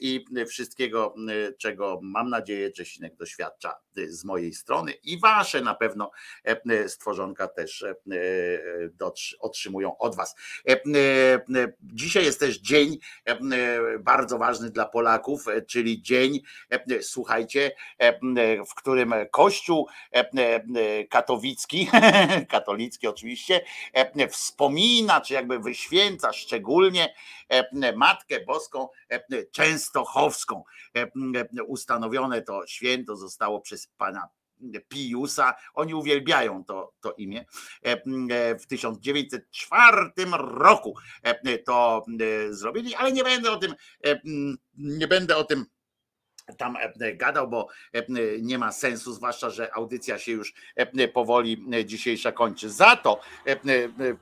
i 0.00 0.24
wszystkiego, 0.48 1.14
czego 1.58 2.00
mam 2.02 2.30
nadzieję 2.30 2.72
Czesinek 2.72 3.16
doświadcza 3.16 3.74
z 4.08 4.24
mojej 4.24 4.54
strony 4.54 4.92
i 4.92 5.18
wasze 5.20 5.60
na 5.60 5.74
pewno 5.74 6.10
e, 6.44 6.88
stworzonka 6.88 7.48
też 7.48 7.82
e, 7.82 7.94
dotrzy- 8.98 9.34
otrzymują 9.40 9.98
od 9.98 10.16
was. 10.16 10.34
E, 10.68 10.72
e, 10.72 11.72
Dzisiaj 11.82 12.24
jest 12.24 12.40
też 12.40 12.58
dzień 12.58 12.98
e, 13.24 13.38
bardzo 13.98 14.38
ważny 14.38 14.70
dla 14.70 14.86
Polaków, 14.86 15.48
e, 15.48 15.62
czyli 15.62 16.02
dzień, 16.02 16.40
e, 16.70 17.02
słuchajcie, 17.02 17.72
e, 17.98 18.18
w 18.66 18.74
którym 18.74 19.14
Kościół 19.30 19.88
e, 20.14 20.30
e, 20.36 21.04
katowicki, 21.04 21.88
katolicki 22.48 23.06
oczywiście, 23.06 23.60
e, 23.92 24.28
wspomina, 24.28 25.20
czy 25.20 25.34
jakby 25.34 25.58
wyświęca 25.58 26.32
szczególnie 26.32 27.04
e, 27.04 27.14
Matkę 27.96 28.44
Boską 28.44 28.88
e, 29.08 29.44
Częstochowską. 29.46 30.64
E, 30.96 31.10
Ustanowione 31.66 32.42
to 32.42 32.66
święto 32.66 33.16
zostało 33.16 33.60
przez 33.60 33.86
pana 33.86 34.28
Piusa. 34.88 35.54
Oni 35.74 35.94
uwielbiają 35.94 36.64
to, 36.64 36.92
to 37.00 37.12
imię. 37.12 37.44
E, 37.86 38.02
e, 38.30 38.58
W 38.58 38.66
1904 38.66 40.10
roku 40.36 40.94
e, 41.22 41.58
to 41.58 42.04
e, 42.20 42.54
zrobili, 42.54 42.94
ale 42.94 43.12
nie 43.12 43.24
będę 43.24 43.50
o 43.50 43.56
tym, 43.56 43.74
e, 44.06 44.20
nie 44.74 45.08
będę 45.08 45.36
o 45.36 45.44
tym 45.44 45.66
tam 46.58 46.76
e, 47.00 47.14
gadał, 47.14 47.48
bo 47.48 47.68
e, 47.92 48.02
nie 48.40 48.58
ma 48.58 48.72
sensu, 48.72 49.12
zwłaszcza, 49.12 49.50
że 49.50 49.74
audycja 49.74 50.18
się 50.18 50.32
już 50.32 50.54
e, 50.76 51.08
powoli 51.08 51.64
dzisiejsza 51.84 52.32
kończy. 52.32 52.70
Za 52.70 52.96
to 52.96 53.20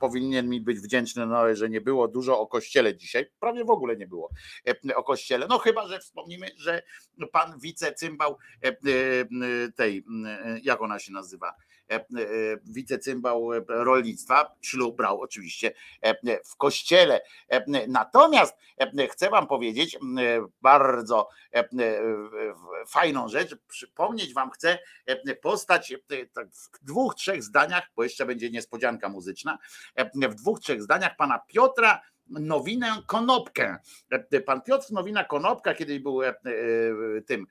powinien 0.00 0.48
mi 0.48 0.60
być 0.60 0.78
wdzięczny, 0.78 1.26
no, 1.26 1.55
że 1.55 1.68
nie 1.68 1.81
było 1.81 2.08
dużo 2.08 2.40
o 2.40 2.47
kościele 2.47 2.97
dzisiaj. 2.97 3.26
Prawie 3.40 3.65
w 3.65 3.70
ogóle 3.70 3.97
nie 3.97 4.07
było 4.07 4.31
o 4.94 5.02
kościele. 5.02 5.47
No 5.48 5.58
chyba, 5.58 5.89
że 5.89 5.98
wspomnimy, 5.98 6.50
że 6.57 6.82
pan 7.32 7.58
wicecymbał 7.60 8.39
tej, 9.76 10.05
jak 10.62 10.82
ona 10.82 10.98
się 10.98 11.12
nazywa? 11.12 11.55
E, 11.91 11.94
e, 11.94 12.05
Wicecymbał 12.65 13.52
e, 13.52 13.65
rolnictwa, 13.68 14.55
ślub 14.60 14.97
brał 14.97 15.20
oczywiście 15.20 15.73
w 16.44 16.57
kościele. 16.57 17.20
Natomiast 17.89 18.57
chcę 19.10 19.31
wam 19.31 19.47
powiedzieć 19.47 19.99
bardzo 20.62 21.28
fajną 22.89 23.28
rzecz. 23.28 23.57
Przypomnieć 23.68 24.34
wam 24.34 24.50
chcę 24.50 24.78
postać 25.42 25.94
tak 26.33 26.49
w 26.49 26.84
dwóch, 26.84 27.15
trzech 27.15 27.42
zdaniach, 27.42 27.91
bo 27.97 28.02
jeszcze 28.02 28.26
będzie 28.26 28.50
niespodzianka 28.50 29.08
muzyczna, 29.08 29.58
w 30.28 30.34
dwóch, 30.34 30.60
trzech 30.60 30.83
zdaniach 30.83 31.17
pana 31.17 31.39
Piotra 31.39 32.00
Nowinę 32.31 33.02
Konopkę. 33.07 33.78
E, 34.10 34.40
Pan 34.40 34.62
Piotr 34.62 34.92
Nowina 34.92 35.24
Konopka 35.24 35.74
kiedyś 35.74 35.98
był 35.98 36.23
e, 36.23 36.28
e, 36.28 36.34
tym 37.26 37.47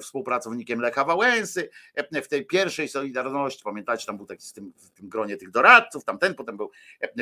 współpracownikiem 0.00 0.80
Lecha 0.80 1.04
Wałęsy 1.04 1.70
w 2.12 2.28
tej 2.28 2.46
pierwszej 2.46 2.88
Solidarności, 2.88 3.64
pamiętacie, 3.64 4.06
tam 4.06 4.16
był 4.16 4.26
taki 4.26 4.42
z 4.42 4.52
tym, 4.52 4.72
w 4.76 4.90
tym 4.90 5.08
gronie 5.08 5.36
tych 5.36 5.50
doradców, 5.50 6.04
tamten 6.04 6.34
potem 6.34 6.56
był 6.56 6.70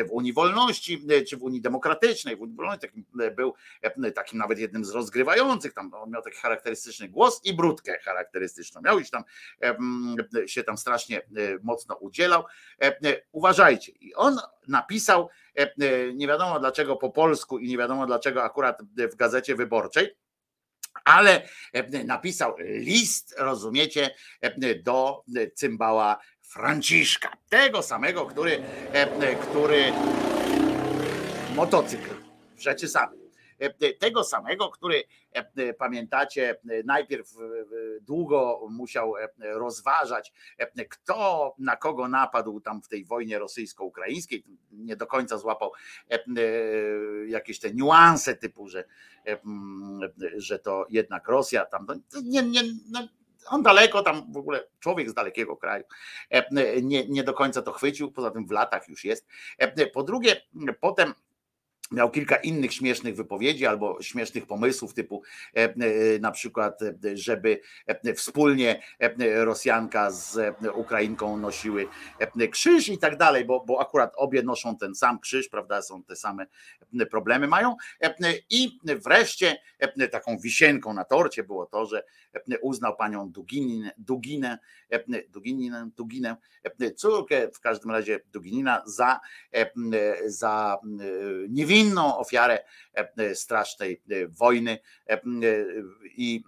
w 0.08 0.10
Unii 0.10 0.32
Wolności, 0.32 1.06
czy 1.28 1.36
w 1.36 1.42
Unii 1.42 1.60
Demokratycznej, 1.60 2.36
w 2.36 2.40
Unii 2.40 2.56
Wolności 2.56 2.80
takim 2.80 3.04
był 3.36 3.54
takim 4.14 4.38
nawet 4.38 4.58
jednym 4.58 4.84
z 4.84 4.90
rozgrywających, 4.90 5.74
tam 5.74 5.94
on 5.94 6.10
miał 6.10 6.22
taki 6.22 6.36
charakterystyczny 6.36 7.08
głos 7.08 7.40
i 7.44 7.54
brudkę 7.54 7.98
charakterystyczną, 7.98 8.80
miał 8.80 8.98
iść 8.98 9.10
tam, 9.10 9.24
się 10.46 10.64
tam 10.64 10.76
strasznie 10.76 11.22
mocno 11.62 11.94
udzielał. 11.94 12.44
Uważajcie, 13.32 13.92
i 14.00 14.14
on 14.14 14.38
napisał, 14.68 15.28
nie 16.14 16.26
wiadomo 16.26 16.60
dlaczego 16.60 16.96
po 16.96 17.10
polsku 17.10 17.58
i 17.58 17.68
nie 17.68 17.78
wiadomo 17.78 18.06
dlaczego 18.06 18.44
akurat 18.44 18.82
w 19.12 19.16
Gazecie 19.16 19.54
Wyborczej, 19.54 20.16
ale 21.04 21.42
e, 21.72 22.04
napisał 22.04 22.54
list, 22.58 23.34
rozumiecie, 23.38 24.10
e, 24.40 24.74
do 24.74 25.24
cymbała 25.54 26.18
Franciszka, 26.40 27.36
tego 27.48 27.82
samego, 27.82 28.26
który, 28.26 28.62
e, 28.92 29.36
który 29.36 29.92
motocykl 31.54 32.10
w 32.56 32.60
rzeczy 32.62 32.88
samej. 32.88 33.21
E, 33.62 33.92
Tego 33.94 34.24
samego, 34.24 34.68
który 34.70 35.04
e, 35.32 35.74
pamiętacie, 35.74 36.50
e, 36.50 36.82
najpierw 36.84 37.28
e, 37.36 37.40
długo 38.00 38.66
musiał 38.70 39.16
e, 39.16 39.28
rozważać, 39.40 40.32
e, 40.58 40.84
kto 40.84 41.54
na 41.58 41.76
kogo 41.76 42.08
napadł 42.08 42.60
tam 42.60 42.82
w 42.82 42.88
tej 42.88 43.04
wojnie 43.04 43.38
rosyjsko-ukraińskiej. 43.38 44.44
Nie 44.72 44.96
do 44.96 45.06
końca 45.06 45.38
złapał 45.38 45.72
e, 46.10 46.14
e, 46.14 46.24
jakieś 47.26 47.60
te 47.60 47.74
niuanse 47.74 48.36
typu, 48.36 48.68
że, 48.68 48.84
e, 49.26 49.38
że 50.36 50.58
to 50.58 50.86
jednak 50.90 51.28
Rosja 51.28 51.64
tam. 51.66 51.86
no, 51.88 51.94
Nie, 52.24 52.42
nie, 52.42 52.62
no, 52.90 53.08
on 53.50 53.62
daleko 53.62 54.02
tam 54.02 54.32
w 54.32 54.36
ogóle, 54.36 54.66
człowiek 54.80 55.10
z 55.10 55.14
dalekiego 55.14 55.56
kraju, 55.56 55.84
e, 56.30 56.82
nie, 56.82 57.08
nie 57.08 57.24
do 57.24 57.34
końca 57.34 57.62
to 57.62 57.72
chwycił, 57.72 58.12
poza 58.12 58.30
tym 58.30 58.46
w 58.46 58.50
latach 58.50 58.88
już 58.88 59.04
jest. 59.04 59.26
E, 59.58 59.86
Po 59.86 60.02
drugie, 60.02 60.36
potem 60.80 61.14
miał 61.90 62.10
kilka 62.10 62.36
innych 62.36 62.74
śmiesznych 62.74 63.16
wypowiedzi 63.16 63.66
albo 63.66 64.02
śmiesznych 64.02 64.46
pomysłów, 64.46 64.94
typu 64.94 65.22
e, 65.56 65.58
e, 65.58 65.74
na 66.20 66.30
przykład, 66.30 66.82
e, 66.82 66.94
żeby 67.14 67.60
wspólnie 68.16 68.82
Rosjanka 69.34 70.10
z 70.10 70.56
Ukrainką 70.74 71.36
nosiły 71.36 71.88
krzyż 72.50 72.88
i 72.88 72.98
tak 72.98 73.16
dalej, 73.16 73.44
bo, 73.44 73.64
bo 73.64 73.80
akurat 73.80 74.12
obie 74.16 74.42
noszą 74.42 74.76
ten 74.76 74.94
sam 74.94 75.20
krzyż, 75.20 75.48
prawda, 75.48 75.82
są 75.82 76.02
te 76.02 76.16
same 76.16 76.46
problemy 77.10 77.48
mają. 77.48 77.76
I 78.50 78.78
wreszcie 79.04 79.56
taką 80.10 80.38
wisienką 80.38 80.94
na 80.94 81.04
torcie 81.04 81.44
było 81.44 81.66
to, 81.66 81.86
że 81.86 82.02
uznał 82.62 82.96
panią 82.96 83.32
Duginę, 83.98 84.58
e, 84.90 85.22
Dugininę, 85.28 85.90
Duginę, 85.96 86.36
córkę 86.96 87.48
w 87.54 87.60
każdym 87.60 87.90
razie 87.90 88.20
Duginina 88.32 88.82
za, 88.86 89.20
za 90.26 90.78
e, 90.84 91.48
niewinną 91.82 92.18
ofiarę 92.18 92.64
e, 92.94 93.34
strasznej 93.34 94.02
e, 94.10 94.28
wojny 94.28 94.78
e, 95.08 95.20
i 96.16 96.44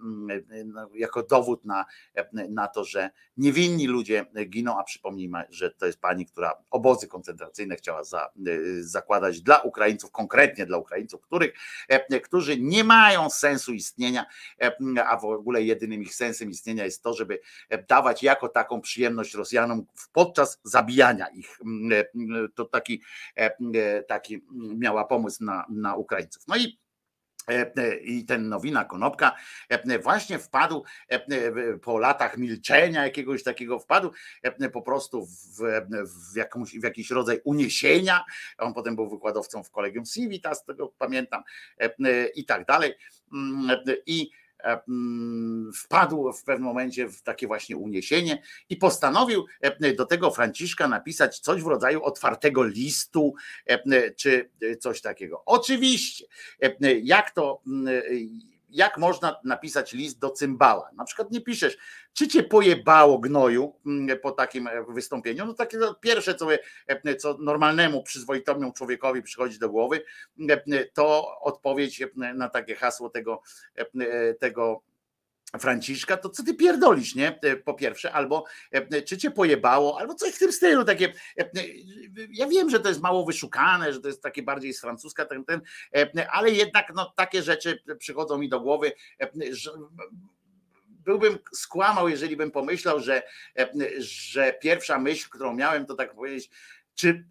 e, 0.51 0.63
no, 0.63 0.89
jako 0.95 1.23
dowód 1.23 1.65
na, 1.65 1.85
e, 2.15 2.47
na 2.49 2.67
to, 2.67 2.83
że 2.83 3.09
niewinni 3.37 3.87
ludzie 3.87 4.25
giną, 4.49 4.79
a 4.79 4.83
przypomnijmy, 4.83 5.43
że 5.49 5.71
to 5.71 5.85
jest 5.85 6.01
pani, 6.01 6.25
która 6.25 6.63
obozy 6.71 7.07
koncentracyjne 7.07 7.75
chciała 7.75 8.03
za, 8.03 8.25
e, 8.25 8.29
zakładać 8.79 9.41
dla 9.41 9.57
Ukraińców, 9.57 10.11
konkretnie 10.11 10.65
dla 10.65 10.77
Ukraińców, 10.77 11.21
których, 11.21 11.53
e, 11.87 12.19
którzy 12.19 12.59
nie 12.59 12.83
mają 12.83 13.29
sensu 13.29 13.73
istnienia, 13.73 14.25
e, 14.61 14.71
a 15.05 15.17
w 15.17 15.25
ogóle 15.25 15.63
jedynym 15.63 16.01
ich 16.01 16.15
sensem 16.15 16.49
istnienia 16.49 16.85
jest 16.85 17.03
to, 17.03 17.13
żeby 17.13 17.39
dawać 17.87 18.23
jako 18.23 18.49
taką 18.49 18.81
przyjemność 18.81 19.33
Rosjanom 19.33 19.85
podczas 20.13 20.59
zabijania 20.63 21.27
ich. 21.27 21.59
To 22.55 22.65
taki, 22.65 23.01
e, 23.35 24.03
taki 24.03 24.45
miała 24.75 25.05
pomysł 25.05 25.14
na, 25.41 25.65
na 25.69 25.95
Ukraińców. 25.95 26.43
No 26.47 26.55
i 26.55 26.79
e, 27.47 27.97
i 27.97 28.25
ten 28.25 28.49
Nowina 28.49 28.85
Konopka 28.85 29.35
e, 29.69 29.99
właśnie 29.99 30.39
wpadł 30.39 30.83
e, 31.09 31.77
po 31.77 31.99
latach 31.99 32.37
milczenia 32.37 33.03
jakiegoś 33.03 33.43
takiego 33.43 33.79
wpadł 33.79 34.11
e, 34.43 34.69
po 34.69 34.81
prostu 34.81 35.25
w, 35.25 35.61
w, 36.33 36.35
jakąś, 36.35 36.79
w 36.79 36.83
jakiś 36.83 37.11
rodzaj 37.11 37.41
uniesienia. 37.43 38.25
On 38.57 38.73
potem 38.73 38.95
był 38.95 39.09
wykładowcą 39.09 39.63
w 39.63 39.71
Kolegium 39.71 40.05
Civitas, 40.05 40.65
tego 40.65 40.93
pamiętam 40.97 41.43
e, 41.79 42.27
i 42.27 42.45
tak 42.45 42.65
dalej. 42.65 42.93
Mm, 43.33 43.77
I 44.05 44.29
e, 44.31 44.44
wpadł 45.75 46.33
w 46.33 46.43
pewnym 46.43 46.67
momencie 46.67 47.09
w 47.09 47.21
takie 47.21 47.47
właśnie 47.47 47.77
uniesienie 47.77 48.41
i 48.69 48.77
postanowił 48.77 49.45
e, 49.61 49.93
do 49.93 50.05
tego 50.05 50.31
Franciszka 50.31 50.87
napisać 50.87 51.39
coś 51.39 51.63
w 51.63 51.67
rodzaju 51.67 52.03
otwartego 52.03 52.63
listu, 52.63 53.33
e, 53.65 54.11
czy 54.11 54.49
coś 54.79 55.01
takiego. 55.01 55.43
Oczywiście, 55.45 56.25
e, 56.61 56.93
jak 56.99 57.31
to, 57.31 57.61
mm, 57.67 57.87
jak 58.75 58.97
można 58.97 59.39
napisać 59.43 59.93
list 59.93 60.19
do 60.19 60.29
cymbała? 60.29 60.89
Na 60.95 61.05
przykład 61.05 61.31
nie 61.31 61.41
piszesz, 61.41 61.77
czy 62.13 62.27
cię 62.27 62.43
pojebało 62.43 63.19
gnoju 63.19 63.75
mm, 63.85 64.19
po 64.19 64.31
takim 64.31 64.67
e, 64.67 64.85
wystąpieniu? 64.89 65.45
No 65.45 65.53
takie 65.53 65.77
no, 65.77 65.93
pierwsze, 65.93 66.35
co, 66.35 66.47
e, 66.87 67.15
co 67.15 67.37
normalnemu, 67.39 68.03
przyzwoitemu 68.03 68.73
człowiekowi 68.73 69.21
przychodzi 69.21 69.59
do 69.59 69.69
głowy, 69.69 70.03
e, 70.49 70.85
to 70.85 71.39
odpowiedź 71.41 72.03
na 72.15 72.49
takie 72.49 72.75
hasło 72.75 73.09
tego, 73.09 73.41
e, 73.75 74.33
tego 74.33 74.81
Franciszka, 75.59 76.17
to 76.17 76.29
co 76.29 76.43
ty 76.43 76.53
pierdolisz, 76.53 77.15
nie? 77.15 77.39
E, 77.41 77.55
Po 77.55 77.73
pierwsze, 77.73 78.11
albo 78.11 78.45
e, 78.71 79.01
czy 79.01 79.17
cię 79.17 79.31
pojebało, 79.31 79.99
albo 79.99 80.15
coś 80.15 80.33
w 80.33 80.39
tym 80.39 80.51
stylu, 80.51 80.85
takie, 80.85 81.13
e, 81.39 81.49
ja 82.29 82.47
wiem, 82.47 82.69
że 82.69 82.79
to 82.79 82.89
jest 82.89 83.01
mało 83.01 83.25
wyszukane, 83.25 83.93
że 83.93 84.01
to 84.01 84.07
jest 84.07 84.21
takie 84.23 84.43
bardziej 84.43 84.73
z 84.73 84.81
francuska, 84.81 85.25
ten, 85.25 85.45
ten, 85.45 85.61
ale 86.31 86.51
jednak 86.51 86.93
no, 86.95 87.13
takie 87.15 87.43
rzeczy 87.43 87.83
przychodzą 87.99 88.37
mi 88.37 88.49
do 88.49 88.59
głowy, 88.59 88.91
że 89.51 89.71
byłbym 90.87 91.37
skłamał, 91.53 92.09
jeżeli 92.09 92.37
bym 92.37 92.51
pomyślał, 92.51 92.99
że, 92.99 93.23
że 93.97 94.53
pierwsza 94.61 94.99
myśl, 94.99 95.29
którą 95.29 95.53
miałem, 95.53 95.85
to 95.85 95.95
tak 95.95 96.15
powiedzieć, 96.15 96.49
czy, 96.95 97.25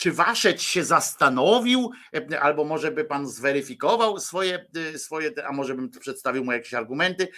czy 0.00 0.12
Waszeć 0.12 0.62
się 0.62 0.84
zastanowił, 0.84 1.90
e, 2.32 2.40
albo 2.40 2.64
może 2.64 2.90
by 2.90 3.04
pan 3.04 3.28
zweryfikował 3.28 4.20
swoje, 4.20 4.66
e, 4.94 4.98
swoje, 4.98 5.30
a 5.46 5.52
może 5.52 5.74
bym 5.74 5.90
przedstawił 5.90 6.44
mu 6.44 6.52
jakieś 6.52 6.74
argumenty. 6.74 7.28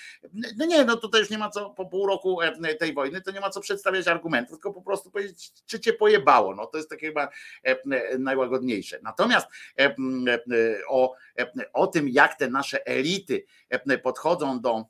No 0.56 0.66
nie, 0.66 0.84
no 0.84 0.96
tutaj 0.96 1.20
już 1.20 1.30
nie 1.30 1.38
ma 1.38 1.50
co, 1.50 1.70
po 1.70 1.86
pół 1.86 2.06
roku 2.06 2.42
e, 2.42 2.74
tej 2.74 2.94
wojny, 2.94 3.20
to 3.20 3.30
nie 3.30 3.40
ma 3.40 3.50
co 3.50 3.60
przedstawiać 3.60 4.08
argumentów, 4.08 4.56
tylko 4.56 4.72
po 4.72 4.82
prostu 4.82 5.10
powiedzieć, 5.10 5.52
czy 5.66 5.80
cię 5.80 5.92
pojebało. 5.92 6.54
No 6.54 6.66
to 6.66 6.78
jest 6.78 6.90
takie 6.90 7.06
chyba 7.06 7.28
e, 7.62 8.18
najłagodniejsze. 8.18 8.98
Natomiast 9.02 9.46
e, 9.78 9.84
e, 9.84 9.94
o, 10.88 11.14
e, 11.38 11.72
o 11.72 11.86
tym, 11.86 12.08
jak 12.08 12.34
te 12.34 12.48
nasze 12.48 12.86
elity 12.86 13.44
e, 13.70 13.98
podchodzą 13.98 14.60
do 14.60 14.84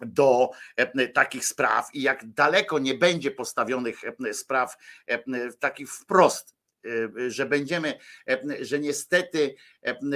do 0.00 0.50
e, 0.76 1.08
takich 1.08 1.46
spraw 1.46 1.94
i 1.94 2.02
jak 2.02 2.32
daleko 2.32 2.78
nie 2.78 2.94
będzie 2.94 3.30
postawionych 3.30 4.00
e, 4.04 4.34
spraw 4.34 4.76
e, 5.06 5.52
takich 5.52 5.92
wprost, 5.92 6.50
e, 6.50 6.53
że 7.28 7.46
będziemy, 7.46 7.98
e, 8.28 8.64
że 8.64 8.78
niestety 8.78 9.54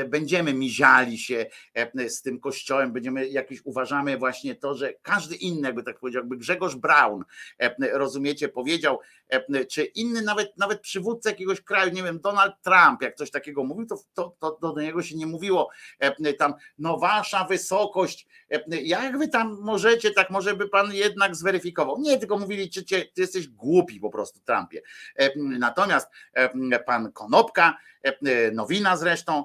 będziemy 0.08 0.54
miziali 0.54 1.18
się 1.18 1.46
e, 1.74 2.08
z 2.08 2.22
tym 2.22 2.40
kościołem, 2.40 2.92
będziemy 2.92 3.28
jakiś 3.28 3.60
uważamy 3.64 4.18
właśnie 4.18 4.54
to, 4.54 4.74
że 4.74 4.92
każdy 5.02 5.36
inny, 5.36 5.68
jakby 5.68 5.82
tak 5.82 5.98
powiedział, 5.98 6.22
jakby 6.22 6.36
Grzegorz 6.36 6.76
Braun, 6.76 7.24
e, 7.58 7.98
rozumiecie, 7.98 8.48
powiedział, 8.48 8.98
e, 9.28 9.64
czy 9.64 9.84
inny 9.84 10.22
nawet, 10.22 10.56
nawet 10.56 10.80
przywódca 10.80 11.30
jakiegoś 11.30 11.60
kraju, 11.60 11.92
nie 11.92 12.02
wiem, 12.02 12.20
Donald 12.20 12.54
Trump, 12.62 13.02
jak 13.02 13.14
coś 13.14 13.30
takiego 13.30 13.64
mówił, 13.64 13.86
to, 13.86 13.98
to, 14.14 14.36
to 14.40 14.74
do 14.74 14.80
niego 14.82 15.02
się 15.02 15.16
nie 15.16 15.26
mówiło 15.26 15.70
e, 15.98 16.34
tam, 16.34 16.54
no 16.78 16.98
wasza 16.98 17.44
wysokość, 17.44 18.26
e, 18.50 18.80
jak 18.82 19.18
wy 19.18 19.28
tam 19.28 19.58
możecie, 19.60 20.10
tak 20.10 20.30
może 20.30 20.54
by 20.56 20.68
pan 20.68 20.94
jednak 20.94 21.36
zweryfikował. 21.36 21.98
Nie, 22.00 22.18
tylko 22.18 22.38
mówili, 22.38 22.70
czy 22.70 22.84
cię, 22.84 23.04
ty 23.14 23.20
jesteś 23.20 23.48
głupi 23.48 24.00
po 24.00 24.10
prostu, 24.10 24.40
Trumpie. 24.40 24.82
E, 25.16 25.30
Natomiast 25.36 26.08
e, 26.32 26.78
pan 26.78 27.12
Konopka, 27.12 27.76
e, 28.02 28.50
nowina 28.50 28.96
zresztą, 28.96 29.44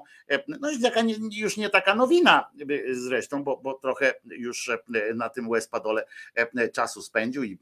no 0.60 0.70
i 0.70 0.80
taka, 0.80 1.00
już 1.32 1.56
nie 1.56 1.70
taka 1.70 1.94
nowina 1.94 2.50
e, 2.60 2.94
zresztą, 2.94 3.44
bo, 3.44 3.56
bo 3.56 3.74
trochę 3.74 4.14
już 4.24 4.68
e, 4.68 4.78
na 5.14 5.28
tym 5.28 5.48
łespadole 5.48 6.06
e, 6.34 6.68
czasu 6.68 7.02
spędził 7.02 7.44
i, 7.44 7.58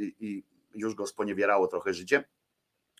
i, 0.00 0.14
i 0.20 0.44
już 0.74 0.94
go 0.94 1.06
sponiewierało 1.06 1.68
trochę 1.68 1.94
życie. 1.94 2.24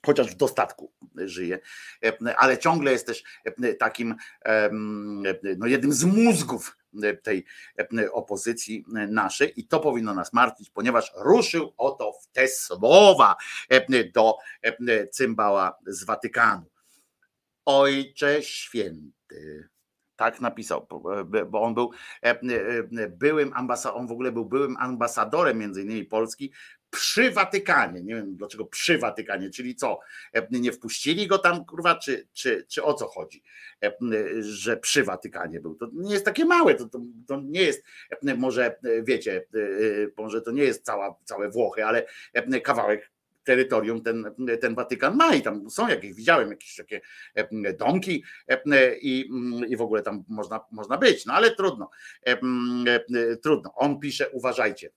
Chociaż 0.07 0.31
w 0.31 0.36
dostatku 0.36 0.92
żyje, 1.16 1.58
E, 2.05 2.36
ale 2.39 2.58
ciągle 2.58 2.92
jest 2.92 3.07
też 3.07 3.23
e, 3.44 3.75
takim 3.75 4.15
no 5.58 5.66
jednym 5.66 5.92
z 5.92 6.05
mózgów 6.05 6.76
e, 7.02 7.16
tej 7.16 7.44
e, 7.78 8.12
opozycji 8.12 8.84
e, 8.97 9.07
naszej 9.07 9.60
i 9.60 9.66
to 9.66 9.81
powinno 9.81 10.15
nas 10.15 10.33
martwić, 10.33 10.70
ponieważ 10.70 11.12
ruszył 11.16 11.73
oto 11.76 12.12
w 12.12 12.26
te 12.26 12.49
słowa 12.49 13.36
e, 13.68 14.05
do 14.05 14.36
e, 14.62 15.08
cymbała 15.08 15.78
z 15.86 16.05
Watykanu. 16.05 16.75
Ojcze 17.66 18.42
święty. 18.42 19.68
Tak 20.16 20.40
napisał, 20.40 20.86
bo- 20.90 21.24
bo 21.46 21.62
on 21.62 21.74
był 21.74 21.90
e, 22.22 22.30
e, 22.30 23.08
byłym 23.08 23.52
ambasadorem, 23.54 24.00
on 24.00 24.06
w 24.08 24.12
ogóle 24.12 24.32
był 24.32 24.44
byłym 24.46 24.76
ambasadorem 24.76 25.58
między 25.58 25.82
innymi 25.82 26.04
Polski 26.04 26.52
przy 26.90 27.30
Watykanie. 27.30 28.02
Nie 28.02 28.14
wiem 28.14 28.36
dlaczego 28.36 28.64
przy 28.66 28.98
Watykanie, 28.98 29.50
czyli 29.50 29.74
co? 29.74 30.00
E, 30.34 30.46
Nie 30.50 30.72
wpuścili 30.72 31.26
go 31.26 31.38
tam, 31.38 31.64
kurwa, 31.64 31.94
czy, 31.94 32.28
czy, 32.32 32.66
czy 32.68 32.82
o 32.84 32.94
co 32.94 33.06
chodzi, 33.06 33.42
E, 33.84 33.92
że 34.42 34.76
przy 34.76 35.04
Watykanie 35.04 35.60
był. 35.60 35.74
To 35.74 35.90
nie 35.92 36.12
jest 36.12 36.24
takie 36.24 36.44
małe, 36.44 36.74
to, 36.74 36.88
to, 36.88 37.00
to 37.28 37.40
nie 37.40 37.62
jest, 37.62 37.82
e, 38.26 38.34
może 38.34 38.66
e, 38.66 39.02
wiecie, 39.02 39.46
e, 39.54 39.58
e, 39.58 40.08
może 40.16 40.42
to 40.42 40.50
nie 40.50 40.62
jest 40.62 40.84
cała, 40.84 41.18
całe 41.24 41.50
Włochy, 41.50 41.84
ale 41.84 42.06
e, 42.32 42.60
kawałek 42.60 43.10
terytorium 43.47 44.02
ten, 44.02 44.25
ten 44.60 44.75
Watykan 44.75 45.16
ma 45.16 45.34
i 45.34 45.42
tam 45.42 45.70
są 45.70 45.89
jakieś, 45.89 46.15
widziałem 46.15 46.50
jakieś 46.50 46.76
takie 46.76 47.00
e, 47.34 47.73
domki 47.73 48.25
e, 48.49 48.97
i, 48.99 49.31
i 49.68 49.76
w 49.76 49.81
ogóle 49.81 50.02
tam 50.02 50.25
można, 50.28 50.60
można 50.73 50.99
być, 50.99 51.26
no 51.26 51.34
ale 51.34 51.50
trudno, 51.50 51.91
e, 52.23 52.36
trudno. 53.42 53.75
On 53.75 54.00
pisze, 54.00 54.31
uważajcie, 54.31 54.91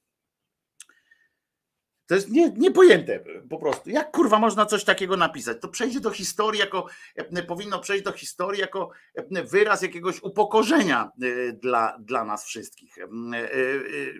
to 2.09 2.15
jest 2.15 2.29
nie, 2.29 2.49
niepojęte 2.49 3.23
po 3.49 3.57
prostu. 3.57 3.89
Jak 3.89 4.11
kurwa 4.11 4.39
można 4.39 4.65
coś 4.65 4.83
takiego 4.83 5.17
napisać? 5.17 5.57
To 5.61 5.67
przejdzie 5.67 5.99
do 5.99 6.11
historii 6.11 6.59
jako, 6.59 6.87
e, 7.15 7.43
powinno 7.43 7.79
przejść 7.79 8.03
do 8.03 8.11
historii 8.11 8.61
jako 8.61 8.91
e, 9.15 9.43
wyraz 9.43 9.81
jakiegoś 9.81 10.23
upokorzenia 10.23 11.11
e, 11.21 11.53
dla, 11.53 11.97
dla 11.99 12.23
nas 12.23 12.45
wszystkich. 12.45 12.95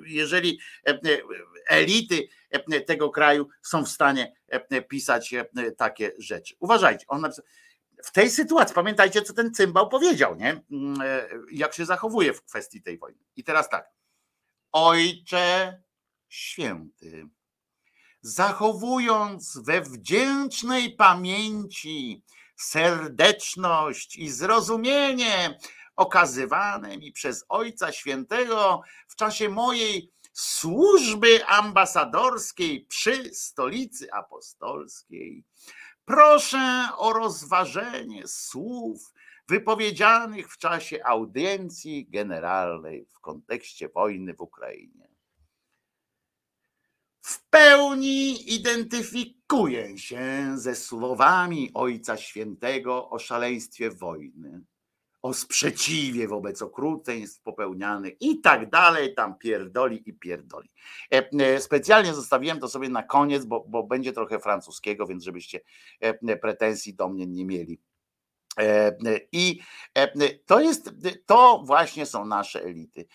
Jeżeli 0.05 0.59
elity 1.67 2.27
tego 2.85 3.09
kraju 3.09 3.47
są 3.61 3.85
w 3.85 3.89
stanie 3.89 4.33
pisać 4.87 5.35
takie 5.77 6.11
rzeczy. 6.17 6.55
Uważajcie, 6.59 7.05
on 7.07 7.21
napisał, 7.21 7.41
w 8.03 8.11
tej 8.11 8.29
sytuacji, 8.29 8.75
pamiętajcie, 8.75 9.21
co 9.21 9.33
ten 9.33 9.53
cymbał 9.53 9.89
powiedział, 9.89 10.35
nie? 10.35 10.61
Mm, 10.71 10.97
Jak 11.51 11.73
się 11.73 11.85
zachowuje 11.85 12.33
w 12.33 12.43
kwestii 12.43 12.81
tej 12.81 12.97
wojny. 12.97 13.19
I 13.35 13.43
teraz 13.43 13.69
tak. 13.69 13.89
Ojcze 14.71 15.81
święty 16.27 17.29
zachowując 18.21 19.57
we 19.57 19.81
wdzięcznej 19.81 20.95
pamięci 20.95 22.23
serdeczność 22.55 24.17
i 24.17 24.29
zrozumienie 24.29 25.59
okazywane 25.95 26.97
mi 26.97 27.11
przez 27.11 27.45
Ojca 27.49 27.91
Świętego 27.91 28.81
w 29.07 29.15
czasie 29.15 29.49
mojej 29.49 30.11
służby 30.33 31.45
ambasadorskiej 31.45 32.85
przy 32.85 33.33
stolicy 33.33 34.13
apostolskiej. 34.13 35.43
Proszę 36.05 36.89
o 36.97 37.13
rozważenie 37.13 38.27
słów 38.27 39.13
wypowiedzianych 39.47 40.51
w 40.53 40.57
czasie 40.57 41.05
audiencji 41.05 42.07
generalnej 42.09 43.05
w 43.05 43.19
kontekście 43.19 43.89
wojny 43.89 44.33
w 44.33 44.41
Ukrainie 44.41 45.08
w 47.29 47.49
pełni 47.49 48.53
identyfikuję 48.55 49.97
się 49.97 50.51
ze 50.55 50.75
słowami 50.75 51.71
Ojca 51.73 52.17
Świętego 52.17 53.09
o 53.09 53.19
szaleństwie 53.19 53.91
wojny, 53.91 54.61
o 55.21 55.33
sprzeciwie 55.33 56.27
wobec 56.27 56.61
okrucieństw 56.61 57.41
popełnianych 57.41 58.13
i 58.19 58.41
tak 58.41 58.69
dalej, 58.69 59.15
tam 59.15 59.37
pierdoli 59.37 60.09
i 60.09 60.13
pierdoli. 60.13 60.69
E, 61.13 61.29
e, 61.39 61.61
Specjalnie 61.61 62.13
zostawiłem 62.13 62.59
to 62.59 62.67
sobie 62.67 62.89
na 62.89 63.03
koniec, 63.03 63.45
bo, 63.45 63.65
bo 63.67 63.83
będzie 63.83 64.13
trochę 64.13 64.39
francuskiego, 64.39 65.07
więc 65.07 65.23
żebyście 65.23 65.59
e, 65.99 66.37
pretensji 66.37 66.93
do 66.93 67.09
mnie 67.09 67.27
nie 67.27 67.45
mieli. 67.45 67.79
I 69.31 69.59
to 70.45 70.59
jest, 70.59 70.91
to 71.25 71.63
właśnie 71.65 72.05
są 72.05 72.25
nasze 72.25 72.63
elity. 72.63 73.05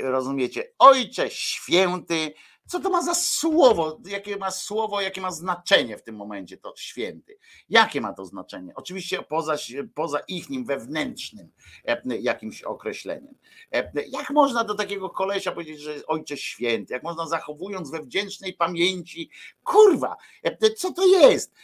Rozumiecie? 0.00 0.72
Ojcze 0.78 1.30
święty, 1.30 2.34
co 2.66 2.80
to 2.80 2.90
ma 2.90 3.02
za 3.02 3.14
słowo? 3.14 4.00
Jakie 4.06 4.36
ma 4.36 4.50
słowo, 4.50 5.00
jakie 5.00 5.20
ma 5.20 5.30
znaczenie 5.30 5.98
w 5.98 6.02
tym 6.02 6.16
momencie 6.16 6.56
to 6.56 6.74
święty? 6.76 7.38
Jakie 7.68 8.00
ma 8.00 8.12
to 8.12 8.24
znaczenie? 8.24 8.72
Oczywiście 8.74 9.22
poza, 9.22 9.56
poza 9.94 10.18
ich 10.28 10.50
nim 10.50 10.64
wewnętrznym 10.64 11.50
e, 11.84 12.02
jakimś 12.18 12.62
określeniem. 12.62 13.34
E, 13.72 13.92
Jak 14.08 14.30
można 14.30 14.64
do 14.64 14.74
takiego 14.74 15.10
kolesia 15.10 15.52
powiedzieć, 15.52 15.80
że 15.80 15.92
jest 15.92 16.04
ojcze 16.08 16.36
święty? 16.36 16.92
Jak 16.92 17.02
można 17.02 17.26
zachowując 17.26 17.90
we 17.90 18.02
wdzięcznej 18.02 18.52
pamięci, 18.52 19.30
kurwa, 19.64 20.16
e, 20.42 20.70
co 20.70 20.92
to 20.92 21.06
jest? 21.06 21.54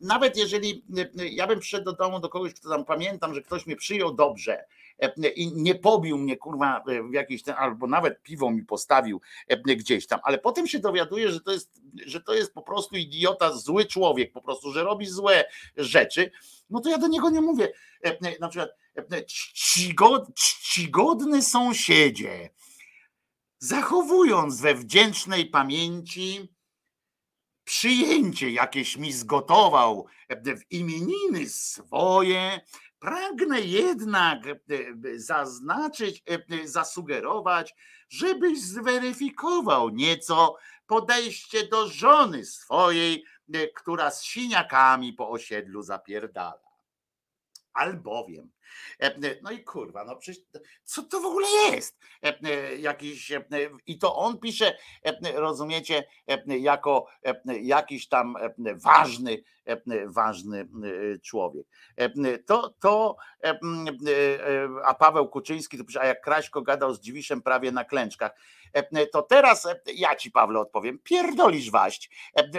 Nawet 0.00 0.36
jeżeli 0.36 0.84
ja 1.16 1.46
bym 1.46 1.60
przyszedł 1.60 1.84
do 1.84 1.92
domu 1.92 2.20
do 2.20 2.28
kogoś, 2.28 2.54
kto 2.54 2.68
tam 2.68 2.84
pamiętam, 2.84 3.34
że 3.34 3.42
ktoś 3.42 3.66
mnie 3.66 3.76
przyjął 3.76 4.14
dobrze 4.14 4.64
i 5.36 5.52
nie 5.52 5.74
pobił 5.74 6.18
mnie, 6.18 6.36
kurwa, 6.36 6.84
e, 6.88 7.02
w 7.02 7.12
jakiś 7.12 7.42
ten, 7.42 7.54
albo 7.58 7.86
nawet 7.86 8.22
piwo 8.22 8.50
mi 8.50 8.62
postawił 8.62 9.20
e, 9.48 9.56
gdzieś 9.56 10.06
tam, 10.06 10.20
ale 10.22 10.38
potem 10.38 10.66
się 10.66 10.78
dowiaduję, 10.78 11.32
że 11.32 11.40
to 11.40 11.52
jest, 11.52 11.80
że 12.06 12.20
to 12.20 12.34
jest 12.34 12.54
po 12.54 12.62
prostu 12.62 12.96
idiota, 12.96 13.52
zły 13.52 13.84
człowiek, 13.84 14.32
po 14.32 14.42
prostu, 14.42 14.72
że 14.72 14.84
robi 14.84 15.06
złe 15.06 15.44
rzeczy, 15.76 16.30
no 16.70 16.80
to 16.80 16.90
ja 16.90 16.98
do 16.98 17.08
niego 17.08 17.30
nie 17.30 17.40
mówię. 17.40 17.72
e, 18.04 18.08
e, 18.08 18.38
Na 18.40 18.48
przykład 18.48 18.70
e, 18.96 19.22
czcigo, 19.22 20.26
czcigodny 20.36 21.42
sąsiedzie, 21.42 22.50
zachowując 23.58 24.60
we 24.60 24.74
wdzięcznej 24.74 25.46
pamięci 25.46 26.48
przyjęcie 27.64 28.50
jakieś 28.50 28.96
mi 28.96 29.12
zgotował 29.12 30.06
e, 30.28 30.56
w 30.56 30.72
imieniny 30.72 31.48
swoje, 31.48 32.60
Pragnę 33.02 33.60
jednak 33.60 34.46
e, 34.46 34.56
zaznaczyć, 35.16 36.22
e, 36.26 36.68
zasugerować, 36.68 37.74
żebyś 38.08 38.60
zweryfikował 38.60 39.88
nieco 39.88 40.56
podejście 40.86 41.66
do 41.66 41.88
żony 41.88 42.44
swojej, 42.44 43.24
e, 43.54 43.68
która 43.68 44.10
z 44.10 44.24
siniakami 44.24 45.12
po 45.12 45.30
osiedlu 45.30 45.82
zapierdala. 45.82 46.62
Albowiem, 47.72 48.50
e, 49.00 49.36
no 49.42 49.50
i 49.50 49.64
kurwa, 49.64 50.04
no 50.04 50.16
przecież 50.16 50.44
co 50.84 51.02
to 51.02 51.20
w 51.20 51.24
ogóle 51.24 51.48
jest? 51.48 51.98
E, 52.24 52.38
e, 52.44 52.76
Jakiś, 52.76 53.32
e, 53.32 53.44
I 53.86 53.98
to 53.98 54.16
on 54.16 54.38
pisze, 54.38 54.76
e, 55.04 55.40
rozumiecie, 55.40 56.04
e, 56.28 56.58
jako 56.58 57.06
e, 57.24 57.58
jakiś 57.58 58.08
tam 58.08 58.36
e, 58.36 58.74
ważny, 58.74 59.32
e, 59.32 59.61
ważny 60.06 60.60
e, 60.60 61.18
człowiek. 61.18 61.66
E, 61.96 62.38
To, 62.38 62.74
to 62.80 63.16
e, 63.44 63.50
e, 63.50 63.58
a 64.84 64.94
Paweł 64.94 65.28
Kuczyński 65.28 65.78
to 65.78 66.00
a 66.00 66.06
jak 66.06 66.20
Kraśko 66.20 66.62
gadał 66.62 66.94
z 66.94 67.00
Dziwiszem 67.00 67.42
prawie 67.42 67.72
na 67.72 67.84
klęczkach, 67.84 68.32
to 69.12 69.22
teraz 69.22 69.68
ja 69.94 70.16
ci 70.16 70.30
Pawle 70.30 70.60
odpowiem, 70.60 70.98
pierdolisz 70.98 71.70
waść, 71.70 72.10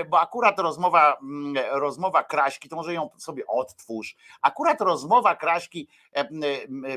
bo 0.09 0.19
akurat 0.19 0.59
rozmowa, 0.59 1.17
mm, 1.21 1.63
rozmowa 1.71 2.23
Kraśki, 2.23 2.69
to 2.69 2.75
może 2.75 2.93
ją 2.93 3.09
sobie 3.17 3.47
odtwórz, 3.47 4.15
akurat 4.41 4.81
rozmowa 4.81 5.35
Kraśki 5.35 5.87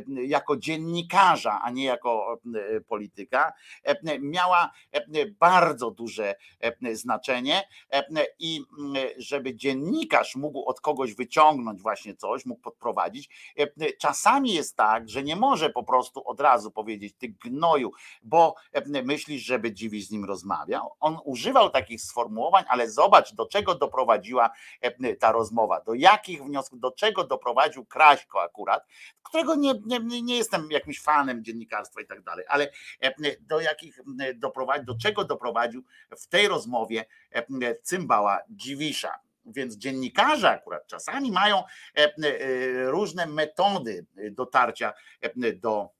jako 0.07 0.57
dziennikarza, 0.57 1.61
a 1.63 1.71
nie 1.71 1.85
jako 1.85 2.41
polityka, 2.89 3.53
miała 4.21 4.71
bardzo 5.41 5.91
duże 5.91 6.35
znaczenie. 6.93 7.63
I 8.39 8.65
m, 8.79 8.95
żeby 9.19 9.55
dziennikarz 9.55 9.96
mógł 10.37 10.65
od 10.65 10.81
kogoś 10.81 11.15
wyciągnąć 11.15 11.83
właśnie 11.83 12.17
coś, 12.17 12.47
mógł 12.47 12.61
podprowadzić, 12.61 13.53
e, 13.59 13.93
czasami 14.01 14.55
jest 14.55 14.77
tak, 14.77 15.09
że 15.09 15.23
nie 15.23 15.37
może 15.37 15.71
po 15.71 15.85
prostu 15.85 16.29
od 16.29 16.41
razu 16.41 16.71
powiedzieć 16.71 17.15
ty 17.19 17.29
gnoju, 17.29 17.91
bo 18.23 18.55
e, 18.73 19.03
myślisz, 19.03 19.43
żeby 19.43 19.73
Dziwisz 19.73 20.07
z 20.07 20.11
nim 20.11 20.25
rozmawiał. 20.25 20.93
On 21.01 21.19
używał 21.25 21.71
takich 21.71 22.01
sformułowań, 22.01 22.65
ale 22.69 22.91
zobacz, 22.91 23.35
do 23.35 23.47
czego 23.47 23.75
doprowadziła 23.75 24.51
e, 24.81 25.17
ta 25.17 25.33
rozmowa, 25.33 25.81
do 25.81 25.95
jakich 25.95 26.45
wniosków, 26.45 26.81
do 26.81 26.91
czego 26.91 27.25
doprowadził 27.25 27.85
Kraśko 27.85 28.43
akurat, 28.43 28.87
którego 29.23 29.55
nie, 29.55 29.75
nie, 29.87 30.23
nie 30.23 30.37
jestem 30.37 30.71
jakimś 30.71 31.03
fanem 31.03 31.45
dziennikarstwa 31.45 32.01
i 32.01 32.07
tak 32.07 32.23
dalej, 32.23 32.45
ale 32.49 32.71
do 33.41 33.61
jakich 33.61 34.01
doprowadził, 34.35 34.85
do 34.85 34.99
czego 34.99 35.25
doprowadził 35.25 35.83
w 36.19 36.29
tej 36.29 36.49
rozmowie 36.49 37.05
cymbała 37.83 38.39
Dziwisza. 38.51 39.26
Więc 39.47 39.77
dziennikarze 39.77 40.51
akurat 40.51 40.87
czasami 40.87 41.33
mają 41.33 41.63
e, 41.97 41.99
e, 41.99 42.91
różne 42.91 43.27
metody 43.27 44.07
dotarcia 44.31 44.93
e, 45.21 45.53
do 45.53 45.91
e, 45.93 45.96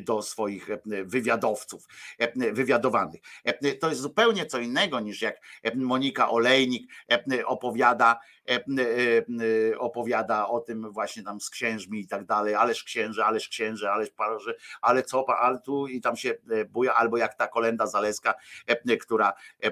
do 0.00 0.22
swoich 0.22 0.70
e, 0.70 0.80
wywiadowców, 1.04 1.86
e, 2.18 2.52
wywiadowanych. 2.52 3.20
E, 3.44 3.74
To 3.74 3.88
jest 3.88 4.00
zupełnie 4.00 4.46
co 4.46 4.58
innego 4.58 5.00
niż 5.00 5.22
jak 5.22 5.40
e, 5.62 5.76
Monika 5.76 6.30
Olejnik 6.30 6.92
e, 7.10 7.46
opowiada, 7.46 8.20
e, 8.48 8.54
e, 8.54 9.78
opowiada 9.78 10.48
o 10.48 10.60
tym 10.60 10.92
właśnie 10.92 11.22
tam 11.22 11.40
z 11.40 11.50
księżmi 11.50 12.00
i 12.00 12.08
tak 12.08 12.24
dalej, 12.24 12.54
ależ 12.54 12.84
księże, 12.84 13.24
ależ 13.24 13.48
księże, 13.48 13.92
ależ 13.92 14.10
parze, 14.10 14.54
ale 14.80 15.02
co, 15.02 15.26
ale 15.38 15.58
tu 15.60 15.86
i 15.86 16.00
tam 16.00 16.16
się 16.16 16.34
e, 16.50 16.64
buja, 16.64 16.94
albo 16.94 17.16
jak 17.16 17.34
ta 17.34 17.46
kolenda 17.46 17.86
Zaleska, 17.86 18.34
e, 18.66 18.96
która, 18.96 19.32
e, 19.62 19.66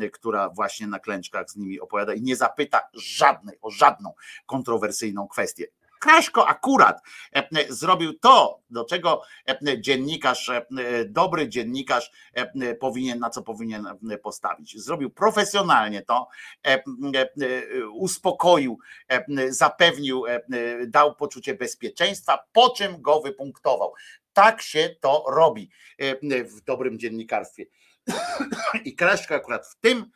e, 0.00 0.10
która 0.10 0.48
właśnie 0.48 0.86
na 0.86 0.98
klęczkach 0.98 1.50
z 1.50 1.56
nimi 1.56 1.80
opowiada 1.80 2.14
i 2.14 2.22
nie 2.22 2.36
zapyta 2.36 2.80
żadnej, 2.94 3.56
o 3.62 3.70
żadną 3.70 4.14
kontrowersyjną 4.46 5.28
kwestię. 5.28 5.66
Kraśko 6.04 6.48
akurat 6.48 7.02
e, 7.32 7.46
zrobił 7.68 8.18
to, 8.18 8.60
do 8.70 8.84
czego 8.84 9.22
e, 9.48 9.80
dziennikarz, 9.80 10.48
e, 10.48 10.64
dobry 11.06 11.48
dziennikarz 11.48 12.10
e, 12.34 12.74
powinien, 12.74 13.18
na 13.18 13.30
co 13.30 13.42
powinien 13.42 13.86
e, 14.10 14.18
postawić. 14.18 14.82
Zrobił 14.82 15.10
profesjonalnie 15.10 16.02
to, 16.02 16.28
e, 16.66 16.70
e, 16.70 16.82
e, 17.20 17.88
uspokoił, 17.88 18.78
e, 19.08 19.52
zapewnił, 19.52 20.26
e, 20.26 20.40
dał 20.86 21.14
poczucie 21.14 21.54
bezpieczeństwa, 21.54 22.38
po 22.52 22.70
czym 22.70 23.02
go 23.02 23.20
wypunktował. 23.20 23.92
Tak 24.32 24.62
się 24.62 24.96
to 25.00 25.24
robi 25.28 25.70
e, 25.98 26.44
w 26.44 26.60
dobrym 26.60 26.98
dziennikarstwie. 26.98 27.66
I 28.84 28.96
Kraśko 28.96 29.34
akurat 29.34 29.66
w 29.66 29.80
tym, 29.80 30.10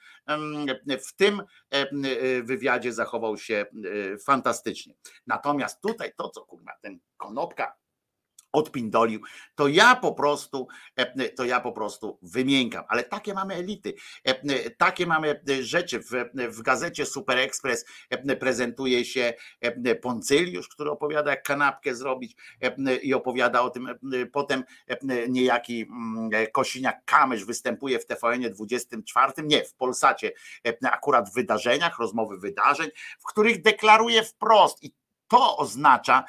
w 1.07 1.17
tym 1.17 1.43
e, 1.71 1.87
wywiadzie 2.43 2.93
zachował 2.93 3.39
się 3.39 3.67
e, 4.15 4.19
fantastycznie. 4.19 4.95
Natomiast 5.27 5.81
tutaj 5.81 6.13
to, 6.17 6.29
co 6.29 6.41
kurwa 6.45 6.73
ten 6.83 7.01
konopka 7.17 7.77
odpindolił, 8.53 9.21
to 9.55 9.69
ja 9.69 9.97
po 9.97 10.13
prostu, 10.13 10.69
e, 10.97 11.29
to 11.29 11.45
ja 11.45 11.61
po 11.61 11.73
prostu 11.73 12.19
wymiękam. 12.23 12.85
Ale 12.89 13.05
takie 13.05 13.35
mamy 13.35 13.55
elity, 13.55 13.95
e, 14.25 14.71
takie 14.71 15.07
mamy 15.07 15.41
rzeczy. 15.61 16.01
W, 16.01 16.11
w 16.35 16.63
gazecie 16.63 17.07
Super 17.07 17.39
Express 17.39 17.85
e, 18.11 18.37
prezentuje 18.37 19.05
się 19.05 19.35
Poncyliusz, 20.03 20.69
który 20.69 20.91
opowiada, 20.91 21.31
jak 21.31 21.43
kanapkę 21.43 21.95
zrobić 21.95 22.37
i 23.03 23.15
opowiada 23.15 23.63
o 23.63 23.71
tym. 23.71 23.89
Potem 24.33 24.65
niejaki 25.29 25.83
mm, 25.83 26.31
Kosiniak-Kamysz 26.53 27.45
występuje 27.45 27.99
w 27.99 28.07
TVN 28.07 28.51
24, 28.51 29.33
nie, 29.45 29.65
w 29.65 29.75
Polsacie, 29.75 30.33
akurat 30.83 31.31
w 31.31 31.35
wydarzeniach, 31.35 31.99
rozmowy 31.99 32.39
wydarzeń, 32.39 32.91
w 33.19 33.25
których 33.25 33.63
deklaruje 33.63 34.23
wprost 34.23 34.85
i 34.85 34.98
to 35.29 35.57
oznacza, 35.57 36.25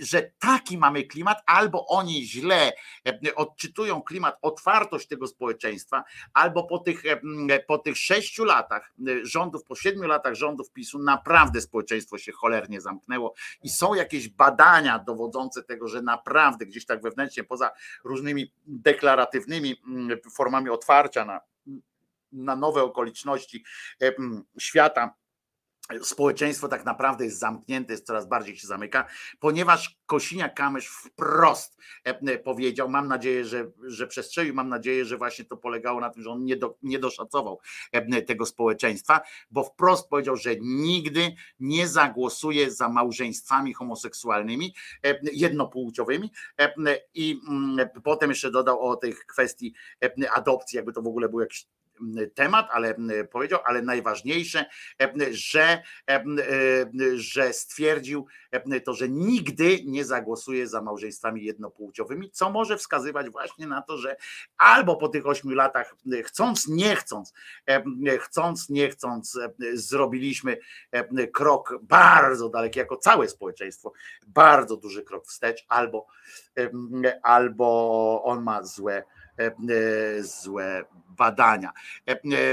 że 0.00 0.30
taki 0.38 0.78
mamy 0.78 1.02
klimat, 1.02 1.42
albo 1.46 1.86
oni 1.86 2.26
źle 2.26 2.72
e, 3.06 3.34
odczytują 3.34 4.02
klimat, 4.02 4.38
otwartość 4.42 5.08
tego 5.08 5.26
społeczeństwa, 5.26 6.04
albo 6.34 6.64
po 6.64 6.78
tych, 6.78 7.06
e, 7.06 7.60
po 7.60 7.78
tych 7.78 7.96
sześciu 7.96 8.44
latach 8.44 8.92
e, 9.08 9.26
rządów, 9.26 9.64
po 9.64 9.74
siedmiu 9.74 10.08
latach 10.08 10.34
rządów 10.34 10.72
PiSu, 10.72 10.98
naprawdę 10.98 11.60
społeczeństwo 11.60 12.18
się 12.18 12.32
cholernie 12.32 12.80
zamknęło 12.80 13.34
i 13.62 13.70
są 13.70 13.94
jakieś 13.94 14.28
badania 14.28 14.98
dowodzące 14.98 15.62
tego, 15.62 15.88
że 15.88 16.02
naprawdę 16.02 16.66
gdzieś 16.66 16.86
tak 16.86 17.02
wewnętrznie, 17.02 17.44
poza 17.44 17.70
różnymi 18.04 18.52
deklaratywnymi 18.66 19.76
formami 20.36 20.70
otwarcia 20.70 21.24
na, 21.24 21.40
na 22.32 22.56
nowe 22.56 22.82
okoliczności 22.82 23.64
e, 24.02 24.12
świata, 24.58 25.14
społeczeństwo 26.02 26.68
tak 26.68 26.84
naprawdę 26.84 27.24
jest 27.24 27.38
zamknięte, 27.38 27.92
jest 27.92 28.06
coraz 28.06 28.28
bardziej 28.28 28.56
się 28.56 28.66
zamyka, 28.66 29.06
ponieważ 29.40 29.98
Kosiniak-Kamysz 30.06 30.86
wprost 30.86 31.76
e, 32.04 32.38
powiedział, 32.38 32.88
mam 32.88 33.08
nadzieję, 33.08 33.44
że, 33.44 33.70
że 33.82 34.06
przestrzelił, 34.06 34.54
mam 34.54 34.68
nadzieję, 34.68 35.04
że 35.04 35.16
właśnie 35.16 35.44
to 35.44 35.56
polegało 35.56 36.00
na 36.00 36.10
tym, 36.10 36.22
że 36.22 36.30
on 36.30 36.44
nie, 36.44 36.56
do, 36.56 36.78
nie 36.82 36.98
doszacował 36.98 37.60
e, 37.92 38.22
tego 38.22 38.46
społeczeństwa, 38.46 39.20
bo 39.50 39.64
wprost 39.64 40.08
powiedział, 40.08 40.36
że 40.36 40.50
nigdy 40.60 41.34
nie 41.60 41.88
zagłosuje 41.88 42.70
za 42.70 42.88
małżeństwami 42.88 43.74
homoseksualnymi, 43.74 44.74
e, 45.04 45.20
jednopłciowymi 45.32 46.30
e, 46.58 46.72
i 47.14 47.40
potem 48.04 48.30
jeszcze 48.30 48.50
dodał 48.50 48.80
o 48.80 48.96
tych 48.96 49.26
kwestii 49.26 49.74
e, 50.04 50.30
adopcji, 50.30 50.76
jakby 50.76 50.92
to 50.92 51.02
w 51.02 51.06
ogóle 51.06 51.28
był 51.28 51.40
jakiś 51.40 51.66
temat, 52.34 52.68
ale 52.72 52.94
powiedział, 53.32 53.60
ale 53.64 53.82
najważniejsze, 53.82 54.64
że, 55.30 55.82
że 57.14 57.52
stwierdził 57.52 58.26
to, 58.84 58.94
że 58.94 59.08
nigdy 59.08 59.78
nie 59.84 60.04
zagłosuje 60.04 60.66
za 60.66 60.82
małżeństwami 60.82 61.44
jednopłciowymi, 61.44 62.30
co 62.30 62.50
może 62.50 62.76
wskazywać 62.76 63.30
właśnie 63.30 63.66
na 63.66 63.82
to, 63.82 63.98
że 63.98 64.16
albo 64.56 64.96
po 64.96 65.08
tych 65.08 65.26
ośmiu 65.26 65.54
latach, 65.54 65.94
chcąc, 66.24 66.68
nie 66.68 66.96
chcąc, 66.96 67.32
chcąc, 68.20 68.68
nie 68.70 68.90
chcąc, 68.90 69.38
zrobiliśmy 69.72 70.56
krok 71.32 71.78
bardzo 71.82 72.48
daleki, 72.48 72.78
jako 72.78 72.96
całe 72.96 73.28
społeczeństwo, 73.28 73.92
bardzo 74.26 74.76
duży 74.76 75.02
krok 75.02 75.26
wstecz, 75.26 75.64
albo, 75.68 76.06
albo 77.22 78.22
on 78.24 78.42
ma 78.42 78.62
złe 78.62 79.04
złe 80.20 80.84
badania. 81.16 81.72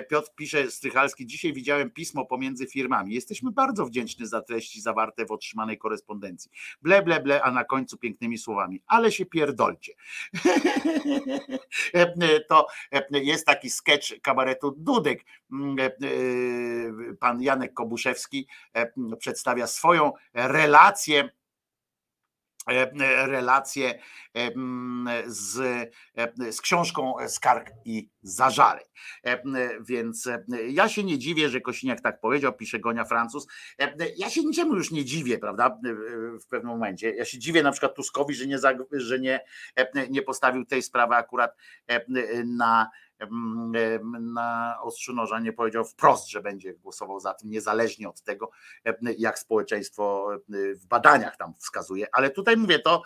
Piotr 0.09 0.29
pisze 0.35 0.71
Strychalski, 0.71 1.25
dzisiaj 1.25 1.53
widziałem 1.53 1.91
pismo 1.91 2.25
pomiędzy 2.25 2.67
firmami. 2.67 3.13
Jesteśmy 3.13 3.51
bardzo 3.51 3.85
wdzięczni 3.85 4.27
za 4.27 4.41
treści 4.41 4.81
zawarte 4.81 5.25
w 5.25 5.31
otrzymanej 5.31 5.77
korespondencji. 5.77 6.51
Ble, 6.81 7.01
ble, 7.01 7.21
ble, 7.21 7.43
a 7.43 7.51
na 7.51 7.63
końcu 7.63 7.97
pięknymi 7.97 8.37
słowami. 8.37 8.81
Ale 8.87 9.11
się 9.11 9.25
pierdolcie. 9.25 9.93
To 12.49 12.67
jest 13.11 13.45
taki 13.45 13.69
sketch 13.69 14.21
kabaretu 14.21 14.75
Dudek. 14.77 15.25
Pan 17.19 17.41
Janek 17.41 17.73
Kobuszewski 17.73 18.47
przedstawia 19.19 19.67
swoją 19.67 20.11
relację 20.33 21.29
relację 23.27 23.99
em, 24.33 25.09
z, 25.27 25.59
e, 26.17 26.51
z 26.51 26.61
książką 26.61 27.13
Skarg 27.27 27.71
i 27.85 28.09
Zażaleń. 28.21 28.83
E, 29.23 29.41
Więc 29.81 30.27
e, 30.27 30.43
ja 30.69 30.89
się 30.89 31.03
nie 31.03 31.17
dziwię, 31.17 31.49
że 31.49 31.61
Kosiniak 31.61 32.01
tak 32.01 32.19
powiedział, 32.19 32.53
pisze 32.53 32.79
Gonia 32.79 33.05
Francuz. 33.05 33.47
E, 33.81 33.95
Ja 34.17 34.29
się 34.29 34.41
niczemu 34.41 34.75
już 34.75 34.91
nie 34.91 35.05
dziwię, 35.05 35.37
prawda? 35.37 35.79
E, 35.85 35.93
W 36.39 36.47
pewnym 36.49 36.71
momencie. 36.71 37.15
Ja 37.15 37.25
się 37.25 37.39
dziwię 37.39 37.63
na 37.63 37.71
przykład 37.71 37.95
Tuskowi, 37.95 38.35
że 38.35 38.47
nie, 38.47 38.57
że 38.91 39.19
nie, 39.19 39.39
e, 39.75 40.07
nie 40.09 40.21
postawił 40.21 40.65
tej 40.65 40.81
sprawy 40.81 41.15
akurat 41.15 41.55
e, 41.87 42.05
na 42.45 42.89
na 44.19 44.77
ostrzu 44.81 45.13
noża 45.13 45.39
nie 45.39 45.53
powiedział 45.53 45.85
wprost, 45.85 46.29
że 46.29 46.41
będzie 46.41 46.73
głosował 46.73 47.19
za 47.19 47.33
tym, 47.33 47.49
niezależnie 47.49 48.09
od 48.09 48.21
tego, 48.21 48.49
jak 49.17 49.39
społeczeństwo 49.39 50.29
w 50.75 50.85
badaniach 50.85 51.37
tam 51.37 51.53
wskazuje. 51.57 52.07
Ale 52.11 52.29
tutaj 52.29 52.57
mówię 52.57 52.79
to, 52.79 53.03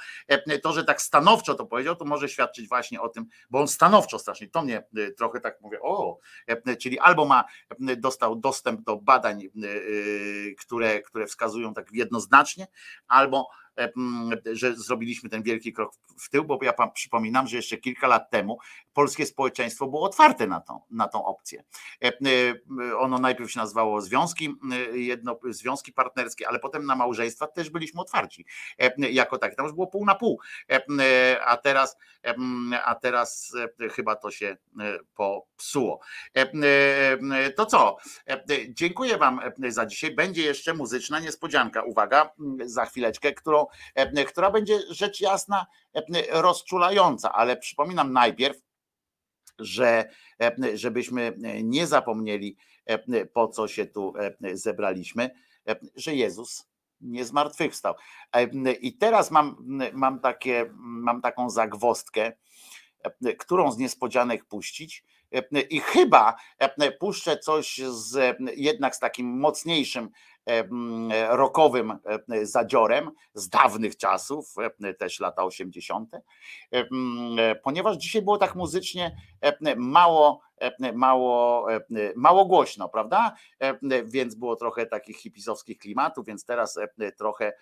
to, 0.64 0.74
że 0.74 0.84
tak 0.84 1.02
stanowczo 1.02 1.56
to 1.56 1.66
powiedział, 1.66 1.96
to 1.96 2.06
może 2.06 2.30
świadczyć 2.30 2.70
właśnie 2.70 3.02
o 3.02 3.10
tym, 3.10 3.26
bo 3.50 3.60
on 3.60 3.68
stanowczo 3.68 4.20
strasznie, 4.20 4.48
to 4.48 4.62
mnie 4.62 4.84
y, 4.98 5.12
trochę 5.12 5.40
tak 5.40 5.62
mówię, 5.62 5.82
o, 5.82 6.20
czyli 6.80 7.00
albo 7.00 7.26
ma, 7.26 7.44
dostał 7.98 8.36
dostęp 8.36 8.82
do 8.82 8.96
badań, 8.96 9.42
y, 9.44 9.68
y, 9.68 10.56
które, 10.60 11.02
które 11.02 11.28
wskazują 11.28 11.74
tak 11.74 11.88
jednoznacznie, 11.92 12.68
albo 13.08 13.48
że 14.52 14.76
zrobiliśmy 14.76 15.30
ten 15.30 15.44
wielki 15.44 15.74
krok 15.74 15.94
w 16.18 16.30
tył, 16.30 16.44
bo 16.44 16.60
ja 16.62 16.74
przypominam, 16.94 17.48
że 17.48 17.58
jeszcze 17.58 17.78
kilka 17.78 18.08
lat 18.08 18.30
temu 18.30 18.58
polskie 18.94 19.26
społeczeństwo 19.26 19.88
było 19.88 20.04
otwarte 20.04 20.48
na 20.48 20.62
tą, 20.62 20.80
na 20.92 21.08
tą 21.08 21.26
opcję. 21.26 21.64
E, 22.04 22.08
e, 22.08 22.98
Ono 22.98 23.20
najpierw 23.20 23.52
się 23.52 23.60
nazywało 23.60 24.02
związki, 24.02 24.56
e, 24.72 24.98
jedno, 24.98 25.40
związki 25.50 25.94
partnerskie, 25.94 26.48
ale 26.48 26.60
potem 26.60 26.86
na 26.86 26.96
małżeństwa 26.96 27.48
też 27.48 27.70
byliśmy 27.70 28.02
otwarci 28.02 28.46
jako 28.98 29.38
tak. 29.38 29.56
Tam 29.56 29.66
już 29.66 29.76
było 29.76 29.88
pół 29.88 30.06
na 30.06 30.16
pół, 30.16 30.40
a 31.46 31.58
teraz, 31.58 31.98
a 32.86 32.96
teraz 32.96 33.54
e, 33.80 33.90
chyba 33.90 34.16
to 34.16 34.32
się 34.32 34.58
e, 34.80 35.00
popsuło. 35.16 36.00
To 37.56 37.66
co? 37.66 37.98
Dziękuję 38.70 39.18
Wam 39.18 39.40
za 39.68 39.86
dzisiaj. 39.86 40.16
Będzie 40.16 40.44
jeszcze 40.44 40.74
muzyczna 40.74 41.20
niespodzianka, 41.20 41.84
uwaga, 41.84 42.30
za 42.66 42.86
chwileczkę, 42.86 43.34
którą, 43.34 43.63
e, 43.96 44.26
która 44.26 44.52
będzie 44.52 44.80
rzecz 44.90 45.22
jasna 45.22 45.66
e, 45.94 46.02
rozczulająca, 46.42 47.34
ale 47.34 47.58
przypominam 47.58 48.14
najpierw, 48.14 48.58
że 49.60 50.10
e, 50.42 50.78
żebyśmy 50.78 51.38
nie 51.64 51.88
zapomnieli, 51.88 52.58
po 53.34 53.48
co 53.48 53.68
się 53.68 53.86
tu 53.86 54.14
zebraliśmy, 54.54 55.30
że 55.96 56.16
Jezus 56.16 56.68
nie 57.02 57.26
zmartwychwstał. 57.26 57.96
I 58.82 58.98
teraz 58.98 59.32
mam, 59.32 59.56
mam, 59.94 60.20
takie, 60.20 60.70
mam 60.76 61.22
taką 61.22 61.50
zagwostkę, 61.50 62.32
którą 63.40 63.72
z 63.72 63.78
niespodzianek 63.78 64.46
puścić. 64.46 65.04
I 65.70 65.80
chyba 65.80 66.36
puszczę 67.00 67.38
coś 67.38 67.82
z 67.88 68.38
jednak 68.56 68.96
z 68.96 69.00
takim 69.00 69.40
mocniejszym 69.40 70.10
e, 70.46 70.60
m, 70.60 71.10
rockowym 71.30 71.92
e, 71.92 72.46
zadziorem 72.46 73.12
z 73.34 73.50
dawnych 73.50 73.98
czasów, 73.98 74.54
e, 74.84 74.94
też 74.94 75.20
lata 75.20 75.44
80. 75.44 76.14
E, 76.14 76.22
m, 76.72 77.36
e, 77.40 77.56
Ponieważ 77.56 77.98
dzisiaj 77.98 78.22
było 78.22 78.38
tak 78.38 78.56
muzycznie 78.56 79.18
mało, 79.76 80.42
mało, 80.94 81.68
mało 82.16 82.46
głośno, 82.46 82.90
prawda? 82.90 83.36
Więc 84.06 84.36
było 84.36 84.56
trochę 84.56 84.86
takich 84.86 85.18
hipisowskich 85.18 85.78
klimatów, 85.78 86.26
więc 86.26 86.46
teraz 86.46 86.80
trochę 87.18 87.54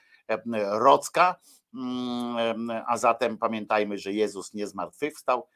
rocka. 0.71 1.35
Mm, 1.73 2.83
A 2.87 2.97
zatem 2.97 3.37
pamiętajmy, 3.37 3.97
że 3.97 4.13
Jezus 4.13 4.53
nie 4.53 4.67
zmartwychwstał 4.67 5.47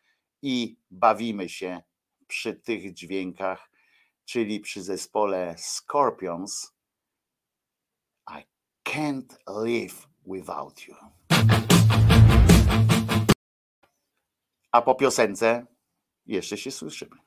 i 0.41 0.77
bawimy 0.91 1.49
się 1.49 1.81
przy 2.27 2.53
tych 2.53 2.93
dźwiękach, 2.93 3.69
czyli 4.25 4.59
przy 4.59 4.83
zespole 4.83 5.55
Scorpions. 5.57 6.74
Can't 8.85 9.37
live 9.47 10.07
without 10.25 10.87
you. 10.87 10.95
A 14.71 14.81
po 14.81 14.95
piosence 14.95 15.65
jeszcze 16.25 16.57
się 16.57 16.71
słyszymy. 16.71 17.24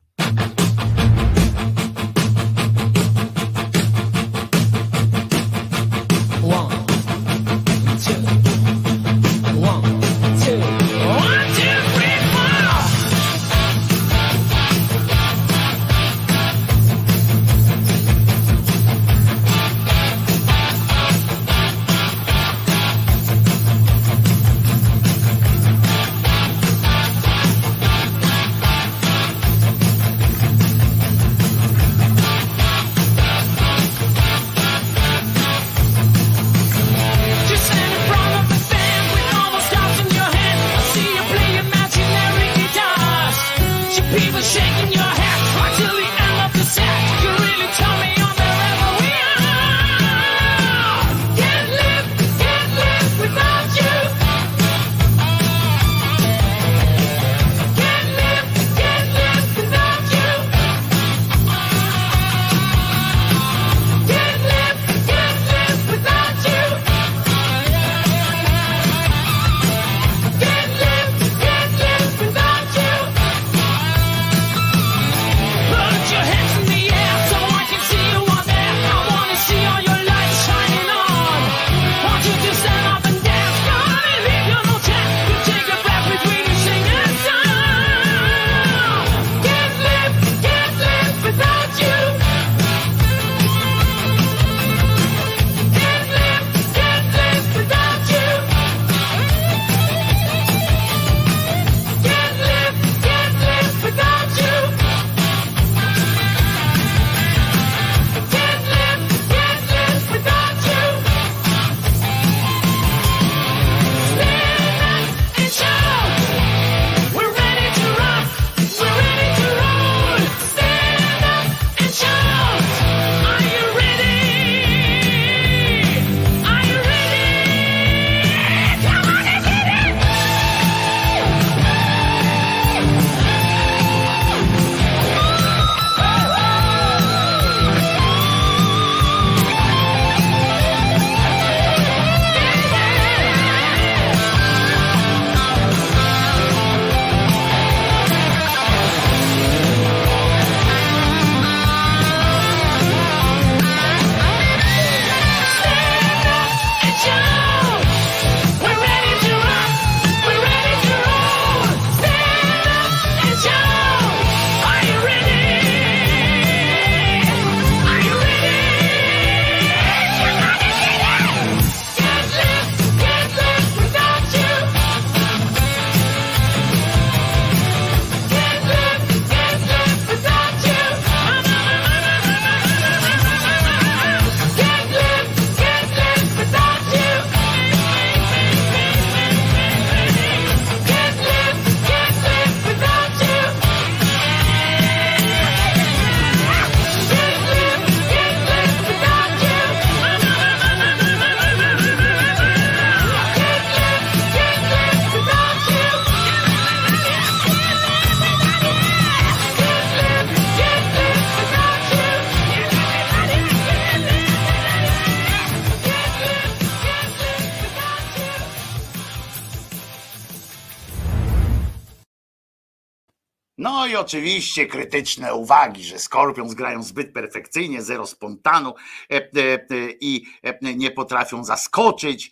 Oczywiście 224.09 224.67
krytyczne 224.67 225.35
uwagi, 225.35 225.85
że 225.85 225.99
Scorpions 225.99 226.55
grają 226.55 226.83
zbyt 226.83 227.12
perfekcyjnie, 227.12 227.83
zero 227.83 228.07
spontanu 228.07 228.75
e, 229.11 229.15
e, 229.17 229.55
e, 229.55 229.59
i 230.01 230.25
nie 230.62 230.91
potrafią 230.91 231.45
zaskoczyć 231.45 232.31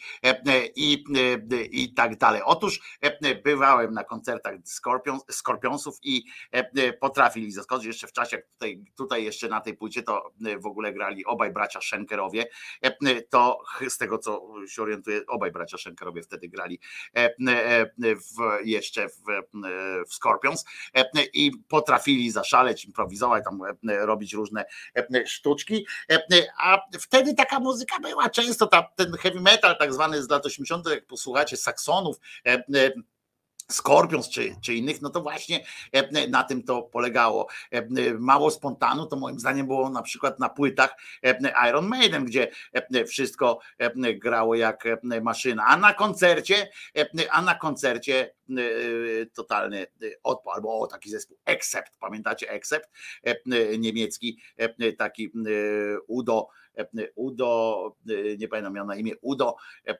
i, 0.77 1.05
e, 1.53 1.65
i 1.65 1.95
tak 1.95 2.17
dalej. 2.17 2.43
Otóż 2.45 2.81
e, 3.01 3.35
bywałem 3.35 3.93
na 3.95 4.05
koncertach 4.05 4.55
Scorpions, 4.65 5.25
Scorpionsów 5.31 5.99
i 6.03 6.25
e, 6.55 6.71
e, 6.77 6.93
potrafili 6.93 7.53
zaskoczyć. 7.53 7.87
Jeszcze 7.87 8.07
w 8.07 8.13
czasie, 8.13 8.43
tutaj, 8.53 8.85
tutaj 8.97 9.25
jeszcze 9.25 9.49
na 9.49 9.61
tej 9.61 9.77
płycie 9.77 10.03
to 10.03 10.33
e, 10.47 10.59
w 10.59 10.67
ogóle 10.67 10.93
grali 10.93 11.25
obaj 11.25 11.53
bracia 11.53 11.81
Schenkerowie, 11.81 12.47
e, 12.85 12.97
e, 13.07 13.23
to 13.23 13.59
z 13.89 13.99
tego 13.99 14.19
co 14.19 14.49
się 14.69 14.83
orientuję, 14.83 15.21
obaj 15.29 15.53
bracia 15.53 15.79
Schenkerowie 15.79 16.23
wtedy 16.23 16.49
grali 16.49 16.81
e, 17.17 17.35
e, 17.49 17.87
w, 18.17 18.65
jeszcze 18.65 19.09
w, 19.09 19.31
e, 19.31 19.43
w 20.09 20.15
Scorpions. 20.15 20.65
E, 20.95 21.07
i 21.35 21.53
potrafili 21.69 22.31
zaszaleć, 22.31 22.85
improwizować, 22.85 23.45
tam 23.45 23.61
e, 23.65 24.07
robić 24.07 24.33
różne 24.33 24.65
e, 24.97 25.27
sztuczki, 25.27 25.87
e, 26.13 26.23
a 26.61 26.79
wtedy 27.01 27.35
taka 27.35 27.61
muzyka 27.61 28.01
była 28.01 28.31
często, 28.31 28.67
ta, 28.67 28.83
ten 28.97 29.13
heavy 29.13 29.41
metal 29.41 29.77
tak 29.79 29.93
zwany 29.93 30.23
z 30.23 30.27
lat 30.37 30.47
80., 30.47 30.91
jak 30.91 31.07
posłuchacie 31.07 31.57
saksonów, 31.57 32.17
e, 32.47 32.53
e, 32.53 32.93
Scorpions 33.71 34.29
czy, 34.29 34.57
czy 34.61 34.75
innych, 34.75 35.03
no 35.03 35.11
to 35.11 35.23
właśnie 35.23 35.65
e, 35.93 36.29
na 36.29 36.45
tym 36.45 36.63
to 36.63 36.83
polegało. 36.83 37.49
Mało 38.19 38.51
spontanu 38.51 39.07
to 39.07 39.17
moim 39.17 39.41
zdaniem 39.41 39.67
było 39.67 39.91
na 39.91 40.03
przykład 40.03 40.39
na 40.39 40.49
płytach 40.49 40.97
Iron 41.69 41.87
Maiden, 41.87 42.25
gdzie 42.25 42.51
wszystko 43.07 43.59
grało 44.15 44.55
jak 44.55 44.85
maszyna, 45.23 45.65
a 45.65 45.77
na 45.77 45.95
koncercie, 45.95 46.71
a 47.31 47.43
na 47.43 47.55
koncercie 47.55 48.35
totalny 49.35 49.87
odpał, 50.23 50.55
albo 50.55 50.81
o, 50.81 50.87
taki 50.87 51.11
zespół 51.11 51.39
Accept, 51.45 51.99
pamiętacie 51.99 52.55
Accept? 52.55 52.91
E, 53.23 53.79
Niemiecki, 53.79 54.39
taki 54.99 55.33
Udo, 56.07 56.49
Udo, 57.15 57.97
e, 58.11 58.37
nie 58.37 58.49
pamiętam 58.49 58.75
miał 58.75 58.87
na 58.87 58.97
imię 58.97 59.13
Udo 59.21 59.57
e, 59.87 59.97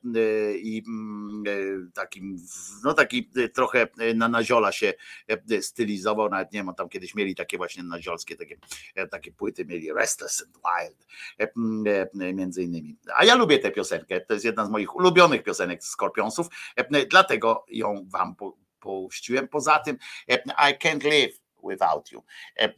i 0.57 0.83
mm, 0.87 1.45
e, 1.47 1.91
takim, 1.93 2.37
no 2.85 2.95
taki 2.95 3.31
e, 3.37 3.49
trochę 3.49 3.89
na 4.15 4.29
naziola 4.29 4.73
się 4.73 4.95
e, 5.29 5.63
stylizował, 5.63 6.29
nawet 6.29 6.53
nie 6.53 6.59
wiem, 6.59 6.75
tam 6.75 6.89
kiedyś 6.89 7.15
mieli 7.15 7.35
takie 7.35 7.57
właśnie 7.57 7.83
naziolskie 7.83 8.37
takie, 8.37 8.57
e, 8.95 9.07
takie 9.07 9.33
płyty, 9.33 9.65
mieli 9.65 9.93
Restless 9.93 10.43
and 10.47 10.57
Wild 10.57 11.07
e, 11.41 12.07
e, 12.21 12.35
między 12.35 12.63
innymi. 12.63 12.97
A 13.15 13.25
ja 13.25 13.35
lubię 13.35 13.59
tę 13.59 13.71
piosenkę, 13.71 14.21
to 14.21 14.35
jest 14.35 14.45
jedna 14.45 14.67
z 14.67 14.71
moich 14.71 14.97
ulubionych 14.97 15.43
piosenek 15.43 15.85
Skorpionsów, 15.85 16.47
e, 16.77 17.07
dlatego 17.07 17.65
ją 17.69 18.07
wam 18.09 18.35
puściłem. 18.81 19.49
Poza 19.49 19.79
tym 19.79 19.97
e, 20.29 20.39
I 20.71 20.79
can't 20.79 21.05
live 21.05 21.41
without 21.71 22.13
you 22.13 22.23
E, 22.57 22.73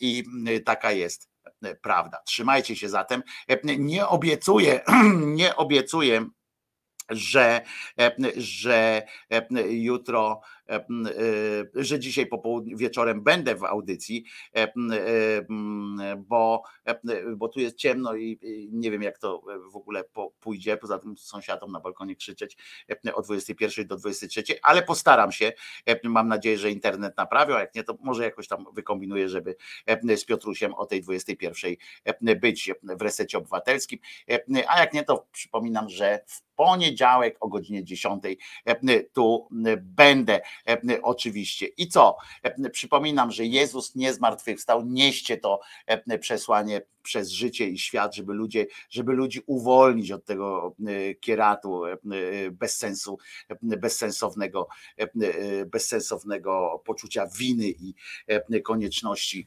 i 0.00 0.24
taka 0.64 0.92
jest 0.92 1.24
e, 1.24 1.31
prawda. 1.82 2.18
Trzymajcie 2.26 2.76
się 2.76 2.88
zatem. 2.88 3.22
E, 3.48 3.76
Nie 3.78 4.06
obiecuję, 4.06 4.80
nie 5.40 5.56
obiecuję, 5.56 6.26
że, 7.10 7.60
e, 7.98 8.16
że 8.36 9.02
e, 9.30 9.46
jutro, 9.72 10.40
e, 10.61 10.61
e, 10.61 10.61
że 11.74 11.98
dzisiaj 11.98 12.26
po 12.26 12.38
południu, 12.38 12.76
wieczorem 12.76 13.22
będę 13.22 13.54
w 13.54 13.64
audycji, 13.64 14.24
e, 14.56 14.58
e, 14.58 14.72
bo, 16.18 16.62
e, 16.84 17.00
bo 17.36 17.48
tu 17.48 17.60
jest 17.60 17.76
ciemno 17.76 18.16
i 18.16 18.38
nie 18.72 18.90
wiem 18.90 19.02
jak 19.02 19.18
to 19.18 19.42
w 19.72 19.76
ogóle 19.76 20.04
pójdzie, 20.40 20.76
poza 20.76 20.98
tym 20.98 21.16
sąsiadom 21.16 21.72
na 21.72 21.80
balkonie 21.80 22.16
krzyczeć 22.16 22.56
e, 23.06 23.14
o 23.14 23.22
21 23.22 23.86
do 23.86 23.96
23, 23.96 24.42
ale 24.62 24.82
postaram 24.82 25.32
się, 25.32 25.52
e, 25.86 26.08
mam 26.08 26.28
nadzieję, 26.28 26.58
że 26.58 26.70
internet 26.70 27.16
naprawią, 27.16 27.54
a 27.54 27.60
jak 27.60 27.74
nie, 27.74 27.84
to 27.84 27.98
może 28.00 28.22
jakoś 28.24 28.48
tam 28.48 28.64
wykombinuję, 28.74 29.28
żeby 29.28 29.56
e, 29.86 30.16
z 30.16 30.24
Piotrusiem 30.24 30.74
o 30.74 30.86
tej 30.86 31.02
21 31.02 31.76
e, 32.04 32.36
być 32.36 32.70
w 32.82 33.02
resecie 33.02 33.38
obywatelskim, 33.38 33.98
E, 34.28 34.70
a 34.70 34.80
jak 34.80 34.92
nie, 34.92 35.04
to 35.04 35.26
przypominam, 35.32 35.88
że 35.88 36.20
w 36.26 36.42
poniedziałek 36.56 37.36
o 37.40 37.48
godzinie 37.48 37.84
10 37.84 38.22
e, 38.64 39.02
tu 39.02 39.48
będę 39.82 40.40
e, 40.68 41.02
oczywiście. 41.02 41.66
I 41.66 41.88
co? 41.88 42.16
E, 42.42 42.70
Przypominam, 42.70 43.30
że 43.30 43.44
Jezus 43.44 43.94
nie 43.94 44.14
zmartwychwstał, 44.14 44.86
nieście 44.86 45.36
to 45.36 45.60
przesłanie 46.20 46.82
przez 47.02 47.30
życie 47.30 47.68
i 47.68 47.78
świat, 47.78 48.14
żeby 48.14 48.34
ludzie, 48.34 48.66
żeby 48.90 49.12
ludzi 49.12 49.40
uwolnić 49.46 50.12
od 50.12 50.24
tego 50.24 50.76
kieratu 51.20 51.82
bez 52.52 52.76
sensu, 52.76 53.18
bezsensownego, 53.62 54.68
bezsensownego 55.66 56.82
poczucia 56.84 57.26
winy 57.26 57.66
i 57.68 57.94
konieczności 58.62 59.46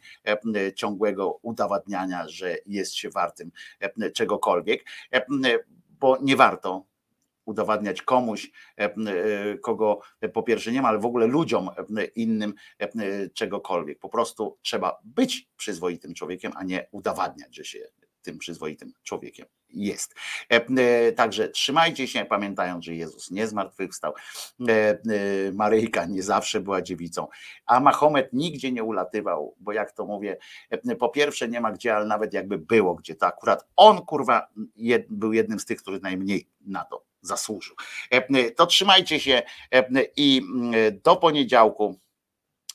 ciągłego 0.76 1.40
udowadniania, 1.42 2.28
że 2.28 2.58
jest 2.66 2.96
się 2.96 3.10
wartym 3.10 3.52
czegokolwiek, 4.14 4.86
bo 6.00 6.18
nie 6.22 6.36
warto 6.36 6.86
udowadniać 7.46 8.02
komuś, 8.02 8.52
e, 8.78 8.84
e, 8.84 9.58
kogo 9.58 10.00
po 10.34 10.44
pierwsze 10.44 10.72
nie 10.72 10.82
ma, 10.82 10.90
ale 10.90 11.00
w 11.00 11.06
ogóle 11.06 11.28
ludziom 11.28 11.70
e, 11.70 12.06
innym 12.06 12.54
e, 12.80 12.90
czegokolwiek. 13.30 14.00
Po 14.00 14.10
prostu 14.10 14.58
trzeba 14.62 15.00
być 15.04 15.50
przyzwoitym 15.58 16.14
człowiekiem, 16.14 16.52
a 16.56 16.64
nie 16.64 16.88
udowadniać, 16.92 17.56
że 17.56 17.64
się 17.66 17.80
tym 18.26 18.38
przyzwoitym 18.38 18.94
człowiekiem 19.04 19.46
jest. 19.70 20.16
E, 20.54 20.66
e, 20.78 21.12
Także 21.12 21.50
trzymajcie 21.50 22.08
się, 22.08 22.26
pamiętając, 22.26 22.86
że 22.86 22.96
Jezus 22.96 23.32
nie 23.32 23.48
zmartwychwstał. 23.48 24.14
E, 24.68 24.72
e, 24.72 24.98
Maryjka 25.54 26.06
nie 26.06 26.24
zawsze 26.24 26.60
była 26.60 26.82
dziewicą, 26.82 27.28
a 27.66 27.80
Mahomet 27.80 28.34
nigdzie 28.34 28.72
nie 28.72 28.84
ulatywał, 28.84 29.56
bo 29.60 29.72
jak 29.72 29.92
to 29.92 30.06
mówię, 30.06 30.38
e, 30.70 30.96
po 30.96 31.10
pierwsze 31.10 31.48
nie 31.48 31.62
ma 31.62 31.72
gdzie, 31.72 31.96
ale 31.96 32.06
nawet 32.06 32.34
jakby 32.34 32.58
było 32.58 32.96
gdzie, 32.96 33.16
to 33.16 33.28
akurat 33.28 33.68
on 33.76 34.06
kurwa 34.06 34.48
był 35.10 35.34
jednym 35.34 35.60
z 35.60 35.66
tych, 35.66 35.82
który 35.82 36.00
najmniej 36.00 36.50
na 36.62 36.84
to 36.84 37.06
zasłużył. 37.26 37.76
E, 38.12 38.52
To 38.52 38.66
trzymajcie 38.66 39.20
się 39.20 39.42
e, 39.74 39.86
i 40.18 40.42
do 41.04 41.16
poniedziałku 41.16 42.00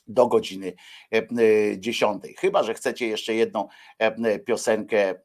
do 0.07 0.27
godziny 0.27 0.73
e, 1.11 1.21
10. 1.79 2.23
Chyba, 2.39 2.63
że 2.63 2.73
chcecie 2.73 3.07
jeszcze 3.07 3.33
jedną 3.33 3.67
e, 3.99 4.39
piosenkę 4.39 5.15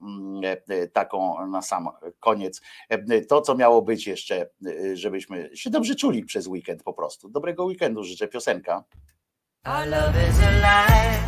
e, 0.69 0.87
taką 0.89 1.47
na 1.47 1.63
sam 1.63 1.89
koniec. 2.21 2.61
E, 2.89 3.21
To, 3.21 3.41
co 3.41 3.55
miało 3.55 3.83
być 3.83 4.07
jeszcze, 4.07 4.51
e, 4.67 4.97
żebyśmy 4.97 5.51
się 5.55 5.71
dobrze 5.71 5.95
czuli 5.95 6.25
przez 6.25 6.47
weekend 6.47 6.83
po 6.83 6.93
prostu. 6.93 7.29
Dobrego 7.29 7.65
weekendu 7.65 8.05
życzę 8.05 8.29
piosenka. 8.29 8.85
Love 9.67 10.29
is 10.31 10.41
alive, 10.41 11.27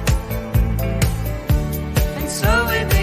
and 2.19 2.31
so 2.31 2.67
we 2.67 2.98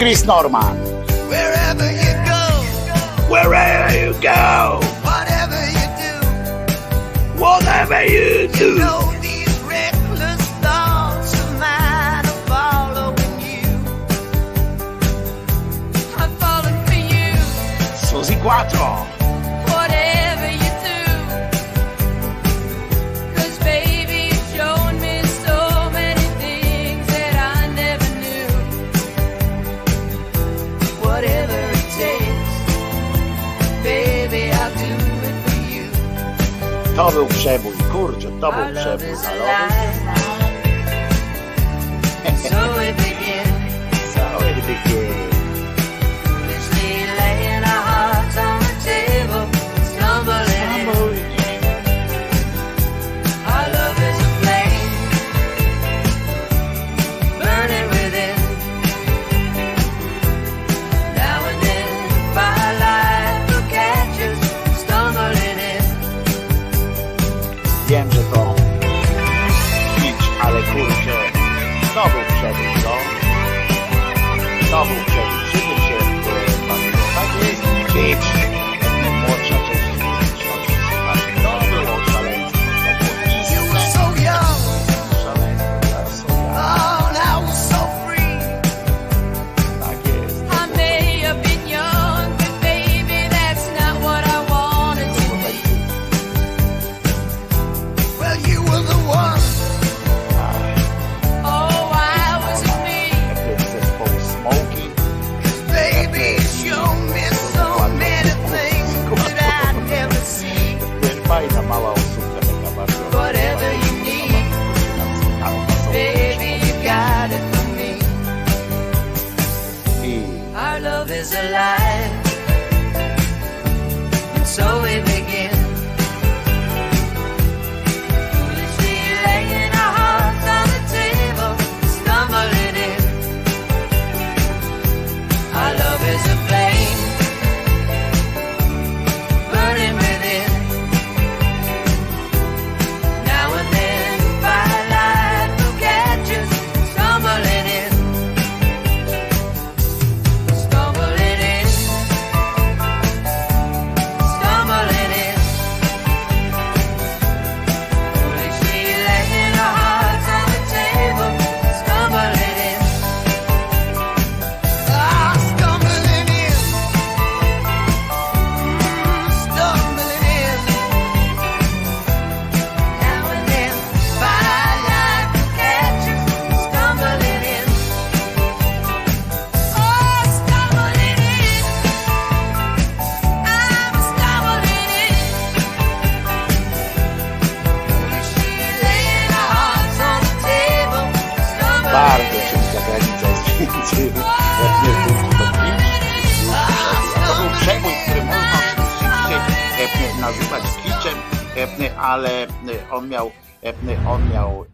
Chris 0.00 0.24
Norman. 0.24 0.78
Wherever 1.28 1.84
you 1.84 2.12
go, 2.24 2.42
Wherever 3.28 3.94
you 3.98 4.14
go, 4.22 4.80
whatever 5.04 5.60
you 5.76 5.86
do, 6.00 6.14
whatever 7.38 8.02
you 8.06 8.48
do. 8.48 8.78
know 8.78 9.12
these 9.20 9.60
reckless 9.60 10.40
thoughts 10.64 11.34
of 11.34 11.52
mine 11.60 12.24
are 12.24 12.42
following 12.48 13.40
you. 13.44 13.68
I'm 16.16 16.32
for 16.86 16.94
you. 16.94 17.36
Suzy 18.08 18.36
Quattro. 18.40 19.19
To 37.00 37.10
był 37.10 37.26
przebój, 37.26 37.72
kurczę, 37.92 38.28
to 38.40 38.52
był 38.52 38.74
przebój. 38.74 39.16
So 42.42 42.72
we 42.76 42.92
begin, 42.92 43.54
Cały 44.14 44.54
wygier. 44.54 45.29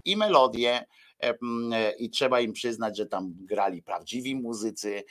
I 0.06 0.16
melodię, 0.16 0.86
e, 1.20 1.34
i 1.98 2.10
trzeba 2.10 2.40
im 2.40 2.52
przyznać, 2.52 2.96
że 2.96 3.06
tam 3.06 3.34
grali 3.36 3.82
prawdziwi 3.82 4.36
muzycy, 4.36 5.04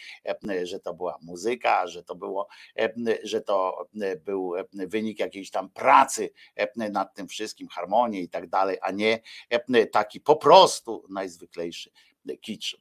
e, 0.49 0.65
że 0.65 0.80
to 0.80 0.93
była 0.93 1.17
muzyka, 1.22 1.88
że 1.88 2.03
to 2.03 2.15
było, 2.15 2.48
e, 2.80 2.93
że 3.24 3.41
to 3.41 3.88
był 4.25 4.53
wynik 4.74 5.19
jakiejś 5.19 5.51
tam 5.51 5.69
pracy 5.69 6.30
e, 6.56 6.90
nad 6.90 7.15
tym 7.15 7.27
wszystkim, 7.27 7.67
harmonii 7.67 8.24
i 8.24 8.30
tak 8.30 8.49
dalej, 8.49 8.77
a 8.82 8.91
nie 8.91 9.19
e, 9.49 9.85
taki 9.85 10.22
po 10.22 10.35
prostu 10.35 11.06
najzwyklejszy 11.09 11.91
kicz. 12.41 12.77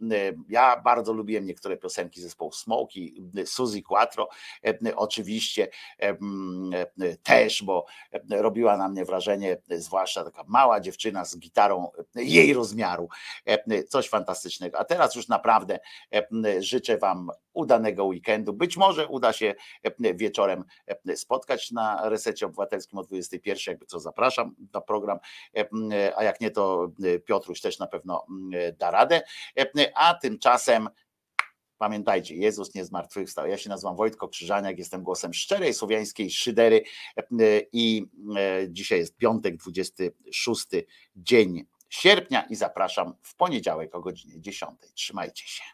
Ja 0.49 0.81
bardzo 0.81 1.13
lubiłem 1.13 1.45
niektóre 1.45 1.77
piosenki 1.77 2.21
zespołu 2.21 2.53
Smoki, 2.53 3.23
Suzy 3.47 3.83
Quattro, 3.83 4.29
oczywiście 4.97 5.69
też, 7.23 7.63
bo 7.63 7.87
robiła 8.31 8.77
na 8.77 8.89
mnie 8.89 9.05
wrażenie, 9.05 9.57
zwłaszcza 9.71 10.25
taka 10.25 10.45
mała 10.47 10.81
dziewczyna 10.81 11.25
z 11.25 11.39
gitarą 11.39 11.91
jej 12.15 12.55
rozmiaru. 12.55 13.09
Coś 13.89 14.09
fantastycznego. 14.09 14.79
A 14.79 14.85
teraz 14.85 15.15
już 15.15 15.29
naprawdę 15.29 15.79
życzę 16.59 16.99
Wam 16.99 17.31
udanego 17.55 18.05
weekendu. 18.05 18.53
Być 18.53 18.77
może 18.77 19.09
uda 19.09 19.33
się 19.33 19.55
e, 19.83 20.15
wieczorem 20.15 20.65
e, 20.87 21.17
spotkać 21.17 21.71
na 21.71 22.09
resecie 22.09 22.47
obywatelskim 22.47 22.99
o 22.99 23.03
21, 23.03 23.63
jakby 23.67 23.87
co 23.87 24.01
zapraszam 24.01 24.55
na 24.73 24.81
program, 24.81 25.19
e, 25.57 26.13
a 26.17 26.25
jak 26.25 26.41
nie, 26.41 26.51
to 26.51 26.91
Piotruś 27.25 27.61
też 27.61 27.79
na 27.79 27.87
pewno 27.87 28.27
da 28.79 28.91
radę. 28.91 29.23
A 29.95 30.15
tymczasem 30.15 30.89
Pamiętajcie, 31.79 32.37
Jezus 32.37 32.75
nie 32.75 32.85
zmartwychwstał. 32.85 33.47
Ja 33.47 33.59
się 33.59 33.71
nazywam 33.71 33.97
Wojtko 33.97 34.29
Krzyżaniak, 34.29 34.79
jestem 34.79 35.03
głosem 35.03 35.35
szczerej 35.35 35.75
słowiańskiej 35.75 36.31
szydery 36.31 36.83
i 37.73 38.07
dzisiaj 38.69 38.99
jest 38.99 39.17
piątek, 39.17 39.57
26 39.57 40.67
dzień 41.17 41.67
sierpnia 41.89 42.43
i 42.43 42.55
zapraszam 42.55 43.15
w 43.23 43.37
poniedziałek 43.37 43.95
o 43.95 44.01
godzinie 44.01 44.41
10. 44.41 44.73
Trzymajcie 44.95 45.47
się. 45.47 45.74